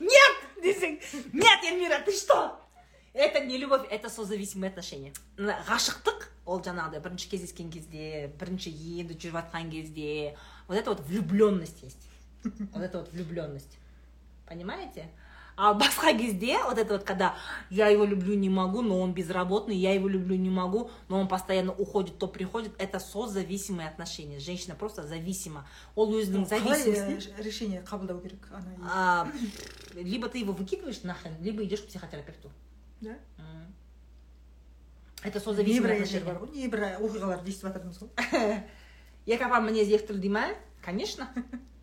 Нет! 0.00 0.46
десең 0.66 0.98
нет 1.32 1.64
эльмира 1.64 2.00
ты 2.04 2.12
что? 2.12 2.60
Это 3.14 3.40
не 3.40 3.56
любовь 3.58 3.86
это 3.90 4.10
созависимые 4.10 4.70
отношения. 4.70 5.12
Ғашықтық 5.38 6.26
ол 6.44 6.60
жаңағыдай 6.60 7.00
бірінші 7.00 7.30
кездескен 7.32 7.70
кезде 7.72 8.28
бірінші 8.40 8.72
енді 9.00 9.16
жүріп 9.16 9.38
жатқан 9.38 9.70
кезде. 9.72 10.36
Вот 10.68 10.76
это 10.76 10.90
вот 10.90 11.00
влюбленность 11.08 11.82
есть. 11.82 12.04
Вот 12.44 12.82
это 12.82 12.98
вот 12.98 13.12
влюбленность. 13.12 13.78
Понимаете? 14.46 15.08
а 15.57 15.73
басқа 15.73 16.17
кезде 16.17 16.57
вот 16.63 16.77
это 16.77 16.93
вот 16.93 17.03
когда 17.03 17.35
я 17.69 17.87
его 17.87 18.05
люблю 18.05 18.35
не 18.35 18.49
могу 18.49 18.81
но 18.81 18.99
он 18.99 19.13
безработный 19.13 19.75
я 19.75 19.93
его 19.93 20.07
люблю 20.07 20.35
не 20.35 20.49
могу 20.49 20.89
но 21.07 21.19
он 21.19 21.27
постоянно 21.27 21.71
уходит 21.73 22.17
то 22.17 22.27
приходит 22.27 22.73
это 22.79 22.99
созависимые 22.99 23.87
отношения 23.89 24.39
женщина 24.39 24.75
просто 24.75 25.03
зависима 25.03 25.67
ол 25.95 26.13
өзінің 26.13 26.47
қалай 26.49 26.81
зависимостью 26.81 27.33
ә, 27.37 27.43
решение 27.43 27.81
қабылдау 27.83 28.19
керек 28.21 28.47
ана 28.51 28.75
а, 28.89 29.27
либо 29.93 30.29
ты 30.29 30.39
его 30.39 30.53
выкидываешь 30.53 31.03
нахрен, 31.03 31.35
либо 31.41 31.63
идешь 31.63 31.81
к 31.81 31.87
психотерапевту. 31.87 32.49
да 33.01 33.11
М. 33.37 33.75
Это 35.23 35.37
небір 35.37 35.43
созависимые 35.43 35.93
әйелдер 35.93 36.21
отношения. 36.21 36.25
бар 36.25 36.41
ғой 36.41 36.55
небір 36.55 36.79
оқиғаларды 37.05 37.49
естіп 37.51 37.67
жатырмыз 37.69 37.99
ғой 38.01 38.63
Я 39.27 39.37
как 39.37 39.51
вам 39.51 39.67
мінез 39.67 39.87
екі 39.93 40.07
түрлі 40.09 40.21
дей 40.21 40.29
ма 40.33 40.47
конечно 40.81 41.27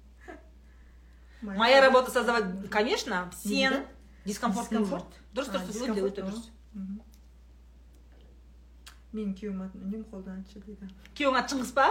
Моя 1.42 1.58
моя 1.58 1.80
работа 1.80 2.10
создавать 2.10 2.68
конечно 2.70 3.30
сен 3.36 3.72
Да? 3.72 3.86
дискомфорт 4.24 4.68
Дискомфорт? 4.70 5.06
дұрыс 5.34 5.48
А, 5.48 5.52
дұрыс 5.52 5.68
өте 5.68 5.72
дискомфорт, 5.72 6.12
өте 6.12 6.22
а. 6.22 6.26
дұрыс 6.26 6.50
Мгм. 6.74 7.00
менің 9.12 9.34
күйеуім 9.38 9.62
атын 9.64 9.84
үнемі 9.86 10.04
қолданады 10.10 10.60
дейді 10.66 10.88
күйеуің 11.16 11.38
аты 11.40 11.54
шыңғыс 11.54 11.72
па 11.74 11.86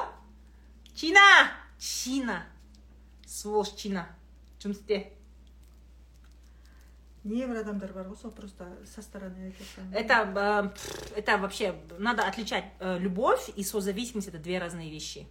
чина 0.96 1.24
чина 1.80 2.44
сволочь 3.26 3.74
чина 3.76 4.04
жұмыс 4.62 4.84
істе 4.84 5.00
небір 7.28 7.64
адамдар 7.64 7.92
бар 7.94 8.06
ғой 8.12 8.20
сол 8.22 8.32
просто 8.32 8.68
со 8.86 9.02
стороны 9.02 9.50
айтып 9.50 9.66
жатқан 9.66 9.94
это 9.98 10.14
э, 10.24 10.70
пф, 10.76 11.12
это 11.18 11.38
вообще 11.38 11.76
надо 11.98 12.28
отличать 12.28 12.66
э, 12.80 12.98
любовь 13.00 13.50
и 13.56 13.64
созависимость 13.64 14.28
это 14.30 14.38
две 14.40 14.60
разные 14.60 14.90
вещи 14.92 15.20
ә, 15.20 15.26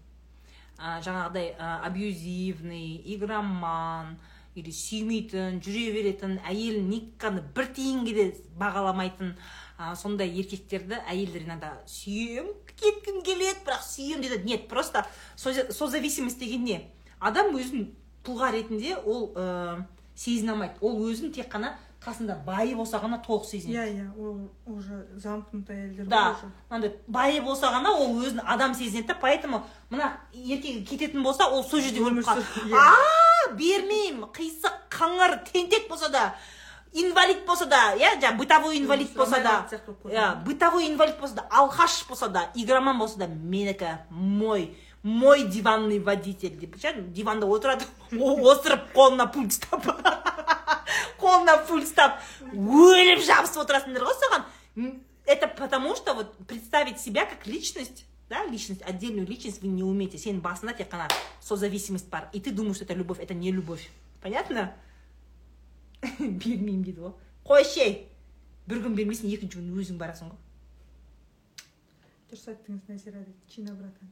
Жаңағыдай 1.05 1.53
ә, 1.55 1.71
абьюзивный 1.87 3.01
игроман 3.13 4.17
или 4.55 4.71
сүймейтін 4.75 5.61
жүре 5.63 5.91
беретін 5.95 6.39
әйелін 6.43 6.89
никаканы 6.91 7.43
бір 7.55 7.69
тиынға 7.75 8.15
де 8.17 8.25
бағаламайтын 8.59 9.35
ә, 9.79 9.95
сондай 9.95 10.33
еркектерді 10.41 10.99
әйелдер 11.07 11.45
иногда 11.45 11.71
сүйем 11.87 12.51
кеткім 12.81 13.21
келеді 13.25 13.61
бірақ 13.65 13.85
сүйем 13.85 14.21
дейді. 14.21 14.43
Нет 14.45 14.67
просто 14.67 15.05
соза- 15.35 15.71
созависимость 15.71 16.39
деген 16.39 16.63
не? 16.65 16.81
Адам 17.19 17.55
өзін 17.55 17.91
тұлға 18.25 18.51
ретінде 18.51 18.95
ол 18.97 19.31
ә, 19.35 19.85
сезіне 20.15 20.51
алмайды. 20.55 20.81
Ол 20.81 20.99
өзін 21.07 21.31
тек 21.33 21.47
қана 21.53 21.75
қасында 22.01 22.39
байы 22.45 22.73
болса 22.75 22.97
ғана 22.97 23.19
толық 23.21 23.45
сезінеді. 23.45 23.77
Иә 23.77 23.85
иә 23.93 24.05
ол 24.17 24.49
уже 24.65 25.05
замкнутый 25.21 25.75
әйелдер 25.75 26.07
да 26.09 26.35
мынандай 26.69 26.95
байы 27.07 27.41
болса 27.45 27.69
ғана 27.69 27.93
ол 27.93 28.15
өзін 28.23 28.41
адам 28.45 28.73
сезінеді 28.73 29.07
да. 29.07 29.17
Поэтому 29.21 29.61
мына 29.89 30.17
еркегі 30.33 30.81
кететін 30.85 31.21
болса 31.23 31.45
ол 31.45 31.63
сол 31.63 31.79
жерде 31.79 32.01
өліп 32.01 32.25
қалады. 32.25 32.45
Иә. 32.65 32.79
а 32.79 33.53
бермеймін. 33.53 34.25
Қисық 34.33 34.89
қыңыр 34.89 35.37
тентек 35.51 35.87
болса 35.89 36.09
да 36.09 36.33
инвалид 36.91 37.45
болса 37.45 37.65
да 37.65 37.93
иә 37.95 38.17
жаңағы 38.19 38.37
бытовой 38.37 38.79
инвалид 38.79 39.13
болса 39.13 39.39
да. 39.43 39.67
Иә 40.09 40.43
бытовой 40.43 40.87
инвалид 40.89 41.19
болса 41.19 41.35
да 41.35 41.47
алқаш 41.51 42.07
болса 42.09 42.29
да 42.29 42.49
игроман 42.55 42.97
болса 42.97 43.19
да 43.19 43.27
менікі 43.27 43.97
мой. 44.09 44.75
мой 45.02 45.44
диванный 45.44 45.98
водитель 46.00 46.56
деп 46.58 46.76
ше 46.80 46.92
диванда 47.14 47.46
отырады 47.46 47.84
о- 48.12 48.52
осырып 48.52 48.92
қолына 48.94 49.26
пульт 49.32 49.52
ұстап 49.54 49.86
қолына 51.20 51.56
пульт 51.68 51.86
ұстап 51.88 52.20
өліп 52.52 53.22
жабысып 53.26 53.62
отырасыңдар 53.64 54.04
ғой 54.08 54.18
соған 54.24 54.44
М, 54.76 55.02
это 55.24 55.48
потому 55.48 55.96
что 55.96 56.14
вот 56.14 56.36
представить 56.46 57.00
себя 57.00 57.24
как 57.26 57.46
личность 57.46 58.04
да, 58.28 58.44
личность, 58.46 58.82
отдельную 58.82 59.24
личность 59.24 59.62
вы 59.62 59.68
не 59.68 59.84
умеете. 59.84 60.18
Сен 60.18 60.40
басында 60.40 60.72
тек 60.74 60.90
қана 60.92 61.06
созависимость 61.40 62.08
бар. 62.10 62.28
И 62.32 62.40
ты 62.40 62.50
думаешь, 62.50 62.74
что 62.74 62.84
это 62.84 62.92
любовь, 62.94 63.20
это 63.20 63.34
не 63.34 63.52
любовь. 63.52 63.88
Понятно? 64.20 64.74
бермеймін 66.18 66.82
дейді 66.84 67.00
ғой 67.00 67.12
қой 67.46 67.64
шей 67.64 67.94
бір 68.68 68.82
күн 68.84 68.94
бермейсің 68.98 69.30
екінші 69.32 69.58
күн 69.58 69.70
өзің 69.80 69.96
барасың 70.00 70.28
ғой 70.28 71.62
дұрыс 72.30 72.44
айттыңыз 72.52 72.90
назира 72.90 73.22
дейді 73.22 73.54
чина 73.54 73.74
братан 73.78 74.10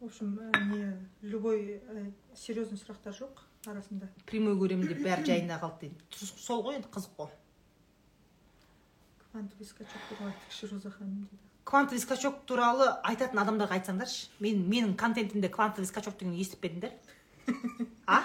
В 0.00 0.04
общем 0.04 0.38
ә, 0.38 0.64
не 0.68 0.92
любой 1.22 1.80
ә, 1.80 2.12
серьезный 2.34 2.78
сұрақтар 2.78 3.16
жоқ 3.16 3.40
арасында. 3.66 4.08
Прямой 4.28 4.56
көремін 4.60 4.90
деп 4.90 5.00
бәрі 5.04 5.24
жайында 5.26 5.58
қалды 5.62 5.88
дейді. 5.88 6.28
Сол 6.36 6.62
ғой 6.66 6.78
енді 6.78 6.90
қызық 6.92 7.16
қой. 7.16 7.32
Квантовый 9.30 9.66
скачок 9.66 10.04
туралы 10.10 10.32
айтыңызшы 10.32 10.70
роза 10.72 10.90
ханым 10.90 11.24
дейді. 11.24 11.40
Квантовый 11.64 12.00
скачок 12.00 12.44
туралы 12.46 12.90
айтатын 13.02 13.40
адамдарға 13.42 13.80
айтсаңдаршы. 13.80 14.28
Мен 14.40 14.62
менің 14.68 14.94
контентімде 15.00 15.48
квантовый 15.48 15.88
скачок 15.88 16.18
деген 16.20 16.36
естіп 16.36 16.60
пе 16.60 16.70
едіңдер 16.70 16.92
а? 18.06 18.22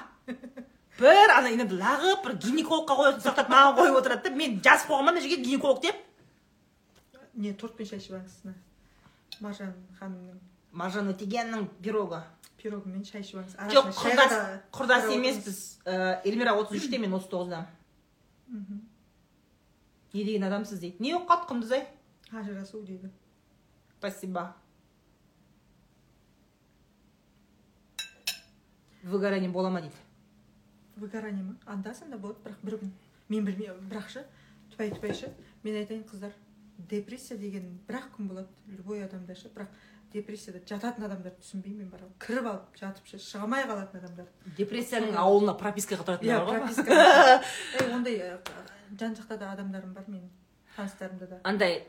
Бір 1.00 1.34
ана 1.38 1.50
иногда 1.54 1.80
лағып 1.80 2.26
бір 2.28 2.38
гинекологқа 2.46 2.98
қоятын 3.00 3.24
сұрақтарды 3.24 3.54
маған 3.56 3.78
қойып 3.80 3.98
отырады 4.02 4.30
да 4.30 4.36
мен 4.36 4.60
жазып 4.62 4.92
қойғанмын 4.92 5.16
мына 5.16 5.24
жерге 5.24 5.42
гинеколог 5.42 5.82
деп? 5.82 5.96
Не 7.34 7.54
тортпен 7.54 7.88
шай 7.88 8.02
ішіп 8.02 8.20
алыңыз 8.20 9.42
маржан 9.42 9.74
ханымның. 9.98 10.51
Маржан 10.72 11.12
өтегеннің 11.12 11.68
пирогы. 11.84 12.22
Пирогымен 12.62 13.04
шай 13.06 13.24
ішіп 13.24 13.42
алыңыз 13.42 13.74
жоқ 13.76 13.92
құрдас 13.98 14.32
да 14.32 14.62
құрдас 14.72 15.08
емеспіз. 15.16 15.60
Ә, 15.86 16.22
эльмира 16.26 16.54
отыз 16.60 16.84
үште 16.84 17.00
мен 17.02 17.14
отыз 17.18 17.30
тоғызда. 17.32 17.66
Не 20.14 20.24
деген 20.24 20.44
адамсыз 20.44 20.80
дейді. 20.80 21.02
Не 21.02 21.14
болып 21.16 21.30
қалды 21.30 21.50
құндыз 21.52 21.74
ай? 21.78 21.88
Ажырасу 22.32 22.82
дейді. 22.84 23.10
Спасибо. 23.98 24.54
Выгорание 29.04 29.50
бола 29.50 29.70
ма 29.70 29.82
дейді? 29.82 29.96
Выгорание 30.96 31.44
ма? 31.44 31.56
Анда 31.66 31.94
санда 31.94 32.18
болады 32.18 32.40
бірақ 32.44 32.62
бір 32.64 32.78
күн. 32.82 32.92
Мен 33.30 33.46
білмеймін 33.46 33.90
бірақ 33.90 34.10
ше 34.10 34.26
ше. 35.14 35.34
Мен 35.64 35.76
айтайын 35.76 36.04
қыздар 36.04 36.34
депрессия 36.78 37.38
деген 37.38 37.80
бір 37.88 38.02
ақ 38.02 38.18
күн 38.18 38.28
болады. 38.28 38.48
Любой 38.68 39.04
адамда 39.04 39.36
ше. 39.36 39.50
Бірақ 39.50 39.68
депрессияда 40.14 40.60
жататын 40.68 41.06
адамдарды 41.08 41.40
түсінбеймін 41.42 41.86
мен 41.86 41.90
барып 41.94 42.12
кіріп 42.26 42.48
алып 42.52 42.80
жатып 42.80 43.08
ше 43.12 43.18
шыға 43.22 43.46
алмай 43.48 43.64
қалатын 43.70 44.02
адамдар. 44.02 44.28
Депрессияның 44.58 45.16
ауылына 45.22 45.56
пропискаға 45.60 46.04
иә 46.04 46.08
тұратындар 46.10 46.46
бар 46.46 46.52
ғой. 46.52 46.60
прописка. 46.60 47.44
Ондай 47.96 48.18
ә, 48.20 48.40
жан 49.00 49.16
жақта 49.16 49.38
да 49.38 49.52
адамдарым 49.56 49.94
бар 49.94 50.04
менің 50.08 50.28
таныстарымда 50.76 51.28
да. 51.28 51.40
Андай 51.44 51.86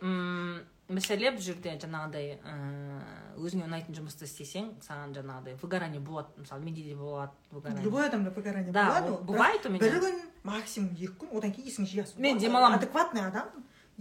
мәселе 0.92 1.30
бұл 1.32 1.40
жерде 1.40 1.72
жаңағыдай 1.80 2.26
ыыы, 2.36 2.96
өзіңе 3.40 3.64
ұнайтын 3.68 3.96
жұмысты 3.96 4.26
істесең 4.28 4.72
саған 4.84 5.14
жаңағыдай 5.16 5.56
выгорание 5.62 6.00
болады. 6.04 6.28
Мысалы 6.42 6.64
менде 6.66 6.82
де 6.84 6.94
болады 6.98 7.32
выгорание. 7.50 7.84
Любой 7.84 8.06
адамда 8.06 8.30
выгорание 8.30 8.72
болады 8.72 9.10
ол 9.10 9.18
ол. 9.18 9.24
бывает 9.24 9.64
у 9.66 9.70
меня. 9.70 9.80
бір 9.80 10.00
күн 10.02 10.18
максимум 10.44 10.90
екі 10.98 11.14
күн 11.22 11.38
одан 11.38 11.52
кейін 11.54 11.70
есің 11.70 11.88
жиясың 11.88 12.20
Мен 12.20 12.38
демаламын. 12.38 12.78
адекватный 12.78 13.24
адам. 13.24 13.48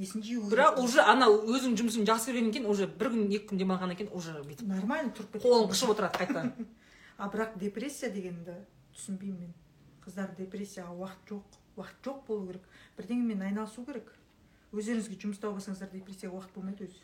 Есін 0.01 0.23
жию 0.25 0.41
керек. 0.41 0.53
бірақ 0.57 0.79
уже 0.83 1.01
ана 1.05 1.27
өзің 1.29 1.75
жұмысың 1.79 2.05
жақсы 2.09 2.31
көргеннен 2.31 2.51
кейін 2.55 2.65
уже 2.73 2.87
бір 2.87 3.11
күн 3.13 3.27
екі 3.29 3.47
күн 3.51 3.61
демалғаннан 3.61 3.95
кейін 3.99 4.11
уже 4.17 4.33
бүйтіп 4.41 4.67
нормально 4.67 5.13
тұрып 5.13 5.35
кетеді. 5.37 5.45
қолың 5.47 5.69
қышып 5.71 5.93
отырады 5.95 6.17
қайтадан. 6.17 6.53
А 7.21 7.27
бірақ 7.29 7.57
депрессия 7.61 8.09
дегенді 8.09 8.55
түсінбеймін 8.95 9.39
мен. 9.45 9.53
Қыздар 10.01 10.31
депрессияға 10.37 10.95
уақыт 10.97 11.29
жоқ 11.29 11.59
уақыт 11.77 11.99
жоқ 12.07 12.23
болу 12.27 12.47
керек. 12.47 12.63
Бірдеңемен 12.97 13.43
айналысу 13.45 13.85
керек. 13.85 14.09
Өздеріңізге 14.73 15.19
жұмыс 15.21 15.37
тауып 15.43 15.59
алсаңыздар 15.61 15.91
депрессияға 15.93 16.39
уақыт 16.39 16.55
болмайды 16.55 16.87
өзі. 16.87 17.03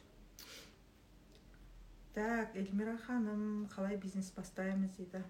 Так 2.16 2.56
эльмира 2.58 2.98
ханым 3.06 3.68
қалай 3.76 3.98
бизнес 4.02 4.32
бастаймыз 4.36 4.96
дейді. 4.98 5.22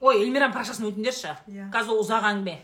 Ой 0.00 0.20
эльмираның 0.20 0.52
парақшасын 0.52 0.90
өтіңдерші 0.90 1.30
Иә. 1.48 1.70
қазір 1.72 1.94
ол 1.96 2.02
ұзақ 2.04 2.26
әңгіме 2.34 2.58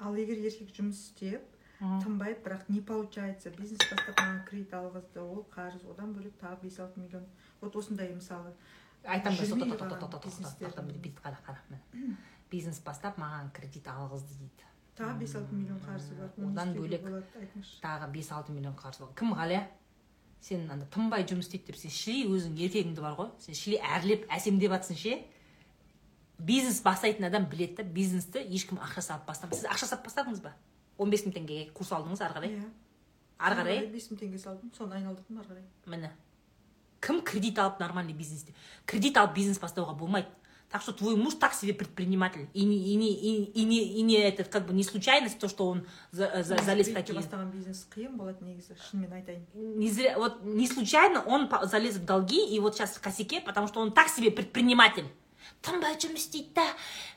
ал 0.00 0.16
егер 0.16 0.38
еркек 0.38 0.70
жұмыс 0.76 1.00
істеп 1.10 1.42
тынбай 1.80 2.34
бірақ 2.44 2.66
не 2.68 2.80
получается 2.80 3.50
бизнес 3.56 3.80
бастап 3.90 4.18
маған 4.20 4.40
кредит 4.48 4.74
алғызды 4.76 5.20
ол 5.22 5.46
қарыз 5.54 5.84
одан 5.92 6.12
бөлек 6.16 6.34
тағы 6.40 6.60
бес 6.62 6.78
алты 6.80 7.00
миллион 7.00 7.24
вот 7.60 7.76
осындай 7.76 8.12
мысалы 8.14 8.52
айтамын 10.66 10.92
бүйтіп 11.00 11.22
қара 11.24 11.38
қара 11.46 11.58
міне. 11.70 12.16
бизнес 12.50 12.80
бастап 12.84 13.16
маған 13.18 13.50
кредит 13.56 13.86
алғызды 13.88 14.36
дейді 14.38 14.68
тағы 14.98 15.18
бес 15.18 15.34
алты 15.36 15.54
миллион 15.54 15.80
қарызы 15.86 16.14
бар 16.18 16.30
Одан 16.50 16.74
бөлек. 16.74 17.02
тағы 17.82 18.10
бес 18.12 18.30
алты 18.32 18.52
миллион 18.52 18.74
қарызы 18.76 19.06
бар 19.06 19.14
кім 19.16 19.32
ғалия 19.34 19.66
сен 20.40 20.70
анда 20.70 20.86
тынбай 20.86 21.24
жұмыс 21.24 21.48
істейді 21.48 21.72
деп 21.72 21.76
сен 21.76 21.90
шли 21.90 22.24
өзің 22.28 22.56
еркегіңді 22.60 23.00
бар 23.00 23.16
ғой 23.16 23.30
сен 23.40 23.54
шли 23.54 23.80
әрлеп 23.80 24.26
әсемдеп 24.28 24.72
жатсың 24.76 24.96
ше 24.96 25.16
бизнес 26.46 26.80
бастайтын 26.82 27.28
адам 27.28 27.46
біледі 27.50 27.80
да 27.80 27.82
бизнесті 27.84 28.42
ешкім 28.42 28.80
ақша 28.80 29.04
салып 29.06 29.26
бастамайды. 29.28 29.62
Сіз 29.62 29.70
ақша 29.70 29.90
салып 29.92 30.06
бастадыңыз 30.08 30.42
ба? 30.44 30.54
он 31.00 31.10
бес 31.10 31.24
мың 31.24 31.34
теңгеге 31.38 31.70
курс 31.72 31.92
алдыңыз 31.96 32.20
ары 32.24 32.36
қарай? 32.36 32.56
Иә. 32.58 32.66
Ары 33.40 33.56
қарай? 33.62 33.86
Бес 33.92 34.10
мың 34.10 34.20
теңге 34.20 34.40
салдым 34.42 34.72
соны 34.76 34.98
айналдырдым 34.98 35.40
ары 35.40 35.54
қарай. 35.54 35.64
Міне. 35.86 36.12
Кім 37.00 37.22
кредит 37.24 37.58
алып 37.58 37.80
нормальный 37.80 38.12
бизнесте 38.12 38.52
кредит 38.84 39.16
алып 39.16 39.34
бизнес 39.38 39.60
бастауға 39.62 39.96
болмайды. 39.96 40.28
Так 40.70 40.82
что 40.82 40.92
твой 40.92 41.16
муж 41.16 41.34
так 41.34 41.54
себе 41.54 41.74
предприниматель. 41.74 42.48
И 42.54 42.64
не, 42.64 42.76
и 42.76 42.94
не, 42.94 43.12
и, 43.12 43.64
не, 43.64 43.82
и 43.82 44.02
не 44.02 44.14
это 44.14 44.44
как 44.44 44.66
бы 44.66 44.72
не 44.72 44.84
случайность 44.84 45.40
то 45.40 45.48
что 45.48 45.66
он 45.66 45.84
за, 46.12 46.44
за, 46.44 46.62
залез 46.62 46.88
в 46.88 46.94
такие. 46.94 47.18
бастаған 47.18 47.50
бизнес 47.50 47.88
қиын 47.90 48.14
болады 48.14 48.44
негізі 48.44 48.76
шынымен 48.78 49.16
айтайын. 49.18 49.46
Не 49.54 49.90
зря, 49.90 50.16
вот 50.16 50.44
не 50.44 50.68
случайно 50.68 51.22
он 51.22 51.50
залез 51.64 51.96
в 51.96 52.04
долги 52.04 52.54
и 52.54 52.60
вот 52.60 52.76
сейчас 52.76 52.90
в 52.90 53.00
косяке, 53.00 53.40
потому 53.40 53.66
что 53.66 53.80
он 53.80 53.90
так 53.92 54.08
себе 54.08 54.30
предприниматель. 54.30 55.08
Тынбай 55.62 55.96
жұмыс 56.00 56.26
істейді 56.26 56.54
да. 56.54 56.66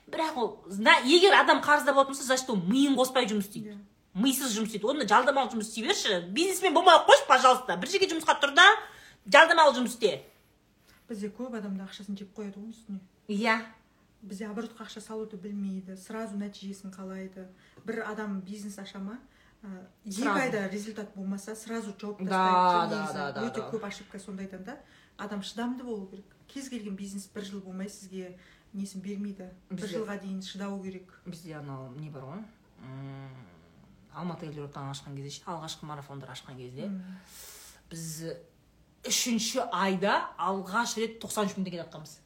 Бірақ 0.07 0.37
ол 0.37 0.49
зна 0.67 0.97
егер 1.05 1.33
адам 1.39 1.61
қарызда 1.63 1.93
болатын 1.93 2.13
болса 2.13 2.23
значит 2.23 2.49
ол 2.49 2.57
миын 2.57 2.95
қоспай 2.95 3.27
жұмыс 3.29 3.47
істейді. 3.47 3.75
Иә. 3.75 3.79
мисыз 4.13 4.53
жұмыс 4.57 4.69
істейді. 4.73 4.85
Оны 4.85 5.07
жалдамалы 5.07 5.51
жұмыс 5.51 5.69
істей 5.71 5.87
берші. 5.87 6.19
Бизнесмен 6.29 6.73
болмай 6.73 6.95
ақ 6.99 7.07
қойшы 7.07 7.27
пожалуйста. 7.27 7.77
Бір 7.77 7.89
жерге 7.89 8.09
жұмысқа 8.11 8.35
тұр 8.41 8.53
да 8.53 8.65
жалдамалы 9.25 9.73
жұмыс 9.79 9.95
істе. 9.95 10.23
Бізде 11.09 11.29
көп 11.33 11.55
адамда 11.57 11.87
ақшасын 11.87 12.17
жеп 12.17 12.35
қояды 12.37 12.59
ғой 12.61 12.69
үстіне. 12.75 12.99
Иә. 13.27 13.57
Бізде 14.21 14.47
оборотқа 14.47 14.85
ақша 14.85 15.01
салуды 15.01 15.37
білмейді 15.37 15.97
сразу 15.97 16.37
нәтижесін 16.37 16.93
қалайды. 16.93 17.47
Бір 17.85 18.03
адам 18.07 18.39
бизнес 18.41 18.77
аша 18.79 18.99
ма 18.99 19.17
екі 20.05 20.27
айда 20.27 20.67
результат 20.69 21.13
болмаса 21.15 21.55
сразу 21.55 21.93
жауып 21.99 22.21
Да, 22.23 22.29
тастайды. 22.29 22.95
да, 22.95 23.13
да, 23.13 23.31
да, 23.31 23.47
өте 23.47 23.61
да. 23.61 23.69
көп 23.71 23.83
ошибка 23.87 24.19
сондайдан 24.19 24.63
да. 24.63 24.77
Адам 25.17 25.41
шыдамды 25.41 25.83
болу 25.83 26.07
керек. 26.07 26.25
Кез 26.53 26.69
келген 26.69 26.95
бизнес 26.95 27.27
бір 27.33 27.47
жыл 27.49 27.63
болмай 27.65 27.89
сізге 27.89 28.35
несін 28.73 29.01
бермейді. 29.01 29.49
Бір 29.69 29.89
жылға 29.89 30.19
дейін 30.21 30.41
шыдау 30.45 30.79
керек. 30.83 31.11
Бізде 31.25 31.57
анау 31.59 31.91
не 31.97 32.09
бар 32.13 32.29
ғой? 32.29 32.43
Алматы 34.13 34.47
элдоротаны 34.47 34.93
ашқан 34.93 35.15
кезде 35.17 35.39
ше 35.39 35.45
алғашқы 35.49 35.89
марафондар 35.89 36.33
ашқан 36.33 36.57
кезде 36.57 36.91
біз 37.89 38.07
үшінші 39.09 39.65
айда 39.71 40.19
алғаш 40.37 40.97
рет 41.01 41.19
тоқсан 41.23 41.49
үш 41.49 41.57
мың 41.57 41.67
теңге 41.67 41.83
тапқанбыз 41.83 42.19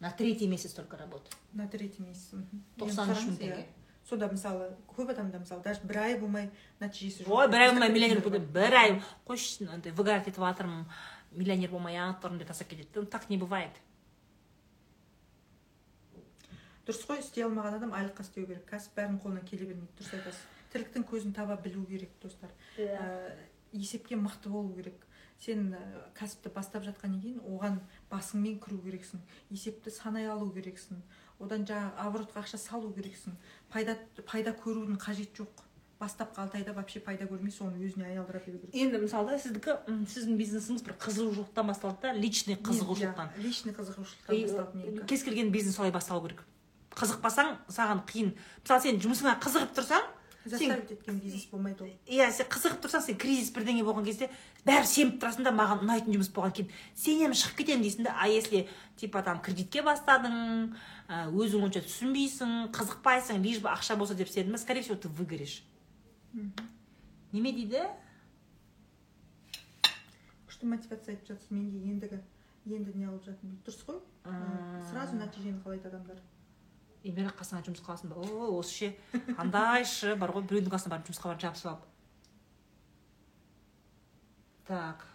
на 0.00 0.10
третий 0.10 0.46
месяц 0.48 0.72
только 0.72 0.96
работы. 0.96 1.30
На 1.52 1.68
третий 1.68 2.02
месяц 2.02 2.32
тоқсан 2.78 3.12
үш 3.12 3.24
мың 3.24 3.36
қараңыз, 3.36 3.36
иә. 3.36 3.40
теңге 3.40 3.66
сонда 4.08 4.28
мысалы 4.32 4.70
көп 4.88 5.12
адамда 5.12 5.40
мысалы 5.42 5.62
даже 5.62 5.84
бір 5.84 5.98
ай 6.02 6.18
болмай 6.18 6.50
нәтижесі 6.80 7.24
жоқ. 7.24 7.32
Ой 7.36 7.48
бір 7.48 7.66
ай 7.66 7.70
болмай 7.72 7.92
миллионер 7.92 8.20
бір 8.24 8.74
ай. 8.74 9.02
қойшы 9.28 9.68
андай 9.68 9.92
выгорать 9.92 10.26
етіп 10.28 10.40
жатырмын 10.40 10.86
миллионер 11.30 11.70
болмай 11.70 11.96
ақ 12.00 12.22
тұрмын 12.24 12.42
деп 12.42 12.48
тастап 12.50 12.68
кетеді 12.68 12.88
Ну, 12.94 13.06
так 13.06 13.28
не 13.30 13.38
бывает. 13.38 13.72
Дұрыс 16.86 17.04
қой 17.06 17.20
істей 17.20 17.44
алмаған 17.44 17.76
адам 17.76 17.92
айлыққа 17.94 18.24
істеу 18.24 18.46
керек. 18.48 18.64
Кәсіп 18.66 18.96
бәрінің 18.96 19.20
қолынан 19.22 19.44
келе 19.46 19.68
бермейді 19.68 19.92
дұрыс 19.98 20.14
айтасыз. 20.16 20.40
Тірліктің 20.72 21.04
көзін 21.06 21.34
таба 21.36 21.56
білу 21.60 21.84
керек 21.86 22.10
достар. 22.22 22.50
Ә, 22.78 23.36
есепке 23.72 24.16
мықты 24.16 24.50
болу 24.50 24.72
керек. 24.74 25.06
Сен 25.38 25.74
ә, 25.76 25.82
кәсіпті 26.18 26.50
бастап 26.54 26.82
жатқаннан 26.88 27.20
кейін 27.22 27.44
оған 27.46 27.78
басыңмен 28.10 28.58
кіру 28.64 28.80
керексің. 28.82 29.22
Есепті 29.50 29.92
санай 29.94 30.26
алу 30.26 30.50
керексің. 30.56 30.98
Одан 31.38 31.62
жаңағы 31.68 32.08
оборотқа 32.08 32.42
ақша 32.42 32.58
салу 32.58 32.90
керексің. 32.96 33.36
Пайда 33.70 33.94
пайда 34.26 34.56
көрудің 34.56 34.98
қажеті 35.00 35.44
жоқ. 35.44 35.62
Бастапқы 36.00 36.40
алты 36.40 36.58
айда 36.58 36.72
вообще 36.72 37.00
пайда 37.00 37.24
көрмей 37.28 37.52
соны 37.52 37.76
өзіне 37.84 38.06
айналдыра 38.08 38.40
беру 38.46 38.58
керек. 38.58 38.74
Енді 38.74 38.98
мысалы 39.04 39.36
сіздікі 39.38 39.74
м, 39.86 40.06
сіздің 40.08 40.38
бизнесіңіз 40.40 40.84
бір 40.86 40.94
қызығушылықтан 40.98 41.66
басталды 41.68 42.00
да 42.02 42.12
личный 42.16 42.56
қызығушылықтан. 42.56 43.34
Иә, 43.36 43.42
личный 43.44 43.74
қызығушылықтан 43.76 44.74
менікі. 44.74 45.06
кез 45.06 45.22
келген 45.22 45.50
бизнес 45.52 45.76
солай 45.76 45.92
басталу 45.92 46.26
керек. 46.26 46.40
Қызықпасаң 46.96 47.58
саған 47.68 48.00
қиын. 48.08 48.32
Мысалы 48.64 48.80
сен 48.82 48.98
жұмысыңа 49.04 49.36
қызығып 49.44 49.76
тұрсаң 49.76 50.08
заставить 50.44 50.90
еткен 50.90 51.18
бизнес 51.20 51.44
болмайды 51.52 51.84
ол 51.84 51.90
иә 52.08 52.30
сен 52.32 52.46
қызығып 52.48 52.80
тұрсаң 52.80 53.02
сен 53.04 53.16
кризис 53.20 53.52
бірдеңе 53.52 53.84
болған 53.84 54.06
кезде 54.06 54.30
бәрі 54.64 54.88
сеніп 54.88 55.18
тұрасың 55.20 55.44
да 55.44 55.52
маған 55.52 55.82
ұнайтын 55.84 56.16
жұмыс 56.16 56.30
болған 56.32 56.54
кейін 56.56 56.70
сенемін 56.96 57.36
шығып 57.36 57.58
кетемін 57.60 57.84
дейсің 57.84 58.06
да 58.08 58.14
а 58.16 58.26
если 58.26 58.66
типа 58.96 59.20
там 59.22 59.42
кредитке 59.44 59.82
бастадың 59.84 60.72
өзің 61.10 61.66
онша 61.68 61.82
түсінбейсің 61.84 62.70
қызықпайсың 62.72 63.42
лишь 63.44 63.60
бы 63.60 63.68
ақша 63.68 63.96
болса 64.00 64.14
деп 64.14 64.32
істедің 64.32 64.52
ба 64.52 64.58
скорее 64.58 64.80
всего 64.80 64.96
ты 64.96 65.08
выгоришь. 65.08 65.62
Неме 66.32 67.52
дейді 67.52 67.84
күшті 70.48 70.70
мотивация 70.72 71.14
айтып 71.14 71.32
жатсыз 71.34 71.50
менде 71.50 71.82
ендігі 71.92 72.20
енді 72.66 72.96
не 72.96 73.06
алып 73.08 73.24
жатырмын 73.28 73.60
дұрыс 73.66 73.84
қой 73.86 74.00
сразу 74.90 75.16
нәтижені 75.18 75.62
қалайды 75.64 75.90
адамдар 75.90 76.18
бірақ 77.04 77.38
қасыңа 77.40 77.62
жұмыс 77.68 77.84
қаласың 77.86 78.12
ба 78.12 78.20
о 78.20 78.50
осы 78.58 78.74
ше 78.74 79.22
андай 79.38 79.86
шы 79.88 80.16
бар 80.20 80.34
ғой 80.36 80.44
біреудің 80.44 80.74
қасына 80.74 80.96
барып 80.96 81.08
жұмысқа 81.08 81.32
барып 81.32 81.46
жабысып 81.46 81.72
алып 81.72 81.88
так. 84.70 85.06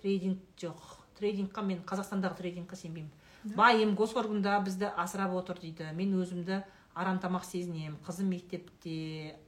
Трейдинг 0.00 0.42
жоқ 0.60 0.80
трейдингқа 1.18 1.62
мен. 1.64 1.80
Қазақстандағы 1.88 2.36
трейдингқа 2.40 2.76
сенбеймін. 2.76 3.10
Байым 3.56 3.94
госоргында 3.96 4.58
бізді 4.64 4.90
асырап 5.00 5.32
отыр 5.38 5.60
дейді. 5.62 5.88
Мен 5.96 6.12
өзімді 6.20 6.60
арам 6.92 7.20
тамақ 7.22 7.46
сезінемін. 7.48 7.96
Қызым 8.04 8.28
мектепте 8.28 9.38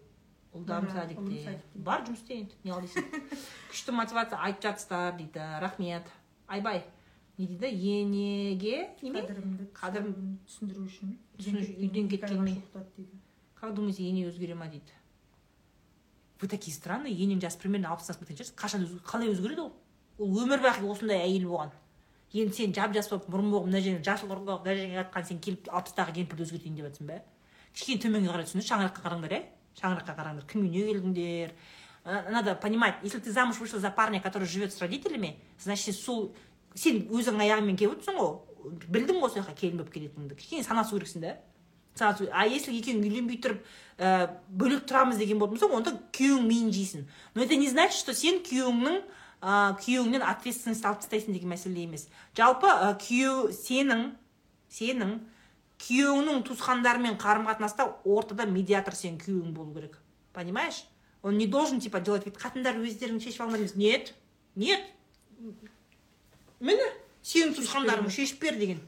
ұлдарым 0.56 0.90
садикте 0.92 1.60
бар 1.74 2.04
жұмыс 2.06 2.20
істе 2.22 2.34
енді 2.40 2.54
не 2.64 2.72
қыл 2.72 2.84
дейсің 2.84 3.08
күшті 3.70 3.92
мотивация 3.96 4.38
айтып 4.42 4.62
жатсыздар 4.68 5.16
дейді. 5.18 5.40
Рахмет. 5.60 6.06
Айбай 6.48 6.84
не 7.38 7.46
дейді? 7.46 7.70
Енеге 7.70 8.90
неме 9.02 9.22
түсінуін- 9.26 10.38
түсіндіру 10.46 10.86
үшін. 10.88 11.16
үйден 11.84 12.08
дейді. 12.08 12.60
Как 13.54 13.74
думаете, 13.74 14.04
ене 14.08 14.26
өзгере 14.28 14.54
ма 14.54 14.66
дейді? 14.68 14.92
Вы 16.40 16.48
такие 16.48 16.74
странные 16.74 17.14
енем 17.14 17.40
жасы 17.40 17.58
примерно 17.58 17.88
алпыстан 17.88 18.14
асып 18.16 18.28
кеткен 18.28 18.44
шығарсыз 18.44 18.54
қашан 18.54 19.00
қалай 19.08 19.30
өзгереді 19.32 19.60
ол? 19.64 19.72
Ол 20.18 20.36
өмір 20.44 20.60
бақи 20.60 20.84
осындай 20.84 21.22
әйел 21.24 21.48
болған. 21.48 21.70
Енді 22.34 22.52
сен 22.52 22.74
жап 22.74 22.92
жас 22.92 23.08
болып 23.08 23.28
мұрын 23.32 23.50
болып 23.50 23.66
мына 23.70 23.80
жерге 23.80 24.02
жасыл 24.04 24.28
ұрық 24.28 24.44
мына 24.44 24.74
жерге 24.76 24.98
жатқан 25.00 25.24
сен 25.24 25.38
келіп 25.40 25.68
алпыстағы 25.72 26.12
кемпірді 26.18 26.44
өзгертейін 26.44 26.76
деп 26.76 26.86
жатрсың 26.90 27.06
ба 27.08 27.22
кішкене 27.72 28.00
төменге 28.02 28.28
қарай 28.28 28.44
түсіңдер 28.44 28.68
шаңыраққа 28.68 29.04
қараңдар 29.06 29.32
иә 29.32 29.42
шаңыраққа 29.80 30.16
қараңдар 30.16 30.46
кімге 30.50 30.68
не 30.70 30.84
келдіңдер? 30.90 31.54
Надо 32.30 32.54
понимать 32.54 32.96
если 33.02 33.18
ты 33.18 33.32
замуж 33.32 33.58
вышла 33.58 33.80
за 33.80 33.90
парня 33.90 34.20
который 34.20 34.46
живет 34.46 34.72
с 34.72 34.80
родителями 34.80 35.38
значит 35.58 35.96
сол 35.96 36.34
сен 36.74 37.06
өзің 37.10 37.40
аяғыңмен 37.40 37.76
келіп 37.76 37.96
отырсың 37.96 38.20
ғой. 38.20 38.36
Білдің 38.86 39.20
ғой 39.20 39.32
сол 39.32 39.42
жаққа 39.42 39.56
келін 39.58 39.80
болып 39.80 39.92
келетініңді. 39.94 40.36
Кішкене 40.38 40.64
санасу 40.64 40.98
керексің 40.98 41.24
да 41.24 41.36
мысалы 41.96 42.30
а 42.32 42.46
если 42.46 42.74
екеуің 42.76 43.04
үйленбей 43.06 43.40
тұрып 43.40 43.62
ә, 43.98 44.36
бөлек 44.48 44.84
тұрамыз 44.88 45.16
деген 45.16 45.38
болатын 45.40 45.58
болса 45.58 45.76
онда 45.76 45.94
күйеуің 46.12 46.44
миын 46.46 46.72
жейсің. 46.72 47.06
Но 47.34 47.42
это 47.42 47.56
не 47.56 47.68
значит 47.68 47.98
что 47.98 48.14
сен 48.14 48.42
күйеуіңнің 48.44 49.00
ә, 49.40 49.76
күйеуіңнен 49.80 50.22
ответственность 50.22 50.84
алып 50.84 51.00
тастайсың 51.00 51.32
деген 51.32 51.50
мәселе 51.54 51.86
емес. 51.86 52.08
Жалпы 52.36 52.68
ә, 52.68 52.92
күйеу 53.00 53.48
сенің 53.56 54.10
сенің 54.68 55.18
күйеуіңнің 55.82 56.42
туысқандарымен 56.48 57.16
қарым 57.20 57.46
қатынаста 57.48 57.86
ортада 58.04 58.46
медиатор 58.48 58.94
сенің 58.96 59.18
күйеуің 59.22 59.52
болу 59.54 59.74
керек. 59.74 59.98
Понимаешь? 60.32 60.84
Он 61.22 61.36
не 61.38 61.46
должен 61.46 61.80
типа 61.80 62.00
делать 62.00 62.26
вид 62.26 62.36
қатындар 62.36 62.76
өздерің 62.78 63.20
шешіп 63.20 63.42
алмаймыз 63.46 63.74
нет. 63.74 64.14
Нет. 64.54 64.84
Міне 66.60 66.86
сенің 67.22 67.56
туысқандарың 67.56 68.10
шешіп 68.10 68.40
бер 68.44 68.56
деген. 68.60 68.80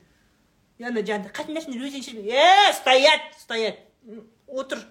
Ана 0.79 1.03
жаңағыдай 1.03 1.35
қатындар 1.35 1.65
сендер 1.67 1.89
өздерің 1.89 2.07
шешіп 2.07 2.31
е 2.31 2.73
стоять 2.79 3.35
стоять. 3.41 3.81
М, 4.07 4.27
отыр. 4.47 4.85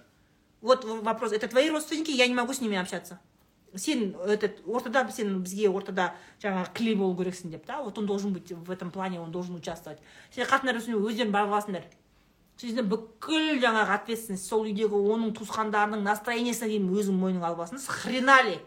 Вот 0.61 0.83
вопрос. 0.83 1.31
Это 1.31 1.47
твои 1.47 1.69
родственники? 1.69 2.11
Я 2.11 2.27
не 2.27 2.33
могу 2.33 2.53
с 2.53 2.61
ними 2.61 2.77
общаться. 2.77 3.19
Сен 3.77 4.15
этот 4.25 4.61
ортада 4.67 5.05
сен 5.11 5.39
бізге 5.43 5.69
ортада 5.69 6.13
жаңағы 6.41 6.73
клей 6.73 6.95
болу 6.95 7.15
керексің 7.17 7.51
деп 7.51 7.65
та 7.65 7.81
вот 7.83 7.97
он 7.97 8.05
должен 8.05 8.33
быть 8.33 8.51
в 8.51 8.71
этом 8.71 8.91
плане 8.91 9.19
он 9.19 9.31
должен 9.31 9.55
участвовать. 9.55 9.99
Сен 10.31 10.45
қатындар 10.45 10.77
өздерің 10.77 11.05
өздерің 11.05 11.31
барып 11.31 11.53
аласыңдар 11.53 11.87
сендер 12.57 12.87
бүкіл 12.89 13.59
жаңағы 13.61 13.93
ответственность 13.93 14.47
сол 14.49 14.65
үйдегі 14.65 14.97
оның 14.97 15.33
туысқандарының 15.37 16.01
настроениесіне 16.05 16.71
дейін 16.71 16.89
өзің 16.89 17.19
мойныңа 17.21 17.51
алып 17.51 17.61
аласың 17.61 17.83
хрена 17.85 18.39
ли? 18.47 18.57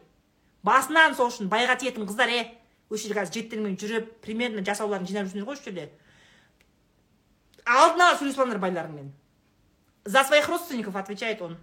Басынан 0.62 1.16
сол 1.18 1.32
үшін 1.32 1.50
байға 1.50 1.76
тиетін 1.80 2.06
қыздар 2.06 2.30
е? 2.30 2.44
Осы 2.90 3.08
жерде 3.08 3.18
қазір 3.18 3.34
жігіттермен 3.34 3.76
жүріп 3.80 4.12
примерно 4.22 4.62
жасауларын 4.66 5.08
жинап 5.08 5.26
жүрсіңдер 5.26 5.48
ғой 5.48 5.58
осы 5.58 5.66
жерде. 5.66 5.88
Алдын 7.66 8.04
ала 8.06 8.18
сөйлесіп 8.18 8.44
алыңдар 8.44 8.62
байларыңмен. 8.62 9.10
За 10.04 10.24
своих 10.24 10.48
родственников 10.48 10.96
отвечает 10.96 11.42
он. 11.42 11.56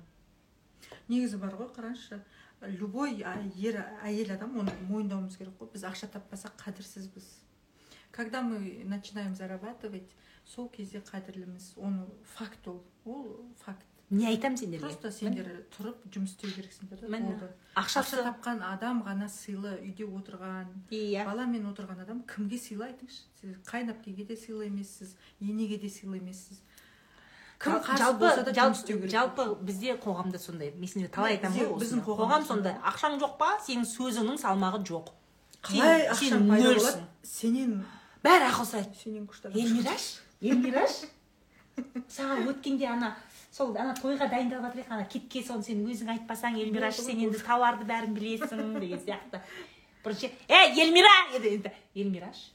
Негізі 1.08 1.40
бар 1.40 1.56
ғой 1.56 1.72
қараңызшы 1.76 2.20
любой 2.62 3.24
ер 3.56 3.82
әйел 4.04 4.34
адам 4.36 4.58
оны 4.60 4.72
мойындауымыз 4.90 5.38
керек 5.38 5.58
қой. 5.60 5.72
Біз 5.74 5.84
ақша 5.84 6.10
таппасақ 6.14 6.58
қадірсізбіз. 6.64 7.28
Когда 8.12 8.42
мы 8.42 8.84
начинаем 8.86 9.36
зарабатывать 9.36 10.10
сол 10.46 10.70
кезде 10.70 11.00
қадірліміз. 11.00 11.76
Оны 11.78 12.08
факт 12.24 12.68
ол. 12.68 12.84
Ол 13.06 13.46
факт. 13.58 13.86
Не 14.10 14.28
айтамын 14.30 14.58
сендерге? 14.58 14.86
Просто 14.86 15.12
сендер 15.12 15.68
тұрып 15.76 16.06
жұмыс 16.08 16.32
істеу 16.32 16.50
керексіңдер 16.56 17.02
да 17.02 17.08
болды. 17.12 17.50
ақша 17.76 18.06
тапқан 18.08 18.62
адам 18.64 19.02
ғана 19.04 19.28
сыйлы 19.28 19.74
үйде 19.84 20.08
отырған 20.08 20.72
иә. 20.90 21.26
баламен 21.28 21.68
отырған 21.68 22.00
адам 22.06 22.22
кімге 22.24 22.56
сыйлы 22.56 22.88
айтыңызшы 22.88 23.28
сіз 23.42 23.58
қайынәпкеге 23.68 24.26
де 24.26 24.38
сыйлы 24.40 24.70
емессіз 24.70 25.18
енеге 25.42 25.78
де 25.78 25.90
сыйлы 25.90 26.22
емессіз. 26.22 26.62
Кім 27.58 27.78
қарсы 27.82 27.98
жалпы 28.02 28.20
болса 28.22 28.44
да 28.46 28.54
жұмыс 28.54 28.82
істеу 28.82 28.98
жалпы, 28.98 29.08
керек. 29.08 29.12
жалпы 29.12 29.66
бізде 29.66 29.96
қоғамда 30.04 30.40
сондай 30.40 30.72
мен 30.76 30.88
сендерге 30.88 31.14
талай 31.14 31.38
айтамын 31.38 31.58
ғой 31.58 31.80
біздің 31.82 32.04
қоғам 32.06 32.46
сондай. 32.46 32.76
ақшаң 32.86 33.18
жоқ 33.22 33.38
па? 33.40 33.50
Сенің 33.66 33.86
сөзіңнің 33.90 34.38
салмағы 34.42 34.84
жоқ. 34.86 35.12
Қалай 35.66 36.08
ақшаң 36.14 36.48
пайда 36.50 36.74
болады? 36.78 37.06
сенен 37.24 37.86
бәрі 38.24 38.50
ақыл 38.52 38.68
сұрайды. 38.70 39.00
сенен 39.04 39.26
күшті 39.28 39.54
эльмираш 39.54 40.06
эльмираш 40.42 41.00
саған 42.10 42.46
өткенде 42.52 42.88
ана 42.90 43.16
сол 43.52 43.74
ана 43.78 43.96
тойға 43.98 44.30
дайындалып 44.30 44.70
жатыр 44.70 44.82
едік 44.84 44.92
ана 44.92 45.06
кетке 45.10 45.44
соны 45.46 45.64
сен 45.66 45.82
өзің 45.86 46.14
айтпасаң 46.14 46.60
эльмираш 46.62 47.02
сен 47.02 47.22
енді 47.26 47.42
тауарды 47.42 47.86
бәрін 47.90 48.14
білесің 48.18 48.80
деген 48.80 49.02
сияқты. 49.02 49.42
Бірінші 50.06 50.32
ей 50.50 50.82
эльмира 50.84 51.14
енді 51.34 51.74
эльмираш 51.96 52.52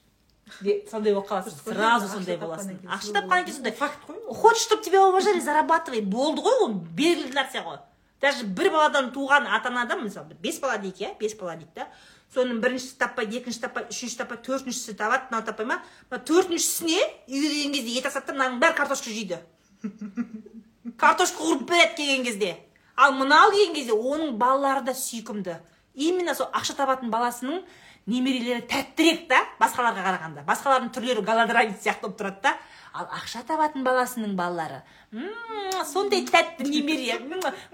де- 0.61 0.83
сондай 0.91 1.15
болып 1.15 1.29
қаласың 1.29 1.57
сразу 1.65 2.09
сондай 2.09 2.37
боласың. 2.37 2.79
ақша 2.87 3.13
тапқаннан 3.13 3.45
кейін 3.45 3.55
сондай? 3.55 3.73
Факт 3.73 3.99
қой 4.09 4.19
ол. 4.27 4.35
хочешь 4.35 4.63
чтобы 4.63 4.83
тебя 4.83 5.07
уважали 5.07 5.41
зарабатывай. 5.41 6.01
Болды 6.03 6.43
ғой 6.43 6.63
ол 6.65 6.75
белгілі 6.75 7.33
нәрсе 7.33 7.65
ғой 7.65 7.79
даже 8.23 8.45
бір 8.47 8.71
баладан 8.71 9.11
туған 9.13 9.49
ата 9.51 9.69
анадан 9.69 10.05
мысалы 10.05 10.37
бес 10.41 10.61
бала 10.61 10.79
дейік 10.79 11.01
иә 11.03 11.19
бес 11.19 11.35
бала 11.35 11.57
дейді 11.57 11.71
да 11.75 11.89
соның 12.35 12.61
біріншісі 12.63 12.97
таппайды 13.01 13.41
екіншісі 13.41 13.67
таппайды 13.67 13.91
үшіншісі 13.93 14.19
таппайды 14.23 14.47
төртіншісі 14.47 14.95
табады 14.97 15.27
мынау 15.31 15.45
таппай 15.45 15.67
ма? 15.67 15.81
Мына 16.11 16.23
төртіншісіне 16.25 17.01
үйге 17.29 17.49
келген 17.51 17.75
кезде 17.75 17.99
ет 17.99 18.07
асады 18.09 18.31
да 18.31 18.37
мынаның 18.39 18.61
бәрі 18.63 18.77
картошка 18.79 19.11
жейді. 19.11 19.39
Картошка 21.03 21.43
қуырып 21.43 21.67
береді 21.69 21.97
келген 21.99 22.25
кезде. 22.25 22.57
Ал 22.97 23.13
мынау 23.19 23.51
келген 23.53 23.75
кезде 23.75 23.93
оның 23.93 24.39
балалары 24.41 24.85
да 24.87 24.95
сүйкімді. 24.97 25.59
Именно 25.95 26.35
сол 26.35 26.49
ақша 26.57 26.77
табатын 26.79 27.11
баласының 27.13 27.67
немерелері 28.11 28.65
тәттірек 28.71 29.27
та 29.31 29.41
басқаларға 29.61 30.03
қарағанда. 30.07 30.45
Басқалардың 30.49 30.91
түрлері 30.95 31.25
голодранец 31.27 31.83
сияқты 31.85 32.09
болып 32.09 32.19
тұрады 32.21 32.43
да. 32.43 32.55
Ал 32.93 33.07
ақша 33.17 33.41
табатын 33.49 33.85
баласының 33.87 34.35
балалары 34.37 34.83
«Мм, 35.13 35.85
сондай 35.89 36.27
тәтті 36.29 36.67
немере. 36.69 37.17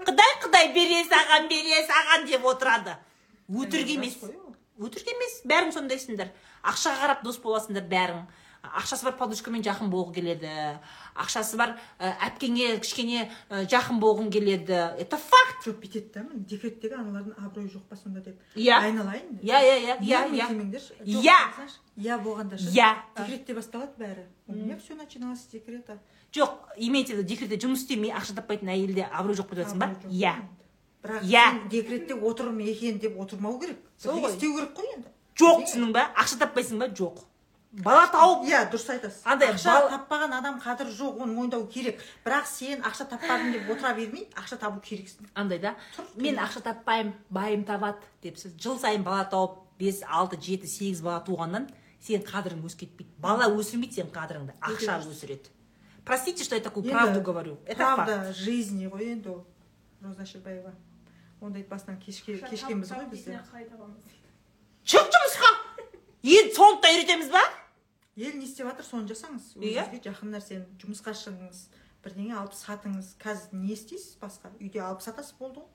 Құдай 0.07 0.35
құдай 0.45 0.69
бере 0.75 1.01
саған 1.09 1.49
бере 1.51 1.81
саған 1.89 2.27
деп 2.29 2.45
отырады. 2.47 2.95
Өтірік 3.51 3.95
емес. 3.97 4.15
Өтірік 4.79 5.11
емес. 5.11 5.41
Бәрің 5.49 5.73
сондайсыңдар. 5.75 6.31
Ақшаға 6.63 7.01
қарап 7.03 7.25
дос 7.25 7.41
боласыңдар 7.43 7.83
бәрің. 7.91 8.23
Ақшасы 8.63 9.05
бар 9.07 9.15
подружкамен 9.17 9.63
жақын 9.63 9.89
болғың 9.89 10.13
келеді. 10.13 10.51
Ақшасы 11.15 11.57
бар 11.57 11.77
ә, 11.99 12.11
әпкеңе 12.27 12.79
кішкене 12.83 13.29
ә, 13.49 13.63
жақын 13.71 13.99
болғың 14.01 14.29
келеді. 14.31 14.77
Это 14.99 15.17
факт. 15.17 15.65
Жоқ 15.65 15.79
бүйтеді 15.81 16.11
да 16.13 16.23
міне 16.23 16.43
декреттегі 16.47 16.95
аналардың 16.99 17.35
абыройы 17.39 17.69
жоқ 17.71 17.87
па 17.89 17.95
сонда 17.95 18.21
деп 18.21 18.37
Иә. 18.55 18.77
айналайын. 18.79 19.39
Иә 19.41 19.59
иә 19.63 19.75
иә 19.79 19.97
иә 19.99 20.21
иә. 20.29 20.49
иә. 21.05 21.35
Иә. 21.97 22.17
болғанда 22.23 22.57
ше 22.57 22.69
Иә. 22.71 22.95
декретте 23.17 23.53
басталады 23.53 23.91
бәрі. 23.97 24.25
У 24.47 24.53
меня 24.53 24.77
все 24.77 24.95
начиналось 24.95 25.41
с 25.41 25.47
декрета 25.47 25.99
жоқ 26.31 26.51
имеется 26.77 27.13
в 27.13 27.17
виду 27.17 27.27
декретте 27.27 27.55
жұмыс 27.57 27.83
істемей 27.83 28.11
ақша 28.11 28.35
таппайтын 28.35 28.69
әйелде 28.69 29.07
абырой 29.11 29.35
жоқ 29.35 29.49
деп 29.55 29.65
жатрсың 29.65 29.79
ба? 29.79 29.95
Иә. 30.07 30.35
бірақ 31.03 31.23
Иә. 31.23 31.69
декретте 31.69 32.13
отырмын 32.15 32.67
екен 32.67 32.99
деп 32.99 33.19
отырмау 33.19 33.59
керек. 33.59 33.77
Сол 33.97 34.19
ғой. 34.19 34.31
істеу 34.35 34.55
керек 34.55 34.75
қой 34.77 34.93
енді. 34.95 35.07
Жоқ 35.39 35.65
түсіндің 35.65 35.91
ба? 35.93 36.11
Ақша 36.15 36.37
таппайсың 36.39 36.79
ба? 36.79 36.87
Жоқ. 36.87 37.23
Бала 37.71 38.07
тауып 38.11 38.47
иә 38.49 38.63
дұрыс 38.71 38.87
айтасыз. 38.89 39.21
Андай 39.25 39.51
ақша 39.53 39.73
бал- 39.73 39.89
таппаған 39.93 40.33
адам 40.37 40.59
қадірі 40.61 40.93
жоқ 40.97 41.19
оны 41.21 41.33
мойындау 41.33 41.67
керек. 41.67 42.01
Бірақ 42.25 42.45
сен 42.47 42.81
ақша 42.81 43.05
таппадым 43.09 43.51
деп 43.53 43.69
отыра 43.69 43.93
бермей 43.93 44.27
ақша 44.35 44.57
табу 44.57 44.79
керексің. 44.81 45.27
Андай 45.35 45.59
да. 45.59 45.75
Мен 46.15 46.35
ақша 46.37 46.61
таппаймын 46.61 47.13
байым 47.29 47.63
табады 47.65 47.99
деп 48.23 48.37
сіз 48.37 48.55
жыл 48.57 48.79
сайын 48.79 49.03
бала 49.03 49.25
тауып 49.29 49.59
бес 49.79 50.01
алты 50.07 50.37
жеті 50.41 50.67
сегіз 50.67 51.01
бала 51.01 51.21
туғаннан 51.25 51.69
сенің 52.01 52.25
қадірің 52.25 52.65
өсіп 52.65 52.79
кетпейді 52.79 53.11
бала 53.19 53.45
өсірмейді 53.53 54.01
сенің 54.01 54.11
қадіріңді. 54.17 54.53
Ақша 54.61 54.99
өсіреді. 55.05 55.49
Простите 56.05 56.43
что 56.43 56.55
я 56.55 56.61
такую 56.61 56.83
Енді 56.85 56.93
правду 56.93 57.21
говорю. 57.21 57.59
Это 57.67 57.83
факт. 57.85 58.05
правда 58.07 58.33
жизни 58.33 58.87
ғой 58.87 59.11
енді 59.13 59.29
ол. 59.29 59.45
Роза 60.01 60.25
шірбаева 60.25 60.73
ондайды 61.41 61.67
басынан 61.69 61.97
кешке 62.01 62.37
кешкенбіз 62.37 62.89
ғой 62.91 63.05
біз 63.11 63.25
шық 64.85 65.05
жұмысқа 65.13 65.49
енді 66.23 66.55
соны 66.55 66.81
да 66.83 66.91
үйретеміз 66.91 67.29
ба 67.31 67.41
ел 68.19 68.35
не 68.35 68.45
істеп 68.45 68.67
жатыр 68.67 68.85
соны 68.85 69.07
жасаңыз. 69.07 69.53
Өзіңізге 69.55 70.01
жақын 70.03 70.33
нәрсені 70.35 70.65
жұмысқа 70.81 71.13
шығыңыз 71.15 71.61
бірдеңе 72.03 72.35
алып 72.35 72.55
сатыңыз. 72.57 73.13
Қазір 73.21 73.55
не 73.55 73.73
істейсіз 73.73 74.17
басқа? 74.19 74.51
Үйде 74.59 74.81
алып 74.83 75.03
сатасыз 75.03 75.37
болды 75.39 75.63
ғой. 75.63 75.69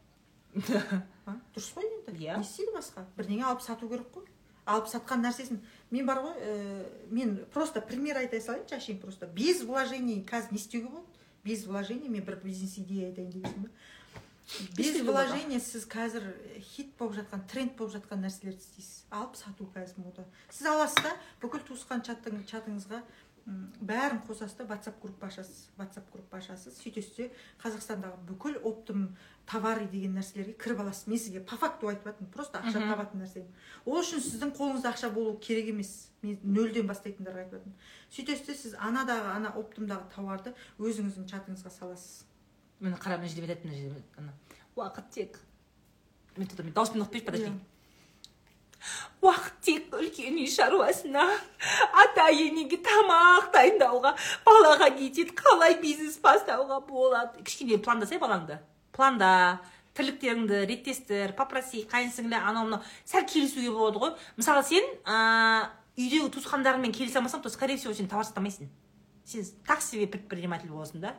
Дұрыс 1.55 1.70
қой 1.74 1.89
енді. 1.89 2.16
Иә. 2.20 2.36
не 2.36 2.44
істейді 2.44 2.76
басқа? 2.76 3.06
Бірдеңе 3.16 3.48
алып 3.48 3.64
сату 3.64 3.89
керек 3.89 4.12
қой. 4.12 4.28
Алып 4.64 4.89
сатқан 4.92 5.24
нәрсесін. 5.24 5.62
Мен 5.90 6.06
бар 6.06 6.20
ғой 6.24 6.36
ә, 6.36 6.86
мен 7.10 7.36
просто 7.52 7.81
пример 7.81 8.20
айта 8.20 8.40
салайыншы 8.40 8.76
әшейін 8.76 9.00
просто. 9.00 9.26
Без 9.26 9.64
вложений 9.64 10.24
қазір 10.28 10.52
не 10.52 10.60
істеуге 10.60 10.89
болады. 10.89 11.24
Без 11.44 11.66
вложений. 11.66 12.08
Мен 12.08 12.24
бір 12.24 12.40
бизнес 12.44 12.78
идея 12.78 13.08
айтайын 13.08 13.32
дегенсің 13.32 13.68
болады? 15.05 15.28
вложений 15.31 15.60
сіз 15.60 15.86
қазір 15.89 16.24
хит 16.60 16.97
болып 16.98 17.18
жатқан 17.20 17.44
тренд 17.48 17.76
болып 17.78 17.94
жатқан 17.97 18.24
нәрселерді 18.24 18.60
істейсіз 18.60 19.05
алып 19.10 19.36
сату 19.40 19.68
қазір 19.74 20.05
мода 20.05 20.26
сіз 20.50 20.66
аласыз 20.66 21.05
да 21.05 21.14
бүкіл 21.42 21.64
туысқан 21.68 22.05
чатың, 22.05 22.44
чатыңызға 22.50 23.02
бәрін 23.84 24.23
қосасыз 24.24 24.56
да 24.56 24.64
ватсап 24.64 25.00
группа 25.02 25.26
ашасыз 25.26 25.68
ватсап 25.76 26.10
группа 26.12 26.39
ашасыз. 26.39 26.78
Сөйтесіз 26.81 27.16
де 27.16 27.26
қазақстандағы 27.60 28.23
бүкіл 28.28 28.56
оптым 28.64 29.10
товары 29.50 29.84
деген 29.92 30.16
нәрселерге 30.16 30.56
кіріп 30.56 30.81
аласыз. 30.81 31.06
Мен 31.12 31.20
сізге 31.20 31.42
по 31.44 31.58
факту 31.60 31.90
айтып 31.92 32.08
жатырмын 32.08 32.32
просто 32.32 32.62
ақша 32.64 32.81
табатын 32.89 33.20
нәрсе 33.20 33.44
ол 33.84 34.00
үшін 34.00 34.24
сіздің 34.24 34.55
қолыңызда 34.56 34.94
ақша 34.94 35.12
болу 35.12 35.36
керек 35.44 35.68
емес. 35.74 36.08
Мен 36.23 36.39
нөлден 36.40 36.89
бастайтындарға 36.89 37.44
айтып 37.44 37.58
жатырмын. 37.58 37.81
Сөйтесіз 38.16 38.47
де 38.47 38.56
сіз 38.62 38.78
анадағы 38.81 39.34
ана 39.36 39.52
оптымдағы 39.60 40.08
тауарды 40.14 40.55
өзіңіздің 40.81 41.28
чатыңызға 41.28 41.74
саласыз. 41.74 42.24
Міне 42.81 42.97
қара 42.97 43.19
мына 43.19 43.28
жерде 43.28 43.53
айтады 43.53 43.69
мына 43.69 43.78
жерде 43.78 44.03
ана. 44.19 44.33
Уақыт 44.77 45.11
тек. 45.11 45.39
мен 46.36 46.49
мен 46.59 46.73
дауыспен 46.73 47.03
оқып 47.03 47.12
берші 47.12 47.27
подожди. 47.27 47.53
Уақыт 49.23 49.61
тек 49.62 49.94
үлкен 49.94 50.36
үй 50.36 50.49
шаруасына 50.51 51.25
ата 52.03 52.27
енеге 52.31 52.77
тамақ 52.85 53.53
дайындауға 53.55 54.15
балаға 54.44 54.91
кетеді 54.99 55.33
қалай 55.39 55.78
бизнес 55.81 56.19
бастауға 56.19 56.81
болады? 56.89 57.43
Кішкене 57.43 57.78
пландаса 57.78 58.19
балаңды. 58.19 58.59
Планда 58.93 59.61
тірліктеріңді 59.94 60.65
реттестір 60.69 61.33
попроси 61.39 61.85
қайын 61.91 62.11
сіңлі 62.12 62.36
анау 62.36 62.67
мынау. 62.67 62.83
Сәл 63.07 63.25
келісуге 63.31 63.70
болады 63.70 64.03
ғой. 64.03 64.12
Мысалы 64.36 64.65
сен 64.67 64.85
ә, 65.07 65.70
үйдегі 65.97 66.28
туысқандарыңмен 66.35 66.93
келісе 66.94 67.20
алмасаң 67.20 67.44
то 67.44 67.49
скорее 67.49 67.78
всего 67.78 67.94
сен 67.94 68.11
товар 68.11 68.27
сатамайсың. 68.27 68.69
Сен 69.25 69.47
так 69.67 69.83
себе 69.83 70.07
предприниматель 70.07 70.69
боласың 70.69 71.01
да. 71.01 71.15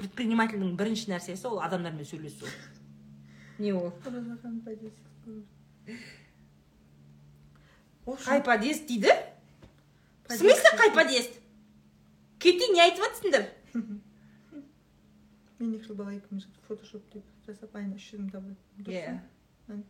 Предпринимательдің 0.00 0.74
бірінші 0.78 1.12
нәрсесі 1.12 1.48
ол 1.50 1.60
адамдармен 1.64 2.06
сөйлесу. 2.08 2.48
Не 3.58 3.72
ол? 3.74 3.92
Қай 8.04 8.42
подъезд 8.44 8.86
дейді? 8.86 9.12
В 10.28 10.32
смысле 10.36 10.76
қай 10.76 10.94
подъезд? 10.94 11.40
Кетей 12.38 12.72
не 12.74 12.82
айтып 12.84 13.04
жатсыңдар 13.06 13.46
мен 15.64 15.74
екі 15.78 15.86
жыл 15.88 15.96
бала 15.96 16.12
екеуміз 16.12 16.46
фотошоп 16.68 17.04
деп 17.14 17.24
жасап 17.46 17.76
айына 17.78 17.96
үш 17.96 18.10
жүз 18.10 18.20
мың 18.20 18.30
табатынбыз. 18.34 18.92
иә. 18.92 19.82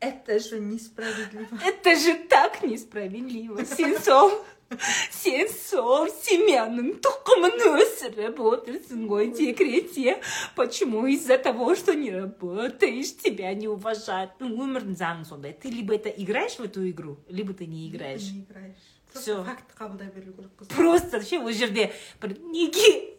это 0.00 0.38
же 0.40 0.60
несправедливо. 0.60 1.58
это 1.62 1.94
же 1.96 2.14
так 2.28 2.62
несправедливо 2.62 3.64
сен 3.64 3.98
сол 4.00 4.30
сен 5.20 5.48
сол 5.50 6.08
семьяның 6.22 6.92
тұқымын 7.02 7.56
өсіріп 7.72 8.38
отырсың 8.50 9.06
ғой 9.10 9.30
декретте 9.34 10.16
почему 10.56 11.06
из-за 11.06 11.38
того 11.38 11.74
что 11.74 11.94
не 11.94 12.10
работаешь 12.10 13.16
тебя 13.16 13.52
не 13.54 13.68
уважают? 13.68 14.32
Ну 14.38 14.50
өмірдің 14.54 14.96
заңы 14.96 15.24
сондай. 15.24 15.52
Ты 15.52 15.70
либо 15.70 15.94
это 15.94 16.08
играешь 16.08 16.58
в 16.58 16.62
эту 16.62 16.88
игру 16.88 17.18
либо 17.28 17.52
ты 17.52 17.66
не 17.66 17.88
играешь. 17.88 18.30
Не 18.30 18.42
играешь. 18.42 18.86
Всё. 19.12 19.42
Просто 19.42 19.44
факт 19.44 19.74
қабылдай 19.78 20.12
беру 20.14 20.32
керек 20.32 20.52
қыз. 20.60 20.74
просто 20.76 21.22
ше 21.22 21.40
ол 21.40 21.50
жерде 21.50 21.92
бір 22.22 22.38
неге? 22.38 23.16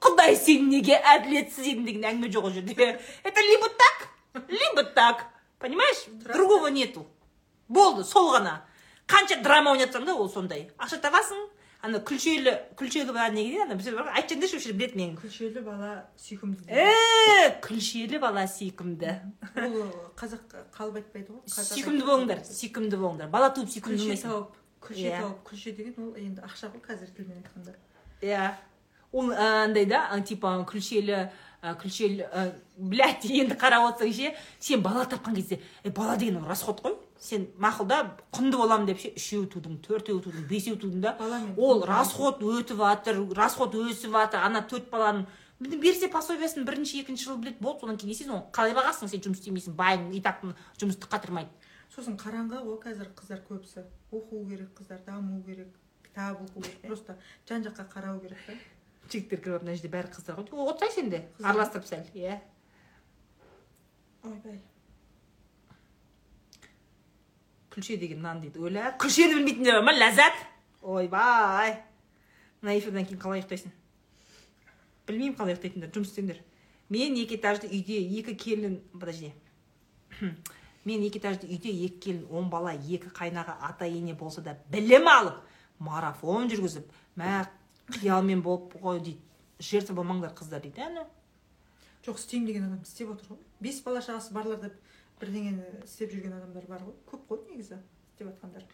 Құдай 0.00 0.36
сен 0.36 0.68
неге 0.68 1.00
әділетсіз 1.00 1.64
едің 1.64 1.86
деген 1.86 2.04
әңгіме 2.10 2.28
жоқ 2.28 2.50
ол 2.50 2.52
жерде. 2.52 3.00
Это 3.22 3.40
либо 3.40 3.68
так 3.68 3.94
либо 4.48 4.84
так. 4.84 5.26
Понимаешь? 5.58 6.04
Другого 6.34 6.66
нету. 6.66 7.06
Болды 7.68 8.04
сол 8.04 8.34
ғана. 8.34 8.66
Қанша 9.10 9.42
драма 9.42 9.74
ойнатсаң 9.74 10.06
да 10.06 10.14
ол 10.16 10.28
сондай. 10.32 10.68
Ақша 10.78 10.98
табасың 11.02 11.40
ана 11.84 12.00
күлшелі 12.00 12.54
күлшелі 12.78 13.12
бала 13.12 13.28
не 13.34 13.44
дейді? 13.44 13.62
Ана 13.66 13.76
бір 13.76 14.10
айтып 14.16 14.40
жіберіңдерші 14.40 14.56
вообще 14.56 14.72
біледі 14.72 15.00
мен 15.00 15.14
күлшелі 15.20 15.64
бала 15.66 15.92
сүйкімді 16.16 16.68
е 16.72 17.54
күлшелі 17.64 18.20
бала 18.22 18.46
сүйкімді. 18.48 19.14
Ол 19.60 19.88
қазақ 20.16 20.58
қалып 20.76 21.00
айтпайды 21.02 21.34
ғой 21.34 21.42
сүйкімді 21.52 22.08
болыңдар 22.08 22.44
сүйкімді 22.48 23.00
болыңдар. 23.00 23.32
Бала 23.32 23.52
туып 23.52 23.72
сүйкімді 23.74 24.00
күлше 24.08 24.22
тауып 24.24 24.60
күлше 24.84 25.08
Иә. 25.10 25.20
тауып 25.20 25.42
күлше 25.50 25.76
деген 25.76 26.08
ол 26.08 26.14
енді 26.16 26.44
ақша 26.48 26.72
ғой 26.72 26.84
қазір 26.88 27.12
тілмен 27.16 27.42
айтқанда. 27.42 27.76
Иә. 28.22 28.54
Ол 29.12 29.30
андай 29.30 29.84
да 29.86 30.08
типа 30.24 30.56
күлшелі 30.66 31.28
күлшелі 31.80 32.26
а, 32.28 32.50
блядь 32.76 33.24
енді 33.24 33.56
қарап 33.56 33.86
отырсаң 33.92 34.12
ше 34.12 34.32
сен 34.60 34.82
бала 34.84 35.06
тапқан 35.08 35.36
кезде 35.36 35.60
е, 35.82 35.90
бала 35.90 36.16
деген 36.16 36.44
расход 36.44 36.82
қой 36.84 36.96
сен 37.24 37.46
мақұлда 37.60 37.98
құнды 38.36 38.58
боламын 38.60 38.86
деп 38.90 39.00
ше 39.00 39.12
үшеу 39.16 39.46
тудың 39.48 39.78
төртеу 39.84 40.20
тудың 40.20 40.44
бесеу 40.50 40.76
тудың 40.76 41.00
да. 41.00 41.14
Ол 41.56 41.84
расход 41.88 42.42
өтіп 42.44 42.76
жатыр 42.82 43.22
расход 43.38 43.74
өсіп 43.80 44.12
жатыр 44.12 44.44
ана 44.44 44.60
төрт 44.68 44.90
баланың 44.92 45.24
берсе 45.80 46.10
пособиясын 46.12 46.66
бірінші 46.68 47.00
екінші 47.04 47.30
жыл 47.30 47.38
біледі 47.40 47.62
болды 47.64 47.80
содан 47.86 47.96
кейін 47.96 48.10
не 48.10 48.16
істейсің 48.16 48.34
оны 48.36 48.50
қалай 48.52 48.74
бағасың 48.76 49.08
сен 49.08 49.22
жұмыс 49.24 49.40
істемейсің 49.40 49.76
байың 49.78 50.10
и 50.12 50.20
так 50.20 50.42
жұмысты 50.80 51.08
қатырмайды. 51.08 51.48
Сосын 51.94 52.18
қараңғы 52.20 52.60
ғой 52.66 52.78
қазір 52.82 53.12
қыздар 53.16 53.40
көбісі 53.48 53.84
оқу 54.12 54.44
керек 54.50 54.74
қыздар 54.76 55.00
даму 55.06 55.40
керек 55.46 55.70
кітап 56.04 56.42
оқу 56.42 56.60
керек 56.66 56.82
просто 56.90 57.16
жан 57.48 57.62
жаққа 57.64 57.86
қарау 57.94 58.20
керек 58.20 58.38
та. 58.46 58.58
Жігіттер 59.08 59.40
кіріп 59.44 59.62
мына 59.62 59.76
жерде 59.78 59.92
бәрі 59.94 60.10
қыздар 60.12 60.36
ғой. 60.42 60.68
Отырсай 60.68 60.92
сен 60.96 61.10
де 61.10 61.22
Қыздар. 61.38 61.50
араластырып 61.54 61.86
сәл 61.86 62.04
иә. 62.18 62.40
Ойбай. 64.24 64.60
Күлше 67.74 67.98
деген 67.98 68.22
нан 68.22 68.40
дейді 68.40 68.62
ойла 68.62 68.94
күлшені 69.02 69.40
білмейтіндер 69.40 69.80
бар 69.80 69.86
ма 69.90 69.96
ләззат 69.98 70.42
ойбай 70.82 71.76
мына 72.62 72.78
эфирден 72.78 73.06
кейін 73.08 73.20
қалай 73.20 73.42
ұйықтайсың 73.42 73.74
білмеймін 75.08 75.38
қалай 75.38 75.56
ұйықтайтындар 75.56 75.92
жұмыс 75.94 76.12
істеңдер 76.14 76.42
мен 76.88 77.16
екі 77.18 77.38
этажды 77.38 77.68
үйде 77.72 77.98
екі 78.20 78.34
келін 78.36 78.78
подожди. 78.92 79.32
Мен 80.84 81.02
екі 81.06 81.18
этажды 81.18 81.48
үйде 81.48 81.72
екі 81.86 82.00
келін 82.06 82.24
он 82.30 82.50
бала 82.52 82.74
екі 82.74 83.10
қайнаға 83.16 83.56
ата 83.68 83.88
ене 83.88 84.14
болса 84.14 84.44
да 84.44 84.56
білім 84.70 85.08
алып 85.08 85.40
марафон 85.78 86.50
жүргізіп 86.52 86.90
мә 87.16 87.46
қиялмен 87.98 88.42
болып 88.44 88.76
ғой 88.82 89.00
дейді 89.00 89.20
жертва 89.58 89.96
болмаңдар 90.00 90.34
қыздар 90.36 90.62
дейді 90.62 90.84
әне 90.84 91.06
жоқ 92.04 92.20
істеймін 92.20 92.46
деген 92.46 92.66
адам 92.68 92.82
істеп 92.84 93.10
отыр 93.14 93.32
ғой 93.32 93.40
бес 93.64 93.80
бала 93.84 94.04
шағасы 94.04 94.32
барлар 94.36 94.60
деп 94.60 94.83
бірдеңені 95.20 95.84
істеп 95.84 96.12
жүрген 96.14 96.34
адамдар 96.38 96.66
бар 96.68 96.82
ғой. 96.86 96.96
Көп 97.10 97.28
қой 97.28 97.44
негізі 97.50 97.78
істеп 97.78 98.28
жатқандар 98.28 98.64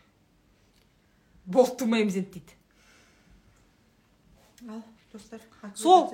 болып 1.47 1.79
тумаймыз 1.79 2.17
енді 2.21 2.31
дейді. 2.39 2.57
Ал 4.69 4.83
достар 5.13 5.41
Сол. 5.75 6.11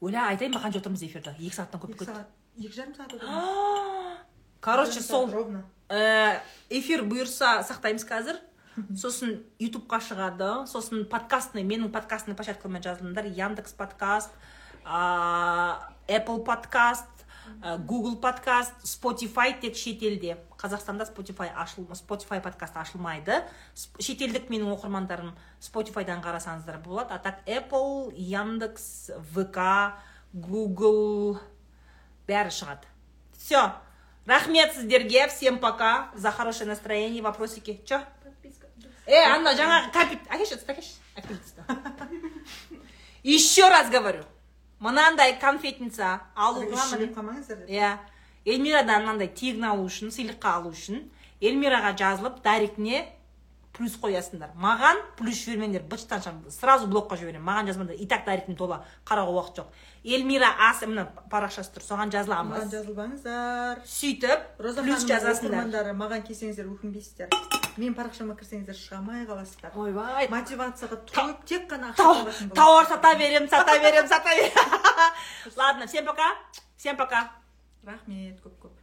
ойла 0.00 0.28
айтайын 0.28 0.52
ба 0.52 0.60
қанша 0.60 0.82
отырмыз 0.82 1.02
эфирде 1.06 1.34
екі 1.38 1.54
сағаттан 1.54 1.80
көп 1.80 1.92
екі 1.94 1.98
кетті 2.02 2.10
сағат 2.10 2.28
екі 2.58 2.74
жарым 2.76 2.96
сағат 2.98 4.26
короче 4.60 5.00
сол 5.00 5.30
Ә, 5.92 6.40
эфир 6.72 7.02
бұйырса 7.04 7.60
сақтаймыз 7.68 8.06
қазір. 8.08 8.38
Сосын 8.96 9.42
ютубқа 9.60 9.98
шығады. 10.00 10.64
Сосын 10.70 11.04
подкастный 11.04 11.66
менің 11.68 11.90
подкастный 11.92 12.32
площадкама 12.34 12.80
жазылыңдар. 12.80 13.28
Яндекс 13.28 13.74
подкаст 13.76 14.30
а, 14.86 15.92
apple 16.08 16.42
подкаст 16.46 17.11
google 17.86 18.16
подкаст 18.20 18.72
spotify 18.84 19.52
тек 19.60 19.76
шетелде. 19.76 20.38
Қазақстанда 20.58 21.06
spotify 21.06 21.50
ашыл 21.54 21.86
spotify 21.94 22.40
подкаст 22.42 22.76
ашылмайды. 22.76 23.42
Шетелдік 23.74 24.48
менің 24.50 24.72
оқырмандарым 24.76 25.34
spotifyдан 25.60 26.22
қарасаңыздар 26.22 26.82
болады. 26.82 27.14
А 27.14 27.18
так 27.18 27.42
apple 27.46 28.12
яндекс 28.14 29.10
вк 29.34 29.58
google 30.32 31.38
бәрі 32.28 32.50
шығады. 32.50 32.86
Все 33.36 33.72
рахмет 34.26 34.74
сіздерге. 34.74 35.28
Всем 35.28 35.58
пока. 35.58 36.10
За 36.14 36.30
хорошее 36.30 36.68
настроение. 36.68 37.22
Вопросики? 37.22 37.82
Че 37.84 38.06
э 39.06 39.18
анна 39.18 39.50
жаңағы 39.58 39.90
кәмпит 39.94 40.28
әкелші 40.30 40.54
ыдысты 40.54 40.74
әкелші 41.18 41.62
еще 43.22 43.68
раз 43.68 43.90
говорю. 43.90 44.24
Мынандай 44.82 45.36
конфетница 45.40 46.20
алу 46.34 46.64
үшін. 46.66 46.98
деп 46.98 47.16
қалмаңыздар 47.16 47.66
иә. 47.70 47.96
Эльмирадан 48.44 49.04
мынандай 49.06 49.28
тегін 49.30 49.64
алу 49.70 49.86
үшін 49.86 50.10
сыйлыққа 50.10 50.56
алу 50.58 50.72
үшін 50.74 51.04
эльмираға 51.40 51.94
жазылып 51.98 52.42
дайректіне 52.42 53.04
плюс 53.72 53.96
қоясыңдар. 54.00 54.52
Маған 54.60 55.00
плюс 55.16 55.40
жібермеңдер. 55.42 55.84
Быттан 55.88 56.42
сразу 56.52 56.88
блокқа 56.90 57.16
жіберемін 57.20 57.46
маған 57.46 57.70
жазбаңдар 57.70 57.96
и 57.96 58.06
так 58.08 58.26
дайректім 58.26 58.56
тола. 58.56 58.82
Қарауға 59.08 59.32
уақыт 59.38 59.60
жоқ. 59.62 59.78
Эльмира 60.04 60.50
ас 60.68 60.82
мына 60.84 61.06
парақшасы 61.32 61.72
тұр. 61.76 61.86
Соған 61.86 62.10
маған 62.10 62.14
жазыламыз 62.16 62.72
жазылбаңыздар. 62.74 63.82
Сөйтіп 63.88 64.62
роза 64.66 64.84
плюс 64.84 65.06
жазасыңдар. 65.08 65.92
маған 65.96 66.26
келсеңіздер 66.28 66.68
өкінбейсіздер. 66.74 67.32
Менің 67.78 67.96
парақшама 67.96 68.36
кірсеңіздер 68.36 68.76
шыға 68.76 68.98
алмай 69.00 69.24
қаласыздар. 69.24 69.72
Ойбай. 69.80 70.28
Мотивацияға 70.28 70.98
тойып 71.08 71.46
тек 71.48 71.64
қана 71.70 71.94
ақша 71.94 72.50
тауар 72.52 72.84
сата 72.90 73.14
беремін 73.16 73.48
сата 73.48 73.78
беремін 73.80 74.08
сата 74.12 74.36
беремін. 74.36 75.08
Ладно 75.56 75.86
всем 75.86 76.04
пока. 76.04 76.36
Всем 76.76 76.96
пока. 76.96 77.30
Рахмет 77.86 78.44
көп 78.44 78.58
көп 78.60 78.81